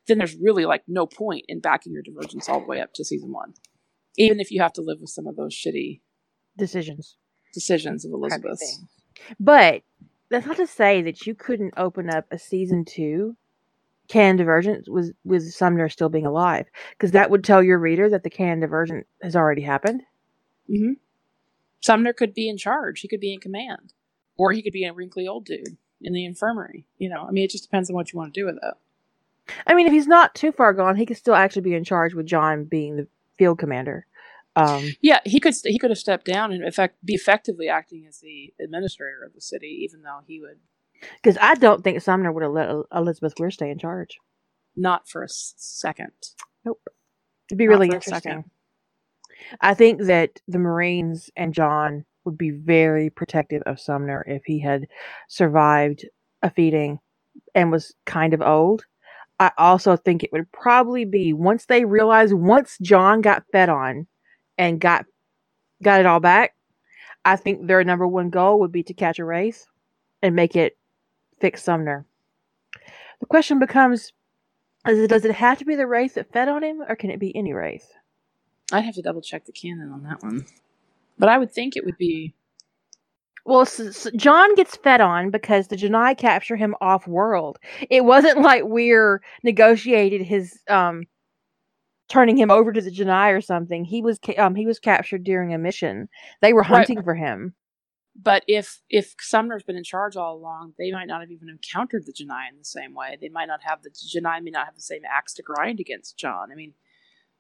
then 0.07 0.19
there's 0.19 0.37
really 0.37 0.65
like 0.65 0.85
no 0.89 1.07
point 1.07 1.45
in 1.49 1.61
backing 1.61 1.93
your 1.93 2.03
divergence 2.03 2.49
all 2.49 2.61
the 2.61 2.67
way 2.67 2.81
up 2.81 2.93
to 2.95 3.05
season 3.05 3.33
one, 3.33 3.55
even 4.17 4.41
if 4.41 4.51
you 4.51 4.63
have 4.63 4.73
to 4.75 4.83
live 4.83 4.99
with 5.01 5.11
some 5.11 5.27
of 5.27 5.37
those 5.37 5.55
shitty 5.55 6.01
Decisions. 6.59 7.17
decisions 7.53 8.05
of 8.07 8.13
Elizabeth. 8.13 8.61
But 9.39 9.83
that's 10.31 10.47
not 10.47 10.57
to 10.57 10.67
say 10.67 11.03
that 11.03 11.27
you 11.27 11.35
couldn't 11.35 11.75
open 11.77 12.09
up 12.11 12.25
a 12.31 12.39
season 12.39 12.85
two 12.85 13.37
canon 14.09 14.37
divergence 14.37 14.89
was 14.89 15.13
with 15.25 15.53
Sumner 15.53 15.89
still 15.89 16.09
being 16.09 16.27
alive, 16.27 16.67
because 16.93 17.13
that 17.13 17.31
would 17.31 17.45
tell 17.45 17.63
your 17.63 17.79
reader 17.79 18.09
that 18.09 18.23
the 18.23 18.31
canon 18.31 18.61
divergent 18.61 19.07
has 19.23 19.37
already 19.37 19.63
happened. 19.63 20.03
hmm 20.69 20.93
Sumner 21.81 22.13
could 22.13 22.35
be 22.35 22.49
in 22.49 22.57
charge. 22.57 23.01
He 23.01 23.09
could 23.09 23.21
be 23.21 23.33
in 23.33 23.41
command, 23.41 23.93
or 24.37 24.53
he 24.53 24.63
could 24.63 24.73
be 24.73 24.85
a 24.85 24.93
wrinkly 24.93 25.27
old 25.29 25.45
dude 25.45 25.77
in 26.01 26.13
the 26.13 26.25
infirmary. 26.25 26.87
You 26.99 27.09
know, 27.09 27.27
I 27.29 27.31
mean, 27.31 27.45
it 27.45 27.51
just 27.51 27.65
depends 27.65 27.89
on 27.91 27.95
what 27.95 28.13
you 28.13 28.19
want 28.19 28.35
to 28.35 28.41
do 28.41 28.47
with 28.47 28.57
it. 28.57 28.75
I 29.67 29.75
mean, 29.75 29.87
if 29.87 29.93
he's 29.93 30.09
not 30.09 30.35
too 30.35 30.51
far 30.51 30.73
gone, 30.73 30.97
he 30.97 31.07
could 31.07 31.17
still 31.17 31.35
actually 31.35 31.63
be 31.63 31.75
in 31.75 31.85
charge 31.85 32.15
with 32.15 32.27
John 32.27 32.65
being 32.65 32.97
the 32.97 33.07
field 33.39 33.59
commander. 33.59 34.07
Um, 34.57 34.95
Yeah, 35.01 35.21
he 35.25 35.39
could 35.39 35.55
he 35.63 35.79
could 35.79 35.91
have 35.91 35.99
stepped 35.99 36.25
down 36.25 36.51
and 36.51 36.65
in 36.65 36.73
fact 36.73 36.97
be 37.05 37.15
effectively 37.15 37.69
acting 37.69 38.07
as 38.09 38.19
the 38.19 38.55
administrator 38.59 39.23
of 39.25 39.35
the 39.35 39.41
city, 39.41 39.69
even 39.85 40.03
though 40.03 40.21
he 40.27 40.41
would 40.41 40.59
because 41.23 41.39
I 41.41 41.55
don't 41.55 41.83
think 41.85 42.01
Sumner 42.03 42.33
would 42.33 42.43
have 42.43 42.53
let 42.53 42.71
Elizabeth 42.95 43.35
Weir 43.39 43.51
stay 43.51 43.71
in 43.71 43.79
charge. 43.79 44.19
not 44.77 45.09
for 45.09 45.23
a 45.23 45.29
second. 45.29 46.13
Nope. 46.65 46.81
It'd 47.51 47.59
be 47.59 47.67
Not 47.67 47.71
really 47.73 47.91
interesting. 47.91 48.45
I 49.61 49.75
think 49.75 50.03
that 50.03 50.41
the 50.49 50.59
Marines 50.59 51.31
and 51.37 51.55
John 51.55 52.05
would 52.25 52.37
be 52.39 52.51
very 52.51 53.11
protective 53.11 53.63
of 53.67 53.81
Sumner 53.81 54.25
if 54.27 54.45
he 54.45 54.59
had 54.59 54.87
survived 55.29 56.05
a 56.43 56.51
feeding 56.51 56.99
and 57.55 57.71
was 57.71 57.95
kind 58.07 58.35
of 58.35 58.43
old. 58.43 58.85
I 59.39 59.53
also 59.59 59.97
think 59.97 60.25
it 60.25 60.33
would 60.33 60.51
probably 60.53 61.05
be 61.05 61.33
once 61.33 61.67
they 61.67 61.85
realized 61.85 62.33
once 62.33 62.79
John 62.83 63.21
got 63.21 63.45
fed 63.53 63.69
on 63.69 64.07
and 64.59 64.81
got 64.81 65.05
got 65.83 66.01
it 66.01 66.07
all 66.07 66.21
back, 66.21 66.55
I 67.25 67.37
think 67.37 67.67
their 67.67 67.85
number 67.85 68.07
one 68.07 68.31
goal 68.31 68.59
would 68.61 68.73
be 68.73 68.83
to 68.85 68.95
catch 68.95 69.19
a 69.19 69.25
wraith 69.25 69.67
and 70.23 70.35
make 70.35 70.57
it 70.57 70.77
fix 71.41 71.63
Sumner. 71.63 72.05
The 73.21 73.27
question 73.27 73.59
becomes 73.59 74.13
is 74.87 74.99
it, 75.01 75.09
does 75.11 75.25
it 75.25 75.35
have 75.35 75.59
to 75.59 75.65
be 75.65 75.75
the 75.75 75.87
wraith 75.87 76.15
that 76.15 76.33
fed 76.33 76.49
on 76.49 76.63
him 76.63 76.83
or 76.89 76.95
can 76.97 77.11
it 77.11 77.19
be 77.19 77.35
any 77.37 77.53
wraith? 77.53 77.91
I'd 78.73 78.85
have 78.85 78.95
to 78.95 79.03
double 79.03 79.21
check 79.23 79.45
the 79.45 79.53
canon 79.53 79.91
on 79.93 80.03
that 80.05 80.23
one, 80.23 80.47
but 81.19 81.29
I 81.29 81.39
would 81.39 81.53
think 81.53 81.77
it 81.77 81.85
would 81.85 81.97
be 81.99 82.35
Well, 83.45 83.61
s 83.63 83.79
s 83.81 84.07
John 84.17 84.55
gets 84.57 84.77
fed 84.77 85.01
on 85.01 85.31
because 85.31 85.69
the 85.69 85.77
Genii 85.77 86.15
capture 86.17 86.57
him 86.57 86.75
off 86.81 87.07
world. 87.07 87.59
It 87.91 88.05
wasn't 88.05 88.41
like 88.43 88.65
Weir 88.65 89.23
negotiated 89.43 90.23
his 90.23 90.59
um 90.69 91.05
turning 92.09 92.37
him 92.37 92.51
over 92.51 92.73
to 92.73 92.81
the 92.81 92.91
Genii 92.91 93.33
or 93.33 93.41
something. 93.41 93.85
He 93.85 94.03
was 94.03 94.19
ca- 94.25 94.37
um 94.37 94.55
he 94.55 94.67
was 94.67 94.79
captured 94.79 95.25
during 95.25 95.55
a 95.55 95.59
mission. 95.59 96.09
They 96.43 96.53
were 96.53 96.63
Right. 96.69 96.89
hunting 96.89 97.03
for 97.03 97.15
him. 97.15 97.55
But 98.21 98.45
if 98.49 98.81
if 98.89 99.15
Sumner's 99.21 99.63
been 99.63 99.77
in 99.77 99.85
charge 99.85 100.17
all 100.17 100.37
along, 100.37 100.73
they 100.79 100.91
might 100.91 101.07
not 101.07 101.21
have 101.21 101.31
even 101.31 101.49
encountered 101.49 102.07
the 102.07 102.13
Genii 102.13 102.49
in 102.51 102.59
the 102.59 102.65
same 102.65 102.95
way. 102.95 103.19
They 103.21 103.29
might 103.29 103.47
not 103.47 103.61
have 103.63 103.83
the 103.83 103.91
Genii 103.91 104.41
may 104.43 104.51
not 104.51 104.67
have 104.67 104.75
the 104.75 104.81
same 104.81 105.03
axe 105.11 105.35
to 105.35 105.43
grind 105.43 105.81
against 105.81 106.17
John. 106.19 106.51
I 106.51 106.55
mean, 106.55 106.73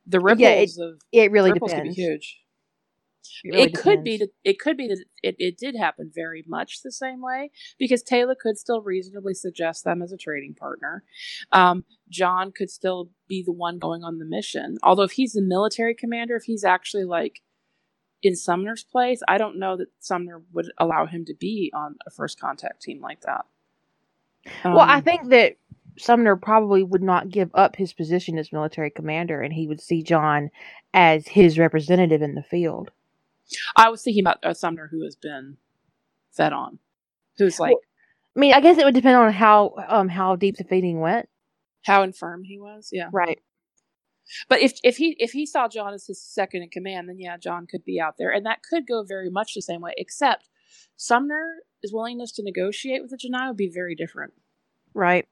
the 0.07 0.21
ripples 0.21 0.41
Yeah, 0.41 0.51
it 0.51 0.71
of 0.79 1.01
It 1.13 1.31
really 1.31 1.53
ripples 1.53 1.73
could 1.73 1.83
be 1.83 1.89
depends. 1.89 1.97
huge. 1.97 2.41
It, 3.43 3.53
really 3.53 3.65
it 3.65 3.75
could 3.75 4.05
be 4.05 4.17
that 4.19 4.29
it 4.45 4.59
could 4.61 4.77
be 4.77 4.89
that 4.89 5.05
it, 5.23 5.37
it 5.39 5.59
did 5.59 5.77
happen 5.77 6.11
very 6.15 6.45
much 6.47 6.83
the 6.83 6.93
same 6.93 7.21
way 7.21 7.51
because 7.79 8.03
Teyla 8.05 8.37
could 8.39 8.57
still 8.59 8.83
reasonably 8.83 9.35
suggest 9.35 9.85
them 9.85 10.03
as 10.03 10.13
a 10.13 10.17
trading 10.17 10.55
partner. 10.55 11.05
Um, 11.53 11.85
John 12.09 12.53
could 12.53 12.71
still 12.71 13.11
be 13.29 13.43
the 13.43 13.53
one 13.53 13.79
going 13.79 14.05
on 14.05 14.19
the 14.19 14.25
mission. 14.25 14.77
Although 14.83 15.03
if 15.05 15.13
he's 15.13 15.33
the 15.33 15.43
military 15.43 15.95
commander, 15.95 16.37
if 16.37 16.45
he's 16.45 16.65
actually 16.65 17.05
like 17.05 17.41
in 18.23 18.35
Sumner's 18.36 18.83
place, 18.85 19.20
I 19.28 19.39
don't 19.39 19.59
know 19.59 19.77
that 19.77 19.89
Sumner 20.01 20.43
would 20.53 20.70
allow 20.78 21.07
him 21.07 21.25
to 21.27 21.35
be 21.35 21.70
on 21.75 21.97
a 22.07 22.11
first 22.11 22.41
contact 22.41 22.83
team 22.83 23.01
like 23.01 23.20
that. 23.23 23.45
well, 24.65 24.81
I 24.81 24.97
Um, 24.99 25.03
think 25.03 25.28
that 25.31 25.57
Sumner 25.99 26.36
probably 26.36 26.83
would 26.83 27.03
not 27.03 27.28
give 27.31 27.51
up 27.55 27.77
his 27.77 27.93
position 27.93 28.39
as 28.39 28.53
military 28.53 28.91
commander, 28.91 29.41
and 29.41 29.53
he 29.53 29.67
would 29.67 29.81
see 29.81 30.03
John 30.03 30.51
as 30.95 31.27
his 31.28 31.59
representative 31.59 32.23
in 32.23 32.35
the 32.35 32.43
field. 32.43 32.91
I 33.77 33.89
was 33.91 34.03
thinking 34.03 34.23
about 34.23 34.39
uh, 34.45 34.55
Sumner 34.55 34.89
who 34.89 35.05
has 35.05 35.15
been 35.17 35.57
fed 36.33 36.53
on, 36.53 36.78
who's 37.39 37.59
like 37.61 37.73
Well- 37.73 37.81
I 38.35 38.39
mean, 38.39 38.53
I 38.53 38.61
guess 38.61 38.77
it 38.77 38.85
would 38.85 38.93
depend 38.95 39.17
on 39.17 39.33
how 39.33 39.75
um 39.89 40.09
how 40.11 40.36
deep 40.36 40.57
the 40.59 40.65
feeding 40.65 41.01
went. 41.01 41.27
how 41.86 42.03
infirm 42.03 42.45
he 42.45 42.59
was. 42.59 42.91
Yeah. 42.93 43.09
Right. 43.12 43.41
But 44.49 44.61
if 44.61 44.79
if 44.83 44.97
he 44.97 45.17
if 45.19 45.33
he 45.33 45.47
saw 45.47 45.69
John 45.69 45.95
as 45.95 46.07
his 46.07 46.21
second 46.21 46.63
in 46.63 46.69
command, 46.69 47.09
then 47.09 47.19
yeah, 47.19 47.37
John 47.37 47.67
could 47.67 47.85
be 47.85 48.01
out 48.01 48.17
there, 48.19 48.31
and 48.31 48.45
that 48.47 48.63
could 48.63 48.87
go 48.87 49.03
very 49.03 49.31
much 49.31 49.55
the 49.55 49.63
same 49.63 49.81
way. 49.81 49.93
Except 49.97 50.49
Sumner's 50.97 51.61
willingness 51.93 52.33
to 52.33 52.43
negotiate 52.43 53.03
with 53.03 53.11
the 53.11 53.17
Genii 53.17 53.49
would 53.49 53.57
be 53.57 53.69
very 53.69 53.95
different. 53.95 54.33
Right. 54.95 55.29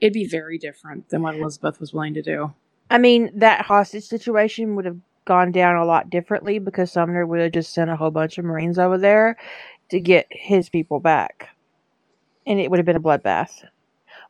It'd 0.00 0.12
be 0.14 0.26
very 0.26 0.56
different 0.56 1.10
than 1.10 1.22
what 1.22 1.34
Elizabeth 1.34 1.78
was 1.80 1.92
willing 1.92 2.14
to 2.14 2.22
do. 2.22 2.54
I 2.88 2.98
mean, 2.98 3.30
that 3.34 3.66
hostage 3.66 4.04
situation 4.04 4.74
would 4.76 4.84
have 4.86 4.98
gone 5.26 5.52
down 5.52 5.76
a 5.76 5.84
lot 5.84 6.08
differently 6.08 6.58
because 6.58 6.90
Sumner 6.90 7.26
would 7.26 7.40
have 7.40 7.52
just 7.52 7.74
sent 7.74 7.90
a 7.90 7.96
whole 7.96 8.10
bunch 8.10 8.38
of 8.38 8.44
Marines 8.44 8.78
over 8.78 8.96
there 8.96 9.36
to 9.90 10.00
get 10.00 10.26
his 10.30 10.68
people 10.68 11.00
back. 11.00 11.50
And 12.46 12.58
it 12.58 12.70
would 12.70 12.78
have 12.78 12.86
been 12.86 12.96
a 12.96 13.00
bloodbath, 13.00 13.64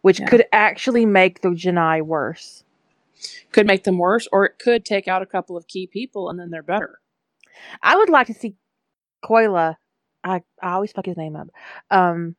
which 0.02 0.20
Yeah. 0.20 0.26
could 0.26 0.44
actually 0.52 1.07
make 1.07 1.40
the 1.42 1.55
Genii 1.55 2.02
worse. 2.02 2.65
Could 3.52 3.66
make 3.66 3.84
them 3.84 3.99
worse, 3.99 4.28
or 4.32 4.44
it 4.44 4.58
could 4.58 4.84
take 4.84 5.08
out 5.08 5.23
a 5.23 5.26
couple 5.26 5.57
of 5.57 5.66
key 5.66 5.86
people, 5.86 6.28
and 6.31 6.39
then 6.39 6.50
they're 6.50 6.62
better. 6.62 7.00
I 7.82 7.97
would 7.97 8.08
like 8.08 8.26
to 8.28 8.34
see 8.34 8.57
Koila, 9.24 9.76
I, 10.24 10.42
I 10.62 10.73
always 10.73 10.92
fuck 10.92 11.07
his 11.07 11.16
name 11.16 11.36
up, 11.36 11.49
um, 11.90 12.36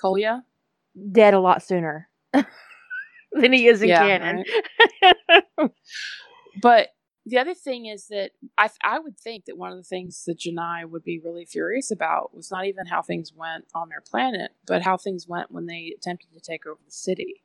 Kolya, 0.00 0.44
dead 1.12 1.34
a 1.34 1.40
lot 1.40 1.62
sooner 1.62 2.08
than 2.32 3.52
he 3.52 3.68
is 3.68 3.82
in 3.82 3.88
Yeah, 3.90 3.98
canon. 3.98 4.44
but 6.60 6.88
the 7.26 7.38
other 7.38 7.54
thing 7.54 7.86
is 7.86 8.08
that 8.08 8.32
I 8.58 8.68
I 8.82 8.98
would 8.98 9.18
think 9.18 9.46
that 9.46 9.56
one 9.56 9.72
of 9.72 9.78
the 9.78 9.82
things 9.84 10.24
that 10.26 10.38
Genii 10.38 10.84
would 10.84 11.04
be 11.04 11.18
really 11.18 11.44
furious 11.46 11.90
about 11.90 12.34
was 12.34 12.50
not 12.50 12.66
even 12.66 12.86
how 12.86 13.00
things 13.02 13.32
went 13.34 13.66
on 13.74 13.88
their 13.88 14.02
planet, 14.02 14.52
but 14.66 14.82
how 14.82 14.96
things 14.96 15.26
went 15.26 15.50
when 15.50 15.66
they 15.66 15.94
attempted 15.96 16.32
to 16.34 16.40
take 16.40 16.66
over 16.66 16.80
the 16.84 16.92
city. 16.92 17.42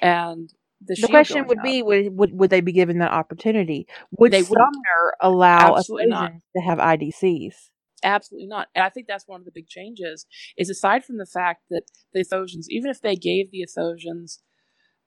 And 0.00 0.52
the, 0.86 0.96
the 1.00 1.08
question 1.08 1.46
would 1.46 1.58
up. 1.58 1.64
be 1.64 1.82
would, 1.82 2.16
would 2.16 2.32
would 2.38 2.50
they 2.50 2.60
be 2.60 2.72
given 2.72 2.98
that 2.98 3.12
opportunity? 3.12 3.86
Would 4.18 4.32
They 4.32 4.42
wouldn't. 4.42 4.76
Allow 5.20 5.76
Absolutely 5.76 6.08
not. 6.08 6.32
To 6.56 6.62
have 6.62 6.78
IDCs? 6.78 7.54
Absolutely 8.02 8.46
not. 8.46 8.68
And 8.74 8.84
I 8.84 8.90
think 8.90 9.06
that's 9.06 9.26
one 9.26 9.40
of 9.40 9.46
the 9.46 9.52
big 9.54 9.66
changes 9.66 10.26
is 10.58 10.68
aside 10.68 11.04
from 11.04 11.16
the 11.16 11.26
fact 11.26 11.62
that 11.70 11.84
the 12.12 12.20
Athosians, 12.20 12.66
even 12.68 12.90
if 12.90 13.00
they 13.00 13.16
gave 13.16 13.50
the 13.50 13.66
Athosians 13.66 14.40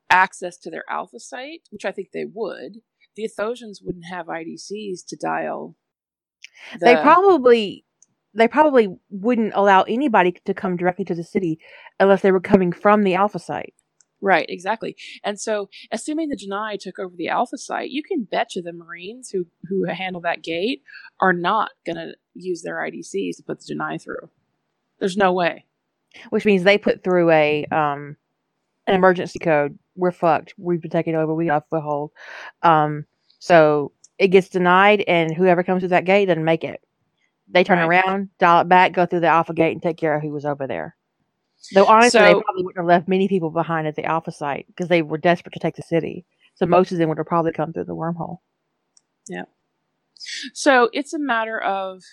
access 0.10 0.58
to 0.58 0.72
their 0.72 0.84
alpha 0.90 1.20
site, 1.20 1.62
which 1.70 1.86
I 1.86 1.92
think 1.92 2.10
they 2.12 2.26
would, 2.26 2.78
the 3.16 3.28
Athosians 3.28 3.84
wouldn't 3.84 4.06
have 4.10 4.28
IDCs 4.28 5.06
to 5.08 5.18
dial. 5.18 5.76
they 6.82 6.96
probably 6.96 7.86
they 8.34 8.48
probably 8.48 8.88
wouldn't 9.10 9.54
allow 9.56 9.82
anybody 9.84 10.32
to 10.46 10.54
come 10.54 10.78
directly 10.78 11.06
to 11.06 11.16
the 11.16 11.24
city 11.24 11.60
unless 12.00 12.22
they 12.22 12.32
were 12.32 12.40
coming 12.40 12.72
from 12.72 13.04
the 13.04 13.16
alpha 13.16 13.40
site. 13.40 13.74
Right, 14.20 14.46
exactly. 14.50 14.96
And 15.24 15.40
so, 15.40 15.70
assuming 15.92 16.30
the 16.30 16.36
Genii 16.36 16.78
took 16.80 16.98
over 16.98 17.16
the 17.16 17.30
Alpha 17.30 17.58
site, 17.58 17.92
you 17.92 18.02
can 18.02 18.24
bet 18.24 18.56
you 18.56 18.64
the 18.64 18.74
Marines 18.74 19.30
who 19.30 19.46
who 19.70 19.84
handle 19.86 20.22
that 20.22 20.42
gate 20.44 20.82
are 21.20 21.34
not 21.34 21.72
going 21.86 21.98
to 21.98 22.14
use 22.34 22.64
their 22.64 22.78
IDCs 22.78 23.38
to 23.38 23.44
put 23.44 23.60
the 23.60 23.68
Genii 23.76 24.00
through. 24.00 24.30
There's 25.00 25.18
no 25.18 25.34
way. 25.34 25.66
Which 26.32 26.46
means 26.46 26.64
they 26.64 26.80
put 26.80 27.04
through 27.04 27.32
a 27.32 27.66
um 27.68 28.18
an 28.88 28.96
emergency 28.96 29.40
code. 29.40 29.80
We're 29.96 30.12
fucked. 30.12 30.56
We've 30.58 30.82
been 30.82 30.92
taken 30.92 31.16
over. 31.16 31.36
We 31.36 31.48
got 31.48 31.64
a 31.64 31.68
foothold. 31.70 32.12
Um 32.64 33.06
so 33.40 33.94
it 34.20 34.30
gets 34.30 34.50
denied 34.50 35.04
and 35.08 35.36
whoever 35.36 35.64
comes 35.64 35.82
through 35.82 35.90
that 35.90 36.06
gate 36.06 36.28
doesn't 36.28 36.44
make 36.46 36.66
it. 36.66 36.82
They 37.50 37.64
turn 37.64 37.80
Right. 37.80 38.02
around, 38.04 38.32
dial 38.40 38.62
it 38.64 38.70
back, 38.70 38.94
go 38.94 39.06
through 39.08 39.22
the 39.22 39.28
alpha 39.28 39.54
gate 39.56 39.74
and 39.74 39.84
take 39.84 39.98
care 39.98 40.16
of 40.18 40.24
who 40.24 40.32
was 40.32 40.46
over 40.46 40.68
there. 40.68 40.97
Though 41.74 41.86
honestly, 41.86 42.20
they 42.20 42.34
probably 42.34 42.64
wouldn't 42.64 42.78
have 42.78 42.86
left 42.86 43.08
many 43.08 43.28
people 43.28 43.50
behind 43.50 43.88
at 43.88 43.96
the 43.96 44.06
alpha 44.06 44.32
site 44.32 44.68
because 44.68 44.88
they 44.88 45.02
were 45.02 45.18
desperate 45.18 45.54
to 45.54 45.60
take 45.60 45.76
the 45.76 45.82
city. 45.82 46.26
So 46.56 46.66
mm-hmm. 46.66 46.72
most 46.72 46.92
of 46.92 46.98
them 46.98 47.10
would 47.10 47.18
have 47.18 47.28
probably 47.28 47.52
come 47.52 47.74
through 47.74 47.86
the 47.86 47.96
wormhole. 47.96 48.40
Yeah. 49.28 49.46
So 50.54 50.90
it's 50.94 51.14
a 51.14 51.20
matter 51.20 51.60
of, 51.62 52.04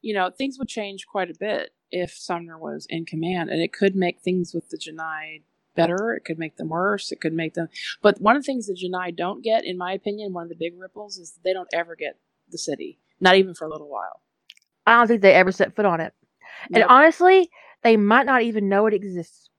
you 0.00 0.14
know, 0.14 0.30
things 0.30 0.58
would 0.58 0.68
change 0.68 1.06
quite 1.06 1.30
a 1.30 1.38
bit 1.38 1.70
if 1.90 2.12
Sumner 2.12 2.58
was 2.58 2.86
in 2.90 3.04
command, 3.04 3.50
and 3.50 3.62
it 3.62 3.72
could 3.72 3.96
make 3.96 4.20
things 4.20 4.52
with 4.52 4.68
the 4.68 4.76
Genii 4.76 5.42
better. 5.74 6.12
It 6.14 6.24
could 6.24 6.38
make 6.38 6.56
them 6.56 6.68
worse. 6.68 7.12
It 7.12 7.20
could 7.20 7.32
make 7.32 7.54
them. 7.54 7.68
But 8.02 8.20
one 8.20 8.36
of 8.36 8.42
the 8.42 8.46
things 8.46 8.66
the 8.66 8.74
Genii 8.74 9.12
don't 9.12 9.42
get, 9.42 9.64
in 9.64 9.78
my 9.78 9.92
opinion, 9.92 10.32
one 10.32 10.42
of 10.42 10.48
the 10.48 10.56
big 10.56 10.78
ripples 10.78 11.18
is 11.18 11.38
they 11.44 11.52
don't 11.52 11.68
ever 11.72 11.96
get 11.96 12.18
the 12.50 12.58
city, 12.58 12.98
not 13.20 13.36
even 13.36 13.54
for 13.54 13.64
a 13.66 13.70
little 13.70 13.88
while. 13.88 14.20
I 14.86 14.96
don't 14.96 15.06
think 15.06 15.22
they 15.22 15.34
ever 15.34 15.52
set 15.52 15.74
foot 15.74 15.86
on 15.86 16.00
it. 16.00 16.12
And 16.74 16.84
honestly, 16.84 17.50
they 17.82 17.96
might 17.96 18.26
not 18.26 18.42
even 18.42 18.68
know 18.68 18.86
it 18.86 18.94
exists 18.94 19.50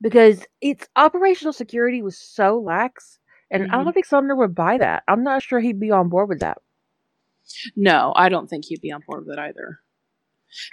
because 0.00 0.44
its 0.60 0.88
operational 0.96 1.52
security 1.52 2.02
was 2.02 2.16
so 2.18 2.58
lax. 2.58 3.18
And 3.50 3.64
I 3.70 3.78
Mhm. 3.78 3.84
don't 3.84 3.92
think 3.92 4.06
Sumner 4.06 4.34
would 4.36 4.54
buy 4.54 4.78
that. 4.78 5.02
I'm 5.08 5.22
not 5.22 5.42
sure 5.42 5.60
he'd 5.60 5.80
be 5.80 5.90
on 5.90 6.08
board 6.08 6.28
with 6.28 6.40
that. 6.40 6.58
No, 7.76 8.12
I 8.16 8.28
don't 8.28 8.48
think 8.48 8.66
he'd 8.66 8.80
be 8.80 8.92
on 8.92 9.02
board 9.06 9.26
with 9.26 9.38
it 9.38 9.40
either. 9.40 9.80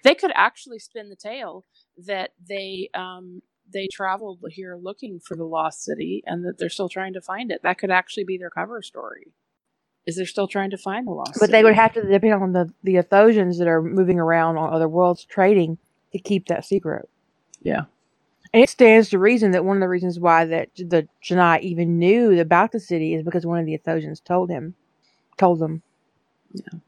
They 0.04 0.16
could 0.16 0.32
actually 0.34 0.80
spin 0.80 1.10
the 1.10 1.16
tale 1.16 1.66
that 1.98 2.32
they 2.48 2.90
um, 2.94 3.42
they 3.72 3.88
traveled 3.92 4.44
here 4.50 4.76
looking 4.76 5.20
for 5.20 5.36
the 5.36 5.44
lost 5.44 5.84
city 5.84 6.24
and 6.26 6.46
that 6.46 6.58
they're 6.58 6.70
still 6.70 6.90
trying 6.90 7.14
to 7.14 7.22
find 7.22 7.52
it. 7.52 7.62
That 7.64 7.78
could 7.78 7.92
actually 7.92 8.24
be 8.24 8.38
their 8.38 8.50
cover 8.50 8.82
story. 8.82 9.34
Is 10.06 10.16
they're 10.16 10.26
still 10.26 10.48
trying 10.48 10.70
to 10.70 10.78
find 10.78 11.06
the 11.06 11.12
lost 11.12 11.34
But 11.34 11.42
city? 11.42 11.52
they 11.52 11.64
would 11.64 11.76
have 11.76 11.94
to 11.94 12.02
depend 12.08 12.34
on 12.36 12.54
the, 12.54 12.74
the 12.84 12.96
Athosians 12.96 13.58
that 13.60 13.68
are 13.68 13.82
moving 13.82 14.20
around 14.20 14.58
on 14.58 14.74
other 14.74 14.88
worlds 14.88 15.26
trading 15.26 15.78
to 16.18 16.24
keep 16.24 16.48
that 16.48 16.66
secret. 16.66 17.10
Yeah. 17.62 17.86
And 18.54 18.64
it 18.64 18.70
stands 18.70 19.10
to 19.10 19.20
reason 19.20 19.52
that 19.52 19.66
one 19.66 19.78
of 19.78 19.82
the 19.82 19.90
reasons 19.90 20.20
why 20.20 20.46
that 20.46 20.70
the 20.76 21.08
Genii 21.22 21.60
even 21.62 22.00
knew 22.00 22.40
about 22.40 22.72
the 22.72 22.80
city 22.80 23.14
is 23.14 23.24
because 23.24 23.46
one 23.46 23.60
of 23.60 23.66
the 23.66 23.78
Athosians 23.78 24.24
told 24.24 24.50
him, 24.50 24.76
told 25.38 25.60
them. 25.60 25.82
Yeah. 26.54 26.80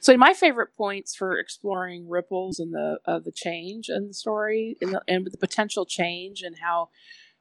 So 0.00 0.16
my 0.16 0.32
favorite 0.32 0.76
points 0.76 1.14
for 1.14 1.38
exploring 1.38 2.08
ripples 2.08 2.58
and 2.58 2.72
the 2.72 2.98
uh, 3.06 3.18
the 3.18 3.32
change 3.32 3.88
in 3.88 4.08
the 4.08 4.14
story 4.14 4.76
and 4.80 4.94
the, 4.94 5.02
and 5.06 5.26
the 5.26 5.36
potential 5.36 5.84
change 5.84 6.42
and 6.42 6.56
how 6.58 6.88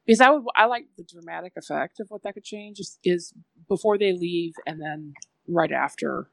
because 0.06 0.20
I 0.20 0.30
would 0.30 0.44
I 0.56 0.66
like 0.66 0.86
the 0.98 1.04
dramatic 1.04 1.54
effect 1.56 2.00
of 2.00 2.10
what 2.10 2.24
that 2.24 2.34
could 2.34 2.44
change 2.44 2.80
is, 2.80 3.00
is 3.04 3.34
before 3.68 3.98
they 3.98 4.12
leave 4.12 4.54
and 4.68 4.82
then 4.82 5.14
right 5.48 5.72
after 5.72 6.28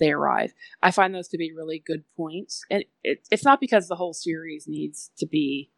they 0.00 0.10
arrive. 0.10 0.52
I 0.82 0.90
find 0.90 1.14
those 1.14 1.28
to 1.28 1.38
be 1.38 1.52
really 1.52 1.78
good 1.84 2.02
points, 2.16 2.64
and 2.70 2.84
it, 3.04 3.26
it's 3.30 3.44
not 3.44 3.60
because 3.60 3.86
the 3.86 3.96
whole 3.96 4.12
series 4.12 4.66
needs 4.66 5.10
to 5.18 5.26
be 5.26 5.70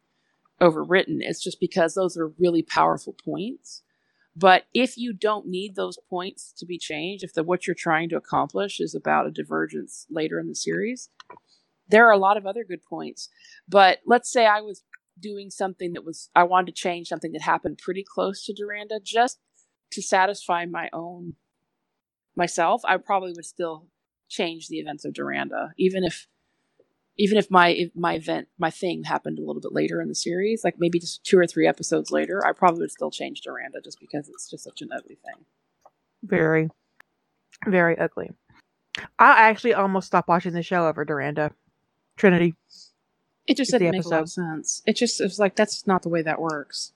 overwritten. 0.59 1.17
It's 1.19 1.43
just 1.43 1.59
because 1.59 1.93
those 1.93 2.17
are 2.17 2.33
really 2.39 2.63
powerful 2.63 3.13
points. 3.13 3.83
But 4.35 4.63
if 4.73 4.97
you 4.97 5.13
don't 5.13 5.47
need 5.47 5.75
those 5.75 5.99
points 6.09 6.53
to 6.57 6.65
be 6.65 6.79
changed, 6.79 7.23
if 7.23 7.33
the 7.33 7.43
what 7.43 7.67
you're 7.67 7.75
trying 7.75 8.09
to 8.09 8.17
accomplish 8.17 8.79
is 8.79 8.95
about 8.95 9.27
a 9.27 9.31
divergence 9.31 10.07
later 10.09 10.39
in 10.39 10.47
the 10.47 10.55
series, 10.55 11.09
there 11.87 12.07
are 12.07 12.13
a 12.13 12.17
lot 12.17 12.37
of 12.37 12.47
other 12.47 12.63
good 12.63 12.83
points. 12.83 13.29
But 13.67 13.99
let's 14.07 14.31
say 14.31 14.47
I 14.47 14.61
was 14.61 14.83
doing 15.19 15.51
something 15.51 15.93
that 15.93 16.03
was 16.03 16.29
I 16.35 16.43
wanted 16.43 16.75
to 16.75 16.81
change 16.81 17.07
something 17.07 17.33
that 17.33 17.43
happened 17.43 17.77
pretty 17.77 18.03
close 18.03 18.43
to 18.45 18.53
Doranda 18.53 19.03
just 19.03 19.39
to 19.91 20.01
satisfy 20.01 20.65
my 20.65 20.89
own 20.91 21.35
myself, 22.35 22.81
I 22.85 22.97
probably 22.97 23.33
would 23.35 23.45
still 23.45 23.87
change 24.33 24.67
the 24.67 24.79
events 24.79 25.05
of 25.05 25.13
Doranda, 25.13 25.71
even 25.77 26.03
if 26.03 26.27
even 27.17 27.37
if 27.37 27.49
my 27.51 27.69
if 27.69 27.91
my 27.95 28.15
event 28.15 28.47
my 28.57 28.71
thing 28.71 29.03
happened 29.03 29.37
a 29.37 29.43
little 29.43 29.61
bit 29.61 29.71
later 29.71 30.01
in 30.01 30.09
the 30.09 30.15
series, 30.15 30.63
like 30.63 30.75
maybe 30.79 30.99
just 30.99 31.23
two 31.23 31.37
or 31.37 31.47
three 31.47 31.67
episodes 31.67 32.11
later, 32.11 32.45
I 32.45 32.51
probably 32.51 32.81
would 32.81 32.91
still 32.91 33.11
change 33.11 33.41
Doranda 33.41 33.83
just 33.83 33.99
because 33.99 34.27
it's 34.29 34.49
just 34.49 34.63
such 34.63 34.81
an 34.81 34.89
ugly 34.91 35.15
thing. 35.23 35.45
Very, 36.23 36.69
very 37.67 37.97
ugly. 37.97 38.31
I 39.19 39.49
actually 39.49 39.73
almost 39.73 40.07
stopped 40.07 40.27
watching 40.27 40.53
the 40.53 40.63
show 40.63 40.87
over 40.87 41.05
Doranda. 41.05 41.51
Trinity. 42.15 42.53
It 43.47 43.57
just 43.57 43.71
didn't 43.71 43.91
make 43.91 44.05
a 44.05 44.07
lot 44.07 44.21
of 44.21 44.29
sense. 44.29 44.81
It 44.85 44.95
just 44.95 45.19
it 45.19 45.25
was 45.25 45.39
like 45.39 45.55
that's 45.55 45.85
not 45.85 46.01
the 46.01 46.09
way 46.09 46.21
that 46.21 46.39
works. 46.39 46.93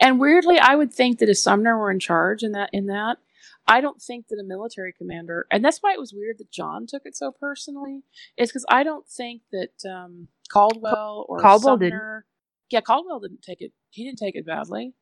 And 0.00 0.20
weirdly, 0.20 0.58
I 0.58 0.74
would 0.74 0.92
think 0.92 1.18
that 1.18 1.28
if 1.28 1.38
Sumner 1.38 1.76
were 1.78 1.90
in 1.90 2.00
charge 2.00 2.42
in 2.42 2.52
that 2.52 2.70
in 2.72 2.86
that, 2.86 3.18
I 3.68 3.80
don't 3.80 4.00
think 4.00 4.28
that 4.28 4.38
a 4.40 4.44
military 4.44 4.92
commander, 4.92 5.46
and 5.50 5.64
that's 5.64 5.78
why 5.78 5.92
it 5.92 6.00
was 6.00 6.12
weird 6.14 6.38
that 6.38 6.50
John 6.52 6.86
took 6.86 7.02
it 7.04 7.16
so 7.16 7.32
personally, 7.32 8.02
is 8.36 8.50
because 8.50 8.64
I 8.68 8.82
don't 8.84 9.06
think 9.08 9.42
that 9.52 9.88
um, 9.90 10.28
Caldwell 10.52 11.26
or 11.28 11.40
Caldwell 11.40 11.78
Sumner, 11.78 12.26
yeah, 12.70 12.80
Caldwell 12.80 13.20
didn't 13.20 13.42
take 13.42 13.60
it. 13.60 13.72
He 13.90 14.04
didn't 14.04 14.18
take 14.18 14.36
it 14.36 14.46
badly. 14.46 14.94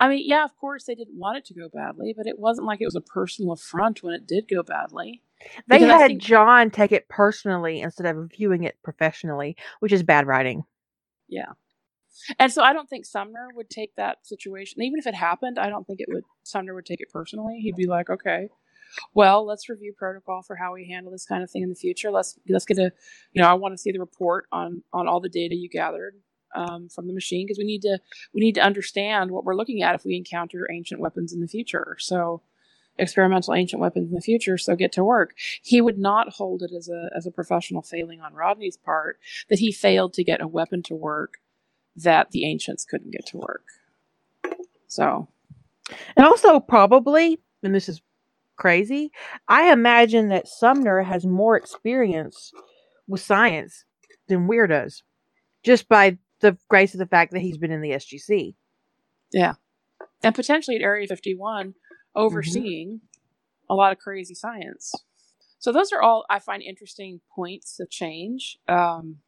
I 0.00 0.08
mean, 0.08 0.24
yeah, 0.26 0.44
of 0.44 0.56
course 0.56 0.84
they 0.84 0.96
didn't 0.96 1.18
want 1.18 1.38
it 1.38 1.44
to 1.46 1.54
go 1.54 1.68
badly, 1.72 2.12
but 2.16 2.26
it 2.26 2.38
wasn't 2.38 2.66
like 2.66 2.80
it 2.80 2.86
was 2.86 2.96
a 2.96 3.00
personal 3.00 3.52
affront 3.52 4.02
when 4.02 4.14
it 4.14 4.26
did 4.26 4.48
go 4.48 4.62
badly. 4.64 5.22
They 5.68 5.78
Because 5.78 6.00
had 6.00 6.06
think- 6.08 6.22
John 6.22 6.70
take 6.70 6.90
it 6.92 7.08
personally 7.08 7.80
instead 7.80 8.06
of 8.06 8.30
viewing 8.36 8.64
it 8.64 8.76
professionally, 8.82 9.56
which 9.80 9.92
is 9.92 10.02
bad 10.02 10.26
writing. 10.26 10.64
Yeah. 11.28 11.52
And 12.38 12.52
so 12.52 12.62
I 12.62 12.72
don't 12.72 12.88
think 12.88 13.06
Sumner 13.06 13.48
would 13.54 13.70
take 13.70 13.94
that 13.96 14.26
situation. 14.26 14.82
Even 14.82 14.98
if 14.98 15.06
it 15.06 15.14
happened, 15.14 15.58
I 15.58 15.68
don't 15.68 15.86
think 15.86 16.00
it 16.00 16.08
would 16.08 16.24
Sumner 16.42 16.74
would 16.74 16.86
take 16.86 17.00
it 17.00 17.10
personally. 17.10 17.58
He'd 17.60 17.76
be 17.76 17.86
like, 17.86 18.10
"Okay, 18.10 18.48
well, 19.14 19.44
let's 19.46 19.68
review 19.68 19.92
protocol 19.96 20.42
for 20.42 20.56
how 20.56 20.74
we 20.74 20.88
handle 20.88 21.12
this 21.12 21.24
kind 21.24 21.42
of 21.42 21.50
thing 21.50 21.62
in 21.62 21.68
the 21.68 21.74
future. 21.74 22.10
Let's 22.10 22.38
let's 22.48 22.64
get 22.64 22.78
a, 22.78 22.92
you 23.32 23.42
know, 23.42 23.48
I 23.48 23.54
want 23.54 23.74
to 23.74 23.78
see 23.78 23.92
the 23.92 23.98
report 23.98 24.46
on 24.52 24.82
on 24.92 25.08
all 25.08 25.20
the 25.20 25.28
data 25.28 25.54
you 25.54 25.68
gathered 25.68 26.16
um, 26.54 26.88
from 26.88 27.06
the 27.06 27.14
machine 27.14 27.46
because 27.46 27.58
we 27.58 27.64
need 27.64 27.82
to 27.82 27.98
we 28.34 28.40
need 28.40 28.54
to 28.56 28.62
understand 28.62 29.30
what 29.30 29.44
we're 29.44 29.56
looking 29.56 29.82
at 29.82 29.94
if 29.94 30.04
we 30.04 30.16
encounter 30.16 30.68
ancient 30.70 31.00
weapons 31.00 31.32
in 31.32 31.40
the 31.40 31.48
future. 31.48 31.96
So 31.98 32.42
experimental 32.98 33.54
ancient 33.54 33.80
weapons 33.80 34.10
in 34.10 34.14
the 34.14 34.20
future 34.20 34.58
so 34.58 34.76
get 34.76 34.92
to 34.92 35.02
work 35.02 35.32
he 35.62 35.80
would 35.80 35.96
not 35.96 36.34
hold 36.34 36.62
it 36.62 36.70
as 36.76 36.90
a 36.90 37.08
as 37.16 37.26
a 37.26 37.30
professional 37.30 37.80
failing 37.80 38.20
on 38.20 38.34
rodney's 38.34 38.76
part 38.76 39.18
that 39.48 39.60
he 39.60 39.72
failed 39.72 40.12
to 40.12 40.22
get 40.22 40.42
a 40.42 40.46
weapon 40.46 40.82
to 40.82 40.94
work 40.94 41.38
that 41.96 42.30
the 42.30 42.44
ancients 42.44 42.84
couldn't 42.84 43.12
get 43.12 43.26
to 43.26 43.36
work. 43.36 43.64
So, 44.86 45.28
And 46.16 46.26
also, 46.26 46.60
probably, 46.60 47.40
and 47.62 47.74
this 47.74 47.88
is 47.88 48.02
crazy, 48.56 49.10
I 49.48 49.72
imagine 49.72 50.28
that 50.28 50.48
Sumner 50.48 51.02
has 51.02 51.24
more 51.24 51.56
experience 51.56 52.52
with 53.08 53.20
science 53.20 53.84
than 54.28 54.46
Weir 54.46 54.66
does, 54.66 55.02
just 55.62 55.88
by 55.88 56.18
the 56.40 56.56
grace 56.68 56.94
of 56.94 56.98
the 56.98 57.06
fact 57.06 57.32
that 57.32 57.40
he's 57.40 57.58
been 57.58 57.70
in 57.70 57.80
the 57.80 57.90
SGC. 57.90 58.54
Yeah, 59.32 59.54
and 60.22 60.34
potentially 60.34 60.76
at 60.76 60.82
Area 60.82 61.06
51, 61.06 61.74
overseeing 62.14 63.00
a 63.70 63.74
lot 63.74 63.92
of 63.92 63.98
crazy 63.98 64.34
science. 64.34 64.92
So, 65.58 65.72
those 65.72 65.92
are 65.92 66.02
all 66.02 66.24
I 66.28 66.38
find 66.38 66.62
interesting 66.62 67.20
points 67.34 67.80
of 67.80 67.88
change. 67.88 68.58
Um, 68.68 69.18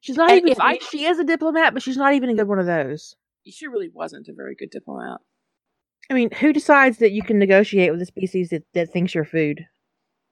She's 0.00 0.16
not 0.16 0.30
And 0.30 0.38
even. 0.40 0.52
if 0.52 0.60
I- 0.60 0.78
she 0.78 1.04
is 1.06 1.18
a 1.18 1.24
diplomat, 1.24 1.72
but 1.74 1.82
she's 1.82 1.96
not 1.96 2.14
even 2.14 2.30
a 2.30 2.34
good 2.34 2.48
one 2.48 2.58
of 2.58 2.66
those. 2.66 3.16
she 3.46 3.66
really 3.66 3.88
wasn't 3.92 4.28
a 4.28 4.32
very 4.32 4.54
good 4.54 4.70
diplomat. 4.70 5.20
I 6.10 6.14
mean, 6.14 6.30
who 6.32 6.52
decides 6.52 6.98
that 6.98 7.12
you 7.12 7.22
can 7.22 7.38
negotiate 7.38 7.90
with 7.92 8.02
a 8.02 8.06
species 8.06 8.50
that, 8.50 8.64
that 8.74 8.90
thinks 8.90 9.14
you're 9.14 9.24
food? 9.24 9.66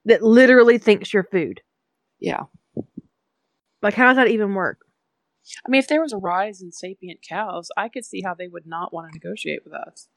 That 0.05 0.23
literally 0.23 0.79
thinks 0.79 1.13
you're 1.13 1.25
food. 1.25 1.61
Yeah. 2.21 2.45
Like, 3.83 3.95
how 3.95 4.07
does 4.07 4.17
that 4.17 4.29
even 4.29 4.55
work? 4.55 4.79
I 5.67 5.71
mean, 5.71 5.79
if 5.79 5.89
there 5.89 6.01
was 6.03 6.13
a 6.13 6.17
rise 6.19 6.61
in 6.61 6.73
sapient 6.73 7.21
cows, 7.27 7.69
I 7.77 7.89
could 7.89 8.05
see 8.05 8.23
how 8.23 8.35
they 8.35 8.49
would 8.49 8.67
not 8.67 8.93
want 8.93 9.11
to 9.13 9.19
negotiate 9.19 9.61
with 9.65 9.73
us. 9.73 10.09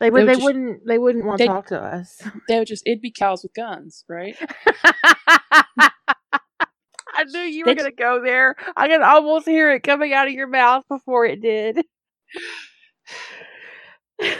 They 0.00 0.10
would. 0.10 0.22
would 0.22 0.28
They 0.28 0.32
just- 0.34 0.44
wouldn't. 0.44 0.86
They 0.86 0.98
wouldn't 0.98 1.24
want 1.24 1.38
to 1.38 1.46
talk 1.46 1.66
to 1.68 1.80
us. 1.80 2.22
They 2.48 2.58
would 2.58 2.66
just, 2.68 2.82
it'd 2.86 3.00
be 3.00 3.10
cows 3.12 3.42
with 3.42 3.54
guns, 3.54 4.04
right? 4.08 4.36
I 7.20 7.24
knew 7.24 7.40
you 7.40 7.66
were 7.66 7.74
going 7.74 7.90
to 7.90 7.94
go 7.94 8.22
there. 8.22 8.56
I 8.76 8.88
could 8.88 9.02
almost 9.02 9.46
hear 9.46 9.70
it 9.72 9.82
coming 9.82 10.14
out 10.14 10.26
of 10.26 10.32
your 10.32 10.46
mouth 10.46 10.84
before 10.88 11.26
it 11.26 11.42
did. 11.42 11.84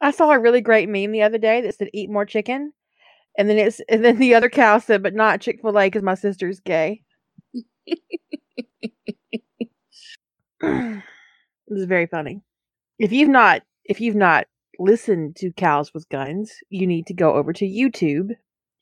I 0.00 0.10
saw 0.10 0.30
a 0.30 0.38
really 0.38 0.60
great 0.60 0.90
meme 0.90 1.12
the 1.12 1.22
other 1.22 1.38
day 1.38 1.62
that 1.62 1.74
said 1.74 1.88
"Eat 1.94 2.10
more 2.10 2.26
chicken," 2.26 2.74
and 3.38 3.48
then 3.48 3.56
it's 3.56 3.80
and 3.88 4.04
then 4.04 4.18
the 4.18 4.34
other 4.34 4.50
cow 4.50 4.78
said, 4.78 5.02
"But 5.02 5.14
not 5.14 5.40
Chick 5.40 5.60
Fil 5.62 5.78
A 5.78 5.86
because 5.86 6.02
my 6.02 6.14
sister's 6.14 6.60
gay." 6.60 7.02
it 7.54 8.02
was 11.66 11.84
very 11.86 12.06
funny. 12.06 12.42
If 12.98 13.10
you've 13.12 13.30
not, 13.30 13.62
if 13.86 14.02
you've 14.02 14.16
not 14.16 14.46
listened 14.78 15.36
to 15.36 15.50
cows 15.52 15.94
with 15.94 16.08
guns, 16.10 16.52
you 16.68 16.86
need 16.86 17.06
to 17.06 17.14
go 17.14 17.34
over 17.34 17.54
to 17.54 17.64
YouTube 17.66 18.32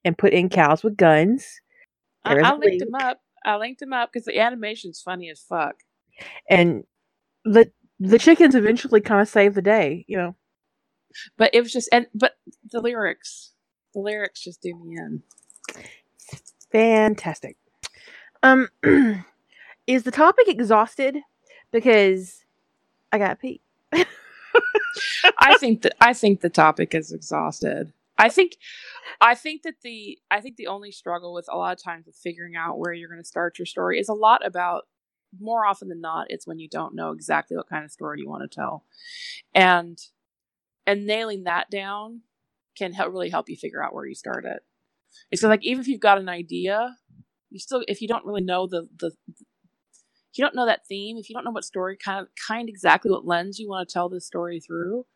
and 0.04 0.18
put 0.18 0.32
in 0.32 0.48
cows 0.48 0.82
with 0.82 0.96
guns. 0.96 1.60
I, 2.24 2.38
I 2.38 2.50
linked 2.52 2.64
link. 2.64 2.80
them 2.80 2.94
up. 2.94 3.20
I 3.44 3.56
linked 3.56 3.80
them 3.80 3.92
up 3.92 4.10
because 4.12 4.24
the 4.24 4.38
animation's 4.38 5.02
funny 5.02 5.30
as 5.30 5.40
fuck. 5.40 5.76
and 6.48 6.84
the 7.44 7.70
the 8.00 8.18
chickens 8.18 8.54
eventually 8.54 9.00
kind 9.00 9.20
of 9.20 9.28
save 9.28 9.54
the 9.54 9.62
day, 9.62 10.04
you 10.08 10.16
know. 10.16 10.34
But 11.36 11.54
it 11.54 11.60
was 11.60 11.72
just, 11.72 11.88
and 11.92 12.06
but 12.14 12.32
the 12.70 12.80
lyrics, 12.80 13.52
the 13.92 14.00
lyrics 14.00 14.42
just 14.42 14.62
do 14.62 14.74
me 14.74 14.96
in. 14.96 15.22
Fantastic. 16.72 17.56
Um, 18.42 18.68
is 19.86 20.02
the 20.02 20.10
topic 20.10 20.48
exhausted? 20.48 21.18
Because 21.70 22.44
I 23.12 23.18
got 23.18 23.40
pee. 23.40 23.60
I 25.38 25.56
think 25.58 25.82
that 25.82 25.94
I 26.00 26.12
think 26.12 26.40
the 26.40 26.50
topic 26.50 26.94
is 26.94 27.12
exhausted. 27.12 27.92
I 28.16 28.28
think 28.28 28.56
I 29.20 29.34
think 29.34 29.62
that 29.62 29.80
the 29.82 30.18
I 30.30 30.40
think 30.40 30.56
the 30.56 30.68
only 30.68 30.92
struggle 30.92 31.34
with 31.34 31.46
a 31.50 31.56
lot 31.56 31.72
of 31.76 31.82
times 31.82 32.06
with 32.06 32.16
figuring 32.16 32.56
out 32.56 32.78
where 32.78 32.92
you're 32.92 33.08
going 33.08 33.22
to 33.22 33.28
start 33.28 33.58
your 33.58 33.66
story 33.66 33.98
is 33.98 34.08
a 34.08 34.14
lot 34.14 34.46
about 34.46 34.84
more 35.40 35.66
often 35.66 35.88
than 35.88 36.00
not 36.00 36.26
it's 36.30 36.46
when 36.46 36.60
you 36.60 36.68
don't 36.68 36.94
know 36.94 37.10
exactly 37.10 37.56
what 37.56 37.68
kind 37.68 37.84
of 37.84 37.90
story 37.90 38.20
you 38.20 38.28
want 38.28 38.48
to 38.48 38.54
tell. 38.54 38.84
And 39.54 39.98
and 40.86 41.06
nailing 41.06 41.44
that 41.44 41.70
down 41.70 42.22
can 42.76 42.92
help 42.92 43.12
really 43.12 43.30
help 43.30 43.48
you 43.48 43.56
figure 43.56 43.82
out 43.82 43.94
where 43.94 44.06
you 44.06 44.14
start 44.14 44.44
it. 44.44 44.62
It's 45.30 45.42
like 45.42 45.64
even 45.64 45.80
if 45.80 45.88
you've 45.88 46.00
got 46.00 46.18
an 46.18 46.28
idea, 46.28 46.96
you 47.50 47.58
still 47.58 47.84
if 47.88 48.00
you 48.00 48.08
don't 48.08 48.24
really 48.24 48.42
know 48.42 48.66
the 48.66 48.88
the 48.98 49.12
if 50.34 50.38
you 50.38 50.44
don't 50.44 50.56
know 50.56 50.66
that 50.66 50.86
theme, 50.86 51.16
if 51.16 51.28
you 51.28 51.34
don't 51.34 51.44
know 51.44 51.52
what 51.52 51.64
story 51.64 51.96
kind 51.96 52.20
of 52.20 52.28
kind 52.48 52.68
exactly 52.68 53.10
what 53.10 53.26
lens 53.26 53.58
you 53.58 53.68
want 53.68 53.88
to 53.88 53.92
tell 53.92 54.08
this 54.08 54.26
story 54.26 54.60
through, 54.60 55.06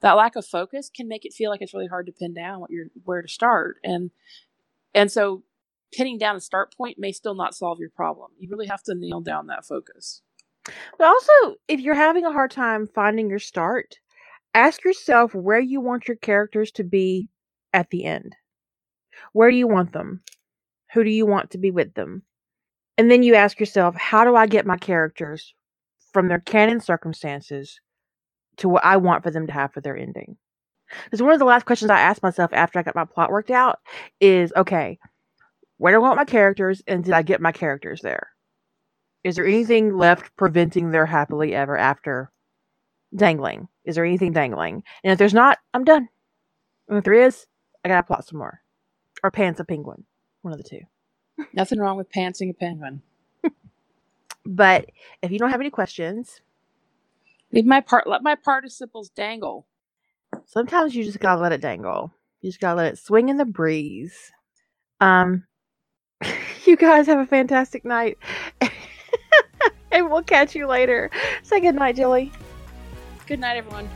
that 0.00 0.12
lack 0.12 0.36
of 0.36 0.46
focus 0.46 0.90
can 0.94 1.08
make 1.08 1.24
it 1.24 1.32
feel 1.32 1.50
like 1.50 1.62
it's 1.62 1.74
really 1.74 1.86
hard 1.86 2.06
to 2.06 2.12
pin 2.12 2.34
down 2.34 2.60
what 2.60 2.70
you're 2.70 2.86
where 3.04 3.22
to 3.22 3.28
start. 3.28 3.76
And 3.82 4.10
and 4.94 5.10
so 5.10 5.42
pinning 5.92 6.18
down 6.18 6.36
a 6.36 6.40
start 6.40 6.74
point 6.76 6.98
may 6.98 7.12
still 7.12 7.34
not 7.34 7.54
solve 7.54 7.78
your 7.78 7.90
problem. 7.90 8.30
You 8.38 8.48
really 8.50 8.66
have 8.66 8.82
to 8.84 8.94
nail 8.94 9.20
down 9.20 9.46
that 9.46 9.64
focus. 9.64 10.22
But 10.98 11.06
also, 11.06 11.56
if 11.68 11.80
you're 11.80 11.94
having 11.94 12.24
a 12.24 12.32
hard 12.32 12.50
time 12.50 12.88
finding 12.94 13.28
your 13.28 13.38
start, 13.38 13.98
ask 14.54 14.84
yourself 14.84 15.34
where 15.34 15.60
you 15.60 15.80
want 15.80 16.08
your 16.08 16.16
characters 16.16 16.70
to 16.72 16.84
be 16.84 17.28
at 17.72 17.90
the 17.90 18.04
end. 18.04 18.34
Where 19.32 19.50
do 19.50 19.56
you 19.56 19.68
want 19.68 19.92
them? 19.92 20.22
Who 20.94 21.04
do 21.04 21.10
you 21.10 21.26
want 21.26 21.50
to 21.50 21.58
be 21.58 21.70
with 21.70 21.94
them? 21.94 22.22
And 22.96 23.10
then 23.10 23.22
you 23.22 23.34
ask 23.34 23.58
yourself, 23.58 23.94
how 23.96 24.24
do 24.24 24.36
I 24.36 24.46
get 24.46 24.66
my 24.66 24.76
characters 24.76 25.54
from 26.12 26.28
their 26.28 26.40
canon 26.40 26.80
circumstances 26.80 27.80
to 28.58 28.68
what 28.68 28.84
I 28.84 28.96
want 28.96 29.22
for 29.22 29.30
them 29.30 29.46
to 29.46 29.52
have 29.52 29.72
for 29.72 29.80
their 29.80 29.96
ending? 29.96 30.36
Because 31.04 31.22
one 31.22 31.32
of 31.32 31.38
the 31.38 31.44
last 31.44 31.66
questions 31.66 31.90
I 31.90 32.00
asked 32.00 32.22
myself 32.22 32.52
after 32.52 32.78
I 32.78 32.82
got 32.82 32.94
my 32.94 33.04
plot 33.04 33.30
worked 33.30 33.50
out 33.50 33.80
is 34.20 34.52
okay, 34.56 34.98
where 35.78 35.92
do 35.92 35.96
I 35.96 36.00
want 36.00 36.16
my 36.16 36.24
characters 36.24 36.82
and 36.86 37.02
did 37.02 37.12
I 37.12 37.22
get 37.22 37.40
my 37.40 37.52
characters 37.52 38.00
there? 38.02 38.28
Is 39.24 39.36
there 39.36 39.46
anything 39.46 39.96
left 39.96 40.36
preventing 40.36 40.90
their 40.90 41.06
happily 41.06 41.54
ever 41.54 41.76
after 41.78 42.30
dangling? 43.16 43.68
Is 43.84 43.94
there 43.94 44.04
anything 44.04 44.32
dangling? 44.32 44.82
And 45.02 45.12
if 45.12 45.18
there's 45.18 45.34
not, 45.34 45.58
I'm 45.72 45.84
done. 45.84 46.08
And 46.88 46.98
if 46.98 47.04
there 47.04 47.14
is, 47.14 47.46
I 47.84 47.88
gotta 47.88 48.02
plot 48.02 48.26
some 48.26 48.38
more. 48.38 48.60
Or 49.22 49.30
pants 49.30 49.60
a 49.60 49.64
penguin. 49.64 50.04
One 50.42 50.52
of 50.52 50.62
the 50.62 50.68
two. 50.68 50.80
Nothing 51.54 51.78
wrong 51.78 51.96
with 51.96 52.12
pantsing 52.12 52.50
a 52.50 52.54
penguin. 52.54 53.02
But 54.46 54.90
if 55.22 55.30
you 55.30 55.38
don't 55.38 55.50
have 55.50 55.60
any 55.60 55.70
questions, 55.70 56.42
Leave 57.54 57.66
my 57.66 57.80
part 57.80 58.08
let 58.08 58.24
my 58.24 58.34
participles 58.34 59.10
dangle. 59.10 59.68
sometimes 60.44 60.92
you 60.92 61.04
just 61.04 61.20
gotta 61.20 61.40
let 61.40 61.52
it 61.52 61.60
dangle. 61.60 62.12
You 62.40 62.50
just 62.50 62.60
gotta 62.60 62.76
let 62.76 62.92
it 62.92 62.98
swing 62.98 63.28
in 63.28 63.36
the 63.36 63.44
breeze. 63.44 64.32
Um 65.00 65.44
you 66.64 66.76
guys 66.76 67.06
have 67.06 67.20
a 67.20 67.26
fantastic 67.26 67.84
night. 67.84 68.18
and 69.92 70.10
we'll 70.10 70.24
catch 70.24 70.56
you 70.56 70.66
later. 70.66 71.12
Say 71.44 71.60
good 71.60 71.76
night, 71.76 71.94
Jilly. 71.94 72.32
Good 73.26 73.38
night, 73.38 73.56
everyone. 73.56 73.88